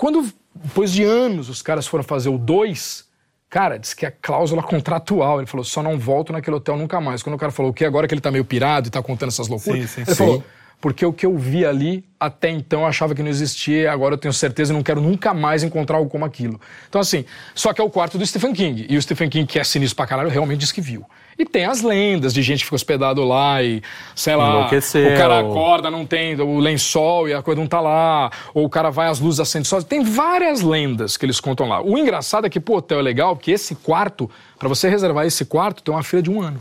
Quando 0.00 0.26
depois 0.54 0.90
de 0.90 1.04
anos, 1.04 1.50
os 1.50 1.60
caras 1.60 1.86
foram 1.86 2.02
fazer 2.02 2.30
o 2.30 2.38
2. 2.38 3.04
Cara, 3.50 3.78
diz 3.78 3.92
que 3.92 4.06
é 4.06 4.10
cláusula 4.10 4.62
contratual. 4.62 5.40
Ele 5.40 5.46
falou, 5.46 5.62
só 5.62 5.82
não 5.82 5.98
volto 5.98 6.32
naquele 6.32 6.56
hotel 6.56 6.74
nunca 6.74 6.98
mais. 7.02 7.22
Quando 7.22 7.34
o 7.34 7.38
cara 7.38 7.52
falou 7.52 7.70
o 7.70 7.74
que 7.74 7.84
agora 7.84 8.08
que 8.08 8.14
ele 8.14 8.20
tá 8.22 8.30
meio 8.30 8.42
pirado 8.42 8.88
e 8.88 8.90
tá 8.90 9.02
contando 9.02 9.28
essas 9.28 9.46
loucuras, 9.46 9.82
sim, 9.82 9.86
sim, 9.86 10.00
ele 10.00 10.10
sim. 10.10 10.16
falou, 10.16 10.42
porque 10.80 11.04
o 11.04 11.12
que 11.12 11.26
eu 11.26 11.36
vi 11.36 11.64
ali, 11.64 12.04
até 12.18 12.48
então 12.48 12.80
eu 12.80 12.86
achava 12.86 13.14
que 13.14 13.22
não 13.22 13.28
existia, 13.28 13.92
agora 13.92 14.14
eu 14.14 14.18
tenho 14.18 14.32
certeza 14.32 14.72
e 14.72 14.76
não 14.76 14.82
quero 14.82 15.00
nunca 15.00 15.34
mais 15.34 15.62
encontrar 15.62 15.98
algo 15.98 16.08
como 16.08 16.24
aquilo. 16.24 16.58
Então, 16.88 17.00
assim, 17.00 17.24
só 17.54 17.72
que 17.72 17.80
é 17.80 17.84
o 17.84 17.90
quarto 17.90 18.16
do 18.16 18.26
Stephen 18.26 18.54
King. 18.54 18.86
E 18.88 18.96
o 18.96 19.02
Stephen 19.02 19.28
King, 19.28 19.46
que 19.46 19.58
é 19.58 19.64
sinistro 19.64 19.96
pra 19.96 20.06
caralho, 20.06 20.30
realmente 20.30 20.60
diz 20.60 20.72
que 20.72 20.80
viu. 20.80 21.04
E 21.38 21.44
tem 21.44 21.64
as 21.64 21.82
lendas 21.82 22.32
de 22.32 22.42
gente 22.42 22.58
que 22.58 22.64
fica 22.64 22.76
hospedado 22.76 23.24
lá 23.24 23.62
e, 23.62 23.82
sei 24.14 24.36
lá, 24.36 24.66
o 24.66 25.16
cara 25.16 25.40
acorda, 25.40 25.90
não 25.90 26.04
tem 26.04 26.38
o 26.40 26.58
lençol 26.58 27.28
e 27.28 27.34
a 27.34 27.42
coisa 27.42 27.60
não 27.60 27.66
tá 27.66 27.80
lá, 27.80 28.30
ou 28.52 28.64
o 28.64 28.68
cara 28.68 28.90
vai, 28.90 29.08
as 29.08 29.20
luzes 29.20 29.40
acendem 29.40 29.64
só. 29.64 29.80
Tem 29.80 30.02
várias 30.02 30.60
lendas 30.60 31.16
que 31.16 31.24
eles 31.24 31.40
contam 31.40 31.68
lá. 31.68 31.82
O 31.82 31.96
engraçado 31.96 32.46
é 32.46 32.50
que, 32.50 32.60
pô, 32.60 32.74
o 32.74 32.76
hotel 32.76 32.98
é 32.98 33.02
legal, 33.02 33.36
porque 33.36 33.52
esse 33.52 33.74
quarto, 33.74 34.30
para 34.58 34.68
você 34.68 34.88
reservar 34.88 35.26
esse 35.26 35.44
quarto, 35.44 35.82
tem 35.82 35.94
uma 35.94 36.02
fila 36.02 36.22
de 36.22 36.30
um 36.30 36.42
ano. 36.42 36.60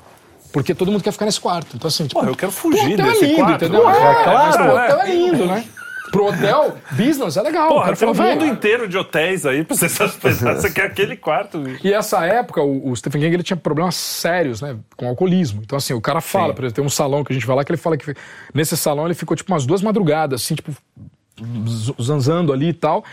Porque 0.52 0.74
todo 0.74 0.92
mundo 0.92 1.04
quer 1.04 1.12
ficar 1.12 1.26
nesse 1.26 1.40
quarto. 1.40 1.76
Então, 1.76 1.88
assim, 1.88 2.08
tipo. 2.08 2.20
Pô, 2.20 2.26
eu 2.26 2.36
quero 2.36 2.52
fugir 2.52 2.98
pô, 2.98 3.04
desse 3.04 3.24
é 3.24 3.28
lindo, 3.28 3.40
quarto. 3.40 3.66
Entendeu? 3.66 3.90
É, 3.90 3.94
é, 3.94 4.24
claro. 4.24 4.40
Mas, 4.40 4.58
pô, 4.58 4.64
o 4.64 4.72
hotel 4.72 5.02
é 5.02 5.16
lindo, 5.16 5.46
né? 5.46 5.66
Pro 6.12 6.26
hotel, 6.26 6.78
business 6.92 7.38
é 7.38 7.42
legal. 7.44 7.70
Porra, 7.70 7.96
tem 7.96 8.08
um 8.08 8.14
mundo 8.16 8.46
inteiro 8.46 8.88
de 8.88 8.98
hotéis 8.98 9.46
aí 9.46 9.64
pra 9.64 9.76
você 9.76 9.88
se 9.90 10.02
hospedar. 10.02 10.56
Você 10.56 10.72
quer 10.72 10.86
aquele 10.86 11.16
quarto. 11.16 11.64
E 11.84 11.94
essa 11.94 12.26
época, 12.26 12.64
o, 12.64 12.90
o, 12.90 12.96
Stephen 12.96 13.22
King 13.22 13.36
ele 13.36 13.44
tinha 13.44 13.58
problemas 13.58 13.96
sérios, 13.96 14.60
né? 14.60 14.76
Com 14.98 15.08
alcoolismo. 15.08 15.62
Então, 15.64 15.78
assim, 15.78 15.94
o 15.94 16.02
cara 16.02 16.20
fala, 16.20 16.48
Sim. 16.48 16.54
por 16.56 16.64
exemplo, 16.64 16.76
tem 16.76 16.86
um 16.86 16.90
salão 16.90 17.24
que 17.24 17.32
a 17.32 17.36
gente 17.36 17.46
vai 17.46 17.56
lá 17.56 17.64
que 17.64 17.72
ele 17.72 17.78
fala 17.78 17.96
que 17.96 18.16
nesse 18.52 18.76
salão 18.76 19.06
ele 19.06 19.14
ficou 19.14 19.38
tipo 19.38 19.52
umas 19.52 19.68
duas 19.68 19.84
madrugadas, 19.84 20.42
assim, 20.42 20.56
tipo, 20.56 20.74
zanzando 22.02 22.52
ali 22.52 22.70
e 22.70 22.74
tal 22.74 23.04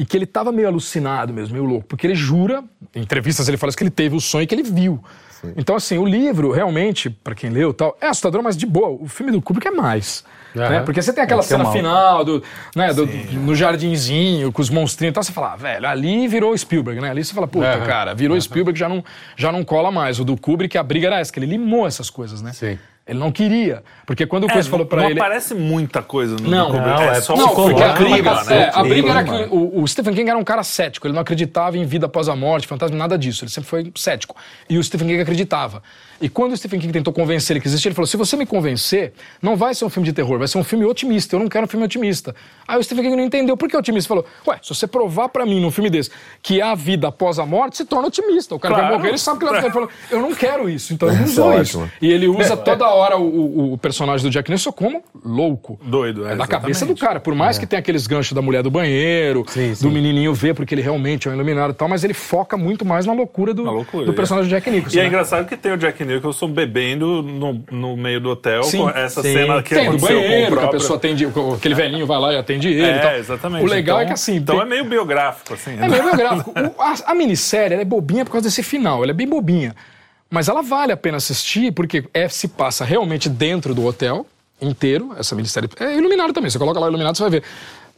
e 0.00 0.04
que 0.06 0.16
ele 0.16 0.24
tava 0.24 0.50
meio 0.50 0.66
alucinado 0.66 1.30
mesmo, 1.30 1.52
meio 1.52 1.66
louco, 1.66 1.86
porque 1.86 2.06
ele 2.06 2.14
jura, 2.14 2.64
em 2.94 3.02
entrevistas 3.02 3.46
ele 3.48 3.58
fala 3.58 3.70
que 3.70 3.82
ele 3.82 3.90
teve 3.90 4.16
o 4.16 4.20
sonho 4.20 4.46
que 4.46 4.54
ele 4.54 4.62
viu. 4.62 5.04
Sim. 5.40 5.52
Então, 5.56 5.76
assim, 5.76 5.98
o 5.98 6.04
livro, 6.04 6.50
realmente, 6.50 7.08
para 7.08 7.34
quem 7.34 7.50
leu 7.50 7.72
tal, 7.72 7.96
é 8.00 8.08
assustador, 8.08 8.42
mas 8.42 8.56
de 8.56 8.66
boa. 8.66 8.88
O 8.88 9.08
filme 9.08 9.32
do 9.32 9.40
Kubrick 9.40 9.68
é 9.68 9.70
mais. 9.70 10.24
Uhum. 10.54 10.68
Né? 10.68 10.80
Porque 10.80 11.00
você 11.00 11.12
tem 11.12 11.22
aquela 11.22 11.40
é 11.40 11.44
cena 11.44 11.64
mal. 11.64 11.72
final 11.72 12.24
do, 12.24 12.42
né, 12.74 12.92
do, 12.92 13.06
no 13.06 13.54
jardinzinho, 13.54 14.50
com 14.52 14.60
os 14.60 14.68
monstrinhos 14.68 15.12
e 15.12 15.14
tal, 15.14 15.22
você 15.22 15.32
fala, 15.32 15.52
ah, 15.52 15.56
velho, 15.56 15.86
ali 15.86 16.26
virou 16.26 16.56
Spielberg, 16.56 17.00
né? 17.00 17.10
Ali 17.10 17.24
você 17.24 17.32
fala, 17.32 17.46
puta, 17.46 17.78
uhum. 17.78 17.86
cara, 17.86 18.14
virou 18.14 18.34
uhum. 18.34 18.40
Spielberg, 18.40 18.78
já 18.78 18.88
não, 18.88 19.04
já 19.36 19.52
não 19.52 19.64
cola 19.64 19.90
mais. 19.90 20.18
O 20.18 20.24
do 20.24 20.36
Kubrick, 20.36 20.76
a 20.76 20.82
briga 20.82 21.06
era 21.06 21.20
essa, 21.20 21.32
que 21.32 21.38
ele 21.38 21.46
limou 21.46 21.86
essas 21.86 22.10
coisas, 22.10 22.42
né? 22.42 22.52
Sim. 22.52 22.78
Ele 23.10 23.18
não 23.18 23.32
queria. 23.32 23.82
Porque 24.06 24.24
quando 24.24 24.44
o 24.44 24.46
É, 24.46 24.52
Chris 24.52 24.68
falou 24.68 24.86
pra 24.86 25.02
não 25.02 25.10
ele. 25.10 25.18
aparece 25.20 25.52
muita 25.52 26.00
coisa 26.00 26.36
no 26.36 26.48
Não, 26.48 26.72
não, 26.72 27.02
é 27.02 27.20
só 27.20 27.34
Não, 27.36 27.48
porque 27.54 27.82
a 27.82 27.92
briga, 27.92 28.44
né? 28.44 28.56
é, 28.56 28.70
a 28.72 28.82
briga 28.84 29.10
era 29.10 29.24
que 29.24 29.48
o, 29.50 29.82
o 29.82 29.88
Stephen 29.88 30.14
King 30.14 30.30
era 30.30 30.38
um 30.38 30.44
cara 30.44 30.62
cético, 30.62 31.08
ele 31.08 31.14
não 31.14 31.20
acreditava 31.22 31.76
em 31.76 31.84
vida 31.84 32.06
após 32.06 32.28
a 32.28 32.36
morte, 32.36 32.68
fantasma, 32.68 32.96
nada 32.96 33.18
disso. 33.18 33.44
Ele 33.44 33.50
sempre 33.50 33.68
foi 33.68 33.92
cético. 33.96 34.36
E 34.68 34.78
o 34.78 34.84
Stephen 34.84 35.08
King 35.08 35.20
acreditava. 35.20 35.82
E 36.20 36.28
quando 36.28 36.52
o 36.52 36.56
Stephen 36.56 36.78
King 36.78 36.92
tentou 36.92 37.12
convencer 37.12 37.54
ele 37.54 37.60
que 37.62 37.68
existia, 37.68 37.88
ele 37.88 37.94
falou: 37.94 38.06
se 38.06 38.16
você 38.16 38.36
me 38.36 38.44
convencer, 38.44 39.12
não 39.40 39.56
vai 39.56 39.74
ser 39.74 39.84
um 39.84 39.88
filme 39.90 40.06
de 40.06 40.12
terror, 40.12 40.38
vai 40.38 40.46
ser 40.48 40.58
um 40.58 40.64
filme 40.64 40.84
otimista. 40.84 41.34
Eu 41.36 41.40
não 41.40 41.48
quero 41.48 41.64
um 41.64 41.68
filme 41.68 41.84
otimista. 41.86 42.34
Aí 42.68 42.78
o 42.78 42.82
Stephen 42.84 43.04
King 43.04 43.16
não 43.16 43.24
entendeu 43.24 43.56
por 43.56 43.68
que 43.68 43.76
otimista. 43.76 44.08
Falou: 44.08 44.26
ué, 44.46 44.58
se 44.62 44.68
você 44.68 44.86
provar 44.86 45.28
pra 45.30 45.46
mim 45.46 45.60
num 45.60 45.70
filme 45.70 45.88
desse 45.88 46.10
que 46.42 46.60
há 46.60 46.74
vida 46.74 47.08
após 47.08 47.38
a 47.38 47.46
morte, 47.46 47.78
se 47.78 47.84
torna 47.84 48.08
otimista. 48.08 48.54
O 48.54 48.58
cara 48.58 48.74
vai 48.74 48.82
Claro. 48.82 48.96
morrer, 48.98 49.08
ele 49.10 49.18
sabe 49.18 49.38
que 49.38 49.44
ele 49.46 49.52
vai 49.52 49.60
Ele 49.64 49.72
falou: 49.72 49.88
eu 50.10 50.20
não 50.20 50.34
quero 50.34 50.68
isso. 50.68 50.92
Então 50.92 51.08
ele 51.08 51.22
Isso 51.22 51.32
usou 51.32 51.52
é 51.52 51.62
isso. 51.62 51.78
ótimo. 51.78 51.92
E 52.02 52.10
ele 52.12 52.28
usa 52.28 52.54
toda 52.58 52.86
hora 52.88 53.16
o, 53.16 53.22
o- 53.24 53.72
o 53.72 53.78
personagem 53.78 54.24
do 54.26 54.30
Jack 54.30 54.50
Nicholson 54.50 54.72
como 54.72 55.02
louco. 55.24 55.80
Doido, 55.82 56.26
é, 56.26 56.32
É 56.32 56.36
da 56.36 56.46
cabeça 56.46 56.84
do 56.84 56.94
cara. 56.96 57.18
Por 57.18 57.34
mais 57.34 57.56
que 57.58 57.66
tenha 57.66 57.80
aqueles 57.80 58.06
ganchos 58.06 58.32
da 58.34 58.42
mulher 58.42 58.62
do 58.62 58.70
banheiro, 58.70 59.44
Sim, 59.48 59.74
sim. 59.74 59.82
do 59.86 59.90
menininho 59.90 60.34
ver 60.34 60.54
porque 60.54 60.74
ele 60.74 60.82
realmente 60.82 61.28
é 61.28 61.30
um 61.30 61.34
iluminado 61.34 61.70
e 61.70 61.74
tal, 61.74 61.88
mas 61.88 62.04
ele 62.04 62.12
foca 62.14 62.56
muito 62.58 62.84
mais 62.84 63.06
na 63.06 63.12
loucura 63.14 63.54
do, 63.54 63.64
Na 63.64 63.70
loucura, 63.70 64.04
do 64.04 64.12
é. 64.12 64.14
personagem 64.14 64.50
do 64.50 64.54
Jack 64.54 64.70
Nicholson. 64.70 64.96
E 64.96 65.00
é 65.00 65.02
né? 65.02 65.08
engraçado 65.08 65.46
que 65.48 65.56
tem 65.56 65.72
o 65.72 65.76
Jack 65.78 65.98
Nicholson 66.04 66.09
bebendo 66.48 67.22
no, 67.22 67.64
no 67.70 67.96
meio 67.96 68.20
do 68.20 68.30
hotel, 68.30 68.62
Sim. 68.64 68.78
com 68.78 68.90
essa 68.90 69.22
Sim. 69.22 69.32
cena 69.32 69.62
que 69.62 69.74
Tem 69.74 69.84
do 69.84 69.90
aconteceu 69.90 70.16
com 70.16 70.24
o 70.24 70.28
banheiro, 70.28 70.46
que 70.46 70.52
a 70.52 70.56
próprio... 70.60 70.80
pessoa 70.80 70.96
atende, 70.96 71.28
aquele 71.56 71.74
velhinho 71.74 72.06
vai 72.06 72.18
lá 72.18 72.32
e 72.32 72.36
atende 72.38 72.68
ele. 72.68 72.82
É, 72.82 73.18
exatamente. 73.18 73.64
O 73.64 73.66
legal 73.68 73.96
Então- 73.98 74.02
é 74.02 74.06
que 74.06 74.12
assim. 74.12 74.36
Então 74.36 74.56
tem- 74.56 74.64
é 74.64 74.68
meio 74.68 74.84
biográfico, 74.84 75.54
assim. 75.54 75.72
É 75.80 75.88
meio 75.88 76.02
biográfico. 76.04 76.50
O- 76.52 76.82
a, 76.82 76.94
a 77.06 77.14
minissérie 77.14 77.76
é 77.78 77.84
bobinha 77.84 78.24
por 78.24 78.32
causa 78.32 78.48
desse 78.48 78.62
final, 78.62 79.02
ela 79.02 79.12
é 79.12 79.14
bem 79.14 79.28
bobinha. 79.28 79.74
Mas 80.28 80.48
ela 80.48 80.62
vale 80.62 80.92
a 80.92 80.96
pena 80.96 81.16
assistir 81.16 81.72
porque 81.72 82.04
é, 82.14 82.28
se 82.28 82.48
passa 82.48 82.84
realmente 82.84 83.28
dentro 83.28 83.74
do 83.74 83.84
hotel 83.84 84.24
inteiro. 84.60 85.12
Essa 85.18 85.34
minissérie 85.34 85.68
é 85.80 85.96
iluminado 85.96 86.32
também. 86.32 86.48
Você 86.50 86.58
coloca 86.58 86.78
lá 86.78 86.86
iluminado, 86.86 87.16
você 87.16 87.22
vai 87.22 87.30
ver. 87.30 87.42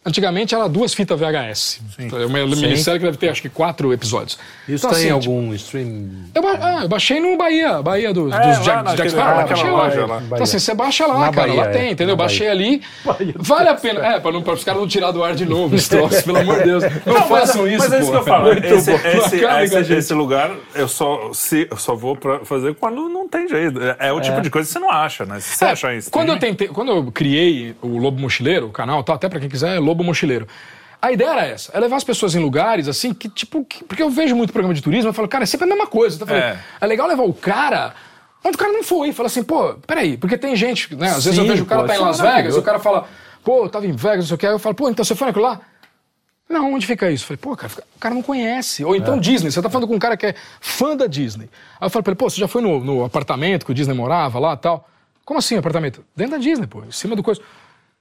Antigamente 0.04 0.52
era 0.52 0.68
duas 0.68 0.92
fitas 0.92 1.18
VHS. 1.18 1.80
Então, 1.96 2.20
É 2.20 2.26
uma 2.26 2.44
minissérie 2.44 2.98
que 2.98 3.06
deve 3.06 3.16
ter 3.18 3.28
acho 3.28 3.40
que 3.40 3.48
quatro 3.48 3.92
episódios. 3.92 4.36
Isso 4.68 4.84
Então, 4.84 4.90
tá 4.90 4.96
em 4.96 5.00
assim, 5.00 5.10
algum 5.10 5.54
stream? 5.54 6.08
Eu, 6.34 6.42
ba- 6.42 6.58
ah, 6.60 6.80
eu 6.82 6.88
baixei 6.88 7.20
no 7.20 7.36
Bahia, 7.36 7.80
Bahia 7.80 8.12
dos, 8.12 8.32
É, 8.34 8.40
dos 8.40 8.64
Jack, 8.64 8.96
Jack 8.96 9.10
Sparrow, 9.10 9.36
naquela 9.36 9.72
baixei 9.76 10.00
lá. 10.00 10.06
lá. 10.16 10.22
Então 10.24 10.42
assim, 10.42 10.58
você 10.58 10.74
baixa 10.74 11.06
lá, 11.06 11.18
Na 11.20 11.30
cara, 11.32 11.46
Bahia, 11.48 11.62
lá 11.62 11.68
tem, 11.68 11.82
é. 11.82 11.90
entendeu? 11.92 12.14
Eu 12.14 12.16
Na 12.16 12.24
baixei 12.24 12.48
ali, 12.48 12.82
vale 13.36 13.68
a 13.68 13.74
pena, 13.76 14.00
é, 14.04 14.18
para 14.18 14.36
os 14.36 14.64
caras 14.64 14.80
não 14.80 14.88
tirar 14.88 15.12
do 15.12 15.22
ar 15.22 15.36
de 15.36 15.44
novo 15.46 15.76
esse 15.76 15.88
troço, 15.88 16.24
pelo 16.24 16.38
amor 16.38 16.58
de 16.58 16.64
Deus. 16.64 16.82
Não, 17.06 17.14
Não, 17.14 17.28
mas, 17.28 17.28
façam 17.28 17.68
isso, 17.68 17.78
mas 17.78 17.92
é 17.92 17.98
isso 18.00 18.06
pô. 18.06 18.12
que 18.12 18.18
eu 18.18 18.24
falo. 18.24 18.52
Esse, 18.52 18.90
esse, 18.90 19.92
esse, 19.94 20.14
lugar 20.14 20.50
eu 20.74 20.88
só, 20.88 21.30
se, 21.32 21.68
eu 21.70 21.76
só 21.76 21.94
vou 21.94 22.16
pra 22.16 22.40
fazer 22.44 22.74
quando 22.74 23.08
não 23.08 23.28
tem 23.28 23.46
jeito. 23.46 23.80
É, 23.80 24.08
é 24.08 24.12
o 24.12 24.20
tipo 24.20 24.40
de 24.40 24.50
coisa 24.50 24.66
que 24.66 24.72
você 24.72 24.78
não 24.80 24.90
acha, 24.90 25.24
né? 25.24 25.38
Se 25.38 25.56
você 25.56 25.64
É, 25.64 25.70
achar 25.70 25.94
isso. 25.94 26.10
quando 26.10 26.30
eu 26.30 26.38
tentei, 26.40 26.66
quando 26.66 26.90
eu 26.90 27.12
criei 27.12 27.76
o 27.80 27.98
Lobo 27.98 28.20
Mochileiro, 28.20 28.66
o 28.66 28.70
canal, 28.70 29.04
tá, 29.04 29.14
até 29.14 29.28
pra 29.28 29.38
quem 29.38 29.48
quiser, 29.48 29.76
é 29.76 29.78
Lobo 29.78 29.91
Mochileiro. 30.02 30.46
A 31.00 31.10
ideia 31.10 31.30
era 31.30 31.44
essa, 31.46 31.72
é 31.76 31.80
levar 31.80 31.96
as 31.96 32.04
pessoas 32.04 32.34
em 32.34 32.38
lugares 32.38 32.86
assim 32.86 33.12
que, 33.12 33.28
tipo, 33.28 33.64
que- 33.64 33.82
porque 33.82 34.02
eu 34.02 34.08
vejo 34.08 34.36
muito 34.36 34.52
programa 34.52 34.72
de 34.72 34.80
turismo, 34.80 35.08
eu 35.10 35.12
falo, 35.12 35.26
cara, 35.26 35.42
é 35.42 35.46
sempre 35.46 35.64
a 35.66 35.68
mesma 35.68 35.86
coisa. 35.86 36.14
Então, 36.16 36.28
eu 36.28 36.40
falei, 36.40 36.56
É. 36.56 36.58
é. 36.80 36.86
legal 36.86 37.08
levar 37.08 37.24
o 37.24 37.34
cara 37.34 37.92
onde 38.44 38.54
o 38.54 38.58
cara 38.58 38.72
não 38.72 38.82
foi. 38.84 39.12
Fala 39.12 39.26
assim, 39.26 39.42
pô, 39.42 39.74
peraí, 39.86 40.16
porque 40.16 40.38
tem 40.38 40.54
gente, 40.56 40.94
né? 40.94 41.08
Às 41.08 41.24
vezes 41.24 41.36
eu 41.38 41.44
Sim, 41.44 41.50
vejo 41.50 41.62
o 41.64 41.66
cara 41.66 41.82
pô, 41.82 41.86
tá 41.88 41.94
em 41.94 41.98
é 41.98 42.00
Las 42.00 42.20
Vegas, 42.20 42.56
o 42.56 42.62
cara 42.62 42.78
fala, 42.78 43.06
pô, 43.44 43.64
eu 43.64 43.68
tava 43.68 43.86
em 43.86 43.92
Vegas, 43.92 44.18
não 44.18 44.26
sei 44.26 44.34
o 44.34 44.38
que, 44.38 44.46
aí 44.46 44.52
eu 44.52 44.58
falo, 44.60 44.74
pô, 44.76 44.88
então 44.88 45.04
você 45.04 45.14
foi 45.16 45.26
naquilo 45.26 45.44
lá? 45.44 45.60
Não, 46.48 46.74
onde 46.74 46.86
fica 46.86 47.10
isso? 47.10 47.24
Eu 47.24 47.28
falei, 47.28 47.38
pô, 47.38 47.56
cara, 47.56 47.72
o 47.96 47.98
cara 47.98 48.14
não 48.14 48.22
conhece. 48.22 48.84
Ou 48.84 48.94
É. 48.94 48.98
então 48.98 49.18
Disney, 49.18 49.50
você 49.50 49.62
tá 49.62 49.70
falando 49.70 49.88
com 49.88 49.94
um 49.94 49.98
cara 49.98 50.16
que 50.16 50.26
é 50.26 50.34
fã 50.60 50.94
da 50.96 51.06
Disney. 51.06 51.48
Aí 51.80 51.86
eu 51.86 51.90
falo 51.90 52.02
pra 52.02 52.10
ele, 52.12 52.18
pô, 52.18 52.28
você 52.28 52.38
já 52.38 52.46
foi 52.46 52.60
no, 52.60 52.78
no 52.84 53.04
apartamento 53.04 53.64
que 53.64 53.72
o 53.72 53.74
Disney 53.74 53.94
morava 53.94 54.38
lá 54.38 54.52
e 54.52 54.56
tal? 54.58 54.88
Como 55.24 55.38
assim, 55.38 55.56
apartamento? 55.56 56.04
Dentro 56.14 56.32
da 56.32 56.38
Disney, 56.38 56.66
pô, 56.66 56.82
em 56.84 56.90
cima 56.92 57.16
do 57.16 57.22
coisa. 57.22 57.40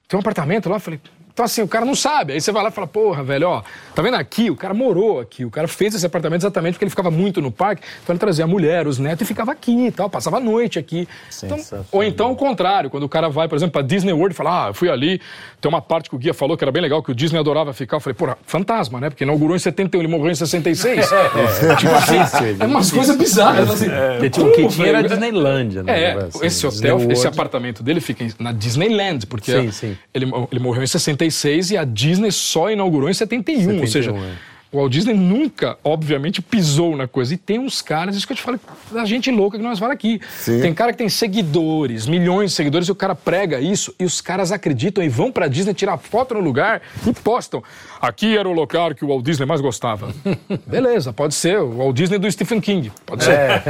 Tem 0.08 0.18
um 0.18 0.20
apartamento 0.22 0.68
lá? 0.70 0.76
Eu 0.78 0.80
falei, 0.82 1.00
então 1.34 1.46
assim, 1.46 1.62
o 1.62 1.68
cara 1.68 1.86
não 1.86 1.96
sabe. 1.96 2.34
Aí 2.34 2.42
você 2.42 2.52
vai 2.52 2.64
lá 2.64 2.70
e 2.70 2.72
fala, 2.72 2.88
porra, 2.88 3.24
velho, 3.24 3.48
ó, 3.50 3.64
tá 3.96 4.02
vendo 4.02 4.16
aqui? 4.16 4.50
O 4.50 4.56
cara 4.56 4.74
morou 4.74 5.20
aqui, 5.20 5.46
o 5.46 5.52
cara 5.52 5.68
fez 5.68 5.96
esse 5.96 6.06
apartamento 6.06 6.42
exatamente 6.42 6.74
porque 6.74 6.86
ele 6.86 6.90
ficava 6.90 7.12
muito 7.12 7.42
no 7.42 7.52
parque, 7.52 7.84
então 8.04 8.14
ele 8.14 8.20
trazia 8.20 8.46
a 8.46 8.48
mulher, 8.48 8.88
os 8.88 8.98
netos 9.00 9.22
e 9.24 9.26
ficava 9.26 9.52
aqui 9.52 9.88
e 9.88 9.92
tal, 9.92 10.10
passava 10.10 10.38
a 10.38 10.40
noite 10.40 10.80
aqui. 10.80 11.08
Então, 11.44 11.60
ou 11.92 12.04
então 12.04 12.32
o 12.32 12.36
contrário, 12.36 12.90
quando 12.90 13.04
o 13.04 13.10
cara 13.10 13.30
vai, 13.30 13.48
por 13.48 13.56
exemplo, 13.56 13.74
pra 13.74 13.82
Disney 13.82 14.14
World 14.14 14.34
e 14.34 14.38
fala, 14.38 14.66
ah, 14.66 14.70
eu 14.70 14.74
fui 14.74 14.90
ali, 14.90 15.22
tem 15.60 15.70
uma 15.70 15.82
parte 15.82 16.10
que 16.10 16.16
o 16.16 16.20
guia 16.20 16.34
falou 16.34 16.58
que 16.58 16.64
era 16.64 16.72
bem 16.72 16.82
legal, 16.82 17.04
que 17.04 17.12
o 17.12 17.16
Disney 17.16 17.40
adorava 17.40 17.74
ficar. 17.74 17.98
Eu 17.98 18.02
falei, 18.02 18.16
porra, 18.16 18.38
fantasma, 18.46 19.00
né? 19.00 19.10
Porque 19.10 19.24
inaugurou 19.24 19.56
em 19.56 19.60
71, 19.60 20.02
ele 20.02 20.08
morreu 20.08 20.32
em 20.32 20.36
66. 20.36 21.08
tipo 21.80 21.94
assim, 21.94 22.58
é 22.60 22.66
umas 22.66 22.92
coisas 22.92 23.16
bizarras, 23.16 23.70
assim. 23.70 23.86
Tinha 24.32 24.46
um 24.46 24.52
Como, 24.52 24.68
que 24.68 24.76
tinha 24.76 24.88
era? 24.88 25.04
Disneylândia, 25.04 25.84
né? 25.84 26.04
É, 26.04 26.14
Assim, 26.14 26.46
esse 26.46 26.68
hotel, 26.68 27.12
esse 27.12 27.28
apartamento 27.28 27.84
dele 27.84 28.00
fica 28.00 28.26
na 28.40 28.52
Disneyland, 28.52 29.26
porque 29.28 29.52
Sim, 29.52 29.72
sim. 29.72 29.98
Ele, 30.14 30.32
ele 30.52 30.60
morreu 30.60 30.84
em 30.84 30.88
66 31.30 31.72
e 31.72 31.78
a 31.78 31.84
Disney 31.84 32.32
só 32.32 32.72
inaugurou 32.72 33.10
em 33.10 33.14
71, 33.14 33.80
ou 33.80 33.88
seja, 33.88 34.12
71, 34.12 34.26
é. 34.26 34.51
O 34.72 34.78
Walt 34.78 34.92
Disney 34.92 35.14
nunca, 35.14 35.78
obviamente, 35.84 36.42
pisou 36.42 36.96
na 36.96 37.08
coisa. 37.08 37.34
E 37.34 37.38
tem 37.38 37.60
uns 37.60 37.82
caras, 37.82 38.16
isso 38.16 38.26
que 38.26 38.34
eu 38.34 38.38
te 38.38 38.42
falo, 38.44 38.60
da 38.92 39.04
gente 39.06 39.30
louca 39.32 39.58
que 39.58 39.64
nós 39.64 39.78
falamos 39.80 39.96
aqui. 39.96 40.20
Sim. 40.38 40.62
Tem 40.62 40.74
cara 40.74 40.92
que 40.92 40.98
tem 40.98 41.10
seguidores, 41.10 42.08
milhões 42.08 42.52
de 42.52 42.56
seguidores, 42.56 42.88
e 42.88 42.92
o 42.92 42.96
cara 42.96 43.14
prega 43.16 43.60
isso, 43.60 43.94
e 44.00 44.06
os 44.06 44.22
caras 44.22 44.52
acreditam 44.52 45.04
e 45.04 45.10
vão 45.10 45.32
pra 45.32 45.48
Disney 45.48 45.74
tirar 45.74 45.98
foto 45.98 46.34
no 46.34 46.40
lugar 46.40 46.82
e 47.06 47.12
postam. 47.14 47.62
Aqui 48.02 48.36
era 48.38 48.48
o 48.48 48.52
lugar 48.54 48.96
que 48.96 49.04
o 49.06 49.10
Walt 49.10 49.24
Disney 49.24 49.46
mais 49.46 49.62
gostava. 49.62 50.10
Beleza, 50.66 51.12
pode 51.14 51.34
ser. 51.36 51.60
O 51.60 51.78
Walt 51.78 51.96
Disney 51.96 52.18
do 52.18 52.32
Stephen 52.32 52.60
King. 52.62 52.92
Pode 53.06 53.24
ser. 53.24 53.32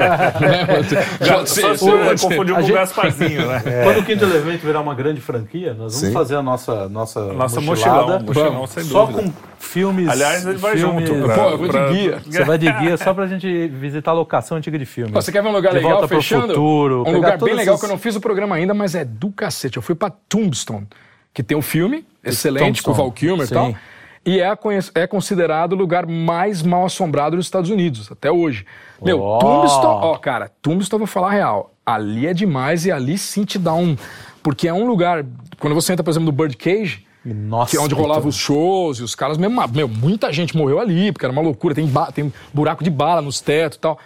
Né? 0.41 0.65
Pode 0.65 0.87
ser. 0.89 1.05
Pode 1.19 1.79
pode 1.79 2.19
ser. 2.19 2.27
confundiu 2.27 2.55
A 2.55 2.57
com 2.59 2.63
o 2.63 2.67
gente- 2.67 2.75
Gasparzinho, 2.75 3.47
né? 3.47 3.61
Quando 3.83 3.99
o 3.99 4.03
Quinto 4.05 4.23
Elemento 4.23 4.65
virar 4.65 4.81
uma 4.81 4.95
grande 4.95 5.21
franquia, 5.21 5.69
nós 5.73 5.93
vamos 5.93 6.07
Sim. 6.07 6.11
fazer 6.11 6.35
a 6.35 6.41
nossa 6.41 6.87
nossa, 6.89 7.33
Nossa 7.33 7.61
mochilada, 7.61 8.01
mochilão, 8.19 8.21
mochilão, 8.25 8.51
Vamos. 8.53 8.69
sem 8.71 8.83
só 8.83 9.05
dúvida. 9.05 9.23
com 9.23 9.33
filmes. 9.59 10.07
Aliás, 10.09 10.45
ele 10.45 10.57
vai 10.57 10.75
filmes- 10.77 10.90
junto. 10.99 11.25
Pra, 11.25 11.35
Pô, 11.35 11.49
eu 11.51 11.57
vou 11.57 11.67
de 11.67 11.71
pra- 11.73 11.89
guia. 11.91 12.19
Você 12.25 12.43
vai 12.43 12.57
de 12.57 12.71
guia 12.71 12.97
só 12.97 13.13
pra 13.13 13.27
gente 13.27 13.67
visitar 13.67 14.11
a 14.11 14.13
locação 14.13 14.57
antiga 14.57 14.77
de 14.77 14.85
filme. 14.85 15.11
Você 15.13 15.31
quer 15.31 15.41
ver 15.41 15.49
um 15.49 15.53
lugar 15.53 15.69
De 15.69 15.77
legal 15.77 15.91
Volta 15.91 16.07
pro 16.07 16.17
fechando? 16.17 16.47
Futuro, 16.47 17.03
um 17.07 17.11
lugar 17.13 17.37
bem 17.37 17.53
legal 17.53 17.75
essas- 17.75 17.79
que 17.79 17.85
eu 17.85 17.89
não 17.91 17.97
fiz 17.97 18.15
o 18.15 18.21
programa 18.21 18.55
ainda, 18.55 18.73
mas 18.73 18.95
é 18.95 19.05
do 19.05 19.31
cacete. 19.31 19.77
Eu 19.77 19.83
fui 19.83 19.95
pra 19.95 20.09
Tombstone, 20.09 20.87
que 21.33 21.41
tem 21.43 21.57
um 21.57 21.61
filme 21.61 22.05
excelente 22.23 22.81
com 22.83 22.91
o 22.91 22.93
Val 22.93 23.11
Kilmer 23.11 23.45
e 23.45 23.47
Sim. 23.47 23.53
tal. 23.53 23.75
E 24.23 24.39
é, 24.39 24.55
é 24.93 25.07
considerado 25.07 25.73
o 25.73 25.75
lugar 25.75 26.05
mais 26.05 26.61
mal 26.61 26.85
assombrado 26.85 27.35
dos 27.37 27.45
Estados 27.47 27.71
Unidos, 27.71 28.11
até 28.11 28.31
hoje. 28.31 28.65
Meu, 29.01 29.19
Ó. 29.19 29.39
Tombstone, 29.39 29.99
ó, 30.05 30.15
cara, 30.17 30.51
Tombstone, 30.61 30.99
vou 30.99 31.07
falar 31.07 31.29
a 31.29 31.31
real. 31.31 31.73
Ali 31.83 32.27
é 32.27 32.33
demais 32.33 32.85
e 32.85 32.91
ali 32.91 33.17
sim 33.17 33.43
te 33.43 33.57
dá 33.57 33.73
um. 33.73 33.97
Porque 34.43 34.67
é 34.67 34.73
um 34.73 34.85
lugar. 34.85 35.25
Quando 35.59 35.73
você 35.73 35.91
entra, 35.93 36.03
por 36.03 36.11
exemplo, 36.11 36.27
no 36.27 36.31
Birdcage, 36.31 37.03
Nossa, 37.23 37.71
que 37.71 37.77
é 37.77 37.79
onde 37.79 37.93
rolava 37.93 38.21
tudo. 38.21 38.29
os 38.29 38.35
shows 38.35 38.97
e 38.99 39.03
os 39.03 39.13
caras 39.13 39.37
mesmo. 39.37 39.61
Meu, 39.73 39.87
muita 39.87 40.31
gente 40.33 40.57
morreu 40.57 40.79
ali, 40.79 41.11
porque 41.11 41.25
era 41.25 41.31
uma 41.31 41.41
loucura. 41.41 41.75
Tem, 41.75 41.87
tem 42.13 42.33
buraco 42.53 42.83
de 42.83 42.89
bala 42.89 43.21
nos 43.21 43.39
tetos 43.39 43.77
e 43.77 43.81
tal. 43.81 43.99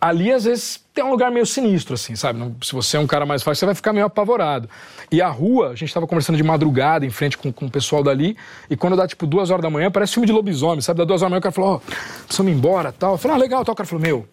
Ali, 0.00 0.30
às 0.30 0.44
vezes, 0.44 0.80
tem 0.94 1.02
um 1.02 1.10
lugar 1.10 1.28
meio 1.28 1.44
sinistro, 1.44 1.94
assim, 1.94 2.14
sabe? 2.14 2.38
Não- 2.38 2.54
se 2.62 2.72
você 2.72 2.96
é 2.96 3.00
um 3.00 3.06
cara 3.06 3.26
mais 3.26 3.42
fácil, 3.42 3.58
você 3.60 3.66
vai 3.66 3.74
ficar 3.74 3.92
meio 3.92 4.06
apavorado. 4.06 4.68
E 5.10 5.20
a 5.20 5.28
rua, 5.28 5.70
a 5.70 5.74
gente 5.74 5.92
tava 5.92 6.06
conversando 6.06 6.36
de 6.36 6.42
madrugada 6.44 7.04
em 7.04 7.10
frente 7.10 7.36
com, 7.36 7.50
com 7.52 7.66
o 7.66 7.70
pessoal 7.70 8.00
dali, 8.04 8.36
e 8.70 8.76
quando 8.76 8.94
dá 8.94 9.08
tipo 9.08 9.26
duas 9.26 9.50
horas 9.50 9.62
da 9.62 9.70
manhã, 9.70 9.90
parece 9.90 10.12
filme 10.12 10.26
de 10.26 10.32
lobisomem, 10.32 10.80
sabe? 10.82 10.98
Dá 10.98 11.04
duas 11.04 11.20
horas 11.20 11.30
da 11.30 11.30
manhã, 11.30 11.38
o 11.40 11.42
cara 11.42 11.52
falou, 11.52 11.70
ó, 11.74 11.78
precisamos 12.26 12.52
ir 12.52 12.54
embora 12.54 12.92
tal. 12.92 13.12
Eu 13.14 13.18
falei, 13.18 13.36
ah, 13.38 13.40
legal, 13.40 13.64
tal. 13.64 13.72
O 13.72 13.76
cara 13.76 13.88
falou, 13.88 14.02
meu, 14.02 14.28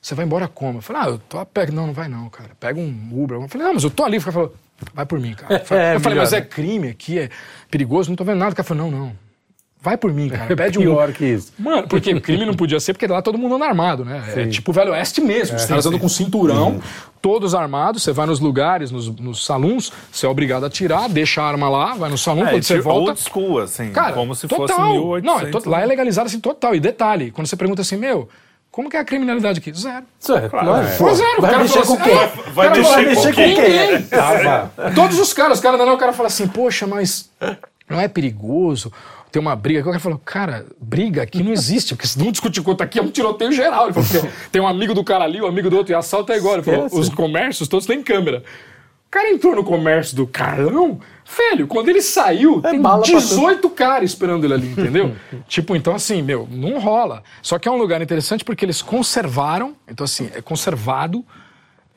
você 0.00 0.14
vai 0.14 0.24
embora 0.24 0.48
como? 0.48 0.78
Eu 0.78 0.82
falei, 0.82 1.02
ah, 1.02 1.08
eu 1.10 1.18
tô 1.18 1.38
a 1.38 1.44
pé. 1.44 1.70
Não, 1.70 1.88
não 1.88 1.92
vai 1.94 2.08
não, 2.08 2.30
cara. 2.30 2.50
Pega 2.58 2.80
um 2.80 3.10
Uber. 3.12 3.38
Eu 3.38 3.48
falei, 3.48 3.66
não, 3.66 3.74
mas 3.74 3.84
eu 3.84 3.90
tô 3.90 4.04
ali. 4.04 4.16
O 4.16 4.20
cara 4.20 4.32
falou, 4.32 4.54
vai 4.94 5.06
por 5.06 5.18
mim, 5.20 5.34
cara. 5.34 5.54
Eu 5.60 5.64
falei, 5.64 5.84
É, 5.84 5.94
eu 5.96 6.00
falei, 6.00 6.18
mas 6.18 6.32
é 6.32 6.40
crime 6.40 6.88
aqui, 6.88 7.18
é 7.18 7.28
perigoso, 7.70 8.08
não 8.10 8.16
tô 8.16 8.24
vendo 8.24 8.38
nada. 8.38 8.52
O 8.52 8.56
cara 8.56 8.66
falou, 8.66 8.90
não, 8.90 8.98
não. 8.98 9.12
Vai 9.84 9.96
por 9.96 10.12
mim, 10.12 10.28
cara. 10.28 10.46
Pede 10.54 10.78
um 10.78 10.82
Pior 10.82 11.12
que 11.12 11.24
isso. 11.24 11.52
Mano, 11.58 11.88
porque 11.88 12.20
crime 12.20 12.44
não 12.46 12.54
podia 12.54 12.78
ser, 12.78 12.92
porque 12.92 13.06
lá 13.08 13.20
todo 13.20 13.36
mundo 13.36 13.56
anda 13.56 13.64
armado, 13.64 14.04
né? 14.04 14.22
É 14.36 14.46
tipo 14.46 14.70
o 14.70 14.74
Velho 14.74 14.92
Oeste 14.92 15.20
mesmo. 15.20 15.56
Os 15.56 15.64
caras 15.64 15.84
andam 15.86 15.98
com 15.98 16.08
cinturão, 16.08 16.80
todos 17.20 17.52
armados, 17.52 18.04
você 18.04 18.12
vai 18.12 18.26
nos 18.26 18.38
lugares, 18.38 18.92
nos, 18.92 19.08
nos 19.08 19.44
salões, 19.44 19.90
você 20.12 20.24
é 20.24 20.28
obrigado 20.28 20.64
a 20.64 20.70
tirar, 20.70 21.08
deixa 21.08 21.42
a 21.42 21.46
arma 21.48 21.68
lá, 21.68 21.94
vai 21.94 22.08
no 22.08 22.16
salão, 22.16 22.46
É, 22.46 22.50
quando 22.52 22.62
você 22.62 22.80
volta. 22.80 23.10
old 23.10 23.20
school, 23.20 23.58
assim. 23.58 23.90
Cara, 23.90 24.12
como 24.12 24.36
se 24.36 24.46
total. 24.46 24.68
fosse 24.68 24.80
1800. 24.92 25.24
Não, 25.24 25.40
é 25.40 25.50
to- 25.50 25.68
lá 25.68 25.80
é 25.82 25.86
legalizado 25.86 26.28
assim, 26.28 26.38
total. 26.38 26.76
E 26.76 26.80
detalhe, 26.80 27.32
quando 27.32 27.48
você 27.48 27.56
pergunta 27.56 27.82
assim, 27.82 27.96
meu, 27.96 28.28
como 28.72 28.88
que 28.88 28.96
é 28.96 29.00
a 29.00 29.04
criminalidade 29.04 29.58
aqui? 29.58 29.70
Zero. 29.72 30.06
É, 30.30 30.48
claro. 30.48 30.88
Foi 30.96 31.14
zero. 31.14 31.40
Vai 31.42 31.50
o 31.50 31.52
cara 31.52 31.62
mexer 31.62 31.86
com 31.86 31.96
quem? 31.98 32.14
"Ah, 32.18 32.32
o 32.48 32.52
Vai 32.52 32.68
cara 32.68 33.02
mexer 33.02 33.34
com 33.34 33.34
quem?" 33.34 34.94
Todos 34.94 35.18
os 35.20 35.32
caras, 35.34 35.58
os 35.58 35.62
caras 35.62 35.78
não, 35.78 35.94
o 35.94 35.98
cara 35.98 36.14
fala 36.14 36.28
assim, 36.28 36.48
poxa, 36.48 36.86
mas 36.86 37.30
não 37.88 38.00
é 38.00 38.08
perigoso 38.08 38.90
ter 39.30 39.38
uma 39.38 39.54
briga. 39.54 39.80
O 39.80 39.84
cara 39.84 40.00
falou, 40.00 40.20
cara, 40.24 40.64
briga 40.80 41.22
aqui 41.22 41.42
não 41.42 41.52
existe, 41.52 41.94
porque 41.94 42.06
se 42.06 42.18
não 42.18 42.32
discutir 42.32 42.62
contra 42.62 42.86
aqui 42.86 42.98
é 42.98 43.02
um 43.02 43.10
tiroteio 43.10 43.52
geral. 43.52 43.90
Ele 43.90 44.02
falou, 44.02 44.30
tem 44.50 44.62
um 44.62 44.66
amigo 44.66 44.94
do 44.94 45.04
cara 45.04 45.24
ali, 45.24 45.40
o 45.40 45.44
um 45.44 45.48
amigo 45.48 45.68
do 45.68 45.76
outro, 45.76 45.92
e 45.92 45.94
assalto 45.94 46.32
é 46.32 46.36
igual. 46.38 46.54
Ele 46.54 46.62
falou, 46.62 46.86
os 46.90 47.08
comércios 47.10 47.68
todos 47.68 47.86
têm 47.86 48.02
câmera. 48.02 48.42
O 49.12 49.14
cara 49.14 49.28
entrou 49.30 49.54
no 49.54 49.62
comércio 49.62 50.16
do 50.16 50.26
carão, 50.26 50.98
velho, 51.36 51.66
quando 51.66 51.90
ele 51.90 52.00
saiu, 52.00 52.62
tem 52.62 52.80
bala 52.80 53.02
pra 53.02 53.12
18 53.12 53.68
caras 53.68 54.08
esperando 54.08 54.42
ele 54.44 54.54
ali, 54.54 54.68
entendeu? 54.72 55.14
tipo, 55.46 55.76
então 55.76 55.94
assim, 55.94 56.22
meu, 56.22 56.48
não 56.50 56.78
rola. 56.78 57.22
Só 57.42 57.58
que 57.58 57.68
é 57.68 57.70
um 57.70 57.76
lugar 57.76 58.00
interessante 58.00 58.42
porque 58.42 58.64
eles 58.64 58.80
conservaram, 58.80 59.74
então 59.86 60.04
assim, 60.04 60.30
é 60.34 60.40
conservado, 60.40 61.18
é- 61.18 61.41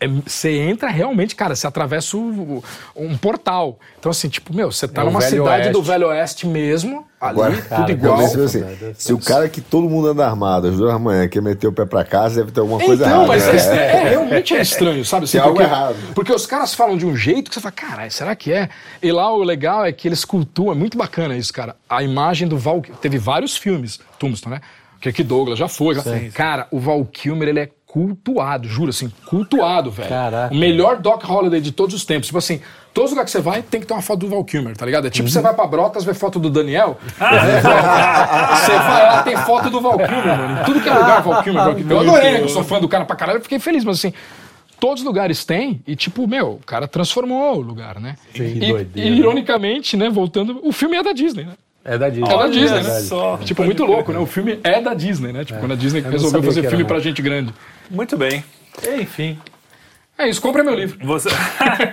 você 0.07 0.57
entra 0.57 0.89
realmente, 0.89 1.35
cara, 1.35 1.55
você 1.55 1.65
atravessa 1.67 2.17
o- 2.17 2.57
o- 2.57 2.63
um 2.95 3.17
portal. 3.17 3.79
Então, 3.99 4.09
assim, 4.09 4.29
tipo, 4.29 4.53
meu, 4.55 4.71
você 4.71 4.87
tá 4.87 5.01
É 5.01 5.05
numa 5.05 5.21
cidade 5.21 5.69
do 5.69 5.79
Oeste. 5.79 5.91
Velho 5.91 6.07
Oeste 6.07 6.47
mesmo, 6.47 7.05
ali, 7.19 7.31
Agora, 7.41 7.61
tudo 7.61 7.89
eu 7.91 7.95
igual. 7.95 8.17
penso 8.17 8.39
assim, 8.41 8.63
se 8.95 9.13
o 9.13 9.17
cara 9.19 9.47
que 9.49 9.61
todo 9.61 9.89
mundo 9.89 10.09
anda 10.09 10.25
armado, 10.25 10.67
às 10.67 10.75
duas 10.77 10.91
da 10.93 10.99
manhã, 10.99 11.27
quer 11.27 11.41
meter 11.41 11.67
o 11.67 11.71
pé 11.73 11.85
pra 11.85 12.03
casa, 12.03 12.35
deve 12.41 12.51
ter 12.51 12.59
alguma 12.59 12.79
coisa 12.79 13.03
Então, 13.05 13.25
errada. 13.25 13.27
mas 13.27 13.45
né? 13.67 13.77
é, 13.77 13.85
é, 13.97 14.09
realmente 14.09 14.55
é 14.55 14.61
estranho, 14.61 15.03
sabe? 15.05 15.25
Assim, 15.25 15.33
Tem 15.37 15.41
algo 15.41 15.55
porque, 15.57 15.69
errado. 15.71 15.95
porque 16.13 16.33
os 16.33 16.45
caras 16.45 16.73
falam 16.73 16.97
de 16.97 17.05
um 17.05 17.15
jeito 17.15 17.49
que 17.49 17.55
você 17.55 17.61
fala, 17.61 17.71
caralho, 17.71 18.11
será 18.11 18.35
que 18.35 18.51
é? 18.51 18.69
E 19.01 19.11
lá 19.11 19.31
o 19.33 19.43
legal 19.43 19.85
é 19.85 19.91
que 19.91 20.07
eles 20.07 20.23
cultuam, 20.25 20.71
é 20.71 20.75
muito 20.75 20.97
bacana 20.97 21.35
isso, 21.35 21.51
cara. 21.53 21.75
A 21.89 22.03
imagem 22.03 22.47
do 22.47 22.57
Val. 22.57 22.81
Teve 23.01 23.17
vários 23.17 23.55
filmes, 23.57 23.99
Tombstone, 24.19 24.55
né? 24.55 24.61
Que 25.13 25.23
Douglas 25.23 25.59
já 25.59 25.67
foi. 25.67 25.93
já- 25.93 26.01
Cara, 26.33 26.67
o 26.71 26.79
Val 26.79 27.05
Kilmer, 27.05 27.47
ele 27.49 27.59
é 27.59 27.69
cultuado, 27.95 28.67
juro 28.67 28.89
assim, 28.89 29.09
cultuado, 29.25 29.89
velho. 29.89 30.09
Caraca. 30.09 30.53
O 30.53 30.57
melhor 30.57 30.97
Doc 30.97 31.23
Holiday 31.23 31.61
de 31.61 31.71
todos 31.71 31.95
os 31.95 32.03
tempos. 32.03 32.27
Tipo 32.27 32.39
assim, 32.39 32.59
todos 32.93 33.11
os 33.11 33.15
lugares 33.15 33.31
que 33.31 33.37
você 33.37 33.41
vai 33.41 33.61
tem 33.61 33.79
que 33.79 33.87
ter 33.87 33.93
uma 33.93 34.01
foto 34.01 34.19
do 34.19 34.27
Val 34.27 34.43
Kilmer, 34.43 34.75
tá 34.75 34.85
ligado? 34.85 35.07
É 35.07 35.09
tipo 35.09 35.29
você 35.29 35.39
vai 35.39 35.53
pra 35.53 35.65
Brotas 35.65 36.03
ver 36.03 36.13
foto 36.13 36.37
do 36.37 36.49
Daniel. 36.49 36.97
você 37.07 38.77
vai 38.77 39.03
lá, 39.05 39.23
tem 39.23 39.37
foto 39.37 39.69
do 39.69 39.79
Val 39.79 39.97
Kilmer, 39.97 40.25
mano. 40.25 40.59
Em 40.59 40.63
tudo 40.65 40.81
que 40.81 40.89
é 40.89 40.93
lugar, 40.93 41.21
Val 41.21 41.41
Kilmer, 41.41 41.63
Val 41.63 41.75
Kilmer. 41.75 41.95
Eu 41.95 41.99
adorei, 42.01 42.41
eu 42.41 42.49
sou 42.49 42.65
fã 42.65 42.81
do 42.81 42.89
cara 42.89 43.05
pra 43.05 43.15
caralho, 43.15 43.37
eu 43.37 43.43
fiquei 43.43 43.59
feliz, 43.59 43.85
mas 43.85 43.97
assim. 43.97 44.11
Todos 44.77 45.03
os 45.03 45.07
lugares 45.07 45.45
têm, 45.45 45.81
e 45.87 45.95
tipo, 45.95 46.27
meu, 46.27 46.55
o 46.55 46.65
cara 46.65 46.85
transformou 46.85 47.55
o 47.55 47.61
lugar, 47.61 47.97
né? 47.97 48.17
Que 48.33 48.43
e, 48.43 48.71
doideira, 48.71 49.09
e, 49.09 49.19
ironicamente, 49.19 49.95
né, 49.95 50.09
voltando, 50.09 50.59
o 50.61 50.73
filme 50.73 50.97
é 50.97 51.01
da 51.01 51.13
Disney, 51.13 51.45
né? 51.45 51.53
É 51.85 51.97
da 51.97 52.09
Disney. 52.09 52.33
É 52.33 52.37
da 52.37 52.47
Disney, 52.47 52.83
né? 52.83 52.99
só. 53.01 53.37
Tipo, 53.37 53.63
muito 53.63 53.85
louco, 53.85 54.11
né? 54.11 54.17
O 54.17 54.25
filme 54.25 54.59
é 54.63 54.81
da 54.81 54.95
Disney, 54.95 55.31
né? 55.31 55.45
Tipo, 55.45 55.59
quando 55.59 55.73
a 55.73 55.75
Disney 55.75 56.01
não 56.01 56.09
resolveu 56.09 56.43
fazer 56.43 56.67
filme 56.67 56.83
pra 56.83 56.99
gente 56.99 57.21
grande. 57.21 57.53
Muito 57.89 58.17
bem. 58.17 58.43
Enfim. 58.99 59.37
É 60.17 60.29
isso, 60.29 60.41
compra 60.41 60.63
meu 60.63 60.73
livro. 60.73 60.97
Você... 61.05 61.27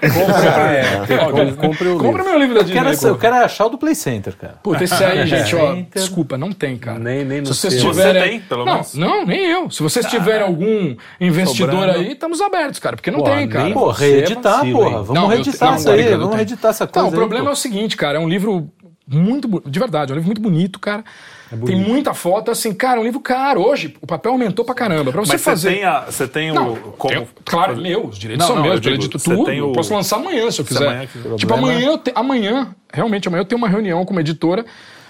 É, 0.00 1.06
com- 1.06 1.56
compre 1.56 1.88
o 1.88 1.98
Compra 1.98 2.22
livro. 2.22 2.24
meu 2.24 2.38
livro 2.38 2.54
da 2.54 2.60
Eu 2.60 2.64
Disney. 2.64 2.82
quero, 2.84 2.98
pô. 2.98 3.06
eu 3.08 3.18
quero 3.18 3.34
achar 3.36 3.66
o 3.66 3.68
do 3.70 3.78
Play 3.78 3.94
Center, 3.96 4.34
cara. 4.36 4.54
Puta, 4.62 4.84
esse 4.84 5.02
aí, 5.02 5.26
gente, 5.26 5.54
ó, 5.56 5.76
desculpa, 5.92 6.38
não 6.38 6.52
tem, 6.52 6.76
cara. 6.78 6.98
Nem- 7.00 7.24
nem 7.24 7.40
no 7.40 7.46
Se 7.52 7.54
vocês 7.68 7.82
tiverem... 7.82 8.22
Você 8.22 8.28
tem, 8.30 8.40
pelo 8.40 8.64
não, 8.64 8.72
menos? 8.74 8.94
Não, 8.94 9.26
nem 9.26 9.44
eu. 9.46 9.70
Se 9.70 9.82
vocês 9.82 10.06
tiverem 10.06 10.42
algum 10.46 10.94
investidor 11.20 11.70
Sobrando. 11.74 11.98
aí, 11.98 12.12
estamos 12.12 12.40
abertos, 12.40 12.78
cara, 12.78 12.94
porque 12.96 13.10
não 13.10 13.18
Pô, 13.20 13.24
tem, 13.24 13.48
cara. 13.48 13.70
Pô, 13.72 13.90
é 13.90 13.94
reeditar, 13.94 14.60
porra. 14.70 15.02
Vamos 15.02 15.14
Não, 15.14 15.22
eu 15.24 15.28
reeditar 15.28 15.76
isso 15.76 15.90
aí. 15.90 16.16
Vamos 16.16 16.36
reeditar 16.36 16.70
essa 16.70 16.86
coisa 16.86 17.02
Não, 17.02 17.10
o 17.10 17.12
aí, 17.12 17.18
problema 17.18 17.44
pô. 17.46 17.50
é 17.50 17.52
o 17.52 17.56
seguinte, 17.56 17.96
cara, 17.96 18.18
é 18.18 18.20
um 18.20 18.28
livro 18.28 18.70
muito, 19.06 19.62
de 19.66 19.78
verdade, 19.78 20.10
é 20.10 20.14
um 20.14 20.16
livro 20.16 20.26
muito 20.28 20.40
bonito, 20.40 20.78
cara. 20.78 21.04
Tem 21.66 21.76
muita 21.76 22.14
foto, 22.14 22.50
assim, 22.50 22.72
cara, 22.72 22.98
é 22.98 23.00
um 23.00 23.04
livro 23.04 23.20
caro. 23.20 23.60
Hoje, 23.62 23.94
o 24.00 24.06
papel 24.06 24.32
aumentou 24.32 24.64
pra 24.64 24.74
caramba. 24.74 25.12
Pra 25.12 25.20
você 25.20 25.32
Mas 25.32 25.42
fazer... 25.44 25.68
você 25.70 25.74
tem, 25.76 25.84
a, 25.84 26.00
você 26.00 26.26
tem 26.28 26.52
Não, 26.52 26.72
o. 26.72 26.76
Como... 26.92 27.28
claro, 27.44 27.76
meu, 27.76 28.06
os 28.06 28.18
direitos 28.18 28.40
Não, 28.46 28.54
são 28.54 28.56
não, 28.56 28.62
meus, 28.62 28.76
eu 28.76 28.80
digo, 28.80 28.94
edito 28.94 29.18
tudo. 29.18 29.44
tem 29.44 29.60
o- 29.60 29.68
Eu 29.68 29.72
posso 29.72 29.92
lançar 29.92 30.16
amanhã 30.16 30.50
se 30.50 30.60
eu 30.60 30.64
quiser. 30.64 30.86
amanhã. 30.88 31.08
Tipo, 31.36 31.52
amanhã, 31.54 31.80
eu 31.80 31.98
te- 31.98 32.12
amanhã, 32.14 32.74
realmente, 32.92 33.28
amanhã 33.28 33.42
eu 33.42 33.44
tenho 33.44 33.58
uma 33.58 33.68
reunião 33.68 34.02
com 34.06 34.12
uma 34.12 34.20
editora. 34.22 34.64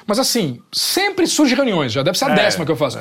Mas 0.05 0.19
assim, 0.19 0.59
sempre 0.73 1.28
surge 1.28 1.55
reuniões, 1.55 1.93
já 1.93 2.02
deve 2.02 2.19
ser 2.19 2.24
a 2.24 2.32
É, 2.32 2.35
décima 2.35 2.64
que 2.66 2.73
eu 2.73 2.77
faço. 2.77 2.98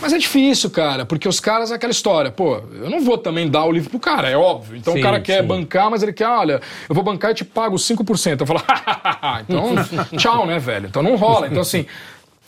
Mas 0.00 0.12
é 0.12 0.18
difícil, 0.18 0.70
cara, 0.70 1.04
porque 1.04 1.28
os 1.28 1.38
caras 1.40 1.70
é 1.70 1.74
aquela 1.74 1.90
história. 1.90 2.30
Pô, 2.30 2.62
eu 2.72 2.88
não 2.88 3.00
vou 3.00 3.18
também 3.18 3.48
dar 3.48 3.64
o 3.64 3.72
livro 3.72 3.90
pro 3.90 4.00
cara, 4.00 4.28
é 4.28 4.36
óbvio. 4.36 4.76
Então 4.76 4.94
Sim, 4.94 5.00
o 5.00 5.02
cara 5.02 5.20
quer 5.20 5.42
sim. 5.42 5.46
bancar, 5.46 5.90
mas 5.90 6.02
ele 6.02 6.12
quer, 6.12 6.28
olha, 6.28 6.60
eu 6.88 6.94
vou 6.94 7.04
bancar 7.04 7.32
e 7.32 7.34
te 7.34 7.44
pago 7.44 7.76
5%. 7.76 8.40
Eu 8.40 8.46
falo, 8.46 8.62
então 9.46 9.74
tchau, 10.16 10.46
né, 10.46 10.58
velho? 10.58 10.86
Então 10.86 11.02
não 11.02 11.16
rola. 11.16 11.46
Então 11.46 11.60
assim. 11.60 11.86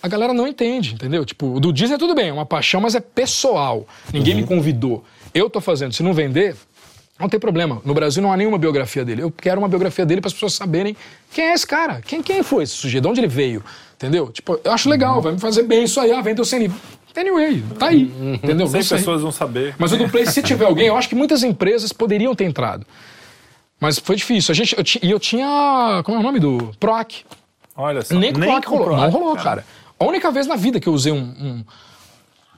A 0.02 0.08
galera 0.08 0.34
não 0.34 0.48
entende, 0.48 0.94
entendeu? 0.94 1.24
Tipo, 1.24 1.46
o 1.54 1.60
do 1.60 1.72
Disney 1.72 1.96
tudo 1.96 2.12
bem, 2.12 2.30
é 2.30 2.32
uma 2.32 2.44
paixão, 2.44 2.80
mas 2.80 2.96
é 2.96 3.00
pessoal. 3.00 3.86
Ninguém 4.12 4.34
me 4.34 4.44
convidou. 4.44 5.04
Eu 5.32 5.48
tô 5.48 5.60
fazendo. 5.60 5.92
Se 5.92 6.02
não 6.02 6.12
vender, 6.12 6.56
não 7.20 7.28
tem 7.28 7.38
problema. 7.38 7.80
No 7.84 7.94
Brasil 7.94 8.20
não 8.20 8.32
há 8.32 8.36
nenhuma 8.36 8.58
biografia 8.58 9.04
dele. 9.04 9.22
Eu 9.22 9.30
quero 9.30 9.60
uma 9.60 9.68
biografia 9.68 10.04
dele 10.04 10.20
para 10.20 10.26
as 10.26 10.32
pessoas 10.32 10.54
saberem 10.54 10.96
quem 11.32 11.44
é 11.44 11.54
esse 11.54 11.64
cara. 11.64 12.00
Quem, 12.04 12.20
quem 12.20 12.42
foi 12.42 12.64
esse 12.64 12.72
sujeito? 12.72 13.04
De 13.04 13.08
onde 13.08 13.20
ele 13.20 13.28
veio? 13.28 13.62
Entendeu? 13.94 14.28
Tipo, 14.32 14.58
eu 14.64 14.72
acho 14.72 14.88
legal, 14.88 15.22
vai 15.22 15.32
me 15.34 15.38
fazer 15.38 15.62
bem 15.62 15.84
isso 15.84 16.00
aí. 16.00 16.10
Ah, 16.10 16.20
vendeu 16.20 16.44
sem 16.44 16.58
livro. 16.58 16.76
Anyway, 17.16 17.62
tá 17.78 17.88
aí. 17.88 18.02
Entendeu? 18.42 18.66
Sem 18.66 18.80
Não 18.80 18.86
sei. 18.86 18.98
pessoas 18.98 19.22
vão 19.22 19.32
saber. 19.32 19.74
Mas 19.78 19.92
o 19.92 19.96
do 19.96 20.08
Play, 20.08 20.26
se 20.26 20.42
tiver 20.42 20.64
alguém, 20.64 20.86
eu 20.86 20.96
acho 20.96 21.08
que 21.08 21.14
muitas 21.14 21.42
empresas 21.42 21.92
poderiam 21.92 22.34
ter 22.34 22.44
entrado. 22.44 22.86
Mas 23.78 23.98
foi 23.98 24.16
difícil. 24.16 24.52
A 24.52 24.54
gente, 24.54 24.76
eu 24.78 24.84
ti- 24.84 25.00
e 25.02 25.10
eu 25.10 25.18
tinha. 25.20 26.02
Como 26.04 26.16
é 26.16 26.20
o 26.20 26.22
nome 26.22 26.38
do? 26.38 26.72
PROAC. 26.78 27.24
Olha 27.76 28.02
só. 28.02 28.14
Nem 28.14 28.30
o 28.30 28.34
PROAC 28.34 28.66
rolou. 28.68 28.84
PROAC, 28.86 29.00
Não 29.02 29.10
rolou, 29.10 29.36
cara. 29.36 29.64
A 29.98 30.04
única 30.04 30.30
vez 30.30 30.46
na 30.46 30.56
vida 30.56 30.78
que 30.80 30.88
eu 30.88 30.92
usei 30.92 31.12
um- 31.12 31.18
um, 31.18 31.64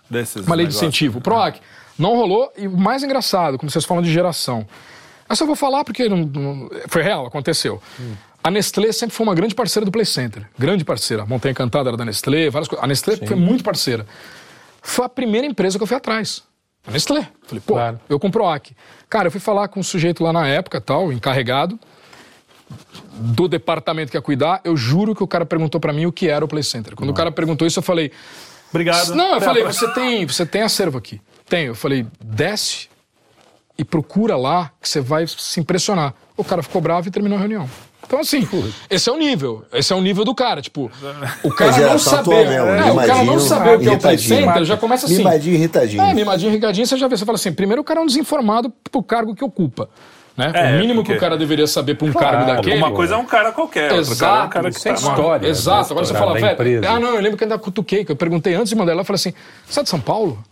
Desses 0.08 0.46
uma 0.46 0.54
lei 0.54 0.66
de 0.66 0.74
incentivo. 0.74 1.20
PROAC 1.20 1.60
não 1.98 2.14
rolou 2.14 2.52
e 2.56 2.66
o 2.68 2.76
mais 2.76 3.02
engraçado, 3.02 3.56
como 3.58 3.70
vocês 3.70 3.84
falam 3.84 4.02
de 4.02 4.12
geração. 4.12 4.66
Essa 5.28 5.42
eu 5.42 5.46
vou 5.46 5.56
falar 5.56 5.82
porque 5.84 6.08
não- 6.08 6.18
não- 6.26 6.70
foi 6.88 7.02
real, 7.02 7.26
aconteceu. 7.26 7.80
A 8.42 8.50
Nestlé 8.50 8.92
sempre 8.92 9.16
foi 9.16 9.24
uma 9.26 9.34
grande 9.34 9.54
parceira 9.54 9.86
do 9.86 9.90
Play 9.90 10.04
Center. 10.04 10.46
Grande 10.58 10.84
parceira. 10.84 11.22
A 11.22 11.26
Montanha 11.26 11.52
Encantada 11.52 11.88
era 11.88 11.96
da 11.96 12.04
Nestlé, 12.04 12.50
várias 12.50 12.68
coisas. 12.68 12.84
A 12.84 12.86
Nestlé 12.86 13.16
foi 13.16 13.34
muito 13.36 13.64
parceira. 13.64 14.06
Foi 14.86 15.06
a 15.06 15.08
primeira 15.08 15.46
empresa 15.46 15.78
que 15.78 15.82
eu 15.82 15.86
fui 15.86 15.96
atrás. 15.96 16.42
A 16.86 16.90
Nestlé. 16.90 17.26
Falei, 17.46 17.62
pô, 17.66 17.72
Claro. 17.74 17.98
eu 18.08 18.20
com 18.20 18.28
o 18.28 18.30
PROAC. 18.30 18.76
Cara, 19.08 19.28
eu 19.28 19.30
fui 19.32 19.40
falar 19.40 19.68
com 19.68 19.80
um 19.80 19.82
sujeito 19.82 20.22
lá 20.22 20.32
na 20.32 20.46
época, 20.46 20.78
tal, 20.80 21.10
encarregado 21.12 21.80
do 23.16 23.48
departamento 23.48 24.10
que 24.10 24.16
ia 24.16 24.22
cuidar. 24.22 24.60
Eu 24.64 24.76
juro 24.76 25.14
que 25.14 25.22
o 25.22 25.26
cara 25.26 25.46
perguntou 25.46 25.80
pra 25.80 25.92
mim 25.92 26.04
o 26.06 26.12
que 26.12 26.28
era 26.28 26.44
o 26.44 26.48
Play 26.48 26.62
Center. 26.62 26.94
Quando 26.94 27.10
o 27.10 27.14
cara 27.14 27.32
perguntou 27.32 27.66
isso, 27.66 27.78
eu 27.78 27.82
falei, 27.82 28.12
Obrigado. 28.70 29.14
não, 29.14 29.30
eu 29.30 29.34
Até 29.36 29.44
falei, 29.46 29.62
você 29.64 29.88
tem, 29.94 30.26
você 30.26 30.44
tem 30.44 30.62
acervo 30.62 30.98
aqui. 30.98 31.20
Tenho. 31.48 31.68
Eu 31.70 31.74
falei, 31.74 32.06
desce 32.22 32.88
e 33.78 33.84
procura 33.84 34.36
lá 34.36 34.70
que 34.80 34.88
você 34.88 35.00
vai 35.00 35.26
se 35.26 35.60
impressionar. 35.60 36.14
O 36.36 36.44
cara 36.44 36.62
ficou 36.62 36.80
bravo 36.82 37.08
e 37.08 37.10
terminou 37.10 37.38
a 37.38 37.40
reunião. 37.40 37.68
Então, 38.06 38.20
assim, 38.20 38.46
esse 38.90 39.08
é 39.08 39.12
o 39.12 39.16
nível. 39.16 39.64
Esse 39.72 39.92
é 39.92 39.96
o 39.96 40.00
nível 40.00 40.24
do 40.24 40.34
cara. 40.34 40.60
Tipo, 40.62 40.90
o 41.42 41.50
cara 41.50 41.70
não 41.70 41.78
geração 41.78 42.18
atual 42.20 42.36
saber. 42.36 42.48
mesmo, 42.50 42.68
É, 42.68 42.92
o 42.92 42.96
cara 43.06 43.24
não 43.24 43.40
saber 43.40 43.76
o 43.76 43.80
que 43.80 43.88
é 43.88 43.92
o 43.92 43.98
Play 43.98 44.14
irritadinho. 44.14 44.46
Center 44.46 44.64
já 44.64 44.76
começa 44.76 45.06
assim. 45.06 45.18
Mimadinho, 45.18 45.54
irritadinho. 45.54 46.02
É, 46.02 46.14
mimadinho, 46.14 46.50
irrigadinho, 46.50 46.86
você 46.86 46.96
já 46.96 47.08
vê. 47.08 47.16
Você 47.16 47.24
fala 47.24 47.36
assim, 47.36 47.52
primeiro 47.52 47.82
o 47.82 47.84
cara 47.84 48.00
é 48.00 48.02
um 48.02 48.06
desinformado 48.06 48.72
pro 48.90 49.02
cargo 49.02 49.34
que 49.34 49.44
ocupa. 49.44 49.88
Né? 50.36 50.50
É, 50.52 50.74
o 50.76 50.80
mínimo 50.80 51.02
que 51.02 51.06
porque- 51.10 51.16
o 51.16 51.20
cara 51.20 51.38
deveria 51.38 51.66
saber 51.66 51.94
pra 51.94 52.06
um 52.08 52.12
cargo 52.12 52.44
daquele. 52.44 52.76
Uma 52.76 52.90
coisa 52.90 53.14
é 53.14 53.16
um 53.16 53.24
cara 53.24 53.52
qualquer, 53.52 53.92
outro 53.92 54.16
cara 54.16 54.42
é 54.42 54.44
um 54.44 54.48
cara 54.48 54.70
que 54.70 54.76
Exato, 54.76 55.02
tá... 55.02 55.10
história. 55.10 55.48
Exato. 55.48 55.92
Agora 55.92 56.06
você 56.06 56.14
fala, 56.14 56.34
velho. 56.34 56.88
Ah, 56.88 56.98
não, 56.98 57.14
eu 57.14 57.20
lembro 57.20 57.38
que 57.38 57.44
ainda 57.44 57.56
cutuquei, 57.58 58.04
que 58.04 58.10
eu 58.10 58.16
perguntei 58.16 58.54
antes 58.54 58.68
de 58.68 58.74
mandar 58.74 58.92
ela, 58.92 59.02
eu 59.02 59.04
falei 59.04 59.16
assim: 59.16 59.32
você 59.64 59.80
é 59.80 59.82
de 59.84 59.88
São 59.88 60.00
Paulo? 60.00 60.42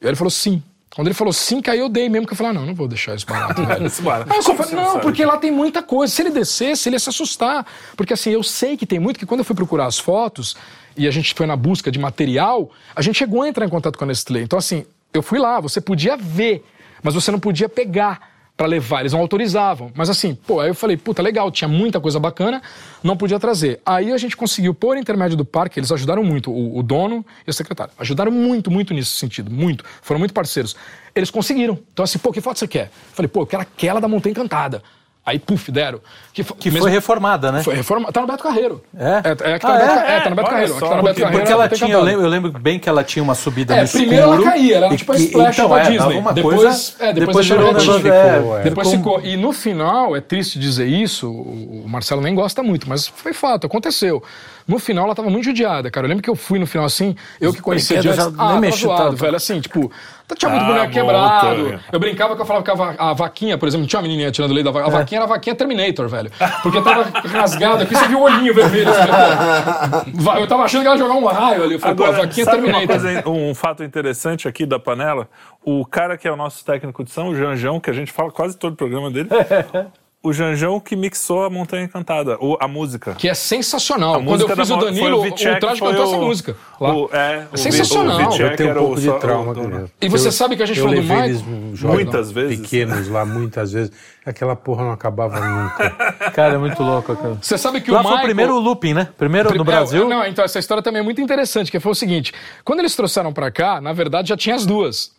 E 0.00 0.04
aí 0.04 0.10
ele 0.10 0.16
falou 0.16 0.30
sim. 0.30 0.60
Quando 0.94 1.08
ele 1.08 1.14
falou 1.14 1.32
sim, 1.32 1.62
aí 1.68 1.78
eu 1.78 1.88
dei 1.88 2.08
mesmo, 2.08 2.26
que 2.26 2.34
eu 2.34 2.36
falei, 2.36 2.50
ah, 2.50 2.54
não, 2.54 2.66
não 2.66 2.74
vou 2.74 2.86
deixar 2.86 3.14
isso 3.14 3.26
barato. 3.26 3.62
Isso 3.82 4.02
barato. 4.02 4.30
Aí 4.30 4.38
eu 4.38 4.42
só 4.42 4.54
falei, 4.54 4.74
não 4.74 4.92
sabe? 4.92 5.02
porque 5.02 5.24
lá 5.24 5.38
tem 5.38 5.50
muita 5.50 5.82
coisa. 5.82 6.12
Se 6.12 6.20
ele 6.20 6.30
descesse, 6.30 6.88
ele 6.88 6.96
ia 6.96 7.00
se 7.00 7.08
assustar. 7.08 7.66
Porque 7.96 8.12
assim, 8.12 8.30
eu 8.30 8.42
sei 8.42 8.76
que 8.76 8.84
tem 8.84 8.98
muito, 8.98 9.18
que 9.18 9.24
quando 9.24 9.40
eu 9.40 9.44
fui 9.44 9.56
procurar 9.56 9.86
as 9.86 9.98
fotos 9.98 10.54
e 10.96 11.08
a 11.08 11.10
gente 11.10 11.34
foi 11.34 11.46
na 11.46 11.56
busca 11.56 11.90
de 11.90 11.98
material, 11.98 12.70
a 12.94 13.00
gente 13.00 13.16
chegou 13.16 13.42
a 13.42 13.48
entrar 13.48 13.64
em 13.64 13.70
contato 13.70 13.96
com 13.96 14.04
a 14.04 14.06
Nestlé. 14.06 14.42
Então, 14.42 14.58
assim, 14.58 14.84
eu 15.14 15.22
fui 15.22 15.38
lá, 15.38 15.60
você 15.60 15.80
podia 15.80 16.16
ver, 16.16 16.62
mas 17.02 17.14
você 17.14 17.30
não 17.30 17.40
podia 17.40 17.68
pegar 17.68 18.31
pra 18.56 18.66
levar, 18.66 19.00
eles 19.00 19.12
não 19.12 19.20
autorizavam. 19.20 19.90
Mas 19.94 20.10
assim, 20.10 20.34
pô, 20.34 20.60
aí 20.60 20.68
eu 20.68 20.74
falei, 20.74 20.96
puta, 20.96 21.22
legal, 21.22 21.50
tinha 21.50 21.68
muita 21.68 22.00
coisa 22.00 22.20
bacana, 22.20 22.62
não 23.02 23.16
podia 23.16 23.38
trazer. 23.38 23.80
Aí 23.84 24.12
a 24.12 24.18
gente 24.18 24.36
conseguiu, 24.36 24.74
por 24.74 24.96
intermédio 24.96 25.36
do 25.36 25.44
parque, 25.44 25.78
eles 25.78 25.90
ajudaram 25.90 26.22
muito, 26.22 26.50
o, 26.50 26.78
o 26.78 26.82
dono 26.82 27.24
e 27.46 27.50
o 27.50 27.52
secretário. 27.52 27.92
Ajudaram 27.98 28.30
muito, 28.30 28.70
muito 28.70 28.94
nesse 28.94 29.10
sentido, 29.10 29.50
muito. 29.50 29.84
Foram 30.02 30.18
muito 30.18 30.34
parceiros. 30.34 30.76
Eles 31.14 31.30
conseguiram. 31.30 31.78
Então 31.92 32.04
assim, 32.04 32.18
pô, 32.18 32.32
que 32.32 32.40
foto 32.40 32.58
você 32.58 32.68
quer? 32.68 32.86
Eu 32.86 33.14
falei, 33.14 33.28
pô, 33.28 33.42
eu 33.42 33.46
quero 33.46 33.62
aquela 33.62 34.00
da 34.00 34.08
Montanha 34.08 34.32
Encantada. 34.32 34.82
Aí, 35.24 35.38
puf, 35.38 35.70
deram. 35.70 36.00
Que, 36.32 36.42
Que 36.42 36.68
mesmo- 36.68 36.82
foi 36.82 36.90
reformada, 36.90 37.52
né? 37.52 37.62
Foi 37.62 37.76
reforma. 37.76 38.10
Tá 38.10 38.20
no 38.22 38.26
Beto 38.26 38.42
Carreiro. 38.42 38.82
É? 38.98 39.04
É, 39.04 39.52
é, 39.52 39.58
que 39.58 39.60
tá 39.60 39.68
Ah, 39.68 39.72
no 39.72 39.78
Beto, 39.78 39.92
é? 39.92 39.94
Ca- 39.94 40.10
é, 40.10 40.20
tá 40.20 40.30
no 40.30 40.34
Beto 40.36 40.48
Olha 40.48 40.50
Carreiro. 40.50 40.72
só, 40.72 40.76
Aqui 40.78 40.88
tá 40.88 40.96
no 40.96 41.02
Beto 41.02 41.02
porque- 41.14 41.22
Carreiro. 41.22 41.38
Porque 41.38 41.52
é 41.52 41.54
ela 41.54 41.68
tinha, 41.68 41.92
eu 41.92 42.02
lembro, 42.02 42.22
eu 42.24 42.28
lembro 42.28 42.52
bem 42.58 42.78
que 42.80 42.88
ela 42.88 43.04
tinha 43.04 43.22
uma 43.22 43.34
subida 43.36 43.72
É, 43.74 43.78
no 43.78 43.84
escuro. 43.84 44.02
primeiro 44.04 44.26
ela 44.32 44.42
caía, 44.42 44.76
ela 44.78 44.86
era 44.86 44.96
tipo 44.96 45.12
a 45.12 45.16
splash 45.16 45.58
então, 45.58 45.68
da 45.70 45.78
é, 45.78 45.90
Disney. 45.90 46.22
depois, 46.34 46.56
coisa, 46.60 46.94
é, 46.98 47.12
depois, 47.12 47.14
depois 47.14 47.46
virou 47.48 47.66
negócio, 47.72 48.08
é, 48.12 48.62
Depois 48.64 48.90
ficou- 48.90 49.18
ficou. 49.20 49.30
E 49.30 49.36
no 49.36 49.52
final, 49.52 50.16
é 50.16 50.20
triste 50.20 50.58
dizer 50.58 50.86
isso, 50.88 51.30
o 51.30 51.84
Marcelo 51.86 52.20
nem 52.20 52.34
gosta 52.34 52.60
muito, 52.64 52.88
mas 52.88 53.06
foi 53.06 53.32
fato, 53.32 53.64
aconteceu. 53.64 54.20
No 54.66 54.78
final, 54.78 55.04
ela 55.06 55.14
tava 55.14 55.28
muito 55.30 55.44
judiada, 55.44 55.90
cara. 55.90 56.06
Eu 56.06 56.08
lembro 56.08 56.22
que 56.22 56.30
eu 56.30 56.36
fui 56.36 56.58
no 56.58 56.66
final 56.66 56.86
assim, 56.86 57.16
eu 57.40 57.52
que 57.52 57.60
conhecia 57.60 57.98
antes. 57.98 58.14
já 58.16 58.30
nem 58.30 58.34
Ah, 58.38 58.60
mexeu 58.60 58.88
tava 58.88 58.98
zoado, 59.00 59.10
tanto. 59.10 59.20
velho. 59.20 59.36
Assim, 59.36 59.60
tipo, 59.60 59.90
tinha 60.36 60.50
muito 60.50 60.64
Ah, 60.64 60.66
boneco 60.68 60.92
quebrado. 60.92 61.80
Eu 61.92 62.00
brincava 62.00 62.34
que 62.36 62.40
eu 62.42 62.46
falava 62.46 62.64
que 62.64 62.70
a, 62.70 62.74
va- 62.74 62.94
a 62.98 63.12
vaquinha, 63.12 63.58
por 63.58 63.66
exemplo, 63.68 63.82
não 63.82 63.88
tinha 63.88 63.98
uma 64.00 64.02
menininha 64.08 64.30
tirando 64.30 64.52
leite 64.52 64.64
da 64.64 64.70
vaquinha. 64.70 64.94
A 64.94 64.98
vaquinha 64.98 65.18
era 65.18 65.24
a 65.24 65.28
vaquinha 65.28 65.54
Terminator, 65.56 66.08
velho. 66.08 66.30
Porque 66.62 66.80
tava 66.80 67.02
rasgado 67.28 67.82
aqui, 67.82 67.94
você 67.94 68.08
viu 68.08 68.18
o 68.18 68.22
olhinho 68.22 68.54
vermelho. 68.54 68.88
Assim. 68.90 70.12
Va- 70.14 70.40
eu 70.40 70.46
tava 70.46 70.62
achando 70.64 70.80
que 70.82 70.86
ela 70.86 70.96
ia 70.96 71.02
jogar 71.02 71.14
um 71.14 71.24
raio 71.26 71.64
ali. 71.64 71.74
Eu 71.74 71.80
falei, 71.80 71.96
pô, 71.96 72.04
a 72.04 72.08
Agora, 72.08 72.22
vaquinha 72.22 72.44
sabe 72.44 72.58
uma 72.58 72.78
Terminator. 72.78 73.00
coisa, 73.22 73.28
um 73.28 73.54
fato 73.54 73.82
interessante 73.84 74.48
aqui 74.48 74.64
da 74.64 74.78
panela? 74.78 75.28
O 75.64 75.84
cara 75.84 76.16
que 76.16 76.26
é 76.26 76.32
o 76.32 76.36
nosso 76.36 76.64
técnico 76.64 77.04
de 77.04 77.10
som, 77.10 77.28
o 77.28 77.36
Janjão, 77.36 77.78
que 77.78 77.90
a 77.90 77.92
gente 77.92 78.10
fala 78.10 78.30
quase 78.30 78.56
todo 78.56 78.72
o 78.72 78.76
programa 78.76 79.10
dele, 79.10 79.28
o 80.22 80.32
Janjão 80.32 80.78
que 80.78 80.94
mixou 80.94 81.44
a 81.44 81.50
Montanha 81.50 81.84
Encantada, 81.84 82.36
o, 82.40 82.56
a 82.60 82.68
música. 82.68 83.14
Que 83.14 83.28
é 83.28 83.34
sensacional. 83.34 84.10
A 84.14 84.18
Quando 84.18 84.28
música 84.28 84.52
eu 84.52 84.56
fiz 84.56 84.68
da 84.68 84.76
o 84.76 84.80
Danilo, 84.84 85.00
foi 85.04 85.12
o, 85.12 85.18
o 85.18 85.22
Vitchek, 85.24 85.60
Traje 85.60 85.78
foi 85.80 85.88
cantou 85.88 86.04
o- 86.04 86.08
essa 86.08 86.16
música. 86.18 86.56
lá. 86.80 86.94
O, 86.94 87.10
é, 87.12 87.46
o 87.52 87.56
sensacional. 87.56 88.30
O 88.30 88.36
Eu 88.36 88.56
tenho 88.56 88.70
um 88.70 88.74
pouco 88.74 88.94
o 88.94 89.00
de 89.00 89.12
trauma 89.18 89.52
o 89.52 89.60
ele. 89.64 89.84
E 90.00 90.08
você 90.08 90.28
Eu- 90.28 90.32
sabe 90.32 90.56
que 90.56 90.62
a 90.62 90.66
gente 90.66 90.80
falou 90.80 90.94
do 90.94 91.02
Michael? 91.02 91.24
eles 91.24 91.42
Muitas 91.82 92.30
vezes. 92.30 92.60
pequenos 92.60 93.08
lá, 93.08 93.24
muitas 93.24 93.72
vezes. 93.72 93.90
Aquela 94.24 94.54
porra 94.54 94.84
não 94.84 94.92
acabava 94.92 95.40
nunca. 95.40 95.90
Cara, 96.32 96.54
é 96.54 96.58
muito 96.58 96.80
louco. 96.82 97.12
aquilo. 97.12 97.38
Você 97.42 97.58
sabe 97.58 97.80
que 97.80 97.90
Lá 97.90 97.98
o 97.98 98.02
foi 98.02 98.10
Michael... 98.12 98.24
o 98.24 98.26
primeiro 98.28 98.58
looping, 98.60 98.94
né? 98.94 99.08
Primeiro 99.18 99.52
no 99.54 99.62
É, 99.62 99.64
Brasil. 99.64 100.08
não, 100.08 100.24
então 100.24 100.44
essa 100.44 100.58
história 100.60 100.82
também 100.82 101.00
é 101.00 101.04
muito 101.04 101.20
interessante, 101.20 101.70
que 101.70 101.80
foi 101.80 101.90
o 101.90 101.94
seguinte: 101.96 102.32
quando 102.64 102.78
eles 102.78 102.94
trouxeram 102.94 103.32
pra 103.32 103.50
cá, 103.50 103.80
na 103.80 103.92
verdade 103.92 104.28
já 104.28 104.36
tinha 104.36 104.54
as 104.54 104.64
duas. 104.64 105.10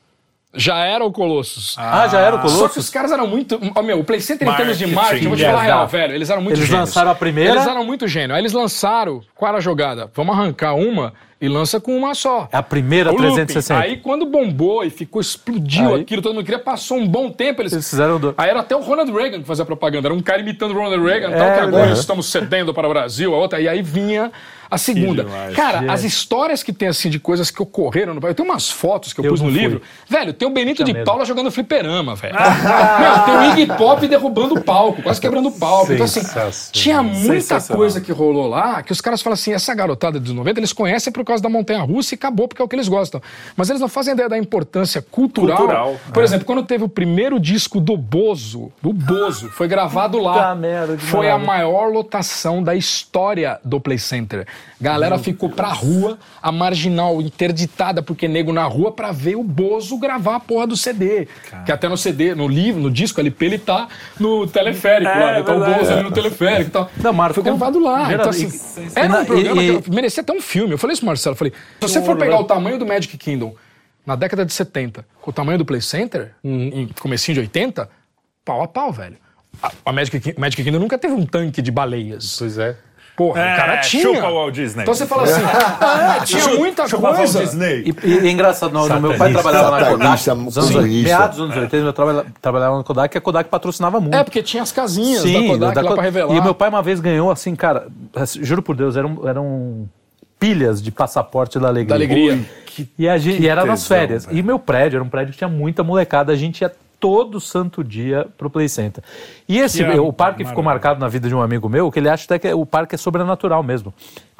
Já 0.55 0.77
era 0.85 1.03
o 1.03 1.11
Colossus. 1.11 1.75
Ah, 1.79 2.07
já 2.07 2.19
era 2.19 2.35
o 2.35 2.37
Só 2.37 2.41
que 2.41 2.47
os 2.47 2.53
Colossus? 2.57 2.89
caras 2.89 3.11
eram 3.11 3.25
muito. 3.25 3.59
Ó, 3.75 3.81
meu, 3.81 3.99
o 3.99 4.03
Play 4.03 4.21
Center 4.21 4.47
em 4.47 4.53
termos 4.55 4.77
de 4.77 4.85
Marketing. 4.87 5.23
eu 5.23 5.29
vou 5.29 5.37
te 5.37 5.43
falar 5.45 5.59
a 5.59 5.63
real, 5.63 5.87
velho. 5.87 6.13
Eles 6.13 6.29
eram 6.29 6.41
muito 6.43 6.57
Eles 6.57 6.67
gênios. 6.67 6.89
lançaram 6.89 7.09
a 7.11 7.15
primeira. 7.15 7.51
Eles 7.53 7.65
eram 7.67 7.83
muito 7.83 8.07
gênios. 8.07 8.31
Aí 8.35 8.41
eles 8.41 8.53
lançaram. 8.53 9.21
Qual 9.35 9.49
era 9.49 9.57
a 9.57 9.61
jogada? 9.61 10.11
Vamos 10.13 10.35
arrancar 10.37 10.75
uma 10.75 11.11
e 11.41 11.47
lança 11.49 11.79
com 11.81 11.97
uma 11.97 12.13
só. 12.13 12.47
A 12.53 12.61
primeira 12.61 13.09
O 13.09 13.13
looping. 13.13 13.33
360. 13.45 13.79
Aí 13.79 13.97
quando 13.97 14.25
bombou 14.27 14.83
e 14.85 14.89
ficou, 14.91 15.19
explodiu 15.19 15.95
Aí- 15.95 16.01
aquilo, 16.01 16.21
todo 16.21 16.35
mundo 16.35 16.45
queria, 16.45 16.59
passou 16.59 16.97
um 16.99 17.07
bom 17.07 17.31
tempo. 17.31 17.61
Eles, 17.63 17.73
Eles 17.73 17.89
fizeram 17.89 18.19
do- 18.19 18.35
Aí 18.37 18.49
era 18.49 18.59
até 18.59 18.75
o 18.75 18.79
Ronald 18.81 19.11
Reagan 19.11 19.39
que 19.39 19.47
fazia 19.47 19.65
propaganda. 19.65 20.07
Era 20.07 20.13
um 20.15 20.21
cara 20.21 20.39
imitando 20.39 20.71
o 20.71 20.75
Ronald 20.75 21.03
Reagan, 21.03 21.31
tal, 21.31 21.47
É, 21.47 21.53
que 21.55 21.59
agora 21.61 21.87
né? 21.87 21.93
estamos 21.93 22.27
cedendo 22.31 22.73
para 22.75 22.87
o 22.87 22.89
Brasil, 22.91 23.33
a 23.33 23.37
outra. 23.37 23.59
E 23.59 23.67
aí 23.67 23.81
vinha 23.81 24.31
a 24.73 24.77
segunda. 24.77 25.25
Cara, 25.55 25.91
as 25.91 26.03
histórias 26.03 26.63
que 26.63 26.73
tem 26.73 26.87
assim 26.87 27.09
de 27.09 27.19
coisas 27.19 27.51
que 27.51 27.61
ocorreram 27.61 28.13
no 28.13 28.19
Brasil. 28.19 28.31
Eu 28.31 28.35
tenho 28.35 28.49
umas 28.49 28.69
fotos 28.69 29.13
que 29.13 29.19
eu, 29.19 29.25
Eu 29.25 29.31
pus 29.31 29.41
no 29.41 29.49
fui. 29.51 29.59
livro. 29.59 29.81
Velho, 30.07 30.33
tem 30.33 30.47
o 30.47 30.51
Benito 30.51 30.83
de 30.83 30.93
medo. 30.93 31.05
Paula 31.05 31.25
jogando 31.25 31.51
fliperama, 31.51 32.15
velho. 32.15 32.33
Meu, 32.99 33.25
tem 33.25 33.35
o 33.37 33.51
Iggy 33.51 33.67
Pop 33.77 34.07
derrubando 34.07 34.55
o 34.55 34.61
palco, 34.61 35.01
quase 35.01 35.19
quebrando 35.21 35.49
o 35.49 35.51
palco. 35.51 35.93
Então, 35.93 36.05
assim, 36.05 36.21
tinha 36.71 37.03
muita 37.03 37.61
coisa 37.61 38.01
que 38.01 38.11
rolou 38.11 38.47
lá 38.47 38.81
que 38.81 38.91
os 38.91 39.01
caras 39.01 39.21
falam 39.21 39.35
assim: 39.35 39.53
essa 39.53 39.73
garotada 39.73 40.19
dos 40.19 40.31
90 40.33 40.59
eles 40.59 40.73
conhecem 40.73 41.11
por 41.11 41.23
causa 41.23 41.41
da 41.41 41.49
Montanha 41.49 41.81
Russa 41.81 42.13
e 42.13 42.15
acabou 42.15 42.47
porque 42.47 42.61
é 42.61 42.65
o 42.65 42.67
que 42.67 42.75
eles 42.75 42.87
gostam. 42.87 43.21
Mas 43.55 43.69
eles 43.69 43.81
não 43.81 43.87
fazem 43.87 44.13
ideia 44.13 44.29
da 44.29 44.37
importância 44.37 45.01
cultural. 45.01 45.57
Cultural, 45.57 45.95
Por 46.13 46.23
exemplo, 46.23 46.45
quando 46.45 46.63
teve 46.63 46.83
o 46.83 46.89
primeiro 46.89 47.39
disco 47.39 47.79
do 47.79 47.95
Bozo, 47.97 48.71
do 48.81 48.93
Bozo, 48.93 49.49
foi 49.49 49.67
gravado 49.67 50.19
lá. 50.19 50.55
Merda, 50.55 50.97
foi 50.97 51.29
a 51.29 51.37
maior 51.37 51.91
lotação 51.91 52.61
da 52.63 52.75
história 52.75 53.59
do 53.63 53.79
Play 53.79 53.97
Center. 53.97 54.47
Galera 54.81 55.17
ficou 55.17 55.49
pra 55.49 55.69
rua, 55.69 56.17
a 56.41 56.51
marginal 56.51 57.21
interditada, 57.21 58.01
porque 58.03 58.27
nego 58.27 58.51
na 58.51 58.63
rua, 58.65 58.91
pra 58.91 59.11
ver 59.11 59.35
o 59.35 59.43
Bozo 59.43 59.97
gravar 59.97 60.35
a 60.35 60.39
porra 60.39 60.67
do 60.67 60.75
CD. 60.75 61.27
Que 61.65 61.71
até 61.71 61.87
no 61.87 61.95
CD, 61.97 62.35
no 62.35 62.47
livro, 62.47 62.81
no 62.81 62.91
disco 62.91 63.19
LP, 63.19 63.45
ele 63.45 63.57
tá 63.59 63.87
no 64.19 64.45
teleférico 64.47 65.09
É, 65.11 65.15
lá. 65.19 65.31
né? 65.33 65.43
Tá 65.43 65.55
o. 65.55 65.59
Bozo 65.59 65.91
ali 65.93 66.03
no 66.03 66.11
teleférico 66.11 66.69
e 66.69 66.71
tal. 66.71 66.89
Não, 66.97 67.13
marcou 67.13 67.43
Foi 67.43 67.51
gravado 67.51 67.79
lá. 67.79 68.13
Então, 68.13 68.29
assim, 68.29 68.47
e- 68.47 68.91
era 68.99 69.19
e- 69.19 69.21
um 69.21 69.25
programa 69.25 69.63
e- 69.63 69.81
que 69.81 69.89
merecia 69.91 70.21
até 70.21 70.33
um 70.33 70.41
filme. 70.41 70.73
Eu 70.73 70.77
falei 70.77 70.93
isso, 70.93 71.05
Marcelo. 71.05 71.33
Eu 71.33 71.37
falei, 71.37 71.53
se 71.53 71.87
você 71.87 72.01
for 72.01 72.17
pegar 72.17 72.39
o 72.39 72.43
tamanho 72.43 72.77
do 72.77 72.85
Magic 72.85 73.17
Kingdom 73.17 73.55
na 74.05 74.15
década 74.15 74.45
de 74.45 74.51
70, 74.51 75.05
com 75.21 75.29
o 75.29 75.33
tamanho 75.33 75.57
do 75.57 75.63
Play 75.65 75.81
Center, 75.81 76.33
em 76.43 76.89
comecinho 76.99 77.35
de 77.35 77.39
80, 77.41 77.89
pau 78.43 78.61
a 78.61 78.67
pau, 78.67 78.91
velho. 78.91 79.15
A, 79.61 79.71
a 79.85 79.93
Magic, 79.93 80.35
Magic 80.37 80.61
Kingdom 80.61 80.79
nunca 80.79 80.97
teve 80.97 81.13
um 81.13 81.25
tanque 81.25 81.61
de 81.61 81.71
baleias. 81.71 82.35
Pois 82.37 82.57
é. 82.57 82.75
Porra, 83.15 83.41
É, 83.41 83.53
o 83.53 83.57
cara 83.57 83.77
tinha. 83.77 84.01
chupa 84.03 84.27
o 84.27 84.33
Walt 84.33 84.53
Disney. 84.55 84.81
Então 84.81 84.93
você 84.95 85.05
fala 85.05 85.23
assim, 85.23 85.41
ah, 85.45 86.19
tinha 86.25 86.47
muita 86.55 86.87
Chupa 86.87 87.03
Walt 87.03 87.17
coisa. 87.17 87.39
Disney. 87.41 87.83
E, 88.03 88.07
e 88.07 88.27
é 88.27 88.31
engraçado, 88.31 88.71
meu 88.99 89.15
pai 89.15 89.31
trabalhava 89.31 89.71
na 89.79 89.85
Kodak, 89.91 90.29
anos, 90.31 90.55
meados 91.03 91.37
dos 91.37 91.45
anos 91.45 91.55
80, 91.57 91.75
eu 91.77 91.93
trabalha- 91.93 92.25
trabalhava 92.41 92.77
na 92.77 92.83
Kodak, 92.83 93.15
e 93.15 93.17
a 93.17 93.21
Kodak 93.21 93.49
patrocinava 93.49 93.99
muito. 93.99 94.15
É, 94.15 94.23
porque 94.23 94.41
tinha 94.41 94.63
as 94.63 94.71
casinhas 94.71 95.23
da 95.23 95.31
Kodak 95.47 95.75
da 95.75 95.81
lá 95.81 95.91
pra 95.93 96.03
revelar. 96.03 96.35
E 96.35 96.41
meu 96.41 96.55
pai 96.55 96.69
uma 96.69 96.81
vez 96.81 96.99
ganhou, 96.99 97.29
assim, 97.29 97.55
cara, 97.55 97.87
juro 98.41 98.63
por 98.63 98.75
Deus, 98.75 98.97
eram, 98.97 99.21
eram 99.27 99.87
pilhas 100.39 100.81
de 100.81 100.91
passaporte 100.91 101.59
da 101.59 101.67
alegria. 101.67 101.89
Da 101.89 101.95
alegria. 101.95 102.33
Ui, 102.33 102.87
e, 102.97 103.07
a 103.07 103.17
gente, 103.19 103.41
e 103.43 103.47
era 103.47 103.63
nas 103.63 103.83
tesão, 103.83 103.97
férias. 103.97 104.25
velho. 104.25 104.37
E 104.37 104.41
meu 104.41 104.57
prédio 104.57 104.97
era 104.97 105.03
um 105.03 105.09
prédio 105.09 105.31
que 105.33 105.37
tinha 105.37 105.47
muita 105.47 105.83
molecada, 105.83 106.33
a 106.33 106.35
gente 106.35 106.61
ia 106.61 106.71
todo 107.03 107.37
santo 107.41 107.83
dia 107.83 108.29
pro 108.37 108.49
Play 108.49 108.69
Center. 108.69 109.03
E 109.45 109.59
esse, 109.59 109.83
Que 109.83 109.91
é 109.91 109.99
o 109.99 110.13
parque 110.13 110.45
ficou 110.45 110.63
marcado 110.63 111.01
na 111.01 111.09
vida 111.09 111.27
de 111.27 111.35
um 111.35 111.41
amigo 111.41 111.67
meu, 111.67 111.91
que 111.91 111.99
ele 111.99 112.07
acha 112.07 112.23
até 112.23 112.39
que 112.39 112.53
o 112.53 112.65
parque 112.65 112.95
é 112.95 112.97
sobrenatural 112.97 113.61
mesmo. 113.61 113.93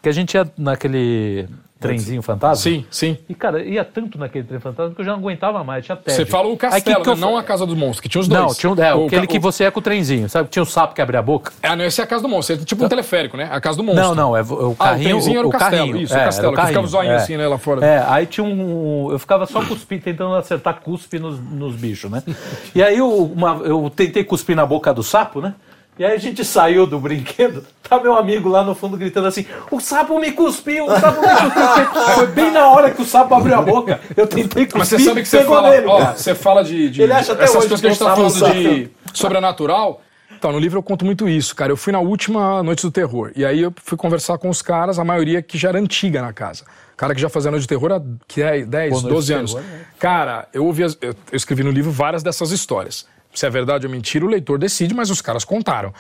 Porque 0.03 0.09
a 0.09 0.11
gente 0.11 0.33
ia 0.33 0.45
naquele 0.57 1.47
trenzinho 1.79 2.21
fantasma. 2.21 2.57
Sim, 2.61 2.85
sim. 2.91 3.17
E, 3.29 3.33
cara, 3.33 3.63
ia 3.63 3.85
tanto 3.85 4.17
naquele 4.17 4.43
trem 4.45 4.59
fantasma 4.59 4.93
que 4.93 4.99
eu 4.99 5.05
já 5.05 5.11
não 5.13 5.19
aguentava 5.19 5.63
mais, 5.63 5.85
tinha 5.85 5.95
tédio. 5.95 6.25
Você 6.25 6.25
fala 6.29 6.47
o 6.49 6.51
Aí, 6.51 6.57
castelo, 6.57 6.97
que 6.97 7.03
que 7.03 7.09
eu 7.09 7.15
né? 7.15 7.21
não 7.21 7.37
a 7.37 7.43
casa 7.43 7.65
dos 7.65 7.73
monstros, 7.75 8.01
que 8.01 8.09
tinha 8.09 8.19
os 8.21 8.27
dois. 8.27 8.41
Não, 8.41 8.53
tinha 8.53 8.69
um, 8.69 8.81
é, 8.83 8.93
O 8.93 9.05
aquele 9.05 9.21
ca- 9.21 9.31
que 9.31 9.37
o- 9.37 9.41
você 9.41 9.63
ia 9.63 9.71
com 9.71 9.79
o 9.79 9.81
trenzinho, 9.83 10.27
sabe? 10.27 10.49
Tinha 10.49 10.61
o 10.63 10.65
sapo 10.65 10.93
que 10.93 11.01
abria 11.01 11.19
a 11.19 11.23
boca. 11.23 11.53
Ah, 11.63 11.73
não, 11.73 11.85
esse 11.85 12.01
é 12.01 12.03
a 12.03 12.07
casa 12.07 12.21
do 12.23 12.27
monstro. 12.27 12.55
É 12.55 12.59
tipo 12.65 12.83
um 12.83 12.89
teleférico, 12.89 13.37
né? 13.37 13.47
A 13.49 13.61
casa 13.61 13.77
do 13.77 13.83
monstro. 13.83 14.03
Não, 14.07 14.13
não, 14.15 14.35
é 14.35 14.41
o 14.41 14.45
o 14.45 14.51
Ah, 14.51 14.67
o 14.71 14.75
carrinho. 14.75 15.09
trenzinho 15.11 15.39
era 15.39 15.47
o 15.47 15.49
castelo, 15.51 15.71
carrinho. 15.87 15.97
isso, 16.03 16.13
o 16.13 16.17
é, 16.17 16.23
castelo, 16.25 16.47
era 16.53 16.61
que 16.63 16.67
ficava 16.67 16.85
o 16.85 16.89
zoinho 16.89 17.11
é. 17.13 17.15
assim, 17.15 17.37
né, 17.37 17.47
lá 17.47 17.57
fora. 17.57 17.85
É, 17.85 18.03
aí 18.09 18.25
tinha 18.25 18.43
um. 18.45 19.07
Eu 19.09 19.19
ficava 19.19 19.45
só 19.45 19.63
cuspindo, 19.65 20.03
tentando 20.03 20.35
acertar 20.35 20.81
cuspe 20.81 21.17
nos, 21.17 21.39
nos 21.39 21.75
bichos, 21.77 22.11
né? 22.11 22.21
E 22.75 22.83
aí 22.83 22.97
eu, 22.97 23.09
uma- 23.23 23.61
eu 23.63 23.89
tentei 23.89 24.25
cuspir 24.25 24.53
na 24.53 24.65
boca 24.65 24.93
do 24.93 25.01
sapo, 25.01 25.39
né? 25.39 25.53
E 25.97 26.03
aí 26.03 26.13
a 26.13 26.17
gente 26.17 26.43
saiu 26.43 26.87
do 26.87 26.97
brinquedo, 26.99 27.63
tá 27.87 27.99
meu 27.99 28.15
amigo 28.15 28.49
lá 28.49 28.63
no 28.63 28.73
fundo 28.73 28.97
gritando 28.97 29.27
assim: 29.27 29.45
o 29.69 29.79
sapo 29.79 30.19
me 30.19 30.31
cuspiu, 30.31 30.85
o 30.85 30.99
sapo 30.99 31.21
me 31.21 31.27
cuspiu. 31.27 32.03
Foi 32.15 32.27
bem 32.27 32.51
na 32.51 32.67
hora 32.67 32.89
que 32.89 33.01
o 33.01 33.05
sapo 33.05 33.35
abriu 33.35 33.55
a 33.55 33.61
boca. 33.61 33.99
Eu 34.17 34.25
tentei 34.25 34.65
cuspir. 34.65 34.79
Mas 34.79 34.87
você 34.87 34.99
sabe 34.99 35.21
que 35.21 35.27
você 35.27 35.43
fala, 35.43 35.69
nele, 35.69 35.85
ó, 35.87 36.13
você 36.13 36.33
fala 36.33 36.63
de, 36.63 36.89
de- 36.89 37.01
Ele 37.03 37.13
acha 37.13 37.33
até 37.33 37.43
essas 37.43 37.57
hoje 37.57 37.67
coisas 37.69 37.81
que 37.81 37.87
a 37.87 37.89
gente 37.91 37.99
tá 37.99 38.15
falando 38.15 38.53
de 38.53 38.89
sobrenatural. 39.13 40.01
Então, 40.35 40.51
no 40.51 40.59
livro 40.59 40.79
eu 40.79 40.83
conto 40.83 41.05
muito 41.05 41.29
isso, 41.29 41.55
cara. 41.55 41.71
Eu 41.71 41.77
fui 41.77 41.93
na 41.93 41.99
última 42.01 42.61
Noite 42.63 42.81
do 42.81 42.91
Terror. 42.91 43.31
E 43.35 43.45
aí 43.45 43.61
eu 43.61 43.73
fui 43.81 43.97
conversar 43.97 44.37
com 44.37 44.49
os 44.49 44.61
caras, 44.61 44.99
a 44.99 45.03
maioria 45.05 45.41
que 45.41 45.57
já 45.57 45.69
era 45.69 45.79
antiga 45.79 46.21
na 46.21 46.33
casa. 46.33 46.65
Cara 46.97 47.15
que 47.15 47.21
já 47.21 47.29
fazia 47.29 47.49
Noite 47.49 47.65
do 47.65 47.69
Terror 47.69 47.93
há 47.93 48.01
que 48.27 48.41
é 48.41 48.65
10, 48.65 48.89
Pô, 48.89 48.95
Noite 48.95 49.03
do 49.03 49.09
12 49.15 49.33
anos. 49.33 49.53
Terror, 49.53 49.67
né? 49.69 49.79
Cara, 49.97 50.47
eu 50.53 50.65
ouvi. 50.65 50.83
as- 50.83 50.97
eu, 51.01 51.11
eu 51.31 51.35
escrevi 51.37 51.63
no 51.63 51.71
livro 51.71 51.91
várias 51.91 52.21
dessas 52.23 52.51
histórias. 52.51 53.05
Se 53.33 53.45
é 53.45 53.49
verdade 53.49 53.85
ou 53.85 53.91
mentira, 53.91 54.25
o 54.25 54.27
leitor 54.27 54.59
decide, 54.59 54.93
mas 54.93 55.09
os 55.09 55.21
caras 55.21 55.43
contaram. 55.43 55.93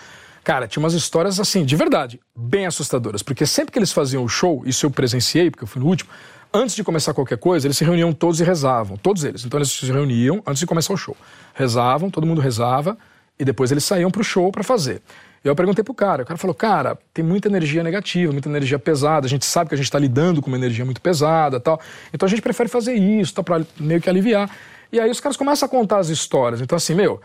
Cara, 0.43 0.67
tinha 0.67 0.83
umas 0.83 0.93
histórias 0.93 1.39
assim, 1.39 1.63
de 1.63 1.75
verdade, 1.75 2.19
bem 2.35 2.65
assustadoras. 2.65 3.23
Porque 3.23 3.45
sempre 3.45 3.71
que 3.71 3.79
eles 3.79 3.91
faziam 3.93 4.23
o 4.23 4.27
show, 4.27 4.61
isso 4.65 4.85
eu 4.85 4.91
presenciei, 4.91 5.49
porque 5.49 5.63
eu 5.63 5.67
fui 5.67 5.81
no 5.81 5.87
último, 5.87 6.09
antes 6.53 6.75
de 6.75 6.83
começar 6.83 7.13
qualquer 7.13 7.37
coisa, 7.37 7.65
eles 7.65 7.77
se 7.77 7.85
reuniam 7.85 8.11
todos 8.11 8.39
e 8.41 8.43
rezavam. 8.43 8.97
Todos 8.97 9.23
eles. 9.23 9.45
Então 9.45 9.57
eles 9.57 9.71
se 9.71 9.85
reuniam 9.85 10.43
antes 10.45 10.59
de 10.59 10.65
começar 10.65 10.93
o 10.93 10.97
show. 10.97 11.15
Rezavam, 11.53 12.09
todo 12.09 12.27
mundo 12.27 12.41
rezava, 12.41 12.97
e 13.39 13.45
depois 13.45 13.71
eles 13.71 13.83
saíam 13.83 14.11
pro 14.11 14.23
show 14.23 14.51
para 14.51 14.63
fazer. 14.63 15.01
E 15.43 15.47
eu 15.47 15.55
perguntei 15.55 15.83
pro 15.83 15.93
cara, 15.93 16.23
o 16.23 16.25
cara 16.25 16.37
falou, 16.37 16.53
cara, 16.53 16.97
tem 17.13 17.23
muita 17.23 17.49
energia 17.49 17.83
negativa, 17.83 18.31
muita 18.31 18.47
energia 18.47 18.79
pesada, 18.79 19.25
a 19.25 19.29
gente 19.29 19.45
sabe 19.45 19.69
que 19.69 19.75
a 19.75 19.77
gente 19.77 19.87
está 19.87 19.99
lidando 19.99 20.41
com 20.41 20.47
uma 20.47 20.55
energia 20.55 20.85
muito 20.85 21.01
pesada 21.01 21.59
tal. 21.59 21.81
Então 22.13 22.25
a 22.25 22.29
gente 22.29 22.41
prefere 22.41 22.69
fazer 22.69 22.93
isso, 22.93 23.33
tá, 23.33 23.43
pra 23.43 23.61
meio 23.77 23.99
que 23.99 24.09
aliviar. 24.09 24.49
E 24.93 24.99
aí 24.99 25.09
os 25.09 25.19
caras 25.19 25.35
começam 25.35 25.65
a 25.65 25.69
contar 25.69 25.97
as 25.97 26.09
histórias. 26.09 26.61
Então 26.61 26.75
assim, 26.75 26.93
meu, 26.93 27.19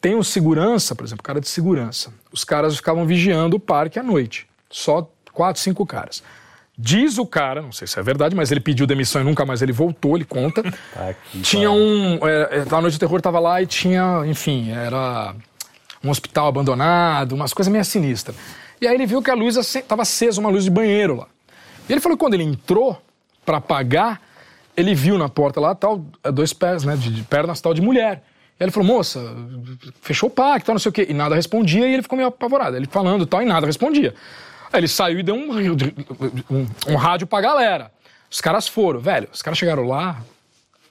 tem 0.00 0.16
um 0.16 0.22
segurança, 0.22 0.94
por 0.94 1.04
exemplo, 1.04 1.22
cara 1.22 1.38
de 1.38 1.48
segurança. 1.48 2.10
Os 2.32 2.44
caras 2.44 2.74
ficavam 2.76 3.06
vigiando 3.06 3.56
o 3.56 3.60
parque 3.60 3.98
à 3.98 4.02
noite. 4.02 4.46
Só 4.70 5.06
quatro, 5.30 5.60
cinco 5.60 5.84
caras. 5.84 6.22
Diz 6.76 7.18
o 7.18 7.26
cara, 7.26 7.62
não 7.62 7.70
sei 7.70 7.86
se 7.86 8.00
é 8.00 8.02
verdade, 8.02 8.34
mas 8.34 8.50
ele 8.50 8.58
pediu 8.58 8.86
demissão 8.86 9.20
e 9.20 9.24
nunca 9.24 9.44
mais 9.44 9.62
ele 9.62 9.70
voltou, 9.70 10.16
ele 10.16 10.24
conta. 10.24 10.62
tinha 11.42 11.70
um. 11.70 12.18
É, 12.26 12.58
é, 12.58 12.64
no 12.64 12.80
Noite 12.80 12.96
do 12.96 13.00
Terror 13.00 13.20
tava 13.20 13.38
lá 13.38 13.62
e 13.62 13.66
tinha, 13.66 14.22
enfim, 14.26 14.72
era 14.72 15.36
um 16.02 16.10
hospital 16.10 16.48
abandonado, 16.48 17.32
umas 17.32 17.52
coisas 17.52 17.70
meio 17.70 17.84
sinistras. 17.84 18.34
E 18.80 18.88
aí 18.88 18.94
ele 18.94 19.06
viu 19.06 19.22
que 19.22 19.30
a 19.30 19.34
luz 19.34 19.56
estava 19.56 20.02
acesa, 20.02 20.40
uma 20.40 20.50
luz 20.50 20.64
de 20.64 20.70
banheiro 20.70 21.16
lá. 21.16 21.26
E 21.88 21.92
ele 21.92 22.00
falou 22.00 22.16
que 22.16 22.24
quando 22.24 22.34
ele 22.34 22.44
entrou 22.44 23.00
para 23.44 23.60
pagar, 23.60 24.20
ele 24.76 24.94
viu 24.94 25.18
na 25.18 25.28
porta 25.28 25.60
lá 25.60 25.74
tal, 25.74 26.04
dois 26.32 26.52
pés, 26.52 26.84
né, 26.84 26.96
de, 26.96 27.10
de 27.10 27.22
pernas 27.22 27.60
tal 27.60 27.74
de 27.74 27.80
mulher. 27.80 28.22
E 28.58 28.62
ele 28.62 28.70
falou, 28.70 28.86
moça, 28.86 29.20
fechou 30.00 30.28
o 30.28 30.32
pacto, 30.32 30.66
tal, 30.66 30.74
não 30.74 30.80
sei 30.80 30.90
o 30.90 30.92
quê. 30.92 31.06
E 31.08 31.14
nada 31.14 31.34
respondia 31.34 31.86
e 31.86 31.92
ele 31.92 32.02
ficou 32.02 32.16
meio 32.16 32.28
apavorado. 32.28 32.76
Ele 32.76 32.86
falando 32.86 33.26
tal 33.26 33.42
e 33.42 33.44
nada 33.44 33.66
respondia. 33.66 34.14
Aí 34.72 34.80
ele 34.80 34.88
saiu 34.88 35.18
e 35.18 35.22
deu 35.22 35.34
um, 35.34 35.50
um, 36.50 36.66
um 36.88 36.96
rádio 36.96 37.26
pra 37.26 37.40
galera. 37.40 37.92
Os 38.30 38.40
caras 38.40 38.66
foram, 38.66 39.00
velho, 39.00 39.28
os 39.32 39.42
caras 39.42 39.58
chegaram 39.58 39.84
lá, 39.84 40.20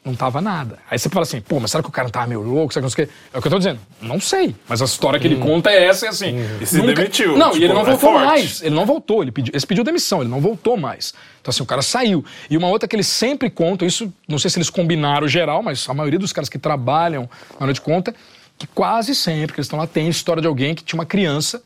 não 0.05 0.15
tava 0.15 0.41
nada. 0.41 0.79
Aí 0.91 0.99
você 0.99 1.07
fala 1.07 1.23
assim, 1.23 1.39
pô, 1.39 1.59
mas 1.59 1.71
será 1.71 1.81
que 1.81 1.87
o 1.89 1.91
cara 1.91 2.05
não 2.07 2.11
tava 2.11 2.27
meio 2.27 2.41
louco? 2.41 2.73
Será 2.73 2.81
que 2.81 2.85
não 2.85 2.89
sei? 2.89 3.07
É 3.33 3.37
o 3.37 3.41
que 3.41 3.47
eu 3.47 3.51
tô 3.51 3.57
dizendo. 3.57 3.79
Não 4.01 4.19
sei. 4.19 4.53
Mas 4.67 4.81
a 4.81 4.85
história 4.85 5.19
que 5.19 5.25
ele 5.25 5.37
conta 5.37 5.69
é 5.71 5.85
essa, 5.85 6.05
e 6.05 6.09
assim. 6.09 6.35
E 6.59 6.65
se 6.65 6.81
demitiu, 6.81 7.37
Não, 7.37 7.51
e 7.51 7.53
tipo, 7.53 7.65
ele 7.65 7.73
não 7.73 7.81
é 7.81 7.85
voltou 7.85 8.11
forte. 8.11 8.25
mais. 8.25 8.61
Ele 8.61 8.75
não 8.75 8.85
voltou. 8.85 9.21
Ele 9.21 9.31
pediu, 9.31 9.53
ele 9.55 9.65
pediu 9.65 9.83
demissão, 9.83 10.21
ele 10.21 10.29
não 10.29 10.41
voltou 10.41 10.75
mais. 10.75 11.13
Então, 11.41 11.49
assim, 11.51 11.63
o 11.63 11.65
cara 11.65 11.81
saiu. 11.81 12.23
E 12.49 12.57
uma 12.57 12.67
outra 12.67 12.87
que 12.87 12.95
eles 12.95 13.07
sempre 13.07 13.49
contam, 13.49 13.87
isso, 13.87 14.11
não 14.27 14.37
sei 14.37 14.49
se 14.49 14.57
eles 14.57 14.69
combinaram 14.69 15.27
geral, 15.27 15.63
mas 15.63 15.87
a 15.89 15.93
maioria 15.93 16.19
dos 16.19 16.33
caras 16.33 16.49
que 16.49 16.57
trabalham 16.59 17.29
na 17.59 17.65
noite 17.65 17.79
conta, 17.81 18.13
que 18.57 18.67
quase 18.67 19.15
sempre 19.15 19.53
que 19.53 19.59
eles 19.59 19.67
estão 19.67 19.79
lá 19.79 19.87
tem 19.87 20.07
história 20.09 20.41
de 20.41 20.47
alguém 20.47 20.75
que 20.75 20.83
tinha 20.83 20.99
uma 20.99 21.05
criança 21.05 21.61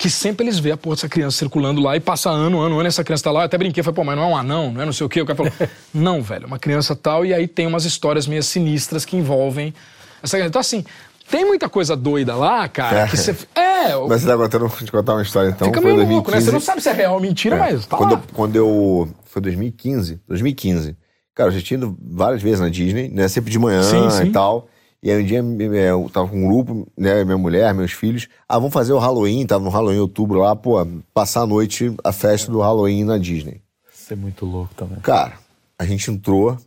que 0.00 0.08
sempre 0.08 0.46
eles 0.46 0.58
vê 0.58 0.72
a 0.72 0.78
porra 0.78 0.96
dessa 0.96 1.10
criança 1.10 1.36
circulando 1.36 1.78
lá 1.78 1.94
e 1.94 2.00
passa 2.00 2.30
ano, 2.30 2.58
ano, 2.58 2.78
ano, 2.78 2.88
essa 2.88 3.04
criança 3.04 3.24
tá 3.24 3.30
lá. 3.30 3.40
Eu 3.42 3.44
até 3.44 3.58
brinquei, 3.58 3.82
falei, 3.82 3.94
pô, 3.94 4.02
mas 4.02 4.16
não 4.16 4.22
é 4.22 4.26
um 4.28 4.36
anão, 4.36 4.72
não 4.72 4.80
é 4.80 4.86
não 4.86 4.94
sei 4.94 5.04
o 5.04 5.10
quê. 5.10 5.20
O 5.20 5.26
cara 5.26 5.36
falou, 5.36 5.52
não, 5.92 6.22
velho, 6.22 6.44
é 6.44 6.46
uma 6.46 6.58
criança 6.58 6.96
tal, 6.96 7.26
e 7.26 7.34
aí 7.34 7.46
tem 7.46 7.66
umas 7.66 7.84
histórias 7.84 8.26
meio 8.26 8.42
sinistras 8.42 9.04
que 9.04 9.14
envolvem 9.14 9.74
essa 10.22 10.38
criança. 10.38 10.48
Então, 10.48 10.60
assim, 10.60 10.82
tem 11.30 11.44
muita 11.44 11.68
coisa 11.68 11.94
doida 11.94 12.34
lá, 12.34 12.66
cara, 12.66 13.00
É. 13.00 13.08
que 13.08 13.16
você. 13.18 13.36
É, 13.54 13.94
Mas 14.08 14.22
você 14.22 14.26
tá 14.26 14.36
vou 14.36 14.70
te 14.70 14.90
contar 14.90 15.12
uma 15.12 15.22
história 15.22 15.50
então. 15.50 15.68
fica 15.68 15.82
meio 15.82 15.96
2015. 15.96 16.14
louco, 16.14 16.30
né? 16.30 16.40
Você 16.40 16.50
não 16.50 16.60
sabe 16.60 16.80
se 16.80 16.88
é 16.88 16.92
real 16.92 17.14
ou 17.16 17.20
mentira, 17.20 17.56
mas 17.56 17.84
tá 17.84 17.98
quando, 17.98 18.12
lá. 18.12 18.18
eu, 18.18 18.34
quando 18.34 18.56
eu. 18.56 19.08
Foi 19.26 19.42
2015. 19.42 20.18
2015. 20.26 20.96
Cara, 21.34 21.50
eu 21.50 21.52
já 21.52 21.60
tinha 21.60 21.76
ido 21.76 21.94
várias 22.02 22.40
vezes 22.40 22.60
na 22.60 22.70
Disney, 22.70 23.10
né? 23.10 23.28
Sempre 23.28 23.50
de 23.50 23.58
manhã 23.58 23.82
Sim, 23.82 24.08
sim. 24.10 24.24
e 24.24 24.30
tal. 24.32 24.66
E 25.02 25.10
aí 25.10 25.22
um 25.22 25.24
dia 25.24 25.38
é, 25.78 25.90
eu 25.90 26.10
tava 26.12 26.28
com 26.28 26.36
um 26.44 26.46
grupo, 26.48 26.86
né? 26.96 27.24
Minha 27.24 27.38
mulher, 27.38 27.72
meus 27.72 27.92
filhos. 27.92 28.28
Ah, 28.48 28.58
vamos 28.58 28.72
fazer 28.74 28.92
o 28.92 28.98
Halloween, 28.98 29.46
tava 29.46 29.64
no 29.64 29.70
Halloween 29.70 29.96
em 29.96 30.00
outubro 30.00 30.40
lá, 30.40 30.54
pô, 30.54 30.76
passar 31.14 31.42
a 31.42 31.46
noite, 31.46 31.94
a 32.04 32.12
festa 32.12 32.52
do 32.52 32.60
Halloween 32.60 33.04
na 33.04 33.16
Disney. 33.16 33.62
Isso 33.94 34.12
é 34.12 34.16
muito 34.16 34.44
louco 34.44 34.74
também. 34.74 34.98
Cara, 35.00 35.34
a 35.78 35.86
gente 35.86 36.10
entrou, 36.10 36.58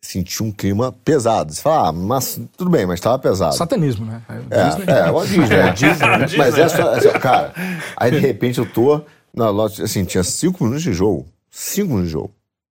sentiu 0.00 0.46
um 0.46 0.52
clima 0.52 0.92
pesado. 1.04 1.52
Você 1.52 1.60
fala, 1.60 1.88
ah, 1.88 1.92
mas 1.92 2.40
tudo 2.56 2.70
bem, 2.70 2.86
mas 2.86 3.00
tava 3.00 3.18
pesado. 3.18 3.56
Satanismo, 3.56 4.06
né? 4.06 4.22
É, 4.28 4.64
Disney. 4.68 4.84
É, 4.86 4.98
é, 5.08 5.24
Disney, 5.24 5.56
é 5.56 5.72
Disney. 5.72 6.38
Mas 6.38 6.58
é 6.58 6.68
só, 6.68 6.94
é 6.94 7.00
só- 7.00 7.18
cara, 7.18 7.52
aí 7.96 8.12
de 8.12 8.18
repente 8.18 8.60
eu 8.60 8.66
tô 8.72 9.00
na 9.34 9.50
loja, 9.50 9.82
assim, 9.82 10.04
tinha 10.04 10.22
cinco 10.22 10.62
minutos 10.62 10.84
de 10.84 10.92
jogo. 10.92 11.26
Cinco 11.50 11.88
minutos 11.88 12.08
de 12.08 12.12
jogo. 12.12 12.30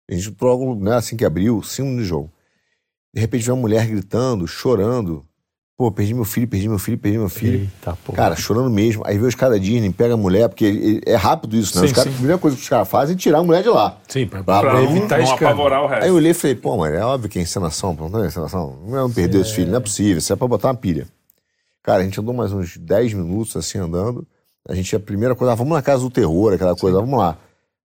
A 0.08 0.14
gente 0.14 0.36
logo, 0.40 0.74
né, 0.76 0.94
assim 0.94 1.16
que 1.16 1.24
abriu, 1.24 1.60
cinco 1.64 1.86
minutos 1.88 2.04
de 2.04 2.08
jogo. 2.10 2.30
De 3.12 3.20
repente 3.20 3.44
vem 3.44 3.54
uma 3.54 3.60
mulher 3.60 3.86
gritando, 3.86 4.46
chorando. 4.46 5.24
Pô, 5.76 5.90
perdi 5.90 6.12
meu 6.12 6.26
filho, 6.26 6.46
perdi 6.46 6.68
meu 6.68 6.78
filho, 6.78 6.98
perdi 6.98 7.16
meu 7.18 7.28
filho. 7.30 7.60
Eita, 7.60 7.96
pô. 8.04 8.12
Cara, 8.12 8.36
chorando 8.36 8.68
mesmo. 8.68 9.02
Aí 9.06 9.16
vê 9.16 9.26
os 9.26 9.34
caras 9.34 9.56
da 9.56 9.64
Disney, 9.64 9.90
pega 9.90 10.12
a 10.12 10.16
mulher, 10.16 10.46
porque 10.48 11.00
é 11.06 11.14
rápido 11.16 11.56
isso, 11.56 11.74
né? 11.74 11.80
Sim, 11.80 11.86
os 11.86 11.92
caras, 11.92 12.04
sim. 12.10 12.14
a 12.14 12.18
primeira 12.18 12.38
coisa 12.38 12.54
que 12.56 12.62
os 12.62 12.68
caras 12.68 12.86
fazem 12.86 13.14
é 13.14 13.18
tirar 13.18 13.38
a 13.38 13.42
mulher 13.42 13.62
de 13.62 13.70
lá. 13.70 13.98
Sim, 14.06 14.26
pra, 14.26 14.44
Pra- 14.44 14.60
pra 14.60 14.82
evitar 14.82 15.18
não 15.18 15.32
apavorar 15.32 15.82
o 15.82 15.86
resto. 15.86 16.02
Aí 16.02 16.10
eu 16.10 16.14
olhei 16.16 16.32
e 16.32 16.34
falei, 16.34 16.54
pô, 16.54 16.76
mano, 16.76 16.94
é 16.94 17.02
óbvio 17.02 17.30
que 17.30 17.38
é 17.38 17.42
encenação, 17.42 17.94
não 17.94 18.22
é 18.22 18.26
encenação. 18.26 18.78
Não 18.86 19.08
é 19.08 19.12
perder 19.12 19.38
os 19.38 19.50
filhos, 19.52 19.70
não 19.70 19.78
é 19.78 19.80
possível, 19.80 20.18
isso 20.18 20.30
é 20.32 20.36
pra 20.36 20.46
botar 20.46 20.68
uma 20.68 20.74
pilha. 20.74 21.08
Cara, 21.82 22.02
a 22.02 22.04
gente 22.04 22.20
andou 22.20 22.34
mais 22.34 22.52
uns 22.52 22.76
10 22.76 23.14
minutos 23.14 23.56
assim 23.56 23.78
andando. 23.78 24.26
A 24.68 24.74
gente, 24.74 24.94
a 24.94 25.00
primeira 25.00 25.34
coisa, 25.34 25.52
ah, 25.52 25.56
vamos 25.56 25.72
na 25.72 25.80
casa 25.80 26.02
do 26.02 26.10
terror, 26.10 26.52
aquela 26.52 26.76
coisa, 26.76 27.00
vamos 27.00 27.18
lá. 27.18 27.38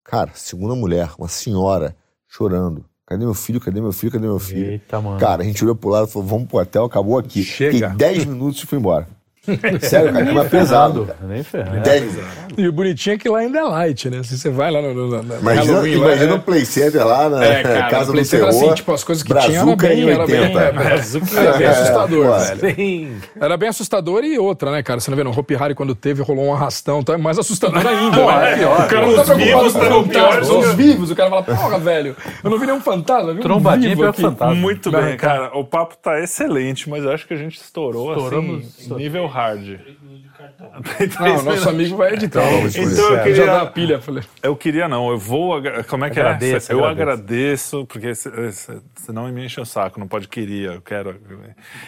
Cara, 0.04 0.32
segunda 0.36 0.76
mulher, 0.76 1.12
uma 1.18 1.30
senhora, 1.30 1.96
chorando. 2.28 2.84
Cadê 3.08 3.24
meu 3.24 3.36
filho? 3.36 3.60
Cadê 3.62 3.80
meu 3.80 3.92
filho? 3.92 4.12
Cadê 4.12 4.26
meu 4.26 4.40
filho? 4.40 4.72
Eita, 4.72 5.00
mano. 5.00 5.20
Cara, 5.20 5.44
a 5.44 5.46
gente 5.46 5.64
olhou 5.64 5.76
pro 5.76 5.90
lado 5.90 6.08
e 6.08 6.12
falou, 6.12 6.28
vamos 6.28 6.48
pro 6.48 6.58
hotel, 6.58 6.86
acabou 6.86 7.20
aqui. 7.20 7.44
Chega. 7.44 7.72
Fiquei 7.72 7.90
10 7.90 8.26
minutos 8.26 8.64
e 8.64 8.66
fui 8.66 8.80
embora. 8.80 9.08
Sério, 9.82 10.12
cara, 10.14 10.26
clima 10.26 10.46
pesado. 10.46 11.06
cara. 11.06 11.18
Nem 11.24 11.44
ferrando. 11.44 11.82
10 11.82 12.18
E 12.58 12.68
o 12.68 12.72
bonitinho 12.72 13.16
é 13.16 13.18
que 13.18 13.30
lá 13.30 13.40
ainda 13.40 13.60
é 13.60 13.64
light, 13.64 14.10
né? 14.10 14.24
Se 14.24 14.38
você 14.38 14.50
vai 14.50 14.72
lá 14.72 14.82
no, 14.82 14.94
no, 14.94 15.08
no, 15.08 15.24
no 15.24 15.40
Imagina, 15.40 15.74
Halloween, 15.74 15.96
lá, 15.98 16.06
imagina 16.08 16.32
é- 16.32 16.36
um 16.36 16.40
play 16.40 16.66
center 16.66 17.06
lá 17.06 17.30
na 17.30 17.44
É, 17.46 17.64
cara, 17.64 17.90
casa 17.90 18.00
no 18.02 18.06
do 18.08 18.12
Play 18.14 18.26
Center, 18.26 18.48
terror. 18.50 18.64
assim, 18.66 18.74
tipo, 18.76 18.94
as 18.94 19.04
coisas 19.04 19.24
que 19.24 19.34
tinha 19.34 19.60
era 19.60 19.76
bem, 19.76 20.00
em 20.02 20.10
era 20.10 20.26
bem, 20.28 20.40
80. 20.42 20.60
é, 20.60 20.72
Brazuca 20.72 21.40
era 21.40 21.58
bem 21.58 21.68
assustador, 21.68 22.26
pô. 22.28 22.40
velho. 22.40 22.76
Sim. 22.76 23.18
Era 23.40 23.58
bem 23.58 23.70
assustador 23.70 24.24
e 24.24 24.38
outra, 24.40 24.72
né, 24.72 24.82
cara? 24.84 25.00
Você 25.00 25.10
não 25.12 25.18
vê, 25.18 25.24
no 25.24 25.32
Hopi 25.38 25.56
Hari, 25.56 25.76
quando 25.76 25.94
teve, 25.96 26.22
rolou 26.22 26.46
um 26.46 26.54
arrastão, 26.54 27.00
então 27.00 27.14
é 27.14 27.18
mais 27.18 27.38
assustador 27.38 27.86
ainda. 27.86 28.18
Pô, 28.18 28.32
né? 28.32 28.54
é 28.54 28.58
pior. 28.58 28.80
O 28.86 28.88
cara 28.88 29.08
Os 29.08 29.16
não 29.16 29.24
tá 29.24 29.36
preocupado 29.36 29.70
vivos 29.70 30.08
piores 30.08 30.50
os 30.50 30.74
vivos. 30.76 31.12
O 31.12 31.16
cara 31.16 31.30
fala, 31.30 31.44
porra, 31.44 31.80
velho, 31.80 32.16
eu 32.44 32.50
não 32.50 32.58
vi 32.58 32.66
nenhum 32.66 32.82
fantasma, 32.82 33.34
vi 33.34 33.40
um 33.40 33.44
Trombadinha 33.44 33.96
que 33.96 34.04
aqui. 34.04 34.22
fantasma. 34.22 34.56
Muito 34.56 34.92
bem, 34.92 35.18
cara. 35.18 35.52
O 35.58 35.64
papo 35.64 35.96
tá 36.02 36.20
excelente, 36.22 36.90
mas 36.90 37.04
eu 37.04 37.12
acho 37.12 37.28
que 37.28 37.34
a 37.34 37.38
gente 37.38 37.58
estourou 37.60 38.12
Estouramos- 38.14 38.66
assim, 38.80 38.94
nível 38.96 39.28
hard. 39.36 39.80
Não, 41.20 41.40
o 41.40 41.44
nosso 41.44 41.70
amigo 41.70 41.96
vai 41.98 42.14
editar. 42.14 42.44
Então 42.44 42.68
isso. 42.68 42.80
eu 42.80 43.16
Já 43.16 43.24
queria, 43.24 43.46
dá 43.46 43.62
a 43.62 43.66
pilha, 43.68 44.00
falei. 44.02 44.24
Eu 44.44 44.56
queria 44.56 44.88
não, 44.88 45.10
eu 45.10 45.18
vou. 45.18 45.62
Como 45.88 46.06
é 46.06 46.10
que 46.10 46.20
Agradeça, 46.20 46.72
é? 46.72 46.76
Eu 46.76 46.86
agradeça. 46.86 47.16
agradeço, 47.16 47.86
porque 47.86 48.14
se- 48.16 48.52
se- 48.52 48.82
senão 48.96 49.28
me 49.32 49.46
enche 49.46 49.60
o 49.60 49.66
saco, 49.66 50.00
não 50.00 50.08
pode 50.08 50.28
queria, 50.28 50.74
eu 50.74 50.82
quero. 50.82 51.20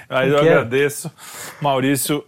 Aí 0.09 0.29
eu 0.29 0.39
Quer? 0.39 0.49
agradeço, 0.51 1.11
Maurício, 1.61 2.23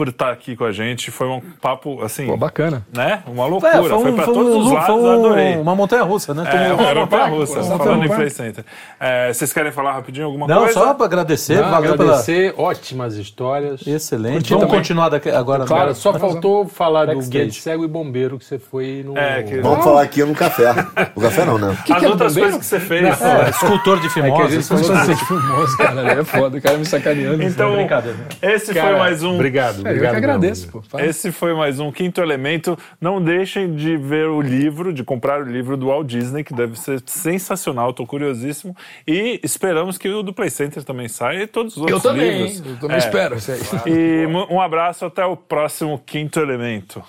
por 0.00 0.08
estar 0.08 0.30
aqui 0.32 0.56
com 0.56 0.64
a 0.64 0.72
gente. 0.72 1.10
Foi 1.10 1.26
um 1.26 1.42
papo 1.60 2.02
assim. 2.02 2.26
Pô, 2.26 2.34
bacana. 2.34 2.86
Né? 2.90 3.22
Uma 3.26 3.44
É, 3.44 3.46
loucura. 3.48 3.72
foi, 3.82 3.88
foi, 3.90 4.10
um, 4.12 4.14
pra 4.14 4.24
foi, 4.24 4.32
todos 4.34 4.56
os 4.56 4.66
um, 4.68 4.72
lados, 4.72 4.86
foi 4.86 4.94
eu 4.96 5.02
um- 5.02 5.12
adorei. 5.26 5.56
uma 5.58 5.76
montanha 5.76 6.02
russa, 6.04 6.32
né? 6.32 6.44
É, 6.50 6.72
uma 6.72 6.86
aeroporto 6.88 7.26
russa, 7.34 7.56
Pô, 7.60 7.76
falando 7.76 8.04
em 8.06 8.08
Play 8.08 8.30
Center. 8.30 8.64
É, 8.98 9.30
vocês 9.30 9.52
querem 9.52 9.70
falar 9.70 9.92
rapidinho 9.92 10.24
alguma 10.24 10.46
Não, 10.46 10.60
coisa? 10.60 10.72
só 10.72 10.94
para 10.94 11.04
agradecer, 11.04 11.60
Não, 11.60 11.70
valeu 11.70 11.92
pela. 11.98 12.04
agradecer, 12.12 12.54
ótimas 12.56 13.16
histórias. 13.16 13.86
Excelente. 13.86 14.32
Curti 14.36 14.48
Vamos 14.54 14.64
também. 14.68 14.78
continuar 14.80 15.08
daqui, 15.10 15.28
agora. 15.28 15.66
Cara, 15.66 15.92
só 15.92 16.12
Vamos- 16.12 16.32
faltou 16.32 16.66
falar 16.66 17.00
do 17.04 17.06
Backstage. 17.16 17.30
guia 17.30 17.46
de 17.46 17.54
cego 17.60 17.84
e 17.84 17.88
bombeiro 17.88 18.38
que 18.38 18.44
você 18.46 18.58
foi 18.58 19.02
no. 19.04 19.18
É, 19.18 19.42
que- 19.42 19.60
Vamos 19.60 19.84
falar 19.84 20.00
aqui 20.00 20.24
no 20.24 20.34
café. 20.34 20.72
No 21.14 21.20
café 21.20 21.44
não, 21.44 21.58
né? 21.58 21.76
As 21.90 21.98
que 21.98 22.06
é 22.06 22.08
outras 22.08 22.34
coisas 22.34 22.56
que 22.58 22.64
você 22.64 22.80
fez. 22.80 23.20
É, 23.20 23.50
escultor 23.50 24.00
de 24.00 24.06
É 24.08 24.08
que 24.08 24.14
fimose. 24.14 24.56
assim, 24.56 25.14
que 25.14 25.24
famoso, 25.26 25.76
cara. 25.76 26.00
É 26.20 26.24
foda, 26.24 26.56
o 26.56 26.62
cara 26.62 26.78
me 26.78 26.86
sacaneando. 26.86 27.42
Então, 27.42 27.74
brincadeira. 27.74 28.16
esse 28.40 28.72
cara, 28.72 28.88
foi 28.90 28.98
mais 28.98 29.22
um. 29.22 29.34
Obrigado, 29.34 29.82
É, 29.90 29.92
eu 29.92 29.96
obrigado. 29.96 30.10
que 30.12 30.16
agradeço, 30.18 30.68
pô. 30.68 30.82
Esse 30.98 31.30
foi 31.32 31.54
mais 31.54 31.78
um 31.80 31.90
Quinto 31.92 32.20
Elemento. 32.20 32.78
Não 33.00 33.22
deixem 33.22 33.74
de 33.74 33.96
ver 33.96 34.26
o 34.28 34.40
livro, 34.40 34.92
de 34.92 35.04
comprar 35.04 35.40
o 35.42 35.44
livro 35.44 35.76
do 35.76 35.86
Walt 35.86 36.06
Disney, 36.06 36.42
que 36.44 36.54
deve 36.54 36.78
ser 36.78 37.02
sensacional, 37.06 37.92
tô 37.92 38.06
curiosíssimo. 38.06 38.76
E 39.06 39.40
esperamos 39.42 39.98
que 39.98 40.08
o 40.08 40.22
do 40.22 40.32
Play 40.32 40.50
Center 40.50 40.82
também 40.84 41.08
saia 41.08 41.42
e 41.42 41.46
todos 41.46 41.76
os 41.76 41.86
Eu 41.88 41.94
outros 41.96 42.02
também, 42.12 42.44
livros. 42.46 42.66
Eu 42.66 42.76
também 42.78 42.96
É. 42.96 42.98
espero 42.98 43.36
isso 43.36 43.52
aí. 43.52 43.60
E 43.86 44.26
um 44.50 44.60
abraço, 44.60 45.04
até 45.04 45.24
o 45.24 45.36
próximo 45.36 45.98
Quinto 46.04 46.40
Elemento. 46.40 47.02